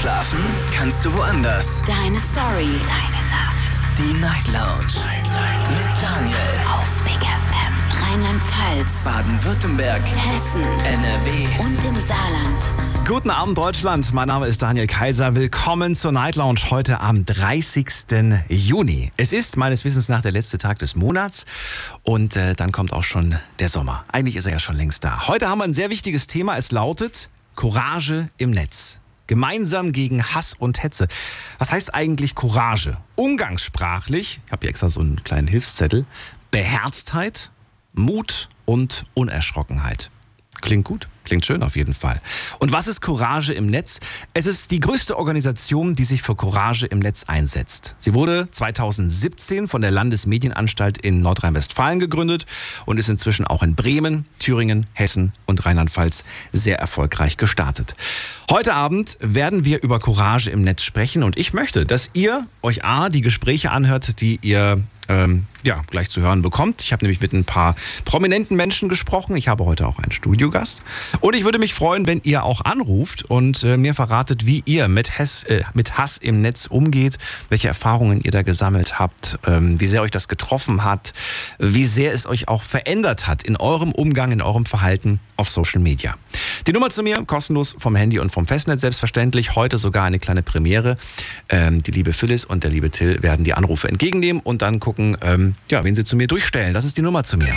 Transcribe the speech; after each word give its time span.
Schlafen 0.00 0.38
kannst 0.70 1.04
du 1.04 1.12
woanders. 1.12 1.82
Deine 1.84 2.20
Story. 2.20 2.70
Deine 2.86 3.20
Nacht. 3.30 3.80
Die 3.98 4.20
Night 4.20 4.46
Lounge. 4.46 4.94
Night, 4.94 5.68
Mit 5.70 5.88
Daniel. 6.00 6.36
Auf 6.72 6.88
Big 7.02 7.18
FM. 7.18 8.12
Rheinland-Pfalz. 8.12 9.02
Baden-Württemberg. 9.02 10.00
Hessen. 10.00 10.62
NRW. 10.62 11.48
Und 11.58 11.84
im 11.84 11.96
Saarland. 11.96 13.08
Guten 13.08 13.30
Abend 13.30 13.58
Deutschland, 13.58 14.12
mein 14.12 14.28
Name 14.28 14.46
ist 14.46 14.62
Daniel 14.62 14.86
Kaiser. 14.86 15.34
Willkommen 15.34 15.96
zur 15.96 16.12
Night 16.12 16.36
Lounge 16.36 16.60
heute 16.70 17.00
am 17.00 17.24
30. 17.24 17.88
Juni. 18.48 19.10
Es 19.16 19.32
ist 19.32 19.56
meines 19.56 19.84
Wissens 19.84 20.08
nach 20.08 20.22
der 20.22 20.30
letzte 20.30 20.58
Tag 20.58 20.78
des 20.78 20.94
Monats 20.94 21.44
und 22.04 22.36
äh, 22.36 22.54
dann 22.54 22.70
kommt 22.70 22.92
auch 22.92 23.02
schon 23.02 23.36
der 23.58 23.68
Sommer. 23.68 24.04
Eigentlich 24.12 24.36
ist 24.36 24.46
er 24.46 24.52
ja 24.52 24.60
schon 24.60 24.76
längst 24.76 25.02
da. 25.02 25.26
Heute 25.26 25.48
haben 25.48 25.58
wir 25.58 25.64
ein 25.64 25.74
sehr 25.74 25.90
wichtiges 25.90 26.28
Thema. 26.28 26.56
Es 26.56 26.70
lautet 26.70 27.30
Courage 27.56 28.28
im 28.36 28.52
Netz. 28.52 29.00
Gemeinsam 29.28 29.92
gegen 29.92 30.24
Hass 30.24 30.54
und 30.54 30.82
Hetze. 30.82 31.06
Was 31.58 31.70
heißt 31.70 31.94
eigentlich 31.94 32.34
Courage? 32.34 32.96
Umgangssprachlich, 33.14 34.40
ich 34.44 34.52
habe 34.52 34.62
hier 34.62 34.70
extra 34.70 34.88
so 34.88 35.00
einen 35.00 35.22
kleinen 35.22 35.46
Hilfszettel, 35.46 36.06
Beherztheit, 36.50 37.52
Mut 37.92 38.48
und 38.64 39.04
Unerschrockenheit. 39.14 40.10
Klingt 40.60 40.84
gut, 40.84 41.08
klingt 41.28 41.46
schön 41.46 41.62
auf 41.62 41.76
jeden 41.76 41.94
Fall. 41.94 42.20
Und 42.58 42.72
was 42.72 42.88
ist 42.88 43.00
Courage 43.00 43.52
im 43.52 43.66
Netz? 43.66 44.00
Es 44.34 44.46
ist 44.46 44.70
die 44.70 44.80
größte 44.80 45.16
Organisation, 45.16 45.94
die 45.94 46.04
sich 46.04 46.22
für 46.22 46.34
Courage 46.34 46.86
im 46.86 46.98
Netz 46.98 47.24
einsetzt. 47.24 47.94
Sie 47.98 48.14
wurde 48.14 48.48
2017 48.50 49.68
von 49.68 49.82
der 49.82 49.90
Landesmedienanstalt 49.90 50.98
in 50.98 51.20
Nordrhein-Westfalen 51.22 52.00
gegründet 52.00 52.46
und 52.86 52.98
ist 52.98 53.08
inzwischen 53.08 53.46
auch 53.46 53.62
in 53.62 53.76
Bremen, 53.76 54.24
Thüringen, 54.38 54.86
Hessen 54.94 55.32
und 55.46 55.64
Rheinland-Pfalz 55.64 56.24
sehr 56.52 56.78
erfolgreich 56.78 57.36
gestartet. 57.36 57.94
Heute 58.50 58.74
Abend 58.74 59.18
werden 59.20 59.64
wir 59.66 59.82
über 59.82 59.98
Courage 59.98 60.50
im 60.50 60.62
Netz 60.62 60.82
sprechen 60.82 61.22
und 61.22 61.36
ich 61.36 61.52
möchte, 61.52 61.84
dass 61.84 62.10
ihr 62.14 62.46
euch 62.62 62.84
A, 62.84 63.10
die 63.10 63.20
Gespräche 63.20 63.70
anhört, 63.70 64.22
die 64.22 64.38
ihr 64.42 64.82
ähm, 65.08 65.46
ja, 65.64 65.82
gleich 65.90 66.08
zu 66.08 66.20
hören 66.20 66.42
bekommt. 66.42 66.82
Ich 66.82 66.92
habe 66.92 67.04
nämlich 67.04 67.20
mit 67.20 67.32
ein 67.32 67.44
paar 67.44 67.74
prominenten 68.04 68.56
Menschen 68.56 68.88
gesprochen. 68.88 69.36
Ich 69.36 69.48
habe 69.48 69.64
heute 69.64 69.86
auch 69.86 69.98
einen 69.98 70.12
Studiogast. 70.12 70.82
Und 71.20 71.34
ich 71.34 71.44
würde 71.44 71.58
mich 71.58 71.74
freuen, 71.74 72.06
wenn 72.06 72.20
ihr 72.22 72.44
auch 72.44 72.64
anruft 72.64 73.24
und 73.24 73.64
äh, 73.64 73.76
mir 73.76 73.94
verratet, 73.94 74.46
wie 74.46 74.62
ihr 74.66 74.88
mit 74.88 75.18
Hass, 75.18 75.42
äh, 75.44 75.62
mit 75.74 75.98
Hass 75.98 76.18
im 76.18 76.40
Netz 76.40 76.66
umgeht, 76.66 77.18
welche 77.48 77.68
Erfahrungen 77.68 78.20
ihr 78.20 78.30
da 78.30 78.42
gesammelt 78.42 78.98
habt, 78.98 79.38
ähm, 79.46 79.80
wie 79.80 79.88
sehr 79.88 80.02
euch 80.02 80.12
das 80.12 80.28
getroffen 80.28 80.84
hat, 80.84 81.12
wie 81.58 81.86
sehr 81.86 82.12
es 82.12 82.26
euch 82.26 82.46
auch 82.46 82.62
verändert 82.62 83.26
hat 83.26 83.42
in 83.42 83.56
eurem 83.56 83.92
Umgang, 83.92 84.30
in 84.30 84.40
eurem 84.40 84.64
Verhalten 84.64 85.18
auf 85.36 85.50
Social 85.50 85.80
Media. 85.80 86.14
Die 86.66 86.72
Nummer 86.72 86.90
zu 86.90 87.02
mir, 87.02 87.24
kostenlos 87.24 87.74
vom 87.78 87.96
Handy 87.96 88.20
und 88.20 88.30
vom 88.30 88.46
Festnetz 88.46 88.80
selbstverständlich. 88.80 89.56
Heute 89.56 89.78
sogar 89.78 90.04
eine 90.04 90.18
kleine 90.18 90.42
Premiere. 90.42 90.96
Ähm, 91.48 91.82
die 91.82 91.90
liebe 91.90 92.12
Phyllis 92.12 92.44
und 92.44 92.62
der 92.62 92.70
liebe 92.70 92.90
Till 92.90 93.22
werden 93.22 93.44
die 93.44 93.54
Anrufe 93.54 93.88
entgegennehmen 93.88 94.40
und 94.42 94.62
dann 94.62 94.78
gucken, 94.78 95.16
ähm, 95.22 95.56
ja, 95.68 95.82
wen 95.82 95.94
sie 95.94 96.04
zu 96.04 96.14
mir 96.14 96.28
durchstellen. 96.28 96.74
Das 96.74 96.84
ist 96.84 96.96
die 96.96 97.02
Nummer 97.02 97.24
zu 97.24 97.38
mir. 97.38 97.54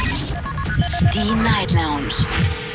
Die 1.14 1.34
Night 1.44 1.72
Lounge. 1.74 2.26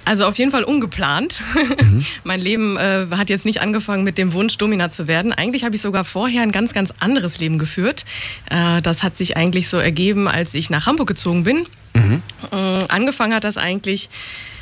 Also 0.06 0.26
auf 0.26 0.38
jeden 0.38 0.52
Fall 0.52 0.64
ungeplant. 0.64 1.44
mein 2.24 2.40
Leben 2.40 2.78
äh, 2.78 3.08
hat 3.12 3.30
jetzt 3.30 3.44
nicht 3.44 3.60
angefangen 3.60 4.06
mit 4.06 4.18
dem 4.18 4.32
Wunsch, 4.32 4.58
Domina 4.58 4.92
zu 4.92 5.10
werden. 5.10 5.34
Eigentlich 5.34 5.66
habe 5.66 5.76
ich 5.76 5.82
sogar 5.82 6.06
vorher 6.06 6.42
ein 6.44 6.54
ganz, 6.54 6.74
ganz 6.74 6.94
anderes 7.02 7.38
Leben 7.40 7.60
geführt. 7.60 8.06
Äh, 8.50 8.82
das 8.82 9.04
hat 9.04 9.18
sich 9.18 9.36
eigentlich 9.36 9.68
so 9.68 9.76
ergeben, 9.76 10.30
als 10.30 10.54
ich 10.54 10.70
nach 10.70 10.86
Hamburg 10.86 11.10
gezogen 11.10 11.44
bin. 11.44 11.68
Äh, 12.52 12.56
angefangen 12.88 13.34
hat 13.34 13.44
das 13.44 13.58
eigentlich. 13.58 14.10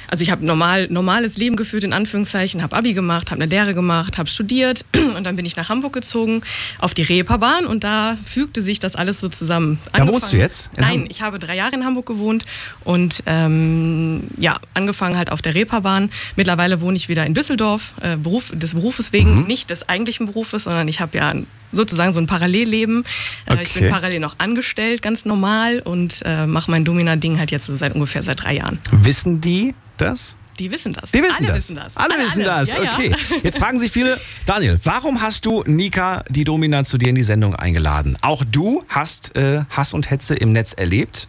Also 0.08 0.22
ich 0.24 0.32
habe 0.32 0.46
normal, 0.46 0.88
normales 0.90 1.38
Leben 1.38 1.56
geführt, 1.56 1.84
in 1.84 1.94
Anführungszeichen, 1.94 2.62
habe 2.64 2.76
Abi 2.76 2.94
gemacht, 2.94 3.32
habe 3.32 3.42
eine 3.42 3.50
Lehre 3.50 3.74
gemacht, 3.74 4.18
habe 4.18 4.30
studiert 4.30 4.86
und 5.18 5.24
dann 5.24 5.36
bin 5.36 5.46
ich 5.46 5.56
nach 5.56 5.70
Hamburg 5.70 5.94
gezogen 5.94 6.42
auf 6.80 6.94
die 6.94 7.02
Reeperbahn 7.04 7.66
und 7.66 7.84
da 7.84 8.18
fügte 8.26 8.62
sich 8.62 8.80
das 8.80 8.96
alles 8.96 9.20
so 9.20 9.30
zusammen. 9.30 9.80
Da 9.94 10.00
wohnst 10.02 10.10
Angefangen- 10.26 10.32
du 10.32 10.38
jetzt? 10.38 10.72
In 10.76 10.82
Nein, 10.84 11.06
ich 11.10 11.22
habe 11.22 11.40
drei 11.40 11.56
Jahre 11.56 11.76
in 11.76 11.86
Hamburg 11.86 12.06
gewohnt 12.06 12.46
und 12.84 13.24
ähm, 13.26 14.24
ja, 14.38 14.60
angefangen 14.74 15.18
halt 15.18 15.32
auf 15.32 15.42
der 15.42 15.54
Reeperbahn. 15.56 16.10
Mittlerweile 16.36 16.82
wohne 16.82 16.98
ich 16.98 17.10
wieder 17.10 17.26
in 17.26 17.34
Düsseldorf, 17.34 17.94
äh, 18.02 18.18
Beruf, 18.18 18.52
des 18.54 18.74
Berufes 18.74 19.14
wegen, 19.14 19.42
Mhm. 19.42 19.48
nicht 19.48 19.70
des 19.70 19.88
eigentlichen 19.90 20.26
Berufes, 20.28 20.66
sondern 20.66 20.88
ich 20.88 21.00
habe 21.00 21.18
ja 21.18 21.34
sozusagen 21.72 22.14
so 22.14 22.20
ein 22.20 22.28
Parallelleben. 22.28 23.04
Äh, 23.48 23.56
Ich 23.64 23.72
Okay. 23.72 23.80
bin 23.82 23.90
parallel 23.92 24.20
noch 24.20 24.36
angestellt, 24.40 25.02
ganz 25.02 25.26
normal 25.26 25.80
und 25.80 26.22
äh, 26.24 26.46
mache 26.46 26.70
mein 26.72 26.86
Domina-Ding 26.86 27.40
halt 27.40 27.52
jetzt 27.52 27.66
so 27.66 27.76
seit 27.76 27.94
ungefähr 27.96 28.24
seit 28.24 28.44
drei 28.44 28.56
Jahren. 28.56 28.80
Wissen 28.92 29.42
die 29.42 29.74
das? 29.98 30.36
Die 30.60 30.72
wissen 30.72 30.94
das. 30.94 31.12
Die 31.12 31.22
wissen, 31.22 31.46
alle 31.46 31.48
das. 31.48 31.56
wissen 31.56 31.76
das. 31.76 31.98
Alle, 31.98 32.18
wissen 32.18 32.44
das. 32.44 32.74
Ja, 32.74 32.84
ja. 32.84 32.94
Okay. 32.94 33.16
Jetzt 33.44 33.58
fragen 33.58 33.78
sich 33.78 33.92
viele, 33.92 34.20
Daniel, 34.46 34.80
warum 34.84 35.22
hast 35.22 35.46
du 35.46 35.64
Nika, 35.66 36.24
die 36.30 36.44
Domina, 36.44 36.84
zu 36.84 36.98
dir 36.98 37.10
in 37.10 37.16
die 37.16 37.24
Sendung 37.24 37.56
eingeladen? 37.56 38.18
Auch 38.22 38.44
du 38.46 38.84
hast 38.88 39.36
äh, 39.36 39.64
Hass 39.70 39.94
und 39.94 40.10
Hetze 40.10 40.36
im 40.36 40.54
Netz 40.54 40.74
erlebt. 40.74 41.28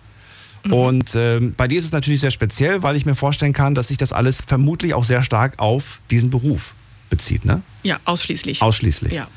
Mhm. 0.64 0.72
Und 0.72 1.14
ähm, 1.16 1.54
bei 1.56 1.66
dir 1.66 1.78
ist 1.78 1.86
es 1.86 1.92
natürlich 1.92 2.20
sehr 2.20 2.30
speziell, 2.30 2.82
weil 2.82 2.96
ich 2.96 3.04
mir 3.04 3.14
vorstellen 3.14 3.52
kann, 3.52 3.74
dass 3.74 3.88
sich 3.88 3.96
das 3.96 4.12
alles 4.12 4.42
vermutlich 4.46 4.94
auch 4.94 5.04
sehr 5.04 5.22
stark 5.22 5.54
auf 5.58 6.00
diesen 6.10 6.30
Beruf 6.30 6.74
bezieht, 7.10 7.44
ne? 7.44 7.62
Ja, 7.82 7.98
ausschließlich. 8.04 8.62
Ausschließlich. 8.62 9.12
Ja. 9.12 9.28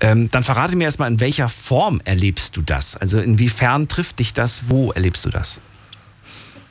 Ähm, 0.00 0.30
dann 0.30 0.44
verrate 0.44 0.76
mir 0.76 0.84
erstmal, 0.84 1.10
in 1.10 1.18
welcher 1.20 1.48
Form 1.48 2.00
erlebst 2.04 2.56
du 2.56 2.62
das? 2.62 2.96
Also 2.96 3.18
inwiefern 3.18 3.88
trifft 3.88 4.20
dich 4.20 4.32
das? 4.32 4.68
Wo 4.68 4.92
erlebst 4.92 5.24
du 5.24 5.30
das? 5.30 5.60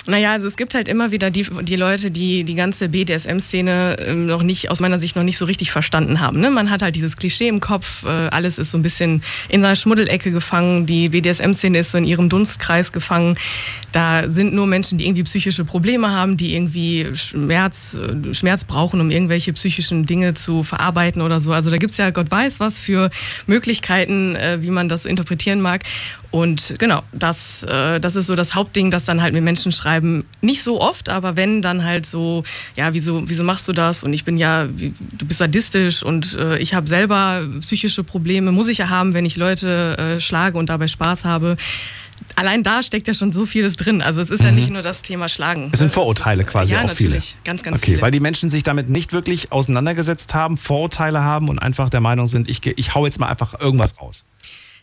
Naja, 0.07 0.31
also 0.31 0.47
es 0.47 0.55
gibt 0.55 0.73
halt 0.73 0.87
immer 0.87 1.11
wieder 1.11 1.29
die, 1.31 1.45
die 1.63 1.75
Leute, 1.75 2.11
die 2.11 2.45
die 2.45 2.55
ganze 2.55 2.87
BDSM-Szene 2.87 3.97
ähm, 3.99 4.25
noch 4.25 4.41
nicht, 4.41 4.71
aus 4.71 4.79
meiner 4.79 4.97
Sicht 4.97 5.17
noch 5.17 5.23
nicht 5.23 5.37
so 5.37 5.43
richtig 5.43 5.71
verstanden 5.71 6.21
haben. 6.21 6.39
Ne? 6.39 6.49
Man 6.49 6.69
hat 6.69 6.81
halt 6.81 6.95
dieses 6.95 7.17
Klischee 7.17 7.49
im 7.49 7.59
Kopf, 7.59 8.05
äh, 8.05 8.07
alles 8.07 8.57
ist 8.57 8.71
so 8.71 8.77
ein 8.77 8.81
bisschen 8.81 9.21
in 9.49 9.65
einer 9.65 9.75
Schmuddelecke 9.75 10.31
gefangen, 10.31 10.85
die 10.85 11.09
BDSM-Szene 11.09 11.79
ist 11.79 11.91
so 11.91 11.97
in 11.97 12.05
ihrem 12.05 12.29
Dunstkreis 12.29 12.93
gefangen. 12.93 13.37
Da 13.91 14.29
sind 14.29 14.53
nur 14.53 14.65
Menschen, 14.65 14.97
die 14.97 15.05
irgendwie 15.05 15.23
psychische 15.23 15.65
Probleme 15.65 16.09
haben, 16.11 16.37
die 16.37 16.55
irgendwie 16.55 17.07
Schmerz, 17.15 17.95
äh, 17.95 18.33
Schmerz 18.33 18.63
brauchen, 18.63 19.01
um 19.01 19.11
irgendwelche 19.11 19.51
psychischen 19.51 20.05
Dinge 20.05 20.33
zu 20.33 20.63
verarbeiten 20.63 21.21
oder 21.21 21.41
so. 21.41 21.51
Also 21.51 21.69
da 21.69 21.77
gibt's 21.77 21.97
ja 21.97 22.11
Gott 22.11 22.31
weiß 22.31 22.61
was 22.61 22.79
für 22.79 23.09
Möglichkeiten, 23.45 24.37
äh, 24.37 24.59
wie 24.61 24.71
man 24.71 24.87
das 24.87 25.05
interpretieren 25.05 25.59
mag. 25.59 25.83
Und 26.29 26.75
genau, 26.77 27.03
das, 27.13 27.63
äh, 27.63 27.99
das 27.99 28.15
ist 28.15 28.27
so 28.27 28.35
das 28.35 28.53
Hauptding, 28.53 28.91
das 28.91 29.05
dann 29.05 29.21
halt 29.21 29.33
mit 29.33 29.43
Menschen 29.43 29.71
schreiben. 29.71 30.25
Nicht 30.41 30.61
so 30.61 30.81
oft, 30.81 31.09
aber 31.09 31.35
wenn, 31.35 31.61
dann 31.61 31.83
halt 31.83 32.05
so, 32.05 32.43
ja, 32.75 32.93
wieso, 32.93 33.27
wieso 33.29 33.43
machst 33.43 33.67
du 33.67 33.73
das? 33.73 34.03
Und 34.03 34.13
ich 34.13 34.25
bin 34.25 34.37
ja, 34.37 34.67
wie, 34.75 34.93
du 35.17 35.25
bist 35.25 35.39
sadistisch 35.39 36.03
und 36.03 36.35
äh, 36.35 36.57
ich 36.59 36.73
habe 36.73 36.87
selber 36.87 37.47
psychische 37.61 38.03
Probleme, 38.03 38.51
muss 38.51 38.67
ich 38.67 38.79
ja 38.79 38.89
haben, 38.89 39.13
wenn 39.13 39.25
ich 39.25 39.37
Leute 39.37 39.97
äh, 39.97 40.19
schlage 40.19 40.57
und 40.57 40.69
dabei 40.69 40.87
Spaß 40.87 41.23
habe. 41.23 41.55
Allein 42.35 42.63
da 42.63 42.83
steckt 42.83 43.07
ja 43.07 43.13
schon 43.13 43.31
so 43.31 43.45
vieles 43.45 43.75
drin. 43.77 44.01
Also 44.01 44.21
es 44.21 44.29
ist 44.29 44.43
ja 44.43 44.51
nicht 44.51 44.69
nur 44.69 44.81
das 44.81 45.01
Thema 45.01 45.29
Schlagen. 45.29 45.65
Mhm. 45.65 45.69
Es 45.73 45.79
sind 45.79 45.91
Vorurteile 45.91 46.43
ist, 46.43 46.49
quasi 46.49 46.73
ja, 46.73 46.83
auch 46.83 46.91
viele. 46.91 47.19
Ganz, 47.43 47.63
ganz 47.63 47.77
okay, 47.77 47.91
viele. 47.91 48.01
weil 48.01 48.11
die 48.11 48.19
Menschen 48.19 48.49
sich 48.49 48.63
damit 48.63 48.89
nicht 48.89 49.13
wirklich 49.13 49.51
auseinandergesetzt 49.51 50.33
haben, 50.33 50.57
Vorurteile 50.57 51.23
haben 51.23 51.47
und 51.47 51.59
einfach 51.59 51.89
der 51.89 52.01
Meinung 52.01 52.27
sind, 52.27 52.49
ich, 52.49 52.65
ich 52.65 52.95
hau 52.95 53.05
jetzt 53.05 53.19
mal 53.19 53.27
einfach 53.27 53.59
irgendwas 53.59 53.99
raus. 53.99 54.25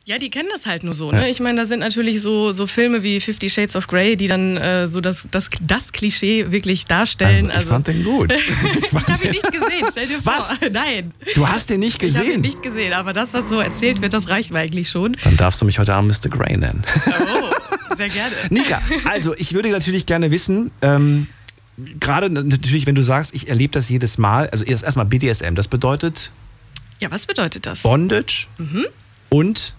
Ja, 0.07 0.19
die 0.19 0.29
kennen 0.29 0.51
das 0.53 0.67
halt 0.67 0.85
nur 0.85 0.93
so. 0.93 1.11
Ja. 1.13 1.21
Ne? 1.21 1.31
Ich 1.31 1.41
meine, 1.41 1.59
da 1.63 1.67
sind 1.67 1.81
natürlich 1.81 2.21
so, 2.21 2.53
so 2.53 2.67
Filme 2.67 3.03
wie 3.03 3.21
Fifty 3.21 3.49
Shades 3.49 3.75
of 3.75 3.87
Grey, 3.87 4.17
die 4.19 4.27
dann 4.29 4.59
äh, 4.59 4.87
so 4.87 5.01
das, 5.01 5.27
das, 5.31 5.49
das 5.63 5.93
Klischee 5.93 6.51
wirklich 6.53 6.85
darstellen. 6.85 7.51
Also, 7.51 7.63
ich 7.65 7.69
fand 7.71 7.87
den 7.89 8.05
gut. 8.05 8.31
ich 8.83 8.93
habe 8.93 9.25
ihn 9.25 9.31
nicht 9.31 9.51
gesehen, 9.51 9.87
stell 9.91 10.07
dir 10.07 10.19
Was? 10.25 10.53
vor. 10.53 10.69
Nein. 10.71 11.15
Du 11.35 11.49
hast 11.49 11.71
den 11.71 11.81
nicht 11.81 12.03
Ich 12.03 12.15
habe 12.17 12.25
ihn 12.27 12.29
gesehen. 12.29 12.41
nicht 12.43 12.63
gesehen, 12.63 12.93
aber 12.93 13.15
das, 13.15 13.33
was 13.33 13.49
so 13.49 13.61
erzählt 13.61 14.03
wird, 14.03 14.13
das 14.13 14.29
reicht 14.29 14.53
mir 14.53 14.59
eigentlich 14.59 14.91
schon. 14.91 15.17
Dann 15.25 15.39
darfst 15.39 15.63
du 15.63 15.65
mich 15.65 15.79
heute 15.79 15.95
Abend 15.95 16.11
Mr. 16.23 16.29
Grey 16.29 16.55
nennen. 16.59 16.83
Oh, 17.07 17.95
sehr 17.97 18.09
gerne. 18.11 18.33
Nika, 18.51 18.83
also 19.07 19.35
ich 19.39 19.55
würde 19.55 19.71
natürlich 19.71 20.05
gerne 20.05 20.31
wissen, 20.31 20.71
ähm, 20.83 21.29
gerade 21.99 22.29
natürlich, 22.29 22.87
wenn 22.87 22.95
du 22.95 23.03
sagst, 23.03 23.35
ich 23.35 23.49
erlebe 23.49 23.73
das 23.73 23.89
jedes 23.89 24.19
Mal, 24.19 24.51
also 24.51 24.65
erst 24.65 24.85
erstmal 24.85 25.07
BDSM, 25.07 25.55
das 25.55 25.67
bedeutet 25.69 26.31
Ja, 27.01 27.11
was 27.11 27.25
bedeutet 27.25 27.65
das? 27.65 27.81
Bondage 27.81 28.49
Mhm. 28.59 28.85
und 29.31 29.75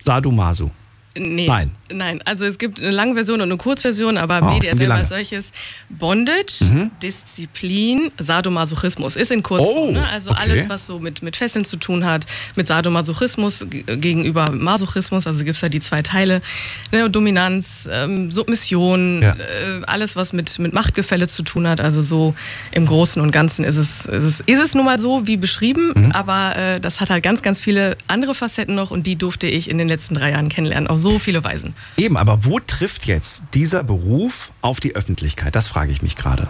Sadomaso. 0.00 0.70
Nee. 1.18 1.46
Nein. 1.48 1.70
Nein, 1.92 2.22
also 2.24 2.44
es 2.44 2.58
gibt 2.58 2.80
eine 2.80 2.92
Langversion 2.92 3.40
und 3.40 3.48
eine 3.48 3.56
Kurzversion, 3.56 4.16
aber 4.16 4.40
Oh, 4.42 4.58
BDSM 4.60 4.78
lange? 4.82 4.94
als 4.94 5.08
solches 5.08 5.50
Bondage, 5.88 6.62
Disziplin, 7.02 8.12
Sadomasochismus 8.18 9.16
ist 9.16 9.30
in 9.32 9.42
Kurzform. 9.42 9.88
Oh, 9.88 9.90
ne? 9.90 10.08
Also 10.08 10.30
okay. 10.30 10.38
alles, 10.42 10.68
was 10.68 10.86
so 10.86 10.98
mit, 11.00 11.22
mit 11.22 11.36
Fesseln 11.36 11.64
zu 11.64 11.76
tun 11.76 12.04
hat, 12.04 12.26
mit 12.54 12.68
Sadomasochismus 12.68 13.66
gegenüber 13.70 14.50
Masochismus, 14.52 15.26
also 15.26 15.40
gibt 15.44 15.56
es 15.56 15.60
da 15.60 15.68
die 15.68 15.80
zwei 15.80 16.02
Teile, 16.02 16.42
ne? 16.92 17.10
Dominanz, 17.10 17.88
ähm, 17.92 18.30
Submission, 18.30 19.22
Ja. 19.22 19.32
äh, 19.34 19.82
alles, 19.86 20.14
was 20.16 20.32
mit, 20.32 20.58
mit 20.60 20.72
Machtgefälle 20.72 21.26
zu 21.26 21.42
tun 21.42 21.66
hat. 21.66 21.80
Also 21.80 22.00
so 22.02 22.34
im 22.72 22.86
Großen 22.86 23.20
und 23.20 23.32
Ganzen 23.32 23.64
ist 23.64 23.76
es, 23.76 24.06
ist 24.06 24.22
es, 24.22 24.40
ist 24.40 24.60
es 24.62 24.74
nun 24.74 24.84
mal 24.84 24.98
so 25.00 25.26
wie 25.26 25.36
beschrieben, 25.36 25.92
Mhm. 25.94 26.12
aber 26.12 26.56
äh, 26.56 26.80
das 26.80 27.00
hat 27.00 27.10
halt 27.10 27.22
ganz, 27.24 27.42
ganz 27.42 27.60
viele 27.60 27.96
andere 28.06 28.34
Facetten 28.34 28.74
noch 28.76 28.90
und 28.92 29.06
die 29.08 29.16
durfte 29.16 29.46
ich 29.48 29.68
in 29.68 29.76
den 29.78 29.88
letzten 29.88 30.14
drei 30.14 30.30
Jahren 30.30 30.48
kennenlernen, 30.48 30.86
auf 30.88 30.99
so 31.00 31.18
viele 31.18 31.42
Weisen. 31.42 31.74
Eben, 31.96 32.16
aber 32.16 32.44
wo 32.44 32.60
trifft 32.60 33.06
jetzt 33.06 33.44
dieser 33.54 33.82
Beruf 33.82 34.52
auf 34.60 34.80
die 34.80 34.94
Öffentlichkeit? 34.94 35.56
Das 35.56 35.68
frage 35.68 35.90
ich 35.92 36.02
mich 36.02 36.16
gerade. 36.16 36.48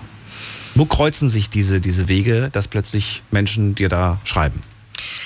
Wo 0.75 0.85
kreuzen 0.85 1.29
sich 1.29 1.51
diese, 1.51 1.81
diese 1.81 2.09
Wege, 2.09 2.49
dass 2.53 2.69
plötzlich 2.69 3.23
Menschen 3.31 3.75
dir 3.75 3.89
da 3.89 4.21
schreiben? 4.25 4.61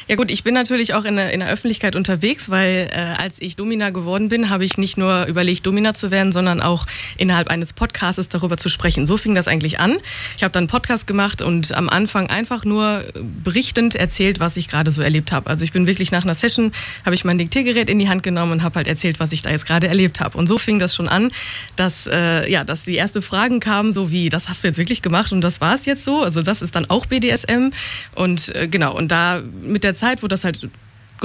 Ja 0.08 0.16
gut, 0.16 0.30
ich 0.30 0.44
bin 0.44 0.54
natürlich 0.54 0.94
auch 0.94 1.04
in 1.04 1.16
der, 1.16 1.32
in 1.32 1.40
der 1.40 1.48
Öffentlichkeit 1.48 1.96
unterwegs, 1.96 2.50
weil 2.50 2.90
äh, 2.92 3.22
als 3.22 3.40
ich 3.40 3.56
Domina 3.56 3.90
geworden 3.90 4.28
bin, 4.28 4.50
habe 4.50 4.64
ich 4.64 4.78
nicht 4.78 4.96
nur 4.96 5.26
überlegt, 5.26 5.66
Domina 5.66 5.94
zu 5.94 6.10
werden, 6.10 6.32
sondern 6.32 6.60
auch 6.60 6.86
innerhalb 7.16 7.48
eines 7.48 7.72
Podcasts 7.72 8.28
darüber 8.28 8.56
zu 8.56 8.68
sprechen. 8.68 9.06
So 9.06 9.16
fing 9.16 9.34
das 9.34 9.48
eigentlich 9.48 9.80
an. 9.80 9.96
Ich 10.36 10.42
habe 10.42 10.52
dann 10.52 10.62
einen 10.62 10.68
Podcast 10.68 11.06
gemacht 11.06 11.42
und 11.42 11.72
am 11.72 11.88
Anfang 11.88 12.28
einfach 12.28 12.64
nur 12.64 13.04
berichtend 13.42 13.94
erzählt, 13.94 14.40
was 14.40 14.56
ich 14.56 14.68
gerade 14.68 14.90
so 14.90 15.02
erlebt 15.02 15.32
habe. 15.32 15.48
Also 15.48 15.64
ich 15.64 15.72
bin 15.72 15.86
wirklich 15.86 16.12
nach 16.12 16.24
einer 16.24 16.34
Session, 16.34 16.72
habe 17.04 17.14
ich 17.14 17.24
mein 17.24 17.38
Diktiergerät 17.38 17.88
in 17.88 17.98
die 17.98 18.08
Hand 18.08 18.22
genommen 18.22 18.52
und 18.52 18.62
habe 18.62 18.76
halt 18.76 18.88
erzählt, 18.88 19.20
was 19.20 19.32
ich 19.32 19.42
da 19.42 19.50
jetzt 19.50 19.66
gerade 19.66 19.88
erlebt 19.88 20.20
habe. 20.20 20.36
Und 20.38 20.46
so 20.46 20.58
fing 20.58 20.78
das 20.78 20.94
schon 20.94 21.08
an, 21.08 21.30
dass, 21.76 22.06
äh, 22.06 22.50
ja, 22.50 22.64
dass 22.64 22.84
die 22.84 22.96
ersten 22.96 23.22
Fragen 23.22 23.60
kamen, 23.60 23.92
so 23.92 24.10
wie, 24.10 24.28
das 24.28 24.48
hast 24.48 24.64
du 24.64 24.68
jetzt 24.68 24.78
wirklich 24.78 25.02
gemacht 25.02 25.32
und 25.32 25.40
das 25.40 25.60
war 25.60 25.74
es 25.74 25.86
jetzt 25.86 26.04
so. 26.04 26.22
Also 26.22 26.42
das 26.42 26.62
ist 26.62 26.74
dann 26.74 26.86
auch 26.90 27.06
BDSM. 27.06 27.70
Und 28.14 28.54
äh, 28.54 28.68
genau, 28.68 28.94
und 28.94 29.08
da 29.08 29.42
mit 29.64 29.84
der 29.84 29.94
Zeit 29.94 30.22
wurde 30.22 30.34
das 30.34 30.44
halt 30.44 30.60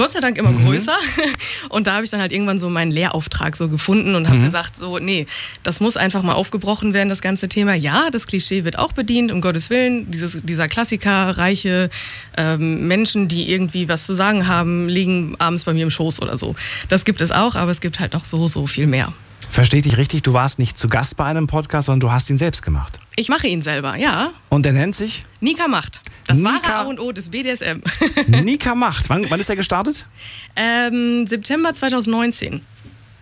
Gott 0.00 0.12
sei 0.12 0.20
Dank 0.20 0.38
immer 0.38 0.52
größer. 0.52 0.96
Und 1.68 1.86
da 1.86 1.94
habe 1.94 2.04
ich 2.04 2.10
dann 2.10 2.20
halt 2.20 2.32
irgendwann 2.32 2.58
so 2.58 2.70
meinen 2.70 2.90
Lehrauftrag 2.90 3.56
so 3.56 3.68
gefunden 3.68 4.14
und 4.14 4.28
habe 4.28 4.38
gesagt, 4.38 4.78
so, 4.78 4.98
nee, 4.98 5.26
das 5.62 5.80
muss 5.80 5.96
einfach 5.96 6.22
mal 6.22 6.32
aufgebrochen 6.32 6.94
werden, 6.94 7.08
das 7.08 7.20
ganze 7.20 7.48
Thema. 7.48 7.74
Ja, 7.74 8.08
das 8.10 8.26
Klischee 8.26 8.64
wird 8.64 8.78
auch 8.78 8.92
bedient, 8.92 9.30
um 9.30 9.40
Gottes 9.40 9.68
Willen. 9.68 10.10
Dieses, 10.10 10.42
dieser 10.42 10.68
Klassiker, 10.68 11.36
reiche 11.36 11.90
ähm, 12.36 12.86
Menschen, 12.86 13.28
die 13.28 13.50
irgendwie 13.50 13.88
was 13.88 14.06
zu 14.06 14.14
sagen 14.14 14.46
haben, 14.46 14.88
liegen 14.88 15.34
abends 15.38 15.64
bei 15.64 15.74
mir 15.74 15.82
im 15.82 15.90
Schoß 15.90 16.22
oder 16.22 16.38
so. 16.38 16.54
Das 16.88 17.04
gibt 17.04 17.20
es 17.20 17.30
auch, 17.30 17.54
aber 17.54 17.70
es 17.70 17.80
gibt 17.80 18.00
halt 18.00 18.14
noch 18.14 18.24
so, 18.24 18.48
so 18.48 18.66
viel 18.66 18.86
mehr. 18.86 19.12
Verstehe 19.48 19.78
ich 19.78 19.84
dich 19.84 19.96
richtig, 19.96 20.22
du 20.22 20.32
warst 20.32 20.58
nicht 20.58 20.78
zu 20.78 20.88
Gast 20.88 21.16
bei 21.16 21.24
einem 21.24 21.46
Podcast, 21.46 21.86
sondern 21.86 22.00
du 22.00 22.12
hast 22.12 22.30
ihn 22.30 22.38
selbst 22.38 22.62
gemacht. 22.62 23.00
Ich 23.16 23.28
mache 23.28 23.46
ihn 23.48 23.62
selber, 23.62 23.96
ja. 23.96 24.30
Und 24.48 24.64
der 24.64 24.72
nennt 24.72 24.94
sich 24.94 25.24
Nika 25.40 25.66
macht. 25.68 26.02
Das 26.26 26.38
Nika- 26.38 26.50
wahre 26.62 26.74
A 26.74 26.82
und 26.82 27.00
O 27.00 27.12
des 27.12 27.30
BDSM. 27.30 27.80
Nika 28.28 28.74
Macht. 28.74 29.08
Wann, 29.10 29.26
wann 29.30 29.40
ist 29.40 29.50
er 29.50 29.56
gestartet? 29.56 30.06
ähm, 30.56 31.26
September 31.26 31.72
2019. 31.74 32.60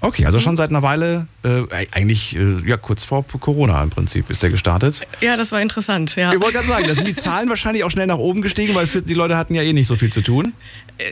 Okay, 0.00 0.26
also 0.26 0.38
schon 0.38 0.56
seit 0.56 0.70
einer 0.70 0.82
Weile, 0.82 1.26
äh, 1.42 1.62
eigentlich 1.90 2.36
äh, 2.36 2.60
ja, 2.64 2.76
kurz 2.76 3.02
vor 3.02 3.24
Corona 3.26 3.82
im 3.82 3.90
Prinzip 3.90 4.30
ist 4.30 4.44
er 4.44 4.50
gestartet. 4.50 5.04
Ja, 5.20 5.36
das 5.36 5.50
war 5.50 5.60
interessant, 5.60 6.14
ja. 6.14 6.32
Ich 6.32 6.38
wollte 6.38 6.52
gerade 6.54 6.68
sagen, 6.68 6.86
da 6.86 6.94
sind 6.94 7.08
die 7.08 7.16
Zahlen 7.16 7.48
wahrscheinlich 7.48 7.82
auch 7.82 7.90
schnell 7.90 8.06
nach 8.06 8.18
oben 8.18 8.40
gestiegen, 8.40 8.76
weil 8.76 8.86
die 8.86 9.14
Leute 9.14 9.36
hatten 9.36 9.54
ja 9.56 9.62
eh 9.62 9.72
nicht 9.72 9.88
so 9.88 9.96
viel 9.96 10.12
zu 10.12 10.20
tun. 10.22 10.52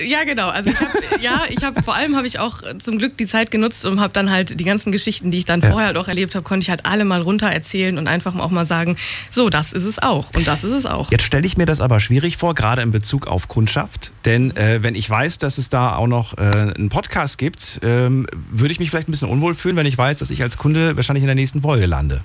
Ja, 0.05 0.25
genau. 0.25 0.49
Also 0.49 0.71
ich 0.71 0.81
hab, 0.81 0.89
ja, 1.23 1.43
ich 1.49 1.63
habe 1.63 1.83
vor 1.83 1.95
allem 1.95 2.17
habe 2.17 2.27
ich 2.27 2.39
auch 2.39 2.63
äh, 2.63 2.77
zum 2.79 2.99
Glück 2.99 3.17
die 3.19 3.27
Zeit 3.27 3.51
genutzt 3.51 3.87
und 3.87 4.01
habe 4.01 4.13
dann 4.13 4.31
halt 4.31 4.59
die 4.59 4.65
ganzen 4.65 4.91
Geschichten, 4.93 5.31
die 5.31 5.39
ich 5.39 5.45
dann 5.45 5.61
Ja. 5.61 5.71
vorher 5.71 5.87
halt 5.89 5.97
auch 5.97 6.09
erlebt 6.09 6.35
habe, 6.35 6.43
konnte 6.43 6.65
ich 6.65 6.71
halt 6.71 6.85
alle 6.87 7.05
mal 7.05 7.21
runter 7.23 7.47
erzählen 7.49 7.97
und 7.99 8.09
einfach 8.09 8.35
auch 8.37 8.51
mal 8.51 8.67
sagen, 8.67 8.97
so, 9.31 9.49
das 9.49 9.73
ist 9.73 9.85
es 9.85 9.99
auch 10.01 10.31
und 10.35 10.47
das 10.47 10.65
ist 10.65 10.73
es 10.73 10.87
auch. 10.87 11.11
Jetzt 11.11 11.23
stelle 11.25 11.47
ich 11.47 11.57
mir 11.57 11.67
das 11.67 11.81
aber 11.81 12.01
schwierig 12.01 12.37
vor, 12.37 12.55
gerade 12.55 12.83
in 12.83 12.91
Bezug 12.91 13.27
auf 13.27 13.49
Kundschaft. 13.49 14.13
Denn 14.25 14.57
äh, 14.57 14.83
wenn 14.83 14.95
ich 14.95 15.09
weiß, 15.09 15.39
dass 15.39 15.59
es 15.59 15.69
da 15.69 15.95
auch 15.97 16.09
noch 16.09 16.37
äh, 16.37 16.41
einen 16.41 16.89
Podcast 16.89 17.39
gibt, 17.39 17.79
ähm, 17.83 18.27
würde 18.51 18.73
ich 18.73 18.81
mich 18.81 18.91
vielleicht 18.91 19.09
ein 19.09 19.13
bisschen 19.13 19.29
unwohl 19.29 19.55
fühlen, 19.55 19.77
wenn 19.77 19.87
ich 19.87 19.97
weiß, 19.97 20.19
dass 20.19 20.31
ich 20.31 20.43
als 20.43 20.59
Kunde 20.59 20.97
wahrscheinlich 20.97 21.23
in 21.23 21.29
der 21.29 21.37
nächsten 21.37 21.63
Folge 21.63 21.87
lande. 21.87 22.23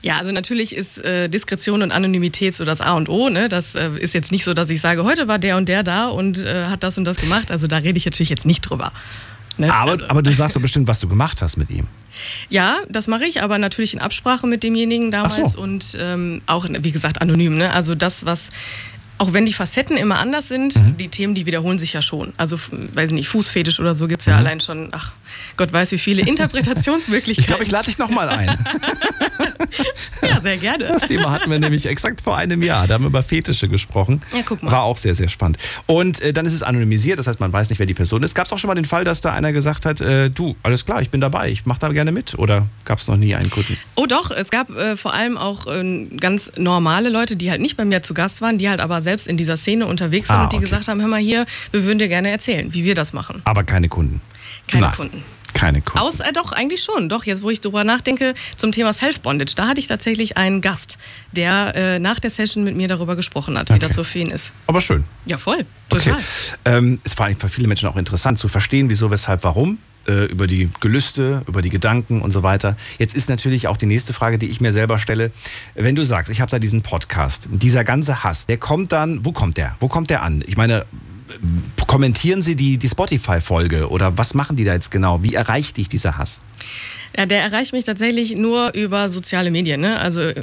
Ja, 0.00 0.16
also 0.18 0.32
natürlich 0.32 0.74
ist 0.74 0.98
äh, 0.98 1.28
Diskretion 1.28 1.82
und 1.82 1.92
Anonymität 1.92 2.54
so 2.54 2.64
das 2.64 2.80
A 2.80 2.92
und 2.94 3.08
O. 3.08 3.28
Ne? 3.28 3.48
Das 3.48 3.74
äh, 3.74 3.90
ist 3.98 4.14
jetzt 4.14 4.32
nicht 4.32 4.44
so, 4.44 4.54
dass 4.54 4.70
ich 4.70 4.80
sage, 4.80 5.04
heute 5.04 5.28
war 5.28 5.38
der 5.38 5.56
und 5.58 5.68
der 5.68 5.82
da 5.82 6.06
und 6.08 6.38
äh, 6.38 6.66
hat 6.66 6.82
das 6.82 6.98
und 6.98 7.01
das 7.04 7.18
gemacht. 7.18 7.50
Also 7.50 7.66
da 7.66 7.76
rede 7.78 7.96
ich 7.98 8.04
natürlich 8.04 8.30
jetzt 8.30 8.46
nicht 8.46 8.60
drüber. 8.62 8.92
Ne? 9.58 9.72
Aber, 9.72 9.92
also, 9.92 10.04
aber 10.08 10.22
du 10.22 10.32
sagst 10.32 10.56
doch 10.56 10.62
bestimmt, 10.62 10.88
was 10.88 11.00
du 11.00 11.08
gemacht 11.08 11.42
hast 11.42 11.56
mit 11.56 11.68
ihm. 11.70 11.86
Ja, 12.48 12.78
das 12.88 13.06
mache 13.08 13.24
ich, 13.24 13.42
aber 13.42 13.58
natürlich 13.58 13.94
in 13.94 14.00
Absprache 14.00 14.46
mit 14.46 14.62
demjenigen 14.62 15.10
damals 15.10 15.52
so. 15.54 15.60
und 15.60 15.96
ähm, 15.98 16.42
auch, 16.46 16.66
wie 16.68 16.92
gesagt, 16.92 17.20
anonym. 17.20 17.56
Ne? 17.56 17.72
Also 17.72 17.94
das, 17.94 18.24
was, 18.26 18.50
auch 19.18 19.32
wenn 19.32 19.44
die 19.46 19.52
Facetten 19.52 19.96
immer 19.96 20.18
anders 20.18 20.48
sind, 20.48 20.74
Mhm. 20.76 20.96
die 20.96 21.08
Themen, 21.08 21.34
die 21.34 21.46
wiederholen 21.46 21.78
sich 21.78 21.92
ja 21.92 22.02
schon. 22.02 22.32
Also, 22.36 22.58
weiß 22.94 23.10
ich 23.10 23.14
nicht, 23.14 23.28
Fußfetisch 23.28 23.78
oder 23.80 23.94
so 23.94 24.08
gibt 24.08 24.20
es 24.22 24.26
ja 24.26 24.34
Mhm. 24.34 24.38
allein 24.40 24.60
schon, 24.60 24.88
ach 24.92 25.12
Gott 25.56 25.72
weiß 25.72 25.92
wie 25.92 25.98
viele 25.98 26.22
Interpretationsmöglichkeiten. 26.26 27.40
Ich 27.42 27.46
glaube, 27.46 27.62
ich 27.64 27.70
lade 27.70 27.86
dich 27.86 27.98
nochmal 27.98 28.28
ein. 28.28 28.56
Ja, 30.22 30.40
sehr 30.40 30.56
gerne. 30.56 30.84
Das 30.86 31.02
Thema 31.02 31.32
hatten 31.32 31.50
wir 31.50 31.58
nämlich 31.58 31.86
exakt 31.86 32.20
vor 32.20 32.36
einem 32.36 32.62
Jahr. 32.62 32.86
Da 32.86 32.94
haben 32.94 33.02
wir 33.04 33.08
über 33.08 33.22
Fetische 33.24 33.68
gesprochen. 33.68 34.20
Ja, 34.32 34.40
guck 34.46 34.62
mal. 34.62 34.70
War 34.70 34.82
auch 34.84 34.96
sehr, 34.96 35.14
sehr 35.14 35.28
spannend. 35.28 35.58
Und 35.86 36.20
äh, 36.20 36.32
dann 36.32 36.46
ist 36.46 36.52
es 36.52 36.62
anonymisiert, 36.62 37.18
das 37.18 37.26
heißt, 37.26 37.40
man 37.40 37.52
weiß 37.52 37.70
nicht, 37.70 37.78
wer 37.80 37.86
die 37.86 37.94
Person 37.94 38.22
ist. 38.22 38.34
Gab 38.34 38.46
es 38.46 38.52
auch 38.52 38.58
schon 38.58 38.68
mal 38.68 38.74
den 38.76 38.84
Fall, 38.84 39.02
dass 39.04 39.20
da 39.20 39.32
einer 39.32 39.52
gesagt 39.52 39.84
hat, 39.84 40.00
äh, 40.00 40.30
du, 40.30 40.54
alles 40.62 40.84
klar, 40.86 41.02
ich 41.02 41.10
bin 41.10 41.20
dabei, 41.20 41.50
ich 41.50 41.66
mache 41.66 41.80
da 41.80 41.88
gerne 41.88 42.12
mit? 42.12 42.38
Oder 42.38 42.68
gab 42.84 43.00
es 43.00 43.08
noch 43.08 43.16
nie 43.16 43.34
einen 43.34 43.50
Kunden? 43.50 43.76
Oh 43.96 44.06
doch, 44.06 44.30
es 44.30 44.50
gab 44.50 44.70
äh, 44.70 44.96
vor 44.96 45.12
allem 45.12 45.36
auch 45.36 45.66
äh, 45.66 46.06
ganz 46.20 46.52
normale 46.56 47.08
Leute, 47.08 47.34
die 47.36 47.50
halt 47.50 47.60
nicht 47.60 47.76
bei 47.76 47.84
mir 47.84 48.02
zu 48.02 48.14
Gast 48.14 48.42
waren, 48.42 48.58
die 48.58 48.68
halt 48.68 48.80
aber 48.80 49.02
selbst 49.02 49.26
in 49.26 49.36
dieser 49.36 49.56
Szene 49.56 49.86
unterwegs 49.86 50.28
sind 50.28 50.36
Ah, 50.36 50.44
und 50.44 50.52
die 50.52 50.56
okay. 50.58 50.66
gesagt 50.66 50.86
haben, 50.88 51.00
hör 51.00 51.08
mal 51.08 51.20
hier, 51.20 51.46
wir 51.72 51.84
würden 51.84 51.98
dir 51.98 52.08
gerne 52.08 52.28
erzählen, 52.30 52.72
wie 52.72 52.84
wir 52.84 52.94
das 52.94 53.12
machen. 53.12 53.42
Aber 53.44 53.64
keine 53.64 53.88
Kunden. 53.88 54.20
Keine 54.68 54.86
Nein, 54.86 54.94
Kunden. 54.94 55.24
Keine 55.62 55.80
Kunden. 55.80 56.00
Aus, 56.00 56.18
äh, 56.18 56.32
doch, 56.32 56.50
eigentlich 56.50 56.82
schon. 56.82 57.08
Doch, 57.08 57.22
jetzt 57.24 57.44
wo 57.44 57.50
ich 57.50 57.60
drüber 57.60 57.84
nachdenke, 57.84 58.34
zum 58.56 58.72
Thema 58.72 58.92
Self-Bondage, 58.92 59.52
da 59.54 59.68
hatte 59.68 59.78
ich 59.78 59.86
tatsächlich 59.86 60.36
einen 60.36 60.60
Gast, 60.60 60.98
der 61.30 61.72
äh, 61.76 61.98
nach 62.00 62.18
der 62.18 62.30
Session 62.30 62.64
mit 62.64 62.74
mir 62.74 62.88
darüber 62.88 63.14
gesprochen 63.14 63.56
hat, 63.56 63.68
wie 63.68 63.74
Okay. 63.74 63.86
das 63.86 63.94
so 63.94 64.02
für 64.02 64.18
ihn 64.18 64.32
ist. 64.32 64.52
Aber 64.66 64.80
schön. 64.80 65.04
Ja, 65.24 65.38
voll. 65.38 65.64
Okay. 65.90 66.10
Total. 66.10 66.20
Ähm, 66.64 67.00
ist 67.04 67.16
vor 67.16 67.26
allem 67.26 67.36
für 67.36 67.48
viele 67.48 67.68
Menschen 67.68 67.88
auch 67.88 67.94
interessant 67.94 68.40
zu 68.40 68.48
verstehen, 68.48 68.90
wieso, 68.90 69.12
weshalb, 69.12 69.44
warum. 69.44 69.78
Äh, 70.08 70.24
über 70.24 70.48
die 70.48 70.68
Gelüste, 70.80 71.42
über 71.46 71.62
die 71.62 71.70
Gedanken 71.70 72.22
und 72.22 72.32
so 72.32 72.42
weiter. 72.42 72.76
Jetzt 72.98 73.14
ist 73.14 73.28
natürlich 73.28 73.68
auch 73.68 73.76
die 73.76 73.86
nächste 73.86 74.12
Frage, 74.12 74.38
die 74.38 74.48
ich 74.50 74.60
mir 74.60 74.72
selber 74.72 74.98
stelle. 74.98 75.30
Wenn 75.76 75.94
du 75.94 76.04
sagst, 76.04 76.28
ich 76.32 76.40
habe 76.40 76.50
da 76.50 76.58
diesen 76.58 76.82
Podcast, 76.82 77.48
dieser 77.52 77.84
ganze 77.84 78.24
Hass, 78.24 78.46
der 78.46 78.56
kommt 78.56 78.90
dann, 78.90 79.24
wo 79.24 79.30
kommt 79.30 79.58
der? 79.58 79.76
Wo 79.78 79.86
kommt 79.86 80.10
der 80.10 80.24
an? 80.24 80.42
Ich 80.44 80.56
meine, 80.56 80.86
kommentieren 81.92 82.40
Sie 82.40 82.56
die, 82.56 82.78
die 82.78 82.88
Spotify-Folge 82.88 83.90
oder 83.90 84.16
was 84.16 84.32
machen 84.32 84.56
die 84.56 84.64
da 84.64 84.72
jetzt 84.72 84.90
genau? 84.90 85.22
Wie 85.22 85.34
erreicht 85.34 85.76
dich 85.76 85.90
dieser 85.90 86.16
Hass? 86.16 86.40
Ja, 87.14 87.26
der 87.26 87.42
erreicht 87.42 87.74
mich 87.74 87.84
tatsächlich 87.84 88.34
nur 88.34 88.72
über 88.72 89.10
soziale 89.10 89.50
Medien, 89.50 89.82
ne? 89.82 90.00
Also 90.00 90.22
äh, 90.22 90.42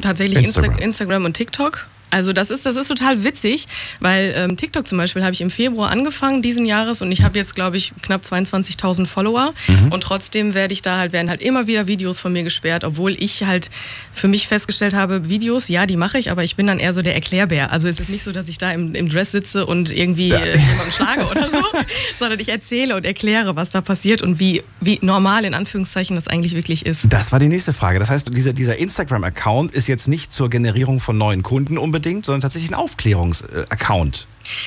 tatsächlich 0.00 0.38
Instagram. 0.38 0.70
Insta 0.70 0.84
Instagram 0.84 1.24
und 1.24 1.34
TikTok. 1.34 1.88
Also 2.14 2.32
das 2.32 2.50
ist, 2.50 2.64
das 2.64 2.76
ist 2.76 2.86
total 2.86 3.24
witzig, 3.24 3.66
weil 3.98 4.32
ähm, 4.36 4.56
TikTok 4.56 4.86
zum 4.86 4.98
Beispiel 4.98 5.24
habe 5.24 5.32
ich 5.32 5.40
im 5.40 5.50
Februar 5.50 5.90
angefangen 5.90 6.42
diesen 6.42 6.64
Jahres 6.64 7.02
und 7.02 7.10
ich 7.10 7.22
habe 7.22 7.36
jetzt, 7.36 7.56
glaube 7.56 7.76
ich, 7.76 7.92
knapp 8.02 8.22
22.000 8.22 9.06
Follower 9.06 9.52
und 9.90 10.00
trotzdem 10.00 10.54
werde 10.54 10.72
ich 10.72 10.82
da 10.82 10.98
halt, 10.98 11.12
werden 11.12 11.28
halt 11.28 11.42
immer 11.42 11.66
wieder 11.66 11.88
Videos 11.88 12.20
von 12.20 12.32
mir 12.32 12.44
gesperrt, 12.44 12.84
obwohl 12.84 13.16
ich 13.20 13.42
halt 13.42 13.68
für 14.12 14.28
mich 14.28 14.46
festgestellt 14.46 14.94
habe, 14.94 15.28
Videos, 15.28 15.66
ja, 15.66 15.86
die 15.86 15.96
mache 15.96 16.18
ich, 16.18 16.30
aber 16.30 16.44
ich 16.44 16.54
bin 16.54 16.68
dann 16.68 16.78
eher 16.78 16.94
so 16.94 17.02
der 17.02 17.14
Erklärbär. 17.16 17.72
Also 17.72 17.88
es 17.88 17.98
ist 17.98 18.10
nicht 18.10 18.22
so, 18.22 18.30
dass 18.30 18.46
ich 18.46 18.58
da 18.58 18.70
im, 18.70 18.94
im 18.94 19.08
Dress 19.08 19.32
sitze 19.32 19.66
und 19.66 19.90
irgendwie 19.90 20.28
äh, 20.30 20.56
jemanden 20.56 20.92
schlage 20.92 21.26
oder 21.26 21.50
so, 21.50 21.62
sondern 22.20 22.38
ich 22.38 22.48
erzähle 22.48 22.94
und 22.94 23.04
erkläre, 23.06 23.56
was 23.56 23.70
da 23.70 23.80
passiert 23.80 24.22
und 24.22 24.38
wie, 24.38 24.62
wie 24.80 25.00
normal 25.02 25.44
in 25.44 25.54
Anführungszeichen 25.54 26.14
das 26.14 26.28
eigentlich 26.28 26.54
wirklich 26.54 26.86
ist. 26.86 27.06
Das 27.08 27.32
war 27.32 27.40
die 27.40 27.48
nächste 27.48 27.72
Frage. 27.72 27.98
Das 27.98 28.10
heißt, 28.10 28.30
dieser, 28.36 28.52
dieser 28.52 28.78
Instagram-Account 28.78 29.72
ist 29.72 29.88
jetzt 29.88 30.06
nicht 30.06 30.32
zur 30.32 30.48
Generierung 30.48 31.00
von 31.00 31.18
neuen 31.18 31.42
Kunden 31.42 31.76
unbedingt, 31.76 32.03
sondern 32.26 32.40
tatsächlich 32.42 32.70
ein 32.70 32.74
Aufklärungs-Account. 32.74 34.26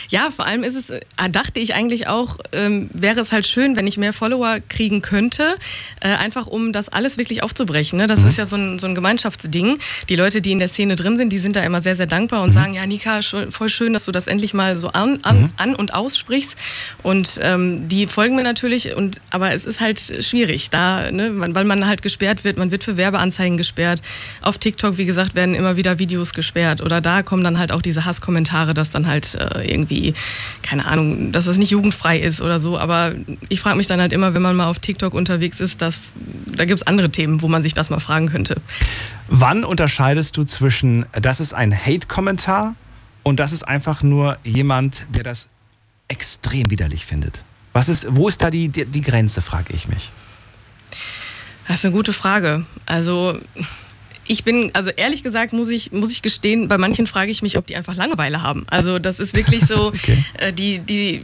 Ja, 0.09 0.29
vor 0.31 0.45
allem 0.45 0.63
ist 0.63 0.75
es, 0.75 0.89
äh, 0.89 1.01
dachte 1.29 1.59
ich 1.59 1.73
eigentlich 1.73 2.07
auch, 2.07 2.37
ähm, 2.51 2.89
wäre 2.93 3.19
es 3.19 3.31
halt 3.31 3.47
schön, 3.47 3.75
wenn 3.75 3.87
ich 3.87 3.97
mehr 3.97 4.13
Follower 4.13 4.59
kriegen 4.67 5.01
könnte, 5.01 5.55
äh, 5.99 6.09
einfach 6.09 6.47
um 6.47 6.73
das 6.73 6.89
alles 6.89 7.17
wirklich 7.17 7.43
aufzubrechen. 7.43 7.97
Ne? 7.97 8.07
Das 8.07 8.23
ist 8.23 8.37
ja 8.37 8.45
so 8.45 8.55
ein, 8.55 8.79
so 8.79 8.87
ein 8.87 8.95
Gemeinschaftsding. 8.95 9.79
Die 10.09 10.15
Leute, 10.15 10.41
die 10.41 10.51
in 10.51 10.59
der 10.59 10.67
Szene 10.67 10.95
drin 10.95 11.17
sind, 11.17 11.31
die 11.31 11.39
sind 11.39 11.55
da 11.55 11.63
immer 11.63 11.81
sehr, 11.81 11.95
sehr 11.95 12.05
dankbar 12.05 12.43
und 12.43 12.51
sagen, 12.51 12.73
ja, 12.73 12.85
Nika, 12.85 13.21
voll 13.49 13.69
schön, 13.69 13.93
dass 13.93 14.05
du 14.05 14.11
das 14.11 14.27
endlich 14.27 14.53
mal 14.53 14.75
so 14.75 14.89
an, 14.89 15.19
an, 15.23 15.51
an 15.57 15.75
und 15.75 15.93
aussprichst. 15.93 16.55
Und 17.03 17.39
ähm, 17.41 17.87
die 17.89 18.07
folgen 18.07 18.35
mir 18.35 18.43
natürlich, 18.43 18.95
und, 18.95 19.21
aber 19.29 19.53
es 19.53 19.65
ist 19.65 19.79
halt 19.79 19.99
schwierig, 20.21 20.69
da, 20.69 21.11
ne? 21.11 21.31
weil 21.33 21.65
man 21.65 21.87
halt 21.87 22.01
gesperrt 22.01 22.43
wird, 22.43 22.57
man 22.57 22.71
wird 22.71 22.83
für 22.83 22.97
Werbeanzeigen 22.97 23.57
gesperrt. 23.57 24.01
Auf 24.41 24.57
TikTok, 24.57 24.97
wie 24.97 25.05
gesagt, 25.05 25.35
werden 25.35 25.55
immer 25.55 25.75
wieder 25.77 25.99
Videos 25.99 26.33
gesperrt. 26.33 26.81
Oder 26.81 27.01
da 27.01 27.23
kommen 27.23 27.43
dann 27.43 27.59
halt 27.59 27.71
auch 27.71 27.81
diese 27.81 28.05
Hasskommentare, 28.05 28.73
dass 28.73 28.89
dann 28.89 29.07
halt 29.07 29.35
äh, 29.35 29.66
irgendwie, 29.67 30.13
keine 30.61 30.85
Ahnung, 30.85 31.31
dass 31.31 31.45
das 31.45 31.57
nicht 31.57 31.71
jugendfrei 31.71 32.19
ist 32.19 32.41
oder 32.41 32.59
so. 32.59 32.77
Aber 32.77 33.13
ich 33.49 33.59
frage 33.61 33.77
mich 33.77 33.87
dann 33.87 33.99
halt 33.99 34.13
immer, 34.13 34.33
wenn 34.33 34.41
man 34.41 34.55
mal 34.55 34.67
auf 34.67 34.79
TikTok 34.79 35.13
unterwegs 35.13 35.59
ist, 35.59 35.81
dass, 35.81 35.99
da 36.45 36.65
gibt 36.65 36.81
es 36.81 36.87
andere 36.87 37.09
Themen, 37.09 37.41
wo 37.41 37.47
man 37.47 37.61
sich 37.61 37.73
das 37.73 37.89
mal 37.89 37.99
fragen 37.99 38.29
könnte. 38.29 38.61
Wann 39.27 39.63
unterscheidest 39.63 40.37
du 40.37 40.43
zwischen, 40.43 41.05
das 41.13 41.39
ist 41.39 41.53
ein 41.53 41.73
Hate-Kommentar 41.73 42.75
und 43.23 43.39
das 43.39 43.51
ist 43.51 43.63
einfach 43.63 44.03
nur 44.03 44.37
jemand, 44.43 45.05
der 45.15 45.23
das 45.23 45.49
extrem 46.07 46.69
widerlich 46.69 47.05
findet? 47.05 47.43
Was 47.73 47.89
ist, 47.89 48.07
wo 48.09 48.27
ist 48.27 48.41
da 48.41 48.49
die, 48.49 48.69
die, 48.69 48.85
die 48.85 49.01
Grenze, 49.01 49.41
frage 49.41 49.73
ich 49.73 49.87
mich. 49.87 50.11
Das 51.67 51.79
ist 51.79 51.85
eine 51.85 51.93
gute 51.93 52.13
Frage. 52.13 52.65
Also 52.85 53.37
ich 54.27 54.43
bin, 54.43 54.71
also 54.73 54.89
ehrlich 54.89 55.23
gesagt, 55.23 55.53
muss 55.53 55.69
ich, 55.69 55.91
muss 55.91 56.11
ich 56.11 56.21
gestehen, 56.21 56.67
bei 56.67 56.77
manchen 56.77 57.07
frage 57.07 57.31
ich 57.31 57.41
mich, 57.41 57.57
ob 57.57 57.65
die 57.65 57.75
einfach 57.75 57.95
Langeweile 57.95 58.43
haben. 58.43 58.65
Also 58.69 58.99
das 58.99 59.19
ist 59.19 59.35
wirklich 59.35 59.65
so, 59.65 59.87
okay. 59.93 60.23
äh, 60.37 60.53
die, 60.53 60.79
die, 60.79 61.21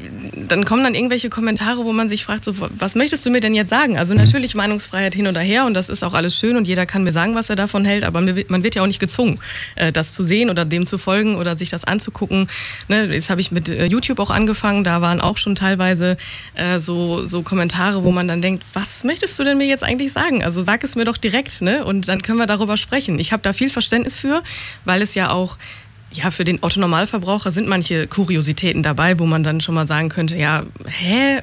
dann 0.48 0.66
kommen 0.66 0.84
dann 0.84 0.96
irgendwelche 0.96 1.30
Kommentare, 1.30 1.84
wo 1.86 1.94
man 1.94 2.10
sich 2.10 2.24
fragt, 2.24 2.46
so, 2.46 2.56
was 2.58 2.96
möchtest 2.96 3.26
du 3.26 3.30
mir 3.30 3.42
denn 3.42 3.54
jetzt 3.54 3.70
sagen? 3.70 3.98
Also 3.98 4.14
mhm. 4.14 4.22
natürlich 4.22 4.56
Meinungsfreiheit 4.56 5.14
hin 5.14 5.28
und 5.28 5.38
her 5.38 5.66
und 5.66 5.74
das 5.74 5.90
ist 5.90 6.04
auch 6.04 6.14
alles 6.14 6.38
schön 6.38 6.56
und 6.56 6.68
jeder 6.68 6.86
kann 6.86 7.04
mir 7.04 7.12
sagen, 7.12 7.36
was 7.36 7.50
er 7.50 7.56
davon 7.56 7.86
hält, 7.86 8.04
aber 8.04 8.22
man 8.22 8.64
wird 8.64 8.76
ja 8.76 8.82
auch 8.82 8.88
nicht 8.88 9.00
gezwungen, 9.00 9.40
äh, 9.76 9.92
das 9.92 10.14
zu 10.14 10.24
sehen 10.24 10.50
oder 10.50 10.66
dem 10.66 10.86
zu 10.86 10.98
folgen 10.98 11.36
oder 11.36 11.58
sich 11.58 11.70
das 11.70 11.84
anzugucken. 11.84 12.48
Ne, 12.88 13.06
jetzt 13.14 13.30
habe 13.30 13.42
ich 13.42 13.52
mit 13.52 13.70
äh, 13.70 13.86
YouTube 13.86 14.20
auch 14.20 14.30
angefangen, 14.30 14.84
da 14.84 15.02
waren 15.02 15.20
auch 15.20 15.38
schon 15.38 15.56
teilweise 15.56 16.18
äh, 16.56 16.80
so, 16.80 17.28
so 17.28 17.42
Kommentare, 17.42 18.04
wo 18.04 18.12
man 18.12 18.28
dann 18.28 18.42
denkt, 18.42 18.64
was 18.74 19.04
möchtest 19.04 19.38
du 19.38 19.44
denn 19.44 19.58
mir 19.58 19.68
jetzt 19.68 19.84
eigentlich 19.84 20.14
sagen? 20.14 20.44
Also 20.44 20.64
sag 20.64 20.84
es 20.84 20.96
mir 20.96 21.06
doch 21.06 21.18
direkt, 21.18 21.62
ne? 21.62 21.84
Und 21.84 22.08
dann 22.08 22.22
können 22.22 22.38
wir 22.38 22.46
darüber 22.46 22.78
sprechen 22.78 22.93
sprechen. 22.94 23.18
Ich 23.18 23.32
habe 23.32 23.42
da 23.42 23.54
viel 23.54 23.72
Verständnis 23.72 24.16
für, 24.16 24.44
weil 24.86 25.02
es 25.02 25.16
ja 25.16 25.32
auch 25.32 25.58
ja, 26.12 26.30
für 26.30 26.44
den 26.44 26.60
Otto-Normalverbraucher 26.62 27.52
sind 27.52 27.68
manche 27.68 28.06
Kuriositäten 28.06 28.84
dabei, 28.84 29.18
wo 29.18 29.26
man 29.26 29.42
dann 29.42 29.62
schon 29.62 29.74
mal 29.74 29.88
sagen 29.88 30.10
könnte, 30.10 30.38
ja, 30.38 30.64
hä? 30.86 31.42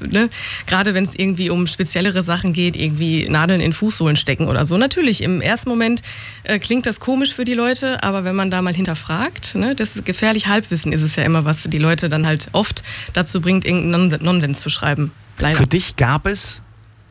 Ne? 0.00 0.30
Gerade 0.66 0.94
wenn 0.94 1.04
es 1.04 1.14
irgendwie 1.14 1.50
um 1.50 1.66
speziellere 1.66 2.22
Sachen 2.22 2.54
geht, 2.54 2.74
irgendwie 2.74 3.28
Nadeln 3.28 3.60
in 3.60 3.74
Fußsohlen 3.74 4.16
stecken 4.16 4.46
oder 4.46 4.64
so. 4.64 4.78
Natürlich, 4.78 5.22
im 5.22 5.42
ersten 5.42 5.68
Moment 5.68 6.02
äh, 6.44 6.58
klingt 6.58 6.86
das 6.86 7.00
komisch 7.00 7.34
für 7.34 7.44
die 7.44 7.52
Leute, 7.52 8.02
aber 8.02 8.24
wenn 8.24 8.34
man 8.34 8.50
da 8.50 8.62
mal 8.62 8.74
hinterfragt, 8.74 9.56
ne, 9.56 9.74
das 9.74 9.96
ist 9.96 10.06
gefährlich 10.06 10.46
Halbwissen 10.46 10.90
ist 10.90 11.02
es 11.02 11.16
ja 11.16 11.24
immer, 11.24 11.44
was 11.44 11.64
die 11.64 11.78
Leute 11.78 12.08
dann 12.08 12.26
halt 12.26 12.48
oft 12.52 12.82
dazu 13.12 13.42
bringt, 13.42 13.66
irgendeinen 13.66 14.24
Nonsens 14.24 14.62
zu 14.62 14.70
schreiben. 14.70 15.12
Leider. 15.38 15.58
Für 15.58 15.66
dich 15.66 15.96
gab 15.96 16.26
es 16.26 16.62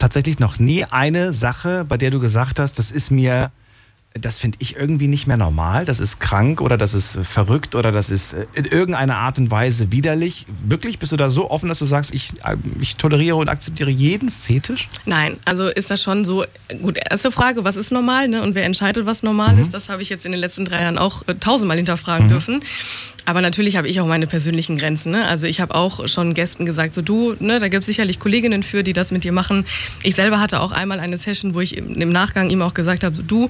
tatsächlich 0.01 0.39
noch 0.39 0.59
nie 0.59 0.83
eine 0.85 1.31
Sache, 1.31 1.85
bei 1.87 1.97
der 1.97 2.09
du 2.09 2.19
gesagt 2.19 2.59
hast, 2.59 2.79
das 2.79 2.91
ist 2.91 3.11
mir 3.11 3.51
das 4.13 4.39
finde 4.39 4.57
ich 4.59 4.75
irgendwie 4.75 5.07
nicht 5.07 5.25
mehr 5.25 5.37
normal. 5.37 5.85
Das 5.85 6.01
ist 6.01 6.19
krank 6.19 6.59
oder 6.59 6.77
das 6.77 6.93
ist 6.93 7.17
verrückt 7.23 7.75
oder 7.75 7.93
das 7.93 8.09
ist 8.09 8.33
äh, 8.33 8.45
in 8.55 8.65
irgendeiner 8.65 9.17
Art 9.17 9.39
und 9.39 9.51
Weise 9.51 9.91
widerlich. 9.93 10.45
Wirklich? 10.65 10.99
Bist 10.99 11.13
du 11.13 11.17
da 11.17 11.29
so 11.29 11.49
offen, 11.49 11.69
dass 11.69 11.79
du 11.79 11.85
sagst, 11.85 12.13
ich, 12.13 12.33
äh, 12.43 12.57
ich 12.81 12.97
toleriere 12.97 13.37
und 13.37 13.47
akzeptiere 13.47 13.89
jeden 13.89 14.29
Fetisch? 14.29 14.89
Nein, 15.05 15.37
also 15.45 15.67
ist 15.67 15.89
das 15.91 16.01
schon 16.01 16.25
so. 16.25 16.43
Gut, 16.81 16.97
erste 17.09 17.31
Frage, 17.31 17.63
was 17.63 17.77
ist 17.77 17.91
normal 17.91 18.27
ne? 18.27 18.41
und 18.41 18.53
wer 18.53 18.65
entscheidet, 18.65 19.05
was 19.05 19.23
normal 19.23 19.55
mhm. 19.55 19.61
ist? 19.61 19.73
Das 19.73 19.87
habe 19.87 20.01
ich 20.01 20.09
jetzt 20.09 20.25
in 20.25 20.33
den 20.33 20.41
letzten 20.41 20.65
drei 20.65 20.81
Jahren 20.81 20.97
auch 20.97 21.25
äh, 21.27 21.35
tausendmal 21.35 21.77
hinterfragen 21.77 22.25
mhm. 22.25 22.31
dürfen. 22.31 22.63
Aber 23.25 23.41
natürlich 23.41 23.77
habe 23.77 23.87
ich 23.87 23.99
auch 24.01 24.07
meine 24.07 24.27
persönlichen 24.27 24.77
Grenzen. 24.77 25.11
Ne? 25.11 25.25
Also 25.25 25.47
ich 25.47 25.61
habe 25.61 25.75
auch 25.75 26.07
schon 26.07 26.33
Gästen 26.33 26.65
gesagt, 26.65 26.93
so 26.95 27.01
du, 27.01 27.35
ne, 27.39 27.59
da 27.59 27.67
gibt 27.67 27.81
es 27.81 27.85
sicherlich 27.87 28.19
Kolleginnen 28.19 28.63
für, 28.63 28.83
die 28.83 28.93
das 28.93 29.11
mit 29.11 29.23
dir 29.23 29.31
machen. 29.31 29.65
Ich 30.03 30.15
selber 30.15 30.39
hatte 30.39 30.59
auch 30.59 30.71
einmal 30.71 30.99
eine 30.99 31.17
Session, 31.17 31.53
wo 31.53 31.61
ich 31.61 31.77
im 31.77 32.09
Nachgang 32.09 32.49
ihm 32.49 32.61
auch 32.61 32.73
gesagt 32.73 33.03
habe, 33.03 33.15
so, 33.15 33.23
du, 33.23 33.49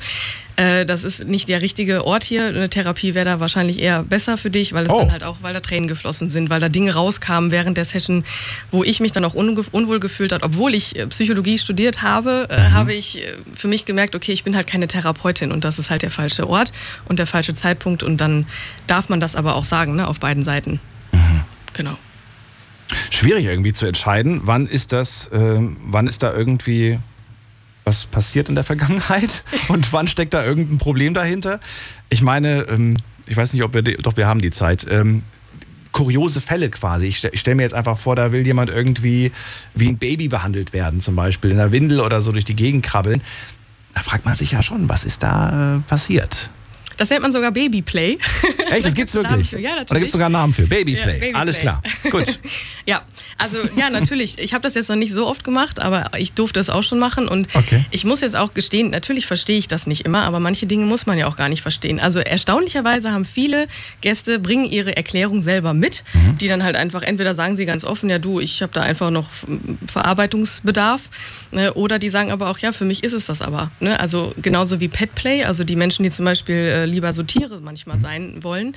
äh, 0.55 0.85
das 0.85 1.03
ist 1.03 1.27
nicht 1.27 1.49
der 1.49 1.61
richtige 1.61 2.05
Ort 2.05 2.23
hier. 2.23 2.45
Eine 2.45 2.69
Therapie 2.69 3.13
wäre 3.13 3.25
da 3.25 3.39
wahrscheinlich 3.39 3.79
eher 3.79 4.03
besser 4.03 4.37
für 4.37 4.49
dich, 4.49 4.73
weil 4.73 4.85
es 4.85 4.91
oh. 4.91 4.99
dann 4.99 5.11
halt 5.11 5.23
auch, 5.23 5.37
weil 5.41 5.53
da 5.53 5.59
Tränen 5.59 5.87
geflossen 5.87 6.29
sind, 6.29 6.49
weil 6.49 6.59
da 6.59 6.69
Dinge 6.69 6.93
rauskamen 6.93 7.51
während 7.51 7.77
der 7.77 7.85
Session, 7.85 8.23
wo 8.71 8.83
ich 8.83 8.99
mich 8.99 9.11
dann 9.11 9.25
auch 9.25 9.33
unwohl 9.33 9.99
gefühlt 9.99 10.33
habe. 10.33 10.43
Obwohl 10.43 10.75
ich 10.75 10.95
äh, 10.97 11.07
Psychologie 11.07 11.57
studiert 11.57 12.01
habe, 12.01 12.47
äh, 12.49 12.59
mhm. 12.59 12.73
habe 12.73 12.93
ich 12.93 13.23
für 13.53 13.67
mich 13.67 13.85
gemerkt, 13.85 14.15
okay, 14.15 14.31
ich 14.31 14.43
bin 14.43 14.55
halt 14.55 14.67
keine 14.67 14.87
Therapeutin 14.87 15.51
und 15.51 15.63
das 15.63 15.79
ist 15.79 15.89
halt 15.89 16.01
der 16.01 16.11
falsche 16.11 16.47
Ort 16.47 16.71
und 17.05 17.19
der 17.19 17.27
falsche 17.27 17.53
Zeitpunkt 17.53 18.03
und 18.03 18.17
dann 18.17 18.45
darf 18.87 19.09
man 19.09 19.19
das 19.19 19.35
aber 19.35 19.55
auch 19.55 19.65
sagen, 19.65 19.95
ne, 19.95 20.07
auf 20.07 20.19
beiden 20.19 20.43
Seiten. 20.43 20.79
Mhm. 21.11 21.41
Genau. 21.73 21.97
Schwierig 23.09 23.45
irgendwie 23.45 23.73
zu 23.73 23.85
entscheiden, 23.85 24.41
wann 24.43 24.67
ist 24.67 24.91
das, 24.91 25.27
äh, 25.27 25.59
wann 25.85 26.07
ist 26.07 26.23
da 26.23 26.33
irgendwie 26.33 26.99
was 27.83 28.05
passiert 28.05 28.49
in 28.49 28.55
der 28.55 28.63
Vergangenheit 28.63 29.43
und 29.67 29.91
wann 29.93 30.07
steckt 30.07 30.33
da 30.33 30.43
irgendein 30.43 30.77
Problem 30.77 31.13
dahinter. 31.13 31.59
Ich 32.09 32.21
meine, 32.21 32.63
ähm, 32.69 32.97
ich 33.27 33.37
weiß 33.37 33.53
nicht, 33.53 33.63
ob 33.63 33.73
wir, 33.73 33.81
doch 33.83 34.17
wir 34.17 34.27
haben 34.27 34.41
die 34.41 34.51
Zeit. 34.51 34.85
Ähm, 34.89 35.23
kuriose 35.91 36.41
Fälle 36.41 36.69
quasi. 36.69 37.07
Ich 37.07 37.17
stelle 37.17 37.37
stell 37.37 37.55
mir 37.55 37.63
jetzt 37.63 37.73
einfach 37.73 37.97
vor, 37.97 38.15
da 38.15 38.31
will 38.31 38.45
jemand 38.45 38.69
irgendwie 38.69 39.31
wie 39.75 39.89
ein 39.89 39.97
Baby 39.97 40.27
behandelt 40.27 40.73
werden, 40.73 41.01
zum 41.01 41.15
Beispiel 41.15 41.51
in 41.51 41.57
der 41.57 41.71
Windel 41.71 41.99
oder 41.99 42.21
so 42.21 42.31
durch 42.31 42.45
die 42.45 42.55
Gegend 42.55 42.85
krabbeln. 42.85 43.21
Da 43.93 44.01
fragt 44.01 44.25
man 44.25 44.35
sich 44.35 44.51
ja 44.51 44.63
schon, 44.63 44.87
was 44.87 45.03
ist 45.03 45.23
da 45.23 45.77
äh, 45.77 45.79
passiert? 45.81 46.49
Das 46.97 47.09
nennt 47.09 47.21
man 47.21 47.31
sogar 47.31 47.51
Babyplay. 47.51 48.17
Echt, 48.69 48.85
das 48.85 48.93
gibt's 48.93 49.13
wirklich? 49.13 49.51
Ja, 49.51 49.71
natürlich. 49.71 49.87
Da 49.87 49.95
gibt 49.95 50.07
es 50.07 50.11
sogar 50.13 50.27
einen 50.27 50.33
Namen 50.33 50.53
für. 50.53 50.67
Babyplay. 50.67 51.13
Ja, 51.13 51.19
Baby 51.19 51.33
Alles 51.33 51.59
klar. 51.59 51.81
Gut. 52.09 52.39
ja, 52.85 53.01
also 53.37 53.57
ja, 53.75 53.89
natürlich. 53.89 54.37
Ich 54.37 54.53
habe 54.53 54.61
das 54.61 54.75
jetzt 54.75 54.89
noch 54.89 54.95
nicht 54.95 55.13
so 55.13 55.27
oft 55.27 55.43
gemacht, 55.43 55.81
aber 55.81 56.11
ich 56.17 56.33
durfte 56.33 56.59
es 56.59 56.69
auch 56.69 56.83
schon 56.83 56.99
machen. 56.99 57.27
Und 57.27 57.47
okay. 57.55 57.85
ich 57.91 58.05
muss 58.05 58.21
jetzt 58.21 58.35
auch 58.35 58.53
gestehen, 58.53 58.91
natürlich 58.91 59.25
verstehe 59.25 59.57
ich 59.57 59.67
das 59.67 59.87
nicht 59.87 60.05
immer, 60.05 60.23
aber 60.23 60.39
manche 60.39 60.67
Dinge 60.67 60.85
muss 60.85 61.05
man 61.05 61.17
ja 61.17 61.27
auch 61.27 61.37
gar 61.37 61.49
nicht 61.49 61.61
verstehen. 61.61 61.99
Also 61.99 62.19
erstaunlicherweise 62.19 63.11
haben 63.11 63.25
viele 63.25 63.67
Gäste, 64.01 64.39
bringen 64.39 64.65
ihre 64.65 64.95
Erklärung 64.95 65.41
selber 65.41 65.73
mit, 65.73 66.03
mhm. 66.13 66.37
die 66.37 66.47
dann 66.47 66.63
halt 66.63 66.75
einfach, 66.75 67.01
entweder 67.01 67.33
sagen 67.33 67.55
sie 67.55 67.65
ganz 67.65 67.83
offen, 67.83 68.09
ja 68.09 68.19
du, 68.19 68.39
ich 68.39 68.61
habe 68.61 68.73
da 68.73 68.81
einfach 68.81 69.09
noch 69.09 69.29
Verarbeitungsbedarf. 69.87 71.09
Ne, 71.51 71.73
oder 71.73 71.99
die 71.99 72.09
sagen 72.09 72.31
aber 72.31 72.49
auch, 72.49 72.59
ja, 72.59 72.71
für 72.71 72.85
mich 72.85 73.03
ist 73.03 73.13
es 73.13 73.25
das 73.25 73.41
aber. 73.41 73.71
Ne? 73.79 73.99
Also 73.99 74.33
genauso 74.41 74.79
wie 74.79 74.87
Petplay, 74.87 75.43
also 75.43 75.63
die 75.63 75.75
Menschen, 75.75 76.03
die 76.03 76.09
zum 76.09 76.25
Beispiel 76.25 76.55
äh, 76.55 76.85
lieber 76.91 77.13
so 77.13 77.23
Tiere 77.23 77.59
manchmal 77.61 77.99
sein 77.99 78.43
wollen. 78.43 78.73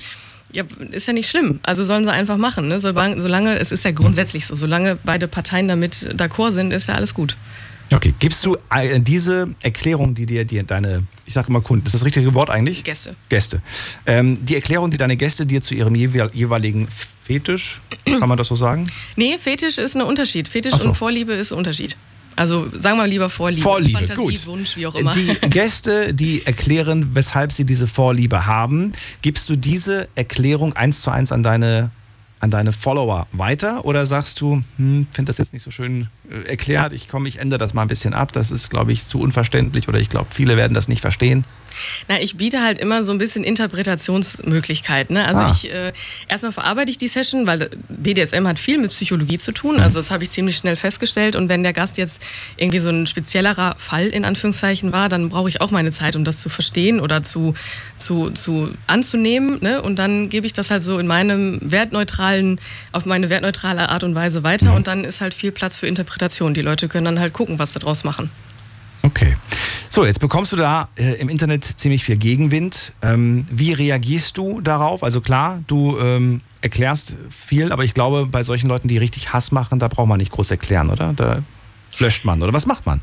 Ja, 0.52 0.64
ist 0.92 1.06
ja 1.06 1.12
nicht 1.12 1.28
schlimm. 1.28 1.58
Also 1.62 1.84
sollen 1.84 2.04
sie 2.04 2.12
einfach 2.12 2.36
machen. 2.36 2.68
Ne? 2.68 2.78
Solange, 2.80 3.20
solange, 3.20 3.58
es 3.58 3.72
ist 3.72 3.84
ja 3.84 3.90
grundsätzlich 3.90 4.46
so, 4.46 4.54
solange 4.54 4.96
beide 5.02 5.26
Parteien 5.26 5.68
damit 5.68 6.14
d'accord 6.16 6.52
sind, 6.52 6.72
ist 6.72 6.88
ja 6.88 6.94
alles 6.94 7.14
gut. 7.14 7.36
Okay, 7.92 8.14
gibst 8.18 8.44
du 8.46 8.56
äh, 8.70 9.00
diese 9.00 9.48
Erklärung, 9.62 10.14
die 10.14 10.26
dir, 10.26 10.44
dir 10.44 10.62
deine, 10.62 11.04
ich 11.26 11.34
sage 11.34 11.48
immer 11.48 11.60
Kunden, 11.60 11.86
ist 11.86 11.94
das 11.94 12.04
richtige 12.04 12.34
Wort 12.34 12.50
eigentlich? 12.50 12.82
Gäste. 12.82 13.14
Gäste. 13.28 13.60
Ähm, 14.06 14.44
die 14.44 14.54
Erklärung, 14.54 14.90
die 14.90 14.96
deine 14.96 15.16
Gäste 15.16 15.44
dir 15.44 15.60
zu 15.60 15.74
ihrem 15.74 15.94
jeweiligen 15.94 16.88
Fetisch, 16.88 17.82
kann 18.04 18.28
man 18.28 18.38
das 18.38 18.48
so 18.48 18.54
sagen? 18.54 18.90
Nee, 19.16 19.38
Fetisch 19.38 19.78
ist 19.78 19.96
ein 19.96 20.02
Unterschied. 20.02 20.48
Fetisch 20.48 20.74
so. 20.74 20.88
und 20.88 20.94
Vorliebe 20.94 21.32
ist 21.32 21.52
ein 21.52 21.58
Unterschied. 21.58 21.96
Also 22.36 22.68
sagen 22.78 22.96
wir 22.98 23.06
lieber 23.06 23.28
Vorliebe. 23.28 23.62
Vorliebe, 23.62 23.98
Fantasie, 23.98 24.20
gut. 24.20 24.46
Wunsch, 24.46 24.76
wie 24.76 24.86
auch 24.86 24.94
immer. 24.94 25.12
Die 25.12 25.34
Gäste, 25.48 26.14
die 26.14 26.44
erklären, 26.46 27.10
weshalb 27.14 27.52
sie 27.52 27.64
diese 27.64 27.86
Vorliebe 27.86 28.46
haben, 28.46 28.92
gibst 29.22 29.48
du 29.48 29.56
diese 29.56 30.08
Erklärung 30.14 30.72
eins 30.74 31.00
zu 31.00 31.10
eins 31.10 31.32
an 31.32 31.42
deine, 31.42 31.90
an 32.40 32.50
deine 32.50 32.72
Follower 32.72 33.26
weiter 33.32 33.84
oder 33.84 34.06
sagst 34.06 34.40
du, 34.40 34.62
hm, 34.76 35.06
finde 35.10 35.30
das 35.30 35.38
jetzt 35.38 35.52
nicht 35.52 35.62
so 35.62 35.70
schön 35.70 36.08
äh, 36.30 36.48
erklärt, 36.48 36.92
ich 36.92 37.08
komme, 37.08 37.28
ich 37.28 37.38
ändere 37.38 37.58
das 37.58 37.74
mal 37.74 37.82
ein 37.82 37.88
bisschen 37.88 38.14
ab, 38.14 38.32
das 38.32 38.50
ist, 38.50 38.70
glaube 38.70 38.92
ich, 38.92 39.04
zu 39.04 39.20
unverständlich 39.20 39.88
oder 39.88 39.98
ich 39.98 40.08
glaube, 40.08 40.26
viele 40.30 40.56
werden 40.56 40.74
das 40.74 40.88
nicht 40.88 41.00
verstehen? 41.00 41.44
Na, 42.08 42.20
ich 42.20 42.36
biete 42.36 42.62
halt 42.62 42.78
immer 42.78 43.02
so 43.02 43.12
ein 43.12 43.18
bisschen 43.18 43.44
Interpretationsmöglichkeiten. 43.44 45.14
Ne? 45.14 45.26
Also 45.26 45.42
ah. 45.42 45.50
ich 45.50 45.70
äh, 45.70 45.92
erstmal 46.28 46.52
verarbeite 46.52 46.90
ich 46.90 46.98
die 46.98 47.08
Session, 47.08 47.46
weil 47.46 47.70
BDSM 47.88 48.46
hat 48.46 48.58
viel 48.58 48.78
mit 48.78 48.90
Psychologie 48.90 49.38
zu 49.38 49.52
tun. 49.52 49.80
Also 49.80 49.98
das 49.98 50.10
habe 50.10 50.24
ich 50.24 50.30
ziemlich 50.30 50.56
schnell 50.56 50.76
festgestellt. 50.76 51.36
Und 51.36 51.48
wenn 51.48 51.62
der 51.62 51.72
Gast 51.72 51.98
jetzt 51.98 52.22
irgendwie 52.56 52.80
so 52.80 52.90
ein 52.90 53.06
speziellerer 53.06 53.76
Fall 53.78 54.06
in 54.08 54.24
Anführungszeichen 54.24 54.92
war, 54.92 55.08
dann 55.08 55.28
brauche 55.28 55.48
ich 55.48 55.60
auch 55.60 55.70
meine 55.70 55.92
Zeit, 55.92 56.16
um 56.16 56.24
das 56.24 56.38
zu 56.38 56.48
verstehen 56.48 57.00
oder 57.00 57.22
zu, 57.22 57.54
zu, 57.98 58.30
zu 58.30 58.70
anzunehmen. 58.86 59.58
Ne? 59.60 59.82
Und 59.82 59.98
dann 59.98 60.28
gebe 60.28 60.46
ich 60.46 60.52
das 60.52 60.70
halt 60.70 60.82
so 60.82 60.98
in 60.98 61.06
meinem 61.06 61.58
wertneutralen, 61.62 62.60
auf 62.92 63.06
meine 63.06 63.30
wertneutrale 63.30 63.88
Art 63.88 64.04
und 64.04 64.14
Weise 64.14 64.42
weiter. 64.42 64.70
Mhm. 64.70 64.76
Und 64.76 64.86
dann 64.86 65.04
ist 65.04 65.20
halt 65.20 65.34
viel 65.34 65.52
Platz 65.52 65.76
für 65.76 65.86
Interpretation. 65.86 66.54
Die 66.54 66.62
Leute 66.62 66.88
können 66.88 67.04
dann 67.04 67.20
halt 67.20 67.32
gucken, 67.32 67.58
was 67.58 67.72
sie 67.72 67.78
daraus 67.78 68.04
machen. 68.04 68.30
Okay. 69.04 69.36
So, 69.90 70.06
jetzt 70.06 70.18
bekommst 70.18 70.50
du 70.52 70.56
da 70.56 70.88
äh, 70.96 71.12
im 71.20 71.28
Internet 71.28 71.62
ziemlich 71.62 72.02
viel 72.02 72.16
Gegenwind. 72.16 72.94
Ähm, 73.02 73.46
wie 73.50 73.74
reagierst 73.74 74.38
du 74.38 74.60
darauf? 74.62 75.04
Also 75.04 75.20
klar, 75.20 75.62
du 75.66 75.98
ähm, 75.98 76.40
erklärst 76.62 77.16
viel, 77.28 77.70
aber 77.70 77.84
ich 77.84 77.92
glaube, 77.92 78.26
bei 78.26 78.42
solchen 78.42 78.68
Leuten, 78.68 78.88
die 78.88 78.96
richtig 78.96 79.32
Hass 79.32 79.52
machen, 79.52 79.78
da 79.78 79.88
braucht 79.88 80.08
man 80.08 80.18
nicht 80.18 80.32
groß 80.32 80.50
erklären, 80.50 80.88
oder? 80.88 81.12
Da 81.14 81.42
löscht 81.98 82.24
man, 82.24 82.42
oder 82.42 82.52
was 82.52 82.66
macht 82.66 82.86
man? 82.86 83.02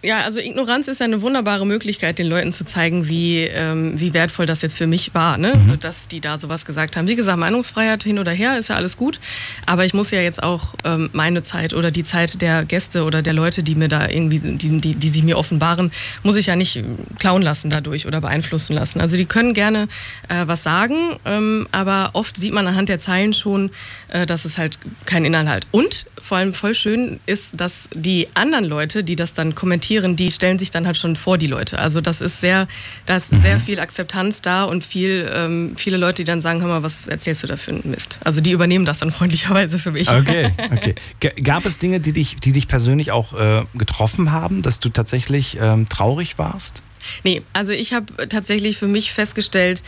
Ja, 0.00 0.20
also 0.20 0.38
Ignoranz 0.38 0.86
ist 0.86 1.00
ja 1.00 1.06
eine 1.06 1.22
wunderbare 1.22 1.66
Möglichkeit, 1.66 2.20
den 2.20 2.28
Leuten 2.28 2.52
zu 2.52 2.64
zeigen, 2.64 3.08
wie, 3.08 3.40
ähm, 3.40 3.98
wie 3.98 4.14
wertvoll 4.14 4.46
das 4.46 4.62
jetzt 4.62 4.78
für 4.78 4.86
mich 4.86 5.12
war, 5.12 5.38
ne? 5.38 5.54
Mhm. 5.56 5.80
dass 5.80 6.06
die 6.06 6.20
da 6.20 6.38
sowas 6.38 6.64
gesagt 6.64 6.96
haben. 6.96 7.08
Wie 7.08 7.16
gesagt, 7.16 7.36
Meinungsfreiheit 7.36 8.04
hin 8.04 8.20
oder 8.20 8.30
her 8.30 8.58
ist 8.58 8.68
ja 8.68 8.76
alles 8.76 8.96
gut, 8.96 9.18
aber 9.66 9.84
ich 9.84 9.94
muss 9.94 10.12
ja 10.12 10.20
jetzt 10.20 10.40
auch 10.40 10.74
ähm, 10.84 11.10
meine 11.12 11.42
Zeit 11.42 11.74
oder 11.74 11.90
die 11.90 12.04
Zeit 12.04 12.40
der 12.40 12.64
Gäste 12.64 13.02
oder 13.02 13.22
der 13.22 13.32
Leute, 13.32 13.64
die 13.64 13.74
mir 13.74 13.88
da 13.88 14.08
irgendwie, 14.08 14.38
die, 14.38 14.80
die, 14.80 14.94
die 14.94 15.08
sich 15.08 15.24
mir 15.24 15.36
offenbaren, 15.36 15.90
muss 16.22 16.36
ich 16.36 16.46
ja 16.46 16.54
nicht 16.54 16.80
klauen 17.18 17.42
lassen 17.42 17.68
dadurch 17.68 18.06
oder 18.06 18.20
beeinflussen 18.20 18.74
lassen. 18.74 19.00
Also 19.00 19.16
die 19.16 19.26
können 19.26 19.52
gerne 19.52 19.88
äh, 20.28 20.46
was 20.46 20.62
sagen, 20.62 21.16
ähm, 21.24 21.66
aber 21.72 22.10
oft 22.12 22.36
sieht 22.36 22.52
man 22.52 22.68
anhand 22.68 22.88
der 22.88 23.00
Zeilen 23.00 23.34
schon, 23.34 23.70
äh, 24.06 24.26
dass 24.26 24.44
es 24.44 24.58
halt 24.58 24.78
keinen 25.06 25.24
Inhalt 25.24 25.48
hat. 25.48 25.66
Und 25.72 26.06
vor 26.28 26.36
allem 26.36 26.52
voll 26.52 26.74
schön 26.74 27.20
ist, 27.24 27.58
dass 27.58 27.88
die 27.94 28.28
anderen 28.34 28.66
Leute, 28.66 29.02
die 29.02 29.16
das 29.16 29.32
dann 29.32 29.54
kommentieren, 29.54 30.14
die 30.14 30.30
stellen 30.30 30.58
sich 30.58 30.70
dann 30.70 30.86
halt 30.86 30.98
schon 30.98 31.16
vor 31.16 31.38
die 31.38 31.46
Leute. 31.46 31.78
Also 31.78 32.02
das 32.02 32.20
ist 32.20 32.42
sehr, 32.42 32.68
da 33.06 33.16
ist 33.16 33.30
sehr 33.40 33.58
viel 33.58 33.80
Akzeptanz 33.80 34.42
da 34.42 34.64
und 34.64 34.84
viel, 34.84 35.26
ähm, 35.34 35.72
viele 35.78 35.96
Leute, 35.96 36.16
die 36.16 36.24
dann 36.24 36.42
sagen, 36.42 36.60
hör 36.60 36.68
mal, 36.68 36.82
was 36.82 37.08
erzählst 37.08 37.44
du 37.44 37.46
da 37.46 37.56
für 37.56 37.70
einen 37.70 37.90
Mist? 37.90 38.18
Also 38.22 38.42
die 38.42 38.50
übernehmen 38.50 38.84
das 38.84 38.98
dann 38.98 39.10
freundlicherweise 39.18 39.78
für 39.78 39.90
mich. 39.90 40.10
Okay, 40.10 40.52
okay. 40.70 40.94
G 41.20 41.30
gab 41.42 41.64
es 41.64 41.78
Dinge, 41.78 41.98
die 41.98 42.12
dich, 42.12 42.36
die 42.36 42.52
dich 42.52 42.68
persönlich 42.68 43.10
auch 43.10 43.32
äh, 43.32 43.64
getroffen 43.72 44.30
haben, 44.30 44.60
dass 44.60 44.80
du 44.80 44.90
tatsächlich 44.90 45.56
ähm, 45.58 45.88
traurig 45.88 46.36
warst? 46.36 46.82
Nee, 47.24 47.40
also 47.54 47.72
ich 47.72 47.94
habe 47.94 48.28
tatsächlich 48.28 48.76
für 48.76 48.86
mich 48.86 49.12
festgestellt, 49.12 49.82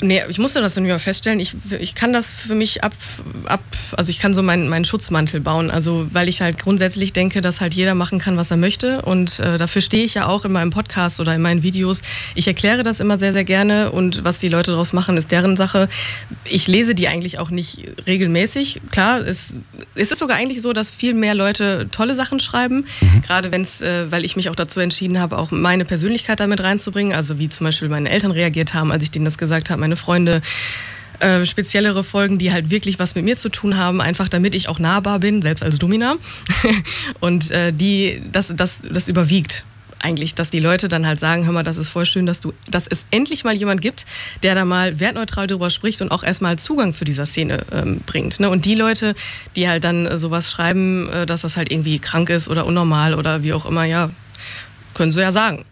Nee, 0.00 0.22
ich 0.28 0.38
musste 0.38 0.60
das 0.60 0.76
nicht 0.76 0.88
mal 0.88 0.98
feststellen. 1.00 1.40
Ich, 1.40 1.56
ich 1.80 1.96
kann 1.96 2.12
das 2.12 2.32
für 2.34 2.54
mich 2.54 2.84
ab, 2.84 2.92
ab 3.46 3.60
also 3.96 4.10
ich 4.10 4.20
kann 4.20 4.32
so 4.32 4.44
meinen, 4.44 4.68
meinen 4.68 4.84
Schutzmantel 4.84 5.40
bauen. 5.40 5.72
Also 5.72 6.06
weil 6.12 6.28
ich 6.28 6.40
halt 6.40 6.58
grundsätzlich 6.58 7.12
denke, 7.12 7.40
dass 7.40 7.60
halt 7.60 7.74
jeder 7.74 7.96
machen 7.96 8.20
kann, 8.20 8.36
was 8.36 8.52
er 8.52 8.58
möchte. 8.58 9.02
Und 9.02 9.40
äh, 9.40 9.58
dafür 9.58 9.82
stehe 9.82 10.04
ich 10.04 10.14
ja 10.14 10.26
auch 10.26 10.44
in 10.44 10.52
meinem 10.52 10.70
Podcast 10.70 11.18
oder 11.18 11.34
in 11.34 11.42
meinen 11.42 11.64
Videos. 11.64 12.02
Ich 12.36 12.46
erkläre 12.46 12.84
das 12.84 13.00
immer 13.00 13.18
sehr, 13.18 13.32
sehr 13.32 13.42
gerne 13.42 13.90
und 13.90 14.22
was 14.22 14.38
die 14.38 14.48
Leute 14.48 14.70
daraus 14.70 14.92
machen, 14.92 15.16
ist 15.16 15.32
deren 15.32 15.56
Sache. 15.56 15.88
Ich 16.44 16.68
lese 16.68 16.94
die 16.94 17.08
eigentlich 17.08 17.40
auch 17.40 17.50
nicht 17.50 17.82
regelmäßig. 18.06 18.80
Klar, 18.92 19.26
es, 19.26 19.54
es 19.96 20.12
ist 20.12 20.18
sogar 20.18 20.36
eigentlich 20.36 20.62
so, 20.62 20.72
dass 20.72 20.92
viel 20.92 21.14
mehr 21.14 21.34
Leute 21.34 21.88
tolle 21.90 22.14
Sachen 22.14 22.38
schreiben. 22.38 22.86
Gerade 23.26 23.50
wenn 23.50 23.62
es, 23.62 23.80
äh, 23.80 24.12
weil 24.12 24.24
ich 24.24 24.36
mich 24.36 24.48
auch 24.48 24.56
dazu 24.56 24.78
entschieden 24.78 25.18
habe, 25.18 25.36
auch 25.38 25.50
meine 25.50 25.84
Persönlichkeit 25.84 26.38
damit 26.38 26.62
reinzubringen. 26.62 27.14
Also 27.14 27.40
wie 27.40 27.48
zum 27.48 27.64
Beispiel 27.64 27.88
meine 27.88 28.10
Eltern 28.10 28.30
reagiert 28.30 28.74
haben, 28.74 28.92
als 28.92 29.02
ich 29.02 29.10
denen 29.10 29.24
das 29.24 29.38
gesagt 29.38 29.70
habe, 29.70 29.87
meine 29.88 29.96
Freunde. 29.96 30.42
Äh, 31.20 31.44
speziellere 31.46 32.04
Folgen, 32.04 32.38
die 32.38 32.52
halt 32.52 32.70
wirklich 32.70 33.00
was 33.00 33.16
mit 33.16 33.24
mir 33.24 33.36
zu 33.36 33.48
tun 33.48 33.76
haben, 33.76 34.00
einfach 34.00 34.28
damit 34.28 34.54
ich 34.54 34.68
auch 34.68 34.78
nahbar 34.78 35.18
bin, 35.18 35.42
selbst 35.42 35.64
als 35.64 35.76
Domina. 35.78 36.14
Und 37.20 37.50
äh, 37.50 37.72
die, 37.72 38.22
das, 38.30 38.52
das, 38.54 38.82
das 38.88 39.08
überwiegt 39.08 39.64
eigentlich, 40.00 40.36
dass 40.36 40.50
die 40.50 40.60
Leute 40.60 40.88
dann 40.88 41.06
halt 41.08 41.18
sagen, 41.18 41.44
hör 41.44 41.52
mal, 41.52 41.64
das 41.64 41.76
ist 41.76 41.88
voll 41.88 42.06
schön, 42.06 42.24
dass 42.24 42.40
du, 42.40 42.52
dass 42.70 42.86
es 42.86 43.04
endlich 43.10 43.42
mal 43.42 43.54
jemand 43.54 43.80
gibt, 43.80 44.06
der 44.44 44.54
da 44.54 44.64
mal 44.64 45.00
wertneutral 45.00 45.48
drüber 45.48 45.70
spricht 45.70 46.00
und 46.02 46.12
auch 46.12 46.22
erstmal 46.22 46.56
Zugang 46.56 46.92
zu 46.92 47.04
dieser 47.04 47.26
Szene 47.26 47.64
ähm, 47.72 48.00
bringt. 48.06 48.38
Ne? 48.38 48.48
Und 48.48 48.64
die 48.64 48.76
Leute, 48.76 49.16
die 49.56 49.68
halt 49.68 49.82
dann 49.82 50.06
äh, 50.06 50.18
sowas 50.18 50.52
schreiben, 50.52 51.08
äh, 51.08 51.26
dass 51.26 51.40
das 51.40 51.56
halt 51.56 51.72
irgendwie 51.72 51.98
krank 51.98 52.30
ist 52.30 52.46
oder 52.46 52.64
unnormal 52.64 53.14
oder 53.14 53.42
wie 53.42 53.52
auch 53.52 53.66
immer, 53.66 53.82
ja, 53.82 54.10
können 54.94 55.10
sie 55.10 55.20
ja 55.20 55.32
sagen. 55.32 55.64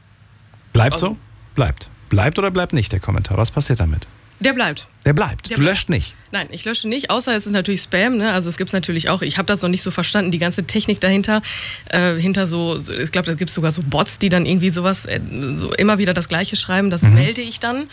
Bleibt 0.73 0.99
so? 0.99 1.17
Bleibt. 1.55 1.89
Bleibt 2.09 2.39
oder 2.39 2.51
bleibt 2.51 2.73
nicht 2.73 2.93
der 2.93 3.01
Kommentar? 3.01 3.37
Was 3.37 3.51
passiert 3.51 3.81
damit? 3.81 4.07
Der 4.41 4.53
bleibt. 4.53 4.89
Der 5.07 5.13
bleibt. 5.13 5.51
Der 5.51 5.57
du 5.57 5.63
löscht 5.63 5.89
nicht. 5.89 6.15
Nein, 6.33 6.49
ich 6.51 6.65
lösche 6.65 6.89
nicht, 6.89 7.11
außer 7.11 7.35
es 7.35 7.47
ist 7.47 7.53
natürlich 7.53 7.81
Spam. 7.81 8.17
Ne? 8.17 8.33
Also 8.33 8.49
es 8.49 8.57
gibt 8.59 8.69
es 8.69 8.73
natürlich 8.75 9.09
auch. 9.09 9.23
Ich 9.23 9.39
habe 9.39 9.47
das 9.47 9.63
noch 9.63 9.69
nicht 9.69 9.83
so 9.83 9.93
verstanden, 9.93 10.33
die 10.33 10.39
ganze 10.39 10.65
Technik 10.65 11.01
dahinter. 11.01 11.43
Äh, 11.89 12.17
hinter 12.17 12.45
so, 12.45 12.79
ich 13.01 13.13
glaube, 13.13 13.27
da 13.27 13.35
gibt 13.35 13.49
es 13.49 13.55
sogar 13.55 13.71
so 13.71 13.83
Bots, 13.83 14.19
die 14.19 14.29
dann 14.29 14.45
irgendwie 14.45 14.71
sowas, 14.71 15.07
äh, 15.07 15.21
so 15.55 15.73
immer 15.73 15.99
wieder 15.99 16.13
das 16.13 16.29
Gleiche 16.29 16.57
schreiben. 16.57 16.91
Das 16.91 17.03
melde 17.03 17.41
ich 17.41 17.61
dann. 17.61 17.89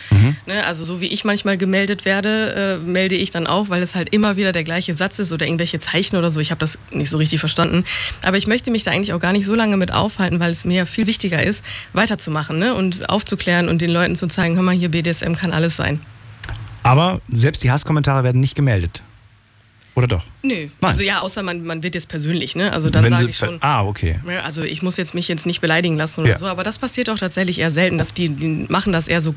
Ne? 0.46 0.66
Also 0.66 0.84
so 0.84 1.00
wie 1.00 1.06
ich 1.06 1.24
manchmal 1.24 1.56
gemeldet 1.56 2.04
werde, 2.04 2.80
äh, 2.84 2.84
melde 2.84 3.14
ich 3.14 3.30
dann 3.30 3.46
auch, 3.46 3.68
weil 3.68 3.80
es 3.80 3.94
halt 3.94 4.12
immer 4.12 4.36
wieder 4.36 4.52
der 4.52 4.64
gleiche 4.64 4.94
Satz 4.94 5.20
ist 5.20 5.32
oder 5.32 5.46
irgendwelche 5.46 5.78
Zeichen 5.78 6.16
oder 6.16 6.30
so. 6.30 6.40
Ich 6.40 6.50
habe 6.50 6.58
das 6.58 6.78
nicht 6.90 7.10
so 7.10 7.16
richtig 7.16 7.38
verstanden. 7.38 7.84
Aber 8.22 8.36
ich 8.36 8.48
möchte 8.48 8.72
mich 8.72 8.82
da 8.82 8.90
eigentlich 8.90 9.12
auch 9.12 9.20
gar 9.20 9.32
nicht 9.32 9.46
so 9.46 9.54
lange 9.54 9.76
mit 9.76 9.92
aufhalten, 9.92 10.40
weil 10.40 10.50
es 10.50 10.64
mir 10.64 10.84
viel 10.84 11.06
wichtiger 11.06 11.42
ist, 11.42 11.64
weiterzumachen 11.92 12.58
ne? 12.58 12.74
und 12.74 13.08
aufzuklären 13.08 13.68
und 13.68 13.80
den 13.80 13.90
Leuten 13.90 14.16
zu 14.16 14.26
zeigen, 14.26 14.56
hör 14.56 14.62
mal, 14.62 14.74
hier 14.74 14.90
BDSM 14.90 15.34
kann 15.34 15.52
alles 15.52 15.76
sein. 15.76 16.00
Aber 16.84 17.20
selbst 17.28 17.64
die 17.64 17.70
Hasskommentare 17.72 18.22
werden 18.22 18.40
nicht 18.40 18.54
gemeldet. 18.54 19.02
Oder 19.96 20.08
doch? 20.08 20.24
Nö. 20.42 20.54
Nein. 20.54 20.70
Also 20.80 21.02
ja, 21.02 21.20
außer 21.20 21.42
man, 21.44 21.64
man 21.64 21.82
wird 21.84 21.94
jetzt 21.94 22.08
persönlich, 22.08 22.56
ne? 22.56 22.72
Also 22.72 22.90
da 22.90 23.02
Wenn 23.02 23.12
sage 23.12 23.28
ich 23.30 23.36
schon. 23.36 23.58
Ah, 23.60 23.84
okay. 23.84 24.16
Ja, 24.28 24.40
Also 24.42 24.62
ich 24.62 24.82
muss 24.82 24.96
jetzt 24.96 25.14
mich 25.14 25.28
jetzt 25.28 25.46
nicht 25.46 25.60
beleidigen 25.60 25.96
lassen 25.96 26.22
oder 26.22 26.30
Ja. 26.30 26.38
so, 26.38 26.46
aber 26.46 26.64
das 26.64 26.78
passiert 26.78 27.08
auch 27.10 27.18
tatsächlich 27.18 27.60
eher 27.60 27.70
selten, 27.70 27.96
dass 27.98 28.12
die, 28.12 28.28
die 28.28 28.66
machen 28.68 28.92
das 28.92 29.06
eher 29.06 29.20
so 29.20 29.34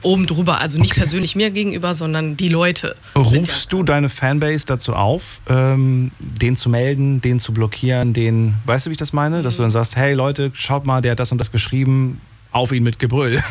oben 0.00 0.26
drüber, 0.26 0.60
also 0.60 0.78
nicht 0.78 0.92
Okay. 0.92 1.00
persönlich 1.00 1.36
mir 1.36 1.50
gegenüber, 1.50 1.94
sondern 1.94 2.36
die 2.38 2.48
Leute. 2.48 2.96
Rufst 3.16 3.70
du 3.72 3.82
deine 3.82 4.08
Fanbase 4.08 4.64
dazu 4.64 4.94
auf, 4.94 5.40
ähm, 5.48 6.10
den 6.20 6.56
zu 6.56 6.70
melden, 6.70 7.20
den 7.20 7.38
zu 7.40 7.52
blockieren, 7.52 8.14
den, 8.14 8.54
weißt 8.64 8.86
du, 8.86 8.90
wie 8.90 8.92
ich 8.92 8.98
das 8.98 9.12
meine? 9.12 9.42
Dass 9.42 9.56
du 9.56 9.62
dann 9.62 9.70
sagst, 9.70 9.96
hey 9.96 10.14
Leute, 10.14 10.50
schaut 10.54 10.86
mal, 10.86 11.02
der 11.02 11.12
hat 11.12 11.20
das 11.20 11.32
und 11.32 11.38
das 11.38 11.50
geschrieben, 11.52 12.20
auf 12.56 12.72
ihn 12.72 12.82
mit 12.82 12.98
Gebrüll. 12.98 13.40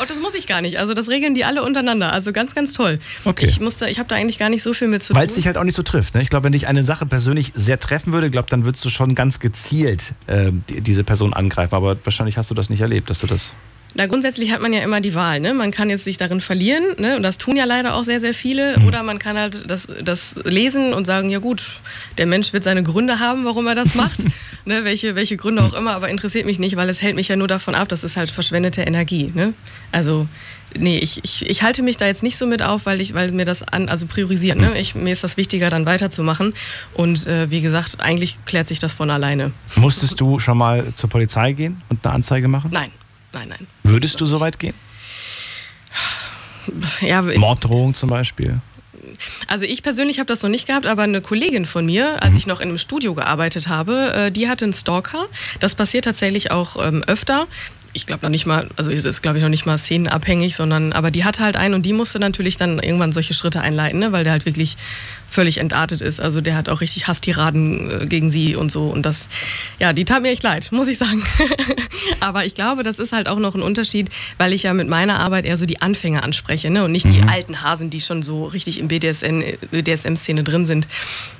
Oh, 0.00 0.04
das 0.06 0.20
muss 0.20 0.34
ich 0.34 0.46
gar 0.46 0.60
nicht. 0.60 0.78
Also 0.78 0.92
das 0.94 1.08
regeln 1.08 1.34
die 1.34 1.44
alle 1.44 1.62
untereinander. 1.62 2.12
Also 2.12 2.32
ganz, 2.32 2.54
ganz 2.54 2.72
toll. 2.72 2.98
Okay. 3.24 3.46
Ich 3.46 3.60
muss 3.60 3.78
da, 3.78 3.86
ich 3.86 3.98
habe 3.98 4.08
da 4.08 4.16
eigentlich 4.16 4.38
gar 4.38 4.48
nicht 4.48 4.62
so 4.62 4.74
viel 4.74 4.88
mit 4.88 5.02
zu 5.02 5.14
Weil 5.14 5.26
es 5.26 5.32
tun. 5.32 5.36
dich 5.36 5.46
halt 5.46 5.56
auch 5.56 5.64
nicht 5.64 5.76
so 5.76 5.82
trifft. 5.82 6.14
Ne? 6.14 6.20
Ich 6.22 6.30
glaube, 6.30 6.44
wenn 6.44 6.52
dich 6.52 6.66
eine 6.66 6.82
Sache 6.82 7.06
persönlich 7.06 7.52
sehr 7.54 7.78
treffen 7.78 8.12
würde, 8.12 8.28
glaub, 8.30 8.48
dann 8.48 8.64
würdest 8.64 8.84
du 8.84 8.90
schon 8.90 9.14
ganz 9.14 9.38
gezielt 9.40 10.14
ähm, 10.26 10.62
die, 10.68 10.80
diese 10.80 11.04
Person 11.04 11.32
angreifen. 11.32 11.74
Aber 11.74 11.96
wahrscheinlich 12.04 12.36
hast 12.36 12.50
du 12.50 12.54
das 12.54 12.70
nicht 12.70 12.80
erlebt, 12.80 13.08
dass 13.10 13.20
du 13.20 13.26
das. 13.28 13.54
Na, 13.98 14.06
grundsätzlich 14.06 14.52
hat 14.52 14.60
man 14.60 14.72
ja 14.72 14.80
immer 14.80 15.00
die 15.00 15.16
Wahl. 15.16 15.40
Ne? 15.40 15.52
Man 15.54 15.72
kann 15.72 15.90
jetzt 15.90 16.04
sich 16.04 16.16
darin 16.16 16.40
verlieren, 16.40 16.84
ne? 16.98 17.16
und 17.16 17.24
das 17.24 17.36
tun 17.36 17.56
ja 17.56 17.64
leider 17.64 17.96
auch 17.96 18.04
sehr, 18.04 18.20
sehr 18.20 18.32
viele. 18.32 18.78
Mhm. 18.78 18.86
Oder 18.86 19.02
man 19.02 19.18
kann 19.18 19.36
halt 19.36 19.68
das, 19.68 19.88
das 20.00 20.36
lesen 20.44 20.94
und 20.94 21.04
sagen, 21.04 21.30
ja 21.30 21.40
gut, 21.40 21.80
der 22.16 22.26
Mensch 22.26 22.52
wird 22.52 22.62
seine 22.62 22.84
Gründe 22.84 23.18
haben, 23.18 23.44
warum 23.44 23.66
er 23.66 23.74
das 23.74 23.96
macht. 23.96 24.20
ne? 24.64 24.84
welche, 24.84 25.16
welche 25.16 25.36
Gründe 25.36 25.64
auch 25.64 25.74
immer, 25.74 25.96
aber 25.96 26.10
interessiert 26.10 26.46
mich 26.46 26.60
nicht, 26.60 26.76
weil 26.76 26.88
es 26.88 27.02
hält 27.02 27.16
mich 27.16 27.26
ja 27.26 27.34
nur 27.34 27.48
davon 27.48 27.74
ab, 27.74 27.88
das 27.88 28.04
ist 28.04 28.16
halt 28.16 28.30
verschwendete 28.30 28.82
Energie. 28.82 29.32
Ne? 29.34 29.52
Also, 29.90 30.28
nee, 30.78 30.98
ich, 30.98 31.24
ich, 31.24 31.50
ich 31.50 31.64
halte 31.64 31.82
mich 31.82 31.96
da 31.96 32.06
jetzt 32.06 32.22
nicht 32.22 32.38
so 32.38 32.46
mit 32.46 32.62
auf, 32.62 32.86
weil, 32.86 33.00
ich, 33.00 33.14
weil 33.14 33.32
mir 33.32 33.46
das 33.46 33.64
an, 33.64 33.88
also 33.88 34.06
priorisiert. 34.06 34.58
Ne? 34.58 34.78
Ich, 34.78 34.94
mir 34.94 35.12
ist 35.12 35.24
das 35.24 35.36
wichtiger, 35.36 35.70
dann 35.70 35.86
weiterzumachen. 35.86 36.54
Und 36.94 37.26
äh, 37.26 37.50
wie 37.50 37.62
gesagt, 37.62 37.96
eigentlich 37.98 38.38
klärt 38.46 38.68
sich 38.68 38.78
das 38.78 38.92
von 38.92 39.10
alleine. 39.10 39.50
Musstest 39.74 40.20
du 40.20 40.38
schon 40.38 40.56
mal 40.56 40.94
zur 40.94 41.10
Polizei 41.10 41.50
gehen 41.50 41.82
und 41.88 42.06
eine 42.06 42.14
Anzeige 42.14 42.46
machen? 42.46 42.70
Nein, 42.72 42.92
nein, 43.32 43.48
nein. 43.48 43.66
Würdest 43.88 44.20
du 44.20 44.26
so 44.26 44.40
weit 44.40 44.58
gehen? 44.58 44.74
Ja, 47.00 47.22
Morddrohung 47.22 47.94
zum 47.94 48.10
Beispiel? 48.10 48.60
Also 49.46 49.64
ich 49.64 49.82
persönlich 49.82 50.18
habe 50.18 50.26
das 50.26 50.42
noch 50.42 50.50
nicht 50.50 50.66
gehabt, 50.66 50.86
aber 50.86 51.02
eine 51.02 51.22
Kollegin 51.22 51.64
von 51.64 51.86
mir, 51.86 52.22
als 52.22 52.34
ich 52.36 52.46
noch 52.46 52.60
in 52.60 52.68
einem 52.68 52.78
Studio 52.78 53.14
gearbeitet 53.14 53.68
habe, 53.68 54.12
äh, 54.12 54.30
die 54.30 54.48
hatte 54.48 54.66
einen 54.66 54.74
Stalker. 54.74 55.26
Das 55.60 55.74
passiert 55.74 56.04
tatsächlich 56.04 56.50
auch 56.50 56.76
ähm, 56.84 57.02
öfter. 57.06 57.46
Ich 57.98 58.06
glaube 58.06 58.24
noch 58.24 58.30
nicht 58.30 58.46
mal, 58.46 58.68
also 58.76 58.92
es 58.92 59.04
ist 59.04 59.22
glaube 59.22 59.38
ich 59.38 59.42
noch 59.42 59.50
nicht 59.50 59.66
mal 59.66 59.76
szenenabhängig, 59.76 60.54
sondern 60.54 60.92
aber 60.92 61.10
die 61.10 61.24
hatte 61.24 61.42
halt 61.42 61.56
einen 61.56 61.74
und 61.74 61.82
die 61.82 61.92
musste 61.92 62.20
natürlich 62.20 62.56
dann 62.56 62.78
irgendwann 62.78 63.12
solche 63.12 63.34
Schritte 63.34 63.60
einleiten, 63.60 63.98
ne, 63.98 64.12
weil 64.12 64.22
der 64.22 64.32
halt 64.32 64.46
wirklich 64.46 64.76
völlig 65.28 65.58
entartet 65.58 66.00
ist. 66.00 66.20
Also 66.20 66.40
der 66.40 66.54
hat 66.54 66.68
auch 66.68 66.80
richtig 66.80 67.08
Hasstiraden 67.08 68.02
äh, 68.02 68.06
gegen 68.06 68.30
sie 68.30 68.54
und 68.54 68.70
so 68.70 68.88
und 68.88 69.04
das, 69.04 69.28
ja, 69.80 69.92
die 69.92 70.04
tat 70.04 70.22
mir 70.22 70.30
echt 70.30 70.44
leid, 70.44 70.70
muss 70.70 70.86
ich 70.86 70.96
sagen. 70.96 71.24
aber 72.20 72.44
ich 72.44 72.54
glaube, 72.54 72.84
das 72.84 73.00
ist 73.00 73.12
halt 73.12 73.28
auch 73.28 73.40
noch 73.40 73.56
ein 73.56 73.62
Unterschied, 73.62 74.10
weil 74.38 74.52
ich 74.52 74.62
ja 74.62 74.74
mit 74.74 74.88
meiner 74.88 75.18
Arbeit 75.18 75.44
eher 75.44 75.56
so 75.56 75.66
die 75.66 75.82
Anfänger 75.82 76.22
anspreche 76.22 76.70
ne, 76.70 76.84
und 76.84 76.92
nicht 76.92 77.06
die 77.06 77.22
alten 77.22 77.62
Hasen, 77.62 77.90
die 77.90 78.00
schon 78.00 78.22
so 78.22 78.46
richtig 78.46 78.78
im 78.78 78.86
BDSM, 78.86 79.42
BDSM-Szene 79.72 80.44
drin 80.44 80.66
sind. 80.66 80.86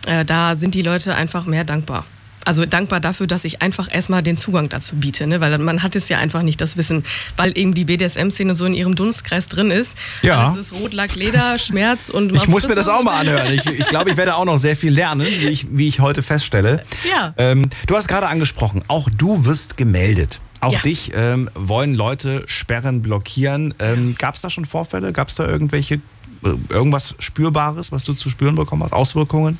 Äh, 0.08 0.24
da 0.24 0.56
sind 0.56 0.74
die 0.74 0.82
Leute 0.82 1.14
einfach 1.14 1.46
mehr 1.46 1.62
dankbar. 1.62 2.04
Also 2.44 2.64
dankbar 2.64 3.00
dafür, 3.00 3.26
dass 3.26 3.44
ich 3.44 3.60
einfach 3.60 3.92
erstmal 3.92 4.22
den 4.22 4.36
Zugang 4.36 4.68
dazu 4.68 4.96
biete, 4.96 5.26
ne? 5.26 5.40
weil 5.40 5.58
man 5.58 5.82
hat 5.82 5.96
es 5.96 6.08
ja 6.08 6.18
einfach 6.18 6.42
nicht 6.42 6.60
das 6.60 6.76
Wissen, 6.78 7.04
weil 7.36 7.56
eben 7.58 7.74
die 7.74 7.84
BDSM-Szene 7.84 8.54
so 8.54 8.64
in 8.64 8.72
ihrem 8.74 8.94
Dunstkreis 8.94 9.48
drin 9.48 9.70
ist. 9.70 9.94
Ja. 10.22 10.52
Alles 10.52 10.70
ist 10.70 10.80
Rot, 10.80 10.94
Lack, 10.94 11.14
Leder, 11.14 11.58
Schmerz 11.58 12.08
und 12.08 12.34
Ich 12.34 12.48
muss 12.48 12.66
mir 12.66 12.74
das 12.74 12.88
auch 12.88 13.02
mal 13.02 13.18
anhören. 13.20 13.52
Ich, 13.52 13.66
ich 13.66 13.86
glaube, 13.88 14.10
ich 14.10 14.16
werde 14.16 14.34
auch 14.36 14.44
noch 14.46 14.58
sehr 14.58 14.76
viel 14.76 14.92
lernen, 14.92 15.26
wie 15.26 15.48
ich, 15.48 15.66
wie 15.70 15.88
ich 15.88 16.00
heute 16.00 16.22
feststelle. 16.22 16.84
Ja. 17.10 17.34
Ähm, 17.36 17.68
du 17.86 17.96
hast 17.96 18.08
gerade 18.08 18.28
angesprochen, 18.28 18.82
auch 18.88 19.10
du 19.10 19.44
wirst 19.44 19.76
gemeldet. 19.76 20.40
Auch 20.60 20.72
Ja. 20.72 20.80
dich 20.80 21.12
ähm, 21.14 21.50
wollen 21.54 21.94
Leute 21.94 22.42
sperren, 22.46 23.02
blockieren. 23.02 23.74
Ähm, 23.78 24.16
Gab 24.18 24.34
es 24.34 24.40
da 24.40 24.50
schon 24.50 24.64
Vorfälle? 24.64 25.12
Gab 25.12 25.28
es 25.28 25.36
da 25.36 25.46
irgendwelche, 25.46 25.96
äh, 25.96 26.48
irgendwas 26.70 27.14
Spürbares, 27.20 27.92
was 27.92 28.04
du 28.04 28.12
zu 28.14 28.28
spüren 28.30 28.56
bekommen 28.56 28.82
hast? 28.82 28.92
Auswirkungen? 28.92 29.58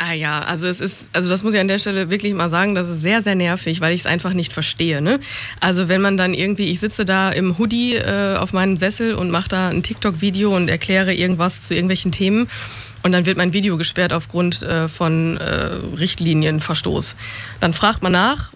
Ah 0.00 0.12
ja, 0.12 0.40
also 0.42 0.68
es 0.68 0.80
ist, 0.80 1.08
also 1.12 1.28
das 1.28 1.42
muss 1.42 1.54
ich 1.54 1.60
an 1.60 1.66
der 1.66 1.78
Stelle 1.78 2.08
wirklich 2.08 2.32
mal 2.32 2.48
sagen, 2.48 2.76
das 2.76 2.88
ist 2.88 3.02
sehr, 3.02 3.20
sehr 3.20 3.34
nervig, 3.34 3.80
weil 3.80 3.92
ich 3.92 4.00
es 4.00 4.06
einfach 4.06 4.32
nicht 4.32 4.52
verstehe. 4.52 5.02
Ne? 5.02 5.18
Also 5.60 5.88
wenn 5.88 6.00
man 6.00 6.16
dann 6.16 6.34
irgendwie, 6.34 6.66
ich 6.66 6.78
sitze 6.78 7.04
da 7.04 7.30
im 7.30 7.58
Hoodie 7.58 7.96
äh, 7.96 8.36
auf 8.36 8.52
meinem 8.52 8.76
Sessel 8.76 9.14
und 9.14 9.30
mache 9.30 9.48
da 9.48 9.68
ein 9.68 9.82
TikTok-Video 9.82 10.54
und 10.54 10.68
erkläre 10.68 11.14
irgendwas 11.14 11.62
zu 11.62 11.74
irgendwelchen 11.74 12.12
Themen 12.12 12.48
und 13.02 13.10
dann 13.10 13.26
wird 13.26 13.38
mein 13.38 13.52
Video 13.52 13.76
gesperrt 13.76 14.12
aufgrund 14.12 14.62
äh, 14.62 14.88
von 14.88 15.36
äh, 15.36 15.70
Richtlinienverstoß. 15.98 17.16
Dann 17.60 17.72
fragt 17.72 18.02
man 18.02 18.12
nach, 18.12 18.52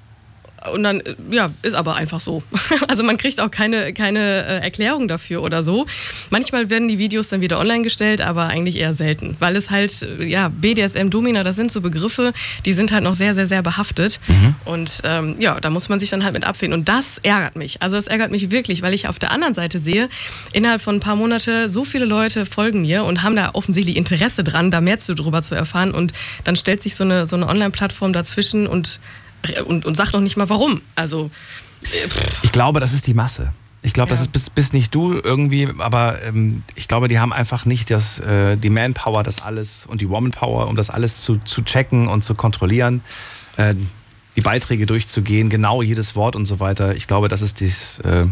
Und 0.72 0.82
dann, 0.82 1.00
äh, 1.00 1.14
ja, 1.30 1.50
ist 1.62 1.74
aber 1.74 1.96
einfach 1.96 2.20
so. 2.20 2.42
Also 2.88 3.04
man 3.04 3.16
kriegt 3.16 3.40
auch 3.40 3.50
keine, 3.50 3.92
keine 3.92 4.44
äh, 4.44 4.58
Erklärung 4.62 5.08
dafür 5.08 5.42
oder 5.42 5.62
so. 5.62 5.86
Manchmal 6.30 6.68
werden 6.68 6.88
die 6.88 6.98
Videos 6.98 7.28
dann 7.28 7.40
wieder 7.40 7.58
online 7.58 7.82
gestellt, 7.82 8.20
aber 8.20 8.46
eigentlich 8.46 8.76
eher 8.76 8.92
selten. 8.92 9.36
Weil 9.38 9.56
es 9.56 9.70
halt, 9.70 10.02
äh, 10.02 10.24
ja, 10.24 10.48
BDSM, 10.48 11.08
Domina, 11.10 11.42
das 11.42 11.56
sind 11.56 11.70
so 11.70 11.80
Begriffe, 11.80 12.32
die 12.64 12.72
sind 12.72 12.92
halt 12.92 13.04
noch 13.04 13.14
sehr, 13.14 13.34
sehr, 13.34 13.46
sehr 13.46 13.62
behaftet. 13.62 14.20
Mhm. 14.26 14.54
Und 14.64 15.02
ähm, 15.04 15.36
ja, 15.38 15.60
da 15.60 15.70
muss 15.70 15.88
man 15.88 16.00
sich 16.00 16.10
dann 16.10 16.24
halt 16.24 16.34
mit 16.34 16.44
abfinden. 16.44 16.78
Und 16.78 16.88
das 16.88 17.18
ärgert 17.18 17.56
mich. 17.56 17.80
Also 17.80 17.96
das 17.96 18.06
ärgert 18.06 18.30
mich 18.30 18.50
wirklich, 18.50 18.82
weil 18.82 18.94
ich 18.94 19.08
auf 19.08 19.18
der 19.18 19.30
anderen 19.30 19.54
Seite 19.54 19.78
sehe, 19.78 20.08
innerhalb 20.52 20.82
von 20.82 20.96
ein 20.96 21.00
paar 21.00 21.16
Monate 21.16 21.70
so 21.70 21.84
viele 21.84 22.04
Leute 22.04 22.46
folgen 22.46 22.82
mir 22.82 23.04
und 23.04 23.22
haben 23.22 23.36
da 23.36 23.50
offensichtlich 23.52 23.96
Interesse 23.96 24.44
dran, 24.44 24.70
da 24.70 24.80
mehr 24.80 24.98
zu, 24.98 25.14
drüber 25.14 25.42
zu 25.42 25.54
erfahren. 25.54 25.92
Und 25.92 26.12
dann 26.44 26.56
stellt 26.56 26.82
sich 26.82 26.96
so 26.96 27.04
eine, 27.04 27.26
so 27.26 27.36
eine 27.36 27.48
Online-Plattform 27.48 28.12
dazwischen 28.12 28.66
und 28.66 29.00
und, 29.66 29.84
und 29.84 29.96
sagt 29.96 30.12
noch 30.12 30.20
nicht 30.20 30.36
mal 30.36 30.48
warum. 30.48 30.82
Also. 30.94 31.30
Ich 32.42 32.52
glaube, 32.52 32.80
das 32.80 32.92
ist 32.92 33.06
die 33.06 33.14
Masse. 33.14 33.52
Ich 33.84 33.92
glaube, 33.92 34.10
ja. 34.10 34.14
das 34.14 34.22
ist 34.22 34.32
bis, 34.32 34.48
bis 34.50 34.72
nicht 34.72 34.94
du 34.94 35.12
irgendwie, 35.12 35.68
aber 35.78 36.22
ähm, 36.22 36.62
ich 36.76 36.86
glaube, 36.86 37.08
die 37.08 37.18
haben 37.18 37.32
einfach 37.32 37.64
nicht 37.64 37.90
das, 37.90 38.20
äh, 38.20 38.56
die 38.56 38.70
Manpower, 38.70 39.24
das 39.24 39.42
alles 39.42 39.86
und 39.86 40.00
die 40.00 40.08
Womanpower, 40.08 40.68
um 40.68 40.76
das 40.76 40.88
alles 40.88 41.22
zu, 41.22 41.36
zu 41.38 41.62
checken 41.62 42.06
und 42.06 42.22
zu 42.22 42.36
kontrollieren, 42.36 43.02
äh, 43.56 43.74
die 44.36 44.40
Beiträge 44.40 44.86
durchzugehen, 44.86 45.50
genau 45.50 45.82
jedes 45.82 46.14
Wort 46.14 46.36
und 46.36 46.46
so 46.46 46.60
weiter. 46.60 46.94
Ich 46.94 47.08
glaube, 47.08 47.28
das 47.28 47.42
ist 47.42 47.60
dies. 47.60 47.98
Äh, 48.00 48.26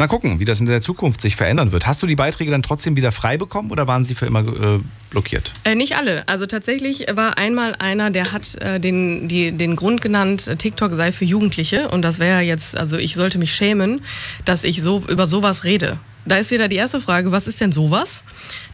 Mal 0.00 0.08
gucken, 0.08 0.40
wie 0.40 0.46
das 0.46 0.60
in 0.60 0.64
der 0.64 0.80
Zukunft 0.80 1.20
sich 1.20 1.36
verändern 1.36 1.72
wird. 1.72 1.86
Hast 1.86 2.02
du 2.02 2.06
die 2.06 2.16
Beiträge 2.16 2.50
dann 2.50 2.62
trotzdem 2.62 2.96
wieder 2.96 3.12
frei 3.12 3.36
bekommen 3.36 3.70
oder 3.70 3.86
waren 3.86 4.02
sie 4.02 4.14
für 4.14 4.24
immer 4.24 4.40
äh, 4.40 4.80
blockiert? 5.10 5.52
Äh, 5.64 5.74
nicht 5.74 5.94
alle. 5.94 6.26
Also 6.26 6.46
tatsächlich 6.46 7.04
war 7.12 7.36
einmal 7.36 7.74
einer, 7.74 8.10
der 8.10 8.32
hat 8.32 8.54
äh, 8.62 8.80
den, 8.80 9.28
die, 9.28 9.52
den 9.52 9.76
Grund 9.76 10.00
genannt, 10.00 10.48
äh, 10.48 10.56
TikTok 10.56 10.94
sei 10.94 11.12
für 11.12 11.26
Jugendliche. 11.26 11.90
Und 11.90 12.00
das 12.00 12.18
wäre 12.18 12.40
jetzt, 12.40 12.78
also 12.78 12.96
ich 12.96 13.12
sollte 13.14 13.36
mich 13.36 13.52
schämen, 13.52 14.00
dass 14.46 14.64
ich 14.64 14.82
so 14.82 15.04
über 15.06 15.26
sowas 15.26 15.64
rede 15.64 15.98
da 16.26 16.36
ist 16.36 16.50
wieder 16.50 16.68
die 16.68 16.76
erste 16.76 17.00
Frage, 17.00 17.32
was 17.32 17.46
ist 17.46 17.60
denn 17.60 17.72
sowas? 17.72 18.22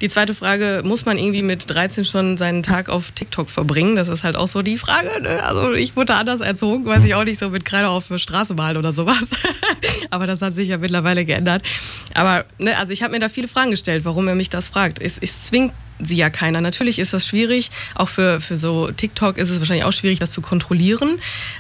Die 0.01 0.09
zweite 0.09 0.35
Frage, 0.35 0.83
muss 0.85 1.05
man 1.05 1.19
irgendwie 1.19 1.43
mit 1.43 1.65
13 1.69 2.05
schon 2.05 2.37
seinen 2.37 2.63
Tag 2.63 2.89
auf 2.89 3.13
TikTok 3.13 3.51
verbringen? 3.51 3.97
Das 3.97 4.09
ist 4.09 4.25
halt 4.25 4.37
auch 4.37 4.49
so 4.49 4.63
die 4.63 4.79
Frage. 4.79 5.23
Ne? 5.23 5.43
Also 5.43 5.73
ich 5.73 5.97
wurde 5.97 6.15
anders 6.15 6.41
erzogen, 6.41 6.85
weiß 6.87 7.05
ich 7.05 7.15
auch 7.15 7.25
nicht 7.25 7.39
so 7.39 7.51
mit 7.51 7.65
Kreide 7.65 7.89
auf 7.89 8.09
der 8.09 8.19
Straße 8.19 8.55
malen 8.55 8.77
oder 8.77 8.93
sowas. 8.93 9.31
Aber 10.11 10.27
das 10.27 10.43
hat 10.43 10.55
sich 10.55 10.69
ja 10.69 10.79
mittlerweile 10.79 11.25
geändert. 11.25 11.63
Aber 12.15 12.45
ne, 12.59 12.77
also 12.77 12.93
ich 12.93 13.03
habe 13.03 13.13
mir 13.13 13.21
da 13.21 13.29
viele 13.29 13.49
Fragen 13.49 13.71
gestellt, 13.71 14.05
warum 14.05 14.29
er 14.29 14.35
mich 14.35 14.51
das 14.51 14.69
fragt. 14.69 15.01
Es, 15.01 15.19
es 15.19 15.45
zwingt 15.45 15.73
sie 16.01 16.17
ja 16.17 16.31
keiner. 16.31 16.61
Natürlich 16.61 16.99
ist 16.99 17.13
das 17.13 17.27
schwierig. 17.27 17.71
Auch 17.95 18.09
für, 18.09 18.41
für 18.41 18.57
so 18.57 18.91
TikTok 18.91 19.39
ist 19.39 19.51
es 19.51 19.59
wahrscheinlich 19.59 19.85
auch 19.85 19.93
schwierig, 19.93 20.19
das 20.19 20.31
zu 20.31 20.41
kontrollieren. 20.41 21.19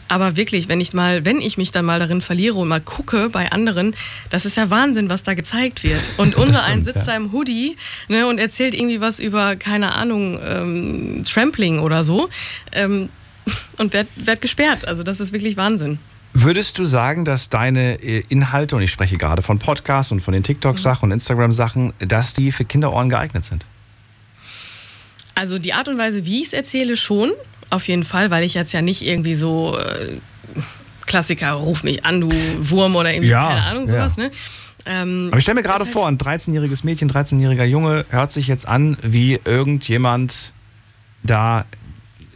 Aber 0.08 0.36
wirklich, 0.36 0.68
wenn 0.68 0.80
ich 0.80 0.92
mal, 0.92 1.24
wenn 1.24 1.40
ich 1.40 1.56
mich 1.56 1.72
dann 1.72 1.84
mal 1.84 1.98
darin 1.98 2.20
verliere 2.20 2.56
und 2.56 2.68
mal 2.68 2.80
gucke 2.80 3.28
bei 3.30 3.50
anderen, 3.52 3.94
das 4.30 4.44
ist 4.46 4.56
ja 4.56 4.70
Wahnsinn, 4.70 5.08
was 5.08 5.22
da 5.22 5.34
gezeigt 5.34 5.82
wird. 5.82 6.00
Und 6.16 6.34
unser 6.36 6.64
ein 6.64 6.82
sitzt 6.82 7.06
ja. 7.06 7.12
da 7.12 7.16
im 7.16 7.32
Hoodie 7.32 7.76
ne, 8.08 8.26
und 8.26 8.38
erzählt 8.38 8.74
irgendwie 8.74 9.00
was 9.00 9.20
über, 9.20 9.56
keine 9.56 9.94
Ahnung, 9.94 10.38
ähm, 10.42 11.24
Trampling 11.24 11.78
oder 11.78 12.04
so. 12.04 12.28
Ähm, 12.72 13.08
und 13.78 13.92
wird, 13.92 14.08
wird 14.16 14.40
gesperrt. 14.40 14.86
Also 14.86 15.02
das 15.02 15.20
ist 15.20 15.32
wirklich 15.32 15.56
Wahnsinn. 15.56 15.98
Würdest 16.32 16.78
du 16.78 16.84
sagen, 16.84 17.24
dass 17.24 17.48
deine 17.48 18.02
äh, 18.02 18.22
Inhalte, 18.28 18.76
und 18.76 18.82
ich 18.82 18.90
spreche 18.90 19.16
gerade 19.16 19.40
von 19.40 19.58
Podcasts 19.58 20.12
und 20.12 20.20
von 20.20 20.34
den 20.34 20.42
TikTok-Sachen 20.42 21.08
mhm. 21.08 21.12
und 21.12 21.12
Instagram-Sachen, 21.12 21.92
dass 21.98 22.34
die 22.34 22.52
für 22.52 22.64
Kinderohren 22.64 23.08
geeignet 23.08 23.44
sind? 23.44 23.66
Also 25.36 25.58
die 25.58 25.74
Art 25.74 25.88
und 25.88 25.98
Weise, 25.98 26.24
wie 26.24 26.40
ich 26.40 26.48
es 26.48 26.52
erzähle, 26.54 26.96
schon, 26.96 27.30
auf 27.70 27.86
jeden 27.88 28.04
Fall, 28.04 28.30
weil 28.30 28.42
ich 28.42 28.54
jetzt 28.54 28.72
ja 28.72 28.80
nicht 28.80 29.02
irgendwie 29.02 29.34
so 29.34 29.78
äh, 29.78 30.14
Klassiker, 31.04 31.52
ruf 31.52 31.84
mich 31.84 32.06
an, 32.06 32.22
du 32.22 32.28
Wurm 32.58 32.96
oder 32.96 33.12
irgendwie, 33.12 33.30
ja, 33.30 33.48
keine 33.48 33.62
Ahnung, 33.62 33.86
sowas, 33.86 34.16
ja. 34.16 34.24
ne? 34.24 34.30
Ähm, 34.86 35.28
Aber 35.30 35.38
ich 35.38 35.44
stelle 35.44 35.56
mir 35.56 35.62
gerade 35.62 35.84
vor, 35.84 36.06
ein 36.06 36.16
13-jähriges 36.16 36.84
Mädchen, 36.84 37.10
13-jähriger 37.10 37.64
Junge 37.64 38.06
hört 38.08 38.32
sich 38.32 38.48
jetzt 38.48 38.66
an, 38.66 38.96
wie 39.02 39.38
irgendjemand 39.44 40.52
da 41.22 41.66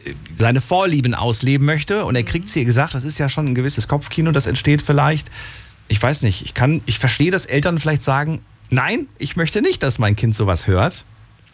äh, 0.04 0.12
seine 0.34 0.60
Vorlieben 0.60 1.14
ausleben 1.14 1.64
möchte 1.64 2.04
und 2.04 2.16
er 2.16 2.24
kriegt 2.24 2.46
mhm. 2.46 2.50
sie 2.50 2.64
gesagt, 2.66 2.94
das 2.94 3.04
ist 3.04 3.18
ja 3.18 3.30
schon 3.30 3.46
ein 3.46 3.54
gewisses 3.54 3.88
Kopfkino, 3.88 4.30
das 4.30 4.46
entsteht 4.46 4.82
vielleicht. 4.82 5.30
Ich 5.88 6.02
weiß 6.02 6.22
nicht, 6.22 6.42
ich 6.44 6.52
kann, 6.52 6.82
ich 6.84 6.98
verstehe, 6.98 7.30
dass 7.30 7.46
Eltern 7.46 7.78
vielleicht 7.78 8.02
sagen, 8.02 8.42
nein, 8.68 9.06
ich 9.18 9.36
möchte 9.36 9.62
nicht, 9.62 9.82
dass 9.82 9.98
mein 9.98 10.16
Kind 10.16 10.34
sowas 10.34 10.66
hört. 10.66 11.04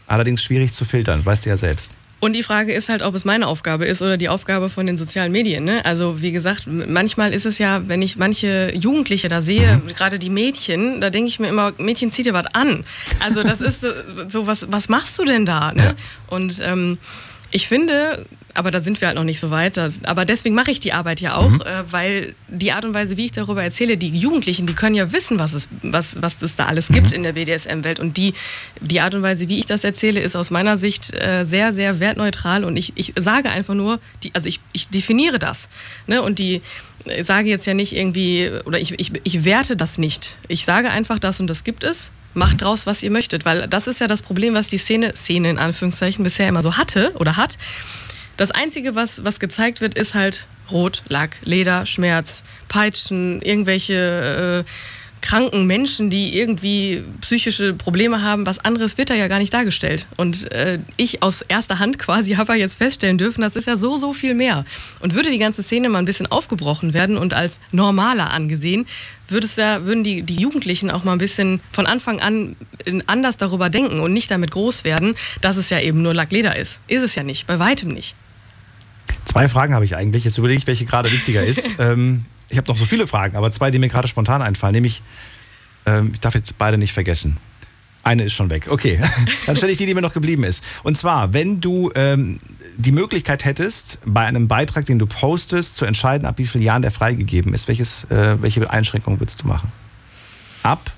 Allerdings 0.06 0.42
schwierig 0.42 0.72
zu 0.72 0.84
filtern, 0.84 1.24
weißt 1.24 1.46
du 1.46 1.50
ja 1.50 1.56
selbst. 1.56 1.96
Und 2.18 2.32
die 2.32 2.42
Frage 2.42 2.72
ist 2.72 2.88
halt, 2.88 3.02
ob 3.02 3.14
es 3.14 3.26
meine 3.26 3.46
Aufgabe 3.46 3.84
ist 3.84 4.00
oder 4.00 4.16
die 4.16 4.30
Aufgabe 4.30 4.70
von 4.70 4.86
den 4.86 4.96
sozialen 4.96 5.32
Medien. 5.32 5.64
Ne? 5.64 5.84
Also 5.84 6.22
wie 6.22 6.32
gesagt, 6.32 6.66
manchmal 6.66 7.34
ist 7.34 7.44
es 7.44 7.58
ja, 7.58 7.88
wenn 7.88 8.00
ich 8.00 8.16
manche 8.16 8.72
Jugendliche 8.74 9.28
da 9.28 9.42
sehe, 9.42 9.76
mhm. 9.76 9.88
gerade 9.88 10.18
die 10.18 10.30
Mädchen, 10.30 11.00
da 11.02 11.10
denke 11.10 11.28
ich 11.28 11.38
mir 11.38 11.48
immer, 11.48 11.72
Mädchen, 11.76 12.10
zieh 12.10 12.22
dir 12.22 12.32
was 12.32 12.46
an. 12.54 12.84
Also 13.20 13.42
das 13.42 13.60
ist 13.60 13.84
so, 14.28 14.46
was, 14.46 14.66
was 14.72 14.88
machst 14.88 15.18
du 15.18 15.24
denn 15.24 15.44
da? 15.44 15.72
Ne? 15.72 15.82
Ja. 15.84 15.94
Und 16.28 16.58
ähm, 16.64 16.96
ich 17.50 17.68
finde, 17.68 18.24
aber 18.56 18.70
da 18.70 18.80
sind 18.80 19.00
wir 19.00 19.08
halt 19.08 19.16
noch 19.16 19.24
nicht 19.24 19.40
so 19.40 19.50
weit. 19.50 19.78
Aber 20.04 20.24
deswegen 20.24 20.54
mache 20.54 20.70
ich 20.70 20.80
die 20.80 20.92
Arbeit 20.92 21.20
ja 21.20 21.36
auch, 21.36 21.50
mhm. 21.50 21.60
äh, 21.60 21.92
weil 21.92 22.34
die 22.48 22.72
Art 22.72 22.84
und 22.84 22.94
Weise, 22.94 23.16
wie 23.16 23.26
ich 23.26 23.32
darüber 23.32 23.62
erzähle, 23.62 23.96
die 23.96 24.08
Jugendlichen, 24.08 24.66
die 24.66 24.74
können 24.74 24.94
ja 24.94 25.12
wissen, 25.12 25.38
was 25.38 25.52
es, 25.52 25.68
was, 25.82 26.20
was 26.20 26.40
es 26.42 26.56
da 26.56 26.66
alles 26.66 26.90
mhm. 26.90 26.94
gibt 26.94 27.12
in 27.12 27.22
der 27.22 27.32
BDSM-Welt. 27.32 28.00
Und 28.00 28.16
die, 28.16 28.34
die 28.80 29.00
Art 29.00 29.14
und 29.14 29.22
Weise, 29.22 29.48
wie 29.48 29.58
ich 29.58 29.66
das 29.66 29.84
erzähle, 29.84 30.20
ist 30.20 30.36
aus 30.36 30.50
meiner 30.50 30.76
Sicht 30.76 31.14
äh, 31.14 31.44
sehr, 31.44 31.72
sehr 31.72 32.00
wertneutral. 32.00 32.64
Und 32.64 32.76
ich, 32.76 32.92
ich 32.96 33.12
sage 33.16 33.50
einfach 33.50 33.74
nur, 33.74 34.00
die, 34.22 34.34
also 34.34 34.48
ich, 34.48 34.60
ich 34.72 34.88
definiere 34.88 35.38
das. 35.38 35.68
Ne? 36.06 36.22
Und 36.22 36.38
die 36.38 36.62
ich 37.04 37.26
sage 37.26 37.48
jetzt 37.48 37.66
ja 37.66 37.74
nicht 37.74 37.94
irgendwie, 37.94 38.50
oder 38.64 38.80
ich, 38.80 38.98
ich, 38.98 39.12
ich 39.22 39.44
werte 39.44 39.76
das 39.76 39.98
nicht. 39.98 40.38
Ich 40.48 40.64
sage 40.64 40.90
einfach 40.90 41.18
das 41.18 41.40
und 41.40 41.46
das 41.48 41.64
gibt 41.64 41.84
es. 41.84 42.12
Macht 42.34 42.62
draus, 42.62 42.86
was 42.86 43.02
ihr 43.02 43.10
möchtet, 43.10 43.44
weil 43.44 43.66
das 43.66 43.86
ist 43.86 44.00
ja 44.00 44.08
das 44.08 44.22
Problem, 44.22 44.54
was 44.54 44.68
die 44.68 44.76
Szene, 44.76 45.14
Szene 45.16 45.48
in 45.48 45.58
Anführungszeichen 45.58 46.22
bisher 46.22 46.48
immer 46.48 46.62
so 46.62 46.76
hatte 46.76 47.12
oder 47.14 47.36
hat 47.36 47.56
das 48.36 48.50
Einzige, 48.50 48.94
was, 48.94 49.24
was 49.24 49.40
gezeigt 49.40 49.80
wird, 49.80 49.94
ist 49.94 50.14
halt 50.14 50.46
Rot, 50.70 51.02
Lack, 51.08 51.36
Leder, 51.42 51.86
Schmerz, 51.86 52.42
Peitschen, 52.68 53.40
irgendwelche 53.42 54.64
äh, 54.66 54.70
kranken 55.26 55.66
Menschen, 55.66 56.08
die 56.08 56.38
irgendwie 56.38 57.02
psychische 57.20 57.74
Probleme 57.74 58.22
haben. 58.22 58.46
Was 58.46 58.58
anderes 58.58 58.96
wird 58.96 59.10
da 59.10 59.14
ja 59.14 59.26
gar 59.26 59.38
nicht 59.38 59.52
dargestellt. 59.52 60.06
Und 60.16 60.50
äh, 60.52 60.78
ich 60.96 61.22
aus 61.22 61.42
erster 61.42 61.78
Hand 61.78 61.98
quasi 61.98 62.34
habe 62.34 62.52
ja 62.52 62.60
jetzt 62.60 62.76
feststellen 62.76 63.18
dürfen, 63.18 63.40
das 63.40 63.56
ist 63.56 63.66
ja 63.66 63.76
so, 63.76 63.96
so 63.96 64.12
viel 64.12 64.34
mehr. 64.34 64.64
Und 65.00 65.14
würde 65.14 65.30
die 65.30 65.38
ganze 65.38 65.62
Szene 65.62 65.88
mal 65.88 65.98
ein 65.98 66.04
bisschen 66.04 66.26
aufgebrochen 66.26 66.94
werden 66.94 67.16
und 67.16 67.34
als 67.34 67.58
normaler 67.72 68.30
angesehen, 68.30 68.86
würdest 69.28 69.58
ja, 69.58 69.84
würden 69.84 70.04
die, 70.04 70.22
die 70.22 70.36
Jugendlichen 70.36 70.90
auch 70.90 71.02
mal 71.02 71.12
ein 71.12 71.18
bisschen 71.18 71.60
von 71.72 71.86
Anfang 71.86 72.20
an 72.20 72.54
anders 73.08 73.36
darüber 73.36 73.68
denken 73.68 73.98
und 73.98 74.12
nicht 74.12 74.30
damit 74.30 74.52
groß 74.52 74.84
werden, 74.84 75.16
dass 75.40 75.56
es 75.56 75.70
ja 75.70 75.80
eben 75.80 76.02
nur 76.02 76.14
Lackleder 76.14 76.56
ist. 76.56 76.78
Ist 76.86 77.02
es 77.02 77.16
ja 77.16 77.24
nicht, 77.24 77.48
bei 77.48 77.58
weitem 77.58 77.88
nicht. 77.88 78.14
Zwei 79.24 79.48
Fragen 79.48 79.74
habe 79.74 79.84
ich 79.84 79.96
eigentlich. 79.96 80.24
Jetzt 80.24 80.38
überlege 80.38 80.58
ich, 80.58 80.66
welche 80.66 80.84
gerade 80.84 81.10
wichtiger 81.12 81.44
ist. 81.44 81.68
ähm, 81.78 82.24
ich 82.48 82.58
habe 82.58 82.68
noch 82.68 82.78
so 82.78 82.84
viele 82.84 83.06
Fragen, 83.06 83.36
aber 83.36 83.50
zwei, 83.52 83.70
die 83.70 83.78
mir 83.78 83.88
gerade 83.88 84.08
spontan 84.08 84.42
einfallen. 84.42 84.74
Nämlich, 84.74 85.02
ähm, 85.84 86.10
ich 86.14 86.20
darf 86.20 86.34
jetzt 86.34 86.56
beide 86.58 86.78
nicht 86.78 86.92
vergessen. 86.92 87.38
Eine 88.02 88.22
ist 88.22 88.34
schon 88.34 88.50
weg. 88.50 88.68
Okay, 88.70 89.00
dann 89.46 89.56
stelle 89.56 89.72
ich 89.72 89.78
die, 89.78 89.86
die 89.86 89.94
mir 89.94 90.00
noch 90.00 90.14
geblieben 90.14 90.44
ist. 90.44 90.62
Und 90.84 90.96
zwar, 90.96 91.32
wenn 91.32 91.60
du 91.60 91.90
ähm, 91.96 92.38
die 92.76 92.92
Möglichkeit 92.92 93.44
hättest, 93.44 93.98
bei 94.04 94.24
einem 94.24 94.46
Beitrag, 94.46 94.84
den 94.84 94.98
du 94.98 95.06
postest, 95.06 95.74
zu 95.74 95.84
entscheiden, 95.84 96.26
ab 96.26 96.38
wie 96.38 96.46
vielen 96.46 96.62
Jahren 96.62 96.82
der 96.82 96.92
freigegeben 96.92 97.52
ist, 97.52 97.66
welches, 97.66 98.04
äh, 98.04 98.40
welche 98.40 98.70
Einschränkungen 98.70 99.18
würdest 99.18 99.42
du 99.42 99.48
machen? 99.48 99.72
Ab? 100.62 100.92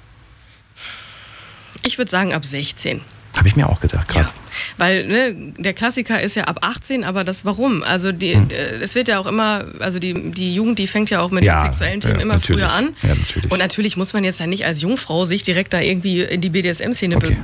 Ich 1.83 1.97
würde 1.97 2.11
sagen 2.11 2.35
ab 2.35 2.45
16. 2.45 3.01
Habe 3.39 3.47
ich 3.47 3.55
mir 3.55 3.69
auch 3.69 3.79
gedacht, 3.79 4.09
gerade. 4.09 4.27
Ja, 4.27 4.33
weil 4.79 5.07
ne, 5.07 5.35
der 5.59 5.73
Klassiker 5.73 6.21
ist 6.21 6.35
ja 6.35 6.45
ab 6.45 6.59
18, 6.63 7.05
aber 7.05 7.23
das 7.23 7.45
warum? 7.45 7.85
Also 7.85 8.11
die, 8.11 8.35
hm. 8.35 8.49
es 8.83 8.97
wird 8.97 9.07
ja 9.07 9.21
auch 9.21 9.27
immer, 9.27 9.65
also 9.79 10.01
die, 10.01 10.33
die 10.33 10.55
Jugend, 10.55 10.81
die 10.81 10.89
fängt 10.89 11.09
ja 11.09 11.21
auch 11.21 11.31
mit 11.31 11.45
ja, 11.45 11.63
den 11.63 11.73
sexuellen 11.73 12.01
Themen 12.01 12.17
ja, 12.17 12.23
immer 12.23 12.35
natürlich. 12.35 12.65
früher 12.65 12.73
an. 12.75 12.97
Ja, 13.03 13.15
natürlich. 13.15 13.53
Und 13.53 13.59
natürlich 13.61 13.97
muss 13.97 14.13
man 14.13 14.25
jetzt 14.25 14.41
ja 14.41 14.49
nicht 14.49 14.67
als 14.67 14.83
Jungfrau 14.83 15.25
sich 15.25 15.45
direkt 15.45 15.73
da 15.73 15.81
irgendwie 15.81 16.23
in 16.23 16.41
die 16.41 16.51
BDSM-Szene 16.51 17.17
okay. 17.17 17.37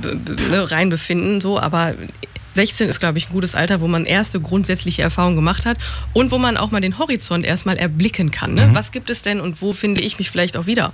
ne, 0.51 0.69
reinbefinden, 0.69 1.39
so, 1.39 1.59
aber 1.61 1.93
16 2.55 2.89
ist, 2.89 2.99
glaube 2.99 3.17
ich, 3.17 3.29
ein 3.29 3.31
gutes 3.31 3.55
Alter, 3.55 3.79
wo 3.79 3.87
man 3.87 4.05
erste 4.05 4.41
grundsätzliche 4.41 5.01
Erfahrungen 5.01 5.37
gemacht 5.37 5.65
hat 5.65 5.77
und 6.11 6.31
wo 6.31 6.37
man 6.37 6.57
auch 6.57 6.71
mal 6.71 6.81
den 6.81 6.99
Horizont 6.99 7.45
erstmal 7.45 7.77
erblicken 7.77 8.31
kann. 8.31 8.53
Ne? 8.53 8.67
Mhm. 8.67 8.75
Was 8.75 8.91
gibt 8.91 9.09
es 9.09 9.21
denn 9.21 9.39
und 9.39 9.61
wo 9.61 9.71
finde 9.71 10.01
ich 10.01 10.19
mich 10.19 10.29
vielleicht 10.29 10.57
auch 10.57 10.65
wieder? 10.65 10.93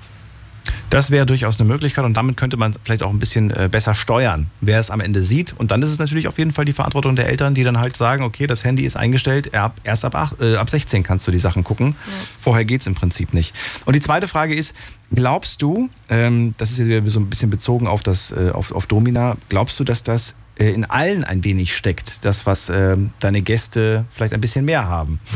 Das 0.90 1.10
wäre 1.10 1.26
durchaus 1.26 1.60
eine 1.60 1.68
Möglichkeit 1.68 2.06
und 2.06 2.16
damit 2.16 2.38
könnte 2.38 2.58
man 2.58 2.74
vielleicht 2.84 3.04
auch 3.04 3.12
ein 3.12 3.20
bisschen 3.20 3.52
äh, 3.52 3.70
besser 3.72 3.96
steuern, 3.96 4.48
wer 4.60 4.80
es 4.80 4.92
am 4.92 5.00
Ende 5.00 5.24
sieht. 5.24 5.54
Und 5.58 5.72
dann 5.72 5.82
ist 5.82 5.90
es 5.90 6.00
natürlich 6.00 6.28
auf 6.28 6.38
jeden 6.38 6.52
Fall 6.52 6.66
die 6.66 6.74
Verantwortung 6.74 7.16
der 7.16 7.28
Eltern, 7.28 7.56
die 7.56 7.64
dann 7.64 7.80
halt 7.80 7.96
sagen, 7.96 8.24
okay, 8.24 8.48
das 8.48 8.64
Handy 8.64 8.84
ist 8.84 8.96
eingestellt, 8.98 9.52
erst 9.84 10.06
ab, 10.06 10.16
8, 10.16 10.42
äh, 10.42 10.56
ab 10.56 10.70
16 10.70 11.04
kannst 11.04 11.28
du 11.28 11.32
die 11.32 11.40
Sachen 11.40 11.64
gucken. 11.64 11.88
Ja. 11.88 12.14
Vorher 12.40 12.66
geht 12.66 12.82
es 12.82 12.88
im 12.88 12.96
Prinzip 12.96 13.34
nicht. 13.34 13.56
Und 13.86 13.96
die 13.96 14.02
zweite 14.02 14.28
Frage 14.28 14.54
ist, 14.54 14.76
glaubst 15.14 15.62
du, 15.62 15.90
ähm, 16.10 16.54
das 16.58 16.72
ist 16.72 16.80
jetzt 16.80 17.10
so 17.10 17.20
ein 17.20 17.30
bisschen 17.30 17.50
bezogen 17.50 17.88
auf, 17.88 18.04
das, 18.04 18.32
äh, 18.32 18.52
auf, 18.54 18.72
auf 18.72 18.86
Domina, 18.86 19.38
glaubst 19.50 19.80
du, 19.80 19.84
dass 19.84 20.04
das 20.04 20.36
äh, 20.60 20.72
in 20.72 20.86
allen 20.86 21.24
ein 21.24 21.44
wenig 21.44 21.76
steckt, 21.76 22.26
das, 22.26 22.46
was 22.46 22.70
äh, 22.70 22.98
deine 23.20 23.42
Gäste 23.42 24.06
vielleicht 24.10 24.34
ein 24.34 24.42
bisschen 24.42 24.66
mehr 24.66 24.88
haben? 24.88 25.20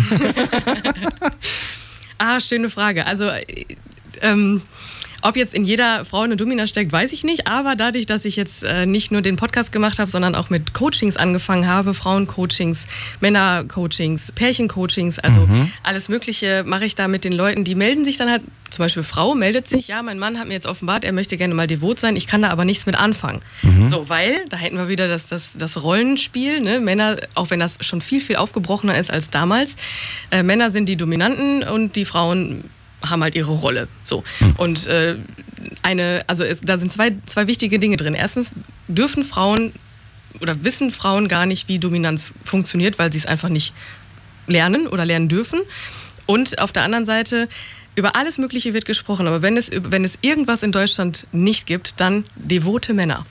Ah, 2.17 2.39
schöne 2.39 2.69
Frage. 2.69 3.05
Also, 3.05 3.25
äh, 3.25 3.65
ähm, 4.21 4.61
ob 5.27 5.35
jetzt 5.35 5.53
in 5.53 5.65
jeder 5.65 6.05
Frau 6.05 6.21
eine 6.21 6.37
Domina 6.37 6.67
steckt, 6.67 6.91
weiß 6.91 7.11
ich 7.11 7.23
nicht. 7.23 7.47
Aber 7.47 7.75
dadurch, 7.75 8.05
dass 8.05 8.25
ich 8.25 8.35
jetzt 8.35 8.63
äh, 8.63 8.85
nicht 8.85 9.11
nur 9.11 9.21
den 9.21 9.35
Podcast 9.37 9.71
gemacht 9.71 9.99
habe, 9.99 10.09
sondern 10.09 10.35
auch 10.35 10.49
mit 10.49 10.73
Coachings 10.73 11.17
angefangen 11.17 11.67
habe, 11.67 11.93
Frauencoachings, 11.93 12.85
Männercoachings, 13.21 14.31
Pärchencoachings, 14.31 15.19
also 15.19 15.41
Mhm. 15.41 15.71
alles 15.83 16.09
Mögliche 16.09 16.63
mache 16.65 16.85
ich 16.85 16.95
da 16.95 17.07
mit 17.07 17.23
den 17.23 17.33
Leuten. 17.33 17.63
Die 17.63 17.75
melden 17.75 18.05
sich 18.05 18.17
dann 18.17 18.29
halt, 18.29 18.41
zum 18.69 18.83
Beispiel 18.83 19.03
Frau 19.03 19.35
meldet 19.35 19.67
sich, 19.67 19.87
ja, 19.87 20.01
mein 20.01 20.17
Mann 20.19 20.39
hat 20.39 20.47
mir 20.47 20.53
jetzt 20.53 20.65
offenbart, 20.65 21.03
er 21.03 21.11
möchte 21.11 21.37
gerne 21.37 21.53
mal 21.53 21.67
devot 21.67 21.99
sein, 21.99 22.15
ich 22.15 22.27
kann 22.27 22.41
da 22.41 22.49
aber 22.49 22.65
nichts 22.65 22.85
mit 22.85 22.95
anfangen. 22.95 23.41
Mhm. 23.61 23.89
So, 23.89 24.09
weil, 24.09 24.45
da 24.49 24.57
hätten 24.57 24.77
wir 24.77 24.87
wieder 24.87 25.07
das, 25.07 25.27
das, 25.27 25.53
das 25.57 25.83
Rollenspiel, 25.83 26.61
ne? 26.61 26.79
Männer, 26.79 27.17
auch 27.35 27.49
wenn 27.49 27.59
das 27.59 27.77
schon 27.81 28.01
viel, 28.01 28.21
viel 28.21 28.35
aufgebrochener 28.37 28.97
ist 28.97 29.11
als 29.11 29.29
damals, 29.29 29.75
äh, 30.31 30.43
Männer 30.43 30.71
sind 30.71 30.87
die 30.87 30.95
Dominanten 30.95 31.63
und 31.63 31.95
die 31.95 32.05
Frauen 32.05 32.63
haben 33.09 33.23
halt 33.23 33.35
ihre 33.35 33.51
Rolle. 33.51 33.87
So. 34.03 34.23
Und 34.57 34.87
äh, 34.87 35.15
eine, 35.81 36.23
also 36.27 36.43
es, 36.43 36.61
da 36.61 36.77
sind 36.77 36.91
zwei, 36.91 37.13
zwei 37.25 37.47
wichtige 37.47 37.79
Dinge 37.79 37.97
drin. 37.97 38.13
Erstens 38.13 38.53
dürfen 38.87 39.23
Frauen 39.23 39.73
oder 40.41 40.63
wissen 40.63 40.91
Frauen 40.91 41.27
gar 41.27 41.45
nicht, 41.45 41.67
wie 41.67 41.79
Dominanz 41.79 42.33
funktioniert, 42.43 42.99
weil 42.99 43.11
sie 43.11 43.19
es 43.19 43.25
einfach 43.25 43.49
nicht 43.49 43.73
lernen 44.47 44.87
oder 44.87 45.05
lernen 45.05 45.29
dürfen. 45.29 45.61
Und 46.25 46.59
auf 46.59 46.71
der 46.71 46.83
anderen 46.83 47.05
Seite, 47.05 47.47
über 47.95 48.15
alles 48.15 48.37
Mögliche 48.37 48.73
wird 48.73 48.85
gesprochen, 48.85 49.27
aber 49.27 49.41
wenn 49.41 49.55
es, 49.57 49.71
wenn 49.73 50.03
es 50.03 50.17
irgendwas 50.21 50.63
in 50.63 50.71
Deutschland 50.71 51.27
nicht 51.31 51.65
gibt, 51.65 51.99
dann 51.99 52.25
devote 52.35 52.93
Männer. 52.93 53.25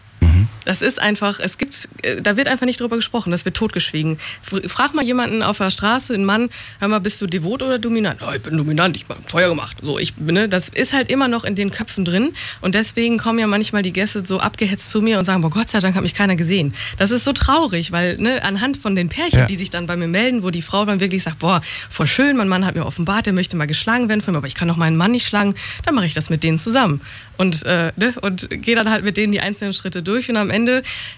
Das 0.64 0.82
ist 0.82 1.00
einfach, 1.00 1.40
es 1.40 1.58
gibt, 1.58 1.88
äh, 2.02 2.20
da 2.22 2.36
wird 2.36 2.48
einfach 2.48 2.66
nicht 2.66 2.80
drüber 2.80 2.96
gesprochen, 2.96 3.30
das 3.30 3.44
wird 3.44 3.56
totgeschwiegen. 3.56 4.18
Fr- 4.48 4.68
Frag 4.68 4.94
mal 4.94 5.04
jemanden 5.04 5.42
auf 5.42 5.58
der 5.58 5.70
Straße, 5.70 6.14
einen 6.14 6.24
Mann, 6.24 6.50
hör 6.80 6.88
mal, 6.88 6.98
bist 7.00 7.20
du 7.20 7.26
devot 7.26 7.62
oder 7.62 7.78
dominant? 7.78 8.20
Oh, 8.26 8.32
ich 8.34 8.42
bin 8.42 8.56
dominant, 8.56 8.96
ich 8.96 9.04
habe 9.08 9.20
Feuer 9.26 9.48
gemacht. 9.48 9.76
So, 9.82 9.98
ich, 9.98 10.16
ne, 10.16 10.48
das 10.48 10.68
ist 10.68 10.92
halt 10.92 11.10
immer 11.10 11.28
noch 11.28 11.44
in 11.44 11.54
den 11.54 11.70
Köpfen 11.70 12.04
drin 12.04 12.32
und 12.60 12.74
deswegen 12.74 13.18
kommen 13.18 13.38
ja 13.38 13.46
manchmal 13.46 13.82
die 13.82 13.92
Gäste 13.92 14.24
so 14.24 14.40
abgehetzt 14.40 14.90
zu 14.90 15.02
mir 15.02 15.18
und 15.18 15.24
sagen, 15.24 15.42
boah, 15.42 15.50
Gott 15.50 15.68
sei 15.70 15.80
Dank 15.80 15.94
hat 15.96 16.02
mich 16.02 16.14
keiner 16.14 16.36
gesehen. 16.36 16.74
Das 16.98 17.10
ist 17.10 17.24
so 17.24 17.32
traurig, 17.32 17.92
weil 17.92 18.16
ne, 18.18 18.42
anhand 18.42 18.76
von 18.76 18.94
den 18.96 19.08
Pärchen, 19.08 19.40
Ja. 19.40 19.46
die 19.46 19.56
sich 19.56 19.70
dann 19.70 19.86
bei 19.86 19.96
mir 19.96 20.08
melden, 20.08 20.42
wo 20.42 20.50
die 20.50 20.62
Frau 20.62 20.84
dann 20.84 21.00
wirklich 21.00 21.22
sagt, 21.22 21.40
boah, 21.40 21.60
voll 21.90 22.06
schön, 22.06 22.36
mein 22.36 22.48
Mann 22.48 22.64
hat 22.64 22.74
mir 22.74 22.86
offenbart, 22.86 23.26
er 23.26 23.32
möchte 23.32 23.56
mal 23.56 23.66
geschlagen 23.66 24.08
werden 24.08 24.20
von 24.22 24.32
mir, 24.32 24.38
aber 24.38 24.46
ich 24.46 24.54
kann 24.54 24.68
doch 24.68 24.76
meinen 24.76 24.96
Mann 24.96 25.10
nicht 25.12 25.26
schlagen, 25.26 25.54
dann 25.84 25.94
mache 25.94 26.06
ich 26.06 26.14
das 26.14 26.30
mit 26.30 26.42
denen 26.42 26.58
zusammen 26.58 27.00
und, 27.36 27.64
äh, 27.66 27.92
ne, 27.96 28.14
und 28.22 28.48
gehe 28.50 28.76
dann 28.76 28.88
halt 28.90 29.04
mit 29.04 29.16
denen 29.16 29.32
die 29.32 29.40
einzelnen 29.40 29.72
Schritte 29.74 30.02
durch 30.02 30.30
und 30.30 30.36
am 30.36 30.50
Ende, 30.50 30.53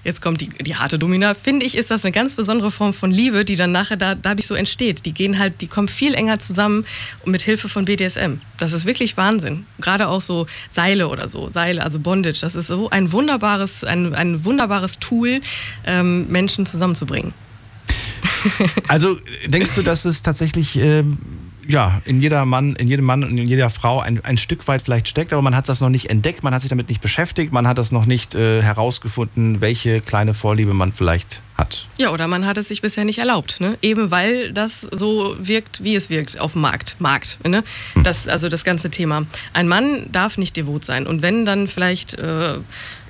jetzt 0.04 0.22
kommt 0.22 0.40
die, 0.40 0.48
die 0.48 0.76
harte 0.76 0.98
Domina, 0.98 1.34
finde 1.34 1.66
ich, 1.66 1.76
ist 1.76 1.90
das 1.90 2.04
eine 2.04 2.12
ganz 2.12 2.34
besondere 2.34 2.70
Form 2.70 2.92
von 2.92 3.10
Liebe, 3.10 3.44
die 3.44 3.56
dann 3.56 3.72
nachher 3.72 3.96
da, 3.96 4.14
dadurch 4.14 4.46
so 4.46 4.54
entsteht. 4.54 5.04
Die 5.06 5.12
gehen 5.12 5.38
halt, 5.38 5.60
die 5.60 5.66
kommen 5.66 5.88
viel 5.88 6.14
enger 6.14 6.38
zusammen 6.38 6.84
mit 7.24 7.42
Hilfe 7.42 7.68
von 7.68 7.84
BDSM. 7.84 8.40
Das 8.58 8.72
ist 8.72 8.86
wirklich 8.86 9.16
Wahnsinn. 9.16 9.66
Gerade 9.80 10.08
auch 10.08 10.20
so 10.20 10.46
Seile 10.70 11.08
oder 11.08 11.28
so, 11.28 11.50
Seile, 11.50 11.82
also 11.82 11.98
Bondage, 11.98 12.40
das 12.40 12.54
ist 12.54 12.68
so 12.68 12.90
ein 12.90 13.12
wunderbares, 13.12 13.84
ein, 13.84 14.14
ein 14.14 14.44
wunderbares 14.44 14.98
Tool, 14.98 15.40
ähm, 15.84 16.28
Menschen 16.28 16.66
zusammenzubringen. 16.66 17.32
Also 18.88 19.18
denkst 19.46 19.74
du, 19.74 19.82
dass 19.82 20.04
es 20.04 20.22
tatsächlich 20.22 20.78
ähm, 20.78 21.18
ja, 21.68 22.00
in, 22.04 22.20
jeder 22.20 22.44
Mann, 22.44 22.76
in 22.76 22.88
jedem 22.88 23.04
Mann 23.04 23.24
und 23.24 23.36
in 23.36 23.48
jeder 23.48 23.70
Frau 23.70 24.00
ein, 24.00 24.24
ein 24.24 24.38
Stück 24.38 24.66
weit 24.68 24.82
vielleicht 24.82 25.08
steckt, 25.08 25.32
aber 25.32 25.42
man 25.42 25.56
hat 25.56 25.68
das 25.68 25.80
noch 25.80 25.88
nicht 25.88 26.10
entdeckt, 26.10 26.42
man 26.42 26.54
hat 26.54 26.62
sich 26.62 26.70
damit 26.70 26.88
nicht 26.88 27.00
beschäftigt, 27.00 27.52
man 27.52 27.66
hat 27.66 27.78
das 27.78 27.92
noch 27.92 28.06
nicht 28.06 28.34
äh, 28.34 28.62
herausgefunden, 28.62 29.60
welche 29.60 30.00
kleine 30.00 30.34
Vorliebe 30.34 30.74
man 30.74 30.92
vielleicht 30.92 31.42
hat. 31.56 31.86
Ja, 31.98 32.10
oder 32.12 32.28
man 32.28 32.46
hat 32.46 32.58
es 32.58 32.68
sich 32.68 32.82
bisher 32.82 33.04
nicht 33.04 33.18
erlaubt, 33.18 33.60
ne? 33.60 33.78
eben 33.82 34.10
weil 34.10 34.52
das 34.52 34.82
so 34.92 35.36
wirkt, 35.38 35.82
wie 35.82 35.94
es 35.94 36.10
wirkt 36.10 36.38
auf 36.38 36.52
dem 36.52 36.62
Markt. 36.62 36.96
Markt 36.98 37.38
ne? 37.46 37.64
das, 38.02 38.28
also 38.28 38.48
das 38.48 38.64
ganze 38.64 38.90
Thema. 38.90 39.26
Ein 39.52 39.68
Mann 39.68 40.10
darf 40.12 40.38
nicht 40.38 40.56
devot 40.56 40.84
sein 40.84 41.06
und 41.06 41.22
wenn, 41.22 41.46
dann 41.46 41.68
vielleicht 41.68 42.14
äh, 42.14 42.58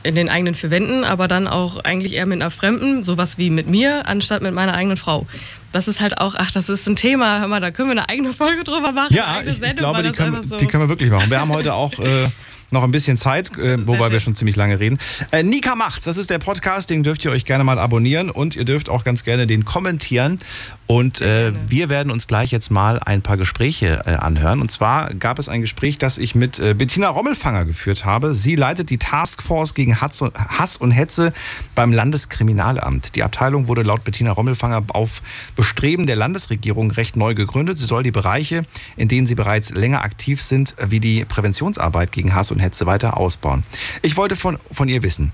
in 0.07 0.15
den 0.15 0.29
eigenen 0.29 0.55
vier 0.55 0.71
Wänden, 0.71 1.05
aber 1.05 1.27
dann 1.29 1.49
auch 1.49 1.79
eigentlich 1.79 2.15
eher 2.15 2.27
mit 2.27 2.41
einer 2.41 2.51
Fremden, 2.51 3.03
sowas 3.03 3.39
wie 3.39 3.51
mit 3.51 3.67
mir, 3.67 4.07
anstatt 4.07 4.41
mit 4.41 4.55
meiner 4.55 4.75
eigenen 4.75 4.97
Frau. 4.97 5.27
Das 5.73 5.89
ist 5.89 6.01
halt 6.01 6.19
auch, 6.19 6.35
ach, 6.39 6.51
das 6.53 6.69
ist 6.69 6.87
ein 6.89 6.97
Thema, 6.97 7.41
hör 7.41 7.49
mal, 7.49 7.61
da 7.61 7.71
können 7.71 7.89
wir 7.89 7.93
eine 7.93 8.09
eigene 8.09 8.33
Folge 8.33 8.65
drüber 8.65 8.93
machen. 8.93 9.15
Ja, 9.15 9.41
ich, 9.43 9.49
ich 9.49 9.55
Sendung, 9.57 9.77
glaube, 9.79 9.99
weil 9.99 10.05
die 10.05 10.13
können, 10.13 10.43
so- 10.49 10.57
die 10.57 10.67
können 10.67 10.85
wir 10.85 10.89
wirklich 10.89 11.11
machen. 11.11 11.31
Wir 11.31 11.41
haben 11.41 11.51
heute 11.53 11.75
auch 11.75 11.93
äh, 11.99 12.29
noch 12.71 12.83
ein 12.83 12.91
bisschen 12.91 13.17
Zeit, 13.17 13.57
äh, 13.59 13.77
wobei 13.87 14.11
wir 14.11 14.19
schon 14.21 14.35
ziemlich 14.35 14.57
lange 14.57 14.81
reden. 14.81 14.99
Äh, 15.33 15.43
Nika 15.43 15.75
macht's, 15.75 16.05
das 16.07 16.17
ist 16.17 16.31
der 16.31 16.39
Podcast, 16.39 16.89
den 16.91 17.03
dürft 17.03 17.25
ihr 17.25 17.31
euch 17.31 17.45
gerne 17.45 17.63
mal 17.65 17.79
abonnieren 17.79 18.31
und 18.31 18.57
ihr 18.57 18.65
dürft 18.65 18.89
auch 18.89 19.05
ganz 19.05 19.23
gerne 19.23 19.47
den 19.47 19.65
kommentieren. 19.65 20.39
Und 20.87 21.21
äh, 21.21 21.53
wir 21.69 21.89
werden 21.89 22.13
uns 22.13 22.29
gleich 22.29 22.53
jetzt 22.53 22.71
mal 22.71 23.01
ein 23.01 23.21
paar 23.21 23.37
Gespräche 23.37 24.03
äh, 24.07 24.11
anhören. 24.11 24.61
Und 24.61 24.71
zwar 24.71 25.13
gab 25.15 25.39
es 25.39 25.49
ein 25.49 25.61
Gespräch, 25.61 25.99
das 25.99 26.17
ich 26.17 26.37
mit 26.37 26.61
äh, 26.61 26.75
Bettina 26.75 27.09
Rommelfanger 27.09 27.65
geführt 27.65 28.05
habe. 28.05 28.35
Sie 28.35 28.55
leitet 28.55 28.91
die 28.91 28.99
Taskforce 28.99 29.75
gegen 29.75 30.01
Hass 30.01 30.23
und, 30.23 30.35
Hass 30.37 30.77
und 30.77 30.93
Hetze 30.93 31.33
beim 31.75 31.93
Landeskriminalamt. 31.93 33.17
Die 33.17 33.25
Abteilung 33.25 33.67
wurde 33.67 33.83
laut 33.83 34.05
Bettina 34.05 34.31
Rommelfanger 34.31 34.85
auf 34.89 35.23
Bestreben 35.57 36.07
der 36.07 36.17
Landesregierung 36.17 36.93
recht 36.93 37.17
neu 37.17 37.35
gegründet. 37.35 37.79
Sie 37.79 37.87
soll 37.87 38.05
die 38.05 38.13
Bereiche, 38.13 38.63
in 38.97 39.09
denen 39.09 39.27
sie 39.27 39.35
bereits 39.35 39.71
länger 39.71 40.03
aktiv 40.03 40.41
sind, 40.41 40.77
wie 40.81 41.01
die 41.01 41.25
Präventionsarbeit 41.25 42.13
gegen 42.13 42.35
Hass 42.35 42.53
und 42.53 42.61
Hetze 42.61 42.87
weiter 42.87 43.17
ausbauen. 43.17 43.65
Ich 44.03 44.17
wollte 44.17 44.37
von, 44.37 44.59
von 44.71 44.89
ihr 44.89 45.03
wissen. 45.03 45.33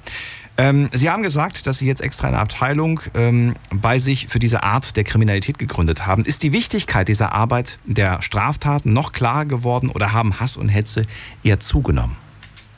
Ähm, 0.59 0.91
Sie 0.93 1.09
haben 1.09 1.23
gesagt, 1.23 1.67
dass 1.67 1.79
Sie 1.79 1.87
jetzt 1.87 2.03
extra 2.03 2.29
eine 2.29 2.39
Abteilung 2.39 3.01
ähm, 3.15 3.55
bei 3.71 3.99
sich 3.99 4.29
für 4.29 4.39
diese 4.39 4.63
Art 4.63 4.97
der 4.97 5.05
Kriminalität 5.05 5.59
gegründet 5.59 6.07
haben. 6.07 6.25
Ist 6.25 6.43
die 6.43 6.53
Wichtigkeit 6.53 7.09
dieser 7.09 7.33
Arbeit 7.33 7.79
der 7.87 8.21
Straftaten 8.23 8.93
noch 8.93 9.13
klarer 9.13 9.47
geworden 9.47 9.91
oder 9.91 10.13
haben 10.13 10.41
Hass 10.41 10.57
und 10.57 10.69
Hetze 10.69 11.03
eher 11.43 11.61
zugenommen? 11.61 12.17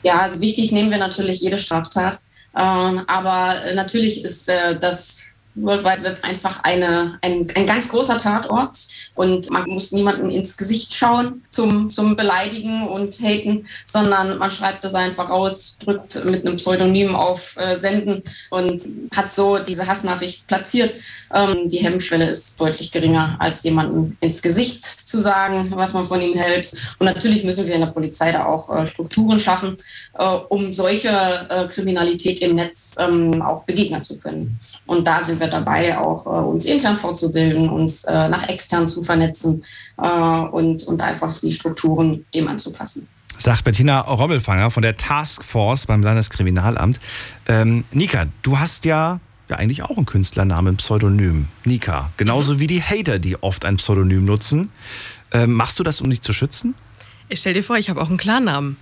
Ja, 0.03 0.19
also 0.21 0.39
wichtig 0.39 0.71
nehmen 0.71 0.91
wir 0.91 0.99
natürlich 0.99 1.41
jede 1.41 1.57
Straftat. 1.59 2.21
Ähm, 2.57 3.01
aber 3.07 3.55
natürlich 3.73 4.23
ist 4.23 4.47
äh, 4.47 4.79
das 4.79 5.24
World 5.55 5.83
Wide 5.83 6.03
Web 6.03 6.19
einfach 6.21 6.63
eine, 6.63 7.17
ein, 7.21 7.47
ein 7.55 7.65
ganz 7.65 7.89
großer 7.89 8.17
Tatort 8.17 8.77
und 9.15 9.49
man 9.51 9.69
muss 9.69 9.91
niemandem 9.91 10.29
ins 10.29 10.57
Gesicht 10.57 10.93
schauen 10.93 11.41
zum, 11.49 11.89
zum 11.89 12.15
Beleidigen 12.15 12.87
und 12.87 13.19
Haten, 13.21 13.65
sondern 13.85 14.37
man 14.37 14.51
schreibt 14.51 14.83
das 14.83 14.93
einfach 14.93 15.29
raus, 15.29 15.77
drückt 15.83 16.23
mit 16.25 16.45
einem 16.45 16.57
Pseudonym 16.57 17.15
auf 17.15 17.55
äh, 17.57 17.75
Senden 17.75 18.23
und 18.49 18.83
hat 19.15 19.31
so 19.31 19.59
diese 19.59 19.87
Hassnachricht 19.87 20.47
platziert. 20.47 20.93
Ähm, 21.33 21.67
die 21.69 21.77
Hemmschwelle 21.77 22.29
ist 22.29 22.59
deutlich 22.59 22.91
geringer, 22.91 23.37
als 23.39 23.63
jemandem 23.63 24.17
ins 24.19 24.41
Gesicht 24.41 24.83
zu 24.83 25.19
sagen, 25.19 25.71
was 25.75 25.93
man 25.93 26.05
von 26.05 26.21
ihm 26.21 26.37
hält. 26.37 26.73
Und 26.99 27.05
natürlich 27.05 27.43
müssen 27.43 27.67
wir 27.67 27.75
in 27.75 27.81
der 27.81 27.87
Polizei 27.87 28.31
da 28.31 28.45
auch 28.45 28.69
äh, 28.69 28.85
Strukturen 28.85 29.39
schaffen, 29.39 29.77
äh, 30.17 30.25
um 30.25 30.73
solcher 30.73 31.49
äh, 31.49 31.67
Kriminalität 31.67 32.41
im 32.41 32.55
Netz 32.55 32.95
ähm, 32.99 33.41
auch 33.41 33.63
begegnen 33.63 34.03
zu 34.03 34.17
können. 34.17 34.57
Und 34.85 35.07
da 35.07 35.23
sind 35.23 35.39
wir 35.39 35.44
dabei, 35.47 35.97
auch 35.97 36.25
äh, 36.25 36.29
uns 36.29 36.65
intern 36.65 36.95
fortzubilden, 36.95 37.69
uns 37.69 38.03
äh, 38.05 38.29
nach 38.29 38.47
extern 38.47 38.87
zu 38.87 39.01
vernetzen 39.01 39.63
äh, 39.97 40.07
und, 40.07 40.83
und 40.83 41.01
einfach 41.01 41.39
die 41.39 41.51
Strukturen 41.51 42.25
dem 42.33 42.47
anzupassen. 42.47 43.07
Sagt 43.37 43.63
Bettina 43.65 44.01
Rommelfanger 44.01 44.71
von 44.71 44.81
der 44.81 44.95
Taskforce 44.95 45.87
beim 45.87 46.01
Landeskriminalamt. 46.01 46.99
Ähm, 47.47 47.83
Nika, 47.91 48.25
du 48.43 48.59
hast 48.59 48.85
ja, 48.85 49.19
ja 49.49 49.57
eigentlich 49.57 49.83
auch 49.83 49.97
einen 49.97 50.05
Künstlernamen, 50.05 50.77
Pseudonym. 50.77 51.47
Nika. 51.65 52.11
Genauso 52.15 52.59
wie 52.59 52.67
die 52.67 52.81
Hater, 52.81 53.19
die 53.19 53.41
oft 53.43 53.65
ein 53.65 53.75
Pseudonym 53.75 54.23
nutzen. 54.23 54.71
Ähm, 55.33 55.53
machst 55.53 55.77
du 55.79 55.83
das, 55.83 55.99
um 55.99 56.09
dich 56.09 56.21
zu 56.21 56.31
schützen? 56.31 56.75
Ich 57.27 57.39
stell 57.39 57.53
dir 57.53 57.63
vor, 57.63 57.77
ich 57.77 57.89
habe 57.89 58.01
auch 58.01 58.07
einen 58.07 58.17
Klarnamen, 58.17 58.77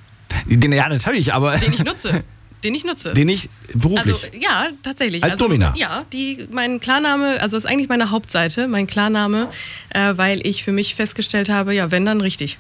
Den, 0.46 0.72
ja, 0.72 0.88
natürlich, 0.90 1.34
aber 1.34 1.58
den 1.58 1.74
ich 1.74 1.84
nutze. 1.84 2.24
den 2.64 2.74
ich 2.76 2.84
nutze. 2.84 3.14
den 3.14 3.30
ich 3.30 3.50
beruflich. 3.74 4.14
Also 4.14 4.28
ja, 4.40 4.70
tatsächlich. 4.82 5.24
Als 5.24 5.34
also, 5.34 5.46
Domina? 5.46 5.74
Ja, 5.76 6.06
die, 6.14 6.48
mein 6.52 6.80
Klarname, 6.80 7.42
also 7.42 7.58
ist 7.58 7.66
eigentlich 7.66 7.90
meine 7.90 8.12
Hauptseite, 8.12 8.68
mein 8.68 8.88
Klarname, 8.88 9.50
äh, 9.90 10.14
weil 10.16 10.46
ich 10.46 10.64
für 10.64 10.72
mich 10.72 10.96
festgestellt 10.96 11.50
habe, 11.50 11.74
ja, 11.74 11.92
wenn 11.92 12.06
dann 12.06 12.22
richtig. 12.22 12.58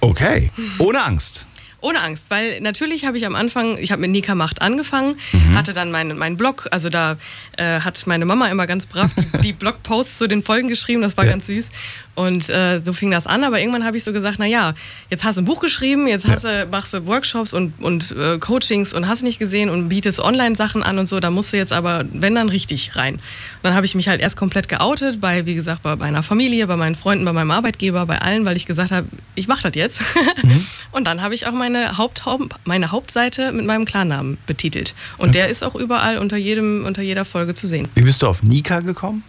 okay. 0.00 0.50
Ohne 0.78 1.02
Angst. 1.02 1.46
Ohne 1.82 2.00
Angst, 2.02 2.30
weil 2.30 2.60
natürlich 2.60 3.04
habe 3.06 3.16
ich 3.16 3.24
am 3.26 3.34
Anfang, 3.34 3.78
ich 3.78 3.90
habe 3.92 4.00
mit 4.02 4.10
Nika 4.10 4.34
Macht 4.34 4.60
angefangen, 4.62 5.16
Mhm. 5.32 5.56
hatte 5.56 5.72
dann 5.72 5.90
meinen 5.90 6.18
meinen 6.18 6.36
Blog, 6.36 6.68
also 6.70 6.90
da 6.90 7.16
äh, 7.56 7.80
hat 7.80 8.06
meine 8.06 8.24
Mama 8.26 8.48
immer 8.48 8.66
ganz 8.66 8.86
brav 8.86 9.10
die, 9.16 9.38
die 9.42 9.52
Blogposts 9.60 10.18
zu 10.18 10.26
den 10.28 10.42
Folgen 10.42 10.68
geschrieben, 10.68 11.02
das 11.02 11.16
war 11.16 11.24
Ja. 11.24 11.30
ganz 11.32 11.46
süß. 11.46 11.70
Und 12.16 12.50
äh, 12.50 12.80
so 12.84 12.92
fing 12.92 13.10
das 13.10 13.26
an, 13.26 13.44
aber 13.44 13.60
irgendwann 13.60 13.84
habe 13.86 13.96
ich 13.96 14.04
so 14.04 14.12
gesagt, 14.12 14.38
naja, 14.38 14.74
jetzt 15.08 15.24
hast 15.24 15.36
du 15.36 15.42
ein 15.42 15.46
Buch 15.46 15.60
geschrieben, 15.60 16.06
jetzt 16.06 16.26
hast 16.26 16.44
du, 16.44 16.66
machst 16.70 16.92
du 16.92 17.06
Workshops 17.06 17.54
und, 17.54 17.72
und 17.80 18.10
äh, 18.12 18.36
Coachings 18.38 18.92
und 18.92 19.08
hast 19.08 19.22
nicht 19.22 19.38
gesehen 19.38 19.70
und 19.70 19.88
bietest 19.88 20.20
Online-Sachen 20.20 20.82
an 20.82 20.98
und 20.98 21.08
so, 21.08 21.18
da 21.18 21.30
musst 21.30 21.52
du 21.52 21.56
jetzt 21.56 21.72
aber, 21.72 22.04
wenn 22.12 22.34
dann 22.34 22.50
richtig 22.50 22.94
rein. 22.96 23.14
Und 23.14 23.22
dann 23.62 23.74
habe 23.74 23.86
ich 23.86 23.94
mich 23.94 24.08
halt 24.08 24.20
erst 24.20 24.36
komplett 24.36 24.68
geoutet, 24.68 25.18
bei, 25.20 25.46
wie 25.46 25.54
gesagt, 25.54 25.82
bei 25.82 25.96
meiner 25.96 26.22
Familie, 26.22 26.66
bei 26.66 26.76
meinen 26.76 26.94
Freunden, 26.94 27.24
bei 27.24 27.32
meinem 27.32 27.52
Arbeitgeber, 27.52 28.04
bei 28.04 28.20
allen, 28.20 28.44
weil 28.44 28.56
ich 28.56 28.66
gesagt 28.66 28.90
habe, 28.90 29.06
ich 29.34 29.48
mache 29.48 29.62
das 29.62 29.74
jetzt. 29.76 30.00
Und 30.92 31.06
dann 31.06 31.22
habe 31.22 31.34
ich 31.34 31.46
auch 31.46 31.52
meine, 31.52 31.69
Haupt, 31.76 32.22
meine 32.64 32.92
Hauptseite 32.92 33.52
mit 33.52 33.66
meinem 33.66 33.84
Klarnamen 33.84 34.38
betitelt. 34.46 34.94
Und 35.18 35.34
der 35.34 35.48
ist 35.48 35.62
auch 35.62 35.74
überall 35.74 36.18
unter, 36.18 36.36
jedem, 36.36 36.84
unter 36.84 37.02
jeder 37.02 37.24
Folge 37.24 37.54
zu 37.54 37.66
sehen. 37.66 37.88
Wie 37.94 38.02
bist 38.02 38.22
du 38.22 38.26
auf 38.26 38.42
Nika 38.42 38.80
gekommen? 38.80 39.24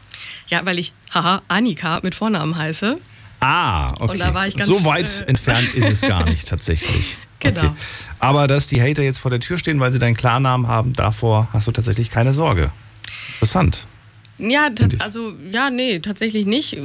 Ja, 0.48 0.66
weil 0.66 0.80
ich, 0.80 0.94
haha, 1.14 1.42
Annika 1.48 2.00
mit 2.04 2.16
Vornamen 2.16 2.58
heiße. 2.58 2.98
Ah, 3.40 3.92
okay. 3.94 4.12
Und 4.12 4.20
da 4.22 4.34
war 4.34 4.48
ich 4.48 4.56
ganz, 4.56 4.70
so 4.70 4.86
weit 4.86 5.22
äh, 5.22 5.30
entfernt 5.30 5.74
ist 5.74 5.90
es 5.90 6.02
gar 6.02 6.24
nicht 6.26 6.48
tatsächlich. 6.48 7.18
Genau. 7.42 7.60
Okay. 7.60 7.72
Aber 8.20 8.46
dass 8.46 8.68
die 8.68 8.80
Hater 8.80 9.02
jetzt 9.02 9.18
vor 9.18 9.32
der 9.32 9.40
Tür 9.40 9.58
stehen, 9.58 9.80
weil 9.80 9.92
sie 9.92 9.98
deinen 9.98 10.16
Klarnamen 10.16 10.68
haben, 10.68 10.94
davor 10.94 11.48
hast 11.52 11.66
du 11.66 11.72
tatsächlich 11.72 12.12
keine 12.12 12.36
Sorge. 12.36 12.70
Interessant. 13.34 13.88
Ja, 14.42 14.70
also 15.00 15.34
ja, 15.52 15.70
nee, 15.70 16.00
tatsächlich 16.00 16.48
nicht. 16.48 16.78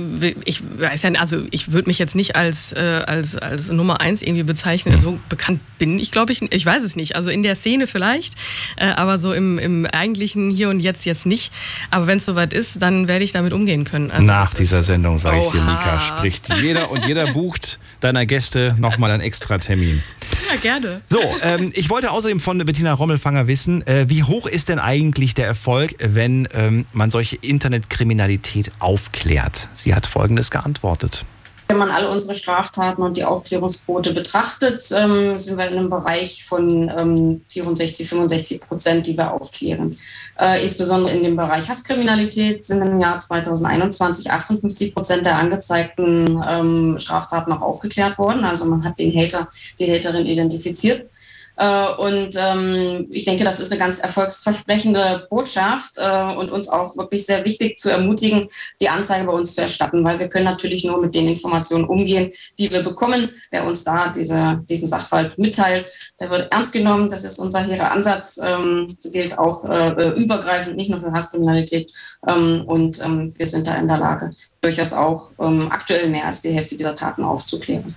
Ich 0.44 0.62
weiß 0.78 1.02
ja, 1.02 1.10
also 1.12 1.44
ich 1.50 1.72
würde 1.72 1.88
mich 1.88 1.98
jetzt 1.98 2.14
nicht 2.14 2.36
als, 2.36 2.72
äh, 2.74 3.02
als, 3.06 3.36
als 3.36 3.70
Nummer 3.70 4.00
eins 4.00 4.20
irgendwie 4.20 4.42
bezeichnen. 4.42 4.98
So 4.98 5.18
bekannt 5.28 5.60
bin 5.78 5.98
ich, 5.98 6.10
glaube 6.10 6.32
ich, 6.32 6.42
ich 6.52 6.66
weiß 6.66 6.82
es 6.82 6.96
nicht. 6.96 7.16
Also 7.16 7.30
in 7.30 7.42
der 7.42 7.56
Szene 7.56 7.86
vielleicht, 7.86 8.34
äh, 8.76 8.86
aber 8.86 9.18
so 9.18 9.32
im, 9.32 9.58
im 9.58 9.86
eigentlichen 9.86 10.50
Hier 10.50 10.68
und 10.68 10.80
Jetzt 10.80 11.06
jetzt 11.06 11.24
nicht. 11.24 11.52
Aber 11.90 12.06
wenn 12.06 12.18
es 12.18 12.26
soweit 12.26 12.52
ist, 12.52 12.82
dann 12.82 13.08
werde 13.08 13.24
ich 13.24 13.32
damit 13.32 13.52
umgehen 13.52 13.84
können. 13.84 14.10
Also 14.10 14.24
Nach 14.24 14.52
dieser 14.52 14.82
Sendung, 14.82 15.16
sage 15.18 15.40
ich 15.40 15.48
dir. 15.48 15.62
Mika, 15.62 15.98
spricht 16.00 16.52
jeder 16.60 16.90
und 16.90 17.06
jeder 17.06 17.26
bucht 17.32 17.78
deiner 18.06 18.24
Gäste 18.24 18.76
nochmal 18.78 19.10
einen 19.10 19.20
extra 19.20 19.58
Termin. 19.58 20.02
Ja, 20.48 20.56
gerne. 20.56 21.00
So, 21.06 21.20
ähm, 21.42 21.72
ich 21.74 21.90
wollte 21.90 22.10
außerdem 22.10 22.40
von 22.40 22.58
Bettina 22.58 22.92
Rommelfanger 22.92 23.48
wissen, 23.48 23.84
äh, 23.86 24.06
wie 24.08 24.22
hoch 24.22 24.46
ist 24.46 24.68
denn 24.68 24.78
eigentlich 24.78 25.34
der 25.34 25.46
Erfolg, 25.46 25.96
wenn 25.98 26.48
ähm, 26.54 26.86
man 26.92 27.10
solche 27.10 27.36
Internetkriminalität 27.36 28.70
aufklärt? 28.78 29.68
Sie 29.74 29.94
hat 29.94 30.06
Folgendes 30.06 30.50
geantwortet. 30.50 31.24
Wenn 31.68 31.78
man 31.78 31.90
alle 31.90 32.10
unsere 32.10 32.36
Straftaten 32.36 33.02
und 33.02 33.16
die 33.16 33.24
Aufklärungsquote 33.24 34.12
betrachtet, 34.12 34.84
ähm, 34.94 35.36
sind 35.36 35.58
wir 35.58 35.66
in 35.66 35.78
einem 35.78 35.88
Bereich 35.88 36.44
von 36.44 36.88
ähm, 36.96 37.40
64, 37.48 38.08
65 38.08 38.60
Prozent, 38.60 39.06
die 39.06 39.16
wir 39.16 39.32
aufklären. 39.32 39.98
Äh, 40.38 40.62
insbesondere 40.62 41.12
in 41.16 41.24
dem 41.24 41.34
Bereich 41.34 41.68
Hasskriminalität 41.68 42.64
sind 42.64 42.82
im 42.82 43.00
Jahr 43.00 43.18
2021 43.18 44.30
58 44.30 44.94
Prozent 44.94 45.26
der 45.26 45.38
angezeigten 45.38 46.40
ähm, 46.48 46.98
Straftaten 47.00 47.52
auch 47.52 47.62
aufgeklärt 47.62 48.16
worden. 48.18 48.44
Also 48.44 48.66
man 48.66 48.84
hat 48.84 49.00
den 49.00 49.12
Hater, 49.16 49.48
die 49.80 49.90
Haterin 49.90 50.24
identifiziert. 50.24 51.08
Äh, 51.56 51.86
Und 51.98 52.36
ähm, 52.36 53.06
ich 53.10 53.24
denke, 53.24 53.44
das 53.44 53.60
ist 53.60 53.72
eine 53.72 53.78
ganz 53.78 54.00
erfolgsversprechende 54.00 55.26
Botschaft 55.30 55.92
äh, 55.96 56.34
und 56.34 56.50
uns 56.50 56.68
auch 56.68 56.96
wirklich 56.96 57.24
sehr 57.24 57.44
wichtig 57.44 57.78
zu 57.78 57.90
ermutigen, 57.90 58.48
die 58.80 58.88
Anzeige 58.88 59.26
bei 59.26 59.32
uns 59.32 59.54
zu 59.54 59.62
erstatten, 59.62 60.04
weil 60.04 60.18
wir 60.18 60.28
können 60.28 60.44
natürlich 60.44 60.84
nur 60.84 61.00
mit 61.00 61.14
den 61.14 61.28
Informationen 61.28 61.84
umgehen, 61.84 62.30
die 62.58 62.70
wir 62.70 62.82
bekommen. 62.82 63.30
Wer 63.50 63.66
uns 63.66 63.84
da 63.84 64.08
diese, 64.08 64.62
diesen 64.68 64.88
Sachverhalt 64.88 65.38
mitteilt, 65.38 65.86
der 66.20 66.30
wird 66.30 66.52
ernst 66.52 66.72
genommen. 66.72 67.08
Das 67.08 67.24
ist 67.24 67.38
unser 67.38 67.60
hehrer 67.60 67.90
Ansatz. 67.90 68.38
Ähm, 68.42 68.88
gilt 69.12 69.38
auch 69.38 69.64
äh, 69.64 70.10
übergreifend, 70.10 70.76
nicht 70.76 70.90
nur 70.90 71.00
für 71.00 71.12
Hasskriminalität. 71.12 71.90
Ähm, 72.28 72.64
und 72.66 73.02
ähm, 73.02 73.32
wir 73.36 73.46
sind 73.46 73.66
da 73.66 73.74
in 73.76 73.88
der 73.88 73.98
Lage, 73.98 74.30
durchaus 74.60 74.92
auch 74.92 75.30
ähm, 75.40 75.70
aktuell 75.70 76.08
mehr 76.08 76.26
als 76.26 76.42
die 76.42 76.50
Hälfte 76.50 76.76
dieser 76.76 76.94
Taten 76.94 77.24
aufzuklären. 77.24 77.94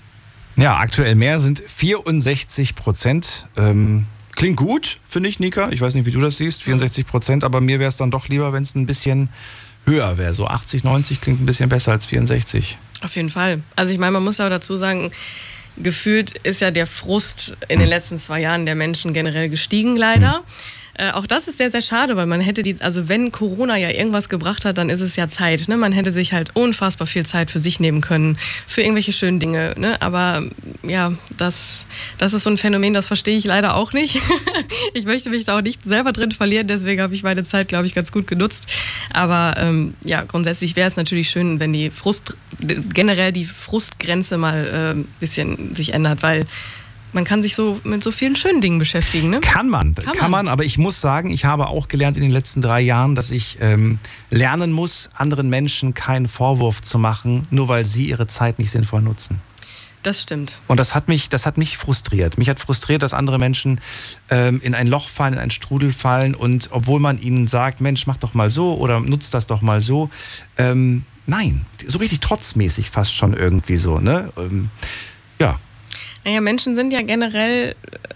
Ja, 0.59 0.75
aktuell 0.77 1.15
mehr 1.15 1.39
sind 1.39 1.63
64 1.65 2.75
Prozent. 2.75 3.47
Ähm, 3.55 4.05
klingt 4.35 4.57
gut, 4.57 4.99
finde 5.07 5.29
ich, 5.29 5.39
Nika. 5.39 5.69
Ich 5.69 5.79
weiß 5.79 5.93
nicht, 5.93 6.05
wie 6.05 6.11
du 6.11 6.19
das 6.19 6.35
siehst, 6.35 6.63
64 6.63 7.05
Prozent, 7.05 7.45
aber 7.45 7.61
mir 7.61 7.79
wäre 7.79 7.87
es 7.87 7.95
dann 7.95 8.11
doch 8.11 8.27
lieber, 8.27 8.51
wenn 8.51 8.63
es 8.63 8.75
ein 8.75 8.85
bisschen 8.85 9.29
höher 9.85 10.17
wäre. 10.17 10.33
So 10.33 10.47
80, 10.47 10.83
90 10.83 11.21
klingt 11.21 11.41
ein 11.41 11.45
bisschen 11.45 11.69
besser 11.69 11.93
als 11.93 12.07
64. 12.07 12.77
Auf 13.01 13.15
jeden 13.15 13.29
Fall. 13.29 13.61
Also 13.77 13.93
ich 13.93 13.99
meine, 13.99 14.11
man 14.11 14.23
muss 14.25 14.37
ja 14.37 14.47
auch 14.47 14.49
dazu 14.49 14.75
sagen, 14.75 15.11
gefühlt 15.77 16.31
ist 16.39 16.59
ja 16.59 16.71
der 16.71 16.87
Frust 16.87 17.55
in 17.69 17.79
den 17.79 17.87
letzten 17.87 18.17
zwei 18.17 18.41
Jahren 18.41 18.65
der 18.65 18.75
Menschen 18.75 19.13
generell 19.13 19.47
gestiegen, 19.47 19.95
leider. 19.95 20.43
Äh, 20.95 21.11
auch 21.11 21.27
das 21.27 21.47
ist 21.47 21.57
sehr, 21.57 21.71
sehr 21.71 21.81
schade, 21.81 22.17
weil 22.17 22.25
man 22.25 22.41
hätte 22.41 22.63
die, 22.63 22.75
also 22.81 23.07
wenn 23.07 23.31
Corona 23.31 23.77
ja 23.77 23.89
irgendwas 23.89 24.27
gebracht 24.27 24.65
hat, 24.65 24.77
dann 24.77 24.89
ist 24.89 25.01
es 25.01 25.15
ja 25.15 25.27
Zeit. 25.27 25.67
Ne? 25.67 25.77
Man 25.77 25.91
hätte 25.91 26.11
sich 26.11 26.33
halt 26.33 26.55
unfassbar 26.55 27.07
viel 27.07 27.25
Zeit 27.25 27.51
für 27.51 27.59
sich 27.59 27.79
nehmen 27.79 28.01
können, 28.01 28.37
für 28.67 28.81
irgendwelche 28.81 29.13
schönen 29.13 29.39
Dinge. 29.39 29.75
Ne? 29.77 30.01
Aber 30.01 30.43
ja, 30.83 31.13
das, 31.37 31.85
das 32.17 32.33
ist 32.33 32.43
so 32.43 32.49
ein 32.49 32.57
Phänomen, 32.57 32.93
das 32.93 33.07
verstehe 33.07 33.37
ich 33.37 33.45
leider 33.45 33.75
auch 33.75 33.93
nicht. 33.93 34.21
ich 34.93 35.05
möchte 35.05 35.29
mich 35.29 35.45
da 35.45 35.57
auch 35.57 35.61
nicht 35.61 35.83
selber 35.83 36.11
drin 36.11 36.31
verlieren, 36.31 36.67
deswegen 36.67 37.01
habe 37.01 37.15
ich 37.15 37.23
meine 37.23 37.43
Zeit, 37.43 37.69
glaube 37.69 37.85
ich, 37.85 37.93
ganz 37.93 38.11
gut 38.11 38.27
genutzt. 38.27 38.67
Aber 39.11 39.55
ähm, 39.57 39.93
ja, 40.03 40.23
grundsätzlich 40.23 40.75
wäre 40.75 40.89
es 40.89 40.95
natürlich 40.95 41.29
schön, 41.29 41.59
wenn 41.59 41.71
die 41.71 41.91
Frust, 41.91 42.35
generell 42.59 43.31
die 43.31 43.45
Frustgrenze 43.45 44.37
mal 44.37 44.67
äh, 44.67 44.99
ein 44.99 45.07
bisschen 45.19 45.75
sich 45.75 45.93
ändert, 45.93 46.23
weil 46.23 46.45
man 47.13 47.23
kann 47.23 47.41
sich 47.41 47.55
so 47.55 47.79
mit 47.83 48.03
so 48.03 48.11
vielen 48.11 48.35
schönen 48.35 48.61
Dingen 48.61 48.79
beschäftigen. 48.79 49.29
Ne? 49.29 49.39
Kann 49.41 49.69
man, 49.69 49.95
kann, 49.95 50.05
Kann 50.05 50.31
man. 50.31 50.45
man. 50.45 50.47
aber 50.47 50.63
ich 50.63 50.77
muss 50.77 51.01
sagen, 51.01 51.31
ich 51.31 51.45
habe 51.45 51.67
auch 51.67 51.87
gelernt 51.87 52.17
in 52.17 52.23
den 52.23 52.31
letzten 52.31 52.61
drei 52.61 52.81
Jahren, 52.81 53.15
dass 53.15 53.31
ich 53.31 53.57
ähm, 53.61 53.99
lernen 54.29 54.71
muss, 54.71 55.09
anderen 55.15 55.49
Menschen 55.49 55.93
keinen 55.93 56.27
Vorwurf 56.27 56.81
zu 56.81 56.99
machen, 56.99 57.47
nur 57.49 57.67
weil 57.67 57.85
sie 57.85 58.09
ihre 58.09 58.27
Zeit 58.27 58.59
nicht 58.59 58.71
sinnvoll 58.71 59.01
nutzen. 59.01 59.41
Das 60.03 60.21
stimmt. 60.21 60.57
Und 60.67 60.79
das 60.79 60.95
hat 60.95 61.09
mich, 61.09 61.27
das 61.27 61.45
hat 61.45 61.57
mich 61.57 61.77
frustriert. 61.77 62.37
Mich 62.37 62.49
hat 62.49 62.59
frustriert, 62.59 63.03
dass 63.03 63.13
andere 63.13 63.37
Menschen 63.37 63.81
ähm, 64.29 64.61
in 64.63 64.73
ein 64.73 64.87
Loch 64.87 65.09
fallen, 65.09 65.33
in 65.33 65.39
einen 65.39 65.51
Strudel 65.51 65.91
fallen 65.91 66.35
und 66.35 66.69
obwohl 66.71 67.01
man 67.01 67.19
ihnen 67.21 67.47
sagt, 67.47 67.81
Mensch, 67.81 68.07
mach 68.07 68.17
doch 68.17 68.33
mal 68.33 68.49
so 68.49 68.77
oder 68.77 69.01
nutzt 69.01 69.33
das 69.33 69.45
doch 69.45 69.61
mal 69.61 69.81
so, 69.81 70.09
ähm, 70.57 71.03
nein, 71.25 71.65
so 71.85 71.99
richtig 71.99 72.21
trotzmäßig 72.21 72.89
fast 72.89 73.13
schon 73.13 73.33
irgendwie 73.33 73.75
so, 73.75 73.99
ne? 73.99 74.31
Ähm, 74.37 74.69
ja, 75.37 75.59
Naja, 76.25 76.41
Menschen 76.41 76.75
sind 76.75 76.91
ja 76.91 77.01
generell 77.01 77.75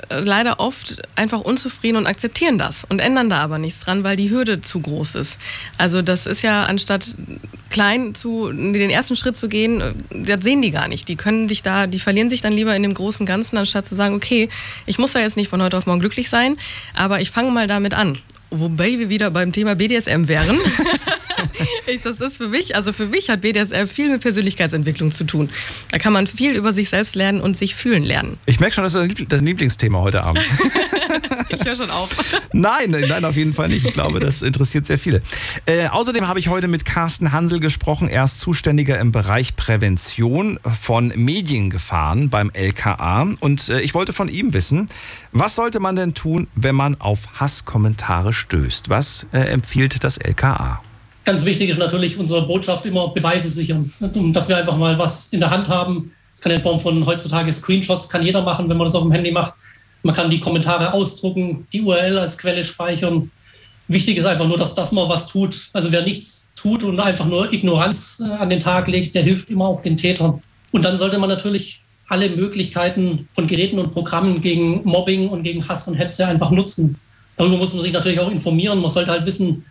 äh, 0.10 0.20
leider 0.20 0.60
oft 0.60 1.02
einfach 1.16 1.42
unzufrieden 1.42 1.98
und 1.98 2.08
akzeptieren 2.08 2.58
das 2.58 2.84
und 2.84 3.00
ändern 3.00 3.30
da 3.30 3.38
aber 3.38 3.58
nichts 3.58 3.82
dran, 3.82 4.04
weil 4.04 4.16
die 4.16 4.30
Hürde 4.30 4.62
zu 4.62 4.82
groß 4.82 5.16
ist. 5.16 5.40
Also 5.78 6.02
das 6.02 6.26
ist 6.26 6.42
ja, 6.42 6.66
anstatt 6.66 7.16
klein 7.70 8.14
zu 8.14 8.52
den 8.52 8.90
ersten 8.90 9.16
Schritt 9.16 9.38
zu 9.38 9.48
gehen, 9.48 9.82
äh, 9.82 9.94
das 10.12 10.44
sehen 10.44 10.62
die 10.62 10.72
gar 10.72 10.88
nicht. 10.88 11.08
Die 11.08 11.16
können 11.16 11.48
dich 11.48 11.64
da, 11.64 11.88
die 11.88 12.00
verlieren 12.00 12.30
sich 12.30 12.42
dann 12.42 12.54
lieber 12.54 12.76
in 12.76 12.84
dem 12.84 12.94
großen 12.94 13.26
Ganzen, 13.26 13.58
anstatt 13.58 13.88
zu 13.88 13.96
sagen, 13.96 14.16
okay, 14.16 14.50
ich 14.86 15.00
muss 15.00 15.14
da 15.14 15.20
jetzt 15.20 15.38
nicht 15.38 15.50
von 15.50 15.62
heute 15.62 15.78
auf 15.78 15.86
morgen 15.86 16.00
glücklich 16.00 16.30
sein, 16.30 16.58
aber 16.94 17.22
ich 17.22 17.32
fange 17.32 17.52
mal 17.52 17.68
damit 17.68 17.94
an. 17.94 18.20
Wobei 18.54 19.00
wir 19.00 19.10
wieder 19.10 19.32
beim 19.32 19.52
Thema 19.52 19.76
BDSM 19.76 20.28
wären. 20.28 20.60
Ich, 21.86 22.02
das 22.02 22.22
ist 22.22 22.38
für 22.38 22.48
mich, 22.48 22.76
also 22.76 22.94
für 22.94 23.06
mich 23.06 23.30
hat 23.30 23.42
BDSM 23.42 23.86
viel 23.88 24.10
mit 24.10 24.22
Persönlichkeitsentwicklung 24.22 25.12
zu 25.12 25.26
tun. 25.26 25.50
Da 25.92 26.00
kann 26.00 26.14
man 26.14 26.26
viel 26.28 26.56
über 26.56 26.72
sich 26.72 26.90
selbst 26.90 27.16
lernen 27.16 27.42
und 27.42 27.58
sich 27.58 27.76
fühlen 27.76 28.04
lernen. 28.04 28.38
ich 28.46 28.60
merke 28.60 28.76
schon, 28.76 28.84
das 28.86 28.96
ist 28.96 29.32
dein 29.32 29.46
Lieblingsthema 29.46 30.00
heute 30.00 30.24
Abend. 30.24 30.44
Ich 31.50 31.66
höre 31.66 31.76
schon 31.76 31.90
auf. 31.90 32.16
Nein, 32.54 32.92
nein, 32.92 33.26
auf 33.26 33.36
jeden 33.36 33.54
Fall 33.54 33.68
nicht. 33.70 33.86
Ich 33.86 33.94
glaube, 33.94 34.20
das 34.20 34.42
interessiert 34.42 34.86
sehr 34.86 34.98
viele. 34.98 35.22
Äh, 35.66 35.88
außerdem 35.88 36.28
habe 36.28 36.40
ich 36.40 36.50
heute 36.50 36.68
mit 36.68 36.86
Carsten 36.86 37.32
Hansel 37.32 37.60
gesprochen. 37.60 38.08
Er 38.08 38.26
ist 38.26 38.40
Zuständiger 38.40 39.00
im 39.00 39.12
Bereich 39.12 39.56
Prävention 39.56 40.60
von 40.64 41.12
Mediengefahren 41.16 42.30
beim 42.30 42.52
LKA. 42.52 43.28
Und 43.40 43.70
äh, 43.70 43.82
ich 43.82 43.94
wollte 43.94 44.14
von 44.14 44.30
ihm 44.30 44.54
wissen, 44.54 44.88
was 45.32 45.56
sollte 45.56 45.80
man 45.80 45.96
denn 45.96 46.14
tun, 46.14 46.48
wenn 46.56 46.76
man 46.76 47.00
auf 47.00 47.40
Hasskommentare 47.40 48.34
stößt? 48.34 48.90
Was 48.90 49.28
äh, 49.34 49.40
empfiehlt 49.40 50.04
das 50.04 50.18
LKA? 50.18 50.82
Ganz 51.26 51.46
wichtig 51.46 51.70
ist 51.70 51.80
natürlich 51.80 52.18
unsere 52.18 52.46
Botschaft 52.46 52.86
immer 52.86 53.10
Beweise 53.14 53.50
sichern. 53.50 53.94
Dass 54.00 54.50
wir 54.50 54.58
einfach 54.58 54.78
mal 54.78 54.98
was 55.00 55.30
in 55.30 55.40
der 55.40 55.50
Hand 55.50 55.70
haben. 55.70 56.12
Das 56.34 56.42
kann 56.42 56.52
in 56.52 56.62
Form 56.62 56.80
von 56.80 57.06
heutzutage 57.06 57.54
Screenshots, 57.54 58.10
kann 58.10 58.24
jeder 58.24 58.42
machen, 58.42 58.68
wenn 58.68 58.78
man 58.78 58.86
das 58.86 58.96
auf 58.96 59.04
dem 59.04 59.12
Handy 59.12 59.32
macht. 59.32 59.54
Man 60.04 60.14
kann 60.14 60.30
die 60.30 60.40
Kommentare 60.40 60.94
ausdrucken, 60.94 61.66
die 61.72 61.82
URL 61.82 62.18
als 62.18 62.38
Quelle 62.38 62.64
speichern. 62.64 63.32
Wichtig 63.88 64.18
ist 64.18 64.26
einfach 64.26 64.48
nur, 64.48 64.58
dass, 64.58 64.76
dass 64.76 64.92
man 64.92 65.10
was 65.10 65.28
tut. 65.28 65.70
Also 65.74 65.92
wer 65.92 66.04
nichts 66.04 66.52
tut 66.56 66.84
und 66.84 67.00
einfach 67.00 67.26
nur 67.26 67.52
Ignoranz 67.52 68.22
äh, 68.24 68.32
an 68.32 68.50
den 68.50 68.60
Tag 68.60 68.88
legt, 68.88 69.16
der 69.16 69.24
hilft 69.24 69.50
immer 69.50 69.66
auch 69.66 69.82
den 69.82 69.98
Tätern. 69.98 70.42
Und 70.72 70.84
dann 70.84 70.98
sollte 70.98 71.18
man 71.20 71.30
natürlich 71.30 71.82
alle 72.08 72.30
Möglichkeiten 72.30 73.28
von 73.32 73.48
Geräten 73.48 73.80
und 73.80 73.92
Programmen 73.92 74.42
gegen 74.42 74.84
Mobbing 74.84 75.30
und 75.30 75.44
gegen 75.44 75.68
Hass 75.68 75.88
und 75.88 75.96
Hetze 75.96 76.28
einfach 76.28 76.52
nutzen. 76.52 76.98
Darüber 77.38 77.58
muss 77.58 77.74
man 77.74 77.82
sich 77.82 77.94
natürlich 77.94 78.20
auch 78.20 78.30
informieren. 78.30 78.80
Man 78.80 78.90
sollte 78.90 79.12
halt 79.12 79.26
wissen, 79.26 79.66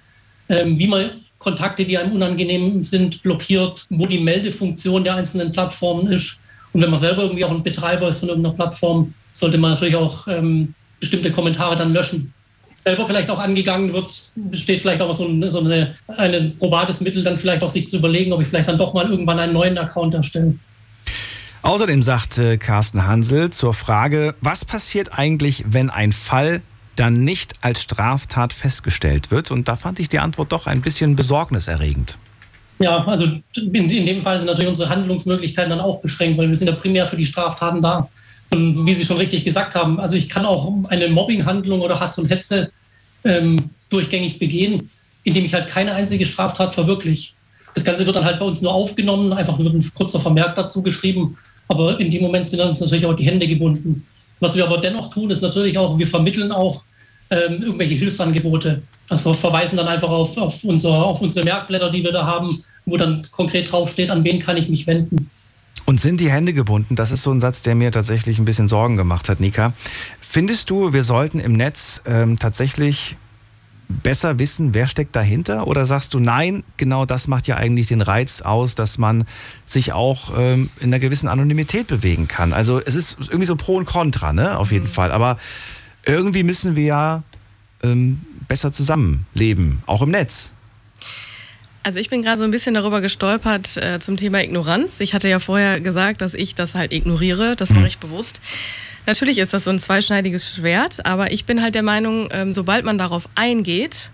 ähm, 0.48 0.78
wie 0.78 0.88
man 0.88 1.10
Kontakte, 1.38 1.84
die 1.84 1.98
einem 1.98 2.12
unangenehm 2.12 2.82
sind, 2.84 3.22
blockiert, 3.22 3.86
wo 3.90 4.06
die 4.06 4.18
Meldefunktion 4.18 5.04
der 5.04 5.16
einzelnen 5.16 5.52
Plattformen 5.52 6.06
ist. 6.06 6.38
Und 6.72 6.82
wenn 6.82 6.90
man 6.90 6.98
selber 6.98 7.22
irgendwie 7.22 7.44
auch 7.44 7.50
ein 7.50 7.62
Betreiber 7.62 8.08
ist 8.08 8.20
von 8.20 8.28
irgendeiner 8.28 8.54
Plattform, 8.54 9.12
sollte 9.32 9.58
man 9.58 9.72
natürlich 9.72 9.96
auch 9.96 10.28
ähm, 10.28 10.74
bestimmte 11.00 11.30
Kommentare 11.30 11.76
dann 11.76 11.92
löschen. 11.92 12.32
Selber 12.72 13.06
vielleicht 13.06 13.28
auch 13.28 13.38
angegangen 13.38 13.92
wird, 13.92 14.06
besteht 14.34 14.80
vielleicht 14.80 15.02
auch 15.02 15.12
so, 15.12 15.26
ein, 15.26 15.50
so 15.50 15.60
eine, 15.60 15.94
ein 16.16 16.56
probates 16.56 17.00
Mittel, 17.00 17.22
dann 17.22 17.36
vielleicht 17.36 17.62
auch 17.62 17.70
sich 17.70 17.88
zu 17.88 17.98
überlegen, 17.98 18.32
ob 18.32 18.40
ich 18.40 18.48
vielleicht 18.48 18.68
dann 18.68 18.78
doch 18.78 18.94
mal 18.94 19.08
irgendwann 19.10 19.38
einen 19.38 19.52
neuen 19.52 19.76
Account 19.76 20.14
erstelle. 20.14 20.54
Außerdem 21.62 22.02
sagte 22.02 22.58
Carsten 22.58 23.06
Hansel 23.06 23.50
zur 23.50 23.72
Frage, 23.74 24.34
was 24.40 24.64
passiert 24.64 25.16
eigentlich, 25.16 25.64
wenn 25.68 25.90
ein 25.90 26.12
Fall 26.12 26.62
dann 26.96 27.24
nicht 27.24 27.54
als 27.60 27.82
Straftat 27.82 28.52
festgestellt 28.52 29.30
wird? 29.30 29.50
Und 29.50 29.68
da 29.68 29.76
fand 29.76 30.00
ich 30.00 30.08
die 30.08 30.18
Antwort 30.18 30.50
doch 30.50 30.66
ein 30.66 30.80
bisschen 30.80 31.14
besorgniserregend. 31.14 32.18
Ja, 32.80 33.04
also 33.06 33.26
in, 33.56 33.74
in 33.74 34.06
dem 34.06 34.22
Fall 34.22 34.38
sind 34.40 34.48
natürlich 34.48 34.68
unsere 34.68 34.88
Handlungsmöglichkeiten 34.88 35.70
dann 35.70 35.80
auch 35.80 36.00
beschränkt, 36.00 36.36
weil 36.38 36.48
wir 36.48 36.56
sind 36.56 36.68
ja 36.68 36.74
primär 36.74 37.06
für 37.06 37.16
die 37.16 37.26
Straftaten 37.26 37.80
da. 37.80 38.08
Und 38.52 38.86
wie 38.86 38.94
Sie 38.94 39.04
schon 39.04 39.16
richtig 39.16 39.44
gesagt 39.44 39.74
haben, 39.74 39.98
also 39.98 40.14
ich 40.14 40.28
kann 40.28 40.44
auch 40.44 40.70
eine 40.88 41.08
Mobbinghandlung 41.08 41.80
oder 41.80 41.98
Hass 41.98 42.18
und 42.18 42.28
Hetze 42.28 42.70
ähm, 43.24 43.70
durchgängig 43.88 44.38
begehen, 44.38 44.90
indem 45.24 45.44
ich 45.44 45.54
halt 45.54 45.68
keine 45.68 45.94
einzige 45.94 46.26
Straftat 46.26 46.74
verwirkliche. 46.74 47.32
Das 47.74 47.84
Ganze 47.84 48.04
wird 48.04 48.14
dann 48.14 48.24
halt 48.24 48.38
bei 48.38 48.44
uns 48.44 48.60
nur 48.60 48.74
aufgenommen, 48.74 49.32
einfach 49.32 49.58
wird 49.58 49.74
ein 49.74 49.92
kurzer 49.94 50.20
Vermerk 50.20 50.56
dazu 50.56 50.82
geschrieben. 50.82 51.38
Aber 51.68 51.98
in 51.98 52.10
dem 52.10 52.22
Moment 52.22 52.46
sind 52.46 52.60
uns 52.60 52.80
natürlich 52.80 53.06
auch 53.06 53.14
die 53.14 53.24
Hände 53.24 53.46
gebunden. 53.46 54.06
Was 54.40 54.54
wir 54.56 54.64
aber 54.64 54.78
dennoch 54.78 55.08
tun, 55.08 55.30
ist 55.30 55.40
natürlich 55.40 55.78
auch, 55.78 55.98
wir 55.98 56.06
vermitteln 56.06 56.52
auch 56.52 56.84
ähm, 57.30 57.62
irgendwelche 57.62 57.94
Hilfsangebote. 57.94 58.82
Also 59.08 59.30
wir 59.30 59.34
verweisen 59.34 59.76
dann 59.76 59.88
einfach 59.88 60.10
auf, 60.10 60.36
auf, 60.36 60.62
unser, 60.64 61.06
auf 61.06 61.22
unsere 61.22 61.44
Merkblätter, 61.44 61.90
die 61.90 62.04
wir 62.04 62.12
da 62.12 62.26
haben, 62.26 62.62
wo 62.84 62.96
dann 62.96 63.26
konkret 63.30 63.72
draufsteht, 63.72 64.10
an 64.10 64.24
wen 64.24 64.40
kann 64.40 64.56
ich 64.58 64.68
mich 64.68 64.86
wenden. 64.86 65.30
Und 65.84 66.00
sind 66.00 66.20
die 66.20 66.30
Hände 66.30 66.52
gebunden? 66.52 66.96
Das 66.96 67.10
ist 67.10 67.22
so 67.22 67.32
ein 67.32 67.40
Satz, 67.40 67.62
der 67.62 67.74
mir 67.74 67.90
tatsächlich 67.90 68.38
ein 68.38 68.44
bisschen 68.44 68.68
Sorgen 68.68 68.96
gemacht 68.96 69.28
hat, 69.28 69.40
Nika. 69.40 69.72
Findest 70.20 70.70
du, 70.70 70.92
wir 70.92 71.02
sollten 71.02 71.40
im 71.40 71.54
Netz 71.54 72.02
ähm, 72.06 72.38
tatsächlich 72.38 73.16
besser 73.88 74.38
wissen, 74.38 74.74
wer 74.74 74.86
steckt 74.86 75.14
dahinter? 75.14 75.66
Oder 75.66 75.84
sagst 75.86 76.14
du, 76.14 76.18
nein, 76.18 76.62
genau 76.76 77.04
das 77.04 77.28
macht 77.28 77.46
ja 77.46 77.56
eigentlich 77.56 77.88
den 77.88 78.00
Reiz 78.00 78.40
aus, 78.40 78.74
dass 78.74 78.98
man 78.98 79.24
sich 79.64 79.92
auch 79.92 80.32
ähm, 80.36 80.70
in 80.80 80.88
einer 80.88 80.98
gewissen 80.98 81.28
Anonymität 81.28 81.88
bewegen 81.88 82.28
kann? 82.28 82.52
Also 82.52 82.80
es 82.80 82.94
ist 82.94 83.18
irgendwie 83.20 83.46
so 83.46 83.56
Pro 83.56 83.76
und 83.76 83.84
Contra, 83.84 84.32
ne? 84.32 84.58
Auf 84.58 84.72
jeden 84.72 84.86
mhm. 84.86 84.90
Fall. 84.90 85.12
Aber 85.12 85.36
irgendwie 86.06 86.42
müssen 86.42 86.76
wir 86.76 86.84
ja 86.84 87.22
ähm, 87.82 88.22
besser 88.48 88.72
zusammenleben, 88.72 89.82
auch 89.86 90.02
im 90.02 90.10
Netz. 90.10 90.52
Also 91.82 91.98
ich 91.98 92.10
bin 92.10 92.22
gerade 92.22 92.38
so 92.38 92.44
ein 92.44 92.50
bisschen 92.50 92.74
darüber 92.74 93.00
gestolpert 93.00 93.76
äh, 93.76 93.98
zum 93.98 94.16
Thema 94.16 94.42
Ignoranz. 94.42 95.00
Ich 95.00 95.14
hatte 95.14 95.28
ja 95.28 95.40
vorher 95.40 95.80
gesagt, 95.80 96.20
dass 96.20 96.34
ich 96.34 96.54
das 96.54 96.74
halt 96.74 96.92
ignoriere. 96.92 97.56
Das 97.56 97.70
mache 97.70 97.80
mhm. 97.80 97.86
ich 97.86 97.98
bewusst. 97.98 98.40
Natürlich 99.06 99.38
ist 99.38 99.52
das 99.52 99.64
so 99.64 99.70
ein 99.70 99.80
zweischneidiges 99.80 100.54
Schwert, 100.54 101.04
aber 101.04 101.32
ich 101.32 101.44
bin 101.44 101.60
halt 101.60 101.74
der 101.74 101.82
Meinung, 101.82 102.28
ähm, 102.30 102.52
sobald 102.52 102.84
man 102.84 102.98
darauf 102.98 103.28
eingeht, 103.34 104.10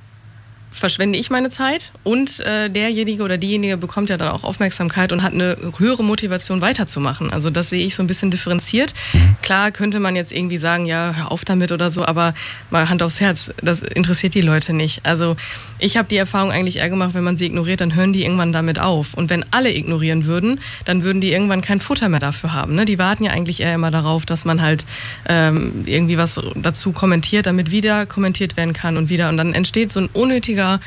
verschwende 0.71 1.19
ich 1.19 1.31
meine 1.31 1.51
Zeit 1.51 1.93
und 2.05 2.41
äh, 2.41 2.69
derjenige 2.69 3.23
oder 3.23 3.39
diejenige 3.39 3.77
bekommt 3.77 4.11
ja 4.11 4.17
dann 4.17 4.29
auch 4.29 4.45
Aufmerksamkeit 4.45 5.13
und 5.13 5.23
hat 5.23 5.33
eine 5.33 5.57
höhere 5.79 6.05
Motivation 6.05 6.61
weiterzumachen. 6.61 7.31
Also 7.31 7.51
das 7.51 7.71
sehe 7.71 7.85
ich 7.85 7.95
so 7.95 8.03
ein 8.03 8.07
bisschen 8.07 8.31
differenziert. 8.31 8.95
Mhm. 9.13 9.37
Klar 9.43 9.73
könnte 9.73 10.01
man 10.01 10.15
jetzt 10.17 10.33
irgendwie 10.33 10.59
sagen, 10.59 10.87
ja, 10.87 11.15
hör 11.17 11.33
auf 11.33 11.45
damit 11.45 11.73
oder 11.73 11.91
so, 11.91 12.05
aber 12.05 12.35
mal 12.71 12.89
Hand 12.89 13.03
aufs 13.03 13.21
Herz, 13.21 13.51
das 13.63 13.83
interessiert 13.83 14.35
die 14.35 14.41
Leute 14.41 14.73
nicht. 14.73 15.05
Also 15.05 15.37
ich 15.79 15.97
habe 15.97 16.09
die 16.09 16.17
Erfahrung 16.17 16.51
eigentlich 16.51 16.77
eher 16.77 16.91
gemacht, 16.91 17.15
wenn 17.15 17.25
man 17.25 17.37
sie 17.37 17.47
ignoriert, 17.47 17.81
dann 17.81 17.95
hören 17.95 18.13
die 18.13 18.23
irgendwann 18.23 18.53
damit 18.53 18.81
auf. 18.81 19.15
Und 19.15 19.31
wenn 19.31 19.45
alle 19.53 19.75
ignorieren 19.75 20.27
würden, 20.27 20.61
dann 20.85 21.03
würden 21.03 21.21
die 21.21 21.33
irgendwann 21.33 21.61
kein 21.61 21.81
Futter 21.81 22.09
mehr 22.09 22.21
dafür 22.21 22.53
haben. 22.53 22.75
Ne? 22.75 22.85
Die 22.85 22.99
warten 22.99 23.25
ja 23.25 23.31
eigentlich 23.31 23.61
eher 23.61 23.75
immer 23.75 23.91
darauf, 23.91 24.27
dass 24.27 24.45
man 24.45 24.63
halt 24.63 24.85
ähm, 25.29 25.85
irgendwie 25.87 26.19
was 26.19 26.41
dazu 26.57 26.93
kommentiert, 26.93 27.47
damit 27.47 27.71
wieder 27.71 28.07
kommentiert 28.07 28.57
werden 28.57 28.73
kann 28.73 28.97
und 28.97 29.09
wieder. 29.09 29.29
Und 29.29 29.37
dann 29.37 29.55
entsteht 29.55 29.93
so 29.93 30.01
ein 30.01 30.09
unnötiger 30.13 30.81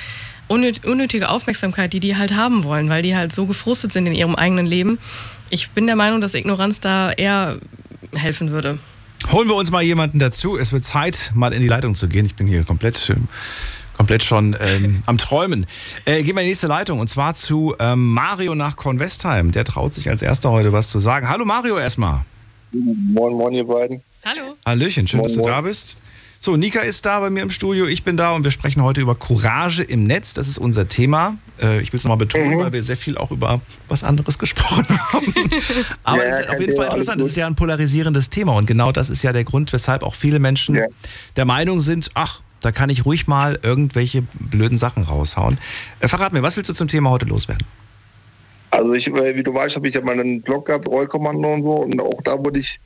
unnötige 0.51 1.29
Aufmerksamkeit, 1.29 1.93
die 1.93 2.01
die 2.01 2.17
halt 2.17 2.35
haben 2.35 2.65
wollen, 2.65 2.89
weil 2.89 3.03
die 3.03 3.15
halt 3.15 3.31
so 3.31 3.45
gefrustet 3.45 3.93
sind 3.93 4.05
in 4.05 4.13
ihrem 4.13 4.35
eigenen 4.35 4.65
Leben. 4.65 4.99
Ich 5.49 5.69
bin 5.69 5.87
der 5.87 5.95
Meinung, 5.95 6.19
dass 6.19 6.33
Ignoranz 6.33 6.81
da 6.81 7.11
eher 7.11 7.57
helfen 8.13 8.51
würde. 8.51 8.77
Holen 9.31 9.47
wir 9.47 9.55
uns 9.55 9.71
mal 9.71 9.81
jemanden 9.81 10.19
dazu. 10.19 10.57
Es 10.57 10.73
wird 10.73 10.83
Zeit, 10.83 11.31
mal 11.35 11.53
in 11.53 11.61
die 11.61 11.67
Leitung 11.67 11.95
zu 11.95 12.07
gehen. 12.07 12.25
Ich 12.25 12.35
bin 12.35 12.47
hier 12.47 12.63
komplett, 12.63 13.09
äh, 13.09 13.15
komplett 14.01 14.23
schon 14.23 14.55
ähm, 14.59 15.03
am 15.05 15.19
Träumen. 15.19 15.67
Äh, 16.05 16.23
gehen 16.23 16.35
wir 16.35 16.41
in 16.41 16.47
die 16.47 16.49
nächste 16.49 16.65
Leitung 16.65 16.99
und 16.99 17.07
zwar 17.07 17.35
zu 17.35 17.75
ähm, 17.77 18.13
Mario 18.13 18.55
nach 18.55 18.75
Kornwestheim. 18.75 19.51
Der 19.51 19.63
traut 19.63 19.93
sich 19.93 20.09
als 20.09 20.23
erster 20.23 20.49
heute 20.49 20.73
was 20.73 20.89
zu 20.89 20.97
sagen. 20.97 21.29
Hallo 21.29 21.45
Mario 21.45 21.77
erstmal. 21.77 22.21
Moin, 22.71 23.33
moin, 23.33 23.53
ihr 23.53 23.63
beiden. 23.63 24.01
Hallo. 24.25 24.55
Hallöchen, 24.65 25.07
schön, 25.07 25.19
moin, 25.19 25.27
dass 25.27 25.35
du 25.35 25.41
moin. 25.41 25.51
da 25.51 25.61
bist. 25.61 25.97
So, 26.39 26.57
Nika 26.57 26.79
ist 26.79 27.05
da 27.05 27.19
bei 27.19 27.29
mir 27.29 27.43
im 27.43 27.51
Studio, 27.51 27.85
ich 27.85 28.03
bin 28.03 28.17
da 28.17 28.31
und 28.31 28.43
wir 28.43 28.49
sprechen 28.49 28.81
heute 28.81 29.01
über 29.01 29.13
Courage 29.13 29.83
im 29.83 30.05
Netz. 30.05 30.33
Das 30.33 30.47
ist 30.47 30.57
unser 30.57 30.89
Thema. 30.89 31.37
Äh, 31.61 31.81
ich 31.81 31.93
will 31.93 31.99
es 31.99 32.03
nochmal 32.03 32.17
betonen, 32.17 32.55
mhm. 32.55 32.63
weil 32.63 32.73
wir 32.73 32.81
sehr 32.81 32.97
viel 32.97 33.19
auch 33.19 33.29
über 33.29 33.61
was 33.87 34.03
anderes 34.03 34.39
gesprochen 34.39 34.87
haben. 35.13 35.31
Aber 36.03 36.25
es 36.25 36.39
ja, 36.39 36.45
ist 36.45 36.49
auf 36.49 36.59
jeden 36.59 36.75
Fall 36.75 36.85
interessant. 36.85 37.21
Es 37.21 37.27
ist 37.27 37.37
ja 37.37 37.45
ein 37.45 37.53
polarisierendes 37.53 38.31
Thema 38.31 38.55
und 38.55 38.65
genau 38.65 38.91
das 38.91 39.11
ist 39.11 39.21
ja 39.21 39.31
der 39.31 39.43
Grund, 39.43 39.71
weshalb 39.71 40.01
auch 40.01 40.15
viele 40.15 40.39
Menschen 40.39 40.73
ja. 40.73 40.87
der 41.35 41.45
Meinung 41.45 41.81
sind, 41.81 42.09
ach, 42.15 42.41
da 42.61 42.71
kann 42.71 42.89
ich 42.89 43.05
ruhig 43.05 43.27
mal 43.27 43.59
irgendwelche 43.63 44.23
blöden 44.33 44.77
Sachen 44.77 45.03
raushauen. 45.03 45.57
Äh, 45.99 46.07
verrat 46.07 46.33
mir, 46.33 46.43
was 46.43 46.57
willst 46.57 46.69
du 46.69 46.73
zum 46.73 46.87
Thema 46.87 47.09
heute 47.09 47.25
loswerden? 47.25 47.65
Also 48.71 48.93
ich, 48.93 49.07
wie 49.07 49.43
du 49.43 49.53
weißt, 49.53 49.75
habe 49.75 49.87
ich 49.89 49.95
ja 49.95 50.01
mal 50.01 50.17
einen 50.17 50.41
Blog 50.41 50.67
gehabt, 50.67 50.87
Rollkommando 50.87 51.53
und 51.53 51.63
so 51.63 51.73
und 51.73 51.99
auch 51.99 52.21
da 52.23 52.39
wurde 52.39 52.59
ich 52.59 52.79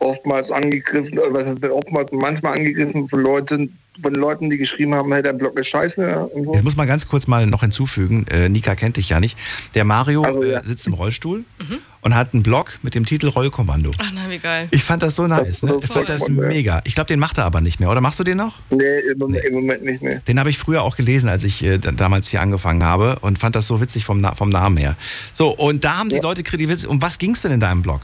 oftmals 0.00 0.50
angegriffen, 0.50 1.18
äh, 1.18 1.22
was 1.30 1.44
ist 1.44 1.64
oftmals 1.70 2.10
manchmal 2.12 2.58
angegriffen 2.58 3.08
von 3.08 3.20
Leuten, 3.20 3.78
von 4.02 4.14
Leuten, 4.14 4.50
die 4.50 4.56
geschrieben 4.56 4.94
haben, 4.94 5.12
hey, 5.12 5.22
dein 5.22 5.38
Blog 5.38 5.58
ist 5.58 5.68
scheiße. 5.68 6.30
So. 6.44 6.52
Jetzt 6.54 6.64
muss 6.64 6.76
man 6.76 6.88
ganz 6.88 7.06
kurz 7.06 7.26
mal 7.26 7.46
noch 7.46 7.60
hinzufügen, 7.60 8.26
äh, 8.30 8.48
Nika 8.48 8.74
kennt 8.74 8.96
dich 8.96 9.10
ja 9.10 9.20
nicht. 9.20 9.38
Der 9.74 9.84
Mario 9.84 10.22
also, 10.22 10.42
ja. 10.42 10.60
äh, 10.60 10.66
sitzt 10.66 10.86
im 10.86 10.94
Rollstuhl 10.94 11.44
mhm. 11.58 11.78
Und 12.02 12.14
hat 12.14 12.32
einen 12.32 12.42
Blog 12.42 12.78
mit 12.82 12.94
dem 12.94 13.04
Titel 13.04 13.28
Rollkommando. 13.28 13.90
Ach 13.98 14.12
nein, 14.12 14.30
wie 14.30 14.38
geil. 14.38 14.68
Ich 14.70 14.82
fand 14.82 15.02
das 15.02 15.16
so 15.16 15.26
nice. 15.26 15.60
Das, 15.60 15.62
ne? 15.62 15.78
Ich 15.82 15.88
fand 15.88 16.08
das 16.08 16.28
mega. 16.28 16.80
Ich 16.84 16.94
glaube, 16.94 17.08
den 17.08 17.18
macht 17.18 17.38
er 17.38 17.44
aber 17.44 17.60
nicht 17.60 17.80
mehr, 17.80 17.90
oder 17.90 18.00
machst 18.00 18.18
du 18.18 18.24
den 18.24 18.38
noch? 18.38 18.60
Nee, 18.70 18.84
im 19.12 19.18
Moment, 19.18 19.42
nee. 19.42 19.48
Im 19.48 19.54
Moment 19.54 19.84
nicht 19.84 20.02
mehr. 20.02 20.20
Den 20.26 20.38
habe 20.38 20.50
ich 20.50 20.58
früher 20.58 20.82
auch 20.82 20.96
gelesen, 20.96 21.28
als 21.28 21.44
ich 21.44 21.62
äh, 21.62 21.78
damals 21.78 22.28
hier 22.28 22.40
angefangen 22.40 22.82
habe 22.82 23.18
und 23.20 23.38
fand 23.38 23.54
das 23.56 23.66
so 23.66 23.80
witzig 23.80 24.04
vom, 24.04 24.24
vom 24.36 24.48
Namen 24.48 24.76
her. 24.76 24.96
So, 25.32 25.50
und 25.50 25.84
da 25.84 25.98
haben 25.98 26.08
die 26.08 26.16
ja. 26.16 26.22
Leute 26.22 26.42
kritisiert, 26.42 26.86
um 26.86 27.02
was 27.02 27.18
ging 27.18 27.32
es 27.32 27.42
denn 27.42 27.52
in 27.52 27.60
deinem 27.60 27.82
Blog? 27.82 28.00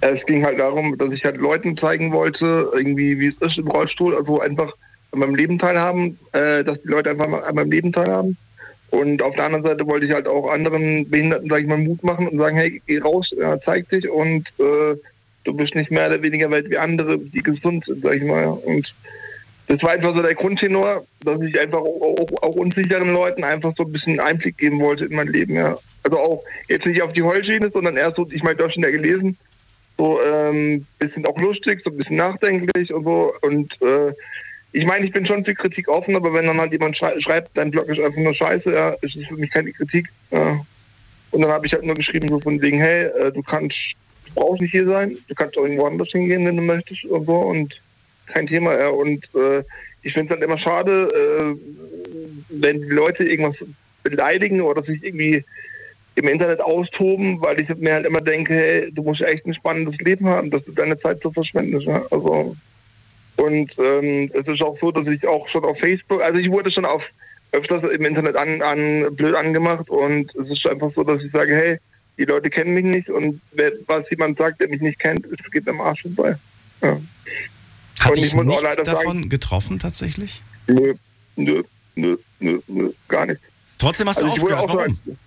Es 0.00 0.26
ging 0.26 0.44
halt 0.44 0.58
darum, 0.58 0.98
dass 0.98 1.12
ich 1.12 1.24
halt 1.24 1.38
Leuten 1.38 1.76
zeigen 1.76 2.12
wollte, 2.12 2.68
irgendwie, 2.74 3.18
wie 3.18 3.26
es 3.26 3.38
ist 3.38 3.56
im 3.56 3.68
Rollstuhl, 3.68 4.14
also 4.14 4.40
einfach 4.40 4.70
an 5.12 5.20
meinem 5.20 5.34
Leben 5.34 5.58
teilhaben, 5.58 6.18
äh, 6.32 6.62
dass 6.62 6.82
die 6.82 6.88
Leute 6.88 7.10
einfach 7.10 7.26
an 7.26 7.54
meinem 7.54 7.70
Leben 7.70 7.92
teilhaben. 7.92 8.36
Und 8.94 9.22
auf 9.22 9.34
der 9.34 9.44
anderen 9.44 9.62
Seite 9.62 9.86
wollte 9.86 10.06
ich 10.06 10.12
halt 10.12 10.28
auch 10.28 10.50
anderen 10.50 11.08
Behinderten, 11.10 11.48
sage 11.48 11.62
ich 11.62 11.68
mal, 11.68 11.78
Mut 11.78 12.02
machen 12.02 12.28
und 12.28 12.38
sagen, 12.38 12.56
hey, 12.56 12.80
geh 12.86 12.98
raus, 12.98 13.34
ja, 13.36 13.58
zeig 13.58 13.88
dich 13.88 14.08
und 14.08 14.48
äh, 14.58 14.96
du 15.44 15.52
bist 15.52 15.74
nicht 15.74 15.90
mehr 15.90 16.08
oder 16.08 16.22
weniger 16.22 16.50
weit 16.50 16.70
wie 16.70 16.78
andere, 16.78 17.18
die 17.18 17.42
gesund 17.42 17.84
sind, 17.84 18.02
sag 18.02 18.14
ich 18.14 18.24
mal. 18.24 18.46
Und 18.46 18.94
das 19.66 19.82
war 19.82 19.90
einfach 19.92 20.14
so 20.14 20.22
der 20.22 20.34
Grundtenor, 20.34 21.04
dass 21.24 21.40
ich 21.42 21.58
einfach 21.58 21.78
auch, 21.78 22.18
auch, 22.18 22.42
auch, 22.42 22.54
unsicheren 22.54 23.12
Leuten 23.12 23.44
einfach 23.44 23.72
so 23.76 23.84
ein 23.84 23.92
bisschen 23.92 24.20
Einblick 24.20 24.58
geben 24.58 24.80
wollte 24.80 25.06
in 25.06 25.16
mein 25.16 25.28
Leben, 25.28 25.54
ja. 25.54 25.78
Also 26.02 26.18
auch 26.18 26.44
jetzt 26.68 26.86
nicht 26.86 27.02
auf 27.02 27.12
die 27.12 27.22
Heulschiene, 27.22 27.70
sondern 27.70 27.96
eher 27.96 28.12
so, 28.12 28.26
ich 28.30 28.42
meine, 28.42 28.56
du 28.56 28.64
hast 28.64 28.74
schon 28.74 28.82
ja 28.82 28.90
gelesen, 28.90 29.38
so 29.96 30.20
ähm, 30.22 30.86
bisschen 30.98 31.26
auch 31.26 31.38
lustig, 31.38 31.80
so 31.82 31.90
ein 31.90 31.96
bisschen 31.96 32.16
nachdenklich 32.16 32.92
und 32.92 33.04
so. 33.04 33.32
Und 33.42 33.80
äh, 33.80 34.12
ich 34.74 34.86
meine, 34.86 35.06
ich 35.06 35.12
bin 35.12 35.24
schon 35.24 35.44
für 35.44 35.54
Kritik 35.54 35.88
offen, 35.88 36.16
aber 36.16 36.34
wenn 36.34 36.48
dann 36.48 36.58
halt 36.58 36.72
jemand 36.72 36.96
schrei 36.96 37.20
schreibt, 37.20 37.56
dein 37.56 37.70
Blog 37.70 37.88
ist 37.88 38.00
einfach 38.00 38.20
nur 38.20 38.34
scheiße, 38.34 38.72
ja, 38.72 38.90
ist 39.02 39.14
es 39.14 39.28
für 39.28 39.36
mich 39.36 39.50
keine 39.50 39.70
Kritik. 39.72 40.08
Ja. 40.32 40.60
Und 41.30 41.42
dann 41.42 41.52
habe 41.52 41.64
ich 41.64 41.72
halt 41.72 41.84
nur 41.84 41.94
geschrieben, 41.94 42.28
so 42.28 42.40
von 42.40 42.60
wegen, 42.60 42.78
hey, 42.78 43.04
äh, 43.04 43.30
du 43.30 43.40
kannst, 43.40 43.94
du 44.26 44.34
brauchst 44.34 44.60
nicht 44.60 44.72
hier 44.72 44.84
sein, 44.84 45.16
du 45.28 45.34
kannst 45.36 45.56
auch 45.56 45.62
irgendwo 45.62 45.86
anders 45.86 46.08
hingehen, 46.08 46.44
wenn 46.44 46.56
du 46.56 46.62
möchtest 46.62 47.04
und 47.04 47.24
so 47.24 47.36
und 47.36 47.80
kein 48.26 48.48
Thema. 48.48 48.76
Ja. 48.76 48.88
Und 48.88 49.24
äh, 49.36 49.62
ich 50.02 50.12
finde 50.12 50.26
es 50.26 50.30
halt 50.32 50.42
immer 50.42 50.58
schade, 50.58 51.08
äh, 51.14 51.56
wenn 52.48 52.82
die 52.82 52.88
Leute 52.88 53.22
irgendwas 53.22 53.64
beleidigen 54.02 54.60
oder 54.60 54.82
sich 54.82 55.04
irgendwie 55.04 55.44
im 56.16 56.26
Internet 56.26 56.60
austoben, 56.60 57.40
weil 57.40 57.60
ich 57.60 57.68
mir 57.76 57.94
halt 57.94 58.06
immer 58.06 58.20
denke, 58.20 58.54
hey, 58.54 58.92
du 58.92 59.04
musst 59.04 59.22
echt 59.22 59.46
ein 59.46 59.54
spannendes 59.54 59.98
Leben 59.98 60.26
haben, 60.26 60.50
dass 60.50 60.64
du 60.64 60.72
deine 60.72 60.98
Zeit 60.98 61.22
so 61.22 61.30
verschwendest. 61.30 61.86
Ja? 61.86 62.04
Also 62.10 62.56
und 63.36 63.72
ähm, 63.78 64.30
es 64.32 64.48
ist 64.48 64.62
auch 64.62 64.76
so, 64.76 64.90
dass 64.90 65.08
ich 65.08 65.26
auch 65.26 65.48
schon 65.48 65.64
auf 65.64 65.78
Facebook, 65.78 66.22
also 66.22 66.38
ich 66.38 66.50
wurde 66.50 66.70
schon 66.70 66.84
auf 66.84 67.10
öfters 67.52 67.84
im 67.84 68.04
Internet 68.04 68.36
an, 68.36 68.62
an 68.62 69.14
blöd 69.14 69.34
angemacht 69.34 69.88
und 69.90 70.34
es 70.34 70.50
ist 70.50 70.66
einfach 70.68 70.90
so, 70.90 71.04
dass 71.04 71.22
ich 71.24 71.30
sage, 71.30 71.54
hey, 71.54 71.78
die 72.18 72.24
Leute 72.24 72.50
kennen 72.50 72.74
mich 72.74 72.84
nicht 72.84 73.10
und 73.10 73.40
wer, 73.52 73.72
was 73.86 74.10
jemand 74.10 74.38
sagt, 74.38 74.60
der 74.60 74.68
mich 74.68 74.80
nicht 74.80 74.98
kennt, 74.98 75.26
es 75.26 75.38
geht 75.50 75.68
am 75.68 75.80
Arsch 75.80 76.02
vorbei. 76.02 76.36
Ja. 76.82 77.00
Hat 78.00 78.16
dich 78.16 78.34
nichts 78.34 78.76
davon 78.82 79.16
sagen, 79.16 79.28
getroffen 79.28 79.78
tatsächlich? 79.78 80.42
Nö, 80.66 80.94
nö, 81.36 81.62
nö, 81.94 82.16
nö, 82.40 82.60
nö, 82.66 82.90
gar 83.08 83.26
nichts. 83.26 83.48
Trotzdem 83.78 84.08
hast 84.08 84.20
du 84.20 84.26
also 84.26 84.36
aufgehört, 84.36 84.68
warum? 84.68 84.92
Sagen, 84.92 85.18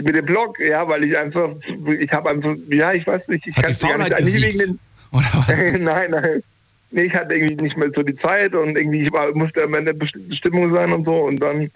mit 0.00 0.14
dem 0.14 0.24
Blog, 0.24 0.58
ja, 0.60 0.86
weil 0.88 1.04
ich 1.04 1.16
einfach, 1.18 1.50
ich 1.98 2.12
habe 2.12 2.30
einfach, 2.30 2.54
ja, 2.70 2.92
ich 2.92 3.06
weiß 3.06 3.28
nicht, 3.28 3.46
ich 3.46 3.54
kann 3.54 3.70
es 3.70 3.80
gar 3.80 3.98
nicht, 3.98 4.20
nicht 4.20 4.58
wegen 4.58 4.58
den, 4.58 5.84
nein, 5.84 6.10
nein, 6.10 6.42
nee, 6.90 7.02
ich 7.02 7.14
hatte 7.14 7.34
irgendwie 7.34 7.62
nicht 7.62 7.76
mehr 7.76 7.92
so 7.92 8.02
die 8.02 8.14
Zeit 8.14 8.54
und 8.54 8.76
irgendwie 8.76 9.02
ich 9.02 9.12
war, 9.12 9.34
musste 9.36 9.60
immer 9.60 9.78
in 9.78 9.84
der 9.86 9.94
Stimmung 10.30 10.70
sein 10.70 10.92
und 10.92 11.04
so 11.04 11.14
und 11.14 11.40
dann, 11.40 11.70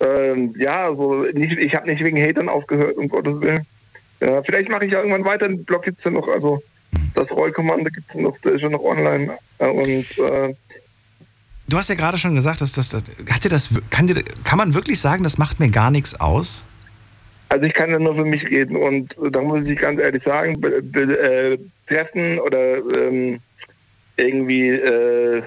ähm, 0.00 0.54
ja, 0.58 0.94
so, 0.94 1.22
nicht, 1.32 1.58
ich 1.58 1.74
habe 1.74 1.88
nicht 1.88 2.02
wegen 2.02 2.20
Hatern 2.20 2.48
aufgehört, 2.48 2.96
um 2.96 3.08
Gottes 3.08 3.40
Willen. 3.40 3.66
Ja, 4.20 4.42
vielleicht 4.42 4.68
mache 4.68 4.86
ich 4.86 4.92
ja 4.92 5.00
irgendwann 5.00 5.24
weiter, 5.24 5.48
den 5.48 5.64
Blog 5.64 5.82
gibt 5.82 5.98
es 5.98 6.04
ja 6.04 6.10
noch, 6.10 6.28
also 6.28 6.62
das 7.14 7.30
Rollkommando 7.30 7.90
gibt 7.90 8.08
es 8.08 8.14
noch, 8.14 8.36
der 8.38 8.52
ist 8.52 8.62
ja 8.62 8.68
noch 8.68 8.82
online 8.82 9.36
und, 9.58 10.18
äh, 10.18 10.54
Du 11.68 11.76
hast 11.76 11.88
ja 11.88 11.96
gerade 11.96 12.16
schon 12.16 12.36
gesagt, 12.36 12.60
dass 12.60 12.72
das, 12.74 12.94
hat 12.94 13.44
dir 13.44 13.48
das, 13.48 13.70
kann, 13.90 14.06
dir, 14.06 14.22
kann 14.44 14.56
man 14.56 14.72
wirklich 14.72 15.00
sagen, 15.00 15.24
das 15.24 15.36
macht 15.36 15.58
mir 15.58 15.68
gar 15.68 15.90
nichts 15.90 16.14
aus? 16.20 16.64
Also 17.48 17.66
ich 17.66 17.74
kann 17.74 17.90
ja 17.90 17.98
nur 17.98 18.14
für 18.14 18.24
mich 18.24 18.44
reden 18.44 18.76
und 18.76 19.16
da 19.32 19.40
muss 19.40 19.66
ich 19.66 19.78
ganz 19.78 20.00
ehrlich 20.00 20.22
sagen, 20.22 20.60
be, 20.60 20.80
be, 20.82 21.18
äh, 21.18 21.58
treffen 21.88 22.38
oder 22.38 22.76
ähm, 22.96 23.40
irgendwie, 24.16 24.68
äh, 24.68 25.42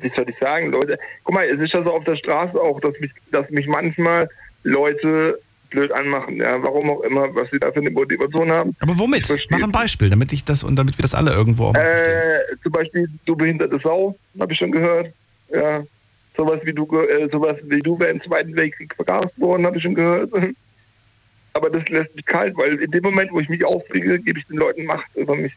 wie 0.00 0.08
soll 0.08 0.28
ich 0.28 0.36
sagen, 0.36 0.70
Leute, 0.70 0.98
guck 1.22 1.34
mal, 1.34 1.44
es 1.44 1.60
ist 1.60 1.72
ja 1.72 1.82
so 1.82 1.92
auf 1.92 2.04
der 2.04 2.16
Straße 2.16 2.60
auch, 2.60 2.80
dass 2.80 3.00
mich, 3.00 3.12
dass 3.30 3.50
mich 3.50 3.66
manchmal 3.66 4.28
Leute 4.62 5.40
blöd 5.70 5.90
anmachen, 5.92 6.36
ja, 6.36 6.62
warum 6.62 6.88
auch 6.90 7.00
immer, 7.00 7.34
was 7.34 7.50
sie 7.50 7.58
da 7.58 7.72
für 7.72 7.80
eine 7.80 7.90
Motivation 7.90 8.50
haben. 8.50 8.76
Aber 8.80 8.96
womit? 8.98 9.28
Mach 9.50 9.62
ein 9.62 9.72
Beispiel, 9.72 10.08
damit 10.08 10.32
ich 10.32 10.44
das 10.44 10.62
und 10.62 10.76
damit 10.76 10.96
wir 10.96 11.02
das 11.02 11.14
alle 11.14 11.32
irgendwo 11.32 11.66
auch. 11.66 11.74
Äh, 11.74 12.38
zum 12.62 12.72
Beispiel 12.72 13.08
du 13.24 13.34
behinderte 13.34 13.78
Sau, 13.78 14.16
habe 14.38 14.52
ich 14.52 14.58
schon 14.58 14.70
gehört. 14.70 15.12
Ja, 15.52 15.82
sowas 16.36 16.60
wie 16.64 16.72
du, 16.72 16.86
äh, 17.00 17.28
sowas 17.28 17.58
wie 17.64 17.80
du 17.80 17.98
wäre 17.98 18.10
im 18.10 18.20
Zweiten 18.20 18.54
Weltkrieg 18.54 18.94
vergast 18.94 19.38
worden, 19.38 19.66
habe 19.66 19.76
ich 19.76 19.82
schon 19.82 19.94
gehört. 19.94 20.30
Aber 21.54 21.70
das 21.70 21.88
lässt 21.88 22.14
mich 22.14 22.24
kalt, 22.24 22.56
weil 22.56 22.76
in 22.76 22.90
dem 22.90 23.02
Moment, 23.02 23.32
wo 23.32 23.40
ich 23.40 23.48
mich 23.48 23.64
aufrege, 23.64 24.18
gebe 24.18 24.38
ich 24.38 24.46
den 24.46 24.56
Leuten 24.56 24.84
Macht 24.86 25.14
über 25.14 25.36
mich. 25.36 25.52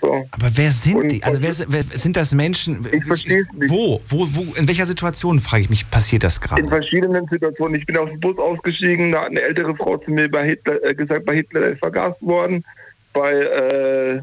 So. 0.00 0.26
Aber 0.30 0.50
wer 0.54 0.70
sind 0.72 0.96
Und- 0.96 1.08
die? 1.12 1.22
Also 1.22 1.40
wer, 1.40 1.54
wer 1.68 1.98
sind 1.98 2.16
das 2.16 2.34
Menschen? 2.34 2.86
Ich 2.92 3.04
versteh's 3.04 3.46
nicht. 3.54 3.70
Wo? 3.70 4.00
Wo, 4.08 4.26
wo? 4.34 4.54
In 4.54 4.68
welcher 4.68 4.84
Situation, 4.86 5.40
frage 5.40 5.62
ich 5.62 5.70
mich, 5.70 5.90
passiert 5.90 6.22
das 6.24 6.36
In 6.36 6.42
gerade? 6.42 6.68
verschiedenen 6.68 7.26
Situationen. 7.28 7.76
Ich 7.76 7.86
bin 7.86 7.96
aus 7.96 8.10
dem 8.10 8.20
Bus 8.20 8.38
ausgestiegen, 8.38 9.12
da 9.12 9.20
hat 9.22 9.28
eine 9.30 9.40
ältere 9.40 9.74
Frau 9.74 9.96
zu 9.96 10.10
mir 10.10 10.30
bei 10.30 10.48
Hitler 10.48 10.82
äh, 10.84 10.94
gesagt, 10.94 11.24
bei 11.24 11.36
Hitler 11.36 11.68
ist 11.68 11.78
vergast 11.78 12.20
worden. 12.22 12.64
Bei 13.12 13.32
äh, 13.32 14.20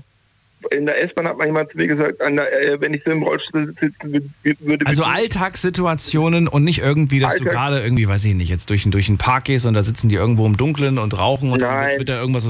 in 0.71 0.85
der 0.85 1.01
S-Bahn 1.01 1.27
hat 1.27 1.37
mal 1.37 1.45
jemand 1.47 1.71
zu 1.71 1.77
mir 1.77 1.87
gesagt, 1.87 2.19
der, 2.19 2.63
äh, 2.73 2.79
wenn 2.81 2.93
ich 2.93 3.03
so 3.03 3.11
im 3.11 3.23
Rollstuhl 3.23 3.73
sitzen 3.79 4.29
würde, 4.61 4.85
Also 4.85 5.03
Alltagssituationen 5.03 6.47
und 6.47 6.63
nicht 6.63 6.79
irgendwie, 6.79 7.19
dass 7.19 7.35
du 7.35 7.39
Alltag- 7.45 7.53
gerade 7.53 7.81
irgendwie, 7.81 8.07
weiß 8.07 8.25
ich 8.25 8.33
nicht, 8.35 8.49
jetzt 8.49 8.69
durch, 8.69 8.85
einen- 8.85 8.91
durch 8.91 9.07
einen 9.09 9.17
Park 9.17 9.45
gehst 9.45 9.65
und 9.65 9.73
da 9.73 9.83
sitzen 9.83 10.09
die 10.09 10.15
irgendwo 10.15 10.45
im 10.45 10.57
Dunkeln 10.57 10.97
und 10.97 11.17
rauchen 11.17 11.51
und 11.51 11.61
dann 11.61 11.73
Nein. 11.73 11.99
wird 11.99 12.09
da 12.09 12.19
irgendwas, 12.19 12.45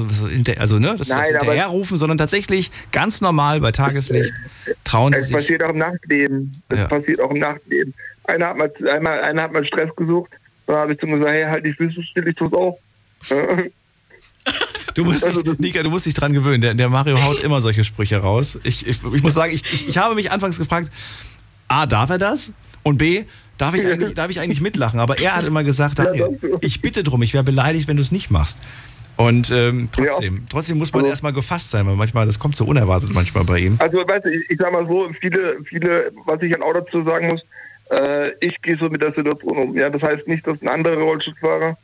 also 0.58 0.78
ne, 0.78 0.94
das, 0.96 1.08
das 1.08 1.08
Nein, 1.08 1.24
hinterherrufen, 1.38 1.98
sondern 1.98 2.18
tatsächlich 2.18 2.70
ganz 2.92 3.20
normal 3.20 3.60
bei 3.60 3.72
Tageslicht 3.72 4.32
trauen 4.84 5.12
die 5.12 5.22
sich. 5.22 5.34
passiert 5.36 5.62
auch 5.62 5.70
im 5.70 5.78
Nachtleben. 5.78 6.52
Es 6.68 6.78
Ja. 6.78 6.86
passiert 6.88 7.20
auch 7.20 7.30
im 7.30 7.38
Nachtleben. 7.38 7.94
Einer 8.24 8.46
hat 8.48 8.56
mal, 8.56 8.72
einmal, 8.90 9.20
einer 9.20 9.42
hat 9.42 9.52
mal 9.52 9.64
Stress 9.64 9.94
gesucht. 9.96 10.30
Dann 10.66 10.76
habe 10.76 10.92
ich 10.92 10.98
zu 10.98 11.06
ihm 11.06 11.12
gesagt, 11.12 11.30
hey, 11.30 11.44
halt 11.44 11.66
die 11.66 11.72
Füße 11.72 12.02
still, 12.02 12.26
ich 12.28 12.34
tu's 12.34 12.52
auch. 12.52 12.78
Du 14.94 15.04
musst, 15.04 15.24
Also 15.26 15.42
dich, 15.42 15.58
Nika, 15.58 15.82
du 15.82 15.90
musst 15.90 16.06
dich 16.06 16.14
dran 16.14 16.32
gewöhnen. 16.32 16.60
Der, 16.60 16.74
der 16.74 16.88
Mario 16.88 17.20
haut 17.22 17.40
immer 17.40 17.60
solche 17.60 17.84
Sprüche 17.84 18.18
raus. 18.18 18.58
Ich, 18.62 18.86
ich, 18.86 19.00
ich 19.12 19.22
muss 19.22 19.34
sagen, 19.34 19.52
ich, 19.52 19.64
ich, 19.72 19.88
ich 19.88 19.98
habe 19.98 20.14
mich 20.14 20.30
anfangs 20.30 20.58
gefragt, 20.58 20.90
A, 21.68 21.86
darf 21.86 22.10
er 22.10 22.18
das? 22.18 22.52
Und 22.82 22.98
B, 22.98 23.24
darf 23.58 23.74
ich 23.74 23.86
eigentlich, 23.86 24.14
darf 24.14 24.30
ich 24.30 24.38
eigentlich 24.40 24.60
mitlachen? 24.60 25.00
Aber 25.00 25.18
er 25.18 25.34
hat 25.36 25.44
immer 25.44 25.64
gesagt, 25.64 25.98
Ja, 25.98 26.04
Daniel, 26.06 26.38
ich 26.60 26.80
bitte 26.80 27.02
drum, 27.02 27.22
ich 27.22 27.34
wäre 27.34 27.44
beleidigt, 27.44 27.88
wenn 27.88 27.96
du 27.96 28.02
es 28.02 28.12
nicht 28.12 28.30
machst. 28.30 28.60
Und 29.16 29.50
ähm, 29.52 29.88
trotzdem, 29.92 30.46
trotzdem 30.48 30.78
muss 30.78 30.92
man 30.92 31.02
Also- 31.02 31.10
erstmal 31.10 31.32
gefasst 31.32 31.70
sein, 31.70 31.86
weil 31.86 31.94
manchmal, 31.96 32.26
das 32.26 32.38
kommt 32.38 32.56
so 32.56 32.64
unerwartet 32.64 33.10
manchmal 33.12 33.44
bei 33.44 33.58
ihm. 33.60 33.76
Also, 33.78 33.98
weißt 33.98 34.24
du, 34.24 34.28
ich, 34.30 34.50
ich 34.50 34.58
sag 34.58 34.72
mal 34.72 34.84
so, 34.84 35.08
viele, 35.12 35.58
viele, 35.64 36.10
was 36.26 36.42
ich 36.42 36.54
an 36.54 36.62
auch 36.62 36.72
dazu 36.72 37.00
sagen 37.00 37.28
muss, 37.28 37.44
äh, 37.90 38.30
ich 38.40 38.60
gehe 38.60 38.76
so 38.76 38.88
mit 38.88 39.02
der 39.02 39.12
Situation 39.12 39.56
um. 39.56 39.76
Ja, 39.76 39.88
das 39.88 40.02
heißt 40.02 40.26
nicht, 40.26 40.44
dass 40.46 40.60
ein 40.62 40.68
anderer 40.68 40.96
Rollstuhlfahrer 40.96 41.76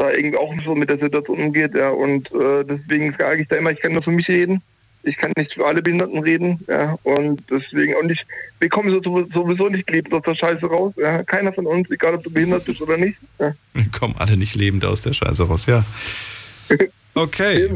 da 0.00 0.10
irgendwie 0.10 0.38
auch 0.38 0.52
so 0.64 0.74
mit 0.74 0.88
der 0.88 0.98
Situation 0.98 1.38
umgeht. 1.40 1.74
Ja, 1.74 1.90
und 1.90 2.32
äh, 2.32 2.64
deswegen 2.64 3.12
sage 3.12 3.42
ich 3.42 3.48
da 3.48 3.56
immer, 3.56 3.70
ich 3.70 3.80
kann 3.80 3.92
nur 3.92 4.02
für 4.02 4.10
mich 4.10 4.28
reden. 4.28 4.62
Ich 5.02 5.16
kann 5.16 5.32
nicht 5.36 5.54
für 5.54 5.66
alle 5.66 5.80
Behinderten 5.80 6.18
reden. 6.18 6.58
Ja, 6.68 6.98
und 7.04 7.42
deswegen, 7.50 7.94
und 7.96 8.10
ich, 8.10 8.26
wir 8.58 8.68
kommen 8.68 8.90
so- 8.90 9.26
sowieso 9.30 9.68
nicht 9.68 9.88
lebend 9.90 10.12
aus 10.12 10.22
der 10.22 10.34
Scheiße 10.34 10.66
raus. 10.66 10.92
Ja, 10.96 11.22
keiner 11.22 11.52
von 11.52 11.66
uns, 11.66 11.90
egal 11.90 12.14
ob 12.14 12.22
du 12.24 12.30
behindert 12.30 12.64
bist 12.66 12.82
oder 12.82 12.98
nicht. 12.98 13.18
Ja. 13.38 13.54
Wir 13.72 13.86
kommen 13.98 14.14
alle 14.18 14.36
nicht 14.36 14.54
lebend 14.54 14.84
aus 14.84 15.00
der 15.02 15.12
Scheiße 15.14 15.44
raus, 15.46 15.66
ja. 15.66 15.84
Okay. 17.14 17.68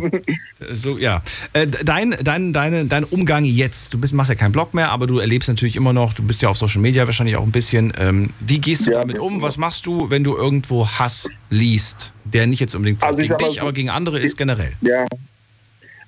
So, 0.73 0.97
ja. 0.99 1.23
Äh, 1.53 1.67
dein, 1.67 2.17
dein, 2.23 2.53
deine, 2.53 2.85
dein 2.87 3.05
Umgang 3.05 3.45
jetzt, 3.45 3.93
du 3.93 3.99
bist, 3.99 4.15
machst 4.15 4.31
ja 4.31 4.35
keinen 4.37 4.53
Blog 4.53 4.75
mehr, 4.75 4.91
aber 4.91 5.07
du 5.07 5.19
erlebst 5.19 5.49
natürlich 5.49 5.77
immer 5.77 5.93
noch, 5.93 6.13
du 6.15 6.23
bist 6.23 6.41
ja 6.43 6.49
auf 6.49 6.57
Social 6.57 6.81
Media 6.81 7.05
wahrscheinlich 7.07 7.37
auch 7.37 7.43
ein 7.43 7.51
bisschen. 7.53 7.93
Ähm, 7.99 8.31
wie 8.41 8.61
gehst 8.61 8.87
du 8.87 8.93
Ja, 8.93 9.01
damit 9.01 9.19
um? 9.19 9.43
Was 9.43 9.59
machst 9.59 9.87
du, 9.87 10.09
wenn 10.11 10.23
du 10.25 10.37
irgendwo 10.37 10.87
Hass 10.89 11.29
liest, 11.51 12.13
der 12.25 12.47
nicht 12.47 12.61
jetzt 12.61 12.75
unbedingt 12.75 13.03
Also 13.03 13.23
gegen 13.23 13.37
dich, 13.39 13.55
so- 13.55 13.61
aber 13.63 13.73
gegen 13.73 13.91
andere 13.91 14.21
ist 14.21 14.37
generell? 14.37 14.73
Ja. 14.81 15.05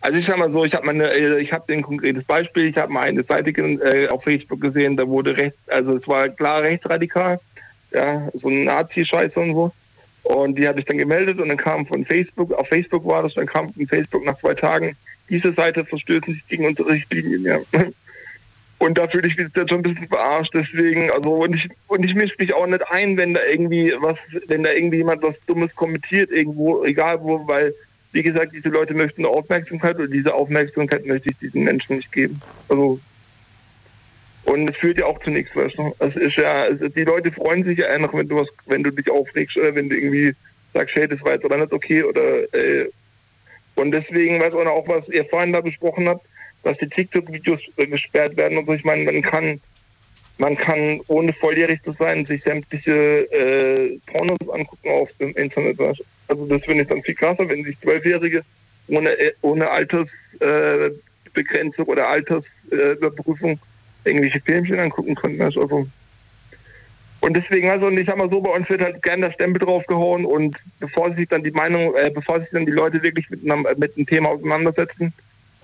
Also 0.01 0.19
ich 0.19 0.25
sag 0.25 0.39
mal 0.39 0.51
so, 0.53 0.65
ich 0.65 0.73
habe 0.75 0.87
meine, 0.87 1.11
äh, 1.13 1.41
ich 1.41 1.53
habe 1.53 1.73
ein 1.73 1.83
konkretes 1.83 2.23
Beispiel. 2.23 2.67
Ich 2.67 2.77
habe 2.77 2.93
mal 2.93 3.01
eine 3.01 3.25
Seite 3.25 3.51
äh, 3.51 4.07
auf 4.09 4.23
Facebook 4.23 4.61
gesehen, 4.61 4.97
da 4.97 5.07
wurde 5.07 5.37
rechts, 5.37 5.61
also 5.69 5.97
es 5.97 6.07
war 6.07 6.29
klar 6.29 6.63
rechtsradikal, 6.63 7.41
ja, 7.93 8.29
so 8.35 8.49
ein 8.49 8.65
Nazi-Scheiße 8.65 9.41
und 9.41 9.55
so. 9.55 9.73
Und 10.27 10.59
die 10.59 10.67
habe 10.67 10.81
ich 10.81 10.85
dann 10.85 10.99
gemeldet 10.99 11.39
und 11.39 11.49
dann 11.49 11.57
kam 11.57 11.87
von 11.87 12.05
Facebook, 12.05 12.53
auf 12.53 12.67
Facebook 12.67 13.07
war 13.07 13.23
das, 13.23 13.35
dann 13.35 13.47
kam 13.47 13.73
von 13.73 13.87
Facebook 13.87 14.25
nach 14.25 14.37
zwei 14.37 14.55
Tagen, 14.55 14.97
diese 15.29 15.53
Seite 15.53 15.85
verstößt 15.85 16.27
nicht 16.27 16.49
gegen 16.49 16.67
unsere 16.67 16.91
Richtlinien. 16.91 17.45
Ja. 17.45 17.61
Und 18.79 18.99
da 18.99 19.09
fühle 19.09 19.27
ich 19.27 19.39
mich 19.39 19.49
jetzt 19.57 19.71
schon 19.71 19.79
ein 19.79 19.83
bisschen 19.83 20.07
verarscht. 20.07 20.53
Deswegen, 20.53 21.11
also 21.11 21.31
und 21.33 21.55
ich 21.55 21.67
und 21.87 22.05
ich 22.05 22.15
mische 22.15 22.37
mich 22.39 22.53
auch 22.53 22.67
nicht 22.67 22.87
ein, 22.91 23.17
wenn 23.17 23.33
da 23.33 23.41
irgendwie 23.51 23.95
was, 24.01 24.19
wenn 24.49 24.65
da 24.65 24.71
irgendwie 24.71 24.99
jemand 24.99 25.23
was 25.23 25.41
Dummes 25.47 25.75
kommentiert 25.75 26.31
irgendwo, 26.31 26.85
egal 26.85 27.23
wo, 27.23 27.47
weil 27.49 27.75
wie 28.13 28.23
gesagt, 28.23 28.53
diese 28.53 28.69
Leute 28.69 28.93
möchten 28.93 29.25
Aufmerksamkeit 29.25 29.99
und 29.99 30.13
diese 30.13 30.35
Aufmerksamkeit 30.35 31.07
möchte 31.07 31.31
ich 31.31 31.39
diesen 31.39 31.65
Menschen 31.65 31.97
nicht 31.97 32.13
geben. 32.13 32.39
Also 32.69 33.01
und 34.47 34.71
es 34.71 34.79
führt 34.79 34.99
ja 34.99 35.07
auch 35.07 35.19
zu 35.19 35.31
nichts, 35.31 35.55
weißt 35.55 35.79
du. 35.79 35.95
Es 35.99 36.17
ist 36.17 36.37
ja, 36.37 36.63
also 36.63 36.89
die 36.89 37.05
Leute 37.05 37.33
freuen 37.33 37.65
sich 37.65 37.79
ja 37.79 37.89
einfach, 37.89 38.15
wenn 38.15 38.29
du 38.29 38.37
was, 38.37 38.49
wenn 38.67 38.83
du 38.83 38.91
dich 38.91 39.11
aufregst 39.11 39.57
oder 39.57 39.75
wenn 39.75 39.89
du 39.89 39.97
irgendwie 39.97 40.35
sagst, 40.73 40.97
hey, 40.97 41.09
das 41.09 41.23
war 41.25 41.33
jetzt 41.33 41.45
oder 41.45 41.59
nicht 41.59 41.73
okay 41.73 42.05
oder 42.05 42.43
äh, 42.55 42.89
und 43.75 43.93
deswegen 43.93 44.41
weiß 44.41 44.55
auch 44.55 44.65
noch, 44.65 44.85
was 44.87 45.09
ihr 45.09 45.25
vorhin 45.25 45.53
da 45.53 45.61
besprochen 45.61 46.09
habt, 46.09 46.25
dass 46.63 46.79
die 46.79 46.89
TikTok-Videos 46.89 47.61
äh, 47.77 47.87
gesperrt 47.87 48.37
werden 48.37 48.59
und 48.59 48.67
so. 48.67 48.73
Ich 48.73 48.85
meine, 48.85 49.05
man 49.05 49.21
kann, 49.21 49.61
man 50.39 50.57
kann 50.57 51.01
ohne 51.09 51.33
volljährig 51.33 51.83
zu 51.83 51.91
sein 51.91 52.25
sich 52.25 52.43
sämtliche 52.43 53.31
äh, 53.33 53.99
Pornos 54.07 54.39
angucken 54.53 54.89
auf 54.89 55.13
dem 55.15 55.35
Internet. 55.35 55.79
weißt 55.79 56.01
du. 56.01 56.05
Also 56.29 56.47
das 56.47 56.65
finde 56.65 56.83
ich 56.83 56.89
dann 56.89 57.03
viel 57.03 57.15
krasser, 57.15 57.49
wenn 57.49 57.65
sich 57.65 57.79
Zwölfjährige 57.81 58.43
ohne, 58.89 59.11
äh, 59.11 59.33
ohne 59.43 59.71
Altersbegrenzung 59.71 61.87
äh, 61.87 61.91
oder 61.91 62.09
Altersüberprüfung 62.09 63.59
irgendwelche 64.07 64.41
Filmchen 64.41 64.79
angucken 64.79 65.15
du. 65.15 65.57
Also 65.57 65.87
und 67.21 67.35
deswegen, 67.35 67.69
also, 67.71 67.87
und 67.89 67.99
ich 67.99 68.07
sag 68.07 68.19
mal 68.19 68.31
so, 68.31 68.41
bei 68.41 68.51
uns 68.51 68.69
wird 68.69 68.83
halt 68.83 69.03
gern 69.03 69.21
der 69.21 69.31
Stempel 69.33 69.59
draufgehauen 69.59 70.25
und 70.25 70.63
bevor 70.79 71.13
sich 71.13 71.27
dann 71.29 71.43
die 71.43 71.51
Meinung, 71.51 71.95
äh, 71.97 72.11
bevor 72.15 72.39
sich 72.41 72.51
dann 72.51 72.67
die 72.67 72.73
Leute 72.73 73.03
wirklich 73.03 73.29
mit, 73.31 73.43
einem- 73.51 73.67
mit 73.79 73.97
dem 73.97 74.07
Thema 74.07 74.29
auseinandersetzen, 74.29 75.13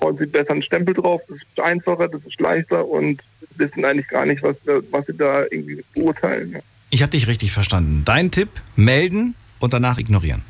hauen 0.01 0.16
sie 0.16 0.26
besser 0.26 0.53
einen 0.53 0.62
Stempel 0.62 0.95
drauf. 0.95 1.22
Das 1.28 1.36
ist 1.36 1.61
einfacher, 1.61 2.09
das 2.09 2.24
ist 2.26 2.40
leichter 2.40 2.84
und 2.86 3.22
wissen 3.57 3.84
eigentlich 3.84 4.09
gar 4.09 4.26
nicht, 4.26 4.43
was, 4.43 4.57
was 4.90 5.07
sie 5.07 5.16
da 5.16 5.43
irgendwie 5.51 5.84
beurteilen. 5.95 6.59
Ich 6.90 7.03
habe 7.03 7.11
dich 7.11 7.28
richtig 7.28 7.53
verstanden. 7.53 8.03
Dein 8.05 8.30
Tipp, 8.32 8.49
melden 8.74 9.34
und 9.61 9.72
danach 9.72 9.99
ignorieren. 9.99 10.43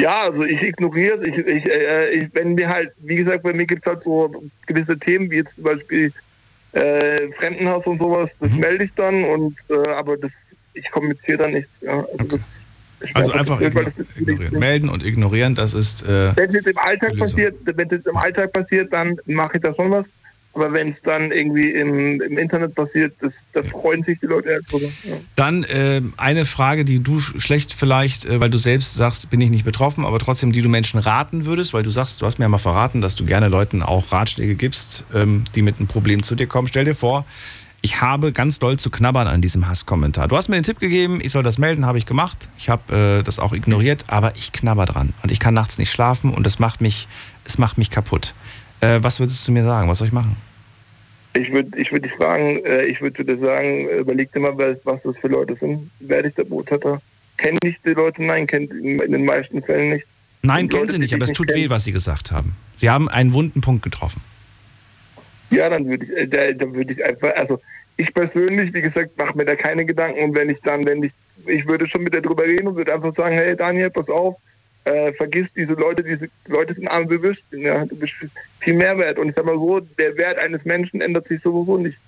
Ja, 0.00 0.22
also 0.22 0.44
ich 0.44 0.62
ignoriere 0.62 1.16
es. 1.16 1.22
Ich, 1.26 1.38
ich, 1.38 1.66
äh, 1.66 2.10
ich, 2.10 2.28
wenn 2.32 2.54
mir 2.54 2.68
halt, 2.68 2.92
wie 2.98 3.16
gesagt, 3.16 3.42
bei 3.42 3.52
mir 3.52 3.66
gibt 3.66 3.84
es 3.84 3.92
halt 3.92 4.02
so 4.02 4.30
gewisse 4.66 4.96
Themen, 4.96 5.28
wie 5.30 5.36
jetzt 5.36 5.56
zum 5.56 5.64
Beispiel 5.64 6.12
äh, 6.72 7.30
Fremdenhaus 7.32 7.84
und 7.86 7.98
sowas, 7.98 8.30
das 8.40 8.52
Mhm. 8.52 8.60
melde 8.60 8.84
ich 8.84 8.94
dann 8.94 9.24
und 9.24 9.56
äh, 9.70 9.88
aber 9.90 10.16
das, 10.16 10.30
ich 10.74 10.88
kommuniziere 10.90 11.38
dann 11.38 11.52
nichts. 11.52 11.80
Ja. 11.80 12.04
Also, 12.12 12.24
das 12.28 12.40
ist 13.00 13.14
mir 13.14 13.16
Also 13.16 13.32
einfach 13.32 13.58
blöd, 13.58 13.74
weil 13.74 13.84
igno- 13.86 13.94
das 13.96 14.20
ignorieren. 14.20 14.58
Melden 14.60 14.88
und 14.88 15.04
ignorieren, 15.04 15.54
das 15.56 15.74
ist. 15.74 16.02
Äh, 16.02 16.36
Wenn 16.36 16.48
es 16.50 16.54
jetzt 16.54 16.68
im 16.68 16.78
Alltag 16.78 17.16
passiert, 17.18 17.54
wenn 17.64 17.86
es 17.86 17.92
jetzt 17.92 18.06
im 18.06 18.16
Alltag 18.16 18.52
passiert, 18.52 18.92
dann 18.92 19.16
mache 19.26 19.56
ich 19.56 19.62
da 19.62 19.74
schon 19.74 19.90
was. 19.90 20.06
Aber 20.58 20.72
wenn 20.72 20.88
es 20.88 21.02
dann 21.02 21.30
irgendwie 21.30 21.70
im, 21.70 22.20
im 22.20 22.36
Internet 22.36 22.74
passiert, 22.74 23.14
das, 23.20 23.34
da 23.52 23.62
freuen 23.62 24.02
sich 24.02 24.18
die 24.18 24.26
Leute 24.26 24.48
erst 24.48 24.72
drüber. 24.72 24.86
Ja. 25.04 25.14
Dann 25.36 25.62
äh, 25.62 26.02
eine 26.16 26.44
Frage, 26.44 26.84
die 26.84 26.98
du 27.00 27.18
sch- 27.18 27.38
schlecht 27.40 27.72
vielleicht, 27.72 28.24
äh, 28.24 28.40
weil 28.40 28.50
du 28.50 28.58
selbst 28.58 28.94
sagst, 28.94 29.30
bin 29.30 29.40
ich 29.40 29.50
nicht 29.50 29.64
betroffen, 29.64 30.04
aber 30.04 30.18
trotzdem, 30.18 30.50
die 30.50 30.60
du 30.60 30.68
Menschen 30.68 30.98
raten 30.98 31.44
würdest, 31.44 31.74
weil 31.74 31.84
du 31.84 31.90
sagst, 31.90 32.20
du 32.20 32.26
hast 32.26 32.40
mir 32.40 32.46
ja 32.46 32.48
mal 32.48 32.58
verraten, 32.58 33.00
dass 33.00 33.14
du 33.14 33.24
gerne 33.24 33.46
Leuten 33.46 33.84
auch 33.84 34.10
Ratschläge 34.10 34.56
gibst, 34.56 35.04
ähm, 35.14 35.44
die 35.54 35.62
mit 35.62 35.78
einem 35.78 35.86
Problem 35.86 36.24
zu 36.24 36.34
dir 36.34 36.48
kommen. 36.48 36.66
Stell 36.66 36.84
dir 36.86 36.96
vor, 36.96 37.24
ich 37.80 38.00
habe 38.00 38.32
ganz 38.32 38.58
doll 38.58 38.76
zu 38.80 38.90
knabbern 38.90 39.28
an 39.28 39.40
diesem 39.40 39.68
Hasskommentar. 39.68 40.26
Du 40.26 40.36
hast 40.36 40.48
mir 40.48 40.56
den 40.56 40.64
Tipp 40.64 40.80
gegeben, 40.80 41.20
ich 41.22 41.30
soll 41.30 41.44
das 41.44 41.58
melden, 41.58 41.86
habe 41.86 41.98
ich 41.98 42.06
gemacht. 42.06 42.48
Ich 42.58 42.68
habe 42.68 43.20
äh, 43.20 43.22
das 43.22 43.38
auch 43.38 43.52
ignoriert, 43.52 44.06
aber 44.08 44.34
ich 44.34 44.50
knabber 44.50 44.86
dran 44.86 45.14
und 45.22 45.30
ich 45.30 45.38
kann 45.38 45.54
nachts 45.54 45.78
nicht 45.78 45.92
schlafen 45.92 46.34
und 46.34 46.44
es 46.48 46.58
macht 46.58 46.80
mich, 46.80 47.06
es 47.44 47.58
macht 47.58 47.78
mich 47.78 47.90
kaputt. 47.90 48.34
Äh, 48.80 48.98
was 49.02 49.20
würdest 49.20 49.46
du 49.46 49.52
mir 49.52 49.62
sagen? 49.62 49.88
Was 49.88 49.98
soll 49.98 50.08
ich 50.08 50.12
machen? 50.12 50.36
Ich 51.34 51.52
würde 51.52 51.78
ich 51.78 51.92
würd 51.92 52.04
dich 52.04 52.12
fragen, 52.12 52.64
äh, 52.64 52.84
ich 52.86 53.00
würde 53.00 53.24
dir 53.24 53.36
sagen, 53.38 53.88
überleg 53.88 54.32
dir 54.32 54.40
mal, 54.40 54.56
wer- 54.56 54.78
was 54.84 55.02
das 55.02 55.18
für 55.18 55.28
Leute 55.28 55.54
sind. 55.56 55.90
Werde 56.00 56.28
ich 56.28 56.34
der 56.34 56.44
Bootsetter? 56.44 57.00
Kenne 57.36 57.58
ich 57.64 57.76
die 57.84 57.90
Leute? 57.90 58.22
Nein, 58.24 58.46
kennt 58.46 58.72
in 58.72 58.98
den 58.98 59.24
meisten 59.24 59.62
Fällen 59.62 59.90
nicht. 59.90 60.06
Nein, 60.42 60.68
kennen 60.68 60.88
sie 60.88 60.98
nicht, 60.98 61.12
aber 61.14 61.26
dich 61.26 61.32
es 61.32 61.36
tut 61.36 61.48
weh, 61.48 61.52
kennen. 61.54 61.70
was 61.70 61.84
sie 61.84 61.92
gesagt 61.92 62.32
haben. 62.32 62.56
Sie 62.76 62.90
haben 62.90 63.08
einen 63.08 63.32
wunden 63.34 63.60
Punkt 63.60 63.82
getroffen. 63.82 64.20
Ja, 65.50 65.68
dann 65.70 65.86
würde 65.88 66.04
ich, 66.04 66.10
äh, 66.16 66.26
da, 66.26 66.52
da 66.52 66.74
würde 66.74 66.92
ich 66.92 67.04
einfach, 67.04 67.32
also 67.36 67.60
ich 67.96 68.12
persönlich, 68.14 68.72
wie 68.74 68.80
gesagt, 68.82 69.16
mache 69.18 69.36
mir 69.36 69.44
da 69.44 69.54
keine 69.56 69.84
Gedanken 69.84 70.22
und 70.24 70.34
wenn 70.36 70.48
ich 70.50 70.60
dann, 70.60 70.84
wenn 70.86 71.02
ich, 71.02 71.12
ich 71.46 71.66
würde 71.66 71.86
schon 71.86 72.02
mit 72.02 72.14
dir 72.14 72.22
drüber 72.22 72.44
reden 72.44 72.68
und 72.68 72.76
würde 72.76 72.94
einfach 72.94 73.14
sagen, 73.14 73.34
hey 73.34 73.56
Daniel, 73.56 73.90
pass 73.90 74.08
auf, 74.08 74.36
äh, 74.88 75.12
vergiss 75.12 75.52
diese 75.52 75.74
Leute, 75.74 76.02
diese 76.02 76.28
Leute 76.46 76.74
sind 76.74 76.88
arme 76.88 77.06
Bewussten, 77.06 77.58
ja, 77.58 77.84
du 77.84 77.96
bist 77.96 78.14
viel 78.60 78.74
mehr 78.74 78.96
wert 78.96 79.18
und 79.18 79.28
ich 79.28 79.34
sag 79.34 79.44
mal 79.44 79.58
so, 79.58 79.80
der 79.80 80.16
Wert 80.16 80.38
eines 80.38 80.64
Menschen 80.64 81.00
ändert 81.00 81.28
sich 81.28 81.40
sowieso 81.40 81.76
nicht. 81.76 81.98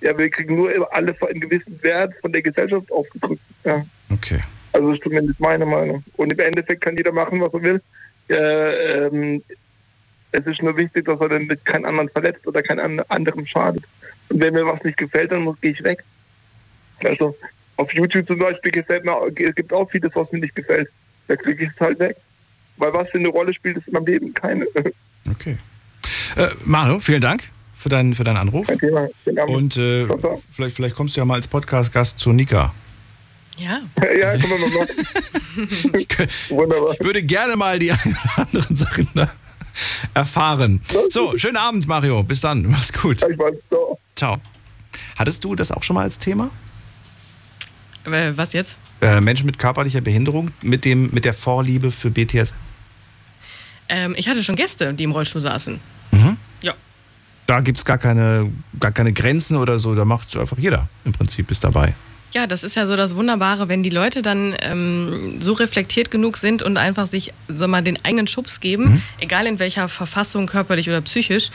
Ja, 0.00 0.16
wir 0.16 0.30
kriegen 0.30 0.56
nur 0.56 0.70
alle 0.94 1.14
einen 1.28 1.40
gewissen 1.40 1.82
Wert 1.82 2.14
von 2.20 2.32
der 2.32 2.42
Gesellschaft 2.42 2.90
aufgedrückt. 2.92 3.42
Ja. 3.64 3.84
Okay. 4.10 4.40
Also 4.72 4.88
das 4.88 4.98
ist 4.98 5.04
zumindest 5.04 5.40
meine 5.40 5.66
Meinung. 5.66 6.04
Und 6.16 6.32
im 6.32 6.38
Endeffekt 6.38 6.80
kann 6.80 6.96
jeder 6.96 7.12
machen, 7.12 7.40
was 7.40 7.52
er 7.52 7.62
will. 7.62 7.82
Äh, 8.28 9.06
ähm, 9.06 9.42
es 10.32 10.46
ist 10.46 10.62
nur 10.62 10.76
wichtig, 10.76 11.04
dass 11.04 11.20
er 11.20 11.28
dann 11.28 11.46
mit 11.46 11.64
keinen 11.64 11.84
anderen 11.84 12.08
verletzt 12.08 12.46
oder 12.46 12.62
keinen 12.62 13.00
anderen 13.10 13.44
schadet. 13.44 13.82
Und 14.28 14.40
wenn 14.40 14.54
mir 14.54 14.64
was 14.64 14.84
nicht 14.84 14.96
gefällt, 14.96 15.32
dann 15.32 15.44
gehe 15.60 15.72
ich 15.72 15.82
weg. 15.82 16.04
Also 17.04 17.36
auf 17.76 17.92
YouTube 17.92 18.26
zum 18.26 18.38
Beispiel 18.38 18.70
gefällt 18.70 19.04
mir, 19.04 19.30
gibt 19.32 19.72
auch 19.72 19.90
vieles, 19.90 20.14
was 20.14 20.30
mir 20.32 20.38
nicht 20.38 20.54
gefällt. 20.54 20.88
Da 21.30 21.36
klicke 21.36 21.62
ich 21.62 21.70
es 21.70 21.78
halt 21.80 22.00
weg. 22.00 22.16
Weil 22.76 22.92
was 22.92 23.10
für 23.10 23.18
eine 23.18 23.28
Rolle 23.28 23.54
spielt 23.54 23.76
es 23.76 23.86
in 23.86 23.92
meinem 23.94 24.06
Leben? 24.06 24.34
Keine. 24.34 24.66
Okay. 25.30 25.58
Äh, 26.34 26.48
Mario, 26.64 26.98
vielen 26.98 27.20
Dank 27.20 27.44
für 27.76 27.88
deinen, 27.88 28.16
für 28.16 28.24
deinen 28.24 28.38
Anruf. 28.38 28.66
Kein 28.66 28.78
Thema. 28.78 29.08
Und 29.46 29.76
äh, 29.76 30.06
Ciao, 30.06 30.18
ciao. 30.18 30.42
vielleicht, 30.50 30.74
vielleicht 30.74 30.96
kommst 30.96 31.14
du 31.16 31.20
ja 31.20 31.24
mal 31.24 31.34
als 31.34 31.46
Podcast-Gast 31.46 32.18
zu 32.18 32.32
Nika. 32.32 32.74
Ja. 33.58 33.80
Ja, 34.18 34.30
können 34.38 34.42
wir 34.50 34.58
mal 34.58 34.78
machen. 34.78 35.06
Ich 35.98 36.50
Wunderbar. 36.50 36.96
würde 36.98 37.22
gerne 37.22 37.54
mal 37.56 37.78
die 37.78 37.92
anderen 38.36 38.74
Sachen 38.74 39.06
da 39.14 39.30
erfahren. 40.14 40.80
So, 41.10 41.38
schönen 41.38 41.56
Abend, 41.58 41.86
Mario. 41.86 42.24
Bis 42.24 42.40
dann. 42.40 42.62
Mach's 42.62 42.92
gut. 42.92 43.22
Ich 43.22 43.38
weiß, 43.38 43.54
ciao. 43.68 43.98
Ciao. 44.16 44.36
Hattest 45.16 45.44
du 45.44 45.54
das 45.54 45.70
auch 45.70 45.82
schon 45.84 45.94
mal 45.94 46.02
als 46.02 46.18
Thema? 46.18 46.50
Äh, 48.04 48.32
Was 48.36 48.52
jetzt? 48.52 48.76
Äh, 49.02 49.20
Menschen 49.20 49.46
mit 49.46 49.58
körperlicher 49.58 50.00
Behinderung 50.02 50.50
mit, 50.62 50.84
dem, 50.84 51.10
mit 51.12 51.24
der 51.24 51.32
Vorliebe 51.34 51.90
für 51.90 52.10
BTS? 52.10 52.54
Ähm, 53.88 54.14
ich 54.16 54.28
hatte 54.28 54.42
schon 54.42 54.56
Gäste, 54.56 54.92
die 54.94 55.04
im 55.04 55.12
Rollstuhl 55.12 55.40
saßen. 55.40 55.80
Mhm. 56.12 56.36
Ja. 56.60 56.74
Da 57.46 57.60
gibt 57.60 57.78
es 57.78 57.84
gar 57.84 57.98
keine, 57.98 58.52
gar 58.78 58.92
keine 58.92 59.12
Grenzen 59.12 59.56
oder 59.56 59.78
so. 59.78 59.94
Da 59.94 60.04
macht 60.04 60.36
einfach 60.36 60.58
jeder 60.58 60.88
im 61.04 61.12
Prinzip 61.12 61.50
ist 61.50 61.64
dabei. 61.64 61.94
Ja, 62.32 62.46
das 62.46 62.62
ist 62.62 62.76
ja 62.76 62.86
so 62.86 62.94
das 62.94 63.16
Wunderbare, 63.16 63.68
wenn 63.68 63.82
die 63.82 63.90
Leute 63.90 64.22
dann 64.22 64.54
ähm, 64.60 65.38
so 65.40 65.52
reflektiert 65.54 66.12
genug 66.12 66.36
sind 66.36 66.62
und 66.62 66.76
einfach 66.76 67.08
sich 67.08 67.32
sag 67.48 67.68
mal, 67.68 67.82
den 67.82 67.98
eigenen 68.04 68.28
Schubs 68.28 68.60
geben, 68.60 68.84
Mhm. 68.84 69.02
egal 69.18 69.48
in 69.48 69.58
welcher 69.58 69.88
Verfassung, 69.88 70.46
körperlich 70.46 70.88
oder 70.88 71.00
psychisch. 71.00 71.50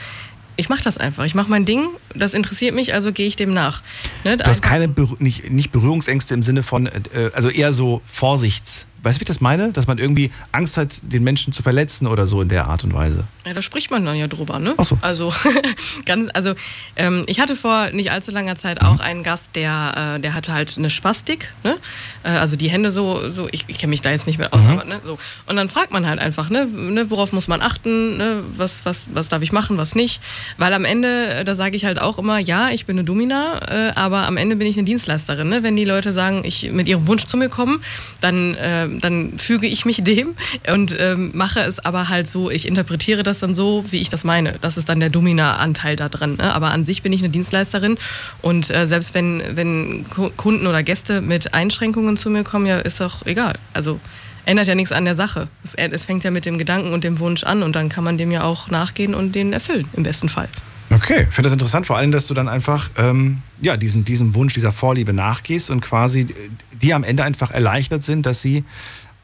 Ich 0.56 0.68
mache 0.68 0.82
das 0.82 0.96
einfach. 0.96 1.24
Ich 1.24 1.34
mache 1.34 1.50
mein 1.50 1.64
Ding, 1.64 1.88
das 2.14 2.34
interessiert 2.34 2.74
mich, 2.74 2.94
also 2.94 3.12
gehe 3.12 3.26
ich 3.26 3.36
dem 3.36 3.52
nach. 3.52 3.82
Ne? 4.24 4.36
Du 4.36 4.44
hast 4.44 4.62
keine 4.62 4.88
Berü 4.88 5.16
nicht, 5.18 5.50
nicht 5.50 5.70
Berührungsängste 5.70 6.34
im 6.34 6.42
Sinne 6.42 6.62
von, 6.62 6.86
äh, 6.86 7.30
also 7.34 7.50
eher 7.50 7.72
so 7.72 8.00
Vorsichts. 8.06 8.86
Weißt 9.06 9.18
du, 9.18 9.20
wie 9.20 9.22
ich 9.22 9.28
das 9.28 9.40
meine? 9.40 9.70
Dass 9.70 9.86
man 9.86 9.98
irgendwie 9.98 10.32
Angst 10.50 10.76
hat, 10.76 11.00
den 11.02 11.22
Menschen 11.22 11.52
zu 11.52 11.62
verletzen 11.62 12.08
oder 12.08 12.26
so 12.26 12.42
in 12.42 12.48
der 12.48 12.66
Art 12.66 12.82
und 12.82 12.92
Weise. 12.92 13.22
Ja, 13.46 13.54
da 13.54 13.62
spricht 13.62 13.88
man 13.92 14.04
dann 14.04 14.16
ja 14.16 14.26
drüber, 14.26 14.58
ne? 14.58 14.74
Ach 14.76 14.84
so. 14.84 14.98
Also, 15.00 15.32
ganz, 16.06 16.28
also 16.34 16.54
ähm, 16.96 17.22
ich 17.28 17.38
hatte 17.38 17.54
vor 17.54 17.90
nicht 17.92 18.10
allzu 18.10 18.32
langer 18.32 18.56
Zeit 18.56 18.82
Mhm. 18.82 18.88
auch 18.88 18.98
einen 18.98 19.22
Gast, 19.22 19.54
der, 19.54 20.16
äh, 20.16 20.20
der 20.20 20.34
hatte 20.34 20.52
halt 20.52 20.76
eine 20.76 20.90
Spastik, 20.90 21.52
ne? 21.62 21.76
Äh, 22.24 22.30
also 22.30 22.56
die 22.56 22.68
Hände 22.68 22.90
so, 22.90 23.30
so 23.30 23.48
ich, 23.52 23.64
ich 23.68 23.78
kenne 23.78 23.90
mich 23.90 24.02
da 24.02 24.10
jetzt 24.10 24.26
nicht 24.26 24.38
mehr 24.38 24.52
aus, 24.52 24.60
Mhm. 24.62 24.70
aber 24.72 24.84
ne, 24.84 25.00
so. 25.04 25.18
Und 25.46 25.54
dann 25.54 25.68
fragt 25.68 25.92
man 25.92 26.04
halt 26.04 26.18
einfach, 26.18 26.50
ne, 26.50 26.66
ne 26.66 27.08
worauf 27.08 27.32
muss 27.32 27.46
man 27.46 27.62
achten, 27.62 28.16
ne, 28.16 28.42
was, 28.56 28.84
was, 28.84 29.10
was 29.14 29.28
darf 29.28 29.40
ich 29.42 29.52
machen, 29.52 29.78
was 29.78 29.94
nicht. 29.94 30.20
Weil 30.58 30.74
am 30.74 30.84
Ende, 30.84 31.28
äh, 31.28 31.44
da 31.44 31.54
sage 31.54 31.76
ich 31.76 31.84
halt 31.84 32.00
auch 32.00 32.18
immer, 32.18 32.40
ja, 32.40 32.70
ich 32.70 32.86
bin 32.86 32.96
eine 32.96 33.04
Domina, 33.04 33.60
äh, 33.70 33.92
aber 33.94 34.26
am 34.26 34.36
Ende 34.36 34.56
bin 34.56 34.66
ich 34.66 34.76
eine 34.76 34.84
Dienstleisterin. 34.84 35.48
Ne? 35.48 35.62
Wenn 35.62 35.76
die 35.76 35.84
Leute 35.84 36.12
sagen, 36.12 36.42
ich 36.44 36.72
mit 36.72 36.88
ihrem 36.88 37.06
Wunsch 37.06 37.26
zu 37.26 37.36
mir 37.36 37.48
kommen, 37.48 37.80
dann, 38.20 38.54
äh, 38.56 38.88
dann 39.00 39.38
füge 39.38 39.66
ich 39.66 39.84
mich 39.84 40.02
dem 40.02 40.34
und 40.72 40.94
ähm, 40.98 41.30
mache 41.34 41.60
es 41.60 41.78
aber 41.78 42.08
halt 42.08 42.28
so, 42.28 42.50
ich 42.50 42.66
interpretiere 42.66 43.22
das 43.22 43.40
dann 43.40 43.54
so, 43.54 43.84
wie 43.90 44.00
ich 44.00 44.08
das 44.08 44.24
meine. 44.24 44.54
Das 44.60 44.76
ist 44.76 44.88
dann 44.88 45.00
der 45.00 45.10
Domina-Anteil 45.10 45.96
da 45.96 46.08
drin. 46.08 46.36
Ne? 46.36 46.54
Aber 46.54 46.72
an 46.72 46.84
sich 46.84 47.02
bin 47.02 47.12
ich 47.12 47.20
eine 47.20 47.30
Dienstleisterin 47.30 47.98
und 48.42 48.70
äh, 48.70 48.86
selbst 48.86 49.14
wenn, 49.14 49.42
wenn 49.54 50.06
Ku- 50.10 50.30
Kunden 50.36 50.66
oder 50.66 50.82
Gäste 50.82 51.20
mit 51.20 51.54
Einschränkungen 51.54 52.16
zu 52.16 52.30
mir 52.30 52.44
kommen, 52.44 52.66
ja, 52.66 52.78
ist 52.78 53.00
doch 53.00 53.26
egal. 53.26 53.54
Also 53.72 54.00
ändert 54.44 54.68
ja 54.68 54.74
nichts 54.74 54.92
an 54.92 55.04
der 55.04 55.14
Sache. 55.16 55.48
Es, 55.64 55.74
es 55.74 56.06
fängt 56.06 56.24
ja 56.24 56.30
mit 56.30 56.46
dem 56.46 56.56
Gedanken 56.58 56.92
und 56.92 57.04
dem 57.04 57.18
Wunsch 57.18 57.42
an 57.44 57.62
und 57.62 57.74
dann 57.74 57.88
kann 57.88 58.04
man 58.04 58.16
dem 58.16 58.30
ja 58.30 58.44
auch 58.44 58.68
nachgehen 58.70 59.14
und 59.14 59.34
den 59.34 59.52
erfüllen, 59.52 59.88
im 59.94 60.02
besten 60.04 60.28
Fall. 60.28 60.48
Okay, 60.90 61.26
ich 61.28 61.34
finde 61.34 61.48
das 61.48 61.52
interessant, 61.52 61.86
vor 61.86 61.96
allem, 61.96 62.12
dass 62.12 62.26
du 62.28 62.34
dann 62.34 62.48
einfach 62.48 62.90
ähm, 62.96 63.42
ja, 63.60 63.76
diesen, 63.76 64.04
diesem 64.04 64.34
Wunsch, 64.34 64.54
dieser 64.54 64.72
Vorliebe 64.72 65.12
nachgehst 65.12 65.70
und 65.70 65.80
quasi 65.80 66.20
äh, 66.20 66.26
die 66.72 66.94
am 66.94 67.02
Ende 67.04 67.24
einfach 67.24 67.50
erleichtert 67.50 68.02
sind, 68.02 68.24
dass 68.26 68.40
sie 68.40 68.64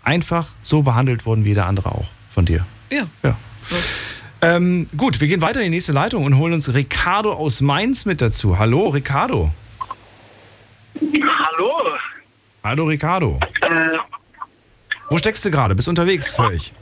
einfach 0.02 0.48
so 0.62 0.82
behandelt 0.82 1.24
wurden 1.26 1.44
wie 1.44 1.50
jeder 1.50 1.66
andere 1.66 1.92
auch 1.92 2.08
von 2.30 2.44
dir. 2.44 2.66
Ja. 2.90 3.06
Ja. 3.22 3.36
Ähm, 4.40 4.88
gut, 4.96 5.20
wir 5.20 5.28
gehen 5.28 5.40
weiter 5.40 5.60
in 5.60 5.66
die 5.70 5.76
nächste 5.76 5.92
Leitung 5.92 6.24
und 6.24 6.36
holen 6.36 6.52
uns 6.52 6.74
Ricardo 6.74 7.32
aus 7.32 7.60
Mainz 7.60 8.04
mit 8.06 8.20
dazu. 8.20 8.58
Hallo, 8.58 8.88
Ricardo. 8.88 9.52
Hallo. 11.00 11.72
Hallo, 12.64 12.84
Ricardo. 12.86 13.38
Äh, 13.60 13.98
Wo 15.08 15.18
steckst 15.18 15.44
du 15.44 15.50
gerade? 15.50 15.76
Bist 15.76 15.86
unterwegs, 15.88 16.36
höre 16.38 16.52
ich. 16.52 16.72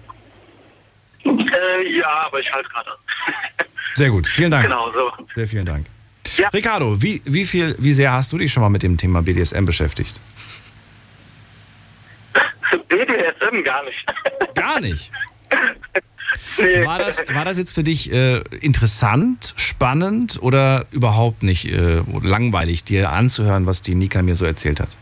äh, 1.24 1.98
ja, 1.98 2.24
aber 2.26 2.40
ich 2.40 2.50
halte 2.50 2.68
gerade 2.70 2.90
an. 2.90 2.96
Sehr 3.94 4.10
gut, 4.10 4.26
vielen 4.26 4.50
Dank. 4.50 4.64
Genau 4.64 4.92
so. 4.92 5.12
Sehr 5.34 5.46
vielen 5.46 5.64
Dank. 5.64 5.86
Ja. 6.36 6.48
Ricardo, 6.48 7.02
wie, 7.02 7.20
wie, 7.24 7.44
viel, 7.44 7.74
wie 7.78 7.92
sehr 7.92 8.12
hast 8.12 8.32
du 8.32 8.38
dich 8.38 8.52
schon 8.52 8.62
mal 8.62 8.68
mit 8.68 8.82
dem 8.82 8.96
Thema 8.96 9.22
BDSM 9.22 9.64
beschäftigt? 9.64 10.20
BDSM 12.88 13.62
gar 13.64 13.84
nicht. 13.84 14.06
Gar 14.54 14.80
nicht. 14.80 15.10
nee. 16.58 16.84
War 16.84 16.98
das, 16.98 17.24
war 17.32 17.44
das 17.44 17.58
jetzt 17.58 17.74
für 17.74 17.82
dich 17.82 18.12
äh, 18.12 18.42
interessant, 18.60 19.54
spannend 19.56 20.38
oder 20.40 20.86
überhaupt 20.90 21.42
nicht 21.42 21.66
äh, 21.66 22.02
langweilig, 22.22 22.84
dir 22.84 23.10
anzuhören, 23.10 23.66
was 23.66 23.82
die 23.82 23.94
Nika 23.94 24.22
mir 24.22 24.36
so 24.36 24.44
erzählt 24.44 24.80
hat? 24.80 24.96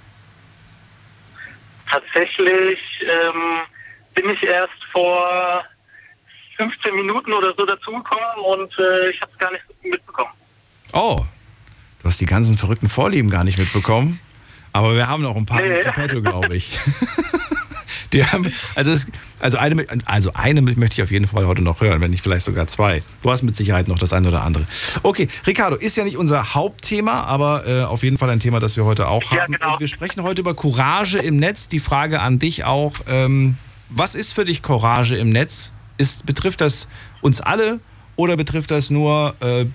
Tatsächlich 1.90 2.78
ähm, 3.02 3.60
bin 4.14 4.30
ich 4.30 4.42
erst 4.42 4.84
vor 4.92 5.64
15 6.58 6.94
Minuten 6.94 7.32
oder 7.32 7.54
so 7.56 7.64
dazugekommen 7.64 8.22
und 8.46 8.70
äh, 8.78 9.10
ich 9.10 9.20
habe 9.22 9.32
es 9.32 9.38
gar 9.38 9.50
nicht 9.52 9.64
mitbekommen. 9.82 10.30
Oh, 10.92 11.24
du 12.02 12.08
hast 12.08 12.20
die 12.20 12.26
ganzen 12.26 12.56
verrückten 12.58 12.88
Vorlieben 12.88 13.30
gar 13.30 13.44
nicht 13.44 13.58
mitbekommen. 13.58 14.20
Aber 14.72 14.94
wir 14.94 15.08
haben 15.08 15.22
noch 15.22 15.34
ein 15.34 15.46
paar 15.46 15.62
Nee. 15.62 15.82
Petto, 15.94 16.20
glaube 16.20 16.54
ich. 16.54 16.78
Die 18.12 18.24
haben, 18.24 18.50
also, 18.74 18.90
es, 18.90 19.06
also, 19.38 19.58
eine, 19.58 19.84
also 20.06 20.32
eine 20.32 20.62
möchte 20.62 20.94
ich 20.94 21.02
auf 21.02 21.10
jeden 21.10 21.26
Fall 21.26 21.46
heute 21.46 21.60
noch 21.62 21.80
hören, 21.82 22.00
wenn 22.00 22.10
nicht 22.10 22.22
vielleicht 22.22 22.44
sogar 22.46 22.66
zwei. 22.66 23.02
Du 23.22 23.30
hast 23.30 23.42
mit 23.42 23.54
Sicherheit 23.54 23.86
noch 23.86 23.98
das 23.98 24.14
eine 24.14 24.28
oder 24.28 24.44
andere. 24.44 24.66
Okay, 25.02 25.28
Ricardo, 25.46 25.76
ist 25.76 25.96
ja 25.98 26.04
nicht 26.04 26.16
unser 26.16 26.54
Hauptthema, 26.54 27.24
aber 27.24 27.66
äh, 27.66 27.82
auf 27.82 28.02
jeden 28.02 28.16
Fall 28.16 28.30
ein 28.30 28.40
Thema, 28.40 28.60
das 28.60 28.76
wir 28.78 28.84
heute 28.86 29.08
auch 29.08 29.30
Ja, 29.32 29.42
haben. 29.42 29.52
genau. 29.52 29.74
Und 29.74 29.80
wir 29.80 29.88
sprechen 29.88 30.22
heute 30.22 30.40
über 30.40 30.54
Courage 30.54 31.18
im 31.18 31.36
Netz. 31.36 31.68
Die 31.68 31.80
Frage 31.80 32.20
an 32.20 32.38
dich 32.38 32.64
auch, 32.64 32.94
ähm, 33.08 33.58
was 33.90 34.14
ist 34.14 34.32
für 34.32 34.46
dich 34.46 34.62
Courage 34.62 35.16
im 35.16 35.28
Netz? 35.28 35.74
Ist, 35.98 36.26
betrifft 36.26 36.60
das 36.60 36.88
uns 37.20 37.40
alle 37.40 37.80
oder 38.16 38.36
betrifft 38.36 38.70
das 38.70 38.90
nur 38.90 39.34
äh, 39.40 39.66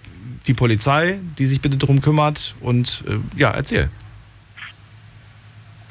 die 0.48 0.54
Polizei, 0.54 1.20
die 1.38 1.46
sich 1.46 1.62
bitte 1.62 1.78
darum 1.78 2.02
kümmert? 2.02 2.56
Und 2.62 3.04
äh, 3.08 3.40
ja, 3.40 3.52
erzähl. 3.52 3.90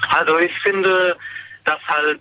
Also 0.08 0.38
ich 0.38 0.52
finde, 0.60 1.16
dass 1.64 1.80
halt 1.86 2.20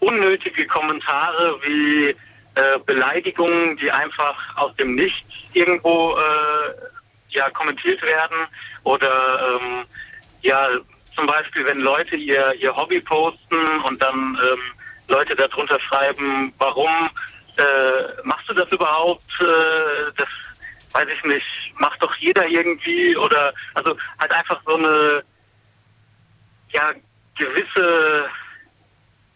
unnötige 0.00 0.66
Kommentare 0.66 1.56
wie 1.64 2.08
äh, 2.54 2.78
Beleidigungen, 2.84 3.76
die 3.76 3.90
einfach 3.90 4.36
aus 4.56 4.74
dem 4.76 4.94
Nichts 4.94 5.32
irgendwo 5.52 6.16
äh, 6.16 6.74
ja, 7.30 7.48
kommentiert 7.50 8.02
werden 8.02 8.36
oder 8.82 9.58
ähm, 9.60 9.84
ja 10.42 10.68
zum 11.14 11.26
Beispiel, 11.26 11.64
wenn 11.66 11.80
Leute 11.80 12.16
ihr, 12.16 12.54
ihr 12.58 12.74
Hobby 12.74 13.00
posten 13.00 13.80
und 13.84 14.02
dann 14.02 14.16
ähm, 14.16 14.60
Leute 15.08 15.36
darunter 15.36 15.78
schreiben, 15.80 16.52
warum 16.58 16.90
äh, 17.56 18.22
machst 18.24 18.48
du 18.48 18.54
das 18.54 18.70
überhaupt? 18.70 19.30
Äh, 19.40 20.12
das 20.16 20.28
weiß 20.92 21.08
ich 21.08 21.24
nicht, 21.24 21.46
macht 21.78 22.02
doch 22.02 22.14
jeder 22.16 22.46
irgendwie 22.46 23.16
oder 23.16 23.52
also 23.74 23.96
halt 24.18 24.32
einfach 24.32 24.60
so 24.66 24.74
eine 24.76 25.22
ja 26.70 26.92
gewisse 27.36 28.28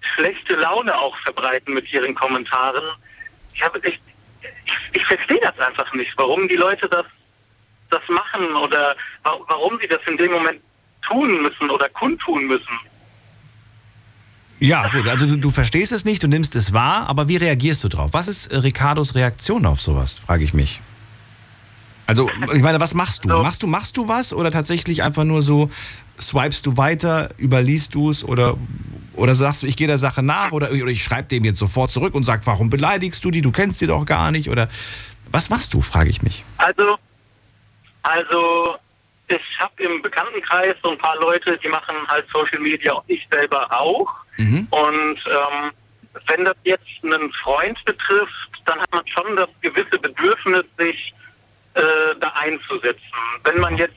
schlechte 0.00 0.54
Laune 0.56 0.96
auch 0.96 1.16
verbreiten 1.18 1.74
mit 1.74 1.90
ihren 1.92 2.14
Kommentaren. 2.14 2.84
Ich 3.54 3.62
habe 3.62 3.78
ich, 3.80 3.98
ich, 4.42 4.74
ich 4.92 5.06
verstehe 5.06 5.40
das 5.40 5.58
einfach 5.58 5.92
nicht, 5.94 6.12
warum 6.16 6.46
die 6.48 6.56
Leute 6.56 6.88
das 6.88 7.06
das 7.90 8.02
machen 8.08 8.54
oder 8.56 8.96
wa- 9.22 9.38
warum 9.46 9.78
sie 9.80 9.86
das 9.88 10.00
in 10.06 10.16
dem 10.16 10.32
Moment 10.32 10.60
tun 11.02 11.40
müssen 11.42 11.70
oder 11.70 11.88
kundtun 11.90 12.46
müssen. 12.46 12.80
Ja, 14.58 14.88
gut, 14.88 15.06
also 15.06 15.26
du, 15.26 15.36
du 15.36 15.50
verstehst 15.50 15.92
es 15.92 16.04
nicht, 16.04 16.22
du 16.22 16.28
nimmst 16.28 16.56
es 16.56 16.72
wahr, 16.72 17.08
aber 17.08 17.28
wie 17.28 17.36
reagierst 17.36 17.84
du 17.84 17.88
drauf? 17.88 18.10
Was 18.12 18.28
ist 18.28 18.46
äh, 18.46 18.56
Ricardos 18.58 19.14
Reaktion 19.14 19.66
auf 19.66 19.80
sowas, 19.80 20.18
frage 20.18 20.44
ich 20.44 20.54
mich. 20.54 20.80
Also, 22.06 22.30
ich 22.54 22.62
meine, 22.62 22.78
was 22.80 22.94
machst 22.94 23.24
du? 23.24 23.28
Machst 23.28 23.62
du, 23.62 23.66
machst 23.66 23.96
du 23.96 24.06
was 24.06 24.32
oder 24.32 24.50
tatsächlich 24.52 25.02
einfach 25.02 25.24
nur 25.24 25.42
so, 25.42 25.68
swipest 26.20 26.64
du 26.64 26.76
weiter, 26.76 27.30
überliest 27.36 27.94
du 27.94 28.10
es 28.10 28.24
oder, 28.24 28.56
oder 29.14 29.34
sagst 29.34 29.62
du, 29.62 29.66
ich 29.66 29.76
gehe 29.76 29.88
der 29.88 29.98
Sache 29.98 30.22
nach 30.22 30.52
oder, 30.52 30.70
oder 30.70 30.86
ich 30.86 31.02
schreibe 31.02 31.28
dem 31.28 31.44
jetzt 31.44 31.58
sofort 31.58 31.90
zurück 31.90 32.14
und 32.14 32.24
sag, 32.24 32.46
warum 32.46 32.70
beleidigst 32.70 33.24
du 33.24 33.30
die? 33.32 33.42
Du 33.42 33.50
kennst 33.50 33.80
die 33.80 33.88
doch 33.88 34.06
gar 34.06 34.30
nicht 34.30 34.48
oder 34.48 34.68
was 35.32 35.50
machst 35.50 35.74
du, 35.74 35.80
frage 35.80 36.08
ich 36.08 36.22
mich. 36.22 36.44
Also, 36.58 36.96
also 38.02 38.76
ich 39.28 39.60
habe 39.60 39.82
im 39.82 40.02
Bekanntenkreis 40.02 40.76
so 40.82 40.90
ein 40.90 40.98
paar 40.98 41.16
Leute, 41.16 41.58
die 41.58 41.68
machen 41.68 41.96
halt 42.08 42.26
Social 42.32 42.60
Media 42.60 42.92
und 42.92 43.04
ich 43.08 43.26
selber 43.30 43.68
auch. 43.72 44.08
Mhm. 44.36 44.68
Und 44.70 45.18
ähm, 45.26 45.72
wenn 46.26 46.44
das 46.44 46.56
jetzt 46.64 46.86
einen 47.02 47.32
Freund 47.32 47.82
betrifft, 47.84 48.50
dann 48.66 48.80
hat 48.80 48.92
man 48.92 49.06
schon 49.06 49.36
das 49.36 49.48
gewisse 49.60 49.98
Bedürfnis, 49.98 50.64
sich 50.78 51.14
äh, 51.74 51.80
da 52.20 52.28
einzusetzen. 52.36 53.00
Wenn 53.44 53.60
man 53.60 53.76
jetzt 53.76 53.96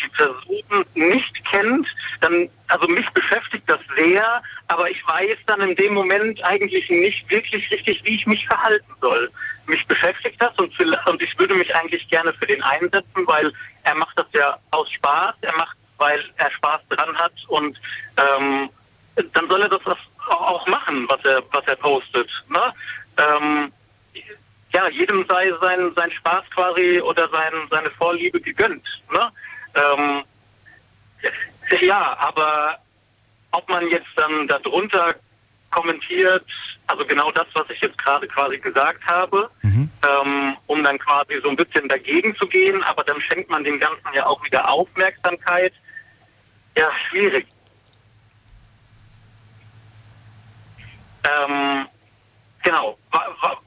die 0.00 0.08
Person 0.08 0.84
nicht 0.94 1.44
kennt, 1.44 1.88
dann, 2.20 2.48
also 2.68 2.86
mich 2.86 3.08
beschäftigt 3.10 3.64
das 3.66 3.80
sehr, 3.96 4.42
aber 4.68 4.90
ich 4.90 5.06
weiß 5.06 5.36
dann 5.46 5.60
in 5.62 5.74
dem 5.74 5.94
Moment 5.94 6.42
eigentlich 6.44 6.88
nicht 6.90 7.28
wirklich 7.30 7.70
richtig, 7.70 8.04
wie 8.04 8.16
ich 8.16 8.26
mich 8.26 8.46
verhalten 8.46 8.92
soll. 9.00 9.30
Mich 9.66 9.86
beschäftigt 9.86 10.40
das 10.40 10.54
und, 10.58 10.72
und 11.06 11.22
ich 11.22 11.38
würde 11.38 11.54
mich 11.54 11.74
eigentlich 11.74 12.06
gerne 12.08 12.32
für 12.34 12.46
den 12.46 12.62
einsetzen, 12.62 13.26
weil 13.26 13.52
er 13.86 13.94
macht 13.94 14.18
das 14.18 14.26
ja 14.32 14.58
aus 14.72 14.90
Spaß, 14.90 15.34
er 15.42 15.56
macht, 15.56 15.76
weil 15.98 16.20
er 16.36 16.50
Spaß 16.50 16.80
dran 16.90 17.16
hat 17.16 17.32
und 17.48 17.80
ähm, 18.16 18.68
dann 19.32 19.48
soll 19.48 19.62
er 19.62 19.68
das 19.68 19.80
auch 20.28 20.66
machen, 20.66 21.06
was 21.08 21.24
er, 21.24 21.42
was 21.52 21.64
er 21.66 21.76
postet. 21.76 22.28
Ne? 22.48 22.74
Ähm, 23.16 23.72
ja, 24.74 24.88
jedem 24.88 25.24
sei 25.28 25.52
sein, 25.60 25.92
sein 25.94 26.10
Spaß 26.10 26.44
quasi 26.52 27.00
oder 27.00 27.28
sein, 27.30 27.52
seine 27.70 27.90
Vorliebe 27.92 28.40
gegönnt. 28.40 28.86
Ne? 29.12 29.30
Ähm, 29.74 30.24
ja, 31.80 32.16
aber 32.18 32.78
ob 33.52 33.68
man 33.68 33.88
jetzt 33.88 34.10
dann 34.16 34.48
darunter 34.48 35.14
kommentiert, 35.70 36.44
also 36.88 37.06
genau 37.06 37.30
das, 37.30 37.46
was 37.54 37.70
ich 37.70 37.80
jetzt 37.80 37.98
gerade 37.98 38.26
quasi 38.26 38.58
gesagt 38.58 39.04
habe, 39.06 39.48
Mhm. 39.62 39.85
Ähm, 40.06 40.56
um 40.66 40.84
dann 40.84 40.98
quasi 40.98 41.40
so 41.42 41.48
ein 41.48 41.56
bisschen 41.56 41.88
dagegen 41.88 42.36
zu 42.36 42.46
gehen, 42.46 42.82
aber 42.84 43.02
dann 43.04 43.20
schenkt 43.20 43.50
man 43.50 43.64
dem 43.64 43.80
Ganzen 43.80 44.06
ja 44.14 44.26
auch 44.26 44.42
wieder 44.44 44.68
Aufmerksamkeit. 44.68 45.72
Ja, 46.76 46.88
schwierig. 47.08 47.46
Ähm, 51.24 51.86
genau, 52.62 52.98
wa, 53.10 53.20
wa, 53.40 53.58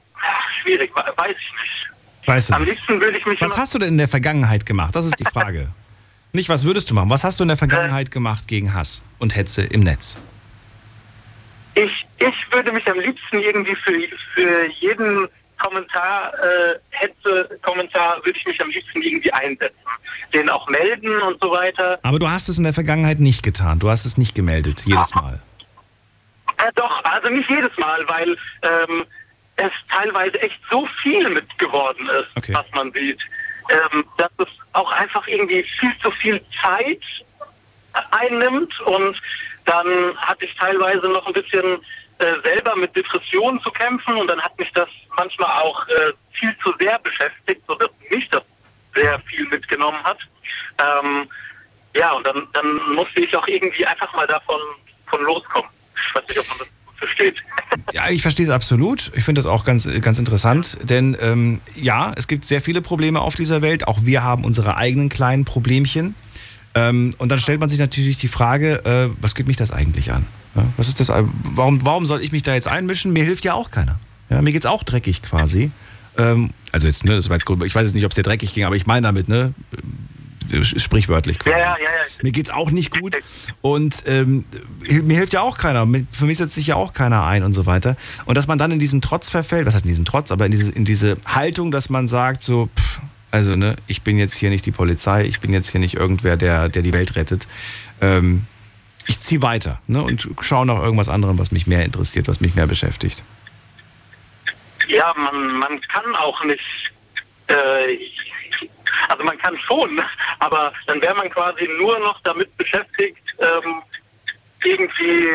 schwierig, 0.62 0.94
weiß 0.94 1.36
ich 1.38 1.52
nicht. 1.60 1.90
Weißt 2.26 2.50
du 2.50 2.54
Am 2.54 2.64
liebsten 2.64 3.00
würde 3.00 3.18
ich 3.18 3.26
mich 3.26 3.40
Was 3.40 3.58
hast 3.58 3.74
du 3.74 3.78
denn 3.78 3.88
in 3.88 3.98
der 3.98 4.08
Vergangenheit 4.08 4.64
gemacht? 4.64 4.94
Das 4.94 5.04
ist 5.06 5.18
die 5.18 5.24
Frage. 5.24 5.68
Nicht, 6.32 6.48
was 6.48 6.64
würdest 6.64 6.90
du 6.90 6.94
machen? 6.94 7.10
Was 7.10 7.24
hast 7.24 7.40
du 7.40 7.44
in 7.44 7.48
der 7.48 7.56
Äh. 7.56 7.58
Vergangenheit 7.58 8.10
gemacht 8.10 8.46
gegen 8.46 8.72
Hass 8.72 9.02
und 9.18 9.34
Hetze 9.34 9.62
im 9.62 9.80
Netz? 9.80 10.22
Ich, 11.74 12.06
ich 12.18 12.52
würde 12.52 12.72
mich 12.72 12.86
am 12.88 13.00
liebsten 13.00 13.40
irgendwie 13.40 13.74
für, 13.74 13.92
für 14.34 14.66
jeden 14.80 15.28
Kommentar, 15.60 16.32
äh, 16.42 16.74
Hetze, 16.90 17.58
Kommentar, 17.62 18.16
würde 18.24 18.38
ich 18.38 18.44
mich 18.46 18.60
am 18.60 18.70
liebsten 18.70 19.00
irgendwie 19.02 19.32
einsetzen. 19.32 19.76
Den 20.34 20.48
auch 20.50 20.68
melden 20.68 21.20
und 21.22 21.40
so 21.42 21.50
weiter. 21.50 21.98
Aber 22.02 22.18
du 22.18 22.28
hast 22.28 22.48
es 22.48 22.58
in 22.58 22.64
der 22.64 22.72
Vergangenheit 22.74 23.20
nicht 23.20 23.42
getan. 23.42 23.78
Du 23.78 23.88
hast 23.90 24.04
es 24.04 24.16
nicht 24.18 24.34
gemeldet, 24.34 24.82
jedes 24.86 25.14
Mal. 25.14 25.40
Äh, 26.58 26.72
doch, 26.74 27.04
also 27.04 27.28
nicht 27.28 27.48
jedes 27.48 27.76
Mal, 27.78 28.06
weil 28.08 28.36
ähm, 28.62 29.04
es 29.56 29.70
teilweise 29.90 30.40
echt 30.42 30.58
so 30.70 30.86
viel 31.02 31.28
mit 31.28 31.58
geworden 31.58 32.08
ist, 32.20 32.28
Okay. 32.36 32.54
was 32.54 32.66
man 32.74 32.90
sieht, 32.92 33.20
ähm, 33.70 34.04
dass 34.16 34.30
es 34.38 34.48
auch 34.72 34.90
einfach 34.92 35.26
irgendwie 35.28 35.62
viel 35.62 35.92
zu 36.02 36.10
viel 36.10 36.40
Zeit 36.62 37.00
einnimmt 38.10 38.80
und 38.82 39.20
dann 39.66 39.86
hatte 40.16 40.44
ich 40.44 40.54
teilweise 40.56 41.08
noch 41.08 41.26
ein 41.26 41.32
bisschen 41.32 41.78
äh, 42.20 42.40
selber 42.44 42.76
mit 42.76 42.94
Depressionen 42.94 43.60
zu 43.62 43.70
kämpfen 43.70 44.14
und 44.16 44.28
dann 44.28 44.40
hat 44.40 44.58
mich 44.58 44.70
das 44.72 44.88
manchmal 45.16 45.50
auch 45.62 45.86
äh, 45.88 46.12
viel 46.32 46.54
zu 46.62 46.72
sehr 46.78 46.98
beschäftigt, 46.98 47.62
sodass 47.66 47.90
mich 48.10 48.28
das 48.28 48.42
sehr 48.94 49.18
viel 49.20 49.46
mitgenommen 49.48 50.02
hat. 50.04 50.18
Ähm, 50.78 51.26
ja, 51.96 52.12
und 52.12 52.26
dann, 52.26 52.46
dann 52.52 52.94
musste 52.94 53.20
ich 53.20 53.34
auch 53.34 53.46
irgendwie 53.48 53.86
einfach 53.86 54.12
mal 54.14 54.26
davon 54.26 54.60
von 55.06 55.22
loskommen. 55.22 55.70
Ich 55.96 56.14
weiß 56.14 56.28
nicht, 56.28 56.38
ob 56.38 56.48
man 56.48 56.58
das 56.58 56.68
versteht. 56.96 57.36
Ja, 57.92 58.08
ich 58.10 58.22
verstehe 58.22 58.44
es 58.44 58.50
absolut. 58.50 59.10
Ich 59.14 59.24
finde 59.24 59.40
das 59.40 59.46
auch 59.46 59.64
ganz, 59.64 59.88
ganz 60.00 60.18
interessant, 60.18 60.78
denn 60.82 61.16
ähm, 61.20 61.60
ja, 61.74 62.12
es 62.16 62.28
gibt 62.28 62.44
sehr 62.44 62.60
viele 62.60 62.82
Probleme 62.82 63.20
auf 63.20 63.34
dieser 63.34 63.62
Welt. 63.62 63.88
Auch 63.88 64.00
wir 64.02 64.22
haben 64.22 64.44
unsere 64.44 64.76
eigenen 64.76 65.08
kleinen 65.08 65.44
Problemchen. 65.44 66.14
Ähm, 66.74 67.14
und 67.18 67.30
dann 67.30 67.38
stellt 67.38 67.60
man 67.60 67.68
sich 67.68 67.78
natürlich 67.78 68.18
die 68.18 68.28
Frage, 68.28 68.84
äh, 68.84 69.08
was 69.20 69.34
geht 69.34 69.46
mich 69.46 69.56
das 69.56 69.72
eigentlich 69.72 70.12
an? 70.12 70.26
Ja, 70.54 70.64
was 70.76 70.88
ist 70.88 71.00
das? 71.00 71.08
Warum, 71.08 71.84
warum 71.84 72.06
soll 72.06 72.22
ich 72.22 72.32
mich 72.32 72.42
da 72.42 72.54
jetzt 72.54 72.68
einmischen? 72.68 73.12
Mir 73.12 73.24
hilft 73.24 73.44
ja 73.44 73.54
auch 73.54 73.70
keiner. 73.70 73.98
Ja, 74.28 74.42
mir 74.42 74.52
geht's 74.52 74.66
auch 74.66 74.82
dreckig 74.82 75.22
quasi. 75.22 75.70
Ähm, 76.16 76.50
also 76.72 76.86
jetzt, 76.86 77.04
ne, 77.04 77.14
das 77.14 77.28
war 77.28 77.36
jetzt 77.36 77.46
gut. 77.46 77.62
Ich 77.64 77.74
weiß 77.74 77.84
jetzt 77.84 77.94
nicht, 77.94 78.04
ob 78.04 78.12
es 78.12 78.16
dir 78.16 78.22
dreckig 78.22 78.52
ging, 78.52 78.64
aber 78.64 78.76
ich 78.76 78.86
meine 78.86 79.06
damit, 79.06 79.28
ne, 79.28 79.54
äh, 80.52 80.64
sprichwörtlich 80.64 81.38
quasi. 81.38 81.56
Ja, 81.56 81.58
ja, 81.58 81.76
ja, 81.78 81.84
ja. 81.84 82.22
Mir 82.22 82.32
geht's 82.32 82.50
auch 82.50 82.70
nicht 82.70 82.98
gut 82.98 83.16
und 83.60 84.02
ähm, 84.06 84.44
mir 85.04 85.16
hilft 85.16 85.32
ja 85.32 85.42
auch 85.42 85.56
keiner. 85.56 85.86
Für 86.10 86.26
mich 86.26 86.38
setzt 86.38 86.54
sich 86.54 86.68
ja 86.68 86.76
auch 86.76 86.92
keiner 86.92 87.24
ein 87.26 87.42
und 87.42 87.52
so 87.52 87.66
weiter. 87.66 87.96
Und 88.24 88.36
dass 88.36 88.46
man 88.46 88.58
dann 88.58 88.72
in 88.72 88.78
diesen 88.78 89.00
Trotz 89.00 89.30
verfällt, 89.30 89.66
was 89.66 89.74
heißt 89.74 89.84
in 89.84 89.90
diesen 89.90 90.04
Trotz, 90.04 90.32
aber 90.32 90.46
in 90.46 90.52
diese, 90.52 90.72
in 90.72 90.84
diese 90.84 91.16
Haltung, 91.26 91.70
dass 91.70 91.90
man 91.90 92.06
sagt 92.06 92.42
so, 92.42 92.68
pff, 92.76 93.00
also 93.30 93.54
ne, 93.54 93.76
ich 93.86 94.02
bin 94.02 94.18
jetzt 94.18 94.34
hier 94.34 94.50
nicht 94.50 94.66
die 94.66 94.72
Polizei, 94.72 95.24
ich 95.24 95.40
bin 95.40 95.52
jetzt 95.52 95.70
hier 95.70 95.80
nicht 95.80 95.94
irgendwer, 95.94 96.36
der, 96.36 96.68
der 96.68 96.82
die 96.82 96.92
Welt 96.92 97.14
rettet. 97.16 97.46
Ähm, 98.00 98.46
ich 99.10 99.18
ziehe 99.18 99.42
weiter 99.42 99.80
ne, 99.88 100.04
und 100.04 100.28
schaue 100.40 100.64
nach 100.64 100.80
irgendwas 100.80 101.08
anderem, 101.08 101.36
was 101.36 101.50
mich 101.50 101.66
mehr 101.66 101.84
interessiert, 101.84 102.28
was 102.28 102.40
mich 102.40 102.54
mehr 102.54 102.68
beschäftigt. 102.68 103.24
Ja, 104.86 105.12
man, 105.16 105.58
man 105.58 105.80
kann 105.80 106.14
auch 106.14 106.44
nicht, 106.44 106.92
äh, 107.48 107.98
also 109.08 109.24
man 109.24 109.36
kann 109.38 109.58
schon, 109.58 110.00
aber 110.38 110.72
dann 110.86 111.02
wäre 111.02 111.16
man 111.16 111.28
quasi 111.28 111.68
nur 111.76 111.98
noch 111.98 112.20
damit 112.22 112.56
beschäftigt, 112.56 113.34
ähm, 113.40 113.82
irgendwie 114.62 115.26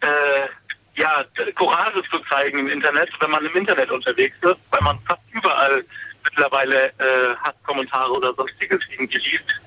äh, 0.00 0.48
ja, 0.96 1.24
Courage 1.54 2.02
zu 2.10 2.18
zeigen 2.28 2.58
im 2.58 2.68
Internet, 2.68 3.10
wenn 3.20 3.30
man 3.30 3.46
im 3.46 3.54
Internet 3.54 3.92
unterwegs 3.92 4.36
ist, 4.42 4.58
weil 4.72 4.80
man 4.82 4.98
fast 5.06 5.22
überall 5.30 5.84
mittlerweile 6.24 6.86
äh, 6.86 7.36
Hasskommentare 7.44 8.12
oder 8.12 8.34
sonstiges 8.34 8.80
irgendwie 8.90 9.18
liest. 9.18 9.60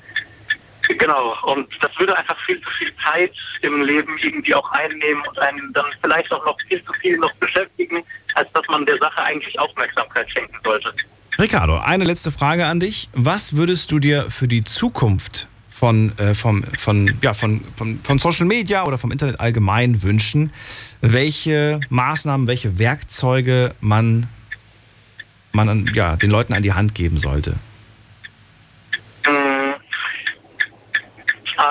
Genau, 0.88 1.36
und 1.44 1.68
das 1.82 1.92
würde 1.98 2.18
einfach 2.18 2.38
viel 2.46 2.62
zu 2.62 2.70
viel 2.72 2.92
Zeit 3.04 3.34
im 3.62 3.82
Leben 3.82 4.18
irgendwie 4.22 4.56
auch 4.56 4.72
einnehmen 4.72 5.22
und 5.28 5.40
einen 5.40 5.74
dann 5.74 5.86
vielleicht 6.02 6.32
auch 6.32 6.46
noch 6.46 6.58
viel 6.68 6.84
zu 6.84 6.94
viel 6.94 7.18
noch 7.18 7.34
beschäftigen, 7.36 8.04
als 8.36 8.52
dass 8.54 8.64
man 8.70 8.86
der 8.86 8.98
Sache 8.98 9.22
eigentlich 9.24 9.60
Aufmerksamkeit 9.60 10.32
schenken 10.32 10.58
sollte. 10.64 10.94
Ricardo, 11.40 11.78
eine 11.78 12.04
letzte 12.04 12.32
Frage 12.32 12.66
an 12.66 12.80
dich. 12.80 13.10
Was 13.14 13.56
würdest 13.56 13.92
du 13.92 14.00
dir 14.00 14.32
für 14.32 14.48
die 14.48 14.64
Zukunft 14.64 15.48
von, 15.70 16.18
äh, 16.18 16.34
vom, 16.34 16.64
von, 16.78 17.16
ja, 17.22 17.34
von, 17.34 17.64
von, 17.76 18.00
von 18.02 18.20
Social 18.20 18.48
Media 18.48 18.86
oder 18.86 18.98
vom 18.98 19.12
Internet 19.12 19.40
allgemein 19.40 20.02
wünschen? 20.02 20.52
Welche 21.02 21.80
Maßnahmen, 21.90 22.48
welche 22.48 22.80
Werkzeuge 22.80 23.76
man, 23.82 24.28
man 25.52 25.70
an, 25.70 25.92
ja, 25.94 26.16
den 26.16 26.32
Leuten 26.32 26.54
an 26.54 26.64
die 26.64 26.74
Hand 26.74 26.96
geben 26.96 27.18
sollte? 27.18 27.56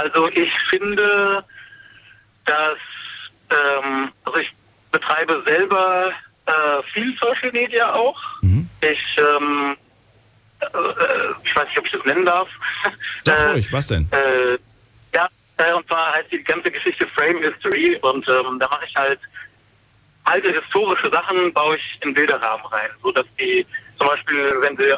Also 0.07 0.29
ich 0.29 0.53
finde, 0.71 1.45
dass 2.45 2.79
ähm, 3.51 4.13
also 4.25 4.39
ich 4.39 4.53
betreibe 4.93 5.43
selber 5.47 6.13
äh, 6.47 6.83
viel 6.93 7.17
Social 7.19 7.51
Media 7.53 7.93
auch. 7.93 8.21
Mhm. 8.43 8.69
Ich 8.81 9.17
ähm, 9.19 9.77
äh, 10.61 10.67
ich 11.45 11.57
weiß 11.57 11.67
nicht, 11.69 11.79
ob 11.79 11.87
ich 11.87 11.93
das 11.93 12.05
nennen 12.05 12.25
darf. 12.25 12.49
Sag 13.25 13.39
Äh, 13.39 13.51
ruhig, 13.53 13.73
was 13.73 13.89
denn? 13.89 14.09
äh, 14.13 14.59
ja, 15.15 15.29
äh, 15.59 15.73
und 15.73 15.87
zwar 15.89 16.13
heißt 16.15 16.31
die 16.33 16.43
ganze 16.43 16.71
Geschichte 16.71 17.07
Frame 17.09 17.39
History 17.43 17.97
und 18.03 18.29
ähm, 18.29 18.59
da 18.59 18.69
mache 18.69 18.85
ich 18.87 18.95
halt 18.97 19.19
alte 20.25 20.51
historische 20.53 21.09
Sachen 21.11 21.53
baue 21.53 21.77
ich 21.77 21.99
in 22.03 22.13
Bilderrahmen 22.13 22.67
rein, 22.67 22.91
so 23.03 23.13
dass 23.13 23.27
die 23.39 23.65
zum 23.97 24.09
Beispiel, 24.09 24.57
wenn 24.61 24.77
sie 24.77 24.93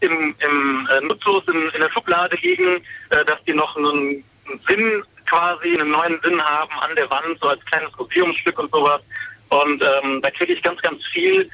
im, 0.00 0.34
im 0.38 0.88
äh, 0.90 1.00
nutzlos 1.02 1.44
in, 1.46 1.68
in 1.74 1.80
der 1.80 1.90
Schublade 1.90 2.36
liegen, 2.42 2.82
äh, 3.10 3.24
dass 3.26 3.42
die 3.44 3.52
noch 3.52 3.76
einen 3.76 4.24
Sinn 4.68 5.02
quasi, 5.26 5.78
einen 5.78 5.90
neuen 5.90 6.20
Sinn 6.22 6.40
haben 6.40 6.78
an 6.80 6.94
der 6.96 7.10
Wand, 7.10 7.38
so 7.40 7.48
als 7.48 7.64
kleines 7.66 7.90
Museumsstück 7.98 8.58
und 8.58 8.70
sowas. 8.70 9.00
Und 9.48 9.82
ähm, 9.82 10.20
da 10.22 10.30
kriege 10.30 10.52
ich 10.52 10.62
ganz, 10.62 10.80
ganz 10.82 11.04
viel 11.06 11.48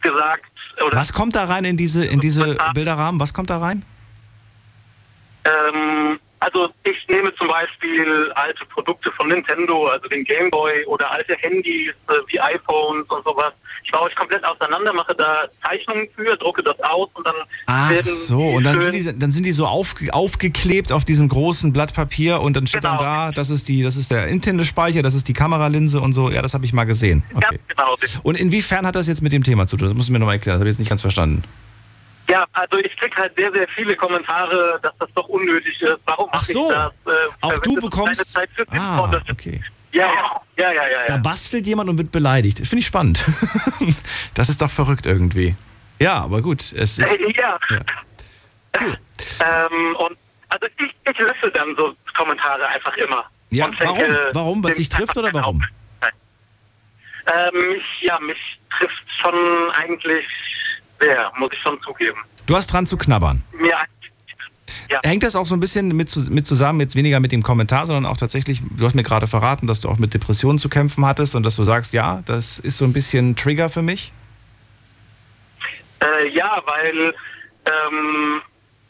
gesagt. 0.00 0.44
Oder 0.84 0.96
Was 0.96 1.12
kommt 1.12 1.34
da 1.36 1.44
rein 1.44 1.64
in 1.64 1.76
diese, 1.76 2.04
in 2.04 2.20
diese 2.20 2.56
Bilderrahmen? 2.74 3.20
Was 3.20 3.34
kommt 3.34 3.50
da 3.50 3.58
rein? 3.58 3.84
Ähm, 5.44 6.18
also 6.40 6.68
ich 6.84 7.06
nehme 7.08 7.34
zum 7.36 7.48
Beispiel 7.48 8.32
alte 8.34 8.64
Produkte 8.66 9.12
von 9.12 9.28
Nintendo, 9.28 9.86
also 9.88 10.08
den 10.08 10.24
Game 10.24 10.50
Boy 10.50 10.84
oder 10.86 11.10
alte 11.10 11.36
Handys 11.36 11.90
äh, 12.08 12.12
wie 12.28 12.40
iPhones 12.40 13.06
und 13.08 13.24
sowas. 13.24 13.52
Ich 13.84 13.92
baue 13.92 14.08
ich 14.08 14.16
komplett 14.16 14.44
auseinander, 14.44 14.92
mache 14.92 15.14
da 15.14 15.44
Zeichnungen 15.62 16.08
für, 16.16 16.36
drucke 16.36 16.62
das 16.62 16.78
aus 16.80 17.08
und 17.14 17.26
dann 17.26 17.34
Ach 17.66 17.90
werden 17.90 18.12
so, 18.14 18.40
und 18.40 18.64
dann 18.64 18.80
sind 18.80 18.94
die, 18.94 19.18
dann 19.18 19.30
sind 19.30 19.44
die 19.44 19.52
so 19.52 19.66
aufge, 19.66 20.12
aufgeklebt 20.12 20.92
auf 20.92 21.04
diesem 21.04 21.28
großen 21.28 21.72
Blatt 21.72 21.94
Papier 21.94 22.40
und 22.40 22.56
dann 22.56 22.66
steht 22.66 22.80
Genau. 22.82 22.96
dann 22.96 23.04
da, 23.04 23.30
das 23.32 23.50
ist, 23.50 23.68
die, 23.68 23.82
das 23.82 23.96
ist 23.96 24.10
der 24.10 24.26
Nintendo-Speicher, 24.26 25.02
das 25.02 25.14
ist 25.14 25.28
die 25.28 25.34
Kameralinse 25.34 26.00
und 26.00 26.12
so. 26.12 26.30
Ja, 26.30 26.40
das 26.42 26.54
habe 26.54 26.64
ich 26.64 26.72
mal 26.72 26.84
gesehen. 26.84 27.22
Okay. 27.34 27.46
Ganz 27.50 27.60
genau. 27.68 28.20
Und 28.22 28.40
inwiefern 28.40 28.86
hat 28.86 28.96
das 28.96 29.06
jetzt 29.08 29.22
mit 29.22 29.32
dem 29.32 29.44
Thema 29.44 29.66
zu 29.66 29.76
tun? 29.76 29.88
Das 29.94 30.06
du 30.06 30.12
mir 30.12 30.18
nochmal 30.18 30.36
erklären, 30.36 30.54
das 30.54 30.60
habe 30.60 30.68
ich 30.68 30.74
jetzt 30.74 30.78
nicht 30.80 30.88
ganz 30.88 31.02
verstanden. 31.02 31.42
Ja, 32.30 32.46
also 32.52 32.78
ich 32.78 32.96
krieg 32.96 33.16
halt 33.16 33.34
sehr, 33.36 33.52
sehr 33.52 33.66
viele 33.68 33.96
Kommentare, 33.96 34.78
dass 34.82 34.92
das 34.98 35.08
doch 35.14 35.28
unnötig 35.28 35.82
ist. 35.82 35.98
Warum 36.06 36.28
Ach 36.32 36.44
so. 36.44 36.68
ich 36.70 36.74
das? 36.74 36.92
Äh, 37.06 37.28
Auch 37.40 37.58
du 37.58 37.74
bekommst- 37.74 38.32
Zeit 38.32 38.48
für 38.54 38.64
Ah, 38.70 39.20
okay. 39.30 39.60
Ja, 39.92 40.06
ja, 40.56 40.72
ja, 40.72 40.72
ja, 40.72 40.88
ja. 40.88 41.06
Da 41.08 41.16
bastelt 41.16 41.66
jemand 41.66 41.90
und 41.90 41.98
wird 41.98 42.12
beleidigt. 42.12 42.58
Finde 42.58 42.78
ich 42.78 42.86
spannend. 42.86 43.24
das 44.34 44.48
ist 44.48 44.62
doch 44.62 44.70
verrückt 44.70 45.06
irgendwie. 45.06 45.56
Ja, 45.98 46.22
aber 46.22 46.40
gut. 46.40 46.60
Es 46.60 46.98
ist, 46.98 47.00
ja. 47.36 47.58
Ja. 47.68 47.80
Ähm, 48.78 49.96
und 49.96 50.16
also 50.48 50.66
ich, 50.78 50.94
ich 51.10 51.18
lösche 51.18 51.50
dann 51.52 51.74
so 51.76 51.94
Kommentare 52.16 52.68
einfach 52.68 52.96
immer. 52.96 53.24
Ja, 53.50 53.66
denke, 53.66 53.84
warum? 53.84 54.34
Warum? 54.34 54.62
Weil 54.62 54.70
dem 54.72 54.76
dich 54.78 54.88
trifft 54.88 55.16
oder 55.16 55.32
warum? 55.32 55.64
Ähm, 57.26 57.80
ja, 58.00 58.18
mich 58.20 58.60
trifft 58.70 59.04
schon 59.20 59.34
eigentlich 59.72 60.24
sehr, 61.00 61.32
muss 61.38 61.50
ich 61.52 61.58
schon 61.60 61.80
zugeben. 61.82 62.18
du 62.46 62.56
hast 62.56 62.72
dran 62.72 62.86
zu 62.86 62.96
knabbern. 62.96 63.42
Mir 63.52 63.72
ja. 64.88 65.00
Hängt 65.04 65.22
das 65.22 65.36
auch 65.36 65.46
so 65.46 65.54
ein 65.54 65.60
bisschen 65.60 65.96
mit, 65.96 66.14
mit 66.30 66.46
zusammen, 66.46 66.80
jetzt 66.80 66.96
weniger 66.96 67.20
mit 67.20 67.30
dem 67.30 67.42
Kommentar, 67.44 67.86
sondern 67.86 68.06
auch 68.06 68.16
tatsächlich, 68.16 68.60
du 68.76 68.84
hast 68.84 68.94
mir 68.94 69.04
gerade 69.04 69.28
verraten, 69.28 69.66
dass 69.68 69.80
du 69.80 69.88
auch 69.88 69.98
mit 69.98 70.14
Depressionen 70.14 70.58
zu 70.58 70.68
kämpfen 70.68 71.06
hattest 71.06 71.36
und 71.36 71.44
dass 71.44 71.54
du 71.56 71.62
sagst, 71.64 71.92
ja, 71.92 72.22
das 72.26 72.58
ist 72.58 72.78
so 72.78 72.84
ein 72.84 72.92
bisschen 72.92 73.36
Trigger 73.36 73.68
für 73.68 73.82
mich? 73.82 74.12
Äh, 76.02 76.28
ja, 76.30 76.60
weil 76.66 77.14
ähm, 77.66 78.40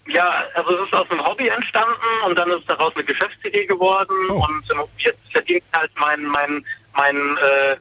ja, 0.09 0.45
also 0.55 0.79
es 0.79 0.87
ist 0.87 0.95
aus 0.95 1.11
einem 1.11 1.25
Hobby 1.25 1.49
entstanden 1.49 1.93
und 2.27 2.39
dann 2.39 2.51
ist 2.51 2.69
daraus 2.69 2.95
eine 2.95 3.05
Geschäftsidee 3.05 3.67
geworden 3.67 4.15
Oh. 4.31 4.45
und 4.45 4.65
jetzt 4.99 5.21
verdiene 5.33 5.59
ich 5.59 5.79
halt 5.79 5.91
mein, 5.99 6.25
mein, 6.27 6.65
mein, 6.97 7.17
äh, 7.17 7.77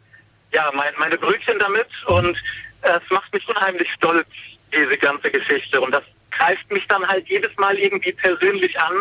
ja, 0.54 0.70
mein, 0.76 0.92
meine 1.00 1.18
Brötchen 1.18 1.58
damit 1.60 1.88
und 2.08 2.38
es 2.82 3.02
macht 3.12 3.34
mich 3.34 3.48
unheimlich 3.48 3.92
stolz, 3.94 4.28
diese 4.74 4.98
ganze 4.98 5.30
Geschichte 5.32 5.82
und 5.82 5.92
das 5.92 6.04
greift 6.32 6.72
mich 6.72 6.88
dann 6.88 7.06
halt 7.08 7.28
jedes 7.28 7.56
Mal 7.58 7.78
irgendwie 7.78 8.12
persönlich 8.14 8.80
an, 8.80 8.94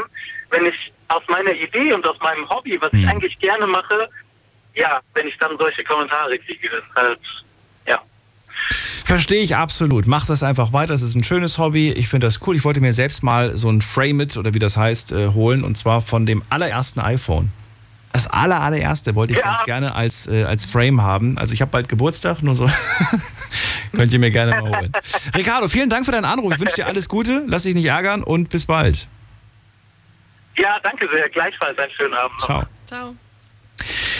wenn 0.50 0.66
ich 0.66 0.92
aus 1.08 1.22
meiner 1.28 1.52
Idee 1.52 1.92
und 1.92 2.06
aus 2.06 2.18
meinem 2.20 2.48
Hobby, 2.48 2.78
was 2.80 2.92
ich 2.92 3.02
Hm. 3.02 3.08
eigentlich 3.10 3.38
gerne 3.38 3.66
mache, 3.66 4.08
ja, 4.74 5.00
wenn 5.14 5.26
ich 5.26 5.36
dann 5.38 5.56
solche 5.58 5.84
Kommentare 5.84 6.38
kriege, 6.38 6.68
das 6.70 6.80
ist 6.80 6.94
halt, 6.96 7.18
ja. 7.86 8.00
Verstehe 9.04 9.42
ich 9.42 9.56
absolut. 9.56 10.06
Mach 10.06 10.26
das 10.26 10.42
einfach 10.42 10.72
weiter. 10.72 10.94
Es 10.94 11.02
ist 11.02 11.14
ein 11.14 11.24
schönes 11.24 11.58
Hobby. 11.58 11.92
Ich 11.92 12.08
finde 12.08 12.26
das 12.26 12.40
cool. 12.46 12.56
Ich 12.56 12.64
wollte 12.64 12.80
mir 12.80 12.92
selbst 12.92 13.22
mal 13.22 13.56
so 13.56 13.70
ein 13.70 13.80
Frame 13.82 14.20
It 14.20 14.36
oder 14.36 14.52
wie 14.54 14.58
das 14.58 14.76
heißt 14.76 15.12
äh, 15.12 15.28
holen 15.28 15.64
und 15.64 15.76
zwar 15.78 16.00
von 16.00 16.26
dem 16.26 16.42
allerersten 16.50 17.00
iPhone. 17.00 17.50
Das 18.12 18.26
aller, 18.28 18.60
allererste 18.60 19.14
wollte 19.14 19.34
ich 19.34 19.38
Ja. 19.38 19.44
ganz 19.46 19.64
gerne 19.64 19.94
als, 19.94 20.26
äh, 20.26 20.44
als 20.44 20.64
Frame 20.64 21.02
haben. 21.02 21.38
Also 21.38 21.52
ich 21.54 21.60
habe 21.60 21.70
bald 21.70 21.88
Geburtstag, 21.88 22.42
nur 22.42 22.54
so. 22.54 22.68
Könnt 23.92 24.12
ihr 24.12 24.18
mir 24.18 24.30
gerne 24.30 24.52
mal 24.60 24.62
holen. 24.78 24.92
Ricardo, 25.34 25.68
vielen 25.68 25.90
Dank 25.90 26.04
für 26.04 26.12
deinen 26.12 26.24
Anruf. 26.24 26.52
Ich 26.54 26.58
wünsche 26.60 26.74
dir 26.76 26.86
alles 26.86 27.08
Gute. 27.08 27.44
Lass 27.46 27.62
dich 27.64 27.74
nicht 27.74 27.84
ärgern 27.86 28.22
und 28.22 28.48
bis 28.48 28.66
bald. 28.66 29.06
Ja, 30.56 30.78
danke 30.82 31.08
sehr. 31.12 31.28
Gleichfalls 31.28 31.78
einen 31.78 31.92
schönen 31.92 32.14
Abend. 32.14 32.40
Ciao. 32.40 32.62
Ciao. 32.86 33.14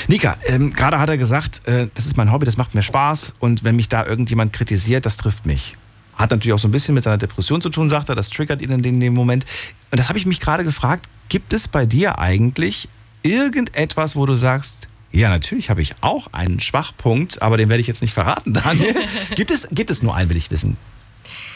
Nika, 0.07 0.37
ähm, 0.47 0.73
gerade 0.73 0.99
hat 1.01 1.09
er 1.09 1.19
gesagt, 1.19 1.67
äh, 1.67 1.89
das 1.95 2.07
ist 2.07 2.17
mein 2.17 2.33
Hobby, 2.33 2.47
das 2.47 2.57
macht 2.57 2.75
mir 2.75 2.83
Spaß 2.83 3.35
und 3.41 3.65
wenn 3.65 3.77
mich 3.77 3.89
da 3.89 4.07
irgendjemand 4.07 4.53
kritisiert, 4.53 5.05
das 5.05 5.17
trifft 5.17 5.45
mich. 5.47 5.75
Hat 6.15 6.31
natürlich 6.31 6.53
auch 6.55 6.59
so 6.59 6.69
ein 6.69 6.71
bisschen 6.71 6.95
mit 6.95 7.05
seiner 7.05 7.19
Depression 7.19 7.61
zu 7.61 7.69
tun, 7.69 7.89
sagt 7.89 8.09
er, 8.09 8.15
das 8.15 8.31
triggert 8.31 8.63
ihn 8.63 8.71
in 8.71 8.83
dem, 8.83 9.01
dem 9.01 9.15
Moment. 9.15 9.45
Und 9.91 9.99
das 9.99 10.09
habe 10.09 10.19
ich 10.19 10.27
mich 10.27 10.41
gerade 10.41 10.65
gefragt, 10.65 11.07
gibt 11.29 11.53
es 11.53 11.69
bei 11.69 11.85
dir 11.87 12.19
eigentlich 12.19 12.89
irgendetwas, 13.29 14.17
wo 14.17 14.27
du 14.27 14.35
sagst, 14.35 14.89
ja, 15.13 15.31
natürlich 15.31 15.71
habe 15.71 15.81
ich 15.83 15.95
auch 16.03 16.29
einen 16.33 16.61
Schwachpunkt, 16.61 17.41
aber 17.41 17.57
den 17.57 17.69
werde 17.69 17.81
ich 17.81 17.87
jetzt 17.87 18.03
nicht 18.03 18.13
verraten, 18.15 18.53
Daniel. 18.55 18.95
gibt, 19.37 19.51
es, 19.51 19.69
gibt 19.71 19.91
es 19.91 20.03
nur 20.03 20.15
einen, 20.15 20.29
will 20.31 20.37
ich 20.37 20.51
wissen. 20.51 20.77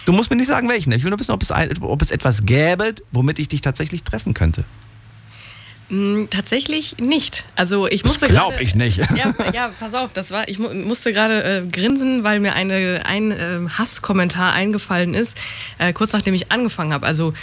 Du 0.05 0.13
musst 0.13 0.31
mir 0.31 0.37
nicht 0.37 0.49
sagen, 0.49 0.69
welchen. 0.69 0.91
Ich 0.93 1.05
will 1.05 1.11
nur 1.11 1.21
wissen, 1.21 1.33
ob 1.33 1.43
es, 1.43 1.53
ein, 1.53 1.71
ob 1.83 2.03
es 2.03 2.11
etwas 2.11 2.45
gäbe, 2.47 2.95
womit 3.13 3.39
ich 3.39 3.49
dich 3.49 3.61
tatsächlich 3.61 4.03
treffen 4.03 4.35
könnte. 4.35 4.65
Mm, 5.91 6.25
Tatsächlich 6.31 6.97
nicht. 6.99 7.45
Also 7.55 7.87
ich 7.87 8.03
Das 8.03 8.13
musste 8.13 8.29
glaube 8.29 8.53
gerade- 8.53 8.65
ich 8.65 8.75
nicht. 8.75 8.99
Ja, 9.17 9.35
ja, 9.53 9.71
pass 9.79 9.95
auf, 9.95 10.13
das 10.13 10.31
war, 10.31 10.49
ich 10.49 10.59
mu 10.59 10.73
musste 10.75 11.13
gerade 11.13 11.43
äh, 11.45 11.67
grinsen, 11.71 12.25
weil 12.25 12.41
mir 12.41 12.55
eine, 12.55 13.03
ein 13.05 13.31
äh, 13.31 13.61
Hasskommentar 13.69 14.53
eingefallen 14.55 15.15
ist, 15.15 15.37
äh, 15.79 15.93
kurz 15.93 16.13
nachdem 16.13 16.35
ich 16.35 16.51
angefangen 16.51 16.93
habe. 16.93 17.07
Also 17.07 17.35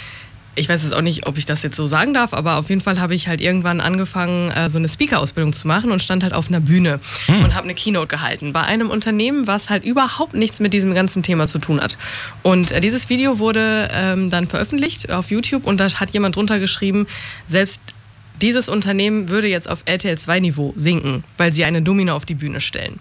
ich 0.56 0.68
weiß 0.68 0.82
jetzt 0.82 0.92
auch 0.92 1.00
nicht, 1.00 1.26
ob 1.26 1.38
ich 1.38 1.46
das 1.46 1.62
jetzt 1.62 1.76
so 1.76 1.86
sagen 1.86 2.12
darf, 2.12 2.34
aber 2.34 2.56
auf 2.56 2.68
jeden 2.68 2.80
Fall 2.80 2.98
habe 3.00 3.14
ich 3.14 3.28
halt 3.28 3.40
irgendwann 3.40 3.80
angefangen, 3.80 4.50
äh, 4.50 4.68
so 4.68 4.78
eine 4.78 4.88
Speaker-Ausbildung 4.88 5.52
zu 5.52 5.68
machen 5.68 5.90
und 5.92 6.02
stand 6.02 6.22
halt 6.22 6.34
auf 6.34 6.48
einer 6.48 6.60
Bühne 6.60 7.00
und 7.28 7.54
habe 7.54 7.64
eine 7.64 7.74
Keynote 7.74 8.08
gehalten 8.08 8.52
bei 8.52 8.62
einem 8.62 8.90
Unternehmen, 8.90 9.46
was 9.46 9.70
halt 9.70 9.84
überhaupt 9.84 10.34
nichts 10.34 10.60
mit 10.60 10.72
diesem 10.72 10.92
ganzen 10.94 11.22
Thema 11.22 11.46
zu 11.46 11.58
tun 11.58 11.80
hat. 11.80 11.96
Und 12.42 12.72
äh, 12.72 12.80
dieses 12.80 13.08
Video 13.08 13.38
wurde 13.38 13.88
ähm, 13.92 14.30
dann 14.30 14.46
veröffentlicht 14.46 15.10
auf 15.10 15.30
YouTube 15.30 15.66
und 15.66 15.78
da 15.78 15.88
hat 15.88 16.10
jemand 16.10 16.36
drunter 16.36 16.58
geschrieben, 16.58 17.06
selbst 17.46 17.80
dieses 18.42 18.68
Unternehmen 18.68 19.28
würde 19.28 19.48
jetzt 19.48 19.68
auf 19.68 19.82
RTL 19.84 20.18
2 20.18 20.40
Niveau 20.40 20.72
sinken, 20.76 21.24
weil 21.36 21.54
sie 21.54 21.64
eine 21.64 21.82
Domino 21.82 22.14
auf 22.14 22.24
die 22.24 22.34
Bühne 22.34 22.60
stellen. 22.60 22.98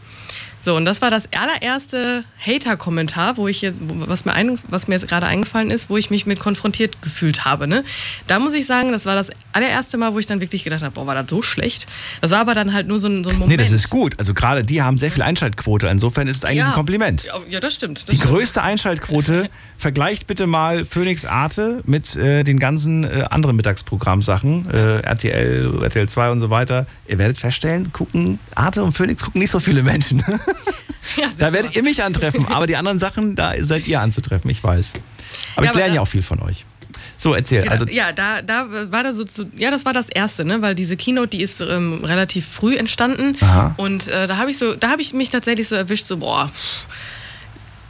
So, 0.61 0.75
und 0.75 0.85
das 0.85 1.01
war 1.01 1.09
das 1.09 1.29
allererste 1.31 2.23
Hater-Kommentar, 2.45 3.37
wo 3.37 3.47
ich 3.47 3.61
jetzt, 3.61 3.79
was 3.81 4.25
mir, 4.25 4.33
ein, 4.33 4.59
was 4.67 4.87
mir 4.87 4.95
jetzt 4.95 5.07
gerade 5.07 5.25
eingefallen 5.25 5.71
ist, 5.71 5.89
wo 5.89 5.97
ich 5.97 6.09
mich 6.09 6.25
mit 6.25 6.39
konfrontiert 6.39 7.01
gefühlt 7.01 7.45
habe. 7.45 7.67
Ne? 7.67 7.83
Da 8.27 8.39
muss 8.39 8.53
ich 8.53 8.65
sagen, 8.65 8.91
das 8.91 9.05
war 9.05 9.15
das 9.15 9.29
allererste 9.53 9.97
Mal, 9.97 10.13
wo 10.13 10.19
ich 10.19 10.25
dann 10.25 10.41
wirklich 10.41 10.63
gedacht 10.63 10.81
habe, 10.83 10.93
boah, 10.93 11.07
war 11.07 11.15
das 11.15 11.29
so 11.29 11.41
schlecht? 11.41 11.87
Das 12.21 12.31
war 12.31 12.39
aber 12.39 12.53
dann 12.55 12.73
halt 12.73 12.87
nur 12.87 12.99
so 12.99 13.07
ein, 13.07 13.23
so 13.23 13.29
ein 13.29 13.37
Moment. 13.37 13.51
Nee, 13.51 13.57
das 13.57 13.71
ist 13.71 13.89
gut. 13.89 14.19
Also 14.19 14.33
gerade 14.33 14.63
die 14.63 14.81
haben 14.81 14.97
sehr 14.97 15.11
viel 15.11 15.23
Einschaltquote. 15.23 15.87
Insofern 15.87 16.27
ist 16.27 16.37
es 16.37 16.45
eigentlich 16.45 16.63
ein 16.65 16.73
Kompliment. 16.73 17.23
Ja, 17.25 17.35
ja, 17.47 17.59
das 17.59 17.75
stimmt. 17.75 17.99
Das 17.99 18.05
Die 18.07 18.17
stimmt. 18.17 18.31
größte 18.33 18.61
Einschaltquote, 18.61 19.49
vergleicht 19.79 20.27
bitte 20.27 20.45
mal 20.45 20.85
Phoenix 20.85 21.25
Arte 21.25 21.81
mit 21.85 22.15
äh, 22.17 22.43
den 22.43 22.59
ganzen 22.59 23.05
äh, 23.05 23.25
anderen 23.29 23.55
Mittagsprogrammsachen, 23.55 24.69
äh, 24.69 24.99
RTL, 24.99 25.81
RTL 25.81 26.07
2 26.09 26.31
und 26.31 26.39
so 26.41 26.49
weiter. 26.49 26.85
Ihr 27.07 27.17
werdet 27.17 27.37
feststellen, 27.37 27.91
gucken, 27.93 28.39
Arte 28.53 28.83
und 28.83 28.91
Phoenix 28.91 29.23
gucken 29.23 29.41
nicht 29.41 29.51
so 29.51 29.59
viele 29.59 29.81
Menschen. 29.81 30.23
Ja, 31.17 31.27
da 31.39 31.53
werdet 31.53 31.75
ihr 31.75 31.81
mich 31.81 32.03
antreffen, 32.03 32.45
aber 32.49 32.67
die 32.67 32.75
anderen 32.75 32.99
Sachen, 32.99 33.35
da 33.35 33.53
seid 33.59 33.87
ihr 33.87 33.99
anzutreffen, 33.99 34.47
ich 34.51 34.63
weiß. 34.63 34.93
Aber 35.55 35.65
Ja, 35.65 35.71
ich 35.71 35.77
lerne 35.77 35.95
ja 35.95 36.01
auch 36.01 36.07
viel 36.07 36.21
von 36.21 36.39
euch. 36.41 36.65
So, 37.17 37.33
erzähl. 37.33 37.65
Ja, 37.65 37.71
Also, 37.71 37.85
ja, 37.85 38.11
da, 38.11 38.41
da 38.41 38.67
war 38.91 39.03
das 39.03 39.15
so 39.15 39.25
zu, 39.25 39.49
ja, 39.57 39.71
das 39.71 39.85
war 39.85 39.93
das 39.93 40.09
erste, 40.09 40.45
ne, 40.45 40.61
weil 40.61 40.75
diese 40.75 40.97
Keynote, 40.97 41.29
die 41.29 41.41
ist 41.41 41.61
ähm, 41.61 42.03
relativ 42.03 42.47
früh 42.47 42.75
entstanden 42.75 43.35
Aha. 43.41 43.73
und 43.77 44.07
äh, 44.07 44.27
da 44.27 44.37
habe 44.37 44.51
ich 44.51 44.57
so, 44.57 44.75
da 44.75 44.89
habe 44.89 45.01
ich 45.01 45.13
mich 45.13 45.29
tatsächlich 45.29 45.67
so 45.67 45.75
erwischt, 45.75 46.05
so 46.05 46.17
boah. 46.17 46.51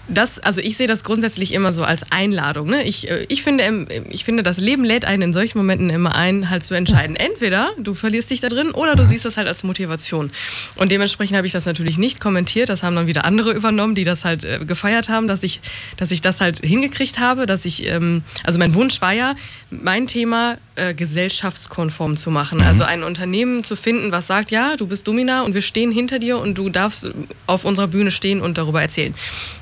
Das, 0.10 0.40
also 0.40 0.60
ich 0.62 0.76
sehe 0.78 0.88
das 0.88 1.04
grundsätzlich 1.04 1.54
immer 1.54 1.72
so 1.72 1.84
als 1.84 2.04
Einladung. 2.12 2.70
Ne? 2.70 2.84
Ich, 2.84 3.10
äh, 3.10 3.26
ich, 3.30 3.44
finde, 3.44 3.64
ähm, 3.64 3.88
ich 4.10 4.24
finde, 4.26 4.44
das 4.44 4.58
Leben 4.58 4.84
lädt 4.84 5.06
einen 5.06 5.22
in 5.22 5.34
solchen 5.34 5.58
Momenten 5.58 5.90
immer 5.90 6.16
ein, 6.16 6.50
halt 6.50 6.64
zu 6.64 6.74
entscheiden. 6.74 7.16
Entweder 7.16 7.70
du 7.78 7.94
verlierst 7.94 8.32
dich 8.32 8.42
da 8.42 8.50
drin 8.50 8.72
oder 8.72 8.96
du 8.96 9.06
siehst 9.06 9.26
das 9.26 9.38
halt 9.38 9.48
als 9.48 9.64
Motivation. 9.64 10.32
Und 10.76 10.92
dementsprechend 10.92 11.38
habe 11.38 11.48
ich 11.48 11.54
das 11.54 11.66
natürlich 11.66 11.98
nicht 11.98 12.20
kommentiert. 12.20 12.70
Das 12.70 12.84
haben 12.84 12.96
dann 12.96 13.08
wieder 13.08 13.26
andere 13.26 13.52
übernommen, 13.52 13.96
die 13.96 14.04
das 14.04 14.26
halt 14.26 14.44
äh, 14.44 14.60
gefeiert 14.66 15.10
haben, 15.10 15.28
dass 15.28 15.44
ich, 15.44 15.62
dass 15.98 16.12
ich 16.12 16.22
das 16.22 16.42
halt 16.42 16.60
hingekriegt 16.60 17.20
habe, 17.20 17.46
dass 17.46 17.66
ich, 17.66 17.86
ähm, 17.88 18.24
also 18.44 18.58
mein 18.58 18.74
Wunsch 18.74 19.02
war 19.02 19.14
ja, 19.14 19.36
mein 19.70 20.08
Thema 20.08 20.58
äh, 20.80 20.94
gesellschaftskonform 20.94 22.18
zu 22.18 22.32
machen. 22.32 22.62
Also 22.62 22.84
ein 22.84 23.04
Unternehmen 23.04 23.64
zu 23.64 23.76
finden, 23.76 24.12
was 24.12 24.28
sagt, 24.28 24.52
ja, 24.52 24.76
du 24.78 24.88
bist 24.88 25.08
Domina 25.08 25.44
und 25.44 25.54
wir 25.54 25.62
stehen 25.62 25.92
hinter 25.92 26.20
dir 26.20 26.38
und 26.38 26.58
du 26.58 26.70
darfst 26.70 27.12
auf 27.48 27.66
unserer 27.66 27.88
Bühne 27.88 28.12
stehen 28.12 28.42
und 28.42 28.58
darüber 28.58 28.82
erzählen. 28.82 29.14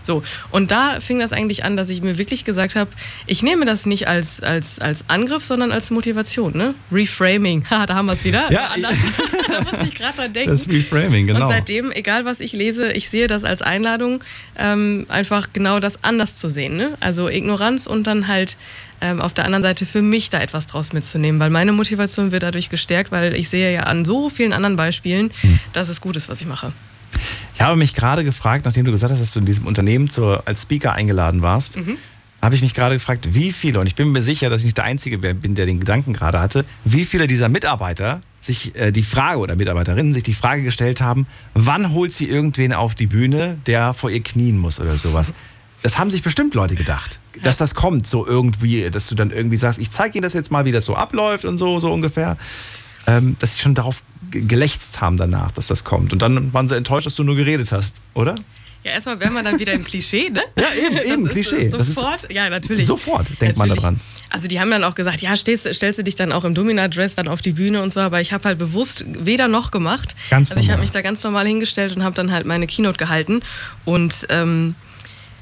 So, 0.03 0.23
und 0.51 0.71
da 0.71 0.99
fing 1.01 1.19
das 1.19 1.33
eigentlich 1.33 1.63
an, 1.65 1.75
dass 1.75 1.89
ich 1.89 2.01
mir 2.01 2.17
wirklich 2.17 2.45
gesagt 2.45 2.75
habe, 2.75 2.89
ich 3.25 3.43
nehme 3.43 3.65
das 3.65 3.85
nicht 3.85 4.07
als, 4.07 4.41
als, 4.41 4.79
als 4.79 5.09
Angriff, 5.09 5.43
sondern 5.43 5.71
als 5.71 5.91
Motivation. 5.91 6.55
Ne? 6.55 6.75
Reframing, 6.91 7.65
ha, 7.69 7.85
da 7.85 7.95
haben 7.95 8.05
wir 8.05 8.13
es 8.13 8.23
wieder. 8.23 8.51
Ja, 8.51 8.69
Anders. 8.73 8.93
da 9.47 9.61
muss 9.61 9.87
ich 9.87 9.95
gerade 9.97 10.17
dran 10.17 10.33
denken. 10.33 10.51
das 10.51 10.69
Reframing, 10.69 11.27
genau. 11.27 11.41
Und 11.41 11.47
seitdem, 11.47 11.91
egal 11.91 12.25
was 12.25 12.39
ich 12.39 12.53
lese, 12.53 12.91
ich 12.91 13.09
sehe 13.09 13.27
das 13.27 13.43
als 13.43 13.61
Einladung, 13.61 14.23
ähm, 14.57 15.05
einfach 15.09 15.49
genau 15.51 15.79
das 15.79 16.03
anders 16.03 16.35
zu 16.35 16.47
sehen. 16.47 16.77
Ne? 16.77 16.97
Also 16.99 17.27
Ignoranz 17.27 17.87
und 17.87 18.05
dann 18.05 18.27
halt 18.27 18.55
ähm, 19.01 19.21
auf 19.21 19.33
der 19.33 19.45
anderen 19.45 19.61
Seite 19.63 19.85
für 19.85 20.01
mich 20.01 20.29
da 20.29 20.39
etwas 20.39 20.67
draus 20.67 20.93
mitzunehmen, 20.93 21.39
weil 21.39 21.49
meine 21.49 21.71
Motivation 21.71 22.31
wird 22.31 22.43
dadurch 22.43 22.69
gestärkt, 22.69 23.11
weil 23.11 23.35
ich 23.35 23.49
sehe 23.49 23.73
ja 23.73 23.81
an 23.81 24.05
so 24.05 24.29
vielen 24.29 24.53
anderen 24.53 24.75
Beispielen, 24.75 25.31
Hm. 25.41 25.59
dass 25.73 25.89
es 25.89 26.01
gut 26.01 26.15
ist, 26.15 26.29
was 26.29 26.41
ich 26.41 26.47
mache. 26.47 26.71
Ich 27.55 27.61
habe 27.61 27.75
mich 27.75 27.93
gerade 27.93 28.23
gefragt, 28.23 28.65
nachdem 28.65 28.85
du 28.85 28.91
gesagt 28.91 29.11
hast, 29.11 29.19
dass 29.21 29.33
du 29.33 29.39
in 29.39 29.45
diesem 29.45 29.65
Unternehmen 29.65 30.09
zur, 30.09 30.43
als 30.47 30.63
Speaker 30.63 30.93
eingeladen 30.93 31.41
warst, 31.41 31.77
Mhm. 31.77 31.97
habe 32.41 32.53
ich 32.55 32.61
mich 32.61 32.73
gerade 32.75 32.95
gefragt, 32.95 33.33
wie 33.33 33.51
viele, 33.51 33.79
und 33.79 33.87
ich 33.87 33.95
bin 33.95 34.11
mir 34.11 34.21
sicher, 34.21 34.49
dass 34.49 34.61
ich 34.61 34.65
nicht 34.65 34.77
der 34.77 34.85
Einzige 34.85 35.17
bin, 35.17 35.55
der 35.55 35.65
den 35.65 35.79
Gedanken 35.79 36.13
gerade 36.13 36.39
hatte, 36.39 36.65
wie 36.85 37.05
viele 37.05 37.25
dieser 37.27 37.49
Mitarbeiter 37.49 38.21
sich 38.39 38.75
äh, 38.75 38.91
die 38.91 39.01
Frage 39.01 39.39
oder 39.39 39.55
Mitarbeiterinnen 39.55 40.13
sich 40.13 40.21
die 40.23 40.35
Frage 40.35 40.61
gestellt 40.61 41.01
haben, 41.01 41.25
wann 41.55 41.91
holt 41.93 42.13
sie 42.13 42.27
irgendwen 42.29 42.73
auf 42.73 42.93
die 42.93 43.07
Bühne, 43.07 43.57
der 43.65 43.93
vor 43.95 44.11
ihr 44.11 44.21
knien 44.21 44.57
muss 44.59 44.79
oder 44.79 44.95
sowas. 44.97 45.33
Das 45.87 45.97
haben 45.97 46.09
sich 46.09 46.21
bestimmt 46.21 46.53
Leute 46.53 46.75
gedacht, 46.75 47.19
dass 47.43 47.55
das 47.57 47.73
kommt, 47.73 48.07
so 48.07 48.27
irgendwie, 48.27 48.89
dass 48.89 49.07
du 49.07 49.15
dann 49.15 49.31
irgendwie 49.31 49.55
sagst, 49.55 49.79
ich 49.79 49.89
zeige 49.89 50.17
Ihnen 50.17 50.23
das 50.23 50.33
jetzt 50.33 50.51
mal, 50.51 50.65
wie 50.65 50.73
das 50.73 50.83
so 50.83 50.95
abläuft 50.95 51.45
und 51.45 51.57
so, 51.57 51.79
so 51.79 51.91
ungefähr 51.93 52.35
ähm, 53.09 53.37
dass 53.39 53.55
sie 53.55 53.61
schon 53.61 53.73
darauf 53.73 54.03
ge- 54.31 54.41
gelächzt 54.41 54.99
haben 54.99 55.15
danach, 55.15 55.51
dass 55.53 55.67
das 55.67 55.85
kommt. 55.85 56.11
Und 56.11 56.21
dann 56.21 56.51
waren 56.53 56.67
sie 56.67 56.75
enttäuscht, 56.75 57.05
dass 57.05 57.15
du 57.15 57.23
nur 57.23 57.37
geredet 57.37 57.71
hast, 57.71 58.01
oder? 58.15 58.35
Ja, 58.83 58.91
erstmal 58.91 59.17
wären 59.21 59.33
wir 59.33 59.43
dann 59.43 59.57
wieder 59.59 59.71
im 59.71 59.85
Klischee, 59.85 60.29
ne? 60.29 60.41
Ja, 60.57 60.65
eben, 60.85 60.95
Das 60.97 61.05
eben, 61.05 61.29
Klischee. 61.29 61.69
Das 61.69 61.87
ist- 61.87 61.95
Sofort, 61.95 62.29
ja, 62.29 62.49
natürlich. 62.49 62.85
Sofort 62.85 63.29
denkt 63.39 63.57
man 63.57 63.69
Natürlich. 63.69 63.81
daran. 63.83 63.99
Also 64.29 64.49
die 64.49 64.59
haben 64.59 64.69
dann 64.71 64.83
auch 64.83 64.93
gesagt, 64.95 65.21
ja, 65.21 65.37
stehst, 65.37 65.73
stellst 65.73 65.99
du 65.99 66.03
dich 66.03 66.15
dann 66.15 66.33
auch 66.33 66.43
im 66.43 66.53
Domina-Dress 66.53 67.15
dann 67.15 67.29
auf 67.29 67.41
die 67.41 67.53
Bühne 67.53 67.81
und 67.81 67.93
so, 67.93 68.01
aber 68.01 68.19
ich 68.19 68.33
habe 68.33 68.43
halt 68.43 68.57
bewusst 68.59 69.05
weder 69.07 69.47
noch 69.47 69.71
gemacht. 69.71 70.13
Ganz 70.29 70.51
also 70.51 70.59
ich 70.59 70.65
habe 70.67 70.73
normal. 70.79 70.83
mich 70.83 70.91
da 70.91 71.01
ganz 71.01 71.23
normal 71.23 71.47
hingestellt 71.47 71.95
und 71.95 72.03
habe 72.03 72.13
dann 72.13 72.33
halt 72.33 72.45
meine 72.45 72.67
Keynote 72.67 72.97
gehalten 72.97 73.39
und 73.85 74.27
ähm, 74.29 74.75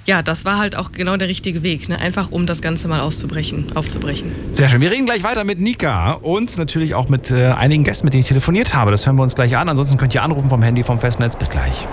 ja, 0.06 0.22
das 0.22 0.46
war 0.46 0.60
halt 0.60 0.76
auch 0.76 0.92
genau 0.92 1.18
der 1.18 1.28
richtige 1.28 1.64
Weg, 1.64 1.90
ne? 1.90 2.00
einfach 2.00 2.32
um 2.32 2.46
das 2.46 2.62
Ganze 2.62 2.88
mal 2.88 3.00
auszubrechen, 3.00 3.76
aufzubrechen. 3.76 4.32
Sehr 4.52 4.70
schön. 4.70 4.82
Wir 4.82 4.92
reden 4.92 5.06
gleich 5.06 5.24
weiter 5.24 5.44
mit 5.44 5.60
Nika 5.60 6.12
und 6.14 6.56
natürlich 6.58 6.94
auch 6.94 7.10
mit 7.10 7.32
äh, 7.32 7.48
einigen 7.48 7.84
Gästen, 7.84 8.06
mit 8.06 8.14
denen 8.14 8.22
ich 8.22 8.28
telefoniert 8.28 8.76
habe. 8.76 8.92
Das 8.92 9.06
hören 9.06 9.16
wir 9.16 9.24
uns 9.24 9.36
gleich 9.36 9.58
an. 9.58 9.68
Ansonsten 9.68 9.98
könnt 9.98 10.14
ihr 10.14 10.24
anrufen 10.24 10.50
vom 10.50 10.62
Handy, 10.62 10.84
vom 10.84 11.00
Festnetz. 11.00 11.36
Bis 11.36 11.50
gleich. 11.50 11.88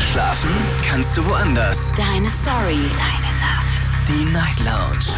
Schlafen 0.00 0.50
kannst 0.88 1.16
du 1.16 1.24
woanders. 1.26 1.92
Deine 1.96 2.28
Story. 2.28 2.90
Deine 2.96 3.32
Nacht. 3.40 3.92
Die 4.08 4.24
Night 4.32 4.58
Lounge. 4.60 5.14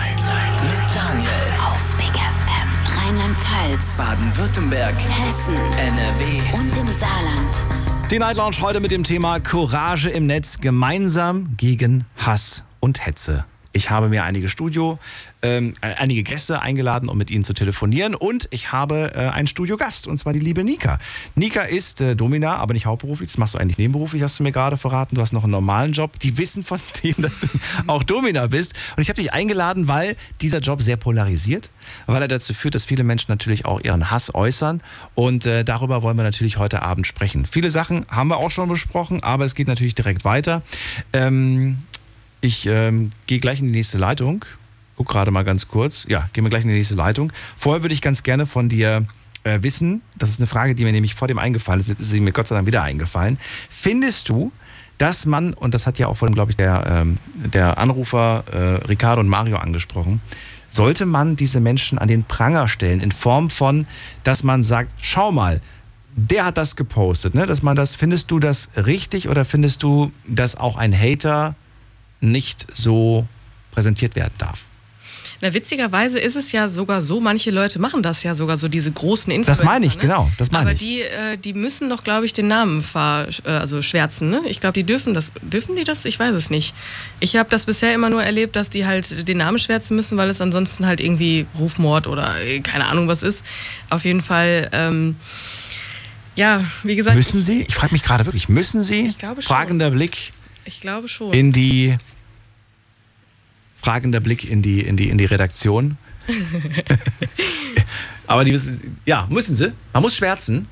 Mit 0.61 0.95
Daniel. 0.95 1.31
Auf 1.67 1.97
Big 1.97 2.15
FM. 2.15 2.69
Rheinland-Pfalz. 3.01 3.97
Baden-Württemberg. 3.97 4.95
Hessen. 4.95 5.57
NRW. 5.79 6.59
Und 6.59 6.77
im 6.77 6.93
Saarland. 6.93 7.78
Die 8.11 8.19
Night 8.19 8.39
Lounge 8.39 8.63
heute 8.63 8.81
mit 8.81 8.91
dem 8.91 9.05
Thema 9.05 9.39
Courage 9.39 10.09
im 10.09 10.27
Netz 10.27 10.61
gemeinsam 10.61 11.55
gegen 11.59 12.07
Hass 12.17 12.65
und 12.81 13.05
Hetze. 13.05 13.45
Ich 13.79 13.91
habe 13.91 14.09
mir 14.09 14.25
einige 14.25 14.49
Studio, 14.49 14.99
ähm, 15.41 15.75
äh, 15.83 15.95
einige 15.99 16.25
Gäste 16.25 16.61
eingeladen, 16.61 17.09
um 17.09 17.17
mit 17.17 17.31
ihnen 17.31 17.45
zu 17.45 17.55
telefonieren. 17.55 18.17
Und 18.17 18.49
ich 18.51 18.73
habe 18.73 19.13
äh, 19.15 19.29
einen 19.29 19.47
Studiogast, 19.47 20.09
und 20.09 20.17
zwar 20.17 20.33
die 20.33 20.41
liebe 20.41 20.65
Nika. 20.65 20.99
Nika 21.37 21.61
ist 21.61 22.01
äh, 22.01 22.17
Domina, 22.17 22.57
aber 22.57 22.75
nicht 22.75 22.87
hauptberuflich. 22.87 23.31
Das 23.31 23.39
machst 23.39 23.55
du 23.55 23.59
eigentlich 23.59 23.79
nebenberuflich, 23.79 24.21
hast 24.25 24.41
du 24.41 24.43
mir 24.43 24.51
gerade 24.51 24.77
verraten. 24.77 25.15
Du 25.15 25.21
hast 25.21 25.33
noch 25.33 25.45
einen 25.45 25.53
normalen 25.53 25.93
Job. 25.93 26.19
Die 26.19 26.39
wissen 26.39 26.65
von 26.65 26.81
dem, 27.05 27.15
dass 27.19 27.39
du 27.39 27.47
auch 27.87 28.03
Domina 28.03 28.49
bist. 28.49 28.75
Und 28.97 29.03
ich 29.03 29.09
habe 29.11 29.23
dich 29.23 29.33
eingeladen, 29.33 29.87
weil 29.87 30.17
dieser 30.43 30.59
Job 30.59 30.83
sehr 30.83 30.97
polarisiert, 30.97 31.71
weil 32.07 32.21
er 32.21 32.27
dazu 32.27 32.55
führt, 32.55 32.75
dass 32.75 32.85
viele 32.85 33.05
Menschen 33.05 33.31
natürlich 33.31 33.65
auch 33.65 33.81
ihren 33.81 34.11
Hass 34.11 34.35
äußern. 34.35 34.83
Und 35.15 35.47
äh, 35.47 35.63
darüber 35.63 36.03
wollen 36.03 36.17
wir 36.17 36.25
natürlich 36.25 36.59
heute 36.59 36.83
Abend 36.83 37.07
sprechen. 37.07 37.47
Viele 37.47 37.71
Sachen 37.71 38.07
haben 38.09 38.27
wir 38.27 38.39
auch 38.39 38.51
schon 38.51 38.69
besprochen, 38.69 39.23
aber 39.23 39.45
es 39.45 39.55
geht 39.55 39.69
natürlich 39.69 39.95
direkt 39.95 40.25
weiter. 40.25 40.63
Ähm, 41.13 41.79
ich 42.41 42.67
ähm, 42.67 43.11
gehe 43.27 43.39
gleich 43.39 43.61
in 43.61 43.67
die 43.67 43.73
nächste 43.73 43.99
Leitung. 43.99 44.45
Guck 44.97 45.09
gerade 45.09 45.31
mal 45.31 45.45
ganz 45.45 45.69
kurz. 45.69 46.07
Ja, 46.09 46.29
gehen 46.33 46.45
wir 46.45 46.51
gleich 46.51 46.65
in 46.65 46.71
die 46.71 46.77
nächste 46.77 46.95
Leitung. 46.95 47.33
Vorher 47.57 47.83
würde 47.83 47.95
ich 47.95 48.03
ganz 48.03 48.23
gerne 48.23 48.47
von 48.47 48.69
dir 48.69 49.07
äh, 49.45 49.63
wissen, 49.63 50.03
das 50.17 50.31
ist 50.31 50.41
eine 50.41 50.47
Frage, 50.47 50.75
die 50.75 50.85
mir 50.85 50.93
nämlich 50.93 51.15
vor 51.15 51.29
dem 51.29 51.39
eingefallen 51.39 51.81
ist, 51.81 51.89
jetzt 51.89 52.01
ist 52.01 52.11
sie 52.11 52.21
mir 52.21 52.33
Gott 52.33 52.49
sei 52.49 52.55
Dank 52.55 52.67
wieder 52.67 52.83
eingefallen. 52.83 53.39
Findest 53.71 54.29
du, 54.29 54.53
dass 54.99 55.27
man, 55.27 55.55
und 55.55 55.75
das 55.75 55.87
hat 55.87 55.99
ja 55.99 56.09
auch 56.09 56.17
vorhin, 56.17 56.35
glaube 56.35 56.51
ich, 56.51 56.57
der, 56.57 56.85
ähm, 56.89 57.19
der 57.35 57.79
Anrufer 57.79 58.45
äh, 58.53 58.87
Ricardo 58.87 59.21
und 59.21 59.29
Mario 59.29 59.57
angesprochen, 59.57 60.21
sollte 60.71 61.07
man 61.07 61.37
diese 61.37 61.61
Menschen 61.61 61.99
an 61.99 62.09
den 62.09 62.25
Pranger 62.25 62.69
stellen 62.69 63.01
in 63.01 63.13
Form 63.13 63.49
von, 63.49 63.87
dass 64.25 64.43
man 64.43 64.63
sagt, 64.63 64.93
schau 65.01 65.33
mal, 65.33 65.61
der 66.15 66.47
hat 66.47 66.57
das 66.57 66.75
gepostet, 66.75 67.35
ne? 67.35 67.47
Dass 67.47 67.63
man 67.63 67.77
das, 67.77 67.95
findest 67.95 68.31
du 68.33 68.41
das 68.41 68.71
richtig 68.77 69.29
oder 69.29 69.45
findest 69.45 69.85
du, 69.85 70.11
dass 70.27 70.57
auch 70.57 70.77
ein 70.77 70.93
Hater 70.93 71.55
nicht 72.21 72.67
so 72.73 73.27
präsentiert 73.71 74.17
werden 74.17 74.35
darf? 74.39 74.69
Na, 75.41 75.55
witzigerweise 75.55 76.19
ist 76.19 76.35
es 76.35 76.51
ja 76.51 76.69
sogar 76.69 77.01
so, 77.01 77.21
manche 77.21 77.53
Leute 77.53 77.79
machen 77.79 78.03
das 78.03 78.25
ja 78.25 78.35
sogar 78.35 78.57
so, 78.57 78.67
diese 78.67 78.91
großen 78.91 79.31
Influencer. 79.33 79.63
Das 79.63 79.65
meine 79.65 79.87
ich, 79.87 79.95
ne? 79.95 80.01
genau, 80.01 80.29
das 80.37 80.51
meine 80.51 80.63
Aber 80.63 80.73
ich. 80.73 80.81
die, 80.81 81.01
äh, 81.03 81.37
die 81.37 81.53
müssen 81.53 81.89
doch, 81.89 82.03
glaube 82.03 82.27
ich, 82.27 82.33
den 82.33 82.49
Namen 82.49 82.83
ver, 82.83 83.29
äh, 83.45 83.51
also 83.51 83.81
schwärzen. 83.81 84.31
Ne? 84.31 84.43
Ich 84.47 84.59
glaube, 84.59 84.73
die 84.73 84.83
dürfen 84.83 85.15
das. 85.15 85.31
Dürfen 85.43 85.77
die 85.77 85.85
das? 85.85 86.05
Ich 86.07 86.19
weiß 86.19 86.35
es 86.35 86.51
nicht. 86.51 86.75
Ich 87.21 87.37
habe 87.37 87.49
das 87.51 87.67
bisher 87.67 87.95
immer 87.95 88.11
nur 88.11 88.23
erlebt, 88.23 88.57
dass 88.57 88.69
die 88.69 88.85
halt 88.85 89.29
den 89.29 89.39
Namen 89.39 89.61
schwärzen 89.61 89.95
müssen, 89.95 90.19
weil 90.19 90.29
es 90.29 90.41
ansonsten 90.41 90.87
halt 90.87 90.99
irgendwie 90.99 91.47
Rufmord 91.57 92.09
oder 92.09 92.41
äh, 92.43 92.59
keine 92.59 92.87
Ahnung 92.87 93.07
was 93.07 93.23
ist. 93.23 93.45
Auf 93.91 94.05
jeden 94.05 94.21
Fall, 94.21 94.69
ähm, 94.73 95.15
ja, 96.35 96.65
wie 96.83 96.97
gesagt. 96.97 97.17
Müssen 97.17 97.43
sie? 97.43 97.63
Ich 97.63 97.77
frage 97.77 97.93
mich 97.93 98.03
gerade 98.03 98.27
wirklich, 98.27 98.49
müssen 98.49 98.83
sie? 98.83 99.07
Ich 99.07 99.19
glaube 99.19 99.41
schon. 99.43 99.55
Fragender 99.55 99.93
Blick 99.93 100.33
Ich 100.69 100.81
glaube 100.81 101.09
schon. 101.09 101.33
in 101.33 101.51
die 101.53 101.97
fragender 103.81 104.21
Blick 104.21 104.49
in 104.51 104.61
die 104.61 104.81
in 104.81 104.97
die 104.99 105.09
in 105.09 105.17
die 105.19 105.25
Redaktion. 105.25 105.97
Aber 108.27 108.45
die 108.45 108.53
wissen, 108.53 108.99
ja, 109.07 109.27
müssen 109.31 109.57
sie. 109.57 109.73
Man 109.95 110.03
muss 110.03 110.15
schwärzen. 110.15 110.69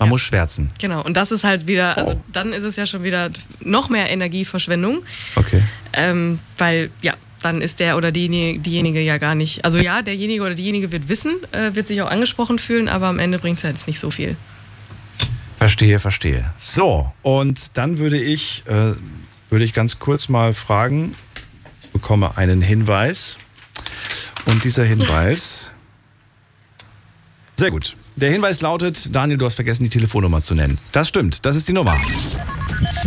Man 0.00 0.08
muss 0.08 0.22
schwärzen. 0.22 0.68
Genau, 0.80 1.02
und 1.04 1.16
das 1.16 1.30
ist 1.30 1.44
halt 1.44 1.66
wieder, 1.68 1.96
also 1.96 2.12
Oh. 2.12 2.20
dann 2.32 2.52
ist 2.52 2.64
es 2.64 2.74
ja 2.76 2.86
schon 2.86 3.04
wieder 3.04 3.30
noch 3.60 3.88
mehr 3.90 4.08
Energieverschwendung, 4.10 5.02
Okay. 5.36 5.62
ähm, 5.92 6.38
weil 6.58 6.90
ja, 7.02 7.14
dann 7.42 7.60
ist 7.60 7.78
der 7.80 7.96
oder 7.98 8.10
diejenige, 8.10 8.58
diejenige 8.60 9.00
ja 9.00 9.18
gar 9.18 9.34
nicht, 9.36 9.64
also 9.64 9.78
ja, 9.78 10.02
derjenige 10.02 10.42
oder 10.42 10.54
diejenige 10.54 10.90
wird 10.90 11.08
wissen, 11.08 11.36
äh, 11.52 11.74
wird 11.74 11.86
sich 11.86 12.00
auch 12.02 12.10
angesprochen 12.10 12.58
fühlen, 12.58 12.88
aber 12.88 13.06
am 13.08 13.18
Ende 13.20 13.38
bringt 13.38 13.58
es 13.58 13.64
halt 13.64 13.76
jetzt 13.76 13.86
nicht 13.86 14.00
so 14.00 14.10
viel. 14.10 14.36
Verstehe, 15.58 15.98
verstehe. 15.98 16.50
So, 16.56 17.12
und 17.22 17.76
dann 17.76 17.98
würde 17.98 18.18
ich, 18.18 18.64
äh, 18.66 18.94
würde 19.50 19.64
ich 19.64 19.74
ganz 19.74 19.98
kurz 19.98 20.28
mal 20.28 20.54
fragen, 20.54 21.14
ich 21.82 21.90
bekomme 21.90 22.36
einen 22.36 22.62
Hinweis. 22.62 23.36
Und 24.46 24.64
dieser 24.64 24.84
Hinweis. 24.84 25.70
Sehr 27.56 27.70
gut. 27.70 27.96
Der 28.16 28.30
Hinweis 28.30 28.60
lautet, 28.60 29.14
Daniel, 29.14 29.38
du 29.38 29.46
hast 29.46 29.54
vergessen, 29.54 29.84
die 29.84 29.90
Telefonnummer 29.90 30.42
zu 30.42 30.54
nennen. 30.54 30.78
Das 30.92 31.08
stimmt, 31.08 31.44
das 31.44 31.56
ist 31.56 31.68
die 31.68 31.72
Nummer. 31.72 31.96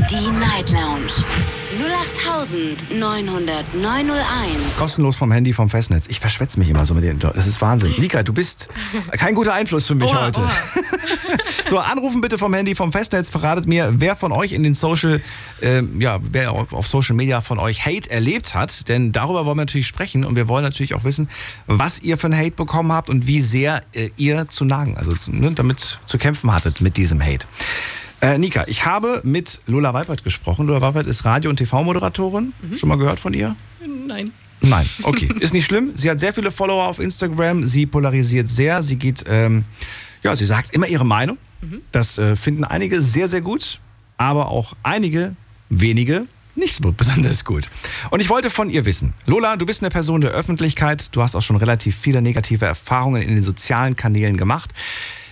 Die 0.09 0.31
Night 0.31 0.69
Lounge. 0.71 1.62
08901. 1.83 4.77
Kostenlos 4.77 5.17
vom 5.17 5.31
Handy, 5.31 5.53
vom 5.53 5.69
Festnetz. 5.69 6.07
Ich 6.07 6.19
verschwätze 6.19 6.59
mich 6.59 6.69
immer 6.69 6.85
so 6.85 6.93
mit 6.93 7.03
den. 7.03 7.17
Das 7.19 7.47
ist 7.47 7.61
Wahnsinn. 7.61 7.93
Lika, 7.97 8.23
du 8.23 8.33
bist 8.33 8.69
kein 9.17 9.35
guter 9.35 9.53
Einfluss 9.53 9.87
für 9.87 9.95
mich 9.95 10.11
Oha, 10.11 10.25
heute. 10.25 10.41
oha. 10.41 10.51
So, 11.69 11.79
anrufen 11.79 12.19
bitte 12.21 12.37
vom 12.37 12.53
Handy, 12.53 12.75
vom 12.75 12.91
Festnetz. 12.91 13.29
Verratet 13.29 13.67
mir, 13.67 13.93
wer 13.97 14.15
von 14.15 14.31
euch 14.31 14.51
in 14.51 14.61
den 14.61 14.75
Social, 14.75 15.23
ähm, 15.61 15.99
ja, 15.99 16.19
wer 16.21 16.51
auf 16.51 16.87
Social 16.87 17.15
Media 17.15 17.41
von 17.41 17.57
euch 17.57 17.83
Hate 17.85 18.11
erlebt 18.11 18.53
hat. 18.53 18.87
Denn 18.89 19.11
darüber 19.11 19.45
wollen 19.45 19.57
wir 19.57 19.63
natürlich 19.63 19.87
sprechen 19.87 20.23
und 20.23 20.35
wir 20.35 20.47
wollen 20.47 20.63
natürlich 20.63 20.93
auch 20.93 21.03
wissen, 21.03 21.29
was 21.65 21.97
ihr 21.99 22.19
für 22.19 22.27
ein 22.27 22.37
Hate 22.37 22.51
bekommen 22.51 22.91
habt 22.91 23.09
und 23.09 23.25
wie 23.25 23.41
sehr 23.41 23.81
äh, 23.93 24.11
ihr 24.17 24.47
zu 24.49 24.65
nagen, 24.65 24.97
also 24.97 25.13
ne, 25.31 25.51
damit 25.53 25.99
zu 26.05 26.17
kämpfen 26.19 26.53
hattet 26.53 26.81
mit 26.81 26.97
diesem 26.97 27.23
Hate. 27.23 27.47
Äh, 28.23 28.37
Nika, 28.37 28.63
ich 28.67 28.85
habe 28.85 29.19
mit 29.25 29.59
Lola 29.67 29.93
Weipert 29.93 30.23
gesprochen. 30.23 30.65
Lola 30.65 30.79
Weipert 30.79 31.07
ist 31.07 31.25
Radio- 31.25 31.49
und 31.49 31.57
TV-Moderatorin. 31.57 32.53
Schon 32.73 32.87
mal 32.87 32.97
gehört 32.97 33.19
von 33.19 33.33
ihr? 33.33 33.57
Nein. 34.07 34.31
Nein, 34.61 34.87
okay. 35.01 35.29
Ist 35.41 35.53
nicht 35.53 35.65
schlimm. 35.65 35.91
Sie 35.95 36.09
hat 36.09 36.21
sehr 36.21 36.33
viele 36.33 36.49
Follower 36.49 36.87
auf 36.87 36.99
Instagram. 36.99 37.67
Sie 37.67 37.85
polarisiert 37.85 38.47
sehr. 38.47 38.81
Sie 38.81 38.95
geht, 38.95 39.25
ähm, 39.27 39.65
ja, 40.23 40.37
sie 40.37 40.45
sagt 40.45 40.73
immer 40.73 40.87
ihre 40.87 41.05
Meinung. 41.05 41.37
Das 41.91 42.17
äh, 42.17 42.37
finden 42.37 42.63
einige 42.63 43.01
sehr, 43.01 43.27
sehr 43.27 43.41
gut. 43.41 43.81
Aber 44.15 44.47
auch 44.47 44.73
einige, 44.83 45.35
wenige, 45.67 46.25
nicht 46.55 46.75
so 46.75 46.93
besonders 46.93 47.43
gut. 47.43 47.69
Und 48.09 48.21
ich 48.21 48.29
wollte 48.29 48.49
von 48.49 48.69
ihr 48.69 48.85
wissen. 48.85 49.13
Lola, 49.25 49.57
du 49.57 49.65
bist 49.65 49.81
eine 49.83 49.89
Person 49.89 50.21
der 50.21 50.31
Öffentlichkeit. 50.31 51.13
Du 51.13 51.21
hast 51.21 51.35
auch 51.35 51.41
schon 51.41 51.57
relativ 51.57 51.97
viele 51.97 52.21
negative 52.21 52.65
Erfahrungen 52.65 53.21
in 53.21 53.35
den 53.35 53.43
sozialen 53.43 53.97
Kanälen 53.97 54.37
gemacht. 54.37 54.71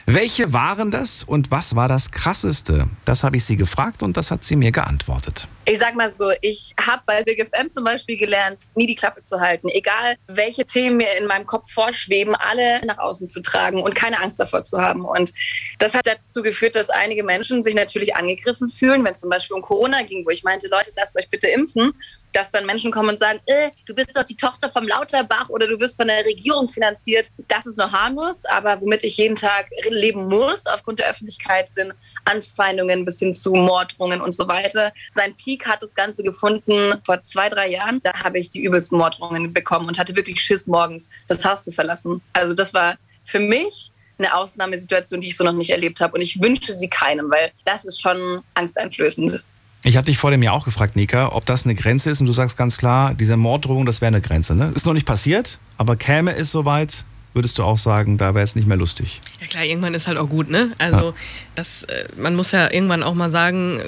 Welche 0.05 0.51
waren 0.51 0.91
das 0.91 1.23
und 1.23 1.51
was 1.51 1.75
war 1.75 1.87
das 1.87 2.11
Krasseste? 2.11 2.87
Das 3.05 3.23
habe 3.23 3.37
ich 3.37 3.45
sie 3.45 3.55
gefragt 3.55 4.03
und 4.03 4.17
das 4.17 4.31
hat 4.31 4.43
sie 4.43 4.55
mir 4.55 4.71
geantwortet. 4.71 5.47
Ich 5.63 5.77
sag 5.77 5.95
mal 5.95 6.11
so, 6.11 6.31
ich 6.41 6.73
habe 6.79 7.03
bei 7.05 7.23
Big 7.23 7.39
FM 7.39 7.69
zum 7.69 7.83
Beispiel 7.83 8.17
gelernt, 8.17 8.59
nie 8.73 8.87
die 8.87 8.95
Klappe 8.95 9.23
zu 9.23 9.39
halten. 9.39 9.67
Egal, 9.69 10.15
welche 10.27 10.65
Themen 10.65 10.97
mir 10.97 11.15
in 11.17 11.27
meinem 11.27 11.45
Kopf 11.45 11.71
vorschweben, 11.71 12.35
alle 12.35 12.83
nach 12.83 12.97
außen 12.97 13.29
zu 13.29 13.43
tragen 13.43 13.79
und 13.79 13.93
keine 13.93 14.19
Angst 14.19 14.39
davor 14.39 14.63
zu 14.63 14.81
haben. 14.81 15.05
Und 15.05 15.31
das 15.77 15.93
hat 15.93 16.07
dazu 16.07 16.41
geführt, 16.41 16.75
dass 16.75 16.89
einige 16.89 17.23
Menschen 17.23 17.61
sich 17.61 17.75
natürlich 17.75 18.15
angegriffen 18.15 18.69
fühlen, 18.69 19.05
wenn 19.05 19.11
es 19.11 19.19
zum 19.19 19.29
Beispiel 19.29 19.55
um 19.55 19.61
Corona 19.61 20.01
ging, 20.01 20.25
wo 20.25 20.31
ich 20.31 20.43
meinte, 20.43 20.67
Leute, 20.67 20.91
lasst 20.95 21.15
euch 21.15 21.29
bitte 21.29 21.47
impfen, 21.47 21.93
dass 22.31 22.49
dann 22.49 22.65
Menschen 22.65 22.91
kommen 22.91 23.09
und 23.09 23.19
sagen, 23.19 23.39
äh, 23.45 23.69
du 23.85 23.93
bist 23.93 24.15
doch 24.15 24.23
die 24.23 24.37
Tochter 24.37 24.69
vom 24.69 24.87
Lauterbach 24.87 25.49
oder 25.49 25.67
du 25.67 25.79
wirst 25.79 25.97
von 25.97 26.07
der 26.07 26.25
Regierung 26.25 26.69
finanziert. 26.69 27.27
Das 27.47 27.67
ist 27.67 27.77
noch 27.77 27.91
harmlos, 27.91 28.45
aber 28.45 28.81
womit 28.81 29.03
ich 29.03 29.17
jeden 29.17 29.35
Tag 29.35 29.67
leben 29.89 30.27
muss 30.27 30.65
aufgrund 30.65 30.99
der 30.99 31.09
Öffentlichkeit 31.09 31.69
sind 31.69 31.93
Anfeindungen 32.25 33.05
bis 33.05 33.19
hin 33.19 33.33
zu 33.33 33.53
Morddrohungen 33.53 34.21
und 34.21 34.33
so 34.33 34.47
weiter. 34.47 34.91
Sein 35.09 35.35
Peak 35.35 35.67
hat 35.67 35.81
das 35.81 35.93
Ganze 35.93 36.23
gefunden 36.23 36.93
vor 37.05 37.21
zwei, 37.23 37.49
drei 37.49 37.69
Jahren. 37.69 37.99
Da 38.01 38.13
habe 38.23 38.39
ich 38.39 38.49
die 38.49 38.63
übelsten 38.63 38.97
Morddrohungen 38.97 39.53
bekommen 39.53 39.87
und 39.87 39.99
hatte 39.99 40.15
wirklich 40.15 40.41
Schiss, 40.41 40.67
morgens 40.67 41.09
das 41.27 41.45
Haus 41.45 41.63
zu 41.63 41.71
verlassen. 41.71 42.21
Also 42.33 42.53
das 42.53 42.73
war 42.73 42.97
für 43.23 43.39
mich 43.39 43.91
eine 44.17 44.35
Ausnahmesituation, 44.35 45.21
die 45.21 45.29
ich 45.29 45.37
so 45.37 45.43
noch 45.43 45.53
nicht 45.53 45.69
erlebt 45.69 45.99
habe. 45.99 46.13
Und 46.13 46.21
ich 46.21 46.41
wünsche 46.41 46.75
sie 46.75 46.87
keinem, 46.87 47.31
weil 47.31 47.51
das 47.65 47.85
ist 47.85 48.01
schon 48.01 48.41
angsteinflößend. 48.53 49.43
Ich 49.83 49.97
hatte 49.97 50.11
dich 50.11 50.19
vor 50.19 50.29
dem 50.29 50.43
Jahr 50.43 50.53
auch 50.53 50.65
gefragt, 50.65 50.95
Nika, 50.95 51.31
ob 51.31 51.45
das 51.45 51.65
eine 51.65 51.73
Grenze 51.73 52.11
ist 52.11 52.21
und 52.21 52.27
du 52.27 52.33
sagst 52.33 52.55
ganz 52.55 52.77
klar, 52.77 53.15
diese 53.15 53.35
Morddrohung, 53.35 53.87
das 53.87 53.99
wäre 53.99 54.09
eine 54.09 54.21
Grenze. 54.21 54.55
Ne? 54.55 54.71
Ist 54.75 54.85
noch 54.85 54.93
nicht 54.93 55.07
passiert, 55.07 55.57
aber 55.77 55.95
käme 55.95 56.35
es 56.35 56.51
soweit, 56.51 57.05
würdest 57.33 57.57
du 57.57 57.63
auch 57.63 57.77
sagen, 57.77 58.17
da 58.17 58.33
wäre 58.33 58.43
es 58.43 58.55
nicht 58.55 58.67
mehr 58.67 58.77
lustig. 58.77 59.21
Ja 59.39 59.47
klar, 59.47 59.63
irgendwann 59.63 59.93
ist 59.93 60.07
halt 60.07 60.17
auch 60.17 60.29
gut, 60.29 60.49
ne? 60.49 60.71
Also 60.77 61.13
das, 61.55 61.83
äh, 61.83 62.05
man 62.17 62.35
muss 62.35 62.51
ja 62.51 62.71
irgendwann 62.71 63.03
auch 63.03 63.13
mal 63.13 63.29
sagen, 63.29 63.79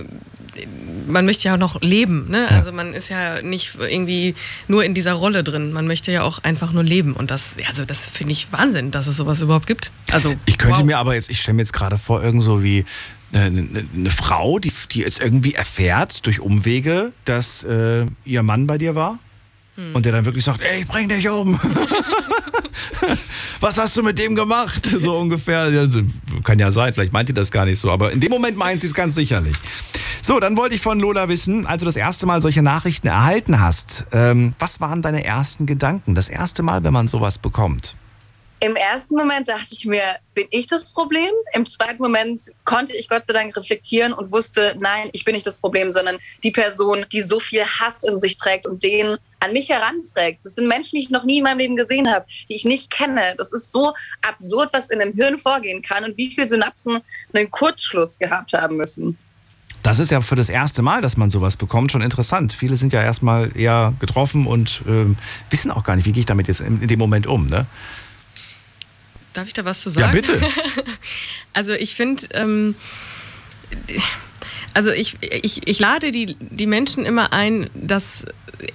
man 1.07 1.25
möchte 1.25 1.47
ja 1.47 1.55
auch 1.55 1.59
noch 1.59 1.81
leben. 1.81 2.29
Ne? 2.29 2.47
Also 2.49 2.71
man 2.71 2.93
ist 2.93 3.09
ja 3.09 3.41
nicht 3.41 3.75
irgendwie 3.79 4.35
nur 4.67 4.83
in 4.83 4.93
dieser 4.93 5.13
Rolle 5.13 5.43
drin. 5.43 5.73
Man 5.73 5.87
möchte 5.87 6.11
ja 6.11 6.23
auch 6.23 6.43
einfach 6.43 6.71
nur 6.71 6.83
leben. 6.83 7.13
Und 7.13 7.31
das, 7.31 7.55
also 7.67 7.85
das 7.85 8.05
finde 8.05 8.33
ich 8.33 8.51
Wahnsinn, 8.51 8.91
dass 8.91 9.07
es 9.07 9.17
sowas 9.17 9.41
überhaupt 9.41 9.67
gibt. 9.67 9.91
Also 10.11 10.35
Ich 10.45 10.57
könnte 10.57 10.77
wow. 10.79 10.85
mir 10.85 10.97
aber 10.99 11.15
jetzt, 11.15 11.29
ich 11.29 11.41
stelle 11.41 11.55
mir 11.55 11.63
jetzt 11.63 11.73
gerade 11.73 11.97
vor, 11.97 12.23
irgend 12.23 12.43
so 12.43 12.63
wie 12.63 12.85
eine, 13.33 13.45
eine, 13.45 13.85
eine 13.95 14.09
Frau, 14.11 14.59
die, 14.59 14.71
die 14.91 14.99
jetzt 14.99 15.19
irgendwie 15.19 15.55
erfährt 15.55 16.25
durch 16.27 16.39
Umwege, 16.39 17.13
dass 17.25 17.63
äh, 17.63 18.05
ihr 18.23 18.43
Mann 18.43 18.67
bei 18.67 18.77
dir 18.77 18.95
war 18.95 19.19
Hm. 19.75 19.95
und 19.95 20.05
der 20.05 20.11
dann 20.11 20.25
wirklich 20.25 20.45
sagt, 20.45 20.61
ey, 20.61 20.81
ich 20.81 20.87
bring 20.87 21.09
dich 21.09 21.27
um. 21.29 21.59
Was 23.59 23.77
hast 23.77 23.95
du 23.97 24.03
mit 24.03 24.19
dem 24.19 24.35
gemacht? 24.35 24.85
So 24.85 25.17
ungefähr. 25.17 25.69
Kann 26.43 26.59
ja 26.59 26.71
sein, 26.71 26.93
vielleicht 26.93 27.13
meint 27.13 27.29
ihr 27.29 27.35
das 27.35 27.51
gar 27.51 27.65
nicht 27.65 27.79
so, 27.79 27.91
aber 27.91 28.11
in 28.11 28.19
dem 28.19 28.29
Moment 28.29 28.57
meint 28.57 28.81
sie 28.81 28.87
es 28.87 28.93
ganz 28.93 29.15
sicherlich. 29.15 29.55
So, 30.21 30.39
dann 30.39 30.55
wollte 30.55 30.75
ich 30.75 30.81
von 30.81 30.99
Lola 30.99 31.27
wissen, 31.27 31.65
als 31.65 31.81
du 31.81 31.85
das 31.85 31.97
erste 31.97 32.25
Mal 32.25 32.41
solche 32.41 32.61
Nachrichten 32.61 33.07
erhalten 33.07 33.59
hast, 33.59 34.05
ähm, 34.13 34.53
was 34.57 34.79
waren 34.79 35.01
deine 35.01 35.25
ersten 35.25 35.65
Gedanken? 35.65 36.15
Das 36.15 36.29
erste 36.29 36.63
Mal, 36.63 36.83
wenn 36.83 36.93
man 36.93 37.07
sowas 37.07 37.37
bekommt. 37.39 37.95
Im 38.63 38.77
ersten 38.77 39.15
Moment 39.15 39.49
dachte 39.49 39.75
ich 39.77 39.85
mir, 39.85 40.01
bin 40.35 40.47
ich 40.49 40.67
das 40.67 40.93
Problem? 40.93 41.31
Im 41.53 41.65
zweiten 41.65 42.01
Moment 42.01 42.43
konnte 42.63 42.95
ich 42.95 43.09
Gott 43.09 43.25
sei 43.25 43.33
Dank 43.33 43.57
reflektieren 43.57 44.13
und 44.13 44.31
wusste, 44.31 44.77
nein, 44.79 45.09
ich 45.11 45.25
bin 45.25 45.35
nicht 45.35 45.45
das 45.45 45.59
Problem, 45.59 45.91
sondern 45.91 46.17
die 46.45 46.51
Person, 46.51 47.05
die 47.11 47.19
so 47.19 47.41
viel 47.41 47.65
Hass 47.65 48.05
in 48.05 48.17
sich 48.17 48.37
trägt 48.37 48.65
und 48.65 48.81
den 48.81 49.17
an 49.41 49.51
mich 49.51 49.67
heranträgt. 49.67 50.45
Das 50.45 50.55
sind 50.55 50.69
Menschen, 50.69 50.95
die 50.95 51.01
ich 51.01 51.09
noch 51.09 51.25
nie 51.25 51.39
in 51.39 51.43
meinem 51.43 51.57
Leben 51.57 51.75
gesehen 51.75 52.09
habe, 52.09 52.25
die 52.47 52.55
ich 52.55 52.63
nicht 52.63 52.89
kenne. 52.89 53.35
Das 53.37 53.51
ist 53.51 53.69
so 53.69 53.91
absurd, 54.21 54.69
was 54.71 54.89
in 54.89 54.99
dem 54.99 55.11
Hirn 55.11 55.37
vorgehen 55.39 55.81
kann 55.81 56.05
und 56.05 56.15
wie 56.15 56.31
viele 56.31 56.47
Synapsen 56.47 57.01
einen 57.33 57.51
Kurzschluss 57.51 58.17
gehabt 58.17 58.53
haben 58.53 58.77
müssen. 58.77 59.17
Das 59.81 59.99
ist 59.99 60.11
ja 60.11 60.21
für 60.21 60.35
das 60.35 60.47
erste 60.47 60.81
Mal, 60.81 61.01
dass 61.01 61.17
man 61.17 61.29
sowas 61.29 61.57
bekommt, 61.57 61.91
schon 61.91 62.01
interessant. 62.01 62.53
Viele 62.53 62.77
sind 62.77 62.93
ja 62.93 63.03
erstmal 63.03 63.51
eher 63.57 63.93
getroffen 63.99 64.47
und 64.47 64.83
ähm, 64.87 65.17
wissen 65.49 65.69
auch 65.69 65.83
gar 65.83 65.97
nicht, 65.97 66.05
wie 66.05 66.13
gehe 66.13 66.21
ich 66.21 66.25
damit 66.25 66.47
jetzt 66.47 66.61
in, 66.61 66.81
in 66.81 66.87
dem 66.87 66.99
Moment 66.99 67.27
um. 67.27 67.47
Ne? 67.47 67.65
Darf 69.33 69.47
ich 69.47 69.53
da 69.53 69.65
was 69.65 69.81
zu 69.81 69.89
Ja, 69.89 69.93
sagen? 70.01 70.11
bitte. 70.13 70.39
Also 71.55 71.73
ich 71.73 71.93
finde, 71.93 72.25
ähm, 72.31 72.73
also 74.73 74.91
ich, 74.91 75.17
ich, 75.21 75.67
ich 75.67 75.79
lade 75.79 76.11
die, 76.11 76.35
die 76.39 76.67
Menschen 76.67 77.05
immer 77.05 77.33
ein, 77.33 77.69
dass 77.73 78.25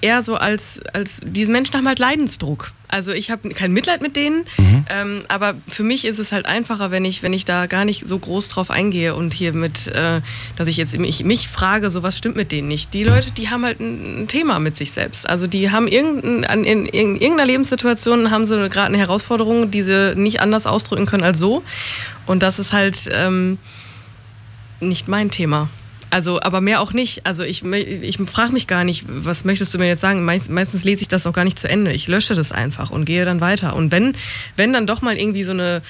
eher 0.01 0.23
so 0.23 0.37
als, 0.37 0.81
als 0.93 1.21
diese 1.25 1.51
Menschen 1.51 1.75
haben 1.75 1.89
halt 1.89 1.99
Leidensdruck. 1.99 2.73
Also 2.89 3.13
ich 3.13 3.31
habe 3.31 3.51
kein 3.51 3.73
Mitleid 3.73 4.01
mit 4.01 4.17
denen, 4.17 4.47
ähm, 4.89 5.21
aber 5.29 5.55
für 5.69 5.83
mich 5.83 6.07
ist 6.07 6.19
es 6.19 6.33
halt 6.33 6.47
einfacher, 6.47 6.91
wenn 6.91 7.05
ich, 7.05 7.23
wenn 7.23 7.35
ich 7.35 7.45
da 7.45 7.67
gar 7.67 7.85
nicht 7.85 8.09
so 8.09 8.19
groß 8.19 8.49
drauf 8.49 8.71
eingehe 8.71 9.15
und 9.15 9.35
hier 9.35 9.53
mit, 9.53 9.89
äh, 9.89 10.23
dass 10.57 10.69
ich 10.69 10.79
jetzt 10.79 10.97
mich, 10.97 11.23
mich 11.23 11.49
frage, 11.49 11.91
so 11.91 12.03
was 12.03 12.17
stimmt 12.17 12.37
mit 12.37 12.51
denen 12.51 12.69
nicht. 12.69 12.95
Die 12.95 13.05
Leute, 13.05 13.31
die 13.33 13.51
haben 13.51 13.65
halt 13.65 13.81
ein, 13.81 14.23
ein 14.23 14.29
Thema 14.29 14.59
mit 14.59 14.75
sich 14.75 14.93
selbst. 14.93 15.29
Also 15.29 15.47
die 15.47 15.71
haben 15.71 15.87
irgendein, 15.87 16.47
an, 16.47 16.65
in, 16.65 16.87
in 16.87 17.17
irgendeiner 17.17 17.47
Lebenssituation 17.47 18.31
haben 18.31 18.47
sie 18.47 18.69
gerade 18.71 18.87
eine 18.87 18.99
Herausforderung, 18.99 19.71
die 19.71 19.83
sie 19.83 20.15
nicht 20.17 20.41
anders 20.41 20.67
ausdrücken 20.67 21.05
können 21.05 21.25
als 21.25 21.39
so. 21.39 21.63
Und 22.25 22.43
das 22.43 22.59
ist 22.59 22.73
halt 22.73 22.97
ähm, 23.13 23.59
nicht 24.81 25.09
mein 25.09 25.31
Thema. 25.31 25.69
Also, 26.11 26.41
aber 26.41 26.61
mehr 26.61 26.81
auch 26.81 26.93
nicht. 26.93 27.27
Also 27.27 27.45
ich, 27.45 27.65
ich 27.65 28.19
frage 28.19 28.53
mich 28.53 28.67
gar 28.67 28.85
nicht, 28.85 29.05
was 29.09 29.45
möchtest 29.45 29.75
du 29.75 29.79
mir 29.79 29.87
jetzt 29.87 30.01
sagen? 30.01 30.25
Meist, 30.25 30.51
meistens 30.51 30.85
lese 30.85 31.03
ich 31.03 31.09
das 31.09 31.27
auch 31.27 31.33
gar 31.33 31.45
nicht 31.45 31.59
zu 31.59 31.69
Ende. 31.69 31.93
Ich 31.93 32.09
lösche 32.09 32.35
das 32.35 32.51
einfach 32.51 32.91
und 32.91 33.05
gehe 33.05 33.25
dann 33.25 33.41
weiter. 33.41 33.77
Und 33.77 33.93
wenn, 33.93 34.15
wenn 34.57 34.73
dann 34.73 34.87
doch 34.87 35.03
mal 35.03 35.17
irgendwie 35.17 35.45
so 35.45 35.53
eine 35.53 35.83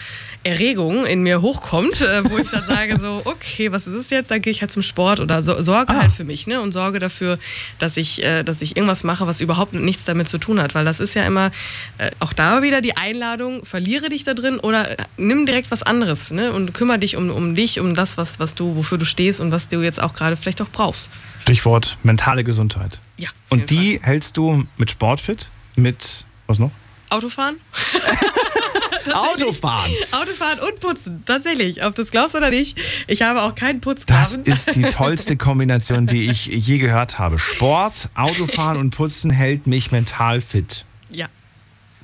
Erregung 0.44 1.04
in 1.04 1.22
mir 1.22 1.42
hochkommt, 1.42 2.00
äh, 2.00 2.24
wo 2.30 2.38
ich 2.38 2.50
dann 2.50 2.62
sage 2.62 2.98
so, 2.98 3.22
okay, 3.24 3.72
was 3.72 3.86
ist 3.86 3.94
es 3.94 4.10
jetzt? 4.10 4.30
Dann 4.30 4.40
gehe 4.40 4.50
ich 4.50 4.60
halt 4.60 4.70
zum 4.70 4.82
Sport 4.82 5.20
oder 5.20 5.42
so, 5.42 5.60
sorge 5.60 5.94
halt 5.94 6.12
für 6.12 6.24
mich, 6.24 6.46
ne? 6.46 6.60
Und 6.60 6.72
sorge 6.72 6.98
dafür, 6.98 7.38
dass 7.78 7.96
ich, 7.96 8.22
äh, 8.22 8.42
dass 8.42 8.62
ich 8.62 8.76
irgendwas 8.76 9.04
mache, 9.04 9.26
was 9.26 9.40
überhaupt 9.40 9.74
nichts 9.74 10.04
damit 10.04 10.28
zu 10.28 10.38
tun 10.38 10.60
hat. 10.60 10.74
Weil 10.74 10.84
das 10.84 11.00
ist 11.00 11.14
ja 11.14 11.26
immer 11.26 11.50
äh, 11.98 12.10
auch 12.20 12.32
da 12.32 12.62
wieder 12.62 12.80
die 12.80 12.96
Einladung, 12.96 13.64
verliere 13.64 14.08
dich 14.08 14.24
da 14.24 14.34
drin 14.34 14.58
oder 14.58 14.96
nimm 15.16 15.46
direkt 15.46 15.70
was 15.70 15.82
anderes, 15.82 16.30
ne? 16.30 16.52
Und 16.52 16.74
kümmere 16.74 16.98
dich 16.98 17.16
um, 17.16 17.30
um 17.30 17.54
dich, 17.54 17.80
um 17.80 17.94
das, 17.94 18.16
was, 18.16 18.40
was 18.40 18.54
du, 18.54 18.76
wofür 18.76 18.98
du 18.98 19.04
stehst 19.04 19.40
und 19.40 19.50
was 19.50 19.68
du 19.68 19.82
jetzt 19.82 20.00
auch 20.00 20.14
gerade 20.14 20.36
vielleicht 20.36 20.62
auch 20.62 20.70
brauchst. 20.70 21.10
Stichwort 21.42 21.98
mentale 22.02 22.44
Gesundheit. 22.44 23.00
Ja. 23.16 23.28
Und 23.48 23.70
die 23.70 24.00
hältst 24.02 24.36
du 24.36 24.66
mit 24.76 24.90
Sportfit? 24.90 25.48
Mit, 25.76 26.24
was 26.46 26.58
noch? 26.58 26.70
Fall. 26.70 27.18
Autofahren? 27.18 27.56
Autofahren. 29.12 29.90
Autofahren 30.12 30.58
und 30.60 30.80
Putzen, 30.80 31.22
tatsächlich. 31.26 31.84
Ob 31.84 31.94
du 31.94 32.02
es 32.02 32.10
glaubst 32.10 32.34
oder 32.34 32.50
nicht, 32.50 32.78
ich 33.06 33.22
habe 33.22 33.42
auch 33.42 33.54
keinen 33.54 33.80
Das 33.80 33.84
Putzgraben. 34.04 34.44
ist 34.44 34.74
die 34.76 34.82
tollste 34.82 35.36
Kombination, 35.38 36.06
die 36.06 36.30
ich 36.30 36.46
je 36.46 36.78
gehört 36.78 37.18
habe. 37.18 37.38
Sport, 37.38 38.10
Autofahren 38.14 38.76
und 38.78 38.90
Putzen 38.90 39.30
hält 39.30 39.66
mich 39.66 39.90
mental 39.92 40.40
fit. 40.40 40.84
Ja, 41.10 41.26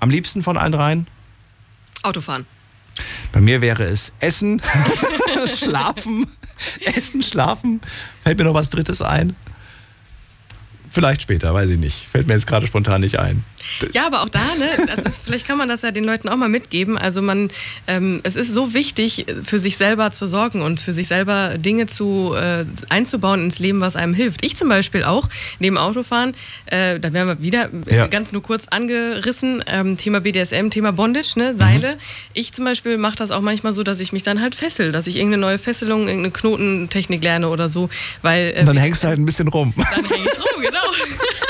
Am 0.00 0.10
liebsten 0.10 0.42
von 0.42 0.56
allen 0.56 0.72
dreien? 0.72 1.06
Autofahren. 2.02 2.46
Bei 3.32 3.40
mir 3.40 3.60
wäre 3.60 3.82
es 3.84 4.12
Essen, 4.20 4.62
Schlafen, 5.58 6.26
Essen, 6.84 7.22
Schlafen. 7.22 7.80
Fällt 8.22 8.38
mir 8.38 8.44
noch 8.44 8.54
was 8.54 8.70
Drittes 8.70 9.02
ein? 9.02 9.34
Vielleicht 10.90 11.22
später, 11.22 11.52
weiß 11.52 11.70
ich 11.70 11.78
nicht. 11.78 12.06
Fällt 12.06 12.28
mir 12.28 12.34
jetzt 12.34 12.46
gerade 12.46 12.66
spontan 12.68 13.00
nicht 13.00 13.18
ein. 13.18 13.44
Ja, 13.92 14.06
aber 14.06 14.22
auch 14.22 14.28
da, 14.28 14.40
ne, 14.58 14.86
das 14.94 15.04
ist, 15.14 15.24
vielleicht 15.24 15.46
kann 15.46 15.58
man 15.58 15.68
das 15.68 15.82
ja 15.82 15.90
den 15.90 16.04
Leuten 16.04 16.28
auch 16.28 16.36
mal 16.36 16.48
mitgeben. 16.48 16.96
Also 16.98 17.22
man, 17.22 17.50
ähm, 17.86 18.20
es 18.22 18.36
ist 18.36 18.52
so 18.52 18.74
wichtig, 18.74 19.26
für 19.44 19.58
sich 19.58 19.76
selber 19.76 20.12
zu 20.12 20.26
sorgen 20.26 20.62
und 20.62 20.80
für 20.80 20.92
sich 20.92 21.08
selber 21.08 21.58
Dinge 21.58 21.86
zu 21.86 22.34
äh, 22.34 22.64
einzubauen 22.88 23.44
ins 23.44 23.58
Leben, 23.58 23.80
was 23.80 23.96
einem 23.96 24.14
hilft. 24.14 24.44
Ich 24.44 24.56
zum 24.56 24.68
Beispiel 24.68 25.04
auch 25.04 25.28
neben 25.58 25.78
Autofahren, 25.78 26.34
äh, 26.66 26.98
da 27.00 27.12
werden 27.12 27.28
wir 27.28 27.42
wieder 27.42 27.68
äh, 27.86 27.96
Ja. 27.96 28.06
ganz 28.06 28.32
nur 28.32 28.42
kurz 28.42 28.66
angerissen, 28.68 29.62
ähm, 29.66 29.96
Thema 29.98 30.20
BDSM, 30.20 30.70
Thema 30.70 30.92
Bondage, 30.92 31.32
ne, 31.36 31.54
Seile. 31.54 31.96
Ich 32.32 32.52
zum 32.52 32.64
Beispiel 32.64 32.98
mache 32.98 33.16
das 33.16 33.30
auch 33.30 33.40
manchmal 33.40 33.72
so, 33.72 33.82
dass 33.82 34.00
ich 34.00 34.12
mich 34.12 34.22
dann 34.22 34.40
halt 34.40 34.54
fessel, 34.54 34.92
dass 34.92 35.06
ich 35.06 35.16
irgendeine 35.16 35.40
neue 35.40 35.58
Fesselung, 35.58 36.08
irgendeine 36.08 36.30
Knotentechnik 36.32 37.22
lerne 37.22 37.48
oder 37.48 37.68
so, 37.68 37.88
weil 38.22 38.52
äh, 38.56 38.60
Und 38.60 38.66
dann 38.66 38.76
hängst 38.76 39.02
du 39.04 39.08
halt 39.08 39.18
ein 39.18 39.26
bisschen 39.26 39.48
rum. 39.48 39.72
dann 39.76 40.04
hänge 40.04 40.24
ich 40.24 40.38
rum, 40.38 40.62
genau. 40.62 40.78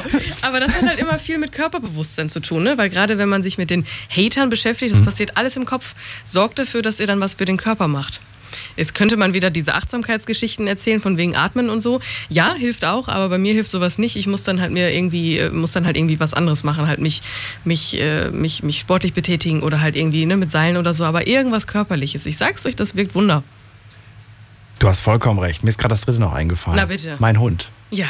genau. 0.00 0.24
Aber 0.42 0.60
das 0.60 0.76
hat 0.76 0.88
halt 0.88 0.98
immer 0.98 1.18
viel 1.18 1.38
mit 1.38 1.52
Körperbewusstsein 1.52 2.28
zu 2.28 2.40
tun, 2.40 2.62
ne? 2.62 2.78
weil 2.78 2.90
gerade 2.90 3.18
wenn 3.18 3.28
man 3.28 3.42
sich 3.42 3.58
mit 3.58 3.70
den 3.70 3.86
Hatern 4.08 4.50
beschäftigt, 4.50 4.94
das 4.94 5.02
passiert 5.02 5.36
alles 5.36 5.56
im 5.56 5.64
Kopf, 5.64 5.94
sorgt 6.24 6.58
dafür, 6.58 6.82
dass 6.82 7.00
ihr 7.00 7.06
dann 7.06 7.20
was 7.20 7.34
für 7.34 7.44
den 7.44 7.56
Körper 7.56 7.88
macht. 7.88 8.20
Jetzt 8.76 8.94
könnte 8.94 9.16
man 9.16 9.34
wieder 9.34 9.50
diese 9.50 9.74
Achtsamkeitsgeschichten 9.74 10.66
erzählen, 10.66 11.00
von 11.00 11.16
wegen 11.16 11.36
Atmen 11.36 11.70
und 11.70 11.80
so. 11.80 12.00
Ja, 12.28 12.54
hilft 12.54 12.84
auch, 12.84 13.08
aber 13.08 13.28
bei 13.28 13.38
mir 13.38 13.54
hilft 13.54 13.70
sowas 13.70 13.98
nicht. 13.98 14.16
Ich 14.16 14.26
muss 14.26 14.42
dann 14.42 14.60
halt 14.60 14.72
mir 14.72 14.92
irgendwie, 14.92 15.38
äh, 15.38 15.50
muss 15.50 15.72
dann 15.72 15.86
halt 15.86 15.96
irgendwie 15.96 16.20
was 16.20 16.34
anderes 16.34 16.64
machen, 16.64 16.86
halt 16.86 17.00
mich, 17.00 17.22
mich, 17.64 17.98
äh, 18.00 18.30
mich, 18.30 18.62
mich 18.62 18.78
sportlich 18.78 19.12
betätigen 19.12 19.62
oder 19.62 19.80
halt 19.80 19.96
irgendwie 19.96 20.26
ne, 20.26 20.36
mit 20.36 20.50
Seilen 20.50 20.76
oder 20.76 20.94
so, 20.94 21.04
aber 21.04 21.26
irgendwas 21.26 21.66
Körperliches. 21.66 22.26
Ich 22.26 22.36
sag's 22.36 22.64
euch, 22.66 22.76
das 22.76 22.94
wirkt 22.94 23.14
Wunder. 23.14 23.42
Du 24.78 24.88
hast 24.88 25.00
vollkommen 25.00 25.38
recht. 25.38 25.62
Mir 25.62 25.68
ist 25.68 25.78
gerade 25.78 25.92
das 25.92 26.02
dritte 26.02 26.18
noch 26.18 26.32
eingefallen. 26.32 26.76
Na 26.76 26.86
bitte. 26.86 27.16
Mein 27.20 27.38
Hund. 27.38 27.70
Ja. 27.90 28.06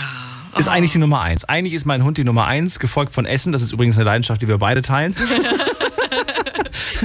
Ist 0.56 0.68
eigentlich 0.68 0.92
die 0.92 0.98
Nummer 0.98 1.22
eins. 1.22 1.44
Eigentlich 1.44 1.74
ist 1.74 1.86
mein 1.86 2.04
Hund 2.04 2.18
die 2.18 2.24
Nummer 2.24 2.46
eins, 2.46 2.78
gefolgt 2.78 3.12
von 3.12 3.24
Essen. 3.24 3.52
Das 3.52 3.62
ist 3.62 3.72
übrigens 3.72 3.96
eine 3.96 4.04
Leidenschaft, 4.04 4.42
die 4.42 4.48
wir 4.48 4.58
beide 4.58 4.82
teilen. 4.82 5.14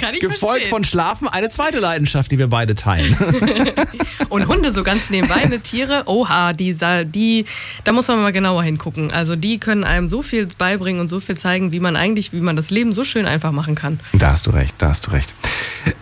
Kann 0.08 0.16
ich 0.16 0.22
gefolgt 0.22 0.40
verstehen. 0.40 0.70
von 0.70 0.84
Schlafen, 0.84 1.28
eine 1.28 1.50
zweite 1.50 1.80
Leidenschaft, 1.80 2.32
die 2.32 2.40
wir 2.40 2.48
beide 2.48 2.76
teilen. 2.76 3.18
Und 4.30 4.48
Hunde 4.48 4.72
so 4.72 4.84
ganz 4.84 5.10
nebenbei, 5.10 5.46
ne 5.46 5.60
Tiere, 5.60 6.04
oha, 6.06 6.54
die, 6.54 6.78
die, 7.06 7.46
da 7.84 7.92
muss 7.92 8.08
man 8.08 8.22
mal 8.22 8.32
genauer 8.32 8.64
hingucken. 8.64 9.12
Also 9.12 9.36
die 9.36 9.58
können 9.58 9.84
einem 9.84 10.08
so 10.08 10.22
viel 10.22 10.48
beibringen 10.58 11.02
und 11.02 11.08
so 11.08 11.20
viel 11.20 11.38
zeigen, 11.38 11.72
wie 11.72 11.80
man 11.80 11.96
eigentlich, 11.96 12.34
wie 12.34 12.42
man 12.42 12.56
das 12.56 12.70
Leben 12.70 12.94
so 12.94 13.04
schön 13.04 13.26
einfach 13.26 13.52
machen 13.52 13.76
kann. 13.76 14.00
Da 14.14 14.32
hast 14.32 14.48
du 14.48 14.52
recht, 14.52 14.76
da 14.80 14.90
hast 14.90 15.08
du 15.08 15.12
recht. 15.12 15.34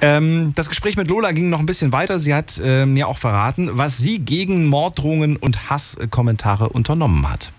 Ähm, 0.01 0.53
das 0.55 0.69
Gespräch 0.69 0.97
mit 0.97 1.07
Lola 1.07 1.31
ging 1.31 1.49
noch 1.49 1.59
ein 1.59 1.65
bisschen 1.65 1.91
weiter. 1.91 2.19
Sie 2.19 2.33
hat 2.33 2.59
äh, 2.63 2.85
mir 2.85 3.07
auch 3.07 3.17
verraten, 3.17 3.69
was 3.73 3.97
sie 3.97 4.19
gegen 4.19 4.67
Morddrohungen 4.67 5.37
und 5.37 5.69
Hasskommentare 5.69 6.69
unternommen 6.69 7.29
hat. 7.29 7.51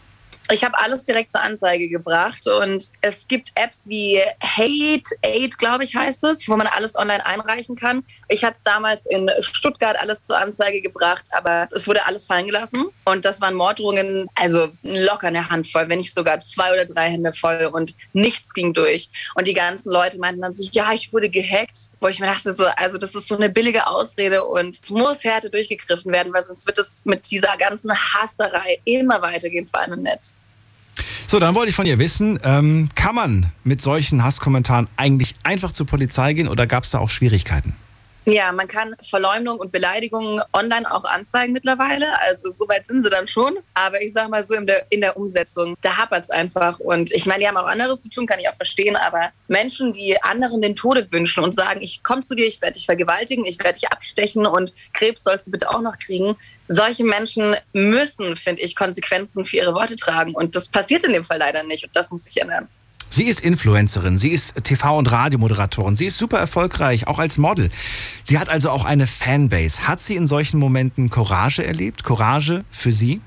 Ich 0.52 0.62
habe 0.62 0.78
alles 0.78 1.05
direkt 1.05 1.32
zur 1.32 1.43
Anzeige 1.43 1.89
gebracht 1.89 2.47
und 2.47 2.93
es 3.01 3.27
gibt 3.27 3.51
Apps 3.56 3.89
wie 3.89 4.20
Hate 4.40 5.02
Aid, 5.23 5.59
glaube 5.59 5.82
ich, 5.82 5.97
heißt 5.97 6.23
es, 6.23 6.48
wo 6.48 6.56
man 6.56 6.68
alles 6.68 6.94
online 6.94 7.27
einreichen 7.27 7.74
kann. 7.74 8.05
Ich 8.28 8.44
hatte 8.44 8.59
es 8.59 8.62
damals 8.62 9.05
in 9.06 9.28
Stuttgart 9.40 9.97
alles 10.01 10.23
zur 10.23 10.39
Anzeige 10.39 10.81
gebracht, 10.81 11.24
aber 11.32 11.68
es 11.73 11.89
wurde 11.89 12.06
alles 12.06 12.27
fallen 12.27 12.47
gelassen 12.47 12.86
und 13.06 13.24
das 13.24 13.40
waren 13.40 13.55
Morddrohungen, 13.55 14.28
also 14.36 14.68
locker 14.82 15.27
eine 15.27 15.51
Handvoll, 15.51 15.89
wenn 15.89 15.98
nicht 15.98 16.14
sogar 16.14 16.39
zwei 16.39 16.73
oder 16.73 16.85
drei 16.85 17.10
Hände 17.10 17.32
voll 17.32 17.68
und 17.73 17.97
nichts 18.12 18.55
ging 18.55 18.73
durch. 18.73 19.10
Und 19.35 19.48
die 19.48 19.55
ganzen 19.55 19.90
Leute 19.90 20.18
meinten 20.18 20.43
dann 20.43 20.52
so, 20.52 20.68
ja, 20.70 20.93
ich 20.93 21.12
wurde 21.12 21.28
gehackt, 21.28 21.90
wo 22.01 22.06
ich 22.06 22.20
mir 22.20 22.27
dachte, 22.27 22.52
so, 22.52 22.66
also 22.77 22.98
das 22.98 23.16
ist 23.16 23.27
so 23.27 23.36
eine 23.36 23.51
billige 23.51 23.89
Ausrede 23.89 24.44
und 24.44 24.78
es 24.81 24.90
muss 24.90 25.24
härter 25.24 25.48
durchgegriffen 25.48 26.12
werden, 26.12 26.32
weil 26.32 26.43
sonst 26.43 26.68
wird 26.68 26.78
es 26.78 27.05
mit 27.05 27.28
dieser 27.32 27.56
ganzen 27.56 27.93
Hasserei 27.93 28.78
immer 28.85 29.20
weitergehen, 29.23 29.66
vor 29.66 29.81
allem 29.81 29.94
im 29.94 30.02
Netz. 30.02 30.36
So, 31.28 31.40
dann 31.40 31.57
wollte 31.57 31.70
ich 31.70 31.74
von 31.74 31.86
ihr 31.86 31.98
wissen, 31.98 32.39
ähm, 32.44 32.89
kann 32.94 33.16
man 33.16 33.51
mit 33.65 33.82
solchen 33.82 34.23
Hasskommentaren 34.23 34.86
eigentlich 34.97 35.35
einfach 35.43 35.73
zur 35.73 35.85
Polizei 35.85 36.35
gehen 36.35 36.47
oder 36.47 36.69
gab 36.69 36.85
es 36.85 36.93
da 36.93 37.01
auch 37.01 37.11
Schwierigkeiten? 37.11 37.74
Ja, 38.28 38.51
man 38.51 38.66
kann 38.66 38.97
Verleumdung 39.09 39.61
und 39.61 39.70
Beleidigungen 39.70 40.43
online 40.53 40.93
auch 40.93 41.05
anzeigen 41.05 41.53
mittlerweile. 41.53 42.20
Also 42.23 42.51
so 42.51 42.69
weit 42.69 42.85
sind 42.85 43.01
sie 43.01 43.09
dann 43.09 43.28
schon. 43.28 43.57
Aber 43.74 44.03
ich 44.03 44.12
sage 44.12 44.28
mal 44.28 44.43
so 44.43 44.55
in 44.55 44.66
der, 44.66 44.85
in 44.90 45.01
der 45.01 45.16
Umsetzung, 45.16 45.77
da 45.81 45.97
hapert 45.97 46.24
es 46.24 46.31
einfach. 46.31 46.81
Und 46.81 47.12
ich 47.12 47.27
meine, 47.27 47.40
die 47.40 47.48
haben 47.48 47.57
auch 47.57 47.69
anderes 47.69 48.03
zu 48.03 48.11
tun, 48.11 48.27
kann 48.27 48.40
ich 48.40 48.48
auch 48.48 48.57
verstehen. 48.57 48.97
Aber 48.97 49.31
Menschen, 49.47 49.93
die 49.93 50.20
anderen 50.24 50.61
den 50.61 50.74
Tode 50.74 51.12
wünschen 51.12 51.44
und 51.44 51.55
sagen, 51.55 51.81
ich 51.82 52.03
komme 52.03 52.23
zu 52.23 52.35
dir, 52.35 52.48
ich 52.48 52.61
werde 52.61 52.74
dich 52.74 52.86
vergewaltigen, 52.86 53.47
ich 53.47 53.61
werde 53.61 53.78
dich 53.78 53.89
abstechen 53.93 54.44
und 54.44 54.73
Krebs 54.93 55.23
sollst 55.23 55.47
du 55.47 55.53
bitte 55.53 55.70
auch 55.70 55.81
noch 55.81 55.97
kriegen. 55.97 56.36
Solche 56.66 57.05
Menschen 57.05 57.55
müssen, 57.74 58.35
finde 58.35 58.62
ich, 58.62 58.74
Konsequenzen 58.74 59.44
für 59.44 59.59
ihre 59.59 59.73
Worte 59.73 59.94
tragen. 59.94 60.35
Und 60.35 60.57
das 60.57 60.69
passiert 60.69 61.05
in 61.05 61.12
dem 61.12 61.23
Fall 61.23 61.39
leider 61.39 61.62
nicht. 61.62 61.85
Und 61.85 61.94
das 61.94 62.11
muss 62.11 62.24
sich 62.24 62.43
ändern. 62.43 62.69
Sie 63.09 63.24
ist 63.24 63.41
Influencerin, 63.41 64.19
sie 64.19 64.31
ist 64.31 64.59
TV- 64.66 64.99
und 64.99 65.11
Radiomoderatorin, 65.11 65.97
sie 65.97 66.07
ist 66.07 66.19
super 66.19 66.39
erfolgreich, 66.39 67.07
auch 67.07 67.19
als 67.19 67.39
Model. 67.39 67.69
Sie 68.24 68.39
hat 68.39 68.49
also 68.49 68.70
auch 68.70 68.85
eine 68.85 69.07
Fanbase. 69.07 69.87
Hat 69.87 70.01
sie 70.01 70.16
in 70.16 70.27
solchen 70.27 70.59
Momenten 70.59 71.09
Courage 71.09 71.65
erlebt? 71.65 72.03
Courage 72.03 72.65
für 72.70 72.93
Sie? 72.93 73.20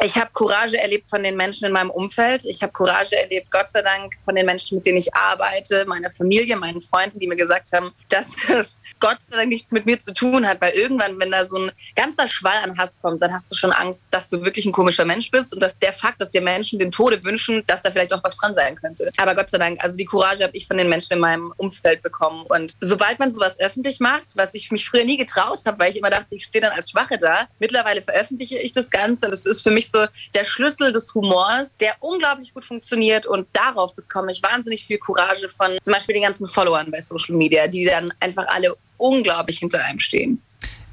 Ich 0.00 0.16
habe 0.16 0.30
Courage 0.32 0.78
erlebt 0.78 1.08
von 1.08 1.24
den 1.24 1.36
Menschen 1.36 1.66
in 1.66 1.72
meinem 1.72 1.90
Umfeld. 1.90 2.44
Ich 2.44 2.62
habe 2.62 2.72
Courage 2.72 3.16
erlebt, 3.16 3.50
Gott 3.50 3.68
sei 3.68 3.82
Dank, 3.82 4.14
von 4.24 4.36
den 4.36 4.46
Menschen, 4.46 4.76
mit 4.76 4.86
denen 4.86 4.98
ich 4.98 5.12
arbeite, 5.12 5.84
meiner 5.86 6.08
Familie, 6.10 6.56
meinen 6.56 6.80
Freunden, 6.80 7.18
die 7.18 7.26
mir 7.26 7.34
gesagt 7.34 7.72
haben, 7.72 7.92
dass 8.08 8.30
das 8.46 8.80
Gott 9.00 9.18
sei 9.28 9.38
Dank 9.38 9.48
nichts 9.48 9.72
mit 9.72 9.86
mir 9.86 9.98
zu 9.98 10.14
tun 10.14 10.46
hat, 10.46 10.60
weil 10.60 10.72
irgendwann, 10.74 11.18
wenn 11.18 11.32
da 11.32 11.44
so 11.44 11.58
ein 11.58 11.72
ganzer 11.96 12.28
Schwall 12.28 12.58
an 12.62 12.78
Hass 12.78 13.00
kommt, 13.02 13.22
dann 13.22 13.32
hast 13.32 13.50
du 13.50 13.56
schon 13.56 13.72
Angst, 13.72 14.04
dass 14.10 14.28
du 14.28 14.40
wirklich 14.42 14.66
ein 14.66 14.72
komischer 14.72 15.04
Mensch 15.04 15.32
bist 15.32 15.52
und 15.52 15.60
dass 15.60 15.76
der 15.78 15.92
Fakt, 15.92 16.20
dass 16.20 16.30
dir 16.30 16.42
Menschen 16.42 16.78
den 16.78 16.92
Tode 16.92 17.22
wünschen, 17.24 17.64
dass 17.66 17.82
da 17.82 17.90
vielleicht 17.90 18.12
auch 18.12 18.22
was 18.22 18.36
dran 18.36 18.54
sein 18.54 18.76
könnte. 18.76 19.10
Aber 19.16 19.34
Gott 19.34 19.50
sei 19.50 19.58
Dank, 19.58 19.82
also 19.82 19.96
die 19.96 20.04
Courage 20.04 20.44
habe 20.44 20.56
ich 20.56 20.68
von 20.68 20.76
den 20.76 20.88
Menschen 20.88 21.14
in 21.14 21.20
meinem 21.20 21.52
Umfeld 21.56 22.02
bekommen. 22.02 22.46
Und 22.48 22.72
sobald 22.80 23.18
man 23.18 23.32
sowas 23.32 23.58
öffentlich 23.58 23.98
macht, 23.98 24.36
was 24.36 24.54
ich 24.54 24.70
mich 24.70 24.88
früher 24.88 25.04
nie 25.04 25.16
getraut 25.16 25.60
habe, 25.66 25.80
weil 25.80 25.90
ich 25.90 25.96
immer 25.96 26.10
dachte, 26.10 26.36
ich 26.36 26.44
stehe 26.44 26.62
dann 26.62 26.72
als 26.72 26.90
Schwache 26.90 27.18
da, 27.18 27.48
mittlerweile 27.58 28.00
veröffentliche 28.00 28.58
ich 28.58 28.70
das 28.70 28.90
Ganze 28.90 29.26
und 29.26 29.32
es 29.32 29.44
ist 29.44 29.62
für 29.62 29.72
mich 29.72 29.87
so 29.90 30.06
der 30.34 30.44
Schlüssel 30.44 30.92
des 30.92 31.12
Humors, 31.14 31.76
der 31.76 31.94
unglaublich 32.00 32.54
gut 32.54 32.64
funktioniert 32.64 33.26
und 33.26 33.46
darauf 33.52 33.94
bekomme 33.94 34.32
ich 34.32 34.42
wahnsinnig 34.42 34.84
viel 34.84 34.98
Courage 34.98 35.48
von 35.48 35.78
zum 35.82 35.92
Beispiel 35.92 36.14
den 36.14 36.22
ganzen 36.22 36.46
Followern 36.46 36.90
bei 36.90 37.00
Social 37.00 37.36
Media, 37.36 37.66
die 37.66 37.84
dann 37.84 38.12
einfach 38.20 38.46
alle 38.48 38.76
unglaublich 38.96 39.58
hinter 39.58 39.84
einem 39.84 39.98
stehen. 39.98 40.42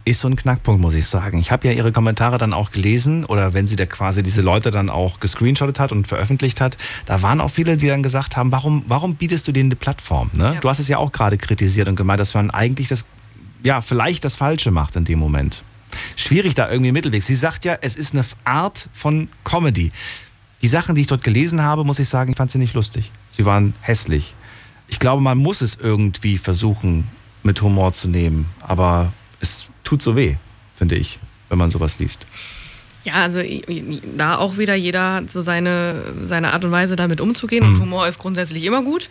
Ist 0.08 0.22
so 0.22 0.28
ein 0.28 0.36
Knackpunkt, 0.36 0.80
muss 0.80 0.94
ich 0.94 1.08
sagen. 1.08 1.40
Ich 1.40 1.52
habe 1.52 1.68
ja 1.68 1.74
Ihre 1.74 1.92
Kommentare 1.92 2.38
dann 2.38 2.54
auch 2.54 2.70
gelesen 2.70 3.26
oder 3.26 3.56
wenn 3.56 3.66
sie 3.66 3.76
da 3.76 3.88
quasi 3.88 4.22
diese 4.22 4.44
Leute 4.44 4.70
dann 4.70 4.92
auch 4.92 5.20
gescreenshottet 5.20 5.80
hat 5.80 5.92
und 5.92 6.08
veröffentlicht 6.08 6.62
hat, 6.62 6.78
da 7.08 7.24
waren 7.24 7.42
auch 7.42 7.50
viele, 7.50 7.76
die 7.76 7.88
dann 7.88 8.04
gesagt 8.04 8.38
haben, 8.38 8.52
warum, 8.52 8.86
warum 8.88 9.16
bietest 9.16 9.48
du 9.48 9.52
denen 9.52 9.70
eine 9.70 9.76
Plattform? 9.76 10.30
Ne? 10.34 10.54
Ja. 10.54 10.60
Du 10.60 10.70
hast 10.70 10.78
es 10.78 10.88
ja 10.88 11.00
auch 11.00 11.12
gerade 11.12 11.40
kritisiert 11.40 11.88
und 11.88 11.96
gemeint, 11.96 12.20
dass 12.20 12.36
man 12.36 12.52
eigentlich 12.52 12.90
das, 12.90 13.06
ja, 13.64 13.82
vielleicht 13.82 14.24
das 14.24 14.36
Falsche 14.36 14.70
macht 14.70 14.96
in 14.96 15.06
dem 15.06 15.18
Moment. 15.18 15.64
Schwierig 16.16 16.56
da 16.56 16.70
irgendwie 16.70 16.92
Mittelweg. 16.92 17.24
Sie 17.24 17.36
sagt 17.36 17.66
ja, 17.66 17.78
es 17.82 17.96
ist 17.96 18.14
eine 18.14 18.26
Art 18.44 18.90
von 18.94 19.30
Comedy. 19.44 19.92
Die 20.62 20.68
Sachen, 20.68 20.96
die 20.96 21.02
ich 21.02 21.08
dort 21.08 21.24
gelesen 21.24 21.62
habe, 21.62 21.84
muss 21.84 22.00
ich 22.00 22.10
sagen, 22.10 22.32
ich 22.32 22.38
fand 22.38 22.52
sie 22.52 22.58
nicht 22.58 22.74
lustig. 22.74 23.12
Sie 23.30 23.46
waren 23.46 23.74
hässlich. 23.82 24.34
Ich 24.88 25.00
glaube, 25.00 25.22
man 25.22 25.38
muss 25.38 25.62
es 25.62 25.76
irgendwie 25.76 26.38
versuchen, 26.38 27.08
mit 27.44 27.62
Humor 27.62 27.92
zu 27.92 28.10
nehmen. 28.10 28.48
Aber 28.62 29.14
es 29.40 29.70
tut 29.84 30.02
so 30.02 30.16
weh, 30.16 30.36
finde 30.76 30.96
ich, 30.96 31.20
wenn 31.50 31.58
man 31.58 31.70
sowas 31.70 32.00
liest. 32.00 32.26
Ja, 33.06 33.14
also 33.22 33.40
da 34.18 34.38
auch 34.38 34.58
wieder 34.58 34.74
jeder 34.74 35.14
hat 35.14 35.32
so 35.32 35.44
seine, 35.44 36.02
seine 36.22 36.54
Art 36.54 36.66
und 36.66 36.72
Weise 36.72 36.96
damit 36.96 37.22
umzugehen 37.22 37.64
und 37.64 37.74
mhm. 37.74 37.82
Humor 37.82 38.08
ist 38.08 38.18
grundsätzlich 38.18 38.64
immer 38.64 38.82
gut. 38.82 39.10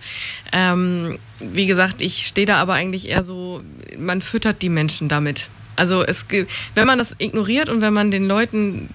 Ähm, 0.50 1.18
wie 1.38 1.66
gesagt, 1.66 2.02
ich 2.02 2.26
stehe 2.26 2.46
da 2.46 2.56
aber 2.56 2.74
eigentlich 2.74 3.08
eher 3.08 3.22
so, 3.22 3.62
man 3.96 4.20
füttert 4.20 4.62
die 4.62 4.68
Menschen 4.68 5.08
damit. 5.08 5.48
Also 5.76 6.04
es, 6.04 6.26
wenn 6.74 6.86
man 6.86 6.98
das 6.98 7.16
ignoriert 7.18 7.68
und 7.68 7.80
wenn 7.80 7.92
man 7.92 8.10
den 8.10 8.26
Leuten 8.26 8.88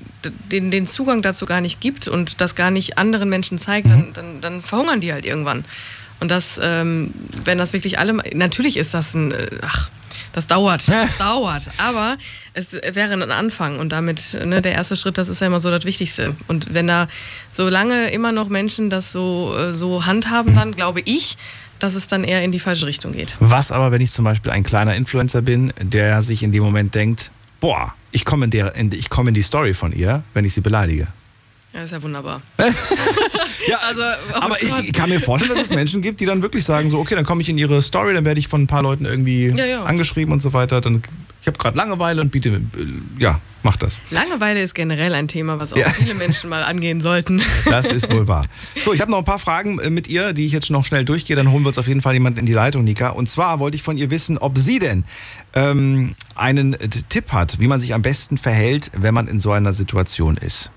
den, 0.51 0.71
den 0.71 0.87
Zugang 0.87 1.21
dazu 1.21 1.45
gar 1.45 1.61
nicht 1.61 1.79
gibt 1.79 2.07
und 2.07 2.41
das 2.41 2.55
gar 2.55 2.71
nicht 2.71 2.97
anderen 2.97 3.29
Menschen 3.29 3.57
zeigt, 3.57 3.87
mhm. 3.87 3.91
dann, 3.91 4.13
dann, 4.13 4.41
dann 4.41 4.61
verhungern 4.61 5.01
die 5.01 5.13
halt 5.13 5.25
irgendwann. 5.25 5.65
Und 6.19 6.29
das, 6.31 6.59
ähm, 6.61 7.13
wenn 7.45 7.57
das 7.57 7.73
wirklich 7.73 7.97
alle, 7.99 8.13
natürlich 8.33 8.77
ist 8.77 8.93
das 8.93 9.13
ein, 9.13 9.31
äh, 9.31 9.47
ach, 9.61 9.89
das 10.33 10.47
dauert, 10.47 10.87
das 10.87 11.17
dauert. 11.17 11.63
Aber 11.77 12.17
es 12.53 12.73
wäre 12.73 13.13
ein 13.13 13.31
Anfang 13.31 13.79
und 13.79 13.89
damit 13.89 14.37
ne, 14.45 14.61
der 14.61 14.73
erste 14.73 14.95
Schritt, 14.95 15.17
das 15.17 15.29
ist 15.29 15.41
ja 15.41 15.47
immer 15.47 15.59
so 15.59 15.71
das 15.71 15.85
Wichtigste. 15.85 16.35
Und 16.47 16.73
wenn 16.73 16.87
da 16.87 17.07
so 17.51 17.69
lange 17.69 18.11
immer 18.11 18.31
noch 18.31 18.49
Menschen 18.49 18.89
das 18.89 19.11
so, 19.11 19.55
äh, 19.57 19.73
so 19.73 20.05
handhaben, 20.05 20.55
dann 20.55 20.73
glaube 20.73 21.01
ich, 21.05 21.37
dass 21.79 21.95
es 21.95 22.07
dann 22.07 22.23
eher 22.23 22.43
in 22.43 22.51
die 22.51 22.59
falsche 22.59 22.85
Richtung 22.85 23.13
geht. 23.13 23.35
Was 23.39 23.71
aber, 23.71 23.91
wenn 23.91 24.01
ich 24.01 24.11
zum 24.11 24.25
Beispiel 24.25 24.51
ein 24.51 24.63
kleiner 24.63 24.95
Influencer 24.95 25.41
bin, 25.41 25.73
der 25.81 26.21
sich 26.21 26.43
in 26.43 26.51
dem 26.51 26.63
Moment 26.63 26.95
denkt, 26.95 27.31
boah, 27.59 27.93
ich 28.11 28.25
komme 28.25 28.45
in, 28.45 28.51
in, 28.51 29.03
komm 29.09 29.27
in 29.27 29.33
die 29.33 29.41
Story 29.41 29.73
von 29.73 29.91
ihr, 29.91 30.23
wenn 30.33 30.45
ich 30.45 30.53
sie 30.53 30.61
beleidige. 30.61 31.07
Ja, 31.73 31.83
ist 31.83 31.91
ja 31.91 32.01
wunderbar. 32.01 32.41
ja, 32.57 33.77
also, 33.87 34.01
oh 34.01 34.35
aber 34.41 34.61
ich, 34.61 34.87
ich, 34.87 34.93
kann 34.93 35.09
mir 35.09 35.19
vorstellen, 35.19 35.53
dass 35.53 35.69
es 35.69 35.69
Menschen 35.69 36.01
gibt, 36.01 36.19
die 36.19 36.25
dann 36.25 36.41
wirklich 36.41 36.65
sagen, 36.65 36.89
so, 36.89 36.97
okay, 36.97 37.13
dann 37.13 37.25
komme 37.25 37.43
ich 37.43 37.49
in 37.49 37.59
ihre 37.59 37.83
Story, 37.83 38.15
dann 38.15 38.25
werde 38.25 38.39
ich 38.39 38.47
von 38.47 38.63
ein 38.63 38.67
paar 38.67 38.81
Leuten 38.81 39.05
irgendwie 39.05 39.49
ja, 39.49 39.65
ja. 39.65 39.83
angeschrieben 39.83 40.33
und 40.33 40.41
so 40.41 40.53
weiter. 40.53 40.81
Dann, 40.81 41.03
ich 41.41 41.47
habe 41.47 41.59
gerade 41.59 41.77
Langeweile 41.77 42.21
und 42.21 42.31
biete, 42.31 42.59
ja, 43.19 43.39
mach 43.61 43.77
das. 43.77 44.01
Langeweile 44.09 44.63
ist 44.63 44.73
generell 44.73 45.13
ein 45.13 45.27
Thema, 45.27 45.59
was 45.59 45.71
auch 45.71 45.77
ja. 45.77 45.87
viele 45.91 46.15
Menschen 46.15 46.49
mal 46.49 46.63
angehen 46.63 47.01
sollten. 47.01 47.41
Das 47.65 47.91
ist 47.91 48.09
wohl 48.09 48.27
wahr. 48.27 48.45
So, 48.79 48.93
ich 48.93 49.01
habe 49.01 49.11
noch 49.11 49.19
ein 49.19 49.25
paar 49.25 49.37
Fragen 49.37 49.77
äh, 49.77 49.91
mit 49.91 50.07
ihr, 50.07 50.33
die 50.33 50.47
ich 50.47 50.51
jetzt 50.53 50.71
noch 50.71 50.85
schnell 50.85 51.05
durchgehe. 51.05 51.35
Dann 51.35 51.51
holen 51.51 51.63
wir 51.63 51.67
uns 51.67 51.77
auf 51.77 51.87
jeden 51.87 52.01
Fall 52.01 52.13
jemanden 52.13 52.39
in 52.39 52.45
die 52.47 52.53
Leitung, 52.53 52.83
Nika. 52.83 53.09
Und 53.09 53.29
zwar 53.29 53.59
wollte 53.59 53.75
ich 53.75 53.83
von 53.83 53.95
ihr 53.95 54.09
wissen, 54.09 54.39
ob 54.39 54.57
sie 54.57 54.79
denn 54.79 55.03
ähm, 55.53 56.15
einen 56.33 56.75
Tipp 57.09 57.31
hat, 57.31 57.59
wie 57.59 57.67
man 57.67 57.79
sich 57.79 57.93
am 57.93 58.01
besten 58.01 58.39
verhält, 58.39 58.89
wenn 58.95 59.13
man 59.13 59.27
in 59.27 59.39
so 59.39 59.51
einer 59.51 59.71
Situation 59.71 60.35
ist. 60.35 60.71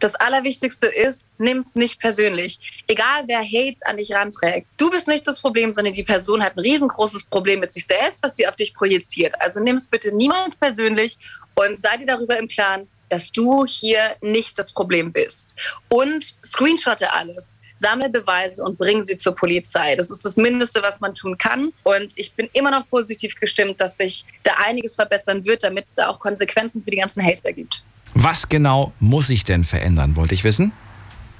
Das 0.00 0.14
Allerwichtigste 0.14 0.86
ist, 0.86 1.32
nimm 1.38 1.58
es 1.58 1.74
nicht 1.74 2.00
persönlich. 2.00 2.82
Egal 2.86 3.24
wer 3.26 3.40
Hate 3.40 3.86
an 3.86 3.96
dich 3.96 4.12
ranträgt. 4.12 4.68
Du 4.76 4.90
bist 4.90 5.08
nicht 5.08 5.26
das 5.26 5.40
Problem, 5.40 5.72
sondern 5.72 5.94
die 5.94 6.02
Person 6.02 6.42
hat 6.42 6.56
ein 6.56 6.60
riesengroßes 6.60 7.24
Problem 7.24 7.60
mit 7.60 7.72
sich 7.72 7.86
selbst, 7.86 8.22
was 8.22 8.36
sie 8.36 8.46
auf 8.46 8.56
dich 8.56 8.74
projiziert. 8.74 9.34
Also 9.40 9.60
nimm 9.60 9.76
es 9.76 9.88
bitte 9.88 10.14
niemals 10.14 10.56
persönlich 10.56 11.16
und 11.54 11.80
sei 11.80 11.96
dir 11.96 12.06
darüber 12.06 12.38
im 12.38 12.48
Klaren, 12.48 12.88
dass 13.08 13.30
du 13.30 13.64
hier 13.66 14.16
nicht 14.20 14.58
das 14.58 14.72
Problem 14.72 15.12
bist. 15.12 15.58
Und 15.88 16.34
screenshotte 16.44 17.12
alles 17.12 17.60
sammle 17.76 18.08
Beweise 18.08 18.62
und 18.64 18.78
bring 18.78 19.02
sie 19.02 19.16
zur 19.16 19.34
Polizei. 19.34 19.96
Das 19.96 20.10
ist 20.10 20.24
das 20.24 20.36
Mindeste, 20.36 20.82
was 20.82 21.00
man 21.00 21.14
tun 21.14 21.36
kann. 21.36 21.72
Und 21.82 22.16
ich 22.16 22.32
bin 22.32 22.48
immer 22.52 22.70
noch 22.70 22.88
positiv 22.88 23.34
gestimmt, 23.36 23.80
dass 23.80 23.96
sich 23.96 24.24
da 24.42 24.52
einiges 24.64 24.94
verbessern 24.94 25.44
wird, 25.44 25.62
damit 25.64 25.86
es 25.86 25.94
da 25.94 26.08
auch 26.08 26.20
Konsequenzen 26.20 26.82
für 26.84 26.90
die 26.90 26.98
ganzen 26.98 27.24
Hater 27.24 27.52
gibt. 27.52 27.82
Was 28.14 28.48
genau 28.48 28.92
muss 29.00 29.26
sich 29.26 29.44
denn 29.44 29.64
verändern, 29.64 30.14
wollte 30.16 30.34
ich 30.34 30.44
wissen? 30.44 30.72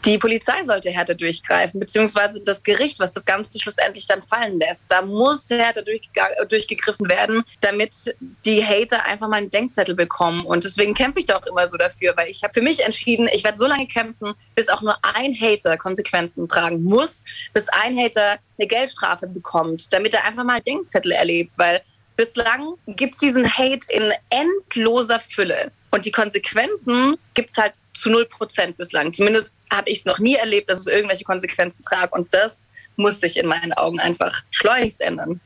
Die 0.05 0.19
Polizei 0.19 0.63
sollte 0.65 0.91
härter 0.91 1.15
durchgreifen, 1.15 1.81
beziehungsweise 1.81 2.43
das 2.43 2.63
Gericht, 2.63 3.01
was 3.01 3.15
das 3.15 3.25
Ganze 3.25 3.59
schlussendlich 3.59 4.07
dann 4.07 4.23
fallen 4.23 4.59
lässt. 4.59 4.91
Da 4.91 5.01
muss 5.01 5.49
härter 5.49 5.83
durchgegriffen 5.83 7.09
werden, 7.09 7.43
damit 7.63 8.15
die 8.45 8.63
Hater 8.63 9.07
einfach 9.07 9.29
mal 9.29 9.39
einen 9.39 9.49
Denkzettel 9.49 9.95
bekommen. 9.95 10.45
Und 10.45 10.65
deswegen 10.65 10.93
kämpfe 10.93 11.21
ich 11.21 11.25
da 11.25 11.37
auch 11.39 11.47
immer 11.47 11.67
so 11.69 11.79
dafür, 11.79 12.13
weil 12.17 12.29
ich 12.29 12.43
habe 12.43 12.53
für 12.53 12.61
mich 12.61 12.85
entschieden, 12.85 13.31
ich 13.33 13.45
werde 13.45 13.57
so 13.57 13.67
lange 13.67 13.87
kämpfen, 13.87 14.35
bis 14.55 14.69
auch 14.69 14.83
nur 14.83 14.95
ein 15.03 15.33
Hater 15.33 15.79
Konsequenzen 15.79 16.49
tragen 16.49 16.83
muss, 16.83 17.23
bis 17.55 17.69
ein 17.71 17.97
Hater 17.97 18.39
eine 18.59 18.69
Geldstrafe 18.69 19.27
bekommt, 19.27 19.91
damit 19.91 20.13
er 20.13 20.27
einfach 20.27 20.45
mal 20.45 20.57
einen 20.57 20.65
Denkzettel 20.65 21.13
erlebt, 21.13 21.55
weil 21.57 21.81
bislang 22.17 22.75
gibt 22.87 23.15
es 23.15 23.21
diesen 23.21 23.47
Hate 23.47 23.87
in 23.91 24.13
endloser 24.31 25.21
Fülle. 25.21 25.71
Und 25.91 26.05
die 26.05 26.13
Konsequenzen 26.13 27.17
gibt 27.35 27.51
es 27.51 27.57
halt 27.57 27.75
zu 27.95 28.11
0 28.11 28.27
Prozent 28.27 28.77
bislang. 28.77 29.13
Zumindest 29.13 29.67
habe 29.73 29.89
ich 29.91 29.99
es 29.99 30.05
noch 30.05 30.19
nie 30.19 30.35
erlebt, 30.35 30.69
dass 30.69 30.81
es 30.81 30.87
irgendwelche 30.87 31.25
Konsequenzen 31.25 31.83
tragt. 31.83 32.13
Und 32.13 32.33
das 32.35 32.69
muss 32.97 33.21
sich 33.21 33.37
in 33.37 33.47
meinen 33.47 33.73
Augen 33.73 34.01
einfach 34.01 34.43
schleunigst 34.51 35.01
ändern. 35.01 35.41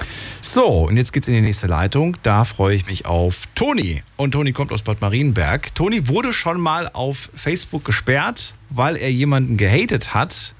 So, 0.46 0.66
und 0.66 0.98
jetzt 0.98 1.14
geht's 1.14 1.26
in 1.26 1.32
die 1.32 1.40
nächste 1.40 1.68
Leitung. 1.68 2.18
Da 2.22 2.44
freue 2.44 2.76
ich 2.76 2.84
mich 2.84 3.06
auf 3.06 3.46
Toni. 3.54 4.02
Und 4.18 4.32
Toni 4.32 4.52
kommt 4.52 4.72
aus 4.72 4.82
Bad 4.82 5.00
Marienberg. 5.00 5.74
Toni 5.74 6.06
wurde 6.06 6.34
schon 6.34 6.60
mal 6.60 6.90
auf 6.92 7.30
Facebook 7.34 7.82
gesperrt, 7.82 8.52
weil 8.68 8.98
er 8.98 9.10
jemanden 9.10 9.56
gehatet 9.56 10.12
hat. 10.12 10.54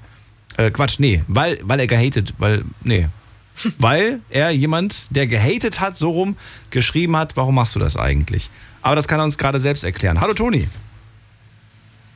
Äh, 0.57 0.71
Quatsch, 0.71 0.97
nee, 0.97 1.23
weil, 1.27 1.59
weil 1.61 1.79
er 1.79 1.85
gehatet, 1.85 2.33
weil, 2.39 2.65
nee. 2.83 3.09
weil 3.77 4.21
er 4.31 4.49
jemand, 4.49 5.15
der 5.15 5.27
gehatet 5.27 5.79
hat, 5.79 5.95
so 5.95 6.09
rum 6.09 6.35
geschrieben 6.71 7.15
hat, 7.15 7.37
warum 7.37 7.53
machst 7.53 7.75
du 7.75 7.79
das 7.79 7.95
eigentlich? 7.95 8.49
Aber 8.81 8.95
das 8.95 9.07
kann 9.07 9.19
er 9.19 9.25
uns 9.25 9.37
gerade 9.37 9.59
selbst 9.59 9.83
erklären. 9.83 10.19
Hallo 10.19 10.33
Toni. 10.33 10.67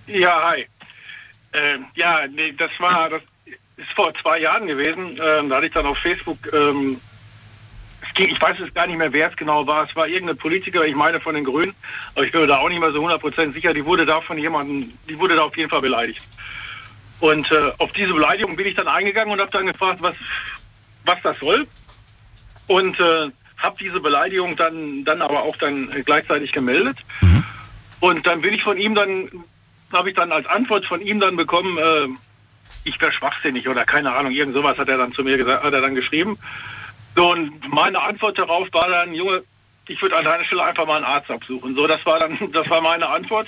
Ja, 0.07 0.49
hi. 0.49 0.65
Ähm, 1.53 1.85
ja, 1.93 2.21
nee, 2.35 2.51
das 2.51 2.71
war, 2.79 3.11
das 3.11 3.21
ist 3.77 3.91
vor 3.95 4.11
zwei 4.15 4.39
Jahren 4.39 4.65
gewesen. 4.65 5.19
Ähm, 5.23 5.49
da 5.49 5.57
hatte 5.57 5.67
ich 5.67 5.73
dann 5.73 5.85
auf 5.85 5.99
Facebook, 5.99 6.39
ähm, 6.51 6.99
ich 8.25 8.41
weiß 8.41 8.59
jetzt 8.59 8.75
gar 8.75 8.87
nicht 8.87 8.97
mehr, 8.97 9.13
wer 9.13 9.29
es 9.29 9.35
genau 9.35 9.65
war. 9.65 9.85
Es 9.85 9.95
war 9.95 10.07
irgendeine 10.07 10.35
Politiker, 10.35 10.85
ich 10.85 10.95
meine 10.95 11.19
von 11.19 11.35
den 11.35 11.43
Grünen, 11.43 11.73
aber 12.15 12.25
ich 12.25 12.31
bin 12.31 12.41
mir 12.41 12.47
da 12.47 12.57
auch 12.57 12.69
nicht 12.69 12.79
mehr 12.79 12.91
so 12.91 13.05
100% 13.05 13.53
sicher. 13.53 13.73
Die 13.73 13.85
wurde 13.85 14.05
da 14.05 14.21
von 14.21 14.37
jemandem, 14.37 14.91
die 15.07 15.17
wurde 15.17 15.35
da 15.35 15.43
auf 15.43 15.55
jeden 15.55 15.69
Fall 15.69 15.81
beleidigt. 15.81 16.21
Und 17.19 17.51
äh, 17.51 17.71
auf 17.77 17.91
diese 17.93 18.13
Beleidigung 18.13 18.55
bin 18.55 18.67
ich 18.67 18.75
dann 18.75 18.87
eingegangen 18.87 19.31
und 19.33 19.39
habe 19.39 19.51
dann 19.51 19.67
gefragt, 19.67 20.01
was, 20.01 20.15
was 21.05 21.21
das 21.21 21.39
soll. 21.39 21.67
Und 22.67 22.99
äh, 22.99 23.29
habe 23.57 23.77
diese 23.79 23.99
Beleidigung 23.99 24.55
dann, 24.55 25.03
dann 25.03 25.21
aber 25.21 25.43
auch 25.43 25.55
dann 25.57 25.89
gleichzeitig 26.05 26.51
gemeldet. 26.51 26.97
Und 27.99 28.25
dann 28.25 28.41
bin 28.41 28.53
ich 28.53 28.63
von 28.63 28.77
ihm 28.77 28.95
dann, 28.95 29.29
habe 29.91 30.09
ich 30.09 30.15
dann 30.15 30.31
als 30.31 30.45
Antwort 30.47 30.85
von 30.85 31.01
ihm 31.01 31.19
dann 31.19 31.35
bekommen, 31.35 31.77
äh, 31.77 32.07
ich 32.85 32.99
wäre 33.01 33.11
schwachsinnig 33.11 33.67
oder 33.67 33.83
keine 33.83 34.13
Ahnung, 34.13 34.31
irgend 34.31 34.55
sowas 34.55 34.77
hat 34.77 34.87
er 34.87 34.97
dann 34.97 35.11
zu 35.11 35.23
mir 35.23 35.37
gesagt, 35.37 35.63
hat 35.63 35.73
er 35.73 35.81
dann 35.81 35.95
geschrieben. 35.95 36.37
So, 37.19 37.31
und 37.33 37.51
meine 37.73 38.01
Antwort 38.01 38.37
darauf 38.39 38.69
war 38.71 38.87
dann, 38.89 39.13
Junge, 39.13 39.43
ich 39.89 40.01
würde 40.01 40.15
an 40.15 40.23
deiner 40.23 40.45
Stelle 40.45 40.63
einfach 40.63 40.85
mal 40.87 40.95
einen 40.95 41.03
Arzt 41.05 41.29
absuchen. 41.29 41.75
So, 41.75 41.85
das 41.85 42.05
war 42.05 42.17
dann, 42.17 42.37
das 42.53 42.69
war 42.69 42.79
meine 42.79 43.09
Antwort. 43.09 43.47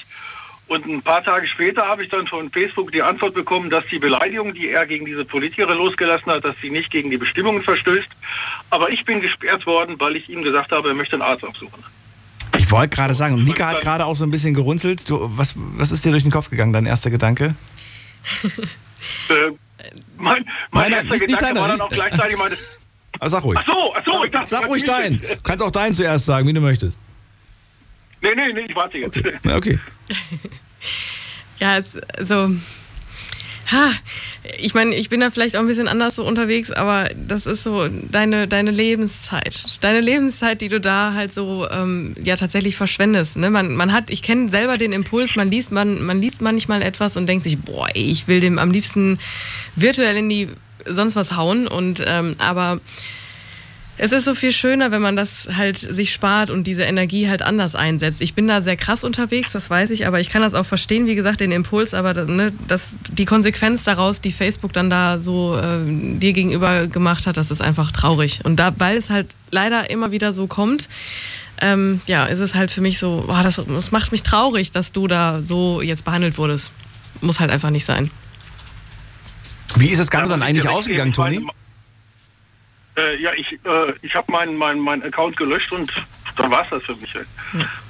Und 0.68 0.86
ein 0.86 1.02
paar 1.02 1.24
Tage 1.24 1.48
später 1.48 1.84
habe 1.88 2.04
ich 2.04 2.10
dann 2.10 2.28
von 2.28 2.52
Facebook 2.52 2.92
die 2.92 3.02
Antwort 3.02 3.34
bekommen, 3.34 3.70
dass 3.70 3.86
die 3.88 3.98
Beleidigung, 4.00 4.54
die 4.54 4.68
er 4.72 4.86
gegen 4.86 5.06
diese 5.06 5.24
Politikerin 5.24 5.78
losgelassen 5.78 6.30
hat, 6.34 6.44
dass 6.44 6.56
sie 6.62 6.70
nicht 6.70 6.92
gegen 6.92 7.12
die 7.12 7.18
Bestimmungen 7.18 7.64
verstößt. 7.64 8.10
Aber 8.72 8.90
ich 8.90 9.06
bin 9.06 9.22
gesperrt 9.22 9.66
worden, 9.66 9.98
weil 10.00 10.18
ich 10.18 10.28
ihm 10.28 10.44
gesagt 10.44 10.74
habe, 10.74 10.90
er 10.90 10.94
möchte 10.94 11.16
einen 11.16 11.22
Arzt 11.22 11.46
aufsuchen. 11.46 11.82
Ich 12.58 12.70
wollte 12.72 12.90
gerade 12.94 13.14
sagen, 13.14 13.36
und 13.36 13.46
Nika 13.46 13.68
hat 13.68 13.80
gerade 13.80 14.06
auch 14.06 14.16
so 14.16 14.26
ein 14.26 14.32
bisschen 14.32 14.54
gerunzelt. 14.54 15.10
Du, 15.10 15.30
was, 15.38 15.56
was 15.78 15.94
ist 15.94 16.04
dir 16.04 16.12
durch 16.12 16.24
den 16.24 16.32
Kopf 16.34 16.50
gegangen, 16.50 16.74
dein 16.74 16.86
erster 16.86 17.10
Gedanke? 17.10 17.56
Äh, 18.44 19.52
mein 20.18 20.44
mein 20.44 20.46
Meiner- 20.72 20.96
erster 20.98 21.12
nicht- 21.14 21.22
nicht 21.22 21.22
Gedanke 21.40 21.46
deiner, 21.46 21.62
war 21.62 21.68
dann 21.70 21.78
nicht- 21.78 21.84
auch 21.86 21.90
gleichzeitig 21.90 22.38
meine... 22.38 22.56
Ah, 23.24 23.30
sag 23.30 23.44
ruhig. 23.44 23.60
Ach 23.60 23.66
so, 23.68 23.94
ach 23.96 24.04
so, 24.04 24.24
ich 24.26 24.32
dachte, 24.32 24.50
Sag 24.50 24.68
ruhig 24.68 24.84
deinen. 24.84 25.22
Du 25.22 25.28
kannst 25.44 25.64
auch 25.64 25.70
deinen 25.70 25.94
zuerst 25.94 26.26
sagen, 26.26 26.48
wie 26.48 26.54
du 26.54 26.60
möchtest. 26.60 27.00
Nee, 28.20 28.34
nee, 28.36 28.52
nee, 28.52 28.66
ich 28.68 28.76
warte 28.76 28.98
jetzt. 28.98 29.16
Na, 29.44 29.58
okay. 29.58 29.78
Ja, 31.60 31.78
es, 31.78 32.00
also, 32.18 32.56
ha, 33.72 33.92
ich 34.58 34.74
meine, 34.74 34.96
ich 34.96 35.10
bin 35.10 35.20
da 35.20 35.30
vielleicht 35.30 35.56
auch 35.56 35.60
ein 35.60 35.68
bisschen 35.68 35.88
anders 35.88 36.16
so 36.16 36.26
unterwegs, 36.26 36.72
aber 36.72 37.12
das 37.16 37.46
ist 37.46 37.62
so 37.62 37.88
deine, 37.88 38.48
deine 38.48 38.72
Lebenszeit. 38.72 39.78
Deine 39.82 40.02
Lebenszeit, 40.02 40.60
die 40.60 40.70
du 40.70 40.82
da 40.82 41.14
halt 41.14 41.32
so 41.32 41.68
ähm, 41.70 42.16
ja 42.24 42.38
tatsächlich 42.38 42.76
verschwendest. 42.76 43.38
Ne? 43.38 43.52
Man, 43.52 43.76
man 43.76 43.94
hat, 43.94 44.10
ich 44.10 44.24
kenne 44.24 44.50
selber 44.50 44.80
den 44.80 44.94
Impuls, 44.94 45.36
man 45.36 45.52
liest, 45.52 45.72
man, 45.72 46.02
man 46.02 46.20
liest 46.20 46.42
manchmal 46.42 46.82
etwas 46.82 47.18
und 47.18 47.28
denkt 47.28 47.44
sich, 47.44 47.60
boah, 47.60 47.88
ey, 47.94 48.10
ich 48.10 48.28
will 48.28 48.40
dem 48.40 48.58
am 48.58 48.72
liebsten 48.72 49.20
virtuell 49.76 50.18
in 50.18 50.28
die 50.28 50.50
sonst 50.88 51.16
was 51.16 51.36
hauen. 51.36 51.68
Und 51.68 52.04
ähm, 52.06 52.36
aber 52.38 52.80
es 54.04 54.12
ist 54.12 54.26
so 54.26 54.34
viel 54.34 54.52
schöner, 54.52 54.90
wenn 54.90 55.02
man 55.02 55.16
das 55.16 55.48
halt 55.56 55.78
sich 55.78 56.12
spart 56.12 56.50
und 56.50 56.66
diese 56.66 56.82
Energie 56.82 57.30
halt 57.30 57.44
anders 57.44 57.76
einsetzt. 57.76 58.22
Ich 58.22 58.34
bin 58.34 58.48
da 58.48 58.62
sehr 58.62 58.76
krass 58.76 59.04
unterwegs, 59.04 59.52
das 59.52 59.70
weiß 59.70 59.92
ich, 59.92 60.08
aber 60.08 60.20
ich 60.20 60.32
kann 60.32 60.42
das 60.42 60.56
auch 60.56 60.66
verstehen, 60.66 61.06
wie 61.06 61.14
gesagt, 61.14 61.40
den 61.40 61.52
Impuls, 61.52 61.94
aber 61.94 62.14
ne, 62.26 62.52
das, 62.68 62.96
die 63.12 63.26
Konsequenz 63.26 63.84
daraus, 63.84 64.20
die 64.20 64.32
Facebook 64.32 64.74
dann 64.74 64.90
da 64.90 65.20
so 65.20 65.56
äh, 65.56 65.82
dir 65.86 66.34
gegenüber 66.34 66.88
gemacht 66.88 67.28
hat, 67.28 67.38
das 67.38 67.52
ist 67.52 67.62
einfach 67.62 67.92
traurig. 67.92 68.40
Und 68.44 68.56
da, 68.56 68.74
weil 68.80 68.98
es 68.98 69.12
halt 69.12 69.36
leider 69.52 69.92
immer 69.92 70.12
wieder 70.12 70.34
so 70.34 70.48
kommt, 70.48 70.90
ähm, 71.62 72.02
ja, 72.08 72.26
ist 72.26 72.40
es 72.40 72.56
halt 72.56 72.72
für 72.72 72.82
mich 72.82 72.98
so, 72.98 73.26
boah, 73.28 73.44
das, 73.44 73.62
das 73.68 73.92
macht 73.92 74.12
mich 74.12 74.24
traurig, 74.24 74.72
dass 74.72 74.92
du 74.92 75.08
da 75.08 75.44
so 75.44 75.80
jetzt 75.80 76.06
behandelt 76.06 76.40
wurdest. 76.40 76.72
Muss 77.22 77.40
halt 77.40 77.52
einfach 77.52 77.70
nicht 77.70 77.86
sein. 77.86 78.10
Wie 79.78 79.90
ist 79.90 80.00
das 80.00 80.10
Ganze 80.12 80.32
Da 80.32 80.38
dann 80.38 80.44
eigentlich 80.48 80.68
ausgegangen, 80.68 81.14
Toni? 81.14 81.40
meine, 81.40 81.52
Äh, 82.98 83.22
ja, 83.22 83.32
ich, 83.36 83.54
äh, 83.54 83.94
ich 84.02 84.16
habe 84.16 84.32
meinen 84.32 84.56
mein, 84.58 84.80
mein 84.80 85.04
Account 85.04 85.38
gelöscht 85.38 85.72
und 85.72 85.92
dann 86.36 86.52
war 86.52 86.64
es 86.64 86.70
das 86.70 86.84
für 86.84 86.96
mich. 86.96 87.14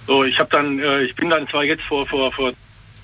So, 0.07 0.23
ich 0.23 0.39
habe 0.39 0.49
dann, 0.49 0.79
äh, 0.79 1.03
ich 1.03 1.15
bin 1.15 1.29
dann 1.29 1.47
zwar 1.47 1.63
jetzt 1.63 1.83
vor, 1.83 2.05
vor, 2.07 2.31
vor, 2.31 2.51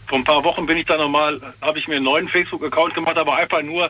vor 0.08 0.18
ein 0.18 0.24
paar 0.24 0.44
Wochen 0.44 0.66
bin 0.66 0.78
ich 0.78 0.86
dann 0.86 1.00
nochmal, 1.00 1.40
habe 1.62 1.80
ich 1.80 1.88
mir 1.88 1.96
einen 1.96 2.06
neuen 2.06 2.28
Facebook-Account 2.28 2.94
gemacht, 2.96 3.18
aber 3.18 3.36
einfach 3.36 3.62
nur, 3.62 3.90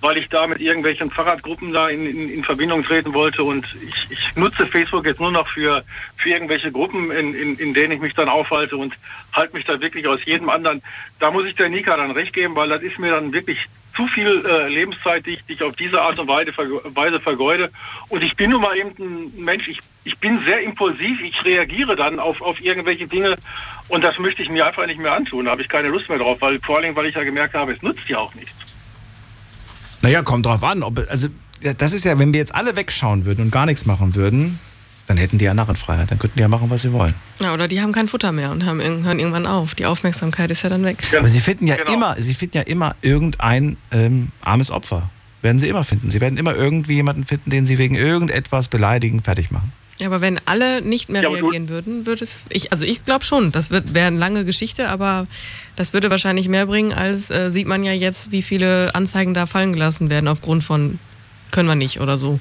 weil 0.00 0.18
ich 0.18 0.28
da 0.28 0.46
mit 0.46 0.60
irgendwelchen 0.60 1.10
Fahrradgruppen 1.10 1.72
da 1.72 1.88
in, 1.88 2.06
in, 2.06 2.28
in 2.30 2.44
Verbindung 2.44 2.84
treten 2.84 3.14
wollte 3.14 3.42
und 3.42 3.66
ich, 3.86 4.10
ich 4.10 4.36
nutze 4.36 4.66
Facebook 4.66 5.06
jetzt 5.06 5.20
nur 5.20 5.30
noch 5.32 5.48
für, 5.48 5.82
für 6.16 6.28
irgendwelche 6.30 6.70
Gruppen, 6.70 7.10
in, 7.10 7.34
in, 7.34 7.56
in 7.56 7.72
denen 7.72 7.92
ich 7.92 8.00
mich 8.00 8.14
dann 8.14 8.28
aufhalte 8.28 8.76
und 8.76 8.94
halte 9.32 9.54
mich 9.54 9.64
da 9.64 9.80
wirklich 9.80 10.06
aus 10.06 10.24
jedem 10.24 10.48
anderen. 10.50 10.82
Da 11.20 11.30
muss 11.30 11.46
ich 11.46 11.54
der 11.54 11.70
Nika 11.70 11.96
dann 11.96 12.10
recht 12.10 12.32
geben, 12.34 12.54
weil 12.54 12.68
das 12.68 12.82
ist 12.82 12.98
mir 12.98 13.12
dann 13.12 13.32
wirklich 13.32 13.58
zu 13.96 14.06
viel 14.08 14.44
äh, 14.46 14.68
Lebenszeit, 14.68 15.24
die 15.26 15.30
ich, 15.32 15.44
die 15.46 15.54
ich 15.54 15.62
auf 15.62 15.76
diese 15.76 16.00
Art 16.00 16.18
und 16.18 16.28
Weise, 16.28 16.50
verge- 16.50 16.82
Weise 16.94 17.20
vergeude. 17.20 17.70
Und 18.08 18.22
ich 18.24 18.36
bin 18.36 18.50
nun 18.50 18.60
mal 18.62 18.76
eben 18.76 18.90
ein 18.98 19.44
Mensch, 19.44 19.68
ich, 19.68 19.80
ich 20.04 20.18
bin 20.18 20.40
sehr 20.44 20.60
impulsiv, 20.62 21.20
ich 21.22 21.44
reagiere 21.44 21.96
dann 21.96 22.18
auf, 22.18 22.40
auf 22.42 22.60
irgendwelche 22.60 23.06
Dinge 23.06 23.36
und 23.88 24.02
das 24.02 24.18
möchte 24.18 24.42
ich 24.42 24.50
mir 24.50 24.66
einfach 24.66 24.86
nicht 24.86 24.98
mehr 25.00 25.14
antun. 25.14 25.44
Da 25.44 25.52
habe 25.52 25.62
ich 25.62 25.68
keine 25.68 25.88
Lust 25.88 26.08
mehr 26.08 26.18
drauf, 26.18 26.38
weil 26.40 26.58
vor 26.60 26.78
allem, 26.78 26.94
weil 26.96 27.06
ich 27.06 27.14
ja 27.14 27.24
gemerkt 27.24 27.54
habe, 27.54 27.72
es 27.72 27.82
nützt 27.82 28.08
ja 28.08 28.18
auch 28.18 28.34
nichts. 28.34 28.52
Naja, 30.02 30.22
kommt 30.22 30.44
drauf 30.46 30.62
an. 30.62 30.82
Ob, 30.82 30.98
also, 31.08 31.28
das 31.78 31.92
ist 31.92 32.04
ja, 32.04 32.18
wenn 32.18 32.32
wir 32.32 32.40
jetzt 32.40 32.54
alle 32.54 32.76
wegschauen 32.76 33.24
würden 33.24 33.42
und 33.42 33.50
gar 33.50 33.64
nichts 33.64 33.86
machen 33.86 34.14
würden, 34.14 34.58
dann 35.06 35.16
hätten 35.16 35.38
die 35.38 35.44
ja 35.44 35.54
Narrenfreiheit. 35.54 36.10
Dann 36.10 36.18
könnten 36.18 36.36
die 36.36 36.42
ja 36.42 36.48
machen, 36.48 36.70
was 36.70 36.82
sie 36.82 36.92
wollen. 36.92 37.14
Ja, 37.40 37.52
oder 37.52 37.68
die 37.68 37.80
haben 37.82 37.92
kein 37.92 38.08
Futter 38.08 38.32
mehr 38.32 38.50
und 38.50 38.64
haben, 38.64 38.80
hören 38.80 39.18
irgendwann 39.18 39.46
auf. 39.46 39.74
Die 39.74 39.86
Aufmerksamkeit 39.86 40.50
ist 40.50 40.62
ja 40.62 40.70
dann 40.70 40.84
weg. 40.84 40.98
Aber 41.18 41.28
sie 41.28 41.40
finden 41.40 41.66
ja 41.66 41.76
Genau. 41.76 41.92
immer, 41.92 42.16
sie 42.18 42.34
finden 42.34 42.56
ja 42.58 42.62
immer 42.62 42.94
irgendein 43.02 43.76
ähm, 43.92 44.28
armes 44.40 44.70
Opfer. 44.70 45.10
Werden 45.42 45.58
sie 45.58 45.68
immer 45.68 45.84
finden. 45.84 46.10
Sie 46.10 46.20
werden 46.22 46.38
immer 46.38 46.54
irgendwie 46.54 46.94
jemanden 46.94 47.24
finden, 47.26 47.50
den 47.50 47.66
sie 47.66 47.76
wegen 47.76 47.94
irgendetwas 47.96 48.68
beleidigen, 48.68 49.22
fertig 49.22 49.50
machen. 49.50 49.72
Ja, 49.98 50.08
aber 50.08 50.20
wenn 50.20 50.40
alle 50.46 50.80
nicht 50.82 51.08
mehr 51.10 51.22
Ja, 51.22 51.28
reagieren 51.28 51.68
würden, 51.68 52.06
würde 52.06 52.24
es. 52.24 52.46
Ich, 52.48 52.72
also 52.72 52.84
ich 52.84 53.04
glaube 53.04 53.24
schon, 53.24 53.52
das 53.52 53.70
wäre 53.70 53.84
eine 54.06 54.18
lange 54.18 54.44
Geschichte, 54.44 54.88
aber 54.88 55.26
das 55.76 55.92
würde 55.92 56.10
wahrscheinlich 56.10 56.48
mehr 56.48 56.66
bringen, 56.66 56.92
als 56.92 57.30
äh, 57.30 57.50
sieht 57.50 57.66
man 57.68 57.84
ja 57.84 57.92
jetzt, 57.92 58.32
wie 58.32 58.42
viele 58.42 58.92
Anzeigen 58.94 59.34
da 59.34 59.46
fallen 59.46 59.72
gelassen 59.74 60.10
werden 60.10 60.26
aufgrund 60.28 60.64
von 60.64 60.98
können 61.52 61.68
wir 61.68 61.76
nicht 61.76 62.00
oder 62.00 62.16
so. 62.16 62.40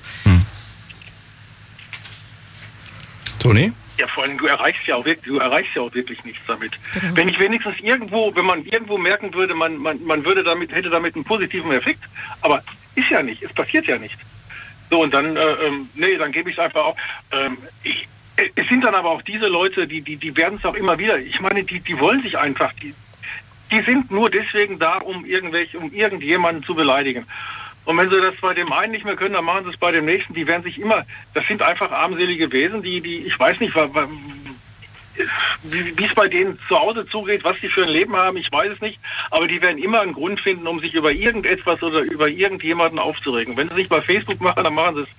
Toni? 3.44 3.74
Ja, 4.00 4.08
vor 4.08 4.24
allem, 4.24 4.38
du 4.38 4.48
erreichst 4.48 4.88
ja 4.88 4.96
auch 4.96 5.06
wirklich, 5.06 5.26
du 5.26 5.38
erreichst 5.38 5.76
ja 5.76 5.82
auch 5.82 5.94
wirklich 5.94 6.24
nichts 6.24 6.42
damit. 6.48 6.72
Genau. 6.94 7.16
Wenn 7.16 7.28
ich 7.28 7.38
wenigstens 7.40 7.76
irgendwo, 7.82 8.34
wenn 8.36 8.46
man 8.46 8.66
irgendwo 8.66 8.98
merken 8.98 9.34
würde, 9.34 9.54
man, 9.54 9.78
man, 9.78 10.04
man 10.04 10.26
würde 10.26 10.44
damit, 10.44 10.72
hätte 10.72 10.90
damit 10.90 11.16
einen 11.16 11.26
positiven 11.26 11.72
Effekt, 11.72 12.04
aber 12.42 12.64
ist 12.96 13.10
ja 13.10 13.22
nicht, 13.22 13.44
es 13.44 13.54
passiert 13.54 13.86
ja 13.86 13.98
nicht. 13.98 14.18
So, 14.90 15.02
und 15.02 15.14
dann, 15.14 15.36
äh, 15.36 15.42
ähm, 15.66 15.90
nee, 15.94 16.16
dann 16.16 16.32
gebe 16.32 16.50
ich 16.50 16.58
es 16.58 16.64
einfach 16.64 16.86
auf. 16.86 16.98
Ähm, 17.32 17.58
ich, 17.84 18.08
äh, 18.38 18.50
es 18.56 18.68
sind 18.68 18.84
dann 18.84 18.96
aber 18.96 19.10
auch 19.10 19.22
diese 19.22 19.48
Leute, 19.48 19.88
die, 19.88 20.02
die, 20.02 20.16
die 20.16 20.36
werden 20.38 20.60
es 20.60 20.66
auch 20.66 20.76
immer 20.76 20.98
wieder. 20.98 21.20
Ich 21.20 21.40
meine, 21.42 21.64
die, 21.64 21.80
die 21.80 22.00
wollen 22.00 22.22
sich 22.22 22.38
einfach, 22.38 22.72
die, 22.74 22.96
die 23.72 23.82
sind 23.82 24.10
nur 24.10 24.30
deswegen 24.30 24.80
da, 24.80 24.98
um 24.98 25.26
irgendwelche, 25.26 25.78
um 25.78 25.92
irgendjemanden 25.92 26.64
zu 26.64 26.76
beleidigen. 26.76 27.26
Und 27.86 27.98
wenn 27.98 28.10
sie 28.10 28.22
das 28.22 28.36
bei 28.40 28.54
dem 28.54 28.72
einen 28.72 28.94
nicht 28.94 29.06
mehr 29.06 29.16
können, 29.16 29.34
dann 29.34 29.46
machen 29.46 29.66
sie 29.66 29.72
es 29.72 29.78
bei 29.78 29.92
dem 29.92 30.06
nächsten. 30.06 30.34
Die 30.34 30.48
werden 30.48 30.64
sich 30.64 30.80
immer, 30.80 31.06
das 31.34 31.46
sind 31.48 31.62
einfach 31.62 31.92
armselige 31.92 32.52
Wesen, 32.52 32.82
die, 32.82 33.02
die, 33.02 33.18
ich 33.18 33.38
weiß 33.38 33.60
nicht, 33.60 33.76
wie 35.64 36.06
es 36.06 36.16
bei 36.16 36.28
denen 36.28 36.58
zu 36.68 36.80
Hause 36.80 37.06
zugeht, 37.06 37.44
was 37.44 37.60
die 37.60 37.68
für 37.68 37.84
ein 37.84 37.90
Leben 37.90 38.16
haben, 38.16 38.38
ich 38.38 38.52
weiß 38.52 38.72
es 38.72 38.82
nicht. 38.82 39.00
Aber 39.32 39.48
die 39.48 39.62
werden 39.62 39.84
immer 39.84 40.02
einen 40.02 40.14
Grund 40.14 40.40
finden, 40.40 40.66
um 40.68 40.80
sich 40.80 40.94
über 40.94 41.12
irgendetwas 41.12 41.84
oder 41.84 42.00
über 42.00 42.30
irgendjemanden 42.30 43.00
aufzuregen. 43.00 43.58
Wenn 43.58 43.68
sie 43.68 43.74
es 43.74 43.78
nicht 43.80 43.90
bei 43.90 44.02
Facebook 44.02 44.40
machen, 44.40 44.64
dann 44.64 44.74
machen 44.74 44.96
sie 44.96 45.02
es, 45.02 45.10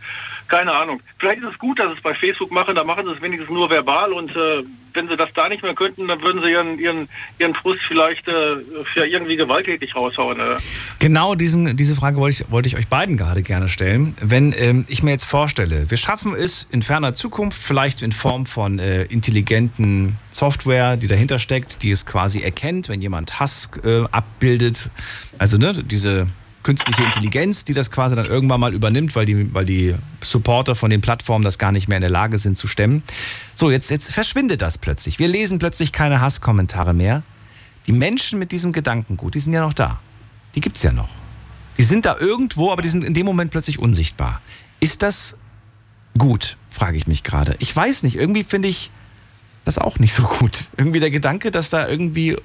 keine 0.49 0.73
Ahnung. 0.73 1.01
Vielleicht 1.19 1.43
ist 1.43 1.53
es 1.53 1.59
gut, 1.59 1.79
dass 1.79 1.89
sie 1.89 1.97
es 1.97 2.03
bei 2.03 2.15
Facebook 2.15 2.51
machen, 2.51 2.75
dann 2.75 2.87
machen 2.87 3.07
sie 3.07 3.13
es 3.13 3.23
wenigstens 3.23 3.51
nur 3.51 3.71
verbal 3.71 4.13
und 4.13 4.31
äh, 4.35 4.63
wenn 4.95 5.09
sie 5.09 5.17
das 5.17 5.29
da 5.35 5.49
nicht 5.49 5.63
mehr 5.63 5.75
könnten, 5.75 6.07
dann 6.09 6.23
würden 6.23 6.43
sie 6.43 6.51
ihren, 6.51 6.79
ihren, 6.79 7.09
ihren 7.39 7.55
Frust 7.55 7.81
vielleicht 7.81 8.29
äh, 8.29 8.57
für 8.85 9.07
irgendwie 9.07 9.37
gewalttätig 9.37 9.95
raushauen. 9.95 10.39
Äh. 10.39 10.57
Genau 11.01 11.35
diesen, 11.35 11.77
diese 11.77 11.97
Frage 11.97 12.17
wollte 12.17 12.43
ich, 12.43 12.51
wollte 12.51 12.69
ich 12.69 12.77
euch 12.77 12.89
beiden 12.89 13.17
gerade 13.17 13.43
gerne 13.43 13.69
stellen. 13.69 14.17
Wenn 14.21 14.55
ähm, 14.57 14.85
ich 14.89 15.03
mir 15.03 15.11
jetzt 15.11 15.25
vorstelle, 15.25 15.91
wir 15.91 15.97
schaffen 15.97 16.35
es 16.35 16.69
in 16.71 16.83
ferner 16.83 17.15
Zukunft, 17.15 17.61
vielleicht 17.61 18.03
in 18.03 18.13
Form 18.13 18.47
von 18.47 18.79
äh, 18.79 19.03
intelligenten 19.05 20.17
Software, 20.31 20.97
die 20.97 21.09
dahinter 21.09 21.39
steckt, 21.39 21.83
die 21.83 21.91
es 21.91 22.07
quasi 22.07 22.41
erkennt, 22.41 22.89
wenn 22.89 23.01
jemand 23.01 23.41
Hass 23.41 23.71
äh, 23.85 24.05
abbildet. 24.11 24.91
Also 25.39 25.59
ne, 25.59 25.83
diese 25.85 26.27
künstliche 26.65 27.05
Intelligenz, 27.05 27.65
die 27.65 27.75
das 27.75 27.93
quasi 27.93 28.17
dann 28.17 28.27
irgendwann 28.27 28.59
mal 28.59 28.75
übernimmt, 28.75 29.15
weil 29.15 29.27
die, 29.27 29.55
weil 29.55 29.65
die 29.65 29.95
Supporter 30.21 30.75
von 30.75 30.91
den 30.91 31.01
Plattformen 31.01 31.45
das 31.45 31.59
gar 31.59 31.71
nicht 31.71 31.87
mehr 31.87 31.99
in 31.99 32.03
der 32.03 32.11
Lage 32.11 32.39
sind 32.39 32.59
zu 32.59 32.67
stemmen. 32.67 33.05
So, 33.55 33.71
jetzt, 33.71 33.91
jetzt 33.91 34.11
verschwindet 34.11 34.63
das 34.63 34.79
plötzlich. 34.79 35.21
Wir 35.21 35.29
lesen 35.29 35.61
plötzlich 35.61 35.93
keine 35.93 36.21
Hasskommentare 36.21 36.95
mehr. 36.95 37.23
Die 37.87 37.93
Menschen 37.93 38.39
mit 38.39 38.51
diesem 38.51 38.73
Gedankengut, 38.73 39.35
die 39.35 39.41
sind 39.41 39.53
ja 39.53 39.61
noch 39.61 39.75
da. 39.75 40.01
Die 40.57 40.61
gibt 40.61 40.79
es 40.79 40.83
ja 40.83 40.93
noch. 40.93 41.11
Die 41.79 41.85
sind 41.85 42.07
da 42.07 42.17
irgendwo, 42.19 42.73
aber 42.73 42.83
die 42.83 42.89
sind 42.89 43.05
in 43.05 43.15
dem 43.15 43.27
Moment 43.27 43.51
plötzlich 43.51 43.79
unsichtbar. 43.79 44.41
Ist 44.81 45.03
das 45.03 45.37
gut, 46.19 46.57
frage 46.71 46.97
ich 46.97 47.07
mich 47.07 47.23
gerade. 47.25 47.57
Ich 47.59 47.75
weiß 47.75 48.05
nicht, 48.05 48.17
irgendwie 48.17 48.45
finde 48.45 48.69
ich 48.69 48.91
das 49.65 49.79
auch 49.79 49.99
nicht 49.99 50.15
so 50.15 50.23
gut. 50.23 50.71
Irgendwie 50.77 51.01
der 51.01 51.11
Gedanke, 51.11 51.51
dass 51.51 51.71
da 51.71 51.89
irgendwie, 51.89 52.37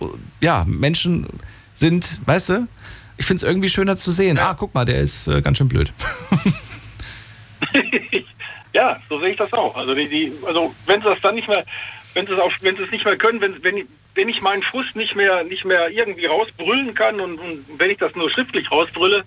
ja, 0.42 0.66
Menschen 0.68 1.28
sind, 1.74 2.22
weißt 2.26 2.50
du, 2.50 2.68
ich 3.20 3.26
finde 3.26 3.44
es 3.46 3.50
irgendwie 3.50 3.70
schöner 3.70 3.98
zu 3.98 4.12
sehen. 4.12 4.40
Ah, 4.40 4.56
guck 4.58 4.74
mal, 4.74 4.86
der 4.86 5.00
ist 5.00 5.28
äh, 5.28 5.42
ganz 5.42 5.58
schön 5.58 5.68
blöd. 5.68 5.92
ja, 8.74 9.00
so 9.10 9.20
sehe 9.20 9.32
ich 9.32 9.38
das 9.38 9.52
auch. 9.52 9.76
Also, 9.76 9.94
die, 9.94 10.08
die, 10.08 10.32
also 10.48 10.74
wenn 10.86 11.02
sie 11.02 11.10
das 11.10 11.20
dann 11.20 11.36
nicht 11.36 11.50
mehr, 11.50 11.66
wenn 12.14 12.26
sie 12.26 12.34
es, 12.34 12.40
auch, 12.40 12.52
wenn 12.62 12.78
sie 12.78 12.84
es 12.84 12.92
nicht 12.92 13.04
mehr 13.04 13.18
können, 13.18 13.42
wenn, 13.42 13.62
wenn, 13.62 13.86
wenn 14.16 14.30
ich 14.30 14.42
meinen 14.42 14.64
Frust 14.64 14.96
nicht 14.96 15.18
mehr, 15.18 15.44
nicht 15.44 15.66
mehr 15.66 15.90
irgendwie 15.90 16.28
rausbrüllen 16.28 16.94
kann 16.94 17.20
und, 17.20 17.40
und 17.40 17.66
wenn 17.78 17.92
ich 17.92 17.98
das 17.98 18.16
nur 18.16 18.30
schriftlich 18.30 18.72
rausbrülle, 18.72 19.26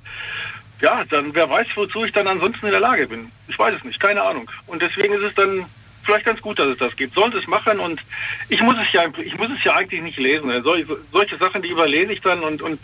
ja, 0.81 1.05
dann 1.11 1.35
wer 1.35 1.51
weiß, 1.51 1.69
wozu 1.75 2.07
ich 2.07 2.13
dann 2.13 2.27
ansonsten 2.27 2.67
in 2.67 2.73
der 2.73 2.81
Lage 2.81 3.07
bin. 3.07 3.31
Ich 3.47 3.59
weiß 3.59 3.75
es 3.77 3.85
nicht, 3.85 4.01
keine 4.01 4.23
Ahnung. 4.23 4.51
Und 4.67 4.81
deswegen 4.81 5.13
ist 5.13 5.23
es 5.23 5.35
dann 5.35 5.67
vielleicht 6.05 6.27
ganz 6.27 6.41
gut, 6.41 6.59
dass 6.59 6.69
es 6.69 6.79
das 6.79 6.97
gibt. 6.97 7.15
Sollen 7.15 7.33
es 7.37 7.47
machen 7.47 7.81
und 7.81 8.01
ich 8.49 8.61
muss 8.63 8.77
es 8.81 8.93
ja, 8.93 9.05
ich 9.25 9.37
muss 9.37 9.49
es 9.57 9.65
ja 9.65 9.75
eigentlich 9.75 10.03
nicht 10.03 10.19
lesen. 10.19 10.51
Sol, 10.63 10.85
solche 11.13 11.37
Sachen, 11.37 11.63
die 11.63 11.69
überlese 11.69 12.13
ich 12.13 12.21
dann 12.21 12.41
und, 12.41 12.63
und 12.63 12.81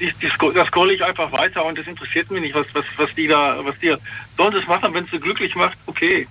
die, 0.00 0.12
die, 0.20 0.28
das 0.54 0.68
scrolle 0.68 0.94
ich 0.94 1.04
einfach 1.04 1.30
weiter 1.32 1.64
und 1.64 1.78
es 1.78 1.86
interessiert 1.86 2.30
mich 2.30 2.42
nicht, 2.42 2.54
was, 2.54 2.66
was, 2.72 2.84
was 2.96 3.14
die 3.14 3.26
da, 3.26 3.58
was 3.62 3.78
die, 3.78 3.94
sollen 4.36 4.54
es 4.54 4.66
machen, 4.66 4.92
wenn 4.94 5.04
es 5.04 5.10
sie 5.10 5.18
glücklich 5.18 5.54
macht, 5.54 5.76
okay. 5.86 6.26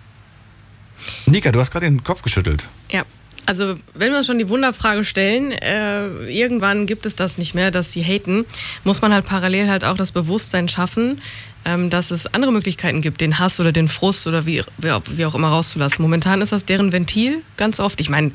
Nika, 1.25 1.51
du 1.51 1.59
hast 1.59 1.71
gerade 1.71 1.85
den 1.85 2.03
Kopf 2.03 2.21
geschüttelt. 2.21 2.67
Ja. 2.91 3.03
Also, 3.45 3.77
wenn 3.93 4.11
wir 4.11 4.17
uns 4.17 4.27
schon 4.27 4.39
die 4.39 4.49
Wunderfrage 4.49 5.05
stellen, 5.05 5.53
äh, 5.53 6.25
irgendwann 6.29 6.85
gibt 6.85 7.05
es 7.05 7.15
das 7.15 7.37
nicht 7.37 7.55
mehr, 7.55 7.71
dass 7.71 7.93
sie 7.93 8.03
haten, 8.03 8.45
muss 8.83 9.01
man 9.01 9.13
halt 9.13 9.25
parallel 9.25 9.69
halt 9.69 9.85
auch 9.85 9.95
das 9.95 10.11
Bewusstsein 10.11 10.67
schaffen, 10.67 11.21
ähm, 11.67 11.89
dass 11.89 12.11
es 12.11 12.33
andere 12.33 12.53
Möglichkeiten 12.53 13.01
gibt, 13.01 13.19
den 13.19 13.39
Hass 13.39 13.59
oder 13.59 13.73
den 13.73 13.89
Frust 13.89 14.25
oder 14.25 14.45
wie, 14.45 14.63
wie 14.77 15.25
auch 15.25 15.35
immer 15.35 15.49
rauszulassen. 15.49 16.01
Momentan 16.01 16.41
ist 16.41 16.53
das 16.53 16.63
deren 16.63 16.93
Ventil 16.93 17.41
ganz 17.57 17.81
oft. 17.81 17.99
Ich 17.99 18.09
meine, 18.09 18.31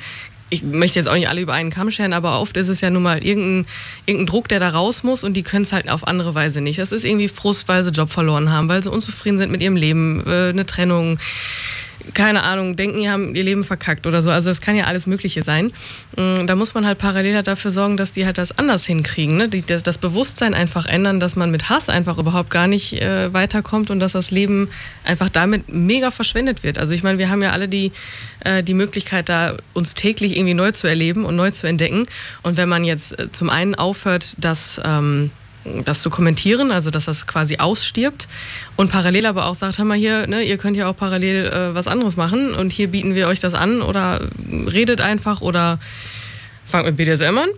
ich 0.50 0.62
möchte 0.62 0.98
jetzt 0.98 1.09
auch 1.09 1.14
nicht 1.14 1.30
alle 1.30 1.40
über 1.40 1.54
einen 1.54 1.70
Kamm 1.70 1.90
scheren, 1.90 2.12
aber 2.12 2.38
oft 2.38 2.59
ist 2.59 2.68
es 2.68 2.82
ja 2.82 2.90
nun 2.90 3.02
mal 3.02 3.24
irgendein, 3.24 3.66
irgendein 4.04 4.26
Druck, 4.26 4.48
der 4.48 4.60
da 4.60 4.68
raus 4.68 5.02
muss 5.02 5.24
und 5.24 5.32
die 5.32 5.42
können 5.42 5.62
es 5.62 5.72
halt 5.72 5.88
auf 5.88 6.06
andere 6.06 6.34
Weise 6.34 6.60
nicht. 6.60 6.78
Das 6.78 6.92
ist 6.92 7.06
irgendwie 7.06 7.28
Frust, 7.28 7.68
weil 7.68 7.82
sie 7.84 7.90
Job 7.90 8.10
verloren 8.10 8.50
haben, 8.50 8.68
weil 8.68 8.82
sie 8.82 8.90
unzufrieden 8.90 9.38
sind 9.38 9.50
mit 9.50 9.62
ihrem 9.62 9.76
Leben, 9.76 10.22
äh, 10.26 10.50
eine 10.50 10.66
Trennung 10.66 11.18
keine 12.14 12.42
Ahnung, 12.42 12.76
denken, 12.76 12.98
die 12.98 13.08
haben 13.08 13.34
ihr 13.34 13.44
Leben 13.44 13.64
verkackt 13.64 14.06
oder 14.06 14.22
so. 14.22 14.30
Also 14.30 14.50
es 14.50 14.60
kann 14.60 14.76
ja 14.76 14.84
alles 14.84 15.06
Mögliche 15.06 15.42
sein. 15.42 15.72
Mm, 16.16 16.46
da 16.46 16.56
muss 16.56 16.74
man 16.74 16.86
halt 16.86 16.98
parallel 16.98 17.34
halt 17.34 17.46
dafür 17.46 17.70
sorgen, 17.70 17.96
dass 17.96 18.12
die 18.12 18.26
halt 18.26 18.38
das 18.38 18.58
anders 18.58 18.84
hinkriegen. 18.84 19.36
Ne? 19.36 19.48
Die, 19.48 19.62
das, 19.62 19.82
das, 19.82 19.98
Bewusstsein 19.98 20.54
einfach 20.54 20.86
ändern, 20.86 21.20
dass 21.20 21.36
man 21.36 21.50
mit 21.50 21.68
Hass 21.68 21.88
einfach 21.88 22.18
überhaupt 22.18 22.50
gar 22.50 22.66
nicht 22.66 22.94
äh, 22.94 23.32
weiterkommt 23.32 23.90
und 23.90 24.00
dass 24.00 24.12
das 24.12 24.30
Leben 24.30 24.68
einfach 25.04 25.28
damit 25.28 25.72
mega 25.72 26.10
verschwendet 26.10 26.62
wird. 26.62 26.78
Also 26.78 26.94
ich 26.94 27.02
meine, 27.02 27.18
wir 27.18 27.30
haben 27.30 27.42
ja 27.42 27.50
alle 27.50 27.68
die, 27.68 27.92
äh, 28.40 28.62
die 28.62 28.74
Möglichkeit, 28.74 29.28
da 29.28 29.56
uns 29.72 29.94
täglich 29.94 30.36
irgendwie 30.36 30.54
neu 30.54 30.72
zu 30.72 30.86
erleben 30.86 31.24
und 31.24 31.36
neu 31.36 31.50
zu 31.50 31.66
entdecken. 31.66 32.06
Und 32.42 32.56
wenn 32.56 32.68
man 32.68 32.84
jetzt 32.84 33.18
äh, 33.18 33.30
zum 33.32 33.50
einen 33.50 33.74
aufhört, 33.74 34.36
dass... 34.38 34.80
Ähm, 34.84 35.30
das 35.84 36.02
zu 36.02 36.10
kommentieren, 36.10 36.70
also 36.70 36.90
dass 36.90 37.05
das 37.05 37.26
quasi 37.26 37.59
ausstirbt. 37.59 38.28
Und 38.76 38.90
parallel 38.90 39.26
aber 39.26 39.47
auch 39.47 39.55
sagt, 39.55 39.78
hör 39.78 39.84
mal 39.84 39.97
hier, 39.97 40.26
ne, 40.26 40.43
ihr 40.43 40.59
könnt 40.59 40.76
ja 40.76 40.89
auch 40.89 40.97
parallel 40.97 41.47
äh, 41.47 41.74
was 41.74 41.86
anderes 41.86 42.16
machen 42.16 42.55
und 42.55 42.72
hier 42.72 42.89
bieten 42.89 43.14
wir 43.14 43.28
euch 43.28 43.40
das 43.40 43.55
an 43.55 43.82
oder 43.82 44.20
redet 44.51 45.01
einfach 45.01 45.40
oder 45.40 45.78
fangt 46.66 46.86
mit 46.86 46.97
BDSM 46.97 47.36
an. 47.36 47.48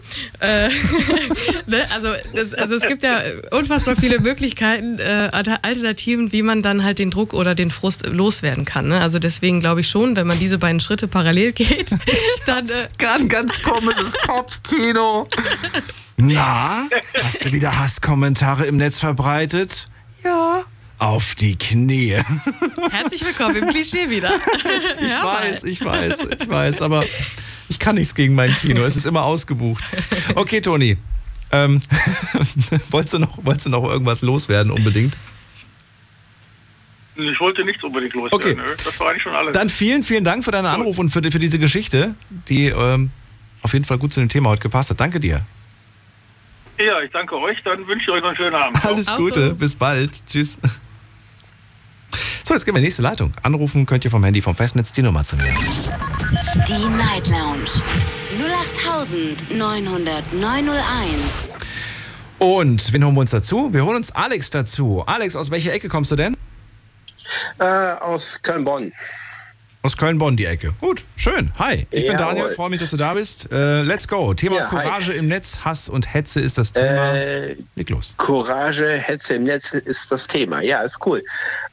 Äh, 0.40 0.68
ne, 1.66 1.85
also, 1.94 2.09
das, 2.35 2.55
also 2.55 2.74
es 2.74 2.86
gibt 2.86 3.02
ja 3.02 3.22
unfassbar 3.51 3.97
viele 3.97 4.18
Möglichkeiten, 4.20 4.98
äh, 4.98 5.31
Alternativen, 5.32 6.32
wie 6.32 6.43
man 6.43 6.62
dann 6.62 6.82
halt 6.85 6.98
den 6.98 7.10
Druck 7.10 7.32
oder 7.32 7.55
den 7.55 7.70
Frust 7.70 8.06
loswerden 8.06 8.64
kann. 8.64 8.89
Ne? 8.89 9.01
Also 9.01 9.18
deswegen 9.18 9.60
glaube 9.60 9.82
ich 9.82 9.89
schon, 9.89 10.16
wenn 10.16 10.26
man 10.26 10.39
diese 10.39 10.59
beiden 10.59 10.81
Schritte 10.81 11.09
parallel 11.09 11.52
geht, 11.52 11.90
dann... 12.47 12.68
Äh, 12.68 12.89
Ganz, 12.98 13.28
ganz 13.28 13.62
komisches 13.62 14.14
Kopfkino. 14.26 15.28
Na, 16.16 16.89
hast 17.22 17.44
du 17.44 17.52
wieder 17.52 17.78
Hasskommentare 17.78 18.66
im 18.66 18.76
Netz 18.76 18.98
verbreitet? 18.98 19.89
Ja. 20.22 20.62
Auf 20.98 21.35
die 21.35 21.56
Knie. 21.59 22.16
Herzlich 22.90 23.24
willkommen 23.24 23.56
im 23.56 23.68
Klischee 23.68 24.09
wieder. 24.09 24.32
Ich 25.01 25.10
ja, 25.10 25.24
weiß, 25.24 25.64
ich 25.64 25.85
weiß, 25.85 26.24
ich 26.40 26.48
weiß, 26.48 26.82
aber 26.82 27.05
ich 27.74 27.80
kann 27.80 27.96
nichts 27.96 28.14
gegen 28.14 28.36
mein 28.36 28.55
Kino. 28.55 28.84
Es 28.84 28.94
ist 28.94 29.05
immer 29.05 29.24
ausgebucht. 29.24 29.82
Okay, 30.36 30.60
Toni. 30.60 30.96
Ähm, 31.51 31.82
wolltest, 32.90 33.14
du 33.14 33.18
noch, 33.18 33.44
wolltest 33.44 33.66
du 33.66 33.70
noch 33.70 33.84
irgendwas 33.84 34.22
loswerden 34.22 34.70
unbedingt? 34.70 35.18
Ich 37.16 37.40
wollte 37.40 37.64
nichts 37.64 37.82
unbedingt 37.82 38.14
loswerden. 38.14 38.60
Okay. 38.60 38.74
Das 38.84 38.98
war 39.01 39.10
eigentlich 39.10 39.22
schon 39.22 39.34
alles. 39.34 39.52
Dann 39.52 39.68
vielen, 39.68 40.05
vielen 40.05 40.24
Dank 40.24 40.44
für 40.44 40.52
deinen 40.52 40.66
Anruf 40.66 40.98
und 40.98 41.10
für, 41.10 41.20
für 41.22 41.38
diese 41.38 41.59
Geschichte, 41.59 42.14
die 42.48 42.66
ähm, 42.66 43.10
auf 43.62 43.72
jeden 43.72 43.84
Fall 43.84 43.98
gut 43.98 44.12
zu 44.12 44.20
dem 44.20 44.28
Thema 44.28 44.51
heute 44.51 44.62
gepasst 44.62 44.90
hat. 44.90 45.01
Danke 45.01 45.18
dir. 45.18 45.42
Ja, 46.78 47.01
ich 47.01 47.10
danke 47.10 47.36
euch. 47.36 47.60
Dann 47.64 47.86
wünsche 47.88 48.05
ich 48.05 48.10
euch 48.10 48.20
noch 48.20 48.28
einen 48.28 48.36
schönen 48.36 48.55
Abend. 48.55 48.84
Alles 48.84 49.06
Gute. 49.16 49.48
So. 49.51 49.55
Bis 49.56 49.74
bald. 49.74 50.26
Tschüss. 50.26 50.59
So, 52.44 52.55
jetzt 52.55 52.64
gehen 52.64 52.74
wir 52.74 52.78
in 52.78 52.82
die 52.82 52.86
nächste 52.86 53.02
Leitung. 53.02 53.32
Anrufen 53.42 53.84
könnt 53.84 54.05
ihr 54.05 54.10
vom 54.10 54.22
Handy 54.22 54.42
vom 54.42 54.55
Festnetz 54.55 54.92
die 54.92 55.02
Nummer 55.02 55.24
zu 55.24 55.36
mir. 55.36 55.55
Die 56.35 56.89
Night 56.89 57.28
Lounge 57.28 57.70
0890901. 59.51 61.55
Und 62.40 62.93
wen 62.93 63.05
holen 63.05 63.15
wir 63.15 63.20
uns 63.20 63.31
dazu? 63.31 63.73
Wir 63.73 63.85
holen 63.85 63.98
uns 63.98 64.11
Alex 64.11 64.51
dazu. 64.51 65.05
Alex, 65.06 65.36
aus 65.36 65.52
welcher 65.52 65.73
Ecke 65.73 65.89
kommst 65.89 66.11
du 66.11 66.16
denn? 66.16 66.36
Äh, 67.61 67.65
aus 67.65 68.40
Köln-Bonn. 68.43 68.93
Aus 69.82 69.97
Köln-Bonn 69.97 70.36
die 70.36 70.47
Ecke. 70.47 70.73
Gut, 70.81 71.05
schön. 71.15 71.52
Hi, 71.56 71.86
ich 71.93 72.05
bin 72.05 72.16
Daniel, 72.16 72.51
freue 72.51 72.70
mich, 72.70 72.81
dass 72.81 72.90
du 72.90 72.97
da 72.97 73.15
bist. 73.15 73.52
Äh, 73.52 73.82
let's 73.82 74.09
go. 74.09 74.35
Thema 74.35 74.56
ja, 74.56 74.66
Courage 74.66 75.12
hi. 75.12 75.19
im 75.19 75.28
Netz, 75.28 75.61
Hass 75.65 75.89
und 75.89 76.12
Hetze 76.12 76.40
ist 76.40 76.59
das 76.59 76.73
Thema. 76.73 77.15
Äh, 77.15 77.56
Leg 77.77 77.90
los. 77.90 78.16
Courage, 78.16 78.98
Hetze 78.98 79.35
im 79.35 79.44
Netz 79.44 79.73
ist 79.73 80.11
das 80.11 80.27
Thema. 80.27 80.62
Ja, 80.62 80.82
ist 80.82 80.98
cool. 81.06 81.23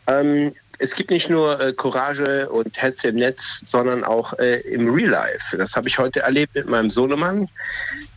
Ähm, 0.06 0.54
es 0.82 0.96
gibt 0.96 1.12
nicht 1.12 1.30
nur 1.30 1.60
äh, 1.60 1.74
Courage 1.74 2.50
und 2.50 2.82
Hetze 2.82 3.10
im 3.10 3.16
Netz, 3.16 3.62
sondern 3.66 4.04
auch 4.04 4.38
äh, 4.40 4.62
im 4.62 4.92
Real 4.92 5.10
Life. 5.10 5.56
Das 5.56 5.76
habe 5.76 5.88
ich 5.88 6.00
heute 6.00 6.22
erlebt 6.22 6.56
mit 6.56 6.68
meinem 6.68 6.90
Sohnemann. 6.90 7.50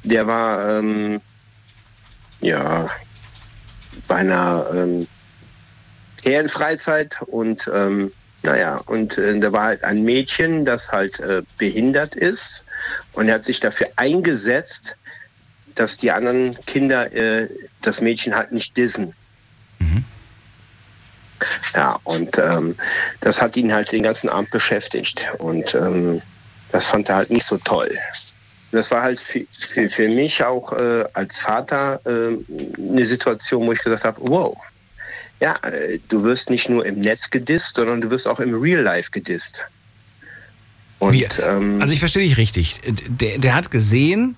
Der 0.03 0.27
war 0.27 0.79
ähm, 0.79 1.21
ja 2.41 2.89
bei 4.09 4.17
einer 4.17 4.67
ähm, 4.73 5.07
Ferienfreizeit 6.23 7.21
und 7.27 7.71
ähm, 7.73 8.13
naja, 8.43 8.81
und 8.87 9.19
äh, 9.19 9.39
da 9.39 9.53
war 9.53 9.65
halt 9.65 9.85
ein 9.85 10.03
Mädchen, 10.03 10.65
das 10.65 10.91
halt 10.91 11.21
äh, 11.21 11.43
behindert 11.59 12.15
ist 12.15 12.65
und 13.13 13.29
er 13.29 13.35
hat 13.35 13.45
sich 13.45 13.61
dafür 13.61 13.89
eingesetzt, 13.97 14.97
dass 15.75 15.99
die 15.99 16.11
anderen 16.11 16.57
Kinder 16.65 17.13
äh, 17.13 17.49
das 17.83 18.01
Mädchen 18.01 18.35
halt 18.35 18.53
nicht 18.53 18.75
dissen. 18.77 19.13
Mhm. 19.79 20.05
Ja, 21.75 21.99
und 22.05 22.39
ähm, 22.39 22.77
das 23.21 23.41
hat 23.41 23.57
ihn 23.57 23.73
halt 23.73 23.93
den 23.93 24.03
ganzen 24.03 24.29
Abend 24.29 24.51
beschäftigt. 24.51 25.27
Und 25.39 25.75
ähm, 25.75 26.23
das 26.73 26.87
fand 26.87 27.09
er 27.09 27.17
halt 27.17 27.31
nicht 27.31 27.47
so 27.47 27.59
toll. 27.59 27.91
Das 28.73 28.91
war 28.91 29.03
halt 29.03 29.21
für, 29.21 29.45
für, 29.73 29.89
für 29.89 30.09
mich 30.09 30.45
auch 30.45 30.73
äh, 30.73 31.05
als 31.13 31.39
Vater 31.39 32.01
äh, 32.05 32.37
eine 32.81 33.07
Situation, 33.07 33.67
wo 33.67 33.73
ich 33.73 33.81
gesagt 33.81 34.05
habe, 34.05 34.21
wow, 34.21 34.57
ja, 35.41 35.57
äh, 35.63 35.99
du 36.09 36.23
wirst 36.23 36.51
nicht 36.51 36.69
nur 36.69 36.85
im 36.85 37.01
Netz 37.01 37.31
gedisst, 37.31 37.77
sondern 37.77 38.01
du 38.01 38.11
wirst 38.11 38.27
auch 38.27 38.41
im 38.41 38.55
Real 38.61 38.83
Life 38.83 39.11
gedisst. 39.11 39.63
Und, 40.99 41.39
ähm, 41.45 41.81
also 41.81 41.93
ich 41.93 41.99
verstehe 41.99 42.23
dich 42.23 42.37
richtig. 42.37 42.81
Der, 43.09 43.39
der 43.39 43.55
hat 43.55 43.71
gesehen, 43.71 44.37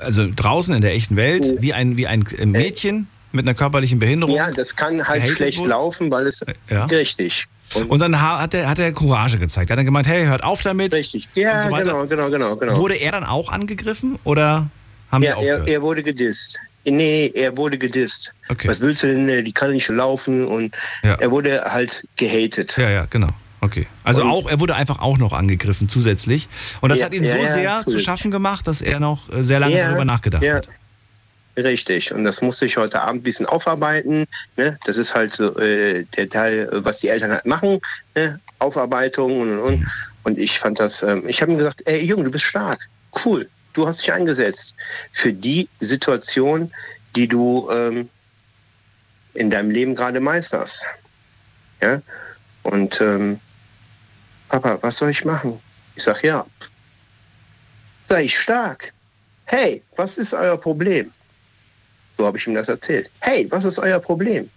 also 0.00 0.28
draußen 0.34 0.74
in 0.74 0.82
der 0.82 0.92
echten 0.92 1.16
Welt, 1.16 1.54
wie 1.60 1.72
ein, 1.72 1.96
wie 1.96 2.06
ein 2.06 2.24
Mädchen 2.46 3.08
mit 3.38 3.46
einer 3.46 3.54
körperlichen 3.54 3.98
Behinderung. 3.98 4.34
Ja, 4.34 4.50
das 4.50 4.74
kann 4.74 5.06
halt 5.06 5.22
schlecht 5.22 5.58
wurde. 5.58 5.70
laufen, 5.70 6.10
weil 6.10 6.26
es 6.26 6.44
ja. 6.68 6.84
richtig. 6.86 7.46
Und, 7.74 7.90
und, 7.90 7.98
dann 8.00 8.20
hat 8.20 8.54
er, 8.54 8.68
hat 8.68 8.78
er 8.78 8.92
Courage 8.92 9.38
gezeigt. 9.38 9.70
Er 9.70 9.74
hat 9.74 9.78
dann 9.78 9.86
gemeint, 9.86 10.08
hey, 10.08 10.26
hört 10.26 10.42
auf 10.42 10.62
damit. 10.62 10.94
Richtig, 10.94 11.28
ja, 11.34 11.60
so 11.60 11.68
genau, 11.68 12.06
genau, 12.06 12.30
genau, 12.30 12.56
genau. 12.56 12.76
Wurde 12.76 12.96
er 12.96 13.12
dann 13.12 13.24
auch 13.24 13.52
angegriffen 13.52 14.18
oder 14.24 14.70
haben 15.12 15.22
ja, 15.22 15.40
er, 15.40 15.66
er 15.66 15.82
wurde 15.82 16.02
gedisst. 16.02 16.58
Nee, 16.84 17.30
er 17.34 17.56
wurde 17.56 17.78
gedisst. 17.78 18.32
Okay. 18.48 18.68
Was 18.68 18.80
willst 18.80 19.02
du 19.02 19.06
denn? 19.08 19.44
Die 19.44 19.52
kann 19.52 19.72
nicht 19.72 19.88
laufen 19.88 20.46
und 20.46 20.74
ja. 21.02 21.14
er 21.14 21.30
wurde 21.30 21.62
halt 21.64 22.06
gehatet. 22.16 22.76
Ja, 22.78 22.90
ja, 22.90 23.06
genau. 23.08 23.28
Okay. 23.60 23.86
Also 24.04 24.22
und 24.22 24.30
auch, 24.30 24.50
er 24.50 24.60
wurde 24.60 24.76
einfach 24.76 25.00
auch 25.00 25.18
noch 25.18 25.32
angegriffen 25.32 25.88
zusätzlich. 25.88 26.48
Und 26.80 26.90
das 26.90 27.00
ja, 27.00 27.06
hat 27.06 27.14
ihn 27.14 27.24
so 27.24 27.44
sehr 27.44 27.84
zu 27.86 27.98
schaffen 27.98 28.30
gemacht, 28.30 28.66
dass 28.66 28.80
er 28.80 29.00
noch 29.00 29.30
äh, 29.30 29.42
sehr 29.42 29.60
lange 29.60 29.76
darüber 29.76 30.04
nachgedacht 30.04 30.46
hat. 30.48 30.68
Richtig. 31.64 32.12
Und 32.12 32.22
das 32.22 32.40
musste 32.40 32.66
ich 32.66 32.76
heute 32.76 33.02
Abend 33.02 33.20
ein 33.20 33.22
bisschen 33.24 33.46
aufarbeiten. 33.46 34.26
Ne? 34.56 34.78
Das 34.84 34.96
ist 34.96 35.14
halt 35.14 35.34
so 35.34 35.58
äh, 35.58 36.04
der 36.16 36.28
Teil, 36.28 36.68
was 36.70 36.98
die 36.98 37.08
Eltern 37.08 37.32
halt 37.32 37.46
machen. 37.46 37.80
Ne? 38.14 38.40
Aufarbeitung 38.60 39.40
und, 39.40 39.50
und, 39.50 39.58
und. 39.58 39.86
Und 40.22 40.38
ich 40.38 40.58
fand 40.58 40.78
das, 40.78 41.02
ähm, 41.02 41.28
ich 41.28 41.42
habe 41.42 41.52
ihm 41.52 41.58
gesagt, 41.58 41.82
ey 41.86 42.04
Junge, 42.04 42.24
du 42.24 42.30
bist 42.30 42.44
stark. 42.44 42.88
Cool. 43.24 43.48
Du 43.72 43.86
hast 43.86 44.00
dich 44.00 44.12
eingesetzt 44.12 44.74
für 45.12 45.32
die 45.32 45.68
Situation, 45.80 46.70
die 47.16 47.26
du 47.26 47.68
ähm, 47.72 48.08
in 49.34 49.50
deinem 49.50 49.70
Leben 49.70 49.94
gerade 49.96 50.20
meisterst. 50.20 50.84
Ja? 51.82 52.02
Und 52.62 53.00
ähm, 53.00 53.40
Papa, 54.48 54.78
was 54.80 54.96
soll 54.96 55.10
ich 55.10 55.24
machen? 55.24 55.60
Ich 55.96 56.04
sage, 56.04 56.28
ja, 56.28 56.46
sei 58.08 58.24
ich 58.24 58.38
stark. 58.38 58.92
Hey, 59.46 59.82
was 59.96 60.18
ist 60.18 60.34
euer 60.34 60.56
Problem? 60.56 61.12
So 62.18 62.26
habe 62.26 62.36
ich 62.36 62.46
ihm 62.46 62.54
das 62.54 62.68
erzählt. 62.68 63.10
Hey, 63.20 63.46
was 63.50 63.64
ist 63.64 63.78
euer 63.78 64.00
Problem? 64.00 64.50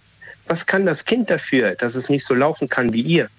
Was 0.48 0.66
kann 0.66 0.84
das 0.84 1.04
Kind 1.04 1.30
dafür, 1.30 1.76
dass 1.76 1.94
es 1.94 2.08
nicht 2.08 2.26
so 2.26 2.34
laufen 2.34 2.68
kann 2.68 2.92
wie 2.92 3.00
ihr? 3.00 3.30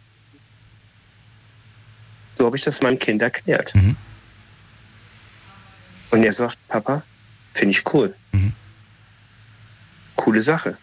So 2.38 2.46
habe 2.46 2.56
ich 2.56 2.64
das 2.64 2.82
meinem 2.82 2.98
Kind 2.98 3.22
erklärt. 3.22 3.76
Mhm. 3.76 3.98
Und 6.12 6.24
er 6.24 6.32
sagt, 6.32 6.58
Papa, 6.70 7.04
finde 7.54 7.72
ich 7.72 7.94
cool. 7.94 8.16
Mhm. 8.32 8.54
Coole 10.16 10.42
Sache. 10.42 10.78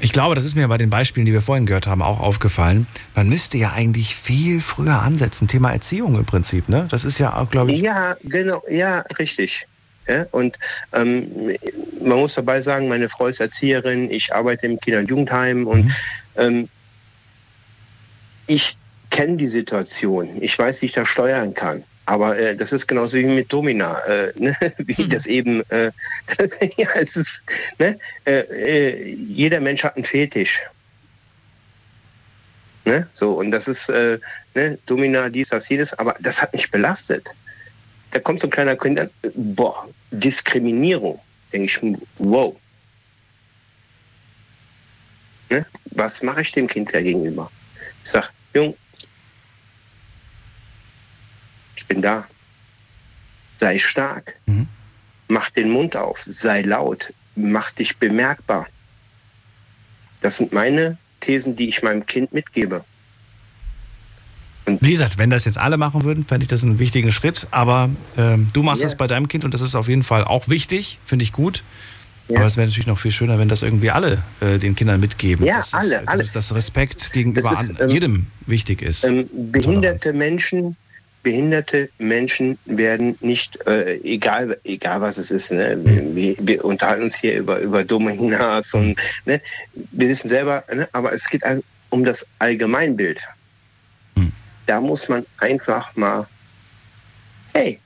Ich 0.00 0.12
glaube, 0.12 0.34
das 0.34 0.44
ist 0.44 0.54
mir 0.54 0.66
bei 0.68 0.78
den 0.78 0.90
Beispielen, 0.90 1.26
die 1.26 1.32
wir 1.32 1.42
vorhin 1.42 1.66
gehört 1.66 1.86
haben, 1.86 2.02
auch 2.02 2.20
aufgefallen. 2.20 2.86
Man 3.14 3.28
müsste 3.28 3.58
ja 3.58 3.72
eigentlich 3.72 4.14
viel 4.14 4.60
früher 4.60 5.02
ansetzen. 5.02 5.48
Thema 5.48 5.72
Erziehung 5.72 6.16
im 6.16 6.24
Prinzip, 6.24 6.68
ne? 6.68 6.86
Das 6.90 7.04
ist 7.04 7.18
ja 7.18 7.36
auch, 7.36 7.50
glaube 7.50 7.72
ich. 7.72 7.80
Ja, 7.80 8.16
genau, 8.22 8.62
ja, 8.68 9.00
richtig. 9.18 9.66
Ja, 10.08 10.26
und 10.32 10.58
ähm, 10.92 11.56
man 12.00 12.18
muss 12.18 12.34
dabei 12.34 12.60
sagen, 12.60 12.88
meine 12.88 13.08
Frau 13.08 13.26
ist 13.28 13.40
Erzieherin, 13.40 14.10
ich 14.10 14.34
arbeite 14.34 14.66
im 14.66 14.80
Kinder- 14.80 14.98
und 15.00 15.08
Jugendheim 15.08 15.66
und 15.66 15.84
Mhm. 15.84 15.92
ähm, 16.36 16.68
ich 18.48 18.76
kenne 19.10 19.36
die 19.36 19.46
Situation. 19.48 20.42
Ich 20.42 20.58
weiß, 20.58 20.82
wie 20.82 20.86
ich 20.86 20.92
das 20.92 21.06
steuern 21.08 21.54
kann. 21.54 21.84
Aber 22.04 22.36
äh, 22.36 22.56
das 22.56 22.72
ist 22.72 22.88
genauso 22.88 23.16
wie 23.16 23.24
mit 23.24 23.52
Domina, 23.52 24.00
äh, 24.00 24.32
ne? 24.34 24.56
wie 24.78 25.06
das 25.08 25.26
eben, 25.26 25.62
äh, 25.70 25.92
ja, 26.76 26.88
es 26.94 27.16
ist, 27.16 27.44
ne? 27.78 27.98
äh, 28.26 28.40
äh, 28.40 29.14
jeder 29.14 29.60
Mensch 29.60 29.84
hat 29.84 29.94
einen 29.94 30.04
Fetisch. 30.04 30.62
Ne? 32.84 33.06
So, 33.12 33.34
und 33.34 33.52
das 33.52 33.68
ist 33.68 33.88
äh, 33.88 34.18
ne? 34.54 34.78
Domina, 34.86 35.28
dies, 35.28 35.50
das, 35.50 35.68
jedes, 35.68 35.94
aber 35.94 36.16
das 36.18 36.42
hat 36.42 36.52
mich 36.52 36.68
belastet. 36.72 37.28
Da 38.12 38.20
kommt 38.20 38.40
so 38.40 38.46
ein 38.46 38.50
kleiner 38.50 38.76
Kind 38.76 39.00
an, 39.00 39.10
boah, 39.34 39.88
Diskriminierung. 40.10 41.18
Denke 41.52 41.66
ich, 41.66 41.98
wow. 42.18 42.56
Ne? 45.50 45.66
Was 45.86 46.22
mache 46.22 46.42
ich 46.42 46.52
dem 46.52 46.66
Kind 46.66 46.94
da 46.94 47.00
gegenüber? 47.00 47.50
Ich 48.04 48.10
sage, 48.10 48.28
Jung, 48.54 48.76
ich 51.76 51.86
bin 51.86 52.02
da. 52.02 52.26
Sei 53.60 53.78
stark. 53.78 54.36
Mhm. 54.46 54.68
Mach 55.28 55.50
den 55.50 55.70
Mund 55.70 55.96
auf. 55.96 56.22
Sei 56.26 56.62
laut. 56.62 57.12
Mach 57.34 57.70
dich 57.70 57.96
bemerkbar. 57.96 58.66
Das 60.20 60.36
sind 60.36 60.52
meine 60.52 60.98
Thesen, 61.20 61.56
die 61.56 61.68
ich 61.68 61.82
meinem 61.82 62.04
Kind 62.04 62.32
mitgebe. 62.32 62.84
Wie 64.66 64.92
gesagt, 64.92 65.18
wenn 65.18 65.30
das 65.30 65.44
jetzt 65.44 65.58
alle 65.58 65.76
machen 65.76 66.04
würden, 66.04 66.24
fände 66.24 66.44
ich 66.44 66.48
das 66.48 66.62
einen 66.62 66.78
wichtigen 66.78 67.10
Schritt. 67.10 67.46
Aber 67.50 67.90
ähm, 68.16 68.46
du 68.52 68.62
machst 68.62 68.80
Ja. 68.80 68.86
das 68.86 68.96
bei 68.96 69.06
deinem 69.06 69.28
Kind 69.28 69.44
und 69.44 69.52
das 69.54 69.60
ist 69.60 69.74
auf 69.74 69.88
jeden 69.88 70.02
Fall 70.02 70.24
auch 70.24 70.48
wichtig, 70.48 70.98
finde 71.04 71.24
ich 71.24 71.32
gut. 71.32 71.64
Ja. 72.28 72.38
Aber 72.38 72.46
es 72.46 72.56
wäre 72.56 72.66
natürlich 72.66 72.86
noch 72.86 72.98
viel 72.98 73.10
schöner, 73.10 73.38
wenn 73.38 73.48
das 73.48 73.62
irgendwie 73.62 73.90
alle 73.90 74.22
äh, 74.40 74.58
den 74.58 74.76
Kindern 74.76 75.00
mitgeben. 75.00 75.44
Ja, 75.44 75.56
dass 75.56 75.74
alle, 75.74 76.00
es, 76.02 76.08
alle. 76.08 76.18
Dass 76.18 76.30
das 76.30 76.54
Respekt 76.54 77.12
gegenüber 77.12 77.50
Das 77.50 77.64
ist, 77.64 77.80
ähm, 77.80 77.90
jedem 77.90 78.26
wichtig 78.46 78.82
ist. 78.82 79.04
Ähm, 79.04 79.28
behinderte 79.32 80.12
Menschen, 80.12 80.76
behinderte 81.24 81.90
Menschen 81.98 82.58
werden 82.64 83.16
nicht, 83.20 83.58
äh, 83.66 83.96
egal, 84.04 84.56
egal 84.64 85.00
was 85.00 85.18
es 85.18 85.32
ist, 85.32 85.50
ne? 85.50 85.76
wir, 86.14 86.36
wir 86.38 86.64
unterhalten 86.64 87.04
uns 87.04 87.16
hier 87.16 87.36
über, 87.36 87.58
über 87.58 87.84
Dominas 87.84 88.72
und 88.72 88.96
ne? 89.26 89.40
wir 89.90 90.08
wissen 90.08 90.28
selber, 90.28 90.62
ne? 90.72 90.88
aber 90.92 91.12
es 91.12 91.28
geht 91.28 91.42
um 91.90 92.04
das 92.04 92.24
Allgemeinbild. 92.38 93.20
Da 94.66 94.80
muss 94.80 95.08
man 95.08 95.26
einfach 95.38 95.94
mal, 95.96 96.26
hey, 97.52 97.80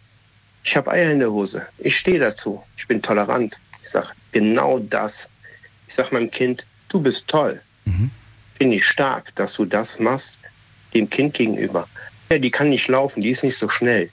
ich 0.62 0.76
habe 0.76 0.90
Eier 0.90 1.12
in 1.12 1.20
der 1.20 1.30
Hose, 1.30 1.66
ich 1.78 1.96
stehe 1.96 2.18
dazu, 2.18 2.62
ich 2.76 2.86
bin 2.86 3.00
tolerant. 3.00 3.58
Ich 3.82 3.90
sage 3.90 4.08
genau 4.32 4.80
das. 4.80 5.30
Ich 5.86 5.94
sage 5.94 6.12
meinem 6.12 6.30
Kind, 6.30 6.66
du 6.88 7.00
bist 7.00 7.28
toll. 7.28 7.62
Finde 8.58 8.76
ich 8.76 8.86
stark, 8.86 9.34
dass 9.36 9.54
du 9.54 9.64
das 9.64 9.98
machst 9.98 10.38
dem 10.92 11.08
Kind 11.08 11.34
gegenüber. 11.34 11.88
Ja, 12.30 12.38
die 12.38 12.50
kann 12.50 12.70
nicht 12.70 12.88
laufen, 12.88 13.22
die 13.22 13.30
ist 13.30 13.44
nicht 13.44 13.56
so 13.56 13.68
schnell. 13.68 14.10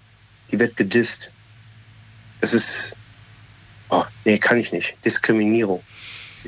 Die 0.52 0.60
wird 0.60 0.78
gedisst. 0.78 1.32
Das 2.42 2.54
ist, 2.54 2.96
oh, 3.90 4.04
nee, 4.26 4.38
kann 4.38 4.60
ich 4.60 4.72
nicht. 4.72 4.96
Diskriminierung. 5.04 5.82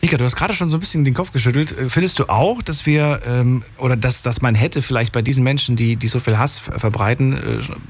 Mika, 0.01 0.17
du 0.17 0.23
hast 0.25 0.35
gerade 0.35 0.53
schon 0.53 0.69
so 0.69 0.77
ein 0.77 0.79
bisschen 0.79 1.05
den 1.05 1.13
Kopf 1.13 1.31
geschüttelt. 1.31 1.71
Äh, 1.77 1.89
Findest 1.89 2.19
du 2.19 2.25
auch, 2.29 2.61
dass 2.61 2.85
wir, 2.85 3.21
ähm, 3.27 3.63
oder 3.77 3.95
dass, 3.95 4.21
dass 4.21 4.41
man 4.41 4.53
hätte 4.55 4.81
vielleicht 4.81 5.13
bei 5.13 5.21
diesen 5.21 5.43
Menschen, 5.43 5.75
die, 5.75 5.95
die 5.95 6.07
so 6.07 6.19
viel 6.19 6.37
Hass 6.37 6.59
ver- 6.59 6.79
verbreiten, 6.79 7.33
äh, 7.33 7.39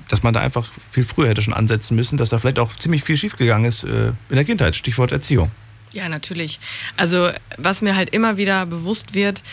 dass 0.07 0.21
man 0.23 0.33
da 0.33 0.39
einfach 0.41 0.71
viel 0.91 1.03
früher 1.03 1.29
hätte 1.29 1.41
schon 1.41 1.53
ansetzen 1.53 1.95
müssen, 1.95 2.17
dass 2.17 2.29
da 2.29 2.37
vielleicht 2.39 2.59
auch 2.59 2.75
ziemlich 2.77 3.03
viel 3.03 3.17
schiefgegangen 3.17 3.65
ist 3.67 3.83
äh, 3.83 4.09
in 4.29 4.35
der 4.35 4.45
Kindheit, 4.45 4.75
Stichwort 4.75 5.11
Erziehung. 5.11 5.51
Ja, 5.93 6.09
natürlich. 6.09 6.59
Also, 6.97 7.29
was 7.57 7.81
mir 7.81 7.95
halt 7.95 8.09
immer 8.09 8.37
wieder 8.37 8.65
bewusst 8.65 9.13
wird, 9.13 9.43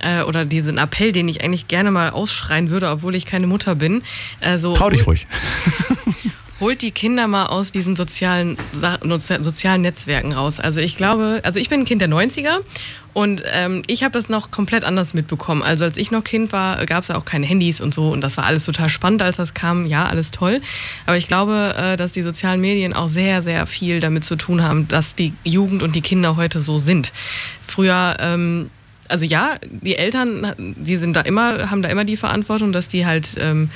äh, 0.00 0.22
oder 0.22 0.44
diesen 0.44 0.78
Appell, 0.78 1.12
den 1.12 1.28
ich 1.28 1.44
eigentlich 1.44 1.68
gerne 1.68 1.90
mal 1.92 2.10
ausschreien 2.10 2.70
würde, 2.70 2.88
obwohl 2.90 3.14
ich 3.14 3.26
keine 3.26 3.46
Mutter 3.46 3.74
bin. 3.76 4.02
Äh, 4.40 4.58
so, 4.58 4.74
Trau 4.74 4.90
dich 4.90 5.06
ruhig. 5.06 5.26
holt 6.62 6.80
die 6.80 6.92
Kinder 6.92 7.26
mal 7.26 7.46
aus 7.46 7.72
diesen 7.72 7.96
sozialen, 7.96 8.56
sozialen 9.40 9.82
Netzwerken 9.82 10.32
raus. 10.32 10.60
Also 10.60 10.80
ich 10.80 10.96
glaube, 10.96 11.40
also 11.42 11.58
ich 11.58 11.68
bin 11.68 11.80
ein 11.80 11.84
Kind 11.84 12.00
der 12.00 12.08
90er 12.08 12.60
und 13.12 13.42
ähm, 13.52 13.82
ich 13.88 14.04
habe 14.04 14.12
das 14.12 14.28
noch 14.28 14.52
komplett 14.52 14.84
anders 14.84 15.12
mitbekommen. 15.12 15.62
Also 15.62 15.82
als 15.84 15.96
ich 15.96 16.12
noch 16.12 16.22
Kind 16.22 16.52
war, 16.52 16.86
gab 16.86 17.00
es 17.00 17.08
ja 17.08 17.16
auch 17.16 17.24
keine 17.24 17.46
Handys 17.46 17.80
und 17.80 17.92
so 17.92 18.10
und 18.10 18.20
das 18.20 18.36
war 18.36 18.44
alles 18.44 18.64
total 18.64 18.88
spannend, 18.90 19.22
als 19.22 19.38
das 19.38 19.54
kam. 19.54 19.86
Ja, 19.86 20.06
alles 20.06 20.30
toll. 20.30 20.60
Aber 21.04 21.16
ich 21.16 21.26
glaube, 21.26 21.74
äh, 21.76 21.96
dass 21.96 22.12
die 22.12 22.22
sozialen 22.22 22.60
Medien 22.60 22.92
auch 22.92 23.08
sehr, 23.08 23.42
sehr 23.42 23.66
viel 23.66 23.98
damit 23.98 24.24
zu 24.24 24.36
tun 24.36 24.62
haben, 24.62 24.86
dass 24.86 25.16
die 25.16 25.32
Jugend 25.42 25.82
und 25.82 25.96
die 25.96 26.00
Kinder 26.00 26.36
heute 26.36 26.60
so 26.60 26.78
sind. 26.78 27.12
Früher 27.66 28.16
ähm, 28.20 28.70
also 29.08 29.24
ja, 29.24 29.56
die 29.68 29.96
Eltern, 29.96 30.54
die 30.76 30.96
sind 30.96 31.16
da 31.16 31.22
immer, 31.22 31.70
haben 31.70 31.82
da 31.82 31.88
immer 31.88 32.04
die 32.04 32.16
Verantwortung, 32.16 32.70
dass 32.70 32.86
die 32.86 33.04
halt 33.04 33.36
ähm, 33.38 33.68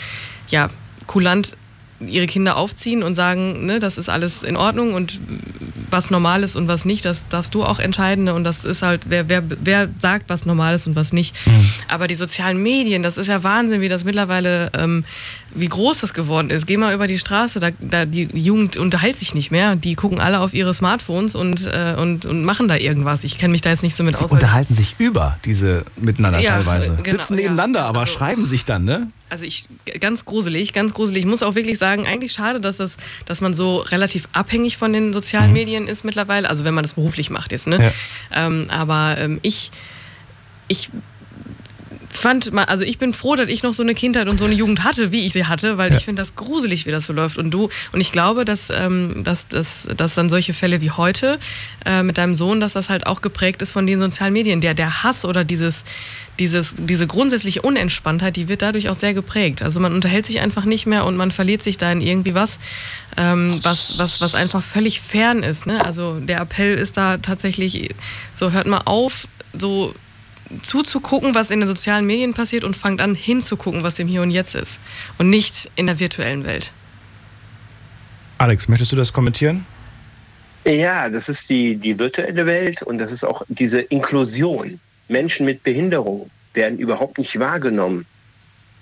ja 0.49 0.71
kulant 1.09 1.57
ihre 2.01 2.27
Kinder 2.27 2.57
aufziehen 2.57 3.03
und 3.03 3.15
sagen, 3.15 3.65
ne, 3.67 3.79
das 3.81 3.99
ist 3.99 4.09
alles 4.09 4.43
in 4.43 4.57
Ordnung 4.57 4.95
und 4.95 5.19
was 5.91 6.11
normal 6.11 6.43
ist 6.43 6.57
und 6.57 6.67
was 6.69 6.85
nicht, 6.85 7.05
das 7.05 7.29
darfst 7.29 7.55
du 7.55 7.63
auch 7.65 7.79
entscheiden. 7.79 8.25
ne, 8.25 8.35
Und 8.35 8.45
das 8.45 8.65
ist 8.65 8.83
halt, 8.83 9.03
wer, 9.09 9.29
wer, 9.29 9.43
wer 9.63 9.89
sagt, 10.01 10.29
was 10.29 10.45
normal 10.45 10.75
ist 10.75 10.87
und 10.87 10.97
was 10.97 11.13
nicht. 11.13 11.35
Aber 11.89 12.09
die 12.09 12.17
sozialen 12.17 12.63
Medien, 12.63 13.03
das 13.03 13.17
ist 13.17 13.29
ja 13.29 13.43
Wahnsinn, 13.45 13.81
wie 13.81 13.89
das 13.89 14.03
mittlerweile, 14.05 14.71
ähm, 14.77 15.05
wie 15.55 15.69
groß 15.69 16.01
das 16.01 16.13
geworden 16.13 16.51
ist. 16.51 16.67
Geh 16.67 16.77
mal 16.77 16.93
über 16.93 17.07
die 17.07 17.19
Straße, 17.19 17.61
da, 17.61 17.69
da 17.79 18.05
die 18.05 18.29
Jugend 18.35 18.77
unterhält 18.77 19.17
sich 19.17 19.35
nicht 19.35 19.51
mehr. 19.51 19.77
Die 19.77 19.95
gucken 19.95 20.21
alle 20.21 20.41
auf 20.41 20.53
ihre 20.55 20.75
Smartphones 20.75 21.35
und, 21.35 21.65
äh, 21.67 21.95
und, 21.99 22.27
und 22.27 22.45
machen 22.45 22.67
da 22.69 22.77
irgendwas. 22.77 23.23
Ich 23.25 23.39
kenne 23.39 23.53
mich 23.53 23.63
da 23.63 23.71
jetzt 23.71 23.83
nicht 23.85 23.97
so 23.97 24.03
mit 24.03 24.17
Sie 24.17 24.25
aus. 24.25 24.31
weil- 24.31 24.35
unterhalten 24.35 24.75
sich 24.75 24.97
über 24.99 25.39
diese 25.45 25.85
miteinander 25.97 26.41
Ja, 26.41 26.57
teilweise. 26.57 26.97
genau, 27.03 27.09
Sitzen 27.17 27.37
nebeneinander, 27.37 27.85
aber 27.85 28.07
schreiben 28.07 28.45
sich 28.45 28.65
dann, 28.65 28.85
ne? 28.85 29.09
Also 29.29 29.45
ich 29.45 29.67
ganz 30.01 30.25
gruselig, 30.25 30.73
ganz 30.73 30.95
gruselig. 30.95 31.25
Ich 31.25 31.29
muss 31.29 31.43
auch 31.43 31.55
wirklich 31.57 31.79
sagen, 31.79 31.86
eigentlich 31.87 32.33
schade, 32.33 32.61
dass 32.61 32.77
das, 32.79 32.97
dass 33.25 33.41
man 33.41 33.55
so 33.55 33.79
relativ 33.79 34.29
abhängig 34.33 34.77
von 34.77 34.93
den 34.93 35.13
sozialen 35.13 35.53
Medien 35.53 35.89
ist 35.89 36.05
mittlerweile. 36.05 36.49
Also 36.49 36.65
wenn 36.65 36.75
man 36.75 36.83
das 36.83 36.95
beruflich 36.95 37.31
macht 37.31 37.53
jetzt, 37.53 37.67
ne? 37.67 37.93
Ähm, 38.35 38.67
aber 38.71 39.17
ähm, 39.19 39.39
ich, 39.43 39.71
ich 40.69 40.91
fand 42.17 42.53
mal, 42.53 42.65
also 42.65 42.83
ich 42.83 42.99
bin 42.99 43.13
froh, 43.13 43.37
dass 43.37 43.49
ich 43.49 43.63
noch 43.63 43.75
so 43.75 43.83
eine 43.83 43.95
Kindheit 43.95 44.29
und 44.29 44.39
so 44.39 44.47
eine 44.47 44.55
Jugend 44.55 44.85
hatte, 44.85 45.13
wie 45.13 45.27
ich 45.27 45.33
sie 45.33 45.45
hatte, 45.45 45.79
weil 45.79 45.95
ich 45.95 46.05
finde 46.05 46.23
das 46.23 46.35
gruselig, 46.35 46.87
wie 46.87 46.91
das 46.91 47.07
so 47.07 47.13
läuft. 47.13 47.39
Und 47.39 47.51
du, 47.51 47.69
und 47.93 48.01
ich 48.01 48.11
glaube, 48.11 48.45
dass, 48.45 48.71
ähm, 48.71 49.23
dass, 49.23 49.49
dass, 49.49 49.89
dass 49.97 50.15
dann 50.15 50.29
solche 50.29 50.55
Fälle 50.55 50.81
wie 50.81 50.91
heute 50.91 51.39
äh, 51.85 52.03
mit 52.03 52.19
deinem 52.19 52.35
Sohn, 52.35 52.59
dass 52.59 52.73
das 52.73 52.89
halt 52.89 53.07
auch 53.07 53.23
geprägt 53.23 53.63
ist 53.63 53.73
von 53.73 53.87
den 53.87 54.01
sozialen 54.01 54.33
Medien. 54.33 54.61
Der, 54.61 54.75
der 54.75 55.03
Hass 55.03 55.25
oder 55.25 55.45
dieses, 55.45 55.85
dieses, 56.39 56.75
diese 56.77 57.07
grundsätzliche 57.07 57.63
Unentspanntheit, 57.63 58.37
die 58.37 58.49
wird 58.49 58.63
dadurch 58.63 58.89
auch 58.89 58.95
sehr 58.95 59.15
geprägt. 59.15 59.63
Also 59.63 59.81
man 59.81 59.95
unterhält 59.95 60.27
sich 60.27 60.41
einfach 60.41 60.65
nicht 60.65 60.87
mehr 60.87 61.05
und 61.05 61.17
man 61.17 61.31
verliert 61.31 61.63
sich 61.63 61.79
da 61.79 61.91
in 61.91 62.01
irgendwie 62.01 62.35
was, 62.35 62.59
ähm, 63.17 63.61
was, 63.63 63.99
was, 63.99 64.21
was 64.21 64.35
einfach 64.35 64.63
völlig 64.63 65.01
fern 65.01 65.43
ist. 65.43 65.67
Ne? 65.67 65.85
Also 65.85 66.21
der 66.21 66.41
Appell 66.41 66.75
ist 66.75 66.97
da 66.97 67.19
tatsächlich, 67.19 67.95
so 68.35 68.53
hört 68.53 68.67
mal 68.67 68.83
auf, 68.85 69.29
so 69.59 69.95
zuzugucken, 70.63 71.35
was 71.35 71.51
in 71.51 71.61
den 71.61 71.67
sozialen 71.67 72.07
Medien 72.07 72.35
passiert 72.35 72.65
und 72.65 72.77
fangt 72.77 73.01
an 73.01 73.15
hinzugucken, 73.15 73.83
was 73.83 73.99
im 73.99 74.09
Hier 74.09 74.23
und 74.23 74.31
Jetzt 74.31 74.55
ist. 74.55 74.79
Und 75.19 75.31
nicht 75.31 75.71
in 75.77 75.87
der 75.87 75.99
virtuellen 75.99 76.45
Welt. 76.45 76.73
Alex, 78.39 78.69
möchtest 78.69 78.93
du 78.93 78.97
das 78.97 79.13
kommentieren? 79.13 79.67
Ja, 80.65 81.09
das 81.09 81.29
ist 81.29 81.49
die, 81.49 81.77
die 81.77 81.99
virtuelle 81.99 82.45
Welt 82.45 82.83
und 82.83 82.99
das 82.99 83.13
ist 83.13 83.25
auch 83.25 83.43
diese 83.49 83.81
Inklusion. 83.81 84.81
Menschen 85.09 85.47
mit 85.47 85.63
Behinderung 85.63 86.31
werden 86.55 86.79
überhaupt 86.79 87.19
nicht 87.19 87.39
wahrgenommen. 87.39 88.07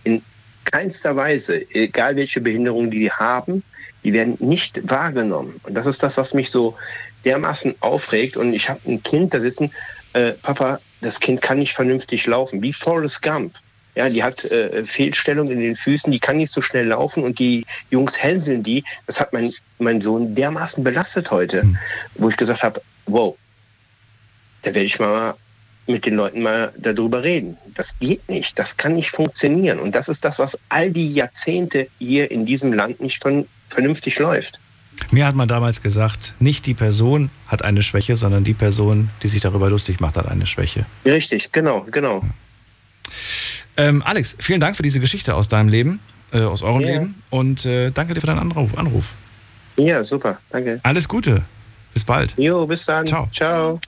In 0.05 0.23
keinster 0.65 1.17
Weise, 1.17 1.69
egal 1.71 2.17
welche 2.17 2.41
Behinderung 2.41 2.91
die 2.91 3.11
haben, 3.11 3.63
die 4.03 4.13
werden 4.13 4.37
nicht 4.39 4.89
wahrgenommen. 4.89 5.61
Und 5.63 5.75
das 5.75 5.87
ist 5.87 6.03
das, 6.03 6.17
was 6.17 6.35
mich 6.35 6.51
so 6.51 6.77
dermaßen 7.25 7.75
aufregt. 7.81 8.37
Und 8.37 8.53
ich 8.53 8.69
habe 8.69 8.81
ein 8.87 9.03
Kind 9.03 9.35
da 9.35 9.41
sitzen, 9.41 9.73
äh, 10.13 10.33
Papa, 10.33 10.81
das 11.01 11.21
Kind 11.21 11.43
kann 11.43 11.59
nicht 11.59 11.75
vernünftig 11.75 12.27
laufen, 12.27 12.63
wie 12.63 12.73
Forrest 12.73 13.23
Gump. 13.23 13.55
Ja, 13.95 14.09
die 14.09 14.23
hat 14.25 14.45
äh, 14.45 14.85
Fehlstellung 14.85 15.51
in 15.51 15.61
den 15.61 15.77
Füßen, 15.77 16.11
die 16.11 16.19
kann 16.19 16.37
nicht 16.37 16.53
so 16.53 16.61
schnell 16.61 16.89
laufen 16.89 17.23
und 17.23 17.39
die 17.39 17.65
Jungs 17.91 18.21
hänseln 18.21 18.63
die. 18.63 18.85
Das 19.07 19.21
hat 19.21 19.33
mein, 19.33 19.53
mein 19.79 20.01
Sohn 20.01 20.35
dermaßen 20.35 20.83
belastet 20.83 21.31
heute, 21.31 21.65
mhm. 21.65 21.79
wo 22.15 22.29
ich 22.29 22.37
gesagt 22.37 22.63
habe, 22.63 22.83
wow, 23.07 23.37
da 24.63 24.75
werde 24.75 24.87
ich 24.87 24.99
mal 24.99 25.35
mit 25.87 26.07
den 26.07 26.17
Leuten 26.17 26.43
mal 26.43 26.73
darüber 26.77 27.23
reden. 27.23 27.57
Das 27.75 27.95
geht 27.99 28.29
nicht, 28.29 28.59
das 28.59 28.77
kann 28.77 28.95
nicht 28.95 29.11
funktionieren. 29.11 29.79
Und 29.79 29.95
das 29.95 30.09
ist 30.09 30.25
das, 30.25 30.39
was 30.39 30.59
all 30.69 30.91
die 30.91 31.13
Jahrzehnte 31.13 31.89
hier 31.99 32.31
in 32.31 32.47
diesem 32.47 32.73
Land 32.73 33.01
nicht 33.01 33.23
von, 33.23 33.47
vernünftig 33.69 34.19
läuft. 34.19 34.61
Mir 35.11 35.27
hat 35.27 35.35
man 35.35 35.49
damals 35.49 35.83
gesagt, 35.83 36.35
nicht 36.39 36.67
die 36.67 36.75
Person 36.75 37.31
hat 37.49 37.63
eine 37.63 37.83
Schwäche, 37.83 38.17
sondern 38.17 38.45
die 38.45 38.55
Person, 38.55 39.11
die 39.23 39.29
sich 39.29 39.41
darüber 39.41 39.69
lustig 39.69 40.01
macht, 40.01 40.17
hat 40.17 40.29
eine 40.29 40.47
Schwäche. 40.47 40.87
Richtig, 41.05 41.53
genau, 41.53 41.87
genau. 41.91 42.23
Ähm, 43.77 44.03
Alex, 44.05 44.37
vielen 44.39 44.61
Dank 44.61 44.77
für 44.77 44.83
diese 44.83 45.01
Geschichte 45.01 45.35
aus 45.35 45.49
deinem 45.49 45.69
Leben, 45.69 46.01
äh, 46.33 46.41
aus 46.41 46.63
eurem 46.63 46.83
ja. 46.83 46.89
Leben 46.89 47.23
und 47.31 47.67
äh, 47.67 47.91
danke 47.91 48.15
dir 48.15 48.21
für 48.21 48.29
deinen 48.29 48.39
Anruf, 48.39 48.77
Anruf. 48.79 49.15
Ja, 49.77 50.05
super, 50.05 50.39
danke. 50.51 50.81
Alles 50.85 51.09
Gute. 51.09 51.43
Bis 51.93 52.05
bald. 52.05 52.35
Jo, 52.37 52.67
bis 52.67 52.85
dann. 52.85 53.07
Ciao. 53.07 53.29
Ciao. 53.33 53.81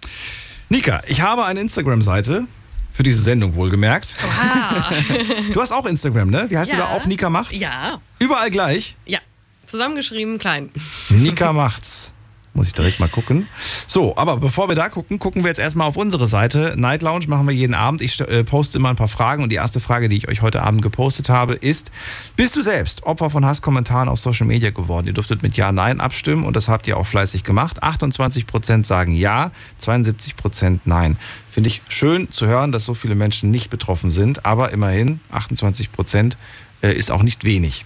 Nika, 0.68 1.00
ich 1.06 1.20
habe 1.20 1.44
eine 1.44 1.60
Instagram-Seite 1.60 2.46
für 2.90 3.02
diese 3.04 3.22
Sendung 3.22 3.54
wohlgemerkt. 3.54 4.16
Oha. 4.24 4.90
Du 5.52 5.60
hast 5.62 5.70
auch 5.70 5.86
Instagram, 5.86 6.30
ne? 6.30 6.46
Wie 6.48 6.58
heißt 6.58 6.72
ja. 6.72 6.78
du 6.78 6.82
da 6.82 6.88
auch? 6.90 7.06
Nika 7.06 7.30
macht's? 7.30 7.60
Ja. 7.60 8.00
Überall 8.18 8.50
gleich? 8.50 8.96
Ja. 9.06 9.20
Zusammengeschrieben, 9.66 10.38
klein. 10.38 10.70
Nika 11.08 11.52
macht's. 11.52 12.12
Muss 12.56 12.68
ich 12.68 12.72
direkt 12.72 13.00
mal 13.00 13.08
gucken. 13.08 13.46
So, 13.86 14.16
aber 14.16 14.38
bevor 14.38 14.68
wir 14.68 14.74
da 14.74 14.88
gucken, 14.88 15.18
gucken 15.18 15.44
wir 15.44 15.48
jetzt 15.48 15.58
erstmal 15.58 15.86
auf 15.86 15.96
unsere 15.96 16.26
Seite. 16.26 16.72
Night 16.78 17.02
Lounge 17.02 17.26
machen 17.28 17.46
wir 17.46 17.54
jeden 17.54 17.74
Abend. 17.74 18.00
Ich 18.00 18.18
äh, 18.18 18.44
poste 18.44 18.78
immer 18.78 18.88
ein 18.88 18.96
paar 18.96 19.08
Fragen 19.08 19.42
und 19.42 19.52
die 19.52 19.56
erste 19.56 19.78
Frage, 19.78 20.08
die 20.08 20.16
ich 20.16 20.26
euch 20.26 20.40
heute 20.40 20.62
Abend 20.62 20.80
gepostet 20.80 21.28
habe, 21.28 21.52
ist: 21.52 21.92
Bist 22.34 22.56
du 22.56 22.62
selbst 22.62 23.02
Opfer 23.02 23.28
von 23.28 23.44
Hasskommentaren 23.44 24.08
auf 24.08 24.18
Social 24.18 24.46
Media 24.46 24.70
geworden? 24.70 25.06
Ihr 25.06 25.12
dürftet 25.12 25.42
mit 25.42 25.58
Ja, 25.58 25.70
Nein 25.70 26.00
abstimmen 26.00 26.44
und 26.44 26.56
das 26.56 26.68
habt 26.68 26.88
ihr 26.88 26.96
auch 26.96 27.06
fleißig 27.06 27.44
gemacht. 27.44 27.82
28% 27.82 28.86
sagen 28.86 29.12
Ja, 29.12 29.50
72% 29.78 30.80
Nein. 30.86 31.18
Finde 31.50 31.68
ich 31.68 31.82
schön 31.88 32.30
zu 32.30 32.46
hören, 32.46 32.72
dass 32.72 32.86
so 32.86 32.94
viele 32.94 33.16
Menschen 33.16 33.50
nicht 33.50 33.68
betroffen 33.68 34.10
sind, 34.10 34.46
aber 34.46 34.72
immerhin 34.72 35.20
28% 35.30 36.36
äh, 36.82 36.92
ist 36.92 37.10
auch 37.10 37.22
nicht 37.22 37.44
wenig. 37.44 37.84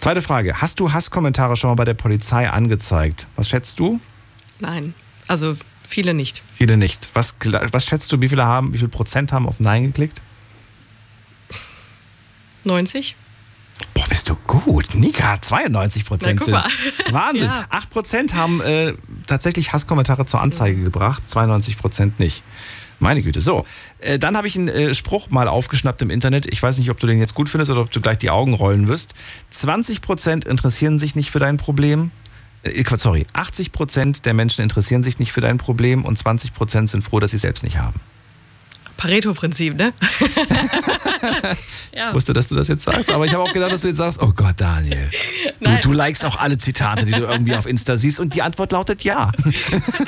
Zweite 0.00 0.22
Frage. 0.22 0.60
Hast 0.60 0.78
du 0.80 0.92
Hasskommentare 0.92 1.56
schon 1.56 1.70
mal 1.70 1.74
bei 1.74 1.84
der 1.84 1.94
Polizei 1.94 2.48
angezeigt? 2.48 3.26
Was 3.36 3.48
schätzt 3.48 3.78
du? 3.78 4.00
Nein. 4.60 4.94
Also 5.26 5.56
viele 5.88 6.14
nicht. 6.14 6.42
Viele 6.54 6.76
nicht. 6.76 7.10
Was, 7.14 7.36
was 7.72 7.84
schätzt 7.86 8.12
du, 8.12 8.20
wie 8.20 8.28
viele 8.28 8.44
haben, 8.44 8.72
wie 8.72 8.78
viel 8.78 8.88
Prozent 8.88 9.32
haben 9.32 9.46
auf 9.46 9.58
Nein 9.60 9.84
geklickt? 9.86 10.22
90. 12.64 13.16
Boah, 13.94 14.06
bist 14.08 14.28
du 14.28 14.36
gut. 14.46 14.94
Nika, 14.94 15.40
92 15.40 16.04
Prozent 16.04 16.42
sind 16.42 16.54
Wahnsinn. 17.10 17.48
ja. 17.48 17.66
8 17.70 17.90
Prozent 17.90 18.34
haben 18.34 18.60
äh, 18.62 18.94
tatsächlich 19.26 19.72
Hasskommentare 19.72 20.24
zur 20.26 20.40
Anzeige 20.40 20.82
gebracht, 20.82 21.28
92 21.28 21.76
Prozent 21.78 22.18
nicht. 22.18 22.42
Meine 22.98 23.22
Güte. 23.22 23.40
So, 23.40 23.66
äh, 24.00 24.18
dann 24.18 24.36
habe 24.36 24.46
ich 24.46 24.56
einen 24.56 24.68
äh, 24.68 24.94
Spruch 24.94 25.30
mal 25.30 25.48
aufgeschnappt 25.48 26.00
im 26.02 26.10
Internet. 26.10 26.46
Ich 26.50 26.62
weiß 26.62 26.78
nicht, 26.78 26.90
ob 26.90 26.98
du 26.98 27.06
den 27.06 27.18
jetzt 27.18 27.34
gut 27.34 27.48
findest 27.48 27.70
oder 27.70 27.82
ob 27.82 27.90
du 27.90 28.00
gleich 28.00 28.18
die 28.18 28.30
Augen 28.30 28.54
rollen 28.54 28.88
wirst. 28.88 29.14
20% 29.52 30.46
interessieren 30.46 30.98
sich 30.98 31.14
nicht 31.14 31.30
für 31.30 31.38
dein 31.38 31.58
Problem. 31.58 32.10
Äh, 32.62 32.84
sorry, 32.96 33.26
80% 33.34 34.22
der 34.22 34.34
Menschen 34.34 34.62
interessieren 34.62 35.02
sich 35.02 35.18
nicht 35.18 35.32
für 35.32 35.40
dein 35.40 35.58
Problem 35.58 36.04
und 36.04 36.18
20% 36.18 36.88
sind 36.88 37.02
froh, 37.02 37.20
dass 37.20 37.32
sie 37.32 37.36
es 37.36 37.42
selbst 37.42 37.64
nicht 37.64 37.78
haben. 37.78 38.00
Pareto-Prinzip, 38.96 39.76
ne? 39.76 39.92
ja. 41.94 42.08
Ich 42.08 42.14
wusste, 42.14 42.32
dass 42.32 42.48
du 42.48 42.54
das 42.54 42.68
jetzt 42.68 42.84
sagst, 42.84 43.10
aber 43.10 43.26
ich 43.26 43.34
habe 43.34 43.42
auch 43.42 43.52
gedacht, 43.52 43.72
dass 43.72 43.82
du 43.82 43.88
jetzt 43.88 43.98
sagst, 43.98 44.22
oh 44.22 44.32
Gott, 44.34 44.54
Daniel, 44.56 45.10
du, 45.60 45.70
du 45.82 45.92
likest 45.92 46.24
auch 46.24 46.38
alle 46.38 46.56
Zitate, 46.56 47.04
die 47.04 47.12
du 47.12 47.24
irgendwie 47.24 47.54
auf 47.54 47.66
Insta 47.66 47.98
siehst 47.98 48.20
und 48.20 48.34
die 48.34 48.40
Antwort 48.42 48.72
lautet 48.72 49.04
ja. 49.04 49.32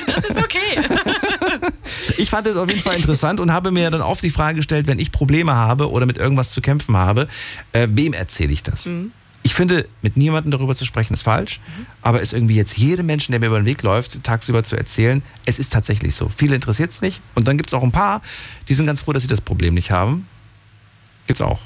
das 0.07 0.25
ist 0.25 0.37
okay. 0.37 0.81
Ich 2.19 2.29
fand 2.29 2.45
es 2.47 2.57
auf 2.57 2.69
jeden 2.69 2.81
Fall 2.81 2.97
interessant 2.97 3.39
und 3.39 3.53
habe 3.53 3.71
mir 3.71 3.89
dann 3.89 4.01
oft 4.01 4.21
die 4.21 4.29
Frage 4.29 4.57
gestellt, 4.57 4.87
wenn 4.87 4.99
ich 4.99 5.13
Probleme 5.13 5.55
habe 5.55 5.89
oder 5.89 6.05
mit 6.05 6.17
irgendwas 6.17 6.51
zu 6.51 6.59
kämpfen 6.59 6.97
habe, 6.97 7.29
äh, 7.71 7.87
wem 7.89 8.11
erzähle 8.11 8.51
ich 8.51 8.61
das? 8.61 8.87
Mhm. 8.87 9.13
Ich 9.41 9.53
finde, 9.53 9.87
mit 10.01 10.17
niemandem 10.17 10.51
darüber 10.51 10.75
zu 10.75 10.83
sprechen 10.83 11.13
ist 11.13 11.21
falsch, 11.21 11.61
mhm. 11.77 11.85
aber 12.01 12.21
es 12.21 12.33
irgendwie 12.33 12.55
jetzt 12.55 12.77
jedem 12.77 13.05
Menschen, 13.05 13.31
der 13.31 13.39
mir 13.39 13.45
über 13.45 13.61
den 13.61 13.65
Weg 13.65 13.83
läuft, 13.83 14.21
tagsüber 14.21 14.65
zu 14.65 14.75
erzählen, 14.75 15.23
es 15.45 15.59
ist 15.59 15.71
tatsächlich 15.71 16.13
so. 16.13 16.27
Viele 16.27 16.55
interessiert 16.55 16.91
es 16.91 17.01
nicht 17.01 17.21
und 17.35 17.47
dann 17.47 17.55
gibt 17.55 17.69
es 17.69 17.73
auch 17.73 17.83
ein 17.83 17.93
paar, 17.93 18.21
die 18.67 18.73
sind 18.73 18.85
ganz 18.85 18.99
froh, 18.99 19.13
dass 19.13 19.23
sie 19.23 19.29
das 19.29 19.39
Problem 19.39 19.73
nicht 19.73 19.89
haben. 19.89 20.27
Gibt's 21.25 21.41
auch. 21.41 21.59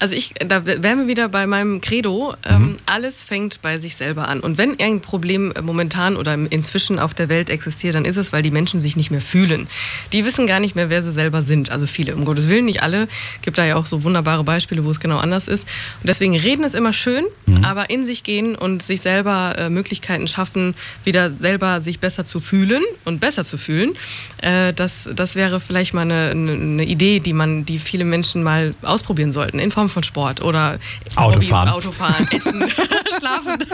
Also 0.00 0.14
ich, 0.14 0.32
da 0.34 0.64
wären 0.64 1.00
wir 1.00 1.08
wieder 1.08 1.28
bei 1.28 1.46
meinem 1.46 1.80
Credo. 1.82 2.34
Ähm, 2.44 2.62
mhm. 2.62 2.76
alles 2.86 3.22
fängt 3.22 3.60
bei 3.60 3.78
sich 3.78 3.96
selber 3.96 4.28
an. 4.28 4.40
Und 4.40 4.56
wenn 4.56 4.80
ein 4.80 5.00
Problem 5.00 5.52
momentan 5.62 6.16
oder 6.16 6.34
inzwischen 6.34 6.98
auf 6.98 7.12
der 7.12 7.28
Welt 7.28 7.50
existiert, 7.50 7.94
dann 7.94 8.06
ist 8.06 8.16
es, 8.16 8.32
weil 8.32 8.42
die 8.42 8.50
Menschen 8.50 8.80
sich 8.80 8.96
nicht 8.96 9.10
mehr 9.10 9.20
fühlen. 9.20 9.68
Die 10.12 10.24
wissen 10.24 10.46
gar 10.46 10.58
nicht 10.58 10.74
mehr, 10.74 10.88
wer 10.88 11.02
sie 11.02 11.12
selber 11.12 11.42
sind. 11.42 11.70
Also 11.70 11.86
viele, 11.86 12.16
um 12.16 12.24
Gottes 12.24 12.48
Willen, 12.48 12.64
nicht 12.64 12.82
alle. 12.82 13.08
Gibt 13.42 13.58
da 13.58 13.66
ja 13.66 13.76
auch 13.76 13.84
so 13.84 14.02
wunderbare 14.02 14.42
Beispiele, 14.42 14.84
wo 14.84 14.90
es 14.90 15.00
genau 15.00 15.18
anders 15.18 15.48
ist. 15.48 15.64
Und 16.00 16.08
deswegen 16.08 16.34
reden 16.34 16.64
ist 16.64 16.74
immer 16.74 16.94
schön, 16.94 17.26
mhm. 17.46 17.64
aber 17.64 17.90
in 17.90 18.06
sich 18.06 18.24
gehen 18.24 18.54
und 18.54 18.82
sich 18.82 19.02
selber 19.02 19.54
äh, 19.58 19.68
Möglichkeiten 19.68 20.26
schaffen, 20.28 20.74
wieder 21.04 21.30
selber 21.30 21.82
sich 21.82 22.00
besser 22.00 22.24
zu 22.24 22.40
fühlen 22.40 22.82
und 23.04 23.20
besser 23.20 23.44
zu 23.44 23.58
fühlen. 23.58 23.96
Äh, 24.38 24.72
das, 24.72 25.10
das 25.14 25.36
wäre 25.36 25.60
vielleicht 25.60 25.92
mal 25.92 26.02
eine, 26.02 26.30
eine 26.30 26.84
Idee, 26.84 27.20
die 27.20 27.34
man, 27.34 27.66
die 27.66 27.78
viele 27.78 28.06
Menschen 28.06 28.42
mal 28.42 28.74
ausprobieren 28.80 29.32
sollten. 29.32 29.49
In 29.58 29.72
Form 29.72 29.88
von 29.88 30.02
Sport 30.02 30.42
oder 30.42 30.78
Autofahren, 31.16 31.72
Hobbys, 31.72 31.86
Autofahren 31.86 32.28
Essen, 32.30 32.70
Schlafen. 33.18 33.64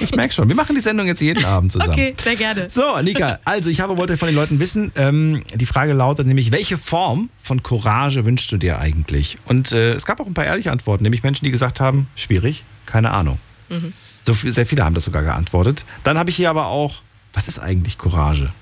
Ich 0.00 0.14
merke 0.14 0.32
schon. 0.32 0.48
Wir 0.48 0.56
machen 0.56 0.74
die 0.74 0.80
Sendung 0.80 1.06
jetzt 1.06 1.20
jeden 1.20 1.44
Abend 1.44 1.72
zusammen. 1.72 1.92
Okay, 1.92 2.14
sehr 2.22 2.36
gerne. 2.36 2.70
So, 2.70 3.00
Nika, 3.02 3.38
also 3.44 3.70
ich 3.70 3.80
habe, 3.80 3.96
wollte 3.96 4.16
von 4.16 4.26
den 4.26 4.34
Leuten 4.34 4.58
wissen, 4.58 4.92
ähm, 4.96 5.42
die 5.54 5.66
Frage 5.66 5.92
lautet 5.92 6.26
nämlich, 6.26 6.52
welche 6.52 6.78
Form 6.78 7.28
von 7.42 7.62
Courage 7.62 8.24
wünschst 8.24 8.50
du 8.50 8.56
dir 8.56 8.78
eigentlich? 8.78 9.36
Und 9.44 9.72
äh, 9.72 9.92
es 9.92 10.06
gab 10.06 10.20
auch 10.20 10.26
ein 10.26 10.34
paar 10.34 10.46
ehrliche 10.46 10.72
Antworten, 10.72 11.02
nämlich 11.02 11.22
Menschen, 11.22 11.44
die 11.44 11.50
gesagt 11.50 11.80
haben, 11.80 12.08
schwierig, 12.14 12.64
keine 12.86 13.10
Ahnung. 13.10 13.38
Mhm. 13.68 13.92
So, 14.22 14.32
sehr 14.32 14.66
viele 14.66 14.84
haben 14.84 14.94
das 14.94 15.04
sogar 15.04 15.22
geantwortet. 15.22 15.84
Dann 16.02 16.18
habe 16.18 16.30
ich 16.30 16.36
hier 16.36 16.50
aber 16.50 16.66
auch, 16.66 17.02
was 17.32 17.48
ist 17.48 17.58
eigentlich 17.58 17.98
Courage? 17.98 18.52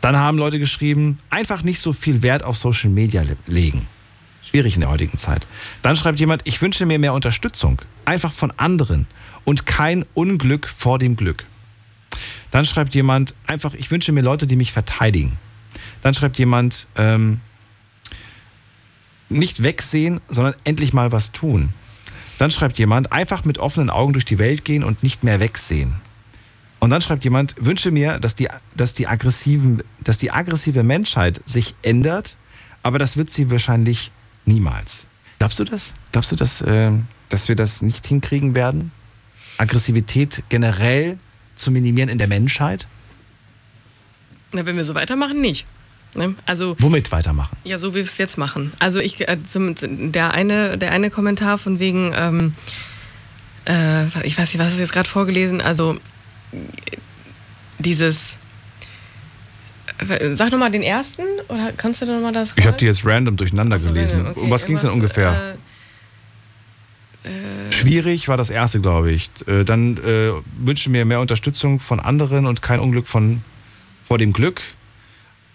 Dann 0.00 0.16
haben 0.16 0.38
Leute 0.38 0.58
geschrieben, 0.58 1.18
einfach 1.30 1.62
nicht 1.62 1.80
so 1.80 1.92
viel 1.92 2.22
Wert 2.22 2.42
auf 2.42 2.56
Social 2.56 2.90
Media 2.90 3.22
legen. 3.46 3.86
Schwierig 4.48 4.74
in 4.74 4.80
der 4.80 4.90
heutigen 4.90 5.18
Zeit. 5.18 5.46
Dann 5.82 5.96
schreibt 5.96 6.20
jemand, 6.20 6.42
ich 6.44 6.60
wünsche 6.62 6.86
mir 6.86 6.98
mehr 6.98 7.14
Unterstützung. 7.14 7.82
Einfach 8.04 8.32
von 8.32 8.52
anderen. 8.56 9.06
Und 9.44 9.66
kein 9.66 10.04
Unglück 10.14 10.68
vor 10.68 10.98
dem 10.98 11.16
Glück. 11.16 11.46
Dann 12.50 12.64
schreibt 12.64 12.94
jemand, 12.94 13.34
einfach, 13.46 13.74
ich 13.74 13.90
wünsche 13.90 14.12
mir 14.12 14.22
Leute, 14.22 14.46
die 14.46 14.56
mich 14.56 14.72
verteidigen. 14.72 15.36
Dann 16.00 16.14
schreibt 16.14 16.38
jemand, 16.38 16.86
ähm, 16.96 17.40
nicht 19.28 19.62
wegsehen, 19.62 20.20
sondern 20.28 20.54
endlich 20.64 20.92
mal 20.92 21.12
was 21.12 21.32
tun. 21.32 21.74
Dann 22.38 22.50
schreibt 22.50 22.78
jemand, 22.78 23.12
einfach 23.12 23.44
mit 23.44 23.58
offenen 23.58 23.90
Augen 23.90 24.12
durch 24.12 24.24
die 24.24 24.38
Welt 24.38 24.64
gehen 24.64 24.84
und 24.84 25.02
nicht 25.02 25.24
mehr 25.24 25.40
wegsehen. 25.40 25.94
Und 26.78 26.90
dann 26.90 27.02
schreibt 27.02 27.24
jemand, 27.24 27.56
wünsche 27.58 27.90
mir, 27.90 28.18
dass 28.18 28.34
die, 28.34 28.48
dass 28.74 28.94
die, 28.94 29.08
aggressiven, 29.08 29.82
dass 30.00 30.18
die 30.18 30.30
aggressive 30.30 30.82
Menschheit 30.82 31.40
sich 31.46 31.74
ändert, 31.82 32.36
aber 32.82 32.98
das 32.98 33.16
wird 33.16 33.30
sie 33.30 33.50
wahrscheinlich 33.50 34.12
Niemals. 34.46 35.06
Glaubst 35.38 35.58
du 35.58 35.64
das? 35.64 35.94
Glaubst 36.12 36.32
du, 36.32 36.36
dass, 36.36 36.62
äh, 36.62 36.92
dass 37.28 37.48
wir 37.48 37.56
das 37.56 37.82
nicht 37.82 38.06
hinkriegen 38.06 38.54
werden? 38.54 38.92
Aggressivität 39.58 40.42
generell 40.48 41.18
zu 41.54 41.70
minimieren 41.70 42.08
in 42.08 42.18
der 42.18 42.28
Menschheit? 42.28 42.86
Na, 44.52 44.64
wenn 44.64 44.76
wir 44.76 44.84
so 44.84 44.94
weitermachen, 44.94 45.40
nicht. 45.40 45.66
Ne? 46.14 46.34
Also, 46.46 46.76
Womit 46.78 47.12
weitermachen? 47.12 47.56
Ja, 47.64 47.78
so 47.78 47.90
wie 47.90 47.96
wir 47.96 48.02
es 48.02 48.16
jetzt 48.16 48.38
machen. 48.38 48.72
Also 48.78 49.00
ich, 49.00 49.28
äh, 49.28 49.36
zum, 49.44 49.74
der, 50.12 50.32
eine, 50.32 50.78
der 50.78 50.92
eine 50.92 51.10
Kommentar 51.10 51.58
von 51.58 51.78
wegen, 51.78 52.12
ähm, 52.16 52.54
äh, 53.68 54.06
ich 54.26 54.38
weiß 54.38 54.52
nicht, 54.52 54.58
was 54.58 54.72
ist 54.72 54.78
jetzt 54.78 54.92
gerade 54.92 55.08
vorgelesen, 55.08 55.60
also 55.60 55.98
dieses 57.78 58.38
Sag 60.34 60.50
nochmal 60.52 60.70
den 60.70 60.82
ersten 60.82 61.22
oder 61.48 61.72
kannst 61.76 62.02
du 62.02 62.06
nochmal 62.06 62.32
das? 62.32 62.52
Ich 62.56 62.66
habe 62.66 62.76
die 62.76 62.84
jetzt 62.84 63.04
random 63.06 63.36
durcheinander 63.36 63.78
gelesen. 63.78 64.26
Okay. 64.26 64.40
Um 64.40 64.50
was 64.50 64.66
ging 64.66 64.76
es 64.76 64.82
denn 64.82 64.90
ungefähr? 64.90 65.54
Äh, 67.24 67.28
äh, 67.28 67.72
schwierig 67.72 68.28
war 68.28 68.36
das 68.36 68.50
erste, 68.50 68.80
glaube 68.80 69.10
ich. 69.12 69.30
Äh, 69.46 69.64
dann 69.64 69.96
äh, 69.98 70.32
wünsche 70.58 70.90
mir 70.90 71.04
mehr 71.04 71.20
Unterstützung 71.20 71.80
von 71.80 71.98
anderen 72.00 72.46
und 72.46 72.62
kein 72.62 72.78
Unglück 72.80 73.08
von, 73.08 73.42
vor 74.06 74.18
dem 74.18 74.32
Glück. 74.32 74.60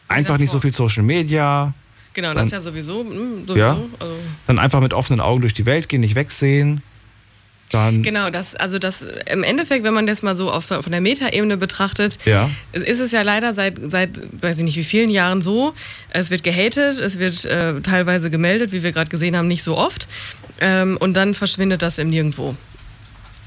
Einfach 0.08 0.38
nicht 0.38 0.50
so 0.50 0.60
viel 0.60 0.74
Social 0.74 1.04
Media. 1.04 1.74
Genau, 2.14 2.30
Dann- 2.30 2.38
das 2.38 2.46
ist 2.48 2.52
ja 2.52 2.62
sowieso. 2.62 3.04
mm, 3.04 3.48
sowieso 3.48 3.56
Ja. 3.58 3.78
also. 4.00 4.16
Dann 4.48 4.60
einfach 4.60 4.82
mit 4.82 4.94
offenen 4.94 5.22
Augen 5.22 5.42
durch 5.42 5.54
die 5.54 5.66
Welt 5.66 5.88
gehen, 5.88 6.02
nicht 6.02 6.16
wegsehen. 6.16 6.82
Dann, 7.72 8.04
Genau, 8.04 8.30
das, 8.30 8.56
also 8.56 8.80
das 8.80 9.06
im 9.32 9.44
Endeffekt, 9.44 9.84
wenn 9.84 9.94
man 9.94 10.06
das 10.08 10.22
mal 10.24 10.36
so 10.36 10.52
auf, 10.52 10.66
von 10.66 10.92
der 10.92 11.02
Metaebene 11.02 11.58
betrachtet, 11.58 12.18
Ja. 12.26 12.50
ist 12.74 13.00
es 13.00 13.12
ja 13.12 13.22
leider 13.22 13.54
seit, 13.54 13.76
seit, 13.90 14.22
weiß 14.42 14.58
ich 14.58 14.64
nicht 14.64 14.78
wie 14.78 14.84
vielen 14.84 15.10
Jahren 15.10 15.42
so. 15.42 15.74
Es 16.10 16.30
wird 16.32 16.44
gehatet, 16.44 17.00
es 17.00 17.20
wird 17.20 17.46
äh, 17.46 17.80
teilweise 17.82 18.30
gemeldet, 18.30 18.72
wie 18.72 18.84
wir 18.84 18.92
gerade 18.92 19.10
gesehen 19.10 19.36
haben, 19.38 19.48
nicht 19.48 19.64
so 19.64 19.78
oft. 19.78 20.08
Ähm, 20.60 20.98
und 20.98 21.14
dann 21.16 21.34
verschwindet 21.34 21.82
das 21.82 21.98
im 21.98 22.10
Nirgendwo. 22.10 22.56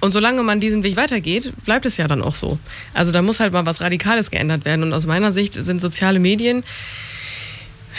Und 0.01 0.13
solange 0.13 0.43
man 0.43 0.61
diesen 0.61 0.83
Weg 0.83 0.97
weitergeht, 0.97 1.53
bleibt 1.65 1.87
es 1.87 1.97
ja 1.97 2.07
dann 2.09 2.21
auch 2.21 2.35
so. 2.35 2.59
Also 2.93 3.11
da 3.11 3.23
muss 3.23 3.41
halt 3.41 3.53
mal 3.55 3.65
was 3.65 3.81
Radikales 3.81 4.31
geändert 4.31 4.65
werden. 4.67 4.83
Und 4.83 4.93
aus 4.93 5.07
meiner 5.07 5.33
Sicht 5.33 5.55
sind 5.55 5.81
soziale 5.81 6.19
Medien 6.19 6.63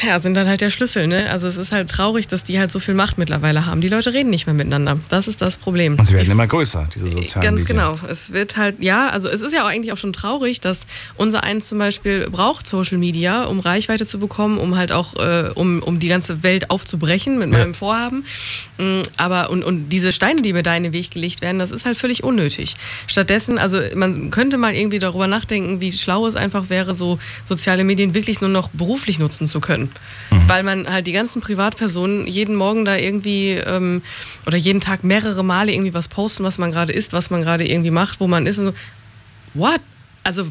ja, 0.04 0.20
sind 0.20 0.34
dann 0.36 0.48
halt 0.48 0.62
der 0.62 0.70
Schlüssel. 0.70 1.08
Ne? 1.08 1.30
Also 1.30 1.48
es 1.48 1.58
ist 1.58 1.72
halt 1.72 1.90
traurig, 1.90 2.28
dass 2.28 2.44
die 2.44 2.60
halt 2.60 2.72
so 2.72 2.80
viel 2.80 2.94
Macht 2.94 3.18
mittlerweile 3.18 3.66
haben. 3.66 3.82
Die 3.82 3.88
Leute 3.90 4.14
reden 4.14 4.30
nicht 4.30 4.46
mehr 4.46 4.54
miteinander. 4.54 5.00
Das 5.10 5.28
ist 5.28 5.42
das 5.42 5.58
Problem. 5.58 5.98
und 5.98 6.06
sie 6.06 6.14
werden 6.14 6.26
Die 6.26 6.32
immer 6.32 6.48
größer, 6.48 6.88
diese 6.94 7.10
sozialen 7.10 7.44
Ganz 7.46 7.62
Medien. 7.62 7.78
genau. 7.78 8.00
Es 8.10 8.34
wird 8.34 8.58
halt, 8.58 8.76
ja, 8.82 9.10
also 9.10 9.30
es 9.30 9.42
ist 9.42 9.54
ja 9.54 9.64
auch 9.64 9.68
eigentlich 9.70 9.94
auch 9.94 9.98
schon 9.98 10.14
traurig, 10.14 10.60
dass 10.62 10.86
unser 11.16 11.44
eins 11.44 11.68
zum 11.70 11.78
Beispiel 11.78 12.30
braucht 12.30 12.68
Social 12.68 12.98
Media, 12.98 13.46
um 13.46 13.60
Reichweite 13.60 14.06
zu 14.06 14.20
bekommen, 14.20 14.58
um 14.58 14.76
halt 14.78 14.92
auch, 14.92 15.16
äh, 15.16 15.50
um, 15.56 15.82
um 15.82 16.00
die 16.00 16.08
ganze 16.08 16.44
Welt 16.44 16.70
aufzubrechen 16.72 17.38
mit 17.40 17.52
Ja. 17.52 17.60
meinem 17.60 17.74
Vorhaben. 17.74 18.26
Mm, 18.78 19.02
Aber, 19.18 19.50
und, 19.50 19.64
und 19.64 19.90
diese 19.90 20.12
Steine, 20.12 20.42
die 20.42 20.54
mir 20.54 20.64
da 20.64 20.76
in 20.76 20.84
den 20.84 20.94
Weg 20.94 21.12
gelegt 21.12 21.42
werden, 21.42 21.60
das 21.60 21.72
ist 21.72 21.86
halt 21.86 21.98
völlig 21.98 22.24
unnötig. 22.24 22.76
Stattdessen, 23.08 23.58
also 23.58 23.80
man 23.96 24.30
könnte 24.32 24.58
mal 24.58 24.74
irgendwie 24.76 25.00
darüber 25.00 25.28
nachdenken, 25.28 25.80
wie 25.82 25.92
schlau 25.92 26.28
es 26.28 26.36
einfach 26.36 26.70
wäre, 26.70 26.94
so 26.94 27.20
soziale 27.46 27.84
Medien 27.84 28.14
wirklich 28.14 28.42
nur 28.42 28.50
noch 28.50 28.70
beruflich 28.70 29.20
nutzen 29.20 29.48
zu 29.48 29.60
können. 29.62 29.85
Weil 30.48 30.64
man 30.64 30.88
halt 30.88 31.08
die 31.08 31.12
ganzen 31.12 31.42
Privatpersonen 31.42 32.28
jeden 32.28 32.56
Morgen 32.56 32.86
da 32.86 32.96
irgendwie 32.96 33.52
ähm, 33.52 34.02
oder 34.46 34.58
jeden 34.58 34.82
Tag 34.82 35.04
mehrere 35.04 35.44
Male 35.44 35.72
irgendwie 35.72 35.94
was 35.94 36.08
posten, 36.08 36.44
was 36.44 36.58
man 36.58 36.72
gerade 36.72 36.94
isst, 36.94 37.14
was 37.14 37.30
man 37.30 37.42
gerade 37.42 37.68
irgendwie 37.68 37.92
macht, 37.92 38.20
wo 38.20 38.28
man 38.28 38.46
ist 38.46 38.60
und 38.60 38.66
so. 38.66 38.74
What? 39.54 39.82
Also, 40.26 40.44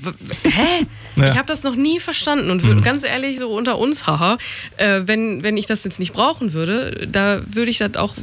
hä? 0.45 0.87
Ja. 1.17 1.29
Ich 1.29 1.37
habe 1.37 1.47
das 1.47 1.65
noch 1.65 1.75
nie 1.75 1.99
verstanden 1.99 2.51
und 2.51 2.63
würd, 2.63 2.85
ganz 2.85 3.03
ehrlich, 3.03 3.39
so 3.39 3.53
unter 3.53 3.77
uns, 3.77 4.07
haha, 4.07 4.39
äh, 4.77 5.03
wenn, 5.05 5.43
wenn 5.43 5.57
ich 5.57 5.67
das 5.67 5.83
jetzt 5.83 5.99
nicht 5.99 6.13
brauchen 6.13 6.53
würde, 6.53 7.09
da 7.11 7.41
würde 7.47 7.71
ich 7.71 7.79
das 7.79 7.97
auch 7.97 8.15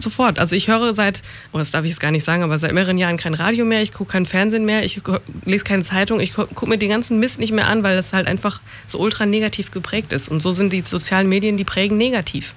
sofort. 0.00 0.38
Also 0.38 0.56
ich 0.56 0.68
höre 0.68 0.94
seit, 0.94 1.22
oh, 1.52 1.58
das 1.58 1.70
darf 1.70 1.84
ich 1.84 1.90
jetzt 1.90 2.00
gar 2.00 2.10
nicht 2.10 2.24
sagen, 2.24 2.42
aber 2.42 2.58
seit 2.58 2.72
mehreren 2.72 2.96
Jahren 2.96 3.18
kein 3.18 3.34
Radio 3.34 3.66
mehr, 3.66 3.82
ich 3.82 3.92
gucke 3.92 4.12
kein 4.12 4.24
Fernsehen 4.24 4.64
mehr, 4.64 4.82
ich 4.82 5.00
lese 5.44 5.64
keine 5.64 5.82
Zeitung, 5.82 6.20
ich 6.20 6.34
gucke 6.34 6.66
mir 6.66 6.78
den 6.78 6.88
ganzen 6.88 7.18
Mist 7.18 7.38
nicht 7.38 7.52
mehr 7.52 7.68
an, 7.68 7.82
weil 7.82 7.96
das 7.96 8.12
halt 8.12 8.26
einfach 8.26 8.60
so 8.86 8.98
ultra 8.98 9.26
negativ 9.26 9.70
geprägt 9.70 10.12
ist. 10.12 10.28
Und 10.28 10.40
so 10.40 10.52
sind 10.52 10.72
die 10.72 10.82
sozialen 10.82 11.28
Medien, 11.28 11.56
die 11.58 11.64
prägen 11.64 11.98
negativ. 11.98 12.54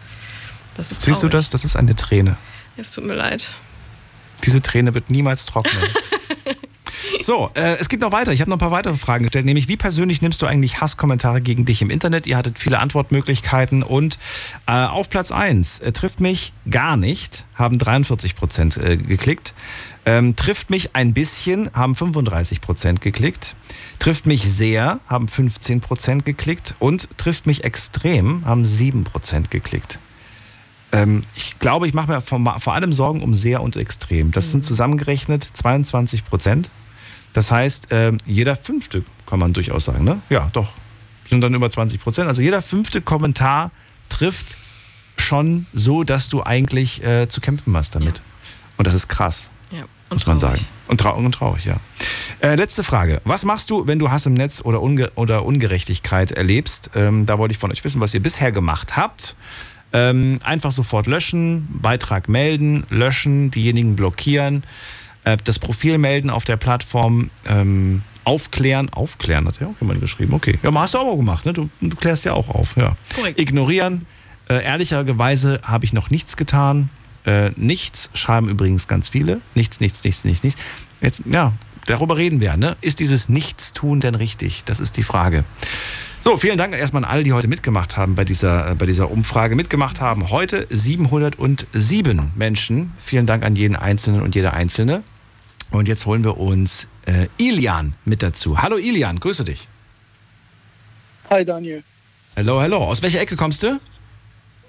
Das 0.76 0.92
ist 0.92 1.02
Siehst 1.02 1.24
du 1.24 1.28
das? 1.30 1.50
Das 1.50 1.66
ist 1.66 1.76
eine 1.76 1.96
Träne. 1.96 2.38
Es 2.78 2.92
tut 2.92 3.06
mir 3.06 3.16
leid. 3.16 3.50
Diese 4.46 4.62
Träne 4.62 4.94
wird 4.94 5.10
niemals 5.10 5.46
trocknen. 5.46 5.84
So, 7.22 7.50
äh, 7.54 7.78
es 7.80 7.90
geht 7.90 8.02
noch 8.02 8.12
weiter. 8.12 8.32
Ich 8.32 8.42
habe 8.42 8.50
noch 8.50 8.58
ein 8.58 8.60
paar 8.60 8.72
weitere 8.72 8.96
Fragen 8.96 9.24
gestellt, 9.24 9.46
nämlich 9.46 9.68
wie 9.68 9.78
persönlich 9.78 10.22
nimmst 10.22 10.42
du 10.42 10.46
eigentlich 10.46 10.82
Hasskommentare 10.82 11.42
gegen 11.42 11.66
dich 11.66 11.82
im 11.82 11.90
Internet? 11.90 12.28
Ihr 12.28 12.38
hattet 12.38 12.60
viele 12.60 12.80
Antwortmöglichkeiten 12.80 13.84
und 13.84 14.18
äh, 14.68 14.72
auf 14.72 15.10
Platz 15.10 15.32
1 15.32 15.80
äh, 15.80 15.92
trifft 15.92 16.20
mich 16.20 16.54
gar 16.70 16.98
nicht, 16.98 17.46
haben 17.56 17.78
43 17.78 18.36
Prozent 18.36 18.78
äh, 18.78 18.98
geklickt. 18.98 19.54
Ähm, 20.06 20.36
trifft 20.36 20.70
mich 20.70 20.96
ein 20.96 21.14
bisschen, 21.14 21.70
haben 21.74 21.94
35 21.94 22.62
Prozent 22.62 23.02
geklickt. 23.02 23.56
Trifft 24.00 24.26
mich 24.26 24.42
sehr, 24.44 25.02
haben 25.08 25.28
15 25.28 25.82
Prozent 25.82 26.24
geklickt. 26.26 26.76
Und 26.80 27.10
trifft 27.18 27.46
mich 27.46 27.66
extrem, 27.66 28.46
haben 28.46 28.64
7 28.64 29.04
Prozent 29.04 29.52
geklickt. 29.52 30.00
Ähm, 30.94 31.24
ich 31.36 31.60
glaube, 31.60 31.88
ich 31.88 31.94
mache 31.94 32.10
mir 32.10 32.22
vor, 32.22 32.40
vor 32.60 32.74
allem 32.74 32.94
Sorgen 32.94 33.22
um 33.22 33.34
sehr 33.34 33.62
und 33.62 33.76
extrem. 33.76 34.32
Das 34.32 34.52
sind 34.52 34.64
zusammengerechnet 34.64 35.44
22 35.44 36.24
Prozent. 36.24 36.70
Das 37.38 37.52
heißt, 37.52 37.90
ähm, 37.92 38.18
jeder 38.26 38.56
fünfte, 38.56 39.04
kann 39.28 39.38
man 39.38 39.54
durchaus 39.54 39.86
sagen, 39.86 40.04
ne? 40.04 40.20
Ja, 40.28 40.50
doch. 40.54 40.70
Sind 41.30 41.42
dann 41.42 41.54
über 41.54 41.70
20 41.70 42.02
Prozent. 42.02 42.28
Also 42.28 42.42
jeder 42.42 42.64
fünfte 42.64 43.00
Kommentar 43.00 43.70
trifft 44.10 44.58
schon 45.18 45.68
so, 45.72 46.04
dass 46.04 46.30
du 46.30 46.42
eigentlich 46.42 47.04
äh, 47.04 47.28
zu 47.30 47.40
kämpfen 47.40 47.78
hast 47.78 47.94
damit. 47.94 48.24
Und 48.78 48.88
das 48.88 48.96
ist 48.96 49.08
krass, 49.08 49.52
Ja, 49.70 49.84
muss 50.10 50.26
man 50.26 50.40
sagen. 50.40 50.66
Und, 50.88 51.00
trau 51.00 51.16
und 51.16 51.32
traurig, 51.32 51.66
ja. 51.66 51.80
Äh, 52.40 52.56
letzte 52.56 52.84
Frage. 52.84 53.22
Was 53.24 53.46
machst 53.46 53.70
du, 53.70 53.86
wenn 53.86 54.00
du 54.00 54.10
Hass 54.10 54.26
im 54.26 54.34
Netz 54.34 54.64
oder, 54.66 54.82
Unge 54.82 55.12
oder 55.14 55.46
Ungerechtigkeit 55.46 56.32
erlebst? 56.32 56.90
Ähm, 56.96 57.28
da 57.28 57.38
wollte 57.38 57.52
ich 57.52 57.60
von 57.60 57.72
euch 57.72 57.84
wissen, 57.84 58.02
was 58.02 58.16
ihr 58.16 58.24
bisher 58.24 58.52
gemacht 58.52 58.98
habt. 58.98 59.36
Ähm, 59.94 60.40
einfach 60.44 60.72
sofort 60.72 61.06
löschen, 61.06 61.68
Beitrag 61.84 62.30
melden, 62.30 62.88
löschen, 62.90 63.52
diejenigen 63.52 63.96
blockieren, 63.96 64.64
äh, 65.28 65.38
das 65.44 65.60
Profil 65.60 65.98
melden 65.98 66.30
auf 66.30 66.46
der 66.46 66.58
Plattform, 66.58 67.30
ähm, 67.48 68.04
aufklären, 68.24 68.90
aufklären, 68.90 69.48
hat 69.48 69.60
ja 69.60 69.68
auch 69.68 69.82
jemand 69.82 70.02
geschrieben. 70.02 70.34
Okay, 70.34 70.60
ja, 70.64 70.74
hast 70.74 70.94
du 70.94 70.98
auch 71.00 71.16
gemacht, 71.16 71.46
ne? 71.46 71.54
Du, 71.54 71.70
du 71.82 71.96
klärst 71.96 72.26
ja 72.26 72.34
auch 72.34 72.50
auf, 72.50 72.76
ja. 72.78 72.96
Korrekt. 73.16 73.40
Ignorieren. 73.40 74.06
Äh, 74.50 74.64
ehrlicherweise 74.64 75.60
habe 75.64 75.86
ich 75.86 75.94
noch 75.94 76.10
nichts 76.10 76.38
getan. 76.38 76.90
Äh, 77.26 77.52
nichts 77.58 78.10
schreiben 78.14 78.48
übrigens 78.48 78.88
ganz 78.88 79.10
viele. 79.10 79.42
Nichts, 79.56 79.80
nichts, 79.82 80.04
nichts, 80.04 80.24
nichts, 80.24 80.44
nichts. 80.44 80.62
Jetzt, 81.02 81.24
ja, 81.26 81.54
darüber 81.86 82.18
reden 82.18 82.40
wir, 82.40 82.56
ne? 82.56 82.78
Ist 82.82 83.00
dieses 83.00 83.28
Nichtstun 83.28 84.00
denn 84.00 84.16
richtig? 84.16 84.64
Das 84.64 84.80
ist 84.80 84.96
die 84.98 85.04
Frage. 85.04 85.44
So, 86.22 86.38
vielen 86.38 86.58
Dank 86.58 86.76
erstmal 86.76 87.04
an 87.06 87.10
alle, 87.10 87.24
die 87.24 87.34
heute 87.34 87.48
mitgemacht 87.48 87.96
haben 87.96 88.16
bei 88.16 88.26
dieser, 88.26 88.72
äh, 88.72 88.76
bei 88.76 88.86
dieser 88.86 89.12
Umfrage. 89.12 89.56
Mitgemacht 89.56 90.02
haben 90.02 90.30
heute 90.30 90.68
707 90.70 92.32
Menschen. 92.36 92.92
Vielen 92.98 93.26
Dank 93.26 93.44
an 93.44 93.56
jeden 93.56 93.76
Einzelnen 93.76 94.22
und 94.22 94.36
jede 94.36 94.54
Einzelne. 94.54 95.04
Und 95.72 95.88
jetzt 95.88 96.06
holen 96.06 96.24
wir 96.24 96.38
uns 96.38 96.88
äh, 97.06 97.28
Ilian 97.38 97.94
mit 98.06 98.24
dazu. 98.24 98.62
Hallo 98.62 98.78
Ilian, 98.78 99.20
grüße 99.20 99.44
dich. 99.44 99.68
Hi 101.30 101.44
Daniel, 101.44 101.84
Hallo, 102.38 102.62
hallo. 102.62 102.78
Aus 102.78 103.02
welcher 103.02 103.20
Ecke 103.20 103.36
kommst 103.36 103.64
du? 103.64 103.80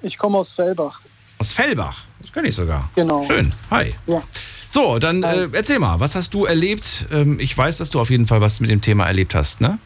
ich 0.03 0.17
komme 0.17 0.39
aus 0.39 0.53
Fellbach. 0.53 1.01
Aus 1.39 1.53
Fellbach. 1.53 2.05
Das 2.21 2.33
kenne 2.33 2.49
ich 2.49 2.55
sogar. 2.55 2.89
Genau. 2.95 3.25
Schön. 3.27 3.51
Hi. 3.71 3.95
Ja. 4.07 4.23
So, 4.71 4.99
dann 4.99 5.23
äh, 5.23 5.49
erzähl 5.53 5.79
mal, 5.79 6.01
was 6.01 6.15
hast 6.15 6.35
du 6.35 6.45
erlebt? 6.47 7.07
Ähm, 7.11 7.39
ich 7.41 7.57
weiß, 7.57 7.79
dass 7.79 7.91
du 7.91 8.01
auf 8.01 8.11
jeden 8.11 8.27
Fall 8.27 8.41
was 8.41 8.61
mit 8.61 8.71
dem 8.71 8.81
Thema 8.81 9.07
erlebt 9.07 9.35
hast, 9.35 9.61
ne? 9.61 9.79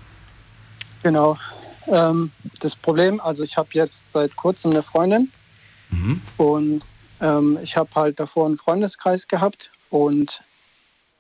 Genau. 1.02 1.39
Ähm, 1.89 2.30
das 2.60 2.74
Problem, 2.76 3.20
also 3.20 3.43
ich 3.43 3.56
habe 3.56 3.68
jetzt 3.72 4.12
seit 4.12 4.36
kurzem 4.36 4.70
eine 4.70 4.82
Freundin 4.82 5.30
und 6.36 6.82
ähm, 7.20 7.59
ich 7.62 7.76
habe 7.76 7.90
halt 7.94 8.18
davor 8.18 8.47
einen 8.47 8.56
Freundeskreis 8.56 9.28
gehabt 9.28 9.70
und 9.90 10.40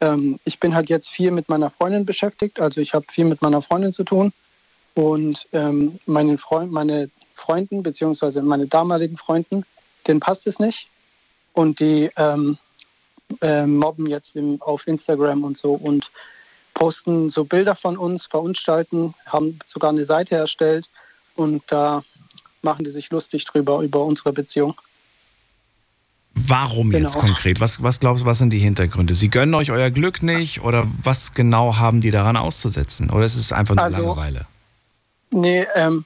ähm, 0.02 0.38
ich 0.44 0.60
bin 0.60 0.74
halt 0.74 0.90
jetzt 0.90 1.08
viel 1.08 1.30
mit 1.30 1.48
meiner 1.48 1.70
Freundin 1.70 2.04
beschäftigt. 2.04 2.60
Also 2.60 2.80
ich 2.80 2.92
habe 2.92 3.06
viel 3.10 3.24
mit 3.24 3.40
meiner 3.40 3.62
Freundin 3.62 3.92
zu 3.92 4.04
tun 4.04 4.32
und 4.94 5.46
ähm, 5.52 5.98
meinen 6.04 6.36
Freund, 6.36 6.72
meine 6.72 7.08
Freunden 7.34 7.82
beziehungsweise 7.82 8.42
meine 8.42 8.66
damaligen 8.66 9.16
Freunden, 9.16 9.64
denen 10.06 10.20
passt 10.20 10.46
es 10.46 10.58
nicht 10.58 10.88
und 11.54 11.80
die 11.80 12.10
ähm, 12.16 12.58
äh, 13.40 13.64
mobben 13.64 14.06
jetzt 14.06 14.36
im, 14.36 14.60
auf 14.60 14.86
Instagram 14.86 15.44
und 15.44 15.56
so 15.56 15.72
und 15.72 16.10
posten 16.74 17.30
so 17.30 17.44
Bilder 17.44 17.76
von 17.76 17.96
uns, 17.96 18.26
verunstalten, 18.26 19.14
haben 19.26 19.58
sogar 19.66 19.90
eine 19.90 20.04
Seite 20.04 20.34
erstellt 20.34 20.88
und 21.36 21.62
da 21.68 22.02
machen 22.62 22.84
die 22.84 22.90
sich 22.90 23.10
lustig 23.10 23.44
drüber, 23.44 23.80
über 23.80 24.04
unsere 24.04 24.32
Beziehung. 24.32 24.74
Warum 26.34 26.92
jetzt 26.92 27.14
Genau. 27.14 27.26
konkret? 27.26 27.60
Was, 27.60 27.82
was 27.82 28.00
glaubst 28.00 28.22
du, 28.22 28.26
was 28.26 28.38
sind 28.38 28.50
die 28.52 28.58
Hintergründe? 28.58 29.14
Sie 29.14 29.28
gönnen 29.28 29.54
euch 29.54 29.70
euer 29.70 29.90
Glück 29.90 30.22
nicht 30.22 30.62
oder 30.62 30.86
was 31.02 31.34
genau 31.34 31.76
haben 31.76 32.00
die 32.00 32.10
daran 32.10 32.36
auszusetzen? 32.36 33.10
Oder 33.10 33.26
ist 33.26 33.36
es 33.36 33.52
einfach 33.52 33.74
nur 33.74 33.84
Also- 33.84 33.98
Langeweile? 34.02 34.46
Nee, 35.30 35.66
ähm, 35.74 36.04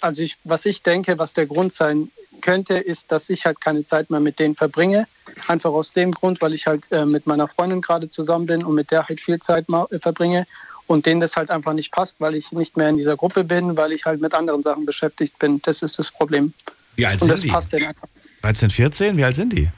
also 0.00 0.22
ich, 0.22 0.36
was 0.44 0.66
ich 0.66 0.82
denke, 0.82 1.18
was 1.18 1.32
der 1.32 1.46
Grund 1.46 1.72
sein 1.72 2.10
könnte, 2.40 2.74
ist, 2.74 3.10
dass 3.12 3.28
ich 3.28 3.44
halt 3.44 3.60
keine 3.60 3.84
Zeit 3.84 4.10
mehr 4.10 4.20
mit 4.20 4.38
denen 4.38 4.54
verbringe. 4.56 5.06
Einfach 5.46 5.70
aus 5.70 5.92
dem 5.92 6.12
Grund, 6.12 6.40
weil 6.40 6.54
ich 6.54 6.66
halt 6.66 6.90
äh, 6.90 7.04
mit 7.06 7.26
meiner 7.26 7.48
Freundin 7.48 7.80
gerade 7.80 8.08
zusammen 8.08 8.46
bin 8.46 8.64
und 8.64 8.74
mit 8.74 8.90
der 8.90 9.08
halt 9.08 9.20
viel 9.20 9.38
Zeit 9.40 9.66
äh, 9.68 9.98
verbringe 9.98 10.46
und 10.86 11.06
denen 11.06 11.20
das 11.20 11.36
halt 11.36 11.50
einfach 11.50 11.72
nicht 11.72 11.92
passt, 11.92 12.16
weil 12.18 12.34
ich 12.34 12.50
nicht 12.52 12.76
mehr 12.76 12.88
in 12.88 12.96
dieser 12.96 13.16
Gruppe 13.16 13.44
bin, 13.44 13.76
weil 13.76 13.92
ich 13.92 14.04
halt 14.04 14.20
mit 14.20 14.34
anderen 14.34 14.62
Sachen 14.62 14.86
beschäftigt 14.86 15.38
bin. 15.38 15.60
Das 15.62 15.82
ist 15.82 15.98
das 15.98 16.10
Problem. 16.10 16.52
Wie 16.96 17.06
alt 17.06 17.14
und 17.14 17.20
sind 17.28 17.30
das 17.32 17.40
die? 17.42 17.48
passt 17.48 17.72
denen 17.72 17.86
einfach. 17.86 18.08
13, 18.42 18.70
14? 18.70 19.16
Wie 19.16 19.24
alt 19.24 19.36
sind 19.36 19.52
die? 19.52 19.68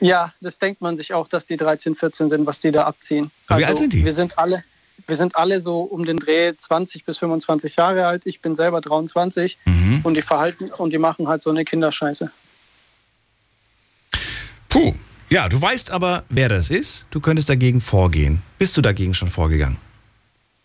Ja, 0.00 0.32
das 0.40 0.58
denkt 0.58 0.80
man 0.80 0.96
sich 0.96 1.12
auch, 1.12 1.28
dass 1.28 1.46
die 1.46 1.56
13, 1.56 1.94
14 1.96 2.28
sind, 2.28 2.46
was 2.46 2.60
die 2.60 2.70
da 2.70 2.84
abziehen. 2.84 3.30
Aber 3.48 3.60
wie 3.60 3.64
alt 3.64 3.78
sind 3.78 3.92
die? 3.92 4.04
Wir 4.04 4.14
sind 4.14 4.38
alle, 4.38 4.64
wir 5.06 5.16
sind 5.16 5.36
alle 5.36 5.60
so 5.60 5.80
um 5.82 6.04
den 6.04 6.18
Dreh 6.18 6.54
20 6.56 7.04
bis 7.04 7.18
25 7.18 7.76
Jahre 7.76 8.06
alt. 8.06 8.22
Ich 8.24 8.40
bin 8.40 8.54
selber 8.54 8.80
23 8.80 9.58
Mhm. 9.66 10.00
und 10.02 10.14
die 10.14 10.22
verhalten 10.22 10.70
und 10.70 10.90
die 10.90 10.98
machen 10.98 11.28
halt 11.28 11.42
so 11.42 11.50
eine 11.50 11.64
Kinderscheiße. 11.64 12.30
Puh. 14.68 14.94
Ja, 15.30 15.48
du 15.48 15.60
weißt 15.60 15.90
aber, 15.90 16.24
wer 16.28 16.48
das 16.48 16.70
ist. 16.70 17.06
Du 17.10 17.20
könntest 17.20 17.48
dagegen 17.48 17.80
vorgehen. 17.80 18.42
Bist 18.58 18.76
du 18.76 18.82
dagegen 18.82 19.14
schon 19.14 19.28
vorgegangen? 19.28 19.78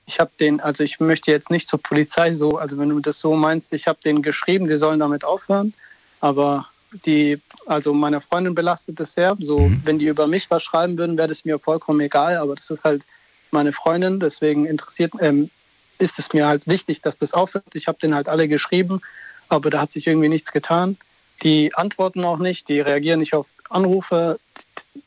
Ich 0.06 0.20
habe 0.20 0.32
den, 0.40 0.60
also 0.60 0.84
ich 0.84 1.00
möchte 1.00 1.32
jetzt 1.32 1.50
nicht 1.52 1.68
zur 1.70 1.82
Polizei 1.82 2.34
so, 2.34 2.58
also 2.58 2.78
wenn 2.78 2.90
du 2.90 3.00
das 3.00 3.20
so 3.20 3.36
meinst, 3.36 3.72
ich 3.72 3.88
habe 3.88 4.00
denen 4.04 4.22
geschrieben, 4.22 4.68
die 4.68 4.78
sollen 4.78 5.00
damit 5.00 5.24
aufhören. 5.24 5.74
Aber 6.20 6.68
die, 7.06 7.40
also 7.66 7.94
meine 7.94 8.22
Freundin 8.22 8.56
belastet 8.56 9.00
das 9.00 9.14
sehr. 9.14 9.36
So, 9.40 9.60
mhm. 9.60 9.82
wenn 9.86 10.00
die 10.00 10.08
über 10.08 10.28
mich 10.28 10.50
was 10.50 10.64
schreiben 10.64 10.98
würden, 10.98 11.18
wäre 11.18 11.28
das 11.28 11.46
mir 11.46 11.60
vollkommen 11.60 12.00
egal. 12.02 12.38
Aber 12.38 12.56
das 12.56 12.70
ist 12.70 12.84
halt 12.84 13.06
meine 13.52 13.74
Freundin, 13.74 14.20
deswegen 14.20 14.66
interessiert, 14.66 15.14
ähm, 15.20 15.50
ist 15.98 16.20
es 16.20 16.34
mir 16.34 16.48
halt 16.48 16.68
wichtig, 16.68 17.02
dass 17.02 17.18
das 17.18 17.34
aufhört. 17.34 17.66
Ich 17.74 17.88
habe 17.88 17.98
denen 18.00 18.16
halt 18.16 18.30
alle 18.30 18.48
geschrieben, 18.48 19.02
aber 19.50 19.70
da 19.70 19.82
hat 19.82 19.92
sich 19.92 20.08
irgendwie 20.08 20.30
nichts 20.30 20.52
getan. 20.52 20.98
Die 21.44 21.74
antworten 21.76 22.24
auch 22.24 22.38
nicht, 22.38 22.68
die 22.68 22.80
reagieren 22.80 23.20
nicht 23.20 23.34
auf 23.34 23.48
Anrufe, 23.70 24.40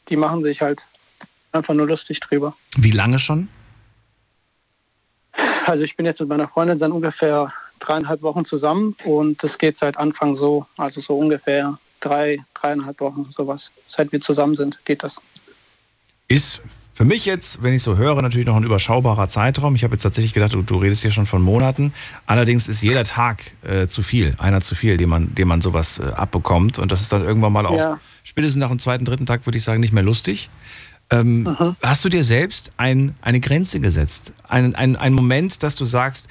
die 0.09 0.17
machen 0.17 0.43
sich 0.43 0.61
halt 0.61 0.85
einfach 1.53 1.75
nur 1.75 1.87
lustig 1.87 2.21
drüber. 2.21 2.57
Wie 2.77 2.91
lange 2.91 3.19
schon? 3.19 3.49
Also 5.67 5.85
ich 5.85 5.97
bin 5.97 6.07
jetzt 6.07 6.21
mit 6.21 6.29
meiner 6.29 6.49
Freundin 6.49 6.79
seit 6.79 6.91
ungefähr 6.91 7.53
dreieinhalb 7.83 8.23
Wochen 8.23 8.45
zusammen 8.45 8.97
und 9.05 9.43
das 9.43 9.59
geht 9.59 9.79
seit 9.79 9.97
Anfang 9.97 10.35
so, 10.35 10.67
also 10.77 11.01
so 11.01 11.19
ungefähr 11.19 11.79
drei, 12.01 12.39
dreieinhalb 12.55 13.01
Wochen, 13.01 13.27
sowas. 13.31 13.71
Seit 13.87 14.13
wir 14.13 14.21
zusammen 14.21 14.55
sind, 14.57 14.85
geht 14.85 15.03
das. 15.03 15.21
Ist 16.29 16.63
für 16.95 17.05
mich 17.05 17.25
jetzt, 17.25 17.63
wenn 17.63 17.73
ich 17.73 17.83
so 17.83 17.97
höre, 17.97 18.21
natürlich 18.21 18.47
noch 18.47 18.57
ein 18.57 18.65
überschaubarer 18.65 19.27
Zeitraum. 19.27 19.75
Ich 19.75 19.83
habe 19.83 19.95
jetzt 19.95 20.03
tatsächlich 20.03 20.35
gedacht, 20.35 20.53
du, 20.53 20.63
du, 20.63 20.77
redest 20.77 21.03
hier 21.03 21.11
schon 21.11 21.27
von 21.27 21.41
Monaten. 21.41 21.95
Allerdings 22.27 22.69
ist 22.69 22.83
jeder 22.83 23.05
Tag 23.05 23.43
äh, 23.63 23.87
zu 23.87 24.03
viel, 24.03 24.35
einer 24.39 24.61
zu 24.61 24.75
viel, 24.75 24.99
den 24.99 25.09
man, 25.09 25.35
den 25.35 25.49
man 25.49 25.63
sowas 25.63 25.99
äh, 25.99 26.05
abbekommt. 26.15 26.79
Und 26.79 26.93
das 26.93 27.01
ist 27.01 27.13
dann 27.13 27.25
irgendwann 27.25 27.53
mal 27.53 27.67
auch, 27.67 27.77
ja. 27.77 28.01
spätestens 28.23 28.61
nach 28.61 28.69
dem 28.69 28.79
zweiten, 28.79 29.05
dritten 29.07 29.25
Tag, 29.25 29.47
würde 29.47 29.57
ich 29.57 29.65
sagen, 29.65 29.81
nicht 29.81 29.93
mehr 29.93 30.03
lustig. 30.03 30.51
Ähm, 31.11 31.43
mhm. 31.43 31.77
Hast 31.83 32.05
du 32.05 32.09
dir 32.09 32.25
selbst 32.25 32.73
ein, 32.77 33.15
eine 33.23 33.41
Grenze 33.41 33.81
gesetzt? 33.81 34.33
Ein, 34.49 34.75
ein, 34.75 34.97
ein 34.97 35.13
Moment, 35.13 35.63
dass 35.63 35.77
du 35.77 35.85
sagst, 35.85 36.29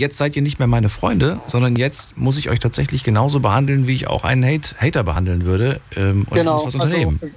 jetzt 0.00 0.16
seid 0.18 0.34
ihr 0.34 0.42
nicht 0.42 0.58
mehr 0.58 0.66
meine 0.66 0.88
Freunde, 0.88 1.38
sondern 1.46 1.76
jetzt 1.76 2.16
muss 2.16 2.36
ich 2.38 2.50
euch 2.50 2.58
tatsächlich 2.58 3.04
genauso 3.04 3.38
behandeln, 3.38 3.86
wie 3.86 3.94
ich 3.94 4.08
auch 4.08 4.24
einen 4.24 4.44
Hate, 4.44 4.74
Hater 4.80 5.04
behandeln 5.04 5.44
würde. 5.44 5.80
Ähm, 5.94 6.26
und 6.28 6.36
genau. 6.36 6.56
ich 6.56 6.64
muss 6.64 6.74
was 6.74 6.74
unternehmen. 6.74 7.18
Also, 7.22 7.36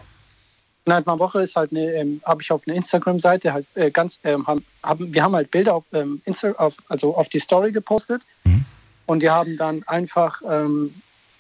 Night 0.86 1.06
My 1.06 1.20
Woche 1.20 1.42
ist 1.42 1.56
halt 1.56 1.72
eine, 1.72 1.94
ähm, 1.94 2.22
habe 2.26 2.42
ich 2.42 2.52
auf 2.52 2.62
einer 2.66 2.76
Instagram-Seite 2.76 3.54
halt 3.54 3.66
äh, 3.76 3.92
ganz, 3.92 4.20
ähm, 4.24 4.48
haben, 4.48 4.66
haben, 4.82 5.14
wir 5.14 5.24
haben 5.24 5.36
halt 5.36 5.52
Bilder 5.52 5.76
auf, 5.76 5.84
ähm, 5.94 6.22
Insta, 6.26 6.52
auf, 6.54 6.74
also 6.90 7.16
auf 7.16 7.30
die 7.30 7.40
Story 7.40 7.72
gepostet 7.72 8.22
mhm. 8.44 8.66
und 9.06 9.22
die 9.22 9.30
haben 9.30 9.56
dann 9.56 9.84
einfach 9.88 10.42
ähm, 10.50 10.94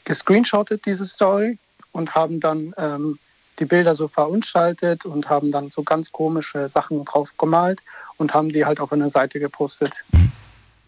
gescreenshottet 0.06 0.86
diese 0.86 1.06
Story 1.06 1.58
und 1.92 2.16
haben 2.16 2.40
dann 2.40 2.74
ähm, 2.78 3.20
die 3.60 3.66
Bilder 3.66 3.96
so 3.96 4.08
verunstaltet 4.08 5.06
und 5.06 5.30
haben 5.30 5.52
dann 5.52 5.70
so 5.70 5.84
ganz 5.84 6.12
komische 6.12 6.70
Sachen 6.70 7.04
drauf 7.06 7.30
gemalt 7.38 7.82
und 8.18 8.34
haben 8.34 8.50
die 8.50 8.66
halt 8.66 8.80
auf 8.80 8.92
einer 8.94 9.10
Seite 9.10 9.40
gepostet. 9.40 9.94
Mhm. 10.12 10.33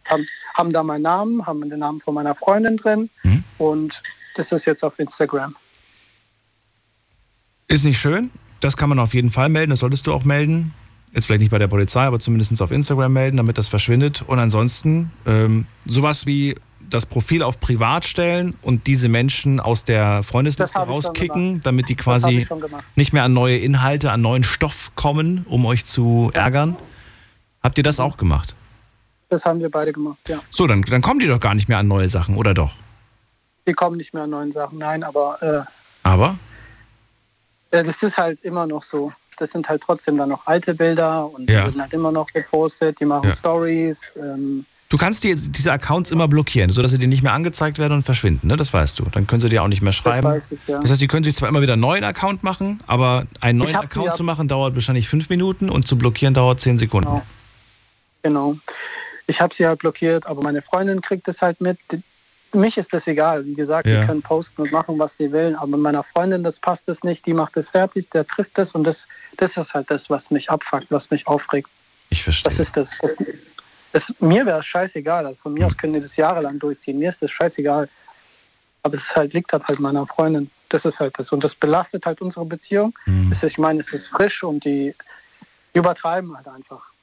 Haben, 0.05 0.27
haben 0.55 0.71
da 0.71 0.83
meinen 0.83 1.01
Namen, 1.01 1.45
haben 1.45 1.67
den 1.69 1.79
Namen 1.79 2.01
von 2.01 2.13
meiner 2.13 2.35
Freundin 2.35 2.77
drin 2.77 3.09
mhm. 3.23 3.43
und 3.57 4.01
das 4.35 4.51
ist 4.51 4.65
jetzt 4.65 4.83
auf 4.83 4.99
Instagram. 4.99 5.55
Ist 7.67 7.83
nicht 7.83 7.99
schön, 7.99 8.29
das 8.59 8.77
kann 8.77 8.89
man 8.89 8.99
auf 8.99 9.13
jeden 9.13 9.31
Fall 9.31 9.49
melden, 9.49 9.71
das 9.71 9.79
solltest 9.79 10.07
du 10.07 10.13
auch 10.13 10.23
melden. 10.23 10.73
Jetzt 11.13 11.27
vielleicht 11.27 11.41
nicht 11.41 11.51
bei 11.51 11.59
der 11.59 11.67
Polizei, 11.67 12.01
aber 12.01 12.19
zumindest 12.19 12.61
auf 12.61 12.71
Instagram 12.71 13.13
melden, 13.13 13.37
damit 13.37 13.57
das 13.57 13.69
verschwindet. 13.69 14.21
Und 14.27 14.37
ansonsten 14.37 15.11
ähm, 15.25 15.65
sowas 15.85 16.25
wie 16.25 16.55
das 16.89 17.05
Profil 17.05 17.41
auf 17.41 17.59
privat 17.59 18.05
stellen 18.05 18.53
und 18.61 18.87
diese 18.87 19.07
Menschen 19.07 19.59
aus 19.59 19.83
der 19.85 20.23
Freundesliste 20.23 20.79
rauskicken, 20.79 21.61
damit 21.61 21.89
die 21.89 21.95
quasi 21.95 22.47
nicht 22.95 23.13
mehr 23.13 23.23
an 23.23 23.33
neue 23.33 23.57
Inhalte, 23.57 24.11
an 24.11 24.21
neuen 24.21 24.43
Stoff 24.43 24.91
kommen, 24.95 25.45
um 25.49 25.65
euch 25.65 25.85
zu 25.85 26.31
ärgern. 26.33 26.75
Habt 27.63 27.77
ihr 27.77 27.83
das 27.83 27.99
auch 27.99 28.17
gemacht? 28.17 28.55
Das 29.29 29.45
haben 29.45 29.59
wir 29.59 29.69
beide 29.69 29.91
gemacht, 29.91 30.19
ja. 30.27 30.39
So, 30.51 30.67
dann, 30.67 30.81
dann 30.83 31.01
kommen 31.01 31.19
die 31.19 31.27
doch 31.27 31.39
gar 31.39 31.55
nicht 31.55 31.67
mehr 31.67 31.79
an 31.79 31.87
neue 31.87 32.07
Sachen, 32.07 32.37
oder 32.37 32.53
doch? 32.53 32.73
Die 33.67 33.73
kommen 33.73 33.97
nicht 33.97 34.13
mehr 34.13 34.23
an 34.23 34.29
neue 34.29 34.51
Sachen, 34.51 34.77
nein, 34.77 35.03
aber. 35.03 35.41
Äh, 35.41 35.71
aber? 36.03 36.37
das 37.83 38.03
ist 38.03 38.17
halt 38.17 38.41
immer 38.43 38.67
noch 38.67 38.83
so. 38.83 39.11
Das 39.37 39.51
sind 39.51 39.67
halt 39.67 39.81
trotzdem 39.81 40.17
dann 40.17 40.29
noch 40.29 40.47
alte 40.47 40.73
Bilder 40.73 41.29
und 41.33 41.49
ja. 41.49 41.61
die 41.61 41.65
werden 41.65 41.81
halt 41.81 41.93
immer 41.93 42.11
noch 42.11 42.27
gepostet, 42.27 42.99
die 42.99 43.05
machen 43.05 43.29
ja. 43.29 43.35
Stories. 43.35 43.99
Ähm, 44.15 44.65
du 44.87 44.97
kannst 44.97 45.25
die, 45.25 45.35
diese 45.35 45.73
Accounts 45.73 46.11
immer 46.11 46.27
blockieren, 46.29 46.69
sodass 46.69 46.91
sie 46.91 46.97
dir 46.97 47.09
nicht 47.09 47.21
mehr 47.21 47.33
angezeigt 47.33 47.77
werden 47.77 47.93
und 47.93 48.03
verschwinden, 48.03 48.47
ne? 48.47 48.55
Das 48.55 48.71
weißt 48.71 48.97
du. 48.99 49.03
Dann 49.11 49.27
können 49.27 49.41
sie 49.41 49.49
dir 49.49 49.63
auch 49.63 49.67
nicht 49.67 49.81
mehr 49.81 49.91
schreiben. 49.91 50.35
Das, 50.39 50.51
ich, 50.51 50.59
ja. 50.67 50.79
das 50.79 50.91
heißt, 50.91 50.99
sie 50.99 51.07
können 51.07 51.25
sich 51.25 51.35
zwar 51.35 51.49
immer 51.49 51.61
wieder 51.61 51.73
einen 51.73 51.81
neuen 51.81 52.05
Account 52.05 52.43
machen, 52.43 52.79
aber 52.87 53.25
einen 53.41 53.59
neuen 53.59 53.75
Account 53.75 54.13
zu 54.13 54.23
machen 54.23 54.47
dauert 54.47 54.75
wahrscheinlich 54.75 55.09
fünf 55.09 55.29
Minuten 55.29 55.69
und 55.69 55.85
zu 55.85 55.97
blockieren 55.97 56.33
dauert 56.33 56.61
zehn 56.61 56.77
Sekunden. 56.77 57.21
Genau. 58.23 58.53
genau. 58.53 58.57
Ich 59.27 59.41
habe 59.41 59.53
sie 59.53 59.65
halt 59.65 59.79
blockiert, 59.79 60.27
aber 60.27 60.41
meine 60.41 60.61
Freundin 60.61 61.01
kriegt 61.01 61.27
es 61.27 61.41
halt 61.41 61.61
mit 61.61 61.79
mich 62.55 62.77
ist 62.77 62.93
das 62.93 63.07
egal. 63.07 63.45
Wie 63.45 63.53
gesagt, 63.53 63.87
ja. 63.87 64.01
die 64.01 64.07
können 64.07 64.21
posten 64.21 64.61
und 64.61 64.71
machen, 64.71 64.97
was 64.97 65.15
die 65.17 65.31
wollen. 65.31 65.55
Aber 65.55 65.77
meiner 65.77 66.03
Freundin, 66.03 66.43
das 66.43 66.59
passt 66.59 66.87
es 66.89 67.03
nicht. 67.03 67.25
Die 67.25 67.33
macht 67.33 67.55
es 67.57 67.69
fertig, 67.69 68.09
der 68.09 68.25
trifft 68.25 68.57
es. 68.57 68.71
Und 68.71 68.85
das, 68.85 69.07
das 69.37 69.57
ist 69.57 69.73
halt 69.73 69.91
das, 69.91 70.09
was 70.09 70.31
mich 70.31 70.49
abfuckt, 70.49 70.87
was 70.89 71.11
mich 71.11 71.27
aufregt. 71.27 71.69
Ich 72.09 72.23
verstehe. 72.23 72.49
Das 72.49 72.59
ist 72.59 72.75
das. 72.75 72.91
das, 73.01 73.15
das 73.91 74.13
mir 74.19 74.45
wäre 74.45 74.59
es 74.59 74.65
scheißegal. 74.65 75.25
Also 75.25 75.39
von 75.41 75.53
mir 75.53 75.67
aus 75.67 75.77
können 75.77 75.93
die 75.93 76.01
das 76.01 76.15
jahrelang 76.15 76.59
durchziehen. 76.59 76.97
Mir 76.97 77.09
ist 77.09 77.21
das 77.21 77.31
scheißegal. 77.31 77.89
Aber 78.83 78.95
es 78.95 79.15
halt, 79.15 79.33
liegt 79.33 79.51
halt, 79.51 79.67
halt 79.67 79.79
meiner 79.79 80.05
Freundin. 80.07 80.49
Das 80.69 80.85
ist 80.85 80.99
halt 80.99 81.17
das. 81.17 81.31
Und 81.31 81.43
das 81.43 81.55
belastet 81.55 82.05
halt 82.05 82.21
unsere 82.21 82.45
Beziehung. 82.45 82.97
Mhm. 83.05 83.29
Das 83.29 83.43
ist, 83.43 83.51
ich 83.51 83.57
meine, 83.57 83.81
es 83.81 83.91
ist 83.93 84.07
frisch 84.07 84.43
und 84.43 84.63
die 84.63 84.95
übertreiben 85.73 86.35
halt 86.35 86.47
einfach. 86.47 86.94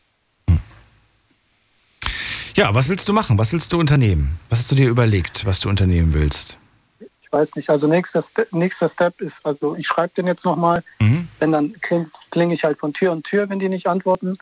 Ja, 2.55 2.75
was 2.75 2.89
willst 2.89 3.09
du 3.09 3.13
machen? 3.13 3.39
Was 3.39 3.53
willst 3.53 3.73
du 3.73 3.79
unternehmen? 3.79 4.39
Was 4.51 4.59
hast 4.61 4.71
du 4.71 4.75
dir 4.75 4.89
überlegt, 4.89 5.47
was 5.47 5.61
du 5.61 5.71
unternehmen 5.71 6.13
willst? 6.13 6.59
Ich 7.01 7.33
weiß 7.33 7.55
nicht. 7.57 7.71
Also 7.71 7.87
nächster, 7.87 8.21
Step, 8.21 8.53
nächster 8.53 8.91
Step 8.91 9.21
ist, 9.23 9.45
also 9.45 9.75
ich 9.77 9.87
schreibe 9.87 10.13
den 10.15 10.27
jetzt 10.27 10.45
nochmal. 10.45 10.83
Mhm. 11.01 11.29
Wenn 11.39 11.53
dann 11.53 11.73
klinge 11.81 12.11
kling 12.31 12.51
ich 12.51 12.65
halt 12.65 12.79
von 12.79 12.93
Tür 12.93 13.13
und 13.13 13.25
Tür, 13.25 13.49
wenn 13.49 13.59
die 13.59 13.71
nicht 13.71 13.87
antworten. 13.87 14.37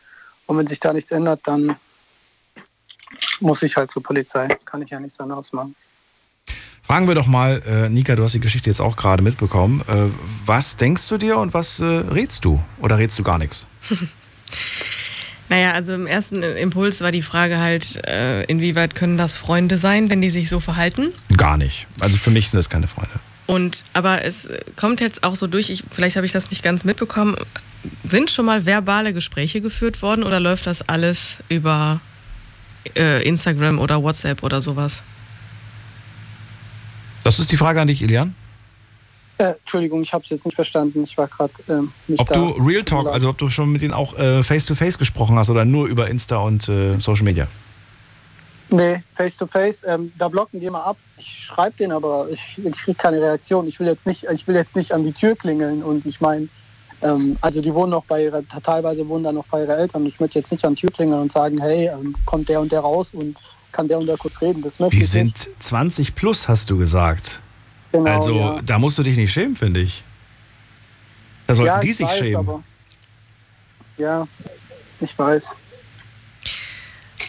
Und 0.45 0.57
wenn 0.57 0.67
sich 0.67 0.81
da 0.81 0.91
nichts 0.91 1.11
ändert, 1.11 1.39
dann 1.45 1.77
muss 3.39 3.61
ich 3.61 3.77
halt 3.77 3.91
zur 3.91 4.03
Polizei. 4.03 4.49
Kann 4.65 4.81
ich 4.81 4.89
ja 4.89 4.99
nichts 4.99 5.17
anderes 5.19 5.53
machen. 5.53 5.75
Fragen 6.83 7.07
wir 7.07 7.15
doch 7.15 7.27
mal, 7.27 7.61
äh, 7.65 7.87
Nika, 7.87 8.15
du 8.15 8.23
hast 8.23 8.33
die 8.33 8.41
Geschichte 8.41 8.69
jetzt 8.69 8.81
auch 8.81 8.97
gerade 8.97 9.23
mitbekommen. 9.23 9.81
Äh, 9.87 10.07
was 10.45 10.75
denkst 10.75 11.07
du 11.07 11.17
dir 11.17 11.37
und 11.37 11.53
was 11.53 11.79
äh, 11.79 11.85
rätst 11.85 12.43
du? 12.43 12.61
Oder 12.81 12.97
rätst 12.97 13.17
du 13.17 13.23
gar 13.23 13.37
nichts? 13.37 13.65
Naja, 15.51 15.73
also 15.73 15.93
im 15.93 16.07
ersten 16.07 16.43
Impuls 16.43 17.01
war 17.01 17.11
die 17.11 17.21
Frage 17.21 17.57
halt, 17.57 18.05
äh, 18.07 18.45
inwieweit 18.45 18.95
können 18.95 19.17
das 19.17 19.37
Freunde 19.37 19.75
sein, 19.75 20.09
wenn 20.09 20.21
die 20.21 20.29
sich 20.29 20.47
so 20.47 20.61
verhalten? 20.61 21.09
Gar 21.35 21.57
nicht. 21.57 21.87
Also 21.99 22.17
für 22.17 22.31
mich 22.31 22.49
sind 22.49 22.57
das 22.57 22.69
keine 22.69 22.87
Freunde. 22.87 23.11
Und 23.47 23.83
aber 23.91 24.23
es 24.23 24.47
kommt 24.77 25.01
jetzt 25.01 25.25
auch 25.25 25.35
so 25.35 25.47
durch, 25.47 25.69
ich, 25.69 25.83
vielleicht 25.91 26.15
habe 26.15 26.25
ich 26.25 26.31
das 26.31 26.49
nicht 26.51 26.63
ganz 26.63 26.85
mitbekommen. 26.85 27.35
Sind 28.07 28.31
schon 28.31 28.45
mal 28.45 28.65
verbale 28.65 29.11
Gespräche 29.11 29.59
geführt 29.59 30.01
worden 30.01 30.23
oder 30.23 30.39
läuft 30.39 30.67
das 30.67 30.87
alles 30.87 31.43
über 31.49 31.99
äh, 32.95 33.21
Instagram 33.27 33.77
oder 33.77 34.01
WhatsApp 34.01 34.43
oder 34.43 34.61
sowas? 34.61 35.03
Das 37.25 37.39
ist 37.39 37.51
die 37.51 37.57
Frage 37.57 37.81
an 37.81 37.87
dich, 37.87 38.01
Ilian? 38.01 38.35
Äh, 39.41 39.55
Entschuldigung, 39.59 40.03
ich 40.03 40.13
habe 40.13 40.23
es 40.23 40.29
jetzt 40.29 40.45
nicht 40.45 40.53
verstanden. 40.53 41.03
Ich 41.03 41.17
war 41.17 41.27
gerade 41.27 41.53
ähm, 41.67 41.91
nicht 42.07 42.19
Ob 42.19 42.27
da. 42.27 42.35
du 42.35 42.51
Real 42.63 42.83
Talk, 42.83 43.07
also 43.07 43.29
ob 43.29 43.39
du 43.39 43.49
schon 43.49 43.71
mit 43.71 43.81
denen 43.81 43.93
auch 43.93 44.15
äh, 44.15 44.43
face-to-face 44.43 44.99
gesprochen 44.99 45.35
hast 45.39 45.49
oder 45.49 45.65
nur 45.65 45.87
über 45.87 46.07
Insta 46.11 46.37
und 46.37 46.69
äh, 46.69 46.99
Social 46.99 47.23
Media? 47.23 47.47
Nee, 48.69 49.01
face-to-face. 49.15 49.79
ähm, 49.87 50.11
da 50.15 50.27
blocken 50.27 50.59
die 50.59 50.67
immer 50.67 50.85
ab. 50.85 50.97
Ich 51.17 51.45
schreibe 51.45 51.75
denen 51.75 51.91
aber, 51.91 52.27
ich, 52.31 52.59
ich 52.63 52.83
kriege 52.83 52.95
keine 52.95 53.19
Reaktion. 53.19 53.67
Ich 53.67 53.79
will, 53.79 53.87
jetzt 53.87 54.05
nicht, 54.05 54.25
ich 54.31 54.47
will 54.47 54.53
jetzt 54.53 54.75
nicht 54.75 54.91
an 54.91 55.03
die 55.03 55.11
Tür 55.11 55.35
klingeln 55.35 55.81
und 55.81 56.05
ich 56.05 56.21
meine, 56.21 56.47
ähm, 57.01 57.35
also 57.41 57.61
die 57.61 57.73
wohnen 57.73 57.89
noch 57.89 58.05
bei 58.05 58.25
ihrer, 58.25 58.43
teilweise 58.63 59.07
wohnen 59.07 59.23
da 59.23 59.31
noch 59.31 59.47
bei 59.47 59.61
ihren 59.61 59.71
Eltern. 59.71 60.05
Ich 60.05 60.19
möchte 60.19 60.37
jetzt 60.37 60.51
nicht 60.51 60.63
an 60.65 60.75
die 60.75 60.81
Tür 60.81 60.91
klingeln 60.91 61.19
und 61.19 61.31
sagen, 61.31 61.59
hey, 61.59 61.87
ähm, 61.87 62.15
kommt 62.27 62.47
der 62.47 62.61
und 62.61 62.71
der 62.71 62.81
raus 62.81 63.09
und 63.11 63.37
kann 63.71 63.87
der 63.87 63.97
und 63.97 64.05
der 64.05 64.17
kurz 64.17 64.39
reden. 64.39 64.61
Das 64.61 64.79
möchte 64.79 64.97
die 64.97 65.03
sind 65.03 65.47
nicht. 65.47 65.63
20 65.63 66.13
plus, 66.13 66.47
hast 66.47 66.69
du 66.69 66.77
gesagt. 66.77 67.41
Genau, 67.91 68.09
also 68.09 68.39
ja. 68.39 68.59
da 68.63 68.79
musst 68.79 68.97
du 68.97 69.03
dich 69.03 69.17
nicht 69.17 69.33
schämen, 69.33 69.55
finde 69.55 69.81
ich. 69.81 70.03
Da 71.47 71.55
sollten 71.55 71.73
ja, 71.73 71.79
die 71.79 71.93
sich 71.93 72.07
weiß, 72.07 72.17
schämen. 72.17 72.37
Aber, 72.37 72.63
ja, 73.97 74.27
ich 74.99 75.17
weiß. 75.17 75.49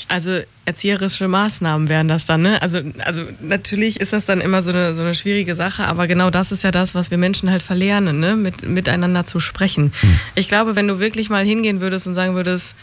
Also 0.08 0.40
erzieherische 0.64 1.26
Maßnahmen 1.26 1.88
wären 1.88 2.06
das 2.06 2.24
dann, 2.24 2.42
ne? 2.42 2.60
Also, 2.62 2.80
also 2.98 3.26
natürlich 3.40 3.98
ist 4.00 4.12
das 4.12 4.26
dann 4.26 4.40
immer 4.40 4.62
so 4.62 4.70
eine, 4.70 4.94
so 4.94 5.02
eine 5.02 5.14
schwierige 5.14 5.54
Sache, 5.54 5.86
aber 5.86 6.06
genau 6.06 6.30
das 6.30 6.52
ist 6.52 6.62
ja 6.62 6.70
das, 6.70 6.94
was 6.94 7.10
wir 7.10 7.18
Menschen 7.18 7.50
halt 7.50 7.62
verlernen, 7.62 8.20
ne? 8.20 8.36
Mit, 8.36 8.68
miteinander 8.68 9.24
zu 9.24 9.40
sprechen. 9.40 9.92
Hm. 10.00 10.20
Ich 10.34 10.48
glaube, 10.48 10.76
wenn 10.76 10.86
du 10.86 10.98
wirklich 10.98 11.30
mal 11.30 11.44
hingehen 11.44 11.80
würdest 11.80 12.06
und 12.06 12.14
sagen 12.14 12.34
würdest, 12.34 12.76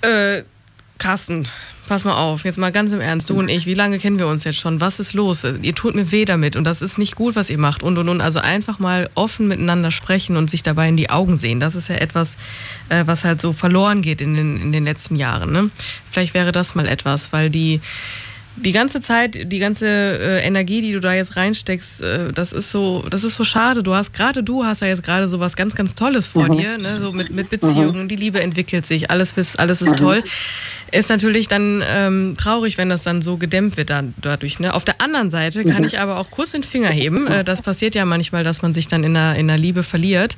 äh, 0.00 0.42
Carsten, 0.98 1.46
Pass 1.86 2.02
mal 2.02 2.16
auf, 2.16 2.44
jetzt 2.44 2.58
mal 2.58 2.72
ganz 2.72 2.92
im 2.92 3.00
Ernst, 3.00 3.30
du 3.30 3.38
und 3.38 3.48
ich, 3.48 3.64
wie 3.64 3.74
lange 3.74 4.00
kennen 4.00 4.18
wir 4.18 4.26
uns 4.26 4.42
jetzt 4.42 4.58
schon? 4.58 4.80
Was 4.80 4.98
ist 4.98 5.14
los? 5.14 5.46
Ihr 5.62 5.74
tut 5.74 5.94
mir 5.94 6.10
weh 6.10 6.24
damit 6.24 6.56
und 6.56 6.64
das 6.64 6.82
ist 6.82 6.98
nicht 6.98 7.14
gut, 7.14 7.36
was 7.36 7.48
ihr 7.48 7.58
macht 7.58 7.84
und 7.84 7.96
und 7.96 8.08
und. 8.08 8.20
Also 8.20 8.40
einfach 8.40 8.80
mal 8.80 9.08
offen 9.14 9.46
miteinander 9.46 9.92
sprechen 9.92 10.36
und 10.36 10.50
sich 10.50 10.64
dabei 10.64 10.88
in 10.88 10.96
die 10.96 11.10
Augen 11.10 11.36
sehen. 11.36 11.60
Das 11.60 11.76
ist 11.76 11.88
ja 11.88 11.94
etwas, 11.96 12.36
äh, 12.88 13.04
was 13.06 13.24
halt 13.24 13.40
so 13.40 13.52
verloren 13.52 14.02
geht 14.02 14.20
in 14.20 14.34
den, 14.34 14.60
in 14.60 14.72
den 14.72 14.84
letzten 14.84 15.14
Jahren. 15.14 15.52
Ne? 15.52 15.70
Vielleicht 16.10 16.34
wäre 16.34 16.50
das 16.50 16.74
mal 16.74 16.88
etwas, 16.88 17.32
weil 17.32 17.50
die 17.50 17.80
die 18.56 18.72
ganze 18.72 19.00
Zeit, 19.00 19.52
die 19.52 19.58
ganze 19.58 19.86
äh, 19.86 20.42
Energie, 20.46 20.80
die 20.80 20.92
du 20.92 21.00
da 21.00 21.12
jetzt 21.14 21.36
reinsteckst, 21.36 22.02
äh, 22.02 22.32
das 22.32 22.52
ist 22.52 22.72
so, 22.72 23.04
das 23.10 23.22
ist 23.24 23.34
so 23.36 23.44
schade. 23.44 23.82
Du 23.82 23.94
hast 23.94 24.12
gerade 24.14 24.42
du 24.42 24.64
hast 24.64 24.80
ja 24.80 24.88
jetzt 24.88 25.02
gerade 25.02 25.28
so 25.28 25.40
was 25.40 25.56
ganz, 25.56 25.74
ganz 25.74 25.94
Tolles 25.94 26.26
vor 26.26 26.48
Mhm. 26.48 26.56
dir, 26.58 26.78
ne? 26.78 26.98
so 26.98 27.12
mit, 27.12 27.30
mit 27.30 27.50
Beziehungen, 27.50 28.08
die 28.08 28.16
Liebe 28.16 28.40
entwickelt 28.40 28.86
sich, 28.86 29.10
alles, 29.10 29.32
ist- 29.32 29.58
alles 29.58 29.82
ist 29.82 29.92
Mhm. 29.92 29.96
toll. 29.96 30.22
Ist 30.92 31.10
natürlich 31.10 31.48
dann 31.48 31.82
ähm, 31.86 32.34
traurig, 32.38 32.78
wenn 32.78 32.88
das 32.88 33.02
dann 33.02 33.20
so 33.20 33.36
gedämmt 33.36 33.76
wird 33.76 33.90
dann, 33.90 34.14
dadurch. 34.22 34.60
Ne? 34.60 34.72
Auf 34.72 34.84
der 34.84 35.00
anderen 35.00 35.30
Seite 35.30 35.64
kann 35.64 35.82
Mhm. 35.82 35.88
ich 35.88 35.98
aber 35.98 36.18
auch 36.18 36.30
kurz 36.30 36.52
den 36.52 36.62
Finger 36.62 36.88
heben. 36.90 37.26
Äh, 37.26 37.44
das 37.44 37.60
passiert 37.60 37.94
ja 37.94 38.04
manchmal, 38.04 38.44
dass 38.44 38.62
man 38.62 38.72
sich 38.72 38.86
dann 38.88 39.02
in 39.04 39.14
der, 39.14 39.34
in 39.34 39.48
der 39.48 39.58
Liebe 39.58 39.82
verliert. 39.82 40.36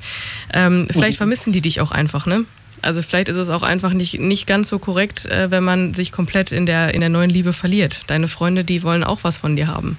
Ähm, 0.53 0.87
vielleicht 0.91 1.13
Mhm. 1.13 1.17
vermissen 1.17 1.53
die 1.53 1.61
dich 1.61 1.79
auch 1.81 1.91
einfach, 1.91 2.25
ne? 2.25 2.45
Also 2.81 3.01
vielleicht 3.01 3.29
ist 3.29 3.35
es 3.37 3.49
auch 3.49 3.63
einfach 3.63 3.93
nicht, 3.93 4.19
nicht 4.19 4.47
ganz 4.47 4.69
so 4.69 4.79
korrekt, 4.79 5.25
äh, 5.25 5.51
wenn 5.51 5.63
man 5.63 5.93
sich 5.93 6.11
komplett 6.11 6.51
in 6.51 6.65
der, 6.65 6.93
in 6.93 7.01
der 7.01 7.09
neuen 7.09 7.29
Liebe 7.29 7.53
verliert. 7.53 8.01
Deine 8.07 8.27
Freunde, 8.27 8.63
die 8.63 8.83
wollen 8.83 9.03
auch 9.03 9.19
was 9.23 9.37
von 9.37 9.55
dir 9.55 9.67
haben. 9.67 9.97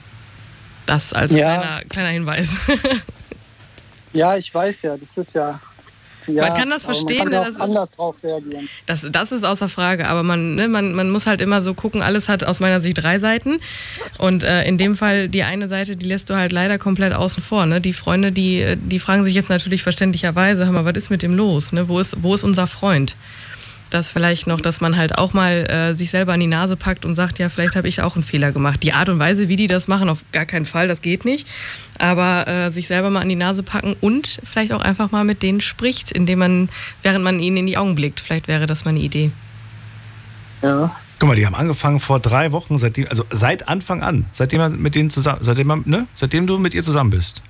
Das 0.86 1.12
als 1.12 1.32
Ja. 1.32 1.56
kleiner, 1.58 1.84
kleiner 1.88 2.08
Hinweis. 2.08 2.56
Ja, 4.12 4.36
ich 4.36 4.52
weiß 4.52 4.82
ja, 4.82 4.96
das 4.96 5.16
ist 5.16 5.34
ja. 5.34 5.60
Ja 6.26 6.42
Man 6.48 6.54
kann 6.54 6.70
das 6.70 6.84
verstehen, 6.84 7.18
Man 7.24 7.30
kann 7.30 7.40
ne, 7.42 7.46
das 7.46 7.56
auch 7.60 7.64
ist- 7.64 7.70
anders 7.70 7.90
drauf 7.92 8.14
reagieren. 8.22 8.68
Das, 8.86 9.06
das 9.10 9.32
ist 9.32 9.44
außer 9.44 9.68
Frage, 9.68 10.08
aber 10.08 10.22
man, 10.22 10.54
ne, 10.54 10.68
man, 10.68 10.92
man 10.94 11.10
muss 11.10 11.26
halt 11.26 11.40
immer 11.40 11.60
so 11.62 11.74
gucken, 11.74 12.02
alles 12.02 12.28
hat 12.28 12.44
aus 12.44 12.60
meiner 12.60 12.80
Sicht 12.80 13.02
drei 13.02 13.18
Seiten. 13.18 13.58
Und 14.18 14.42
äh, 14.44 14.64
in 14.64 14.78
dem 14.78 14.96
Fall 14.96 15.28
die 15.28 15.42
eine 15.42 15.68
Seite, 15.68 15.96
die 15.96 16.06
lässt 16.06 16.30
du 16.30 16.34
halt 16.34 16.52
leider 16.52 16.78
komplett 16.78 17.12
außen 17.12 17.42
vor. 17.42 17.66
Ne? 17.66 17.80
Die 17.80 17.92
Freunde, 17.92 18.32
die, 18.32 18.60
äh, 18.60 18.76
die 18.80 18.98
fragen 19.00 19.24
sich 19.24 19.34
jetzt 19.34 19.48
natürlich 19.50 19.82
verständlicherweise, 19.82 20.64
hör 20.66 20.72
mal, 20.72 20.84
was 20.84 20.96
ist 20.96 21.10
mit 21.10 21.22
dem 21.22 21.34
los? 21.34 21.72
Ne? 21.72 21.88
Wo, 21.88 21.98
ist, 21.98 22.22
wo 22.22 22.34
ist 22.34 22.44
unser 22.44 22.66
Freund? 22.66 23.16
Das 23.90 24.08
vielleicht 24.08 24.46
noch, 24.46 24.60
dass 24.60 24.80
man 24.80 24.96
halt 24.96 25.18
auch 25.18 25.32
mal 25.32 25.68
äh, 25.68 25.94
sich 25.94 26.10
selber 26.10 26.32
an 26.32 26.40
die 26.40 26.46
Nase 26.46 26.76
packt 26.76 27.04
und 27.04 27.16
sagt, 27.16 27.40
ja, 27.40 27.48
vielleicht 27.48 27.74
habe 27.74 27.88
ich 27.88 28.00
auch 28.00 28.14
einen 28.14 28.22
Fehler 28.22 28.52
gemacht. 28.52 28.82
Die 28.84 28.92
Art 28.92 29.08
und 29.08 29.18
Weise, 29.18 29.48
wie 29.48 29.56
die 29.56 29.66
das 29.66 29.88
machen, 29.88 30.08
auf 30.08 30.24
gar 30.30 30.46
keinen 30.46 30.64
Fall, 30.64 30.86
das 30.86 31.02
geht 31.02 31.24
nicht. 31.24 31.48
Aber 31.98 32.46
äh, 32.46 32.70
sich 32.70 32.86
selber 32.86 33.10
mal 33.10 33.20
an 33.20 33.28
die 33.28 33.34
Nase 33.34 33.64
packen 33.64 33.96
und 34.00 34.40
vielleicht 34.44 34.72
auch 34.72 34.80
einfach 34.80 35.10
mal 35.10 35.24
mit 35.24 35.42
denen 35.42 35.60
spricht, 35.60 36.12
indem 36.12 36.38
man, 36.38 36.68
während 37.02 37.24
man 37.24 37.40
ihnen 37.40 37.56
in 37.58 37.66
die 37.66 37.76
Augen 37.76 37.96
blickt. 37.96 38.20
Vielleicht 38.20 38.46
wäre 38.46 38.66
das 38.66 38.84
mal 38.84 38.90
eine 38.90 39.00
Idee. 39.00 39.32
Ja. 40.62 40.94
Guck 41.18 41.28
mal, 41.28 41.36
die 41.36 41.44
haben 41.44 41.54
angefangen 41.56 42.00
vor 42.00 42.20
drei 42.20 42.52
Wochen, 42.52 42.78
seitdem, 42.78 43.06
also 43.10 43.24
seit 43.30 43.68
Anfang 43.68 44.02
an, 44.02 44.24
seitdem 44.32 44.60
man 44.60 44.80
mit 44.80 44.94
denen 44.94 45.10
zusammen, 45.10 45.40
seitdem, 45.42 45.66
man, 45.66 45.82
ne, 45.84 46.06
seitdem 46.14 46.46
du 46.46 46.58
mit 46.58 46.74
ihr 46.74 46.82
zusammen 46.82 47.10
bist. 47.10 47.42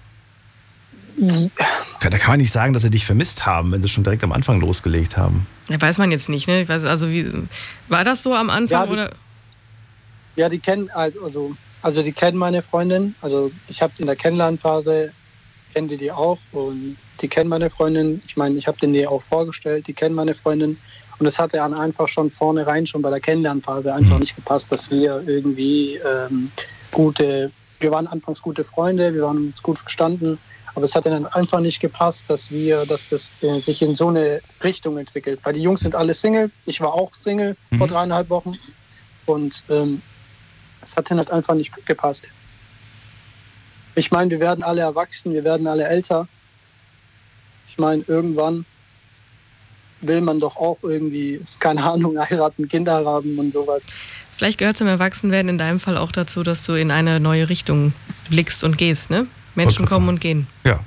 Da 2.01 2.09
kann 2.11 2.31
man 2.31 2.39
nicht 2.41 2.53
sagen, 2.53 2.73
dass 2.73 2.83
sie 2.83 2.91
dich 2.91 3.05
vermisst 3.07 3.47
haben, 3.47 3.73
wenn 3.73 3.83
sie 3.83 3.89
schon 3.89 4.05
direkt 4.05 4.25
am 4.25 4.33
Anfang 4.33 4.61
losgelegt 4.61 5.17
haben. 5.17 5.47
Ja, 5.69 5.81
weiß 5.81 5.99
man 5.99 6.11
jetzt 6.11 6.29
nicht, 6.29 6.49
ne? 6.49 6.63
Ich 6.63 6.69
weiß, 6.69 6.85
also 6.85 7.09
wie, 7.11 7.31
war 7.89 8.05
das 8.05 8.23
so 8.23 8.35
am 8.35 8.51
Anfang 8.51 8.81
Ja, 8.81 8.87
die- 8.87 8.93
oder? 8.93 9.11
Ja, 10.37 10.49
die 10.49 10.59
kennen 10.59 10.91
also, 10.91 11.55
also, 11.83 12.03
die 12.03 12.13
kennen 12.13 12.39
meine 12.39 12.63
Freundin. 12.63 13.15
Also 13.21 13.51
ich 13.69 13.83
habe 13.83 13.93
in 13.99 14.07
der 14.07 14.17
Kennenlernphase 14.17 15.13
kennen 15.75 15.89
die 15.89 15.97
die 15.97 16.11
auch 16.11 16.39
und 16.53 16.97
die 17.21 17.29
kennen 17.29 17.49
meine 17.49 17.71
Freundin. 17.71 18.23
Ich 18.27 18.37
meine, 18.37 18.57
ich 18.59 18.67
habe 18.67 18.79
denen 18.79 18.93
die 18.93 19.07
auch 19.07 19.23
vorgestellt. 19.29 19.87
Die 19.87 19.93
kennen 19.93 20.15
meine 20.15 20.35
Freundin 20.35 20.79
und 21.19 21.27
es 21.27 21.39
hatte 21.39 21.59
dann 21.59 21.75
einfach 21.75 22.09
schon 22.09 22.31
vornherein 22.31 22.87
schon 22.87 23.03
bei 23.03 23.11
der 23.11 23.21
Kennenlernphase 23.21 23.93
einfach 23.95 24.19
nicht 24.19 24.35
gepasst, 24.35 24.73
dass 24.73 24.91
wir 24.91 25.23
irgendwie 25.27 25.97
ähm, 25.97 26.51
gute, 26.91 27.51
wir 27.79 27.91
waren 27.91 28.07
anfangs 28.07 28.41
gute 28.41 28.65
Freunde, 28.65 29.13
wir 29.15 29.23
waren 29.23 29.37
uns 29.37 29.63
gut 29.63 29.79
verstanden. 29.79 30.39
Aber 30.75 30.85
es 30.85 30.95
hat 30.95 31.07
dann 31.07 31.27
einfach 31.27 31.61
nicht 31.61 31.81
gepasst, 31.81 32.29
dass 32.29 32.51
wir, 32.51 32.87
dass 32.87 33.09
das 33.09 33.33
äh, 33.43 33.61
sich 33.61 33.83
in 33.83 33.97
so 33.97 34.09
eine 34.09 34.41
Richtung 34.63 34.99
entwickelt. 34.99 35.41
Weil 35.43 35.55
die 35.55 35.63
Jungs 35.63 35.81
sind 35.81 35.95
alle 35.95 36.15
Single. 36.15 36.51
Ich 36.67 36.81
war 36.81 36.93
auch 36.93 37.15
Single 37.15 37.57
vor 37.77 37.89
dreieinhalb 37.89 38.31
Wochen. 38.31 38.57
Und 39.27 39.63
ähm, 39.69 40.01
es 40.83 40.97
hat 40.97 41.11
dann 41.11 41.19
halt 41.19 41.31
einfach 41.31 41.55
nicht 41.55 41.73
gepasst. 41.87 42.29
Ich 43.95 44.11
meine, 44.11 44.31
wir 44.31 44.41
werden 44.41 44.63
alle 44.63 44.83
erwachsen, 44.83 45.33
wir 45.33 45.45
werden 45.45 45.67
alle 45.67 45.87
älter. 45.87 46.29
Ich 47.69 47.79
meine, 47.79 48.05
irgendwann 48.07 48.65
will 50.01 50.21
man 50.21 50.41
doch 50.41 50.57
auch 50.57 50.79
irgendwie, 50.83 51.41
keine 51.59 51.83
Ahnung, 51.85 52.19
heiraten, 52.31 52.69
Kinder 52.69 53.05
haben 53.05 53.39
und 53.39 53.53
sowas. 53.53 53.85
Vielleicht 54.37 54.59
gehört 54.59 54.77
zum 54.77 54.87
Erwachsenwerden 54.87 55.51
in 55.51 55.59
deinem 55.59 55.81
Fall 55.81 55.99
auch 55.99 56.13
dazu, 56.13 56.43
dass 56.43 56.65
du 56.65 56.73
in 56.75 56.91
eine 56.91 57.21
neue 57.21 57.49
Richtung 57.49 57.93
blickst 58.31 58.65
und 58.65 58.79
gehst, 58.79 59.11
ne? 59.11 59.27
Menschen 59.55 59.87
kommen 59.87 60.09
und 60.09 60.21
gehen. 60.21 60.47
Ja. 60.65 60.81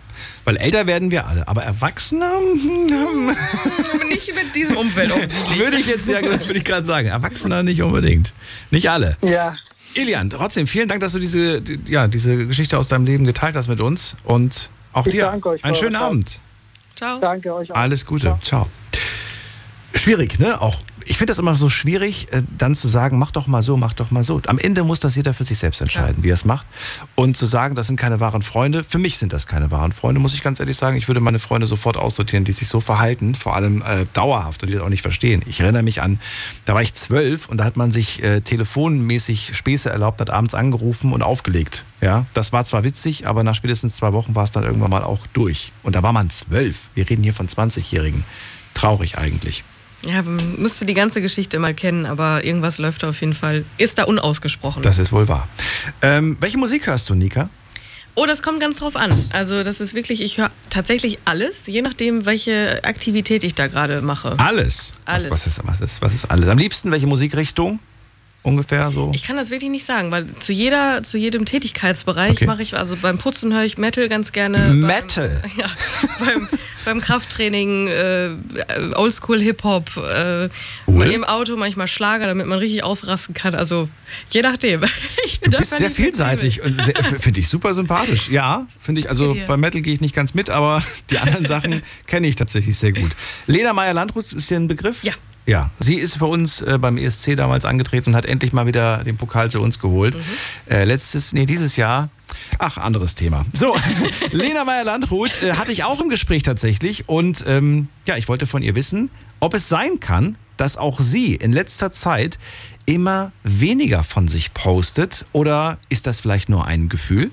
Weil 0.45 0.57
älter 0.57 0.87
werden 0.87 1.09
wir 1.11 1.25
alle, 1.27 1.47
aber 1.47 1.63
Erwachsene. 1.63 2.25
nicht 4.09 4.33
mit 4.35 4.55
diesem 4.55 4.77
Umfeld 4.77 5.11
offensichtlich. 5.11 5.57
würde 5.59 5.77
ich 5.77 5.87
jetzt 5.87 6.07
ja, 6.07 6.21
das 6.21 6.45
würde 6.47 6.57
ich 6.59 6.65
gerade 6.65 6.85
sagen. 6.85 7.07
Erwachsene 7.07 7.63
nicht 7.63 7.81
unbedingt. 7.81 8.33
Nicht 8.71 8.89
alle. 8.89 9.17
Ja. 9.21 9.55
Ilian, 9.95 10.29
trotzdem 10.29 10.65
vielen 10.67 10.87
Dank, 10.87 11.01
dass 11.01 11.13
du 11.13 11.19
diese, 11.19 11.61
die- 11.61 11.79
ja, 11.87 12.07
diese 12.07 12.45
Geschichte 12.47 12.77
aus 12.77 12.87
deinem 12.87 13.05
Leben 13.05 13.25
geteilt 13.25 13.55
hast 13.55 13.67
mit 13.67 13.79
uns 13.79 14.15
und 14.23 14.69
auch 14.91 15.05
Ich 15.07 15.13
dir. 15.13 15.25
danke 15.25 15.49
euch 15.49 15.63
Einen 15.63 15.75
schönen. 15.75 15.95
Abend. 15.95 16.39
Ciao. 16.95 17.19
Danke 17.19 17.53
euch 17.53 17.71
auch. 17.71 17.75
Alles 17.75 18.05
Gute. 18.05 18.37
Ciao. 18.41 18.67
Schwierig, 19.95 20.39
ne? 20.39 20.59
Auch 20.61 20.79
ich 21.05 21.17
finde 21.17 21.31
das 21.31 21.39
immer 21.39 21.55
so 21.55 21.69
schwierig, 21.69 22.27
äh, 22.31 22.43
dann 22.57 22.75
zu 22.75 22.87
sagen, 22.87 23.19
mach 23.19 23.31
doch 23.31 23.47
mal 23.47 23.61
so, 23.61 23.77
mach 23.77 23.93
doch 23.93 24.11
mal 24.11 24.23
so. 24.23 24.41
Am 24.47 24.57
Ende 24.57 24.83
muss 24.83 24.99
das 24.99 25.15
jeder 25.15 25.33
für 25.33 25.43
sich 25.43 25.57
selbst 25.57 25.81
entscheiden, 25.81 26.23
wie 26.23 26.29
er 26.29 26.35
es 26.35 26.45
macht. 26.45 26.67
Und 27.15 27.37
zu 27.37 27.45
sagen, 27.45 27.75
das 27.75 27.87
sind 27.87 27.97
keine 27.97 28.19
wahren 28.19 28.41
Freunde, 28.41 28.83
für 28.83 28.99
mich 28.99 29.17
sind 29.17 29.33
das 29.33 29.47
keine 29.47 29.71
wahren 29.71 29.91
Freunde, 29.91 30.19
muss 30.19 30.33
ich 30.33 30.41
ganz 30.41 30.59
ehrlich 30.59 30.77
sagen. 30.77 30.97
Ich 30.97 31.07
würde 31.07 31.19
meine 31.19 31.39
Freunde 31.39 31.67
sofort 31.67 31.97
aussortieren, 31.97 32.43
die 32.45 32.51
sich 32.51 32.67
so 32.67 32.79
verhalten, 32.79 33.35
vor 33.35 33.55
allem 33.55 33.81
äh, 33.81 34.05
dauerhaft 34.13 34.63
und 34.63 34.69
die 34.69 34.75
das 34.75 34.83
auch 34.83 34.89
nicht 34.89 35.01
verstehen. 35.01 35.41
Ich 35.45 35.59
erinnere 35.59 35.83
mich 35.83 36.01
an, 36.01 36.19
da 36.65 36.73
war 36.73 36.81
ich 36.81 36.93
zwölf 36.93 37.49
und 37.49 37.57
da 37.57 37.65
hat 37.65 37.77
man 37.77 37.91
sich 37.91 38.23
äh, 38.23 38.41
telefonmäßig 38.41 39.55
Späße 39.55 39.89
erlaubt, 39.89 40.21
hat 40.21 40.29
abends 40.29 40.55
angerufen 40.55 41.13
und 41.13 41.21
aufgelegt. 41.21 41.85
Ja, 42.01 42.25
das 42.33 42.51
war 42.51 42.65
zwar 42.65 42.83
witzig, 42.83 43.27
aber 43.27 43.43
nach 43.43 43.55
spätestens 43.55 43.95
zwei 43.95 44.11
Wochen 44.13 44.35
war 44.35 44.43
es 44.43 44.51
dann 44.51 44.63
irgendwann 44.63 44.89
mal 44.89 45.03
auch 45.03 45.25
durch. 45.27 45.71
Und 45.83 45.95
da 45.95 46.03
war 46.03 46.11
man 46.11 46.29
zwölf. 46.29 46.89
Wir 46.95 47.09
reden 47.09 47.23
hier 47.23 47.33
von 47.33 47.47
20-Jährigen. 47.47 48.25
Traurig 48.73 49.17
eigentlich. 49.17 49.63
Ja, 50.05 50.21
man 50.21 50.55
müsste 50.57 50.85
die 50.85 50.93
ganze 50.93 51.21
Geschichte 51.21 51.59
mal 51.59 51.73
kennen, 51.73 52.05
aber 52.05 52.43
irgendwas 52.43 52.77
läuft 52.77 53.03
da 53.03 53.09
auf 53.09 53.21
jeden 53.21 53.33
Fall. 53.33 53.63
Ist 53.77 53.97
da 53.97 54.03
unausgesprochen. 54.03 54.81
Das 54.81 54.99
ist 54.99 55.11
wohl 55.11 55.27
wahr. 55.27 55.47
Ähm, 56.01 56.37
welche 56.39 56.57
Musik 56.57 56.87
hörst 56.87 57.09
du, 57.09 57.15
Nika? 57.15 57.49
Oh, 58.15 58.25
das 58.27 58.43
kommt 58.43 58.59
ganz 58.59 58.77
drauf 58.77 58.95
an. 58.95 59.11
Also 59.31 59.63
das 59.63 59.79
ist 59.81 59.95
wirklich, 59.95 60.21
ich 60.21 60.37
höre 60.37 60.51
tatsächlich 60.69 61.17
alles, 61.25 61.65
je 61.65 61.81
nachdem, 61.81 62.25
welche 62.25 62.83
Aktivität 62.83 63.43
ich 63.43 63.55
da 63.55 63.67
gerade 63.67 64.01
mache. 64.01 64.35
Alles. 64.37 64.93
Alles. 65.05 65.31
Was, 65.31 65.31
was, 65.31 65.47
ist, 65.47 65.61
was, 65.65 65.81
ist, 65.81 66.01
was 66.01 66.13
ist 66.13 66.25
alles? 66.25 66.47
Am 66.47 66.57
liebsten 66.57 66.91
welche 66.91 67.07
Musikrichtung? 67.07 67.79
Ungefähr 68.43 68.91
so? 68.91 69.09
Ich 69.13 69.23
kann 69.23 69.37
das 69.37 69.51
wirklich 69.51 69.69
nicht 69.71 69.85
sagen, 69.85 70.11
weil 70.11 70.27
zu 70.39 70.51
jeder, 70.51 71.01
zu 71.01 71.17
jedem 71.17 71.45
Tätigkeitsbereich 71.45 72.31
Okay. 72.33 72.45
mache 72.45 72.61
ich, 72.61 72.75
also 72.77 72.97
beim 72.97 73.17
Putzen 73.17 73.53
höre 73.53 73.63
ich 73.63 73.77
Metal 73.77 74.09
ganz 74.09 74.33
gerne. 74.33 74.73
Metal? 74.73 75.41
Beim, 75.41 75.51
ja, 75.57 75.65
beim, 76.19 76.49
beim 76.83 76.99
Krafttraining, 77.01 77.87
äh, 77.87 78.31
Oldschool 78.95 79.41
Hip-Hop, 79.41 79.95
äh, 79.95 80.49
Cool. 80.87 81.05
im 81.11 81.23
Auto 81.23 81.55
manchmal 81.55 81.87
Schlager, 81.87 82.27
damit 82.27 82.45
man 82.45 82.59
richtig 82.59 82.83
ausrasten 82.83 83.33
kann. 83.33 83.55
Also 83.55 83.87
je 84.29 84.41
nachdem. 84.41 84.81
Ich 85.25 85.39
Du 85.39 85.51
bist 85.57 85.77
sehr 85.77 85.89
vielseitig 85.89 86.61
und 86.61 86.81
sehr- 86.81 86.95
finde 87.19 87.39
ich 87.39 87.47
super 87.47 87.73
sympathisch. 87.73 88.27
Ja, 88.29 88.67
finde 88.79 88.99
ich. 88.99 89.09
Also 89.09 89.37
bei 89.47 89.55
Metal 89.55 89.81
gehe 89.81 89.93
ich 89.93 90.01
nicht 90.01 90.13
ganz 90.13 90.33
mit, 90.33 90.49
aber 90.49 90.83
die 91.11 91.17
anderen 91.17 91.45
Sachen 91.45 91.81
kenne 92.07 92.27
ich 92.27 92.35
tatsächlich 92.35 92.75
sehr 92.77 92.91
gut. 92.91 93.11
Lena 93.47 93.71
Meyer-Landrut 93.71 94.33
ist 94.33 94.49
dir 94.51 94.57
ein 94.57 94.67
Begriff? 94.67 95.01
Ja. 95.05 95.13
Ja, 95.45 95.71
sie 95.79 95.95
ist 95.95 96.17
für 96.17 96.27
uns 96.27 96.61
äh, 96.61 96.77
beim 96.79 96.97
ESC 96.97 97.35
damals 97.35 97.65
angetreten 97.65 98.11
und 98.11 98.15
hat 98.15 98.25
endlich 98.25 98.53
mal 98.53 98.65
wieder 98.65 99.03
den 99.03 99.17
Pokal 99.17 99.51
zu 99.51 99.61
uns 99.61 99.79
geholt. 99.79 100.15
Äh, 100.69 100.85
letztes, 100.85 101.33
nee, 101.33 101.45
dieses 101.45 101.75
Jahr. 101.75 102.09
Ach, 102.59 102.77
anderes 102.77 103.15
Thema. 103.15 103.45
So, 103.53 103.75
Lena 104.31 104.63
Meyer-Landrut 104.63 105.43
äh, 105.43 105.53
hatte 105.53 105.71
ich 105.71 105.83
auch 105.83 105.99
im 105.99 106.09
Gespräch 106.09 106.43
tatsächlich 106.43 107.09
und 107.09 107.43
ähm, 107.47 107.89
ja, 108.05 108.15
ich 108.17 108.27
wollte 108.29 108.45
von 108.45 108.63
ihr 108.63 108.75
wissen, 108.75 109.09
ob 109.39 109.53
es 109.53 109.67
sein 109.67 109.99
kann, 109.99 110.37
dass 110.55 110.77
auch 110.77 110.99
sie 110.99 111.35
in 111.35 111.51
letzter 111.51 111.91
Zeit 111.91 112.39
immer 112.85 113.31
weniger 113.43 114.03
von 114.03 114.27
sich 114.27 114.53
postet 114.53 115.25
oder 115.33 115.77
ist 115.89 116.07
das 116.07 116.21
vielleicht 116.21 116.49
nur 116.49 116.65
ein 116.65 116.89
Gefühl? 116.89 117.31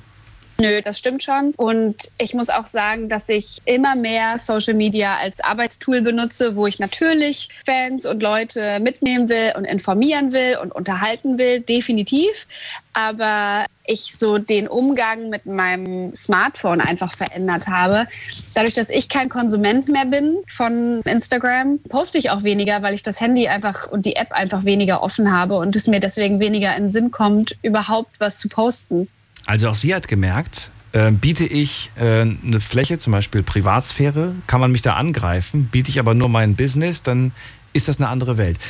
Nö, 0.61 0.83
das 0.83 0.99
stimmt 0.99 1.23
schon. 1.23 1.55
Und 1.57 1.97
ich 2.19 2.35
muss 2.35 2.51
auch 2.51 2.67
sagen, 2.67 3.09
dass 3.09 3.31
ich 3.31 3.61
immer 3.65 3.97
mehr 3.97 4.39
Social 4.39 4.75
Media 4.75 5.17
als 5.17 5.41
Arbeitstool 5.41 6.03
benutze, 6.03 6.55
wo 6.55 6.67
ich 6.67 6.79
natürlich 6.79 7.49
Fans 7.65 8.05
und 8.05 8.23
Leute 8.23 8.79
mitnehmen 8.79 9.31
will 9.31 9.55
und 9.57 9.65
informieren 9.65 10.35
will 10.35 10.59
und 10.61 10.71
unterhalten 10.71 11.39
will, 11.39 11.61
definitiv. 11.61 12.47
Aber 12.93 13.65
ich 13.87 14.19
so 14.19 14.37
den 14.37 14.69
Umgang 14.69 15.31
mit 15.31 15.47
meinem 15.47 16.13
Smartphone 16.15 16.83
einfach 16.83 17.13
verändert 17.13 17.67
habe. 17.69 18.07
Dadurch, 18.55 18.75
dass 18.75 18.91
ich 18.91 19.09
kein 19.09 19.31
Konsument 19.31 19.89
mehr 19.89 20.05
bin 20.05 20.37
von 20.47 21.01
Instagram, 21.07 21.79
poste 21.89 22.19
ich 22.19 22.29
auch 22.29 22.43
weniger, 22.43 22.83
weil 22.83 22.93
ich 22.93 23.03
das 23.03 23.23
Handy 23.23 23.49
einfach 23.49 23.91
und 23.91 24.05
die 24.05 24.17
App 24.17 24.33
einfach 24.33 24.67
weniger 24.67 25.03
offen 25.03 25.33
habe 25.33 25.57
und 25.57 25.75
es 25.75 25.87
mir 25.87 26.01
deswegen 26.01 26.39
weniger 26.39 26.77
in 26.77 26.85
den 26.85 26.91
Sinn 26.91 27.11
kommt, 27.11 27.57
überhaupt 27.63 28.21
was 28.21 28.39
zu 28.39 28.51
posten. 28.51 29.09
Also 29.51 29.69
auch 29.69 29.75
sie 29.75 29.93
hat 29.97 30.07
gemerkt, 30.07 30.71
äh, 30.93 31.11
biete 31.11 31.45
ich 31.45 31.91
äh, 31.97 32.21
eine 32.21 32.61
Fläche, 32.61 32.99
zum 32.99 33.13
Beispiel 33.13 33.43
Privatsphäre, 33.43 34.37
kann 34.47 34.61
man 34.61 34.71
mich 34.71 34.81
da 34.81 34.95
angreifen, 34.95 35.65
biete 35.65 35.91
ich 35.91 35.99
aber 35.99 36.15
nur 36.15 36.29
mein 36.29 36.55
Business, 36.55 37.03
dann 37.03 37.33
ist 37.73 37.89
das 37.89 37.99
eine 37.99 38.09
andere 38.11 38.39
Welt. 38.39 38.61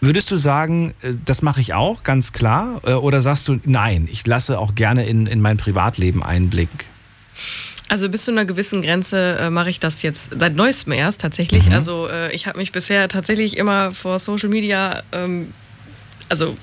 Würdest 0.00 0.30
du 0.30 0.36
sagen, 0.36 0.94
äh, 1.02 1.12
das 1.26 1.42
mache 1.42 1.60
ich 1.60 1.74
auch, 1.74 2.04
ganz 2.04 2.32
klar? 2.32 2.80
Äh, 2.86 2.94
oder 2.94 3.20
sagst 3.20 3.48
du, 3.48 3.60
nein, 3.64 4.08
ich 4.10 4.26
lasse 4.26 4.58
auch 4.58 4.74
gerne 4.74 5.04
in, 5.04 5.26
in 5.26 5.42
mein 5.42 5.58
Privatleben 5.58 6.22
Einblick? 6.22 6.86
Also 7.90 8.08
bis 8.08 8.24
zu 8.24 8.30
einer 8.30 8.46
gewissen 8.46 8.80
Grenze 8.80 9.36
äh, 9.38 9.50
mache 9.50 9.68
ich 9.68 9.78
das 9.78 10.00
jetzt 10.00 10.30
seit 10.38 10.56
neuestem 10.56 10.94
erst 10.94 11.20
tatsächlich. 11.20 11.66
Mhm. 11.66 11.74
Also 11.74 12.08
äh, 12.08 12.34
ich 12.34 12.46
habe 12.46 12.56
mich 12.56 12.72
bisher 12.72 13.08
tatsächlich 13.08 13.58
immer 13.58 13.92
vor 13.92 14.18
Social 14.18 14.48
Media, 14.48 15.02
ähm, 15.12 15.52
also 16.30 16.56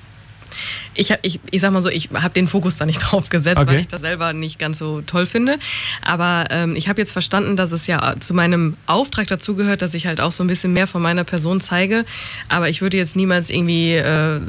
ich, 0.96 1.14
ich, 1.22 1.40
ich 1.50 1.60
sag 1.60 1.72
mal 1.72 1.82
so, 1.82 1.88
ich 1.88 2.10
habe 2.14 2.34
den 2.34 2.48
Fokus 2.48 2.76
da 2.76 2.86
nicht 2.86 2.98
drauf 3.02 3.28
gesetzt, 3.28 3.58
okay. 3.58 3.68
weil 3.68 3.80
ich 3.80 3.88
das 3.88 4.00
selber 4.00 4.32
nicht 4.32 4.58
ganz 4.58 4.78
so 4.78 5.02
toll 5.02 5.26
finde. 5.26 5.58
Aber 6.02 6.46
ähm, 6.50 6.76
ich 6.76 6.88
habe 6.88 7.00
jetzt 7.00 7.12
verstanden, 7.12 7.56
dass 7.56 7.72
es 7.72 7.86
ja 7.86 8.14
zu 8.20 8.34
meinem 8.34 8.76
Auftrag 8.86 9.26
dazugehört, 9.26 9.82
dass 9.82 9.94
ich 9.94 10.06
halt 10.06 10.20
auch 10.20 10.32
so 10.32 10.44
ein 10.44 10.46
bisschen 10.46 10.72
mehr 10.72 10.86
von 10.86 11.02
meiner 11.02 11.24
Person 11.24 11.60
zeige. 11.60 12.04
Aber 12.48 12.68
ich 12.68 12.82
würde 12.82 12.96
jetzt 12.96 13.16
niemals 13.16 13.50
irgendwie, 13.50 13.94
äh, 13.94 14.40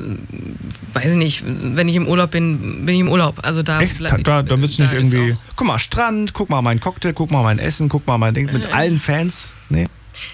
weiß 0.93 1.11
ich 1.11 1.17
nicht, 1.17 1.43
wenn 1.45 1.87
ich 1.87 1.95
im 1.95 2.07
Urlaub 2.07 2.31
bin, 2.31 2.85
bin 2.85 2.95
ich 2.95 3.01
im 3.01 3.09
Urlaub. 3.09 3.39
Also 3.43 3.63
da, 3.63 3.81
Echt? 3.81 4.01
Da, 4.01 4.17
da, 4.17 4.43
da 4.43 4.61
wird 4.61 4.71
es 4.71 4.79
nicht 4.79 4.93
irgendwie, 4.93 5.35
guck 5.55 5.67
mal, 5.67 5.77
Strand, 5.77 6.33
guck 6.33 6.49
mal 6.49 6.61
mein 6.61 6.79
Cocktail, 6.79 7.13
guck 7.13 7.31
mal 7.31 7.43
mein 7.43 7.59
Essen, 7.59 7.89
guck 7.89 8.07
mal 8.07 8.17
mein 8.17 8.33
Ding 8.33 8.51
mit 8.51 8.65
äh, 8.65 8.71
allen 8.71 8.99
Fans. 8.99 9.55
Nee. 9.69 9.87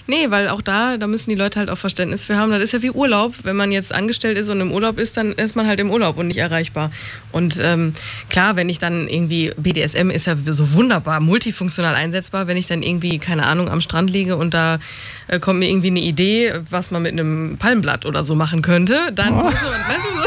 Nee, 0.07 0.29
weil 0.29 0.49
auch 0.49 0.61
da, 0.61 0.97
da 0.97 1.07
müssen 1.07 1.29
die 1.29 1.35
Leute 1.35 1.59
halt 1.59 1.69
auch 1.69 1.77
Verständnis 1.77 2.23
für 2.23 2.37
haben. 2.37 2.51
Das 2.51 2.61
ist 2.61 2.73
ja 2.73 2.81
wie 2.81 2.91
Urlaub. 2.91 3.33
Wenn 3.43 3.55
man 3.55 3.71
jetzt 3.71 3.93
angestellt 3.93 4.37
ist 4.37 4.49
und 4.49 4.61
im 4.61 4.71
Urlaub 4.71 4.99
ist, 4.99 5.17
dann 5.17 5.33
ist 5.33 5.55
man 5.55 5.67
halt 5.67 5.79
im 5.79 5.91
Urlaub 5.91 6.17
und 6.17 6.27
nicht 6.27 6.37
erreichbar. 6.37 6.91
Und 7.31 7.57
ähm, 7.61 7.93
klar, 8.29 8.55
wenn 8.55 8.69
ich 8.69 8.79
dann 8.79 9.07
irgendwie, 9.07 9.51
BDSM 9.57 10.09
ist 10.09 10.27
ja 10.27 10.35
so 10.45 10.73
wunderbar, 10.73 11.19
multifunktional 11.19 11.95
einsetzbar, 11.95 12.47
wenn 12.47 12.57
ich 12.57 12.67
dann 12.67 12.83
irgendwie, 12.83 13.19
keine 13.19 13.45
Ahnung, 13.45 13.69
am 13.69 13.81
Strand 13.81 14.09
liege 14.09 14.37
und 14.37 14.53
da 14.53 14.79
äh, 15.27 15.39
kommt 15.39 15.59
mir 15.59 15.69
irgendwie 15.69 15.87
eine 15.87 16.01
Idee, 16.01 16.53
was 16.69 16.91
man 16.91 17.01
mit 17.03 17.13
einem 17.13 17.57
Palmblatt 17.57 18.05
oder 18.05 18.23
so 18.23 18.35
machen 18.35 18.61
könnte, 18.61 19.11
dann. 19.13 19.33
Oh. 19.33 19.49
So, 19.49 19.49
weißt 19.49 19.59
du, 19.59 20.17
so, 20.17 20.23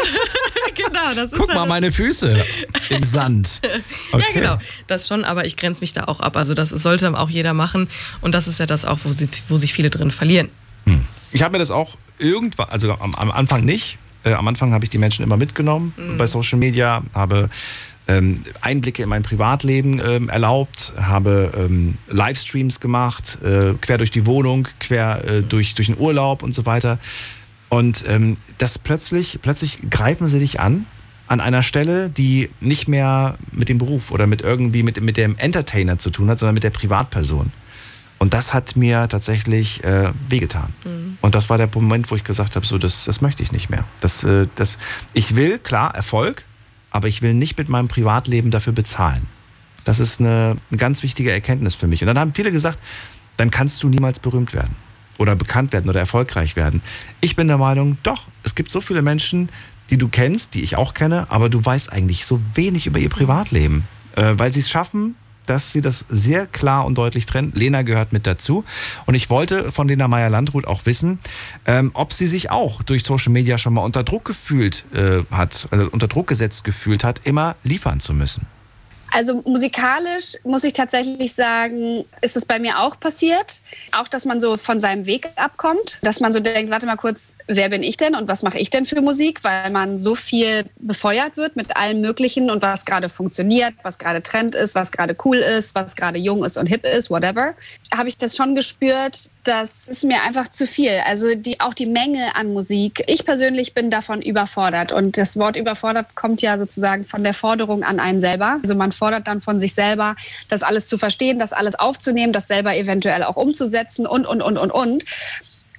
genau, 0.77 1.15
das 1.15 1.33
ist 1.33 1.39
Guck 1.39 1.49
halt 1.49 1.59
mal 1.59 1.67
meine 1.67 1.93
Füße 1.93 2.45
im 2.91 3.03
Sand. 3.03 3.61
Okay. 4.13 4.25
Ja, 4.35 4.41
genau. 4.41 4.59
Das 4.87 5.09
schon, 5.09 5.25
aber 5.25 5.45
ich 5.47 5.57
grenze 5.57 5.81
mich 5.81 5.93
da 5.93 6.05
auch 6.05 6.21
ab. 6.21 6.37
Also 6.37 6.55
das 6.55 6.71
sollte 6.71 7.19
auch 7.19 7.29
jeder 7.29 7.55
machen. 7.55 7.89
Und 8.21 8.35
das 8.35 8.47
ist 8.47 8.59
ja 8.59 8.67
das 8.67 8.85
auch, 8.85 8.99
wo, 9.05 9.13
sie, 9.13 9.29
wo 9.49 9.59
sich 9.59 9.73
viele 9.73 9.91
drin 9.91 10.11
verlieren. 10.11 10.49
Hm. 10.85 11.05
Ich 11.33 11.43
habe 11.43 11.53
mir 11.53 11.59
das 11.59 11.71
auch 11.71 11.97
irgendwann, 12.19 12.69
also 12.71 12.93
am, 12.93 13.15
am 13.15 13.31
Anfang 13.31 13.65
nicht. 13.65 13.99
Äh, 14.25 14.33
am 14.33 14.47
Anfang 14.49 14.73
habe 14.73 14.85
ich 14.85 14.91
die 14.91 14.99
Menschen 14.99 15.23
immer 15.23 15.37
mitgenommen 15.37 15.93
mhm. 15.97 16.17
bei 16.17 16.27
Social 16.27 16.59
Media, 16.59 17.03
habe 17.15 17.51
ähm, 18.09 18.43
Einblicke 18.61 19.03
in 19.03 19.09
mein 19.09 19.23
Privatleben 19.23 20.01
ähm, 20.05 20.29
erlaubt, 20.29 20.93
habe 20.97 21.53
ähm, 21.57 21.99
Livestreams 22.09 22.81
gemacht, 22.81 23.39
äh, 23.43 23.75
quer 23.81 23.99
durch 23.99 24.11
die 24.11 24.27
Wohnung, 24.27 24.69
quer 24.79 25.25
äh, 25.25 25.43
durch, 25.43 25.75
durch 25.75 25.89
den 25.89 25.99
Urlaub 25.99 26.43
und 26.43 26.53
so 26.53 26.67
weiter. 26.67 26.99
Und 27.69 28.05
ähm, 28.09 28.37
das 28.59 28.79
plötzlich, 28.79 29.41
plötzlich 29.43 29.91
greifen 29.91 30.29
sie 30.29 30.39
dich 30.39 30.61
an, 30.61 30.87
an 31.27 31.41
einer 31.41 31.63
Stelle, 31.63 32.09
die 32.09 32.51
nicht 32.61 32.87
mehr 32.87 33.37
mit 33.51 33.69
dem 33.69 33.79
Beruf 33.79 34.11
oder 34.11 34.27
mit 34.27 34.43
irgendwie 34.43 34.83
mit, 34.83 35.01
mit 35.01 35.17
dem 35.17 35.37
Entertainer 35.37 35.99
zu 35.99 36.11
tun 36.11 36.31
hat, 36.31 36.39
sondern 36.39 36.55
mit 36.55 36.63
der 36.63 36.71
Privatperson. 36.71 37.51
Und 38.19 38.33
das 38.33 38.55
hat 38.55 38.77
mir 38.77 39.09
tatsächlich 39.09 39.85
äh, 39.85 40.11
wehgetan. 40.29 40.73
Mhm. 40.85 41.19
Und 41.21 41.35
das 41.35 41.51
war 41.51 41.59
der 41.59 41.69
Moment, 41.75 42.11
wo 42.11 42.17
ich 42.17 42.25
gesagt 42.25 42.57
habe, 42.57 42.65
so, 42.65 42.79
das, 42.79 43.05
das 43.05 43.21
möchte 43.21 43.43
ich 43.43 43.53
nicht 43.53 43.69
mehr. 43.69 43.85
Das, 44.01 44.25
äh, 44.25 44.47
das, 44.55 44.79
ich 45.13 45.35
will, 45.35 45.59
klar, 45.59 45.95
Erfolg, 45.95 46.45
aber 46.91 47.09
ich 47.09 47.21
will 47.21 47.35
nicht 47.35 47.59
mit 47.59 47.69
meinem 47.69 47.89
Privatleben 47.89 48.51
dafür 48.51 48.73
bezahlen. 48.73 49.27
Das 49.85 50.01
ist 50.01 50.21
eine, 50.21 50.57
eine 50.71 50.79
ganz 50.79 51.03
wichtige 51.03 51.31
Erkenntnis 51.31 51.75
für 51.75 51.89
mich. 51.89 52.01
Und 52.03 52.07
dann 52.07 52.19
haben 52.19 52.33
viele 52.33 52.53
gesagt, 52.53 52.79
dann 53.37 53.51
kannst 53.51 53.83
du 53.83 53.89
niemals 53.89 54.19
berühmt 54.19 54.55
werden 54.55 54.75
oder 55.19 55.37
bekannt 55.37 55.73
werden 55.73 55.89
oder 55.89 56.01
erfolgreich 56.01 56.57
werden. 56.57 56.83
Ich 57.21 57.37
bin 57.37 57.49
der 57.49 57.59
Meinung, 57.59 57.99
doch, 58.03 58.29
es 58.43 58.55
gibt 58.55 58.71
so 58.71 58.81
viele 58.81 59.03
Menschen, 59.03 59.49
die 59.91 59.99
du 59.99 60.09
kennst, 60.09 60.55
die 60.55 60.63
ich 60.63 60.77
auch 60.77 60.95
kenne, 60.95 61.27
aber 61.31 61.49
du 61.49 61.65
weißt 61.65 61.93
eigentlich 61.93 62.27
so 62.27 62.41
wenig 62.55 62.87
über 62.87 62.99
ihr 62.99 63.09
Privatleben, 63.09 63.85
äh, 64.17 64.35
weil 64.37 64.53
sie 64.53 64.61
es 64.61 64.69
schaffen, 64.71 65.15
dass 65.47 65.73
sie 65.73 65.81
das 65.81 66.05
sehr 66.09 66.47
klar 66.47 66.85
und 66.87 66.99
deutlich 66.99 67.25
trennen. 67.27 67.53
Lena 67.55 67.83
gehört 67.83 68.13
mit 68.13 68.27
dazu. 68.27 68.65
Und 69.07 69.15
ich 69.15 69.31
wollte 69.31 69.71
von 69.73 69.89
Lena 69.89 70.09
Meyer-Landrut 70.09 70.67
auch 70.67 70.87
wissen, 70.87 71.19
ähm, 71.67 71.91
ob 71.95 72.13
sie 72.13 72.27
sich 72.27 72.51
auch 72.51 72.83
durch 72.83 73.05
Social 73.05 73.33
Media 73.33 73.57
schon 73.57 73.75
mal 73.75 73.83
unter 73.83 74.03
Druck 74.03 74.25
gefühlt 74.25 74.85
äh, 74.95 75.23
hat, 75.31 75.69
also 75.71 75.89
unter 75.91 76.09
Druck 76.09 76.27
gesetzt 76.27 76.65
gefühlt 76.65 77.05
hat, 77.05 77.21
immer 77.25 77.57
liefern 77.63 78.01
zu 78.01 78.13
müssen. 78.13 78.47
Also 79.17 79.41
musikalisch 79.47 80.37
muss 80.45 80.63
ich 80.63 80.75
tatsächlich 80.75 81.33
sagen, 81.33 82.05
ist 82.21 82.37
es 82.37 82.45
bei 82.45 82.59
mir 82.59 82.81
auch 82.81 83.01
passiert. 83.01 83.63
Auch, 83.93 84.09
dass 84.09 84.27
man 84.27 84.41
so 84.41 84.59
von 84.59 84.79
seinem 84.79 85.07
Weg 85.07 85.31
abkommt, 85.37 85.99
dass 86.03 86.21
man 86.21 86.35
so 86.35 86.41
denkt, 86.41 86.71
warte 86.71 86.85
mal 86.85 86.97
kurz, 86.97 87.35
wer 87.49 87.69
bin 87.69 87.83
ich 87.83 87.97
denn 87.97 88.15
und 88.15 88.29
was 88.29 88.43
mache 88.43 88.59
ich 88.59 88.71
denn 88.71 88.85
für 88.85 89.01
Musik, 89.01 89.45
weil 89.45 89.71
man 89.71 89.99
so 89.99 90.15
viel 90.15 90.65
befeuert 90.79 91.37
wird 91.37 91.57
mit 91.57 91.77
allem 91.77 92.01
Möglichen 92.01 92.51
und 92.51 92.63
was 92.63 92.85
gerade 92.85 93.09
funktioniert, 93.09 93.75
was 93.83 93.99
gerade 93.99 94.23
Trend 94.23 94.55
ist, 94.55 94.75
was 94.75 94.91
gerade 94.91 95.17
cool 95.25 95.37
ist, 95.37 95.75
was 95.75 95.97
gerade 95.97 96.19
jung 96.19 96.45
ist 96.45 96.59
und 96.59 96.67
hip 96.67 96.85
ist, 96.85 97.11
whatever. 97.11 97.55
Habe 97.95 98.09
ich 98.09 98.19
das 98.19 98.37
schon 98.37 98.55
gespürt, 98.55 99.31
das 99.45 99.87
ist 99.87 100.05
mir 100.05 100.23
einfach 100.27 100.51
zu 100.51 100.67
viel. 100.67 101.01
Also 101.07 101.35
die, 101.35 101.61
auch 101.61 101.75
die 101.75 101.87
Menge 101.87 102.35
an 102.35 102.53
Musik. 102.53 103.05
Ich 103.07 103.25
persönlich 103.25 103.75
bin 103.75 103.91
davon 103.91 104.23
überfordert 104.23 104.93
und 104.93 105.17
das 105.17 105.39
Wort 105.39 105.57
überfordert 105.57 106.15
kommt 106.15 106.43
ja 106.43 106.59
sozusagen 106.59 107.05
von 107.05 107.23
der 107.23 107.35
Forderung 107.35 107.85
an 107.85 108.01
einen 108.01 108.21
selber. 108.21 108.59
Also 108.63 108.75
man 108.75 108.91
fordert 108.93 109.29
dann 109.29 109.41
von 109.41 109.61
sich 109.61 109.75
selber, 109.75 110.17
das 110.49 110.63
alles 110.63 110.87
zu 110.87 110.99
verstehen, 110.99 111.39
das 111.39 111.53
alles 111.53 111.77
aufzunehmen, 111.77 112.33
das 112.33 112.49
selber 112.49 112.77
eventuell 112.77 113.23
auch 113.23 113.37
umzusetzen 113.37 114.07
und, 114.07 114.27
und, 114.27 114.43
und, 114.43 114.59
und, 114.59 114.71
und. 114.71 115.05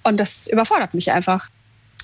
Und 0.03 0.19
das 0.19 0.48
überfordert 0.48 0.94
mich 0.94 1.11
einfach. 1.11 1.49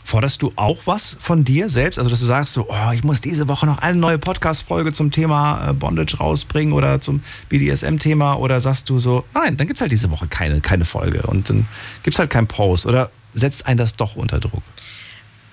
Forderst 0.03 0.41
du 0.41 0.51
auch 0.55 0.79
was 0.85 1.15
von 1.19 1.43
dir 1.43 1.69
selbst? 1.69 1.97
Also, 1.97 2.09
dass 2.09 2.19
du 2.19 2.25
sagst, 2.25 2.53
so, 2.53 2.67
oh, 2.69 2.91
ich 2.93 3.03
muss 3.03 3.21
diese 3.21 3.47
Woche 3.47 3.65
noch 3.65 3.77
eine 3.77 3.97
neue 3.97 4.17
Podcast-Folge 4.17 4.91
zum 4.91 5.11
Thema 5.11 5.69
äh, 5.69 5.73
Bondage 5.73 6.17
rausbringen 6.17 6.73
oder 6.73 6.99
zum 6.99 7.21
BDSM-Thema? 7.49 8.35
Oder 8.35 8.59
sagst 8.59 8.89
du 8.89 8.97
so, 8.97 9.23
nein, 9.33 9.57
dann 9.57 9.67
gibt 9.67 9.77
es 9.77 9.81
halt 9.81 9.91
diese 9.91 10.11
Woche 10.11 10.27
keine, 10.27 10.61
keine 10.61 10.85
Folge 10.85 11.23
und 11.23 11.49
dann 11.49 11.67
gibt 12.03 12.15
es 12.15 12.19
halt 12.19 12.29
keinen 12.29 12.47
Post? 12.47 12.85
Oder 12.85 13.11
setzt 13.33 13.65
einen 13.65 13.77
das 13.77 13.95
doch 13.95 14.15
unter 14.15 14.39
Druck? 14.39 14.63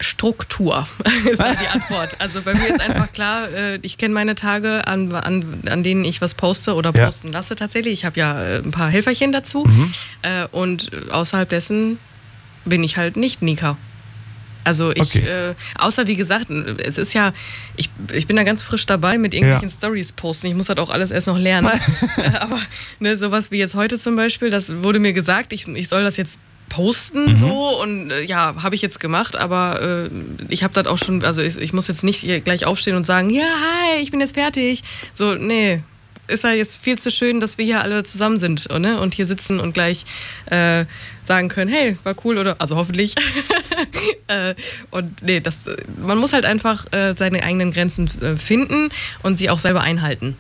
Struktur 0.01 0.89
ist 1.31 1.41
die 1.41 1.69
Antwort. 1.69 2.17
Also 2.19 2.41
bei 2.41 2.55
mir 2.55 2.69
ist 2.69 2.81
einfach 2.81 3.13
klar, 3.13 3.51
äh, 3.53 3.77
ich 3.83 3.99
kenne 3.99 4.15
meine 4.15 4.35
Tage, 4.35 4.87
an, 4.87 5.13
an, 5.15 5.63
an 5.69 5.83
denen 5.83 6.05
ich 6.05 6.21
was 6.23 6.35
poste 6.35 6.75
oder 6.75 6.91
posten 6.91 7.29
ja. 7.29 7.35
lasse 7.35 7.55
tatsächlich. 7.55 7.93
Ich 7.93 8.05
habe 8.05 8.19
ja 8.19 8.43
äh, 8.43 8.57
ein 8.59 8.71
paar 8.71 8.89
Helferchen 8.89 9.31
dazu. 9.31 9.65
Mhm. 9.65 9.93
Und 10.53 10.91
außerhalb 11.11 11.49
dessen 11.49 11.99
bin 12.65 12.83
ich 12.83 12.97
halt 12.97 13.17
nicht 13.17 13.43
Nika. 13.43 13.77
Also 14.65 14.93
ich, 14.93 15.17
okay. 15.17 15.51
äh, 15.51 15.55
außer 15.79 16.07
wie 16.07 16.17
gesagt, 16.17 16.51
es 16.51 16.99
ist 16.99 17.15
ja, 17.15 17.33
ich, 17.77 17.91
ich 18.13 18.27
bin 18.27 18.37
da 18.37 18.43
ganz 18.43 18.63
frisch 18.63 18.87
dabei 18.87 19.19
mit 19.19 19.35
irgendwelchen 19.35 19.69
ja. 19.69 19.75
Stories 19.75 20.13
posten. 20.13 20.49
Ich 20.49 20.55
muss 20.55 20.69
halt 20.69 20.79
auch 20.79 20.91
alles 20.91 21.11
erst 21.11 21.27
noch 21.27 21.39
lernen. 21.39 21.71
Aber 22.41 22.59
ne, 22.99 23.17
sowas 23.17 23.51
wie 23.51 23.59
jetzt 23.59 23.75
heute 23.75 23.99
zum 23.99 24.17
Beispiel, 24.17 24.51
das 24.51 24.83
wurde 24.83 24.99
mir 24.99 25.13
gesagt, 25.13 25.53
ich, 25.53 25.67
ich 25.69 25.89
soll 25.89 26.05
das 26.05 26.17
jetzt 26.17 26.39
posten 26.69 27.33
mhm. 27.33 27.37
so 27.37 27.83
und 27.83 28.11
äh, 28.11 28.23
ja, 28.23 28.55
habe 28.63 28.75
ich 28.75 28.81
jetzt 28.81 29.01
gemacht, 29.01 29.37
aber 29.37 30.07
äh, 30.07 30.11
ich 30.49 30.63
habe 30.63 30.73
das 30.73 30.87
auch 30.87 30.99
schon, 30.99 31.25
also 31.25 31.43
ich, 31.43 31.59
ich 31.59 31.73
muss 31.73 31.89
jetzt 31.89 32.05
nicht 32.05 32.23
gleich 32.45 32.65
aufstehen 32.65 32.95
und 32.97 33.05
sagen, 33.05 33.29
ja, 33.29 33.43
hi, 33.43 34.01
ich 34.01 34.13
bin 34.13 34.21
jetzt 34.21 34.35
fertig. 34.35 34.85
So, 35.13 35.35
nee, 35.35 35.83
ist 36.31 36.45
ja 36.45 36.53
jetzt 36.53 36.83
viel 36.83 36.99
zu 36.99 37.11
schön, 37.11 37.41
dass 37.41 37.59
wir 37.59 37.65
hier 37.65 37.83
alle 37.83 38.05
zusammen 38.05 38.37
sind 38.37 38.69
ne? 38.71 39.01
und 39.01 39.15
hier 39.15 39.27
sitzen 39.27 39.61
und 39.61 39.73
gleich 39.73 40.05
äh, 40.47 40.85
sagen 41.25 41.49
können, 41.49 41.71
hey, 41.71 41.97
war 42.05 42.15
cool 42.25 42.39
oder, 42.39 42.57
also 42.59 42.77
hoffentlich. 42.77 43.15
äh, 44.27 44.55
und 44.91 45.23
nee, 45.23 45.41
das, 45.41 45.69
man 46.03 46.19
muss 46.19 46.33
halt 46.33 46.45
einfach 46.45 46.93
äh, 46.93 47.15
seine 47.17 47.43
eigenen 47.43 47.73
Grenzen 47.73 48.11
äh, 48.23 48.37
finden 48.37 48.89
und 49.23 49.37
sie 49.37 49.51
auch 49.51 49.59
selber 49.59 49.83
einhalten. 49.83 50.37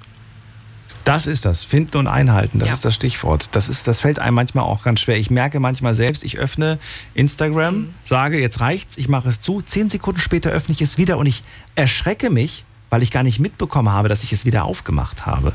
Das 1.04 1.26
ist 1.26 1.44
das, 1.44 1.64
finden 1.64 1.96
und 1.96 2.06
einhalten, 2.06 2.58
das 2.58 2.68
ja. 2.68 2.74
ist 2.74 2.84
das 2.84 2.94
Stichwort. 2.94 3.48
Das, 3.52 3.68
ist, 3.68 3.88
das 3.88 4.00
fällt 4.00 4.18
einem 4.18 4.34
manchmal 4.34 4.64
auch 4.64 4.84
ganz 4.84 5.00
schwer. 5.00 5.16
Ich 5.16 5.30
merke 5.30 5.58
manchmal 5.58 5.94
selbst, 5.94 6.24
ich 6.24 6.38
öffne 6.38 6.78
Instagram, 7.14 7.74
mhm. 7.74 7.94
sage, 8.04 8.40
jetzt 8.40 8.60
reicht's, 8.60 8.98
ich 8.98 9.08
mache 9.08 9.28
es 9.28 9.40
zu, 9.40 9.60
zehn 9.60 9.88
Sekunden 9.88 10.20
später 10.20 10.50
öffne 10.50 10.74
ich 10.74 10.82
es 10.82 10.98
wieder 10.98 11.16
und 11.18 11.26
ich 11.26 11.42
erschrecke 11.74 12.30
mich, 12.30 12.64
weil 12.90 13.02
ich 13.02 13.10
gar 13.10 13.22
nicht 13.22 13.40
mitbekommen 13.40 13.90
habe, 13.90 14.08
dass 14.08 14.22
ich 14.24 14.32
es 14.32 14.44
wieder 14.44 14.64
aufgemacht 14.64 15.26
habe. 15.26 15.54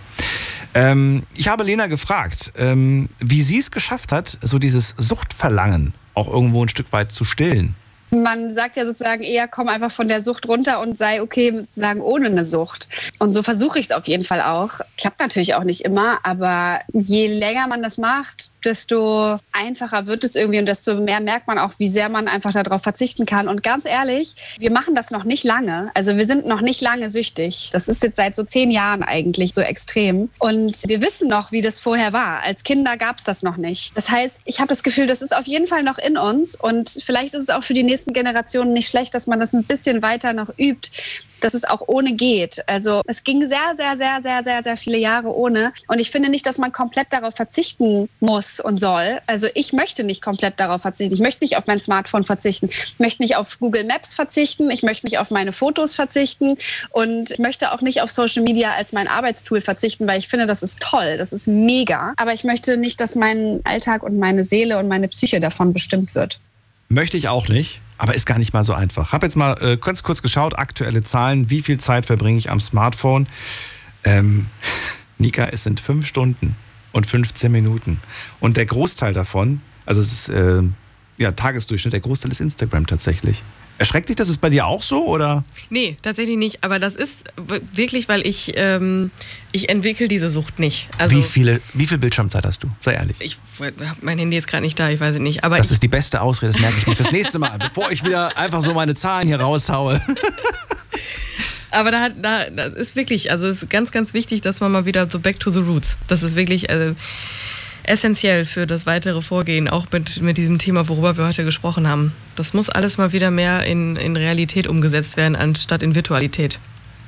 Ähm, 0.73 1.23
ich 1.35 1.47
habe 1.47 1.63
Lena 1.63 1.87
gefragt, 1.87 2.53
ähm, 2.57 3.09
wie 3.19 3.41
sie 3.41 3.59
es 3.59 3.71
geschafft 3.71 4.11
hat, 4.11 4.37
so 4.41 4.57
dieses 4.59 4.95
Suchtverlangen 4.97 5.93
auch 6.13 6.27
irgendwo 6.27 6.63
ein 6.63 6.69
Stück 6.69 6.91
weit 6.91 7.11
zu 7.11 7.23
stillen. 7.23 7.75
Man 8.11 8.51
sagt 8.51 8.77
ja 8.77 8.85
sozusagen 8.85 9.23
eher, 9.23 9.47
komm 9.47 9.67
einfach 9.67 9.91
von 9.91 10.07
der 10.07 10.21
Sucht 10.21 10.47
runter 10.47 10.79
und 10.79 10.97
sei 10.97 11.21
okay, 11.21 11.51
sozusagen 11.57 12.01
ohne 12.01 12.27
eine 12.27 12.45
Sucht. 12.45 12.87
Und 13.19 13.33
so 13.33 13.43
versuche 13.43 13.79
ich 13.79 13.85
es 13.85 13.91
auf 13.91 14.07
jeden 14.07 14.23
Fall 14.23 14.41
auch. 14.41 14.79
Klappt 14.97 15.19
natürlich 15.19 15.55
auch 15.55 15.63
nicht 15.63 15.81
immer, 15.81 16.19
aber 16.23 16.79
je 16.93 17.27
länger 17.27 17.67
man 17.67 17.81
das 17.83 17.97
macht, 17.97 18.51
desto 18.63 19.37
einfacher 19.51 20.07
wird 20.07 20.23
es 20.23 20.35
irgendwie 20.35 20.59
und 20.59 20.65
desto 20.65 20.95
mehr 20.95 21.19
merkt 21.19 21.47
man 21.47 21.59
auch, 21.59 21.73
wie 21.77 21.89
sehr 21.89 22.09
man 22.09 22.27
einfach 22.27 22.53
darauf 22.53 22.81
verzichten 22.81 23.25
kann. 23.25 23.47
Und 23.47 23.63
ganz 23.63 23.85
ehrlich, 23.85 24.35
wir 24.59 24.71
machen 24.71 24.95
das 24.95 25.11
noch 25.11 25.23
nicht 25.23 25.43
lange. 25.43 25.91
Also 25.93 26.17
wir 26.17 26.25
sind 26.25 26.45
noch 26.45 26.61
nicht 26.61 26.81
lange 26.81 27.09
süchtig. 27.09 27.69
Das 27.73 27.87
ist 27.87 28.03
jetzt 28.03 28.17
seit 28.17 28.35
so 28.35 28.43
zehn 28.43 28.71
Jahren 28.71 29.03
eigentlich 29.03 29.53
so 29.53 29.61
extrem. 29.61 30.29
Und 30.39 30.83
wir 30.87 31.01
wissen 31.01 31.27
noch, 31.27 31.51
wie 31.51 31.61
das 31.61 31.81
vorher 31.81 32.13
war. 32.13 32.41
Als 32.43 32.63
Kinder 32.63 32.97
gab 32.97 33.17
es 33.17 33.23
das 33.23 33.43
noch 33.43 33.57
nicht. 33.57 33.95
Das 33.95 34.09
heißt, 34.09 34.41
ich 34.45 34.59
habe 34.59 34.67
das 34.67 34.83
Gefühl, 34.83 35.07
das 35.07 35.21
ist 35.21 35.35
auf 35.35 35.47
jeden 35.47 35.67
Fall 35.67 35.83
noch 35.83 35.97
in 35.97 36.17
uns 36.17 36.55
und 36.55 36.89
vielleicht 36.89 37.33
ist 37.33 37.43
es 37.43 37.49
auch 37.49 37.63
für 37.63 37.73
die 37.73 37.83
nächsten 37.83 37.94
Generationen 38.05 38.73
nicht 38.73 38.89
schlecht, 38.89 39.15
dass 39.15 39.27
man 39.27 39.39
das 39.39 39.53
ein 39.53 39.63
bisschen 39.63 40.01
weiter 40.01 40.33
noch 40.33 40.49
übt, 40.57 40.89
dass 41.41 41.53
es 41.53 41.63
auch 41.63 41.81
ohne 41.87 42.13
geht. 42.13 42.67
Also 42.67 43.01
es 43.05 43.23
ging 43.23 43.47
sehr, 43.47 43.75
sehr, 43.77 43.97
sehr, 43.97 44.19
sehr, 44.23 44.43
sehr, 44.43 44.63
sehr 44.63 44.77
viele 44.77 44.97
Jahre 44.97 45.35
ohne. 45.35 45.73
Und 45.87 45.99
ich 45.99 46.09
finde 46.09 46.29
nicht, 46.29 46.45
dass 46.45 46.57
man 46.57 46.71
komplett 46.71 47.13
darauf 47.13 47.35
verzichten 47.35 48.09
muss 48.19 48.59
und 48.59 48.79
soll. 48.79 49.19
Also 49.27 49.47
ich 49.53 49.73
möchte 49.73 50.03
nicht 50.03 50.23
komplett 50.23 50.59
darauf 50.59 50.81
verzichten. 50.81 51.13
Ich 51.13 51.21
möchte 51.21 51.43
nicht 51.43 51.57
auf 51.57 51.67
mein 51.67 51.79
Smartphone 51.79 52.23
verzichten. 52.23 52.69
Ich 52.71 52.99
möchte 52.99 53.21
nicht 53.21 53.35
auf 53.35 53.59
Google 53.59 53.83
Maps 53.83 54.15
verzichten. 54.15 54.71
Ich 54.71 54.81
möchte 54.83 55.05
nicht 55.05 55.19
auf 55.19 55.29
meine 55.29 55.51
Fotos 55.51 55.93
verzichten. 55.93 56.57
Und 56.89 57.31
ich 57.31 57.39
möchte 57.39 57.71
auch 57.71 57.81
nicht 57.81 58.01
auf 58.01 58.11
Social 58.11 58.43
Media 58.43 58.71
als 58.71 58.91
mein 58.91 59.07
Arbeitstool 59.07 59.61
verzichten, 59.61 60.07
weil 60.07 60.19
ich 60.19 60.27
finde, 60.27 60.47
das 60.47 60.63
ist 60.63 60.79
toll. 60.79 61.17
Das 61.17 61.31
ist 61.31 61.47
mega. 61.47 62.13
Aber 62.17 62.33
ich 62.33 62.43
möchte 62.43 62.77
nicht, 62.77 62.99
dass 62.99 63.15
mein 63.15 63.61
Alltag 63.65 64.03
und 64.03 64.17
meine 64.17 64.43
Seele 64.43 64.79
und 64.79 64.87
meine 64.87 65.07
Psyche 65.09 65.39
davon 65.39 65.73
bestimmt 65.73 66.15
wird. 66.15 66.39
Möchte 66.87 67.17
ich 67.17 67.27
auch 67.27 67.47
nicht, 67.47 67.81
aber 67.97 68.13
ist 68.13 68.25
gar 68.25 68.37
nicht 68.37 68.53
mal 68.53 68.63
so 68.63 68.73
einfach. 68.73 69.11
Habe 69.11 69.25
jetzt 69.25 69.35
mal 69.35 69.53
äh, 69.61 69.77
ganz 69.77 70.03
kurz 70.03 70.21
geschaut, 70.21 70.57
aktuelle 70.57 71.03
Zahlen, 71.03 71.49
wie 71.49 71.61
viel 71.61 71.79
Zeit 71.79 72.05
verbringe 72.05 72.37
ich 72.37 72.49
am 72.49 72.59
Smartphone? 72.59 73.27
Ähm, 74.03 74.47
Nika, 75.17 75.45
es 75.45 75.63
sind 75.63 75.79
fünf 75.79 76.05
Stunden 76.05 76.55
und 76.91 77.05
15 77.05 77.51
Minuten. 77.51 77.99
Und 78.39 78.57
der 78.57 78.65
Großteil 78.65 79.13
davon, 79.13 79.61
also 79.85 80.01
es 80.01 80.11
ist 80.11 80.29
äh, 80.29 80.61
ja 81.17 81.31
Tagesdurchschnitt, 81.31 81.93
der 81.93 82.01
Großteil 82.01 82.31
ist 82.31 82.41
Instagram 82.41 82.85
tatsächlich. 82.85 83.43
Erschreckt 83.77 84.07
dich 84.07 84.15
das? 84.15 84.29
Ist 84.29 84.39
bei 84.39 84.49
dir 84.49 84.65
auch 84.65 84.81
so 84.81 85.05
oder? 85.05 85.43
Nee, 85.69 85.97
tatsächlich 86.01 86.37
nicht. 86.37 86.63
Aber 86.63 86.79
das 86.79 86.95
ist 86.95 87.25
wirklich, 87.73 88.07
weil 88.07 88.25
ich, 88.25 88.53
ähm, 88.55 89.11
ich 89.51 89.69
entwickle 89.69 90.07
diese 90.07 90.29
Sucht 90.29 90.59
nicht. 90.59 90.87
Also 90.97 91.17
wie, 91.17 91.21
viele, 91.21 91.61
wie 91.73 91.85
viel 91.85 91.97
Bildschirmzeit 91.97 92.45
hast 92.45 92.63
du? 92.63 92.69
Sei 92.79 92.93
ehrlich. 92.93 93.17
Ich 93.19 93.37
habe 93.59 93.73
mein 94.01 94.17
Handy 94.17 94.35
jetzt 94.37 94.47
gerade 94.47 94.63
nicht 94.63 94.79
da, 94.79 94.89
ich 94.89 94.99
weiß 94.99 95.15
es 95.15 95.21
nicht. 95.21 95.43
Aber 95.43 95.57
das 95.57 95.71
ist 95.71 95.83
die 95.83 95.89
beste 95.89 96.21
Ausrede, 96.21 96.53
das 96.53 96.61
merke 96.61 96.77
ich 96.77 96.87
mir 96.87 96.95
fürs 96.95 97.11
nächste 97.11 97.37
Mal, 97.37 97.57
bevor 97.57 97.91
ich 97.91 98.03
wieder 98.05 98.37
einfach 98.37 98.61
so 98.61 98.73
meine 98.73 98.95
Zahlen 98.95 99.27
hier 99.27 99.41
raushaue. 99.41 100.01
Aber 101.71 101.91
da, 101.91 102.09
da, 102.09 102.49
da 102.49 102.63
ist 102.67 102.95
wirklich, 102.95 103.31
also 103.31 103.47
es 103.47 103.63
ist 103.63 103.69
ganz, 103.69 103.91
ganz 103.91 104.13
wichtig, 104.13 104.39
dass 104.39 104.61
man 104.61 104.71
mal 104.71 104.85
wieder 104.85 105.09
so 105.09 105.19
back 105.19 105.39
to 105.41 105.49
the 105.49 105.59
roots. 105.59 105.97
Das 106.07 106.23
ist 106.23 106.37
wirklich. 106.37 106.69
Also, 106.69 106.95
essentiell 107.87 108.45
für 108.45 108.65
das 108.65 108.85
weitere 108.85 109.21
Vorgehen, 109.21 109.67
auch 109.67 109.87
mit, 109.91 110.21
mit 110.21 110.37
diesem 110.37 110.59
Thema, 110.59 110.87
worüber 110.87 111.17
wir 111.17 111.25
heute 111.27 111.43
gesprochen 111.43 111.87
haben. 111.87 112.13
Das 112.35 112.53
muss 112.53 112.69
alles 112.69 112.97
mal 112.97 113.11
wieder 113.11 113.31
mehr 113.31 113.63
in, 113.65 113.95
in 113.95 114.15
Realität 114.15 114.67
umgesetzt 114.67 115.17
werden, 115.17 115.35
anstatt 115.35 115.83
in 115.83 115.95
Virtualität. 115.95 116.59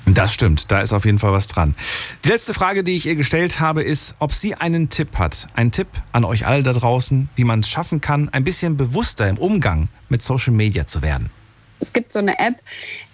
Das 0.06 0.34
stimmt, 0.34 0.72
da 0.72 0.80
ist 0.80 0.94
auf 0.94 1.04
jeden 1.06 1.20
Fall 1.20 1.34
was 1.34 1.48
dran. 1.48 1.76
Die 2.24 2.30
letzte 2.30 2.54
Frage, 2.54 2.84
die 2.84 2.95
ich 2.95 3.06
ihr 3.06 3.16
gestellt 3.16 3.60
habe, 3.60 3.84
ist, 3.84 4.16
ob 4.20 4.32
sie 4.32 4.56
einen 4.56 4.88
Tipp 4.90 5.18
hat. 5.18 5.48
Ein 5.54 5.72
Tipp 5.72 5.90
an 6.14 6.24
euch 6.24 6.48
alle 6.48 6.64
da 6.64 6.72
draußen, 6.72 7.28
wie 7.36 7.44
man 7.44 7.60
es 7.60 7.70
schaffen 7.70 7.99
kann, 7.99 8.30
ein 8.30 8.45
bisschen 8.45 8.78
bewusster 8.78 9.28
im 9.28 9.38
Umgang 9.38 9.90
mit 10.08 10.22
Social 10.22 10.54
Media 10.54 10.88
zu 10.88 11.02
werden. 11.02 11.30
Es 11.80 11.94
gibt 11.94 12.12
so 12.14 12.20
eine 12.20 12.40
App, 12.40 12.56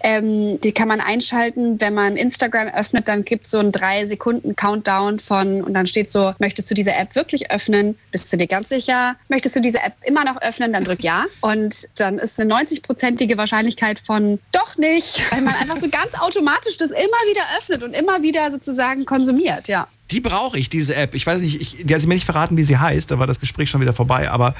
ähm, 0.01 0.59
die 0.59 0.71
kann 0.71 0.87
man 0.87 1.01
einschalten. 1.01 1.79
Wenn 1.79 1.93
man 1.93 2.17
Instagram 2.17 2.67
öffnet, 2.67 3.07
dann 3.07 3.25
gibt 3.25 3.45
es 3.45 3.51
so 3.51 3.59
einen 3.59 3.71
drei 3.71 4.05
Sekunden 4.05 4.55
Countdown 4.55 5.19
von 5.19 5.63
und 5.63 5.73
dann 5.73 5.87
steht 5.87 6.11
so, 6.11 6.33
möchtest 6.39 6.69
du 6.69 6.75
diese 6.75 6.93
App 6.93 7.15
wirklich 7.15 7.51
öffnen? 7.51 7.97
Bist 8.11 8.31
du 8.31 8.37
dir 8.37 8.47
ganz 8.47 8.69
sicher? 8.69 9.15
Möchtest 9.29 9.55
du 9.55 9.61
diese 9.61 9.79
App 9.79 9.93
immer 10.03 10.23
noch 10.23 10.41
öffnen? 10.41 10.73
Dann 10.73 10.83
drück 10.83 11.03
ja. 11.03 11.25
Und 11.41 11.87
dann 11.99 12.17
ist 12.17 12.39
eine 12.39 12.53
90-prozentige 12.53 13.37
Wahrscheinlichkeit 13.37 13.99
von 13.99 14.39
doch 14.51 14.77
nicht, 14.77 15.21
weil 15.31 15.41
man 15.41 15.55
einfach 15.55 15.77
so 15.77 15.89
ganz 15.89 16.13
automatisch 16.19 16.77
das 16.77 16.91
immer 16.91 17.01
wieder 17.01 17.41
öffnet 17.57 17.83
und 17.83 17.93
immer 17.93 18.21
wieder 18.23 18.51
sozusagen 18.51 19.05
konsumiert, 19.05 19.67
ja. 19.67 19.87
Die 20.11 20.21
brauche 20.21 20.59
ich, 20.59 20.69
diese 20.69 20.95
App. 20.95 21.15
Ich 21.15 21.25
weiß 21.25 21.41
nicht, 21.41 21.59
ich, 21.59 21.85
die 21.85 21.93
hat 21.93 22.01
sie 22.01 22.07
mir 22.07 22.13
nicht 22.13 22.25
verraten, 22.25 22.55
wie 22.55 22.63
sie 22.63 22.77
heißt, 22.77 23.09
da 23.09 23.19
war 23.19 23.25
das 23.25 23.39
Gespräch 23.39 23.69
schon 23.69 23.81
wieder 23.81 23.93
vorbei, 23.93 24.29
aber 24.29 24.53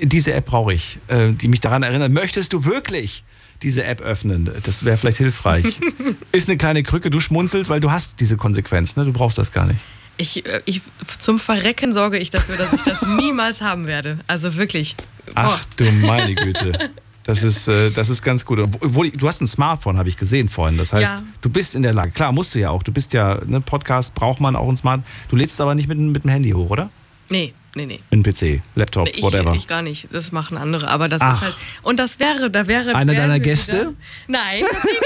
diese 0.00 0.32
App 0.32 0.46
brauche 0.46 0.72
ich, 0.72 0.98
äh, 1.08 1.32
die 1.32 1.48
mich 1.48 1.60
daran 1.60 1.82
erinnert, 1.82 2.10
möchtest 2.10 2.52
du 2.52 2.64
wirklich 2.64 3.22
diese 3.64 3.84
App 3.84 4.00
öffnen. 4.00 4.48
Das 4.62 4.84
wäre 4.84 4.96
vielleicht 4.96 5.18
hilfreich. 5.18 5.80
Ist 6.32 6.48
eine 6.48 6.56
kleine 6.56 6.82
Krücke, 6.82 7.10
du 7.10 7.18
schmunzelst, 7.18 7.70
weil 7.70 7.80
du 7.80 7.90
hast 7.90 8.20
diese 8.20 8.36
Konsequenz, 8.36 8.96
ne? 8.96 9.04
Du 9.04 9.12
brauchst 9.12 9.38
das 9.38 9.50
gar 9.50 9.66
nicht. 9.66 9.80
Ich, 10.16 10.46
äh, 10.46 10.62
ich, 10.64 10.82
zum 11.18 11.40
Verrecken 11.40 11.92
sorge 11.92 12.18
ich 12.18 12.30
dafür, 12.30 12.56
dass 12.56 12.72
ich 12.72 12.82
das 12.82 13.02
niemals 13.16 13.60
haben 13.60 13.86
werde. 13.86 14.20
Also 14.26 14.54
wirklich. 14.54 14.94
Boah. 15.26 15.58
Ach 15.58 15.64
du 15.76 15.84
meine 15.90 16.34
Güte. 16.34 16.90
Das 17.24 17.42
ist, 17.42 17.68
äh, 17.68 17.90
das 17.90 18.10
ist 18.10 18.22
ganz 18.22 18.44
gut. 18.44 18.60
Obwohl, 18.60 19.10
du 19.10 19.26
hast 19.26 19.40
ein 19.40 19.46
Smartphone, 19.46 19.96
habe 19.96 20.08
ich 20.08 20.16
gesehen 20.16 20.48
vorhin. 20.48 20.76
Das 20.76 20.92
heißt, 20.92 21.18
ja. 21.18 21.24
du 21.40 21.48
bist 21.48 21.74
in 21.74 21.82
der 21.82 21.94
Lage. 21.94 22.10
Klar, 22.10 22.32
musst 22.32 22.54
du 22.54 22.60
ja 22.60 22.70
auch. 22.70 22.82
Du 22.82 22.92
bist 22.92 23.14
ja, 23.14 23.40
ne, 23.46 23.60
Podcast 23.62 24.14
braucht 24.14 24.40
man 24.40 24.54
auch 24.54 24.68
ein 24.68 24.76
Smartphone. 24.76 25.10
Du 25.28 25.36
lädst 25.36 25.60
aber 25.60 25.74
nicht 25.74 25.88
mit, 25.88 25.98
mit 25.98 26.22
dem 26.22 26.30
Handy 26.30 26.50
hoch, 26.50 26.68
oder? 26.70 26.90
Nee, 27.30 27.54
nee, 27.74 27.86
nee. 27.86 28.00
Ein 28.10 28.22
PC, 28.22 28.62
Laptop, 28.74 29.08
ich, 29.08 29.22
whatever. 29.22 29.54
Ich 29.54 29.66
gar 29.66 29.82
nicht. 29.82 30.08
Das 30.12 30.32
machen 30.32 30.56
andere. 30.56 30.88
Aber 30.88 31.08
das 31.08 31.20
Ach. 31.20 31.36
ist 31.36 31.42
halt. 31.42 31.54
Und 31.82 31.98
das 31.98 32.18
wäre, 32.18 32.50
da 32.50 32.68
wäre. 32.68 32.94
Einer 32.94 33.14
deiner 33.14 33.40
Gäste? 33.40 33.80
Wieder, 33.80 33.92
nein, 34.28 34.64
das 34.70 34.84
nicht. 34.84 34.96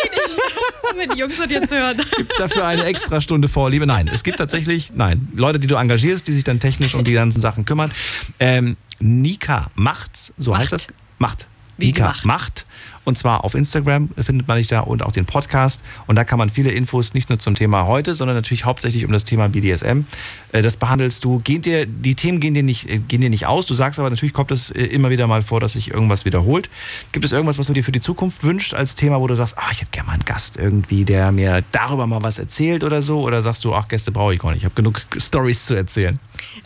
Wenn 0.97 1.11
die 1.11 1.19
Jungs 1.19 1.37
das 1.37 1.51
jetzt 1.51 1.71
hören. 1.71 2.01
Gibt 2.17 2.33
es 2.33 2.39
dafür 2.39 2.67
eine 2.67 2.85
extra 2.85 3.21
Stunde 3.21 3.49
Vorliebe? 3.49 3.87
Nein. 3.87 4.09
Es 4.09 4.23
gibt 4.25 4.39
tatsächlich, 4.39 4.93
nein, 4.95 5.29
Leute, 5.35 5.59
die 5.59 5.67
du 5.67 5.77
engagierst, 5.77 6.27
die 6.29 6.33
sich 6.33 6.45
dann 6.45 6.61
technisch 6.61 6.95
um 6.95 7.05
die 7.05 7.13
ganzen 7.13 7.41
Sachen 7.41 7.65
kümmern. 7.65 7.93
Ähm, 8.41 8.77
Nika 9.01 9.71
macht's, 9.75 10.35
so 10.37 10.51
Macht. 10.53 10.63
heißt 10.63 10.73
das? 10.73 10.87
Macht. 11.19 11.47
Wie 11.77 11.87
Nika 11.87 12.05
gemacht. 12.05 12.25
macht. 12.25 12.67
Und 13.09 13.17
zwar 13.17 13.43
auf 13.43 13.55
Instagram 13.55 14.11
findet 14.19 14.47
man 14.49 14.59
dich 14.59 14.67
da 14.69 14.81
und 14.81 15.03
auch 15.03 15.13
den 15.13 15.25
Podcast. 15.25 15.83
Und 16.07 16.17
da 16.17 16.25
kann 16.25 16.39
man 16.39 16.51
viele 16.51 16.71
Infos 16.71 17.15
nicht 17.15 17.31
nur 17.31 17.39
zum 17.39 17.55
Thema 17.55 17.87
heute, 17.87 18.15
sondern 18.15 18.37
natürlich 18.37 18.67
hauptsächlich 18.67 19.07
um 19.07 19.13
das 19.13 19.25
Thema 19.25 19.49
BDSM. 19.49 20.05
Äh, 20.53 20.61
Das 20.61 20.77
behandelst 20.77 21.25
du. 21.25 21.39
Geht 21.39 21.65
dir, 21.65 21.87
die 21.87 22.15
Themen 22.15 22.39
gehen 22.39 22.53
dir, 22.53 22.63
nicht, 22.63 22.91
äh, 22.91 22.99
gehen 22.99 23.23
dir 23.23 23.31
nicht 23.31 23.47
aus. 23.47 23.65
Du 23.65 23.73
sagst 23.73 23.99
aber, 23.99 24.11
natürlich 24.11 24.35
kommt 24.35 24.51
es 24.51 24.71
äh, 24.71 24.85
immer 24.85 25.09
wieder 25.09 25.27
mal 25.27 25.41
vor, 25.41 25.59
dass 25.59 25.73
sich 25.73 25.91
irgendwas 25.91 26.27
wiederholt. 26.27 26.69
Gibt 27.13 27.25
es 27.25 27.33
irgendwas, 27.33 27.59
was 27.59 27.69
du 27.69 27.73
dir 27.73 27.83
für 27.83 27.93
die 27.93 28.01
Zukunft 28.01 28.45
wünschst 28.45 28.75
als 28.75 28.95
Thema, 28.95 29.21
wo 29.23 29.27
du 29.27 29.35
sagst, 29.35 29.57
ah, 29.57 29.71
ich 29.73 29.81
hätte 29.81 29.91
gerne 29.91 30.09
mal 30.09 30.13
einen 30.13 30.27
Gast 30.27 30.59
irgendwie, 30.59 31.07
der 31.07 31.33
mir 31.33 31.63
darüber 31.73 32.07
mal 32.07 32.23
was 32.23 32.39
erzählt 32.39 32.85
oder 32.85 33.01
so? 33.01 33.23
Oder 33.23 33.41
sagst 33.41 33.65
du, 33.65 33.73
ach, 33.73 33.89
Gäste 33.89 34.13
brauche 34.13 34.35
ich 34.35 34.41
gar 34.41 34.51
nicht. 34.51 34.59
Ich 34.59 34.65
habe 34.67 34.75
genug 34.75 35.07
Stories 35.17 35.65
zu 35.65 35.75
erzählen. 35.75 36.19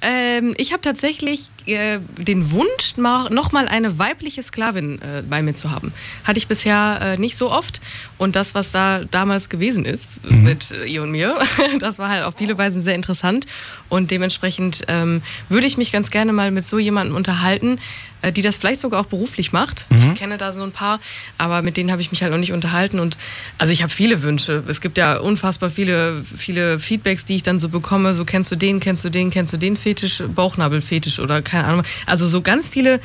Ähm, 0.02 0.54
ich 0.58 0.72
habe 0.72 0.82
tatsächlich 0.82 1.48
äh, 1.66 1.98
den 2.18 2.50
Wunsch, 2.50 2.96
ma- 2.96 3.28
nochmal 3.30 3.68
eine 3.68 3.98
weibliche 4.00 4.42
Sklavin 4.42 5.00
äh, 5.00 5.22
bei 5.22 5.42
mir 5.42 5.54
zu 5.54 5.70
haben. 5.70 5.92
Hatte 6.24 6.38
ich 6.38 6.48
bisher 6.48 6.98
äh, 7.00 7.16
nicht 7.18 7.36
so 7.38 7.50
oft. 7.52 7.80
Und 8.18 8.34
das, 8.34 8.54
was 8.56 8.72
da 8.72 9.02
damals 9.10 9.48
gewesen 9.48 9.84
ist 9.84 10.24
mit 10.28 10.72
äh, 10.72 10.86
ihr 10.86 11.02
und 11.04 11.12
mir, 11.12 11.38
das 11.78 11.98
war 12.00 12.08
halt 12.08 12.24
auf 12.24 12.34
viele 12.36 12.58
Weisen 12.58 12.82
sehr 12.82 12.96
interessant. 12.96 13.46
Und 13.88 14.10
dementsprechend 14.10 14.82
ähm, 14.88 15.22
würde 15.48 15.66
ich 15.68 15.76
mich 15.76 15.92
ganz 15.92 16.10
gerne 16.10 16.32
mal 16.32 16.50
mit 16.50 16.66
so 16.66 16.78
jemandem 16.80 17.14
unterhalten, 17.16 17.78
die 18.30 18.42
das 18.42 18.56
vielleicht 18.56 18.80
sogar 18.80 19.00
auch 19.00 19.06
beruflich 19.06 19.52
macht. 19.52 19.86
Ich 20.12 20.18
kenne 20.18 20.38
da 20.38 20.52
so 20.52 20.62
ein 20.62 20.72
paar, 20.72 21.00
aber 21.38 21.62
mit 21.62 21.76
denen 21.76 21.90
habe 21.90 22.00
ich 22.00 22.10
mich 22.12 22.22
halt 22.22 22.30
noch 22.30 22.38
nicht 22.38 22.52
unterhalten. 22.52 23.00
Und 23.00 23.16
also 23.58 23.72
ich 23.72 23.82
habe 23.82 23.92
viele 23.92 24.22
Wünsche. 24.22 24.62
Es 24.68 24.80
gibt 24.80 24.98
ja 24.98 25.18
unfassbar 25.18 25.70
viele, 25.70 26.24
viele 26.24 26.78
Feedbacks, 26.78 27.24
die 27.24 27.36
ich 27.36 27.42
dann 27.42 27.58
so 27.58 27.68
bekomme. 27.68 28.14
So 28.14 28.24
kennst 28.24 28.52
du 28.52 28.56
den, 28.56 28.78
kennst 28.78 29.04
du 29.04 29.10
den, 29.10 29.30
kennst 29.30 29.52
du 29.52 29.56
den 29.56 29.76
Fetisch, 29.76 30.22
Bauchnabelfetisch 30.34 31.18
oder 31.18 31.42
keine 31.42 31.64
Ahnung. 31.64 31.82
Also 32.06 32.28
so 32.28 32.42
ganz 32.42 32.68
viele 32.68 33.00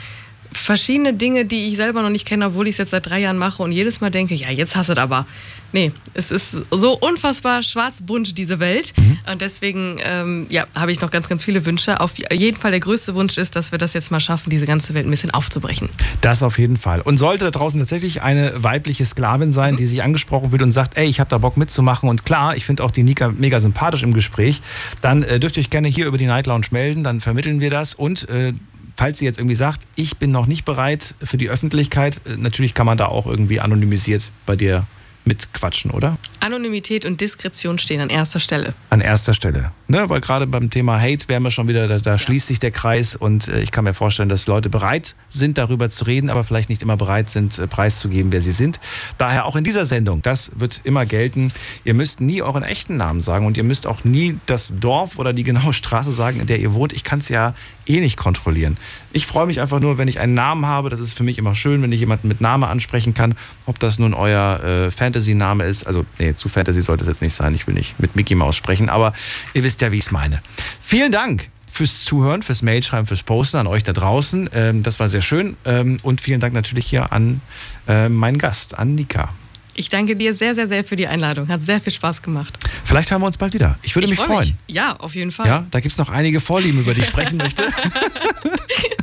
verschiedene 0.52 1.14
Dinge, 1.14 1.45
die 1.45 1.68
ich 1.68 1.76
selber 1.76 2.02
noch 2.02 2.10
nicht 2.10 2.26
kenne, 2.26 2.48
obwohl 2.48 2.68
ich 2.68 2.73
es 2.73 2.77
jetzt 2.77 2.91
seit 2.91 3.06
drei 3.06 3.19
Jahren 3.19 3.38
mache 3.38 3.64
und 3.64 3.72
jedes 3.72 4.02
Mal 4.02 4.11
denke, 4.11 4.35
ja, 4.35 4.49
jetzt 4.49 4.76
hast 4.76 4.89
du 4.89 4.94
es 4.94 4.99
aber. 4.99 5.26
Nee, 5.73 5.91
es 6.14 6.31
ist 6.31 6.52
so 6.72 6.98
unfassbar 6.98 7.61
schwarz-bunt, 7.61 8.38
diese 8.38 8.60
Welt. 8.60 8.94
Und 9.30 9.41
deswegen, 9.41 9.98
ähm, 10.03 10.45
ja, 10.49 10.65
habe 10.73 10.91
ich 10.91 11.02
noch 11.02 11.11
ganz, 11.11 11.27
ganz 11.27 11.44
viele 11.44 11.65
Wünsche. 11.65 11.99
Auf 11.99 12.14
jeden 12.18 12.57
Fall 12.57 12.72
der 12.72 12.80
größte 12.80 13.15
Wunsch 13.15 13.38
ist, 13.38 13.56
dass 13.56 13.72
wir 13.72 13.80
das 13.80 13.94
jetzt 13.94 14.11
mal 14.11 14.19
schaffen, 14.19 14.49
diese 14.49 14.65
ganze 14.65 14.94
Welt 14.94 15.06
ein 15.06 15.11
bisschen 15.11 15.31
aufzubrechen. 15.31 15.89
Das 16.22 16.44
auf 16.44 16.57
jeden 16.57 16.77
Fall. 16.77 17.02
Und 17.02 17.18
sollte 17.18 17.45
da 17.45 17.52
draußen 17.52 17.80
tatsächlich 17.80 18.22
eine 18.22 18.53
weibliche 18.64 19.06
Sklavin 19.06 19.52
sein, 19.52 19.76
die 19.76 19.85
sich 19.85 20.03
angesprochen 20.03 20.52
wird 20.52 20.61
und 20.61 20.72
sagt, 20.72 20.98
ey, 20.98 21.07
ich 21.07 21.19
habe 21.19 21.30
da 21.30 21.38
Bock 21.38 21.57
mitzumachen 21.57 22.10
und 22.10 22.26
klar, 22.26 22.56
ich 22.56 22.65
finde 22.65 22.84
auch 22.84 22.91
die 22.91 23.03
Nika 23.03 23.30
mega 23.30 23.60
sympathisch 23.60 24.03
im 24.03 24.14
Gespräch, 24.14 24.61
dann 25.02 25.23
äh, 25.23 25.39
dürft 25.39 25.57
ihr 25.57 25.61
euch 25.61 25.69
gerne 25.69 25.88
hier 25.88 26.06
über 26.06 26.18
die 26.18 26.26
Night 26.26 26.48
Lounge 26.48 26.68
melden, 26.72 27.03
dann 27.03 27.22
vermitteln 27.22 27.60
wir 27.60 27.69
das 27.69 27.94
und 27.94 28.30
äh, 28.30 28.53
Falls 28.99 29.19
sie 29.19 29.26
jetzt 29.26 29.38
irgendwie 29.38 29.53
sagt, 29.53 29.84
ich 29.95 30.18
bin 30.18 30.31
noch 30.31 30.48
nicht 30.48 30.65
bereit 30.65 31.14
für 31.22 31.38
die 31.38 31.52
Öffentlichkeit, 31.52 32.19
äh, 32.26 32.35
natürlich 32.35 32.73
kann 32.73 32.88
man 32.88 32.98
da 32.98 33.06
auch 33.06 33.27
irgendwie 33.27 33.60
anonymisiert 33.60 34.31
bei 34.48 34.56
dir 34.56 34.88
mitquatschen, 35.28 35.91
oder? 35.91 36.18
Anonymität 36.40 37.06
und 37.06 37.22
Diskretion 37.22 37.78
stehen 37.78 38.02
an 38.02 38.10
erster 38.10 38.40
Stelle. 38.40 38.74
An 38.90 39.02
erster 39.02 39.34
Stelle. 39.34 39.72
Ne? 39.88 40.10
Weil 40.10 40.22
gerade 40.22 40.48
beim 40.48 40.70
Thema 40.70 40.99
Hate 40.99 41.28
wären 41.28 41.44
wir 41.44 41.52
schon 41.52 41.68
wieder, 41.68 41.88
da, 41.88 41.99
da 41.99 42.18
schließt 42.18 42.48
sich 42.48 42.60
der 42.60 42.72
Kreis 42.72 43.16
und 43.16 43.48
äh, 43.48 43.60
ich 43.62 43.72
kann 43.72 43.84
mir 43.84 43.94
vorstellen, 43.94 44.30
dass 44.30 44.48
Leute 44.48 44.70
bereit 44.70 45.16
sind, 45.30 45.58
darüber 45.58 45.90
zu 45.90 46.06
reden, 46.06 46.30
aber 46.30 46.44
vielleicht 46.44 46.70
nicht 46.70 46.82
immer 46.82 46.98
bereit 46.98 47.30
sind, 47.30 47.60
äh, 47.60 47.68
preiszugeben, 47.68 48.32
wer 48.32 48.41
sie 48.41 48.52
sind. 48.52 48.80
Daher 49.18 49.45
auch 49.45 49.56
in 49.56 49.64
dieser 49.64 49.86
Sendung, 49.86 50.22
das 50.22 50.52
wird 50.56 50.82
immer 50.84 51.06
gelten. 51.06 51.52
Ihr 51.84 51.94
müsst 51.94 52.22
nie 52.22 52.41
euren 52.41 52.64
echten 52.64 52.98
Namen 52.98 53.22
sagen 53.22 53.45
und 53.45 53.58
ihr 53.58 53.64
müsst 53.64 53.88
auch 53.88 54.04
nie 54.04 54.40
das 54.45 54.74
Dorf 54.80 55.20
oder 55.20 55.34
die 55.34 55.44
genaue 55.44 55.74
Straße 55.78 56.12
sagen, 56.12 56.40
in 56.40 56.48
der 56.48 56.60
ihr 56.60 56.74
wohnt. 56.74 56.94
Ich 56.94 57.04
kann 57.04 57.20
es 57.20 57.30
ja 57.30 57.54
eh 57.89 57.99
nicht 57.99 58.18
kontrollieren. 58.18 58.77
Ich 59.14 59.26
freue 59.26 59.47
mich 59.47 59.61
einfach 59.61 59.80
nur, 59.80 59.97
wenn 59.97 60.07
ich 60.07 60.19
einen 60.19 60.34
Namen 60.34 60.65
habe. 60.65 60.89
Das 60.89 60.99
ist 60.99 61.14
für 61.14 61.23
mich 61.23 61.38
immer 61.38 61.55
schön, 61.55 61.81
wenn 61.81 61.91
ich 61.91 61.99
jemanden 61.99 62.27
mit 62.27 62.41
Name 62.41 62.68
ansprechen 62.68 63.14
kann. 63.14 63.35
Ob 63.65 63.80
das 63.80 63.99
nun 63.99 64.14
euer 64.14 64.64
äh, 64.64 64.91
Fantasy-Name 64.91 65.64
ist. 65.64 65.85
Also, 65.85 66.05
nee, 66.19 66.34
zu 66.34 66.49
Fantasy 66.49 66.81
sollte 66.81 67.03
es 67.03 67.07
jetzt 67.07 67.22
nicht 67.22 67.34
sein. 67.34 67.53
Ich 67.53 67.68
will 67.68 67.73
nicht 67.73 67.99
mit 67.99 68.15
Mickey 68.15 68.35
Mouse 68.35 68.55
sprechen, 68.55 68.89
aber 68.89 69.14
ihr 69.53 69.64
wisst 69.64 69.81
ja, 69.81 69.91
wie 69.91 69.97
ich 69.97 70.05
es 70.05 70.11
meine. 70.11 70.41
Vielen 70.81 71.11
Dank 71.11 71.49
fürs 71.72 72.03
Zuhören, 72.03 72.41
fürs 72.41 72.61
Mailschreiben, 72.64 73.05
fürs 73.05 73.23
Posten 73.23 73.57
an 73.57 73.68
euch 73.68 73.84
da 73.84 73.93
draußen. 73.93 74.49
Ähm, 74.53 74.84
das 74.84 74.99
war 74.99 75.09
sehr 75.09 75.22
schön. 75.22 75.55
Ähm, 75.65 75.97
und 76.03 76.22
vielen 76.22 76.39
Dank 76.39 76.53
natürlich 76.53 76.88
hier 76.88 77.11
an 77.11 77.41
äh, 77.88 78.09
meinen 78.09 78.38
Gast, 78.39 78.77
an 78.77 78.95
Nika. 78.95 79.30
Ich 79.78 79.90
danke 79.90 80.16
dir 80.16 80.34
sehr, 80.34 80.56
sehr, 80.56 80.68
sehr 80.68 80.84
für 80.84 80.95
die 80.95 81.08
Einladung. 81.08 81.48
Hat 81.49 81.62
sehr 81.62 81.80
viel 81.80 81.94
Spaß 81.94 82.24
gemacht. 82.24 82.58
Vielleicht 82.84 83.12
hören 83.12 83.22
wir 83.22 83.28
uns 83.28 83.38
bald 83.38 83.54
wieder. 83.54 83.78
Ich 83.84 83.95
würde 83.95 84.06
ich 84.06 84.10
mich 84.10 84.20
freu 84.20 84.26
freuen. 84.26 84.58
Mich. 84.66 84.76
Ja, 84.76 84.95
auf 84.95 85.14
jeden 85.14 85.32
Fall. 85.32 85.48
Ja, 85.48 85.66
da 85.70 85.80
gibt 85.80 85.91
es 85.91 85.99
noch 85.99 86.10
einige 86.10 86.40
Vorlieben, 86.40 86.80
über 86.80 86.95
die 86.95 87.02
ich 87.02 87.08
sprechen 87.08 87.38
möchte. 87.38 87.64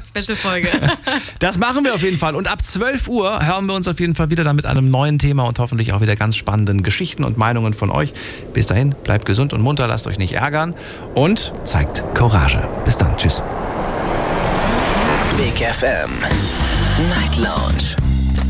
Special-Folge. 0.08 0.68
Das 1.38 1.58
machen 1.58 1.84
wir 1.84 1.94
auf 1.94 2.02
jeden 2.02 2.18
Fall. 2.18 2.34
Und 2.34 2.48
ab 2.48 2.64
12 2.64 3.08
Uhr 3.08 3.46
hören 3.46 3.66
wir 3.66 3.74
uns 3.74 3.86
auf 3.86 4.00
jeden 4.00 4.14
Fall 4.14 4.30
wieder 4.30 4.44
dann 4.44 4.56
mit 4.56 4.66
einem 4.66 4.90
neuen 4.90 5.18
Thema 5.18 5.44
und 5.44 5.58
hoffentlich 5.58 5.92
auch 5.92 6.00
wieder 6.00 6.16
ganz 6.16 6.36
spannenden 6.36 6.82
Geschichten 6.82 7.22
und 7.22 7.36
Meinungen 7.36 7.74
von 7.74 7.90
euch. 7.90 8.14
Bis 8.52 8.66
dahin, 8.66 8.94
bleibt 9.04 9.26
gesund 9.26 9.52
und 9.52 9.60
munter, 9.60 9.86
lasst 9.86 10.06
euch 10.06 10.18
nicht 10.18 10.32
ärgern 10.32 10.74
und 11.14 11.52
zeigt 11.64 12.02
Courage. 12.14 12.66
Bis 12.84 12.96
dann. 12.96 13.16
Tschüss. 13.16 13.42
Big 15.36 15.56
FM. 15.56 16.10
Night 17.10 17.36
Lounge. 17.36 18.03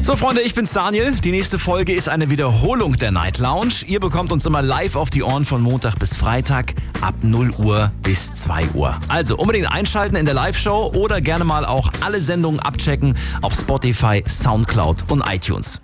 So, 0.04 0.16
Freunde, 0.16 0.42
ich 0.42 0.52
bin's 0.52 0.74
Daniel. 0.74 1.12
Die 1.12 1.30
nächste 1.30 1.58
Folge 1.58 1.94
ist 1.94 2.10
eine 2.10 2.28
Wiederholung 2.28 2.92
der 2.98 3.10
Night 3.10 3.38
Lounge. 3.38 3.86
Ihr 3.86 4.00
bekommt 4.00 4.32
uns 4.32 4.44
immer 4.44 4.60
live 4.60 4.96
auf 4.96 5.08
die 5.08 5.22
Ohren 5.22 5.46
von 5.46 5.62
Montag 5.62 5.98
bis 5.98 6.14
Freitag 6.14 6.74
ab 7.00 7.14
0 7.22 7.52
Uhr 7.52 7.90
bis 8.02 8.34
2 8.34 8.68
Uhr. 8.74 8.98
Also 9.08 9.38
unbedingt 9.38 9.72
einschalten 9.72 10.16
in 10.16 10.26
der 10.26 10.34
Live-Show 10.34 10.92
oder 10.94 11.22
gerne 11.22 11.46
mal 11.46 11.64
auch 11.64 11.90
alle 12.04 12.20
Sendungen 12.20 12.60
abchecken 12.60 13.16
auf 13.40 13.54
Spotify, 13.54 14.22
Soundcloud 14.28 15.10
und 15.10 15.24
iTunes. 15.26 15.80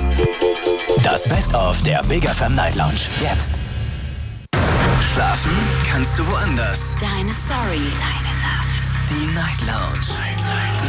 Das 1.03 1.27
Best-of 1.27 1.83
der 1.85 2.03
Big 2.03 2.29
FM 2.29 2.55
Night 2.55 2.77
Lounge. 2.77 3.01
Jetzt. 3.23 3.53
Schlafen 5.15 5.51
kannst 5.91 6.19
du 6.19 6.27
woanders. 6.27 6.95
Deine 7.01 7.31
Story. 7.31 7.81
Deine 7.99 8.37
Nacht. 8.43 8.93
Die 9.09 9.35
Night 9.35 9.61
Lounge. 9.63 10.21
Mit 10.21 10.45
Daniel. 10.45 10.80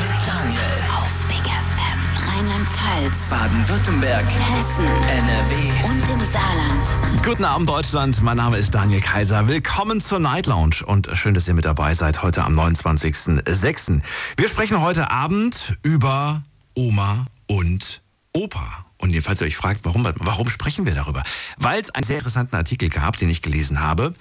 Rheinland-Pfalz. 2.41 3.29
Baden-Württemberg. 3.29 4.25
Hessen. 4.25 4.87
NRW. 4.87 5.85
Und 5.85 6.09
im 6.09 6.25
Saarland. 6.25 7.23
Guten 7.23 7.45
Abend, 7.45 7.69
Deutschland. 7.69 8.23
Mein 8.23 8.37
Name 8.37 8.57
ist 8.57 8.73
Daniel 8.73 8.99
Kaiser. 8.99 9.47
Willkommen 9.47 10.01
zur 10.01 10.17
Night 10.17 10.47
Lounge 10.47 10.77
und 10.83 11.07
schön, 11.13 11.35
dass 11.35 11.47
ihr 11.47 11.53
mit 11.53 11.65
dabei 11.65 11.93
seid 11.93 12.23
heute 12.23 12.43
am 12.43 12.59
29.06. 12.59 14.01
Wir 14.37 14.47
sprechen 14.47 14.81
heute 14.81 15.11
Abend 15.11 15.77
über 15.83 16.41
Oma 16.73 17.27
und 17.45 18.01
Opa. 18.33 18.85
Und 18.97 19.15
falls 19.21 19.41
ihr 19.41 19.47
euch 19.47 19.57
fragt, 19.57 19.81
warum, 19.83 20.07
warum 20.15 20.49
sprechen 20.49 20.87
wir 20.87 20.95
darüber? 20.95 21.21
Weil 21.57 21.79
es 21.79 21.91
einen 21.91 22.03
sehr 22.03 22.17
interessanten 22.17 22.55
Artikel 22.55 22.89
gab, 22.89 23.17
den 23.17 23.29
ich 23.29 23.43
gelesen 23.43 23.81
habe. 23.81 24.15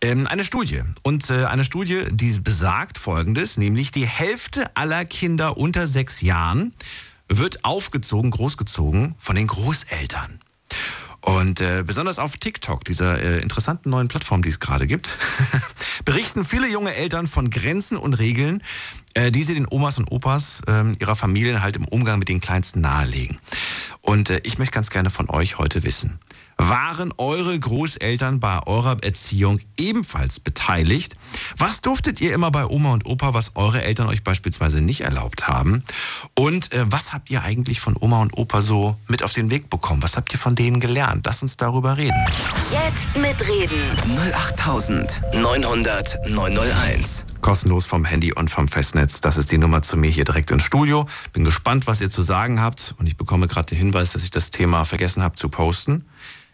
Ähm, 0.00 0.26
eine 0.26 0.42
Studie. 0.42 0.82
Und 1.04 1.30
äh, 1.30 1.44
eine 1.44 1.62
Studie, 1.62 2.02
die 2.10 2.36
besagt 2.40 2.98
Folgendes, 2.98 3.58
nämlich 3.58 3.92
die 3.92 4.06
Hälfte 4.06 4.74
aller 4.74 5.04
Kinder 5.04 5.56
unter 5.56 5.86
sechs 5.86 6.20
Jahren 6.20 6.72
wird 7.30 7.64
aufgezogen, 7.64 8.30
großgezogen 8.30 9.14
von 9.18 9.36
den 9.36 9.46
Großeltern. 9.46 10.40
Und 11.22 11.60
äh, 11.60 11.84
besonders 11.86 12.18
auf 12.18 12.38
TikTok, 12.38 12.84
dieser 12.84 13.22
äh, 13.22 13.40
interessanten 13.40 13.90
neuen 13.90 14.08
Plattform, 14.08 14.42
die 14.42 14.48
es 14.48 14.58
gerade 14.58 14.86
gibt, 14.86 15.18
berichten 16.04 16.44
viele 16.44 16.66
junge 16.66 16.94
Eltern 16.94 17.26
von 17.26 17.50
Grenzen 17.50 17.98
und 17.98 18.14
Regeln, 18.14 18.62
äh, 19.14 19.30
die 19.30 19.42
sie 19.42 19.54
den 19.54 19.66
Omas 19.68 19.98
und 19.98 20.10
Opas 20.10 20.62
äh, 20.66 20.84
ihrer 20.98 21.16
Familien 21.16 21.62
halt 21.62 21.76
im 21.76 21.86
Umgang 21.86 22.18
mit 22.18 22.28
den 22.28 22.40
Kleinsten 22.40 22.80
nahelegen. 22.80 23.38
Und 24.00 24.30
äh, 24.30 24.40
ich 24.44 24.58
möchte 24.58 24.72
ganz 24.72 24.88
gerne 24.88 25.10
von 25.10 25.28
euch 25.28 25.58
heute 25.58 25.82
wissen. 25.82 26.18
Waren 26.62 27.14
eure 27.16 27.58
Großeltern 27.58 28.38
bei 28.38 28.60
eurer 28.66 29.02
Erziehung 29.02 29.60
ebenfalls 29.78 30.40
beteiligt? 30.40 31.16
Was 31.56 31.80
durftet 31.80 32.20
ihr 32.20 32.34
immer 32.34 32.50
bei 32.50 32.66
Oma 32.66 32.92
und 32.92 33.06
Opa, 33.06 33.32
was 33.32 33.56
eure 33.56 33.82
Eltern 33.82 34.08
euch 34.08 34.22
beispielsweise 34.22 34.82
nicht 34.82 35.00
erlaubt 35.00 35.48
haben? 35.48 35.82
Und 36.34 36.70
äh, 36.74 36.84
was 36.84 37.14
habt 37.14 37.30
ihr 37.30 37.42
eigentlich 37.42 37.80
von 37.80 37.96
Oma 37.98 38.20
und 38.20 38.36
Opa 38.36 38.60
so 38.60 38.94
mit 39.08 39.22
auf 39.22 39.32
den 39.32 39.50
Weg 39.50 39.70
bekommen? 39.70 40.02
Was 40.02 40.18
habt 40.18 40.34
ihr 40.34 40.38
von 40.38 40.54
denen 40.54 40.80
gelernt? 40.80 41.24
Lass 41.24 41.40
uns 41.40 41.56
darüber 41.56 41.96
reden. 41.96 42.22
Jetzt 42.70 43.16
mitreden. 43.16 43.88
08900 44.36 46.28
901. 46.28 47.24
Kostenlos 47.40 47.86
vom 47.86 48.04
Handy 48.04 48.34
und 48.34 48.50
vom 48.50 48.68
Festnetz. 48.68 49.22
Das 49.22 49.38
ist 49.38 49.50
die 49.50 49.56
Nummer 49.56 49.80
zu 49.80 49.96
mir 49.96 50.10
hier 50.10 50.26
direkt 50.26 50.50
ins 50.50 50.64
Studio. 50.64 51.06
Bin 51.32 51.44
gespannt, 51.44 51.86
was 51.86 52.02
ihr 52.02 52.10
zu 52.10 52.20
sagen 52.20 52.60
habt. 52.60 52.94
Und 52.98 53.06
ich 53.06 53.16
bekomme 53.16 53.48
gerade 53.48 53.70
den 53.70 53.78
Hinweis, 53.78 54.12
dass 54.12 54.22
ich 54.22 54.30
das 54.30 54.50
Thema 54.50 54.84
vergessen 54.84 55.22
habe 55.22 55.36
zu 55.36 55.48
posten. 55.48 56.04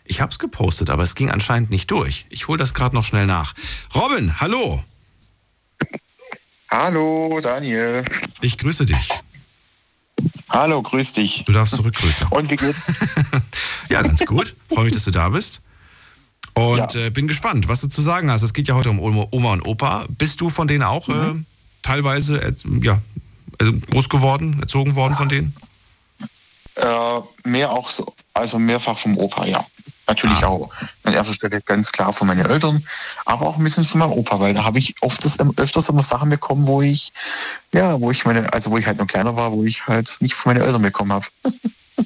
Ich 0.07 0.21
habe 0.21 0.31
es 0.31 0.39
gepostet, 0.39 0.91
aber 0.91 1.03
es 1.03 1.15
ging 1.15 1.31
anscheinend 1.31 1.71
nicht 1.71 1.91
durch. 1.91 2.27
Ich 2.31 2.49
hole 2.49 2.59
das 2.59 2.75
gerade 2.75 2.95
noch 2.95 3.05
schnell 3.05 3.27
nach. 3.27 3.55
Robin, 3.95 4.41
hallo. 4.41 4.83
Hallo, 6.71 7.41
Daniel. 7.43 8.05
Ich 8.41 8.59
grüße 8.59 8.87
dich. 8.87 9.11
Hallo, 10.49 10.83
grüß 10.83 11.13
dich. 11.13 11.45
Du 11.45 11.53
darfst 11.53 11.77
zurückgrüßen. 11.77 12.27
Und 12.31 12.51
wie 12.51 12.57
geht's? 12.57 12.93
ja, 13.89 14.03
ganz 14.03 14.25
gut. 14.25 14.55
Freue 14.73 14.85
mich, 14.85 14.95
dass 14.95 15.05
du 15.05 15.11
da 15.11 15.29
bist. 15.29 15.63
Und 16.55 16.95
ja. 16.95 17.07
äh, 17.07 17.11
bin 17.11 17.29
gespannt, 17.29 17.69
was 17.69 17.83
du 17.83 17.89
zu 17.89 18.01
sagen 18.01 18.31
hast. 18.31 18.43
Es 18.43 18.55
geht 18.55 18.67
ja 18.69 18.75
heute 18.75 18.91
um 18.91 18.99
Oma 18.99 19.53
und 19.53 19.67
Opa. 19.67 20.07
Bist 20.09 20.41
du 20.41 20.49
von 20.49 20.67
denen 20.67 20.83
auch 20.83 21.09
mhm. 21.09 21.15
äh, 21.15 21.45
teilweise 21.83 22.41
äh, 22.41 22.55
ja, 22.81 23.01
groß 23.91 24.09
geworden, 24.09 24.59
erzogen 24.61 24.95
worden 24.95 25.15
von 25.15 25.29
denen? 25.29 25.55
Äh, 26.77 27.21
mehr 27.45 27.71
auch 27.71 27.91
so, 27.91 28.15
also 28.33 28.59
mehrfach 28.59 28.99
vom 28.99 29.19
Opa, 29.19 29.47
ja. 29.47 29.67
Natürlich 30.07 30.43
ah. 30.43 30.49
auch 30.49 30.71
an 31.03 31.15
erster 31.15 31.35
Stelle 31.35 31.61
ganz 31.61 31.91
klar 31.91 32.13
von 32.13 32.29
meinen 32.29 32.47
Eltern, 32.47 32.85
aber 33.25 33.47
auch 33.47 33.57
ein 33.57 33.65
bisschen 33.65 33.85
von 33.85 34.01
meinem 34.01 34.13
Opa, 34.13 34.39
weil 34.39 34.55
da 34.55 34.65
habe 34.65 34.79
ich 34.79 34.95
oft 35.01 35.25
das, 35.25 35.39
öfters 35.57 35.89
immer 35.89 36.03
Sachen 36.03 36.31
bekommen, 36.31 36.67
wo 36.67 36.81
ich, 36.83 37.13
ja, 37.73 38.01
wo 38.01 38.11
ich 38.11 38.25
meine, 38.25 38.53
also 38.53 38.71
wo 38.71 38.79
ich 38.79 38.87
halt 38.87 38.99
noch 38.99 39.07
kleiner 39.07 39.37
war, 39.37 39.53
wo 39.53 39.65
ich 39.65 39.87
halt 39.87 40.17
nicht 40.21 40.35
von 40.35 40.55
meinen 40.55 40.65
Eltern 40.65 40.83
bekommen 40.83 41.13
habe. 41.13 41.27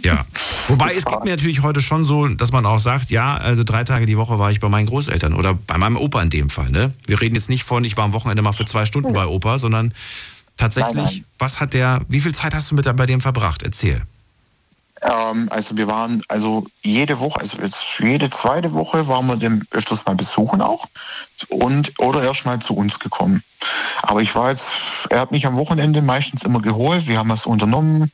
Ja, 0.05 0.25
wobei 0.69 0.95
es 0.95 1.05
geht 1.05 1.25
mir 1.25 1.31
natürlich 1.31 1.63
heute 1.63 1.81
schon 1.81 2.05
so, 2.05 2.29
dass 2.29 2.53
man 2.53 2.65
auch 2.65 2.79
sagt, 2.79 3.11
ja, 3.11 3.37
also 3.37 3.65
drei 3.65 3.83
Tage 3.83 4.07
die 4.07 4.17
Woche 4.17 4.39
war 4.39 4.51
ich 4.51 4.61
bei 4.61 4.69
meinen 4.69 4.87
Großeltern 4.87 5.35
oder 5.35 5.55
bei 5.55 5.79
meinem 5.79 5.97
Opa 5.97 6.23
in 6.23 6.31
dem 6.31 6.49
Fall. 6.49 6.71
Ne? 6.71 6.95
Wir 7.07 7.21
reden 7.21 7.35
jetzt 7.35 7.51
nicht 7.51 7.65
von, 7.65 7.85
ich 7.85 7.97
war 7.97 8.05
am 8.05 8.13
Wochenende 8.13 8.41
mal 8.41 8.53
für 8.53 8.65
zwei 8.65 8.87
Stunden 8.87 9.13
bei 9.13 9.27
Opa, 9.27 9.59
sondern 9.59 9.93
tatsächlich, 10.57 10.95
nein, 10.95 11.05
nein. 11.05 11.25
was 11.39 11.61
hat 11.61 11.75
der, 11.75 12.03
wie 12.09 12.21
viel 12.21 12.35
Zeit 12.35 12.55
hast 12.55 12.71
du 12.71 12.77
mit 12.77 12.97
bei 12.97 13.07
dem 13.07 13.21
verbracht? 13.21 13.65
Erzähl. 13.65 14.01
Ähm, 15.03 15.49
also 15.51 15.77
wir 15.77 15.87
waren 15.87 16.23
also 16.29 16.67
jede 16.83 17.21
Woche, 17.21 17.41
also 17.41 17.59
jetzt 17.59 17.99
jede 18.01 18.29
zweite 18.31 18.73
Woche 18.73 19.09
waren 19.09 19.27
wir 19.27 19.37
dem 19.37 19.63
öfters 19.71 20.05
mal 20.05 20.15
besuchen 20.15 20.61
auch 20.61 20.87
und 21.49 21.99
oder 21.99 22.23
erst 22.23 22.45
mal 22.47 22.59
zu 22.59 22.75
uns 22.75 22.99
gekommen. 22.99 23.43
Aber 24.03 24.21
ich 24.21 24.35
war 24.35 24.51
jetzt, 24.51 25.07
er 25.11 25.21
hat 25.21 25.31
mich 25.31 25.47
am 25.47 25.57
Wochenende 25.57 26.03
meistens 26.03 26.43
immer 26.43 26.61
geholt. 26.61 27.07
Wir 27.07 27.19
haben 27.19 27.29
was 27.29 27.47
unternommen. 27.47 28.11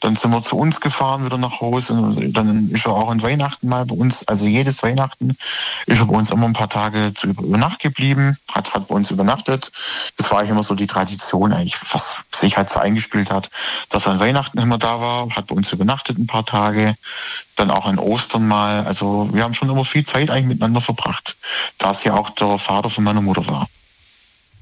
Dann 0.00 0.14
sind 0.14 0.30
wir 0.30 0.42
zu 0.42 0.56
uns 0.56 0.80
gefahren, 0.80 1.24
wieder 1.24 1.38
nach 1.38 1.60
Hause. 1.60 1.94
Dann 2.28 2.70
ist 2.70 2.86
er 2.86 2.92
auch 2.92 3.10
an 3.10 3.22
Weihnachten 3.22 3.68
mal 3.68 3.86
bei 3.86 3.94
uns. 3.94 4.26
Also 4.28 4.46
jedes 4.46 4.82
Weihnachten 4.82 5.36
ist 5.86 6.00
er 6.00 6.06
bei 6.06 6.14
uns 6.14 6.30
immer 6.30 6.46
ein 6.46 6.52
paar 6.52 6.68
Tage 6.68 7.14
zu 7.14 7.28
über, 7.28 7.58
Nacht 7.58 7.80
geblieben, 7.80 8.36
hat, 8.52 8.74
hat 8.74 8.88
bei 8.88 8.94
uns 8.94 9.10
übernachtet. 9.10 9.72
Das 10.16 10.30
war 10.30 10.38
eigentlich 10.38 10.50
immer 10.50 10.62
so 10.62 10.74
die 10.74 10.86
Tradition 10.86 11.52
eigentlich, 11.52 11.78
was 11.92 12.18
sich 12.32 12.56
halt 12.56 12.70
so 12.70 12.80
eingespielt 12.80 13.30
hat, 13.30 13.50
dass 13.90 14.06
er 14.06 14.12
an 14.12 14.20
Weihnachten 14.20 14.58
immer 14.58 14.78
da 14.78 15.00
war, 15.00 15.28
hat 15.30 15.48
bei 15.48 15.54
uns 15.54 15.72
übernachtet 15.72 16.18
ein 16.18 16.26
paar 16.26 16.46
Tage. 16.46 16.94
Dann 17.56 17.70
auch 17.70 17.86
an 17.86 17.98
Ostern 17.98 18.46
mal. 18.46 18.86
Also 18.86 19.28
wir 19.32 19.42
haben 19.42 19.54
schon 19.54 19.68
immer 19.68 19.84
viel 19.84 20.04
Zeit 20.04 20.30
eigentlich 20.30 20.46
miteinander 20.46 20.80
verbracht, 20.80 21.36
da 21.78 21.90
es 21.90 22.04
ja 22.04 22.14
auch 22.14 22.30
der 22.30 22.58
Vater 22.58 22.88
von 22.88 23.04
meiner 23.04 23.20
Mutter 23.20 23.46
war. 23.46 23.66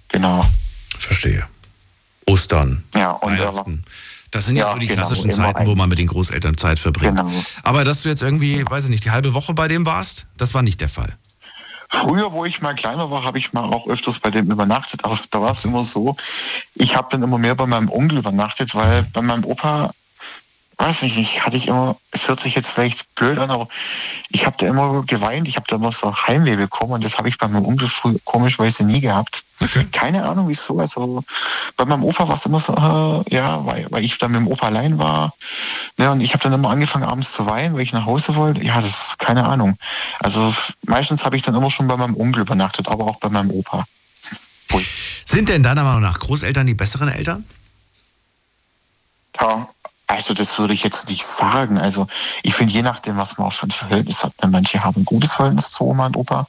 Genau. 0.09 0.45
Verstehe. 0.99 1.47
Ostern. 2.27 2.85
Ja, 2.95 3.11
und 3.13 3.39
Weihnachten. 3.39 3.85
Das 4.31 4.47
sind 4.47 4.57
ja, 4.57 4.67
ja 4.67 4.73
so 4.75 4.79
die 4.79 4.87
genau, 4.87 5.03
klassischen 5.03 5.33
Zeiten, 5.33 5.67
wo 5.67 5.75
man 5.75 5.89
mit 5.89 5.99
den 5.99 6.07
Großeltern 6.07 6.59
Zeit 6.59 6.79
verbringt. 6.79 7.17
Genau. 7.17 7.33
Aber 7.63 7.85
dass 7.85 8.03
du 8.03 8.11
jetzt 8.11 8.23
irgendwie, 8.23 8.65
weiß 8.69 8.85
ich 8.85 8.91
nicht, 8.91 9.05
die 9.05 9.11
halbe 9.11 9.33
Woche 9.33 9.55
bei 9.55 9.69
dem 9.69 9.87
warst, 9.87 10.27
das 10.37 10.53
war 10.55 10.63
nicht 10.63 10.81
der 10.81 10.89
Fall. 10.89 11.17
Früher, 11.91 12.33
wo 12.33 12.45
ich 12.45 12.61
mal 12.61 12.75
kleiner 12.75 13.11
war, 13.11 13.25
habe 13.25 13.39
ich 13.39 13.55
mal 13.55 13.65
auch 13.65 13.89
öfters 13.89 14.19
bei 14.19 14.31
dem 14.31 14.51
übernachtet, 14.51 15.05
aber 15.05 15.19
da 15.31 15.41
war 15.41 15.53
es 15.53 15.65
immer 15.65 15.83
so, 15.83 16.17
ich 16.75 16.95
habe 16.95 17.09
dann 17.11 17.23
immer 17.23 17.39
mehr 17.39 17.55
bei 17.55 17.65
meinem 17.65 17.89
Onkel 17.89 18.19
übernachtet, 18.19 18.75
weil 18.75 19.05
bei 19.05 19.23
meinem 19.23 19.45
Opa 19.45 19.93
weiß 20.79 21.03
nicht, 21.03 21.19
ich 21.19 21.45
hatte 21.45 21.57
ich 21.57 21.69
immer, 21.69 21.97
es 22.13 22.29
hört 22.29 22.41
sich 22.41 22.55
jetzt 22.55 22.71
vielleicht 22.71 23.15
blöd 23.17 23.39
an, 23.39 23.51
aber 23.51 23.69
ich 24.31 24.47
habe 24.47 24.57
da 24.59 24.67
immer 24.67 25.03
geweint, 25.03 25.49
ich 25.49 25.57
habe 25.57 25.67
da 25.69 25.77
immer 25.77 25.91
so 25.91 26.15
Heimweh 26.15 26.57
bekommen 26.57 26.93
und 26.93 27.05
das 27.05 27.19
habe 27.19 27.29
ich 27.29 27.37
bei 27.37 27.49
meinem 27.49 27.67
Onkel 27.67 27.89
früh 27.89 28.17
komischweise 28.25 28.85
nie 28.85 29.01
gehabt. 29.01 29.45
Okay. 29.61 29.87
Keine 29.91 30.25
Ahnung 30.25 30.49
wieso. 30.49 30.79
Also 30.79 31.25
bei 31.77 31.85
meinem 31.85 32.05
Opa 32.05 32.29
war 32.29 32.37
es 32.37 32.47
immer 32.47 32.61
so, 32.61 32.75
äh, 32.75 33.35
ja, 33.35 33.67
weil, 33.67 33.87
weil 33.91 34.05
ich 34.05 34.19
dann 34.19 34.31
mit 34.31 34.41
dem 34.41 34.47
Opa 34.47 34.67
allein 34.67 34.99
war. 34.99 35.35
Ja, 35.99 36.13
und 36.13 36.21
ich 36.21 36.33
habe 36.33 36.45
dann 36.45 36.53
immer 36.53 36.71
angefangen 36.71 37.05
abends 37.05 37.33
zu 37.33 37.47
weinen, 37.47 37.75
weil 37.75 37.83
ich 37.83 37.93
nach 37.93 38.07
Hause 38.07 38.37
wollte. 38.37 38.63
Ja, 38.63 38.81
das 38.81 39.09
ist 39.09 39.19
keine 39.19 39.47
Ahnung. 39.47 39.77
Also 40.21 40.55
meistens 40.87 41.25
habe 41.25 41.35
ich 41.35 41.43
dann 41.43 41.57
immer 41.57 41.71
schon 41.71 41.89
bei 41.89 41.97
meinem 41.97 42.17
Onkel 42.17 42.43
übernachtet, 42.43 42.87
aber 42.87 43.07
auch 43.07 43.17
bei 43.17 43.29
meinem 43.29 43.51
Opa. 43.51 43.85
Ui. 44.73 44.87
Sind 45.25 45.49
denn 45.49 45.65
deiner 45.65 45.83
Meinung 45.83 46.03
nach 46.03 46.21
Großeltern 46.21 46.69
die 46.69 46.75
besseren 46.75 47.09
Eltern? 47.09 47.45
Ja, 49.41 49.69
also 50.09 50.33
das 50.33 50.59
würde 50.59 50.73
ich 50.73 50.83
jetzt 50.83 51.11
nicht 51.11 51.25
sagen. 51.25 51.79
Also 51.79 52.07
ich 52.43 52.55
finde, 52.55 52.73
je 52.73 52.83
nachdem, 52.83 53.19
was 53.19 53.37
man 53.37 53.47
auch 53.47 53.53
für 53.53 53.67
ein 53.67 53.71
Verhältnis 53.71 54.25
hat, 54.25 54.33
manche 54.49 54.83
haben 54.83 55.03
ein 55.03 55.05
gutes 55.05 55.35
Verhältnis 55.35 55.71
zu 55.71 55.85
Oma 55.85 56.07
und 56.07 56.17
Opa. 56.17 56.47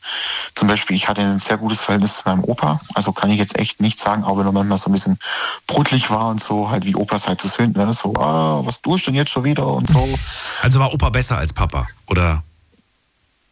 Zum 0.55 0.69
Beispiel, 0.69 0.95
ich 0.95 1.09
hatte 1.09 1.21
ein 1.21 1.39
sehr 1.39 1.57
gutes 1.57 1.81
Verhältnis 1.81 2.17
zu 2.17 2.29
meinem 2.29 2.45
Opa. 2.45 2.79
Also 2.93 3.11
kann 3.11 3.29
ich 3.29 3.37
jetzt 3.37 3.59
echt 3.59 3.81
nicht 3.81 3.99
sagen, 3.99 4.23
auch 4.23 4.37
wenn 4.37 4.45
er 4.45 4.53
manchmal 4.53 4.77
so 4.77 4.89
ein 4.89 4.93
bisschen 4.93 5.19
brutlich 5.67 6.09
war 6.09 6.29
und 6.29 6.41
so, 6.41 6.69
halt 6.69 6.85
wie 6.85 6.95
Opas 6.95 7.27
halt 7.27 7.41
so 7.41 7.49
sind. 7.49 7.75
Ne? 7.75 7.91
So, 7.91 8.15
ah, 8.15 8.61
was 8.63 8.81
tust 8.81 9.05
du 9.05 9.11
denn 9.11 9.17
jetzt 9.17 9.31
schon 9.31 9.43
wieder 9.43 9.67
und 9.67 9.89
so. 9.89 10.07
Also 10.61 10.79
war 10.79 10.93
Opa 10.93 11.09
besser 11.09 11.37
als 11.37 11.51
Papa, 11.51 11.85
oder? 12.07 12.41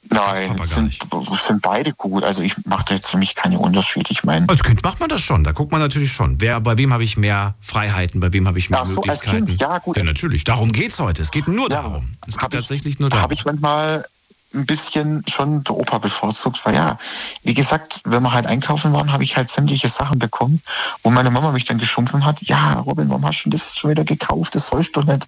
Nein, 0.09 0.55
sind, 0.63 0.97
sind 1.41 1.61
beide 1.61 1.93
gut. 1.93 2.23
Also 2.23 2.43
ich 2.43 2.55
mache 2.65 2.85
da 2.87 2.95
jetzt 2.95 3.09
für 3.09 3.17
mich 3.17 3.35
keine 3.35 3.59
Unterschiede. 3.59 4.11
Ich 4.11 4.23
meine. 4.23 4.47
Als 4.49 4.63
Kind 4.63 4.83
macht 4.83 4.99
man 4.99 5.09
das 5.09 5.21
schon. 5.21 5.43
Da 5.43 5.51
guckt 5.51 5.71
man 5.71 5.81
natürlich 5.81 6.11
schon. 6.11 6.39
Wer, 6.41 6.59
bei 6.61 6.77
wem 6.77 6.93
habe 6.93 7.03
ich 7.03 7.17
mehr 7.17 7.55
Freiheiten, 7.61 8.19
bei 8.19 8.31
wem 8.33 8.47
habe 8.47 8.59
ich 8.59 8.69
mehr 8.69 8.81
Ach 8.81 8.85
so, 8.85 9.01
Möglichkeiten. 9.01 9.43
Als 9.43 9.49
kind, 9.49 9.61
ja, 9.61 9.77
gut. 9.79 9.97
Ja, 9.97 10.03
natürlich. 10.03 10.43
Darum 10.43 10.71
geht 10.71 10.91
es 10.91 10.99
heute. 10.99 11.21
Es 11.21 11.31
geht 11.31 11.47
nur 11.47 11.69
ja, 11.71 11.81
darum. 11.81 12.11
Es 12.27 12.37
geht 12.37 12.51
tatsächlich 12.51 12.99
nur 12.99 13.09
darum. 13.09 13.23
Habe 13.23 13.33
ich 13.33 13.45
manchmal 13.45 14.05
ein 14.53 14.65
bisschen 14.65 15.23
schon 15.27 15.63
der 15.63 15.75
Opa 15.75 15.97
bevorzugt, 15.97 16.65
weil 16.65 16.75
ja, 16.75 16.97
wie 17.43 17.53
gesagt, 17.53 18.01
wenn 18.05 18.23
wir 18.23 18.33
halt 18.33 18.47
einkaufen 18.47 18.93
waren, 18.93 19.11
habe 19.11 19.23
ich 19.23 19.35
halt 19.35 19.49
sämtliche 19.49 19.89
Sachen 19.89 20.19
bekommen, 20.19 20.61
wo 21.03 21.09
meine 21.09 21.31
Mama 21.31 21.51
mich 21.51 21.65
dann 21.65 21.77
geschumpfen 21.77 22.25
hat, 22.25 22.41
ja, 22.43 22.79
Robin, 22.79 23.09
warum 23.09 23.25
hast 23.25 23.43
du 23.43 23.49
das 23.49 23.77
schon 23.77 23.91
wieder 23.91 24.05
gekauft? 24.05 24.55
Das 24.55 24.67
sollst 24.67 24.95
du 24.95 25.01
nicht. 25.01 25.27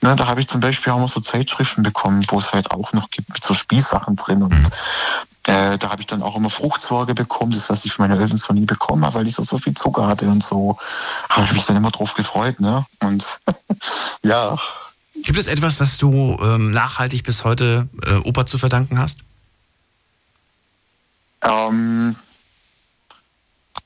Ne, 0.00 0.16
da 0.16 0.26
habe 0.26 0.40
ich 0.40 0.48
zum 0.48 0.60
Beispiel 0.60 0.92
auch 0.92 0.98
mal 0.98 1.08
so 1.08 1.20
Zeitschriften 1.20 1.82
bekommen, 1.82 2.24
wo 2.28 2.38
es 2.38 2.52
halt 2.52 2.70
auch 2.70 2.92
noch 2.92 3.10
gibt 3.10 3.28
mit 3.30 3.44
so 3.44 3.54
Spielsachen 3.54 4.16
drin 4.16 4.42
und 4.42 4.54
mhm. 4.54 4.66
Äh, 5.46 5.76
da 5.76 5.90
habe 5.90 6.00
ich 6.00 6.06
dann 6.06 6.22
auch 6.22 6.36
immer 6.36 6.48
Fruchtsorge 6.48 7.14
bekommen, 7.14 7.52
das 7.52 7.68
was 7.68 7.84
ich 7.84 7.92
für 7.92 8.00
meine 8.00 8.18
Eltern 8.18 8.38
so 8.38 8.54
nie 8.54 8.64
bekommen 8.64 9.04
habe, 9.04 9.16
weil 9.16 9.26
ich 9.26 9.34
so, 9.34 9.42
so 9.42 9.58
viel 9.58 9.74
Zucker 9.74 10.06
hatte 10.06 10.26
und 10.26 10.42
so. 10.42 10.78
Habe 11.28 11.44
ich 11.44 11.52
mich 11.52 11.66
dann 11.66 11.76
immer 11.76 11.90
drauf 11.90 12.14
gefreut, 12.14 12.60
ne? 12.60 12.86
Und 13.02 13.40
ja, 14.22 14.56
Gibt 15.24 15.38
es 15.38 15.48
etwas, 15.48 15.78
das 15.78 15.96
du 15.96 16.36
ähm, 16.42 16.70
nachhaltig 16.70 17.24
bis 17.24 17.44
heute 17.44 17.88
äh, 18.06 18.16
Opa 18.16 18.44
zu 18.44 18.58
verdanken 18.58 18.98
hast? 18.98 19.20
Ähm, 21.40 22.14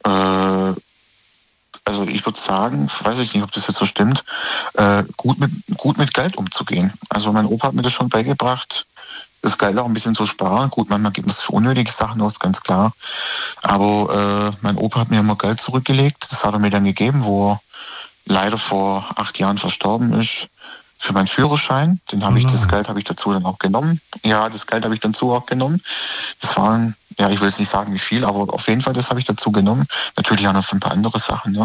äh, 0.05 0.09
also 0.09 2.07
ich 2.09 2.27
würde 2.27 2.39
sagen, 2.39 2.89
weiß 3.03 3.21
ich 3.21 3.35
nicht, 3.35 3.45
ob 3.45 3.53
das 3.53 3.69
jetzt 3.69 3.79
so 3.79 3.87
stimmt, 3.87 4.25
äh, 4.75 5.05
gut, 5.17 5.39
mit, 5.39 5.53
gut 5.77 5.97
mit 5.97 6.13
Geld 6.13 6.37
umzugehen. 6.37 6.93
Also 7.09 7.33
mein 7.33 7.47
Opa 7.47 7.69
hat 7.69 7.75
mir 7.75 7.83
das 7.83 7.93
schon 7.93 8.09
beigebracht, 8.09 8.85
das 9.41 9.57
Geld 9.57 9.79
auch 9.79 9.87
ein 9.87 9.95
bisschen 9.95 10.17
zu 10.17 10.27
sparen. 10.27 10.71
Gut, 10.71 10.91
manchmal 10.91 11.13
gibt 11.13 11.31
es 11.31 11.41
für 11.41 11.53
unnötige 11.53 11.93
Sachen 11.93 12.21
aus, 12.21 12.41
ganz 12.41 12.63
klar. 12.63 12.93
Aber 13.63 14.53
äh, 14.53 14.57
mein 14.63 14.77
Opa 14.77 15.01
hat 15.01 15.11
mir 15.11 15.21
immer 15.21 15.37
Geld 15.37 15.61
zurückgelegt. 15.61 16.27
Das 16.33 16.45
hat 16.45 16.53
er 16.53 16.59
mir 16.59 16.71
dann 16.71 16.85
gegeben, 16.85 17.23
wo 17.23 17.53
er 17.53 17.61
leider 18.25 18.59
vor 18.59 19.09
acht 19.15 19.39
Jahren 19.39 19.57
verstorben 19.57 20.13
ist 20.19 20.49
für 20.99 21.13
meinen 21.13 21.29
Führerschein. 21.29 22.01
Den 22.11 22.25
habe 22.25 22.39
ich, 22.39 22.45
das 22.45 22.69
Geld 22.69 22.89
habe 22.89 22.99
ich 22.99 23.05
dazu 23.05 23.33
dann 23.33 23.45
auch 23.45 23.59
genommen. 23.59 24.01
Ja, 24.25 24.49
das 24.49 24.67
Geld 24.67 24.85
habe 24.85 24.95
ich 24.95 25.01
dazu 25.01 25.33
auch 25.33 25.47
genommen. 25.47 25.81
Das 26.41 26.57
waren, 26.57 26.97
ja, 27.19 27.31
ich 27.31 27.41
will 27.41 27.49
jetzt 27.49 27.61
nicht 27.61 27.71
sagen, 27.71 27.95
wie 27.95 28.01
viel, 28.01 28.25
aber 28.25 28.53
auf 28.53 28.67
jeden 28.67 28.81
Fall, 28.81 28.93
das 28.93 29.09
habe 29.09 29.21
ich 29.21 29.27
dazu 29.27 29.53
genommen. 29.53 29.87
Natürlich 30.17 30.47
auch 30.49 30.53
noch 30.53 30.65
für 30.65 30.77
ein 30.77 30.81
paar 30.81 30.93
andere 30.93 31.21
Sachen, 31.21 31.55
ja. 31.55 31.65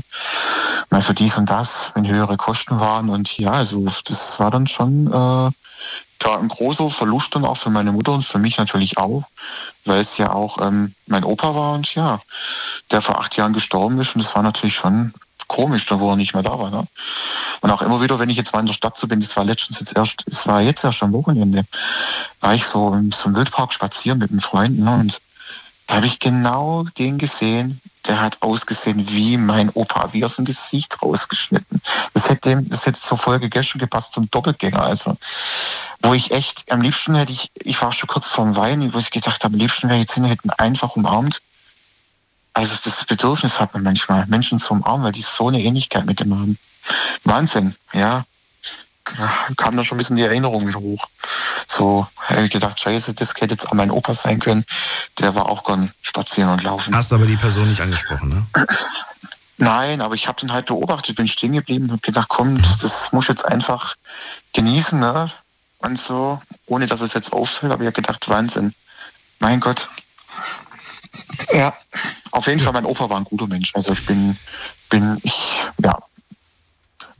Mal 0.92 1.02
für 1.02 1.16
dies 1.16 1.38
und 1.38 1.50
das, 1.50 1.92
wenn 1.96 2.08
höhere 2.08 2.38
Kosten 2.38 2.80
waren. 2.80 3.10
Und 3.10 3.38
ja, 3.40 3.52
also 3.52 3.88
das 4.06 4.40
war 4.40 4.52
dann 4.52 4.68
schon 4.68 5.08
äh, 5.08 5.52
da 6.20 6.38
ein 6.38 6.48
großer 6.48 6.90
Verlust 6.90 7.36
dann 7.36 7.46
auch 7.46 7.58
für 7.58 7.72
meine 7.72 7.92
Mutter 7.92 8.14
und 8.14 8.24
für 8.24 8.38
mich 8.38 8.58
natürlich 8.58 8.98
auch, 8.98 9.24
weil 9.86 10.00
es 10.00 10.18
ja 10.18 10.32
auch 10.32 10.62
ähm, 10.62 10.94
mein 11.08 11.24
Opa 11.24 11.56
war 11.56 11.74
und 11.74 11.94
ja, 11.96 12.22
der 12.92 13.02
vor 13.02 13.20
acht 13.20 13.36
Jahren 13.36 13.54
gestorben 13.54 14.00
ist. 14.00 14.16
Und 14.16 14.24
das 14.24 14.36
war 14.36 14.44
natürlich 14.44 14.76
schon 14.76 15.14
komisch, 15.48 15.86
da 15.86 16.00
wo 16.00 16.10
er 16.10 16.16
nicht 16.16 16.34
mehr 16.34 16.44
da 16.44 16.58
war. 16.58 16.70
Ne? 16.70 16.88
Und 17.62 17.72
auch 17.72 17.82
immer 17.82 18.02
wieder, 18.02 18.20
wenn 18.20 18.30
ich 18.30 18.38
jetzt 18.38 18.54
mal 18.54 18.60
in 18.60 18.68
der 18.68 18.74
Stadt 18.74 18.98
so 18.98 19.08
bin, 19.08 19.20
das 19.20 19.36
war 19.36 19.46
letztens 19.46 19.80
jetzt 19.80 19.96
erst, 19.96 20.24
es 20.28 20.48
war 20.48 20.62
jetzt 20.62 20.84
erst 20.84 21.04
am 21.04 21.14
Wochenende, 21.14 21.64
war 22.42 22.54
ich 22.54 22.66
so 22.66 22.94
im, 22.94 23.12
so 23.12 23.34
Wildpark 23.34 23.74
spazieren 23.74 24.20
mit 24.20 24.32
einem 24.32 24.42
Freund 24.42 24.80
ne? 24.80 24.96
und 24.96 25.22
da 25.88 25.96
habe 25.96 26.06
ich 26.06 26.20
genau 26.20 26.86
den 26.98 27.18
gesehen, 27.18 27.82
der 28.08 28.22
hat 28.22 28.42
ausgesehen 28.42 29.10
wie 29.10 29.38
mein 29.38 29.70
Opa, 29.70 30.12
wie 30.12 30.24
aus 30.26 30.36
dem 30.36 30.46
Gesicht 30.46 31.02
rausgeschnitten. 31.02 31.82
Das 32.14 32.30
hätte, 32.30 32.50
dem, 32.50 32.70
das 32.70 32.86
hätte 32.86 33.00
zur 33.00 33.18
Folge 33.18 33.50
gestern 33.50 33.80
gepasst 33.80 34.14
zum 34.14 34.30
Doppelgänger. 34.30 34.82
Also, 34.82 35.18
wo 36.02 36.14
ich 36.14 36.32
echt, 36.32 36.72
am 36.72 36.82
liebsten 36.82 37.16
hätte 37.16 37.32
ich, 37.32 37.52
ich 37.56 37.82
war 37.82 37.92
schon 37.92 38.08
kurz 38.08 38.28
vorm 38.28 38.56
Weinen, 38.56 38.94
wo 38.94 38.98
ich 38.98 39.12
gedacht 39.12 39.44
habe, 39.44 39.54
am 39.54 39.60
liebsten 39.60 39.88
wäre 39.88 39.98
ich 39.98 40.04
jetzt 40.04 40.14
hin, 40.14 40.26
hätten 40.26 40.50
einfach 40.52 40.96
umarmt 40.96 41.42
also 42.54 42.76
das 42.84 43.06
Bedürfnis 43.06 43.60
hat 43.60 43.74
man 43.74 43.84
manchmal, 43.84 44.26
Menschen 44.28 44.60
zu 44.60 44.74
umarmen, 44.74 45.06
weil 45.06 45.12
die 45.12 45.22
so 45.22 45.48
eine 45.48 45.62
Ähnlichkeit 45.62 46.06
mit 46.06 46.20
dem 46.20 46.34
haben. 46.34 46.58
Wahnsinn, 47.24 47.76
ja. 47.94 48.26
Kam 49.58 49.76
da 49.76 49.84
schon 49.84 49.98
ein 49.98 50.00
bisschen 50.00 50.16
die 50.16 50.24
Erinnerung 50.24 50.66
wieder 50.66 50.80
hoch. 50.80 51.06
So, 51.68 52.08
habe 52.18 52.46
ich 52.46 52.52
gedacht, 52.52 52.80
scheiße, 52.80 53.14
das 53.14 53.34
hätte 53.36 53.54
jetzt 53.54 53.68
auch 53.68 53.74
mein 53.74 53.92
Opa 53.92 54.14
sein 54.14 54.40
können. 54.40 54.66
Der 55.20 55.36
war 55.36 55.50
auch 55.50 55.66
gern 55.66 55.92
spazieren 56.02 56.52
und 56.52 56.64
laufen. 56.64 56.96
Hast 56.96 57.12
aber 57.12 57.26
die 57.26 57.36
Person 57.36 57.68
nicht 57.68 57.82
angesprochen, 57.82 58.30
ne? 58.30 58.68
Nein, 59.58 60.02
aber 60.02 60.16
ich 60.16 60.28
habe 60.28 60.40
den 60.40 60.54
halt 60.54 60.68
beobachtet, 60.68 61.16
bin 61.16 61.28
stehen 61.28 61.54
geblieben 61.54 61.86
und 61.86 61.92
habe 61.92 62.02
gedacht, 62.02 62.28
komm, 62.30 62.62
das 62.82 63.12
muss 63.12 63.26
ich 63.26 63.30
jetzt 63.30 63.46
einfach 63.46 63.96
genießen, 64.54 65.00
ne? 65.00 65.30
Und 65.80 66.00
so, 66.00 66.42
ohne 66.66 66.86
dass 66.86 67.02
es 67.02 67.14
jetzt 67.14 67.34
auffällt, 67.34 67.72
habe 67.72 67.86
ich 67.86 67.94
gedacht, 67.94 68.30
Wahnsinn. 68.30 68.74
Mein 69.40 69.60
Gott, 69.60 69.90
ja, 71.54 71.74
auf 72.32 72.48
jeden 72.48 72.60
Fall, 72.60 72.74
mein 72.74 72.86
Opa 72.86 73.10
war 73.10 73.18
ein 73.18 73.24
guter 73.24 73.48
Mensch. 73.48 73.76
Also 73.76 73.94
ich 73.94 74.06
bin, 74.06 74.38
bin 74.90 75.20
ich, 75.24 75.34
ja, 75.82 75.98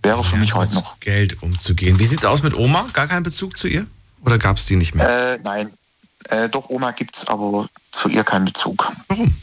wäre 0.02 0.24
für 0.24 0.36
ja, 0.36 0.42
mich 0.42 0.54
heute 0.54 0.76
noch. 0.76 1.00
Geld 1.00 1.42
umzugehen. 1.42 2.00
Wie 2.00 2.06
sieht's 2.06 2.26
aus 2.26 2.44
mit 2.44 2.56
Oma? 2.56 2.86
Gar 2.94 3.08
keinen 3.08 3.24
Bezug 3.24 3.58
zu 3.58 3.68
ihr? 3.68 3.86
Oder 4.26 4.38
gab 4.38 4.58
es 4.58 4.66
die 4.66 4.76
nicht 4.76 4.96
mehr? 4.96 5.34
Äh, 5.34 5.40
nein. 5.44 5.72
Äh, 6.30 6.50
doch, 6.50 6.70
Oma 6.70 6.92
gibt's, 6.92 7.28
aber 7.28 7.68
zu 7.92 8.10
ihr 8.10 8.24
keinen 8.24 8.46
Bezug. 8.46 8.92
Warum? 9.08 9.36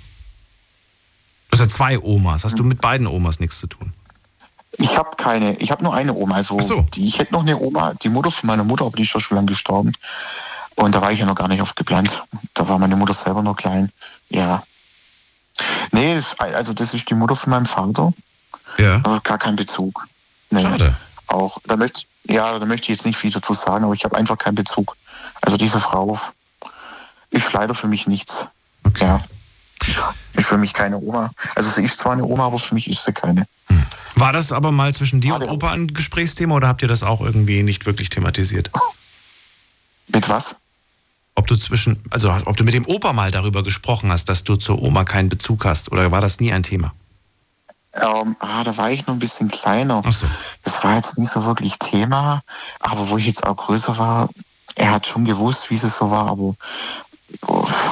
Du 1.51 1.59
hast 1.59 1.61
ja 1.61 1.69
zwei 1.69 1.99
Omas. 1.99 2.45
Hast 2.45 2.53
hm. 2.53 2.59
du 2.59 2.65
mit 2.65 2.81
beiden 2.81 3.07
Omas 3.07 3.41
nichts 3.41 3.59
zu 3.59 3.67
tun? 3.67 3.93
Ich 4.79 4.97
habe 4.97 5.17
keine, 5.17 5.57
ich 5.57 5.71
habe 5.71 5.83
nur 5.83 5.95
eine 5.95 6.15
Oma. 6.15 6.37
Also 6.37 6.61
so. 6.61 6.87
die, 6.95 7.05
ich 7.05 7.19
hätte 7.19 7.33
noch 7.33 7.43
eine 7.43 7.59
Oma, 7.59 7.95
die 8.03 8.09
Mutter 8.09 8.31
von 8.31 8.47
meiner 8.47 8.65
Mutter, 8.65 8.87
aber 8.87 8.97
die 8.97 9.03
ist 9.03 9.09
schon 9.09 9.23
lange 9.31 9.49
gestorben. 9.49 9.93
Und 10.81 10.95
da 10.95 11.03
war 11.03 11.13
ich 11.13 11.21
ja 11.21 11.27
noch 11.27 11.35
gar 11.35 11.47
nicht 11.47 11.61
oft 11.61 11.77
geplant. 11.77 12.25
Da 12.55 12.67
war 12.67 12.79
meine 12.79 12.97
Mutter 12.97 13.13
selber 13.13 13.43
noch 13.43 13.55
klein. 13.55 13.93
Ja. 14.31 14.63
Nee, 15.93 16.19
also 16.39 16.73
das 16.73 16.95
ist 16.95 17.11
die 17.11 17.15
Mutter 17.15 17.37
von 17.37 17.51
meinem 17.51 17.67
Vater. 17.67 18.15
Ja. 18.79 18.97
Aber 18.97 19.21
gar 19.21 19.37
kein 19.37 19.57
Bezug. 19.57 20.07
Nee. 20.49 20.63
Schade. 20.63 20.97
Auch, 21.27 21.59
da 21.67 21.77
möchte, 21.77 22.05
ja, 22.25 22.59
da 22.59 22.65
möchte 22.65 22.85
ich 22.85 22.97
jetzt 22.97 23.05
nicht 23.05 23.19
viel 23.19 23.31
dazu 23.31 23.53
sagen, 23.53 23.85
aber 23.85 23.93
ich 23.93 24.05
habe 24.05 24.17
einfach 24.17 24.39
keinen 24.39 24.55
Bezug. 24.55 24.97
Also 25.43 25.59
diese 25.59 25.79
Frau 25.79 26.19
ist 27.29 27.53
leider 27.53 27.75
für 27.75 27.87
mich 27.87 28.07
nichts. 28.07 28.49
Okay. 28.85 29.05
Ja. 29.05 29.23
Ist 30.33 30.49
für 30.49 30.57
mich 30.57 30.73
keine 30.73 30.97
Oma. 30.97 31.31
Also 31.57 31.69
sie 31.71 31.83
ist 31.83 31.99
zwar 31.99 32.13
eine 32.13 32.25
Oma, 32.25 32.47
aber 32.47 32.59
für 32.59 32.75
mich 32.75 32.89
ist 32.89 33.05
sie 33.05 33.13
keine. 33.13 33.47
Hm. 33.67 33.85
War 34.15 34.33
das 34.33 34.51
aber 34.51 34.73
mal 34.73 34.95
zwischen 34.95 35.21
dir 35.21 35.35
und 35.35 35.43
Opa 35.43 35.73
ein 35.73 35.89
Gesprächsthema 35.89 36.55
oder 36.55 36.69
habt 36.69 36.81
ihr 36.81 36.89
das 36.89 37.03
auch 37.03 37.21
irgendwie 37.21 37.63
nicht 37.63 37.85
wirklich 37.85 38.09
thematisiert? 38.09 38.71
Mit 40.09 40.29
was? 40.31 40.57
Ob 41.41 41.47
du 41.47 41.57
zwischen, 41.57 41.99
also 42.11 42.31
ob 42.45 42.57
du 42.59 42.65
mit 42.65 42.75
dem 42.75 42.87
Opa 42.87 43.15
mal 43.15 43.31
darüber 43.31 43.63
gesprochen 43.63 44.13
hast, 44.13 44.29
dass 44.29 44.45
du 44.45 44.57
zur 44.57 44.83
Oma 44.83 45.05
keinen 45.05 45.31
Bezug 45.31 45.65
hast, 45.65 45.91
oder 45.91 46.13
war 46.13 46.21
das 46.21 46.39
nie 46.39 46.53
ein 46.53 46.63
Thema? 46.63 46.93
Ähm, 47.95 48.37
ah, 48.41 48.63
da 48.63 48.77
war 48.77 48.91
ich 48.91 49.07
noch 49.07 49.15
ein 49.15 49.21
bisschen 49.21 49.49
kleiner. 49.49 50.03
So. 50.11 50.27
Das 50.63 50.85
war 50.85 50.97
jetzt 50.97 51.17
nicht 51.17 51.33
so 51.33 51.47
wirklich 51.47 51.79
Thema, 51.79 52.43
aber 52.79 53.09
wo 53.09 53.17
ich 53.17 53.27
jetzt 53.27 53.47
auch 53.47 53.57
größer 53.57 53.97
war, 53.97 54.29
er 54.77 54.93
hat 54.93 55.07
schon 55.07 55.25
gewusst, 55.25 55.71
wie 55.71 55.75
es 55.75 55.97
so 55.97 56.11
war, 56.11 56.29
aber 56.29 56.55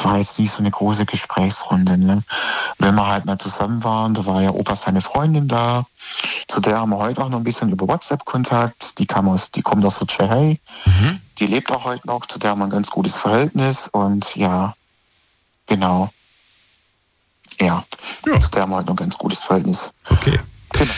war 0.02 0.18
jetzt 0.18 0.38
nicht 0.38 0.50
so 0.50 0.58
eine 0.58 0.70
große 0.70 1.06
Gesprächsrunde. 1.06 1.96
Ne? 1.96 2.22
Wenn 2.78 2.94
wir 2.94 3.06
halt 3.06 3.24
mal 3.24 3.38
zusammen 3.38 3.82
waren, 3.82 4.12
da 4.12 4.26
war 4.26 4.42
ja 4.42 4.50
Opa 4.50 4.76
seine 4.76 5.00
Freundin 5.00 5.48
da. 5.48 5.86
Zu 6.48 6.60
der 6.60 6.78
haben 6.78 6.90
wir 6.90 6.98
heute 6.98 7.22
auch 7.22 7.28
noch 7.28 7.38
ein 7.38 7.44
bisschen 7.44 7.70
über 7.70 7.88
WhatsApp 7.88 8.24
Kontakt. 8.24 8.98
Die 8.98 9.06
kam 9.06 9.28
aus, 9.28 9.50
die 9.50 9.62
kommt 9.62 9.84
aus 9.84 9.98
der 9.98 10.06
Tschechei. 10.06 10.58
Mhm. 10.84 11.20
Die 11.39 11.47
lebt 11.47 11.70
auch 11.70 11.85
heute 11.85 12.06
noch. 12.06 12.27
Zu 12.27 12.39
der 12.39 12.51
haben 12.51 12.59
wir 12.60 12.65
ein 12.65 12.70
ganz 12.70 12.90
gutes 12.90 13.16
Verhältnis. 13.16 13.89
Und 13.89 14.35
ja, 14.36 14.74
genau. 15.66 16.10
Ja, 17.60 17.85
ja. 18.27 18.40
zu 18.40 18.51
der 18.51 18.62
haben 18.62 18.70
wir 18.70 18.77
heute 18.77 18.86
noch 18.86 18.94
ein 18.94 18.97
ganz 18.97 19.16
gutes 19.19 19.44
Verhältnis. 19.44 19.93
Okay. 20.09 20.39
Genau. 20.73 20.93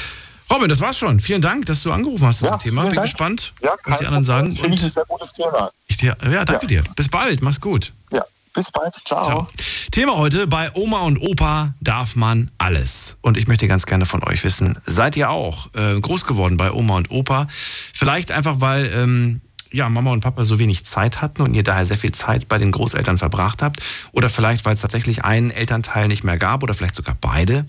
Robin, 0.52 0.68
das 0.68 0.80
war's 0.80 0.98
schon. 0.98 1.20
Vielen 1.20 1.40
Dank, 1.42 1.66
dass 1.66 1.82
du 1.84 1.92
angerufen 1.92 2.26
hast 2.26 2.40
zu 2.40 2.46
Ja, 2.46 2.56
Thema. 2.58 2.82
Bin 2.82 2.94
Dank. 2.94 3.06
gespannt, 3.06 3.52
Ja, 3.62 3.72
was 3.84 4.00
die 4.00 4.06
anderen 4.06 4.24
sagen. 4.24 4.50
Finde 4.50 4.76
ich 4.76 4.82
ein 4.82 4.90
sehr 4.90 5.04
gutes 5.06 5.32
Thema. 5.32 5.70
ich 5.86 5.96
dir, 5.96 6.16
ja, 6.28 6.44
danke 6.44 6.66
dir. 6.66 6.82
Bis 6.96 7.08
bald. 7.08 7.40
Mach's 7.40 7.60
gut. 7.60 7.92
Ja, 8.10 8.24
bis 8.52 8.72
bald. 8.72 8.92
Ciao. 9.06 9.22
Ciao. 9.24 9.48
Thema 9.92 10.16
heute, 10.16 10.48
bei 10.48 10.70
Oma 10.74 11.00
und 11.02 11.18
Opa 11.18 11.74
darf 11.80 12.16
man 12.16 12.50
alles. 12.58 13.16
Und 13.20 13.36
ich 13.36 13.46
möchte 13.46 13.68
ganz 13.68 13.86
gerne 13.86 14.06
von 14.06 14.24
euch 14.24 14.42
wissen, 14.42 14.76
seid 14.86 15.16
ihr 15.16 15.30
auch 15.30 15.68
äh, 15.74 16.00
groß 16.00 16.24
geworden 16.26 16.56
bei 16.56 16.72
Oma 16.72 16.96
und 16.96 17.10
Opa? 17.12 17.46
Vielleicht 17.94 18.32
einfach, 18.32 18.56
weil 18.60 18.86
ähm, 18.92 19.40
ja, 19.72 19.88
Mama 19.88 20.12
und 20.12 20.20
Papa 20.20 20.44
so 20.44 20.58
wenig 20.58 20.84
Zeit 20.84 21.20
hatten 21.20 21.42
und 21.42 21.54
ihr 21.54 21.62
daher 21.62 21.86
sehr 21.86 21.96
viel 21.96 22.12
Zeit 22.12 22.48
bei 22.48 22.58
den 22.58 22.72
Großeltern 22.72 23.18
verbracht 23.18 23.62
habt. 23.62 23.80
Oder 24.12 24.28
vielleicht, 24.28 24.64
weil 24.64 24.74
es 24.74 24.80
tatsächlich 24.80 25.24
einen 25.24 25.50
Elternteil 25.50 26.08
nicht 26.08 26.24
mehr 26.24 26.38
gab 26.38 26.62
oder 26.62 26.74
vielleicht 26.74 26.96
sogar 26.96 27.16
beide. 27.20 27.66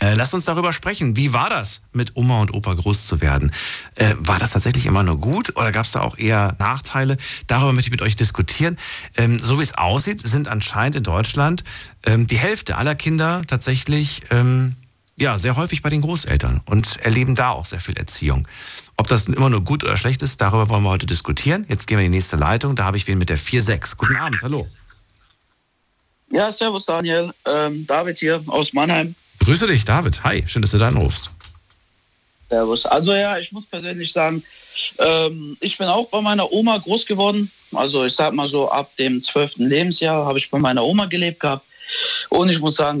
Äh, 0.00 0.14
lasst 0.14 0.34
uns 0.34 0.44
darüber 0.44 0.72
sprechen. 0.72 1.16
Wie 1.16 1.32
war 1.32 1.48
das, 1.48 1.82
mit 1.92 2.16
Oma 2.16 2.40
und 2.40 2.52
Opa 2.52 2.74
groß 2.74 3.06
zu 3.06 3.20
werden? 3.20 3.52
Äh, 3.94 4.14
war 4.18 4.38
das 4.38 4.50
tatsächlich 4.50 4.86
immer 4.86 5.02
nur 5.02 5.18
gut 5.18 5.56
oder 5.56 5.70
gab 5.72 5.84
es 5.84 5.92
da 5.92 6.00
auch 6.00 6.18
eher 6.18 6.56
Nachteile? 6.58 7.16
Darüber 7.46 7.72
möchte 7.72 7.88
ich 7.88 7.92
mit 7.92 8.02
euch 8.02 8.16
diskutieren. 8.16 8.76
Ähm, 9.16 9.38
so 9.38 9.58
wie 9.58 9.62
es 9.62 9.74
aussieht, 9.74 10.26
sind 10.26 10.48
anscheinend 10.48 10.96
in 10.96 11.04
Deutschland 11.04 11.64
ähm, 12.04 12.26
die 12.26 12.38
Hälfte 12.38 12.76
aller 12.76 12.96
Kinder 12.96 13.42
tatsächlich 13.46 14.22
ähm, 14.30 14.74
ja, 15.16 15.38
sehr 15.38 15.56
häufig 15.56 15.82
bei 15.82 15.90
den 15.90 16.00
Großeltern 16.00 16.60
und 16.64 16.96
erleben 16.96 17.36
da 17.36 17.50
auch 17.50 17.64
sehr 17.64 17.80
viel 17.80 17.96
Erziehung. 17.96 18.48
Ob 18.96 19.08
das 19.08 19.26
immer 19.26 19.50
nur 19.50 19.62
gut 19.62 19.82
oder 19.84 19.96
schlecht 19.96 20.22
ist, 20.22 20.40
darüber 20.40 20.68
wollen 20.68 20.84
wir 20.84 20.90
heute 20.90 21.06
diskutieren. 21.06 21.66
Jetzt 21.68 21.86
gehen 21.86 21.98
wir 21.98 22.04
in 22.04 22.12
die 22.12 22.18
nächste 22.18 22.36
Leitung. 22.36 22.76
Da 22.76 22.84
habe 22.84 22.96
ich 22.96 23.06
wen 23.06 23.18
mit 23.18 23.28
der 23.28 23.38
4.6. 23.38 23.96
Guten 23.96 24.16
Abend, 24.16 24.42
hallo. 24.42 24.68
Ja, 26.30 26.50
servus 26.50 26.86
Daniel. 26.86 27.32
Ähm, 27.46 27.86
David 27.86 28.18
hier 28.18 28.42
aus 28.46 28.72
Mannheim. 28.72 29.14
Grüße 29.40 29.66
dich, 29.66 29.84
David. 29.84 30.22
Hi, 30.24 30.44
schön, 30.46 30.62
dass 30.62 30.70
du 30.70 30.78
da 30.78 30.88
anrufst. 30.88 31.30
Servus. 32.48 32.86
Also 32.86 33.14
ja, 33.14 33.36
ich 33.38 33.52
muss 33.52 33.66
persönlich 33.66 34.12
sagen, 34.12 34.42
ähm, 34.98 35.56
ich 35.60 35.76
bin 35.76 35.88
auch 35.88 36.08
bei 36.08 36.20
meiner 36.20 36.50
Oma 36.52 36.78
groß 36.78 37.06
geworden. 37.06 37.50
Also 37.72 38.04
ich 38.04 38.14
sag 38.14 38.32
mal 38.32 38.48
so, 38.48 38.70
ab 38.70 38.90
dem 38.96 39.22
12. 39.22 39.56
Lebensjahr 39.56 40.24
habe 40.24 40.38
ich 40.38 40.50
bei 40.50 40.58
meiner 40.58 40.84
Oma 40.84 41.06
gelebt 41.06 41.40
gehabt. 41.40 41.66
Und 42.28 42.48
ich 42.48 42.60
muss 42.60 42.76
sagen, 42.76 42.92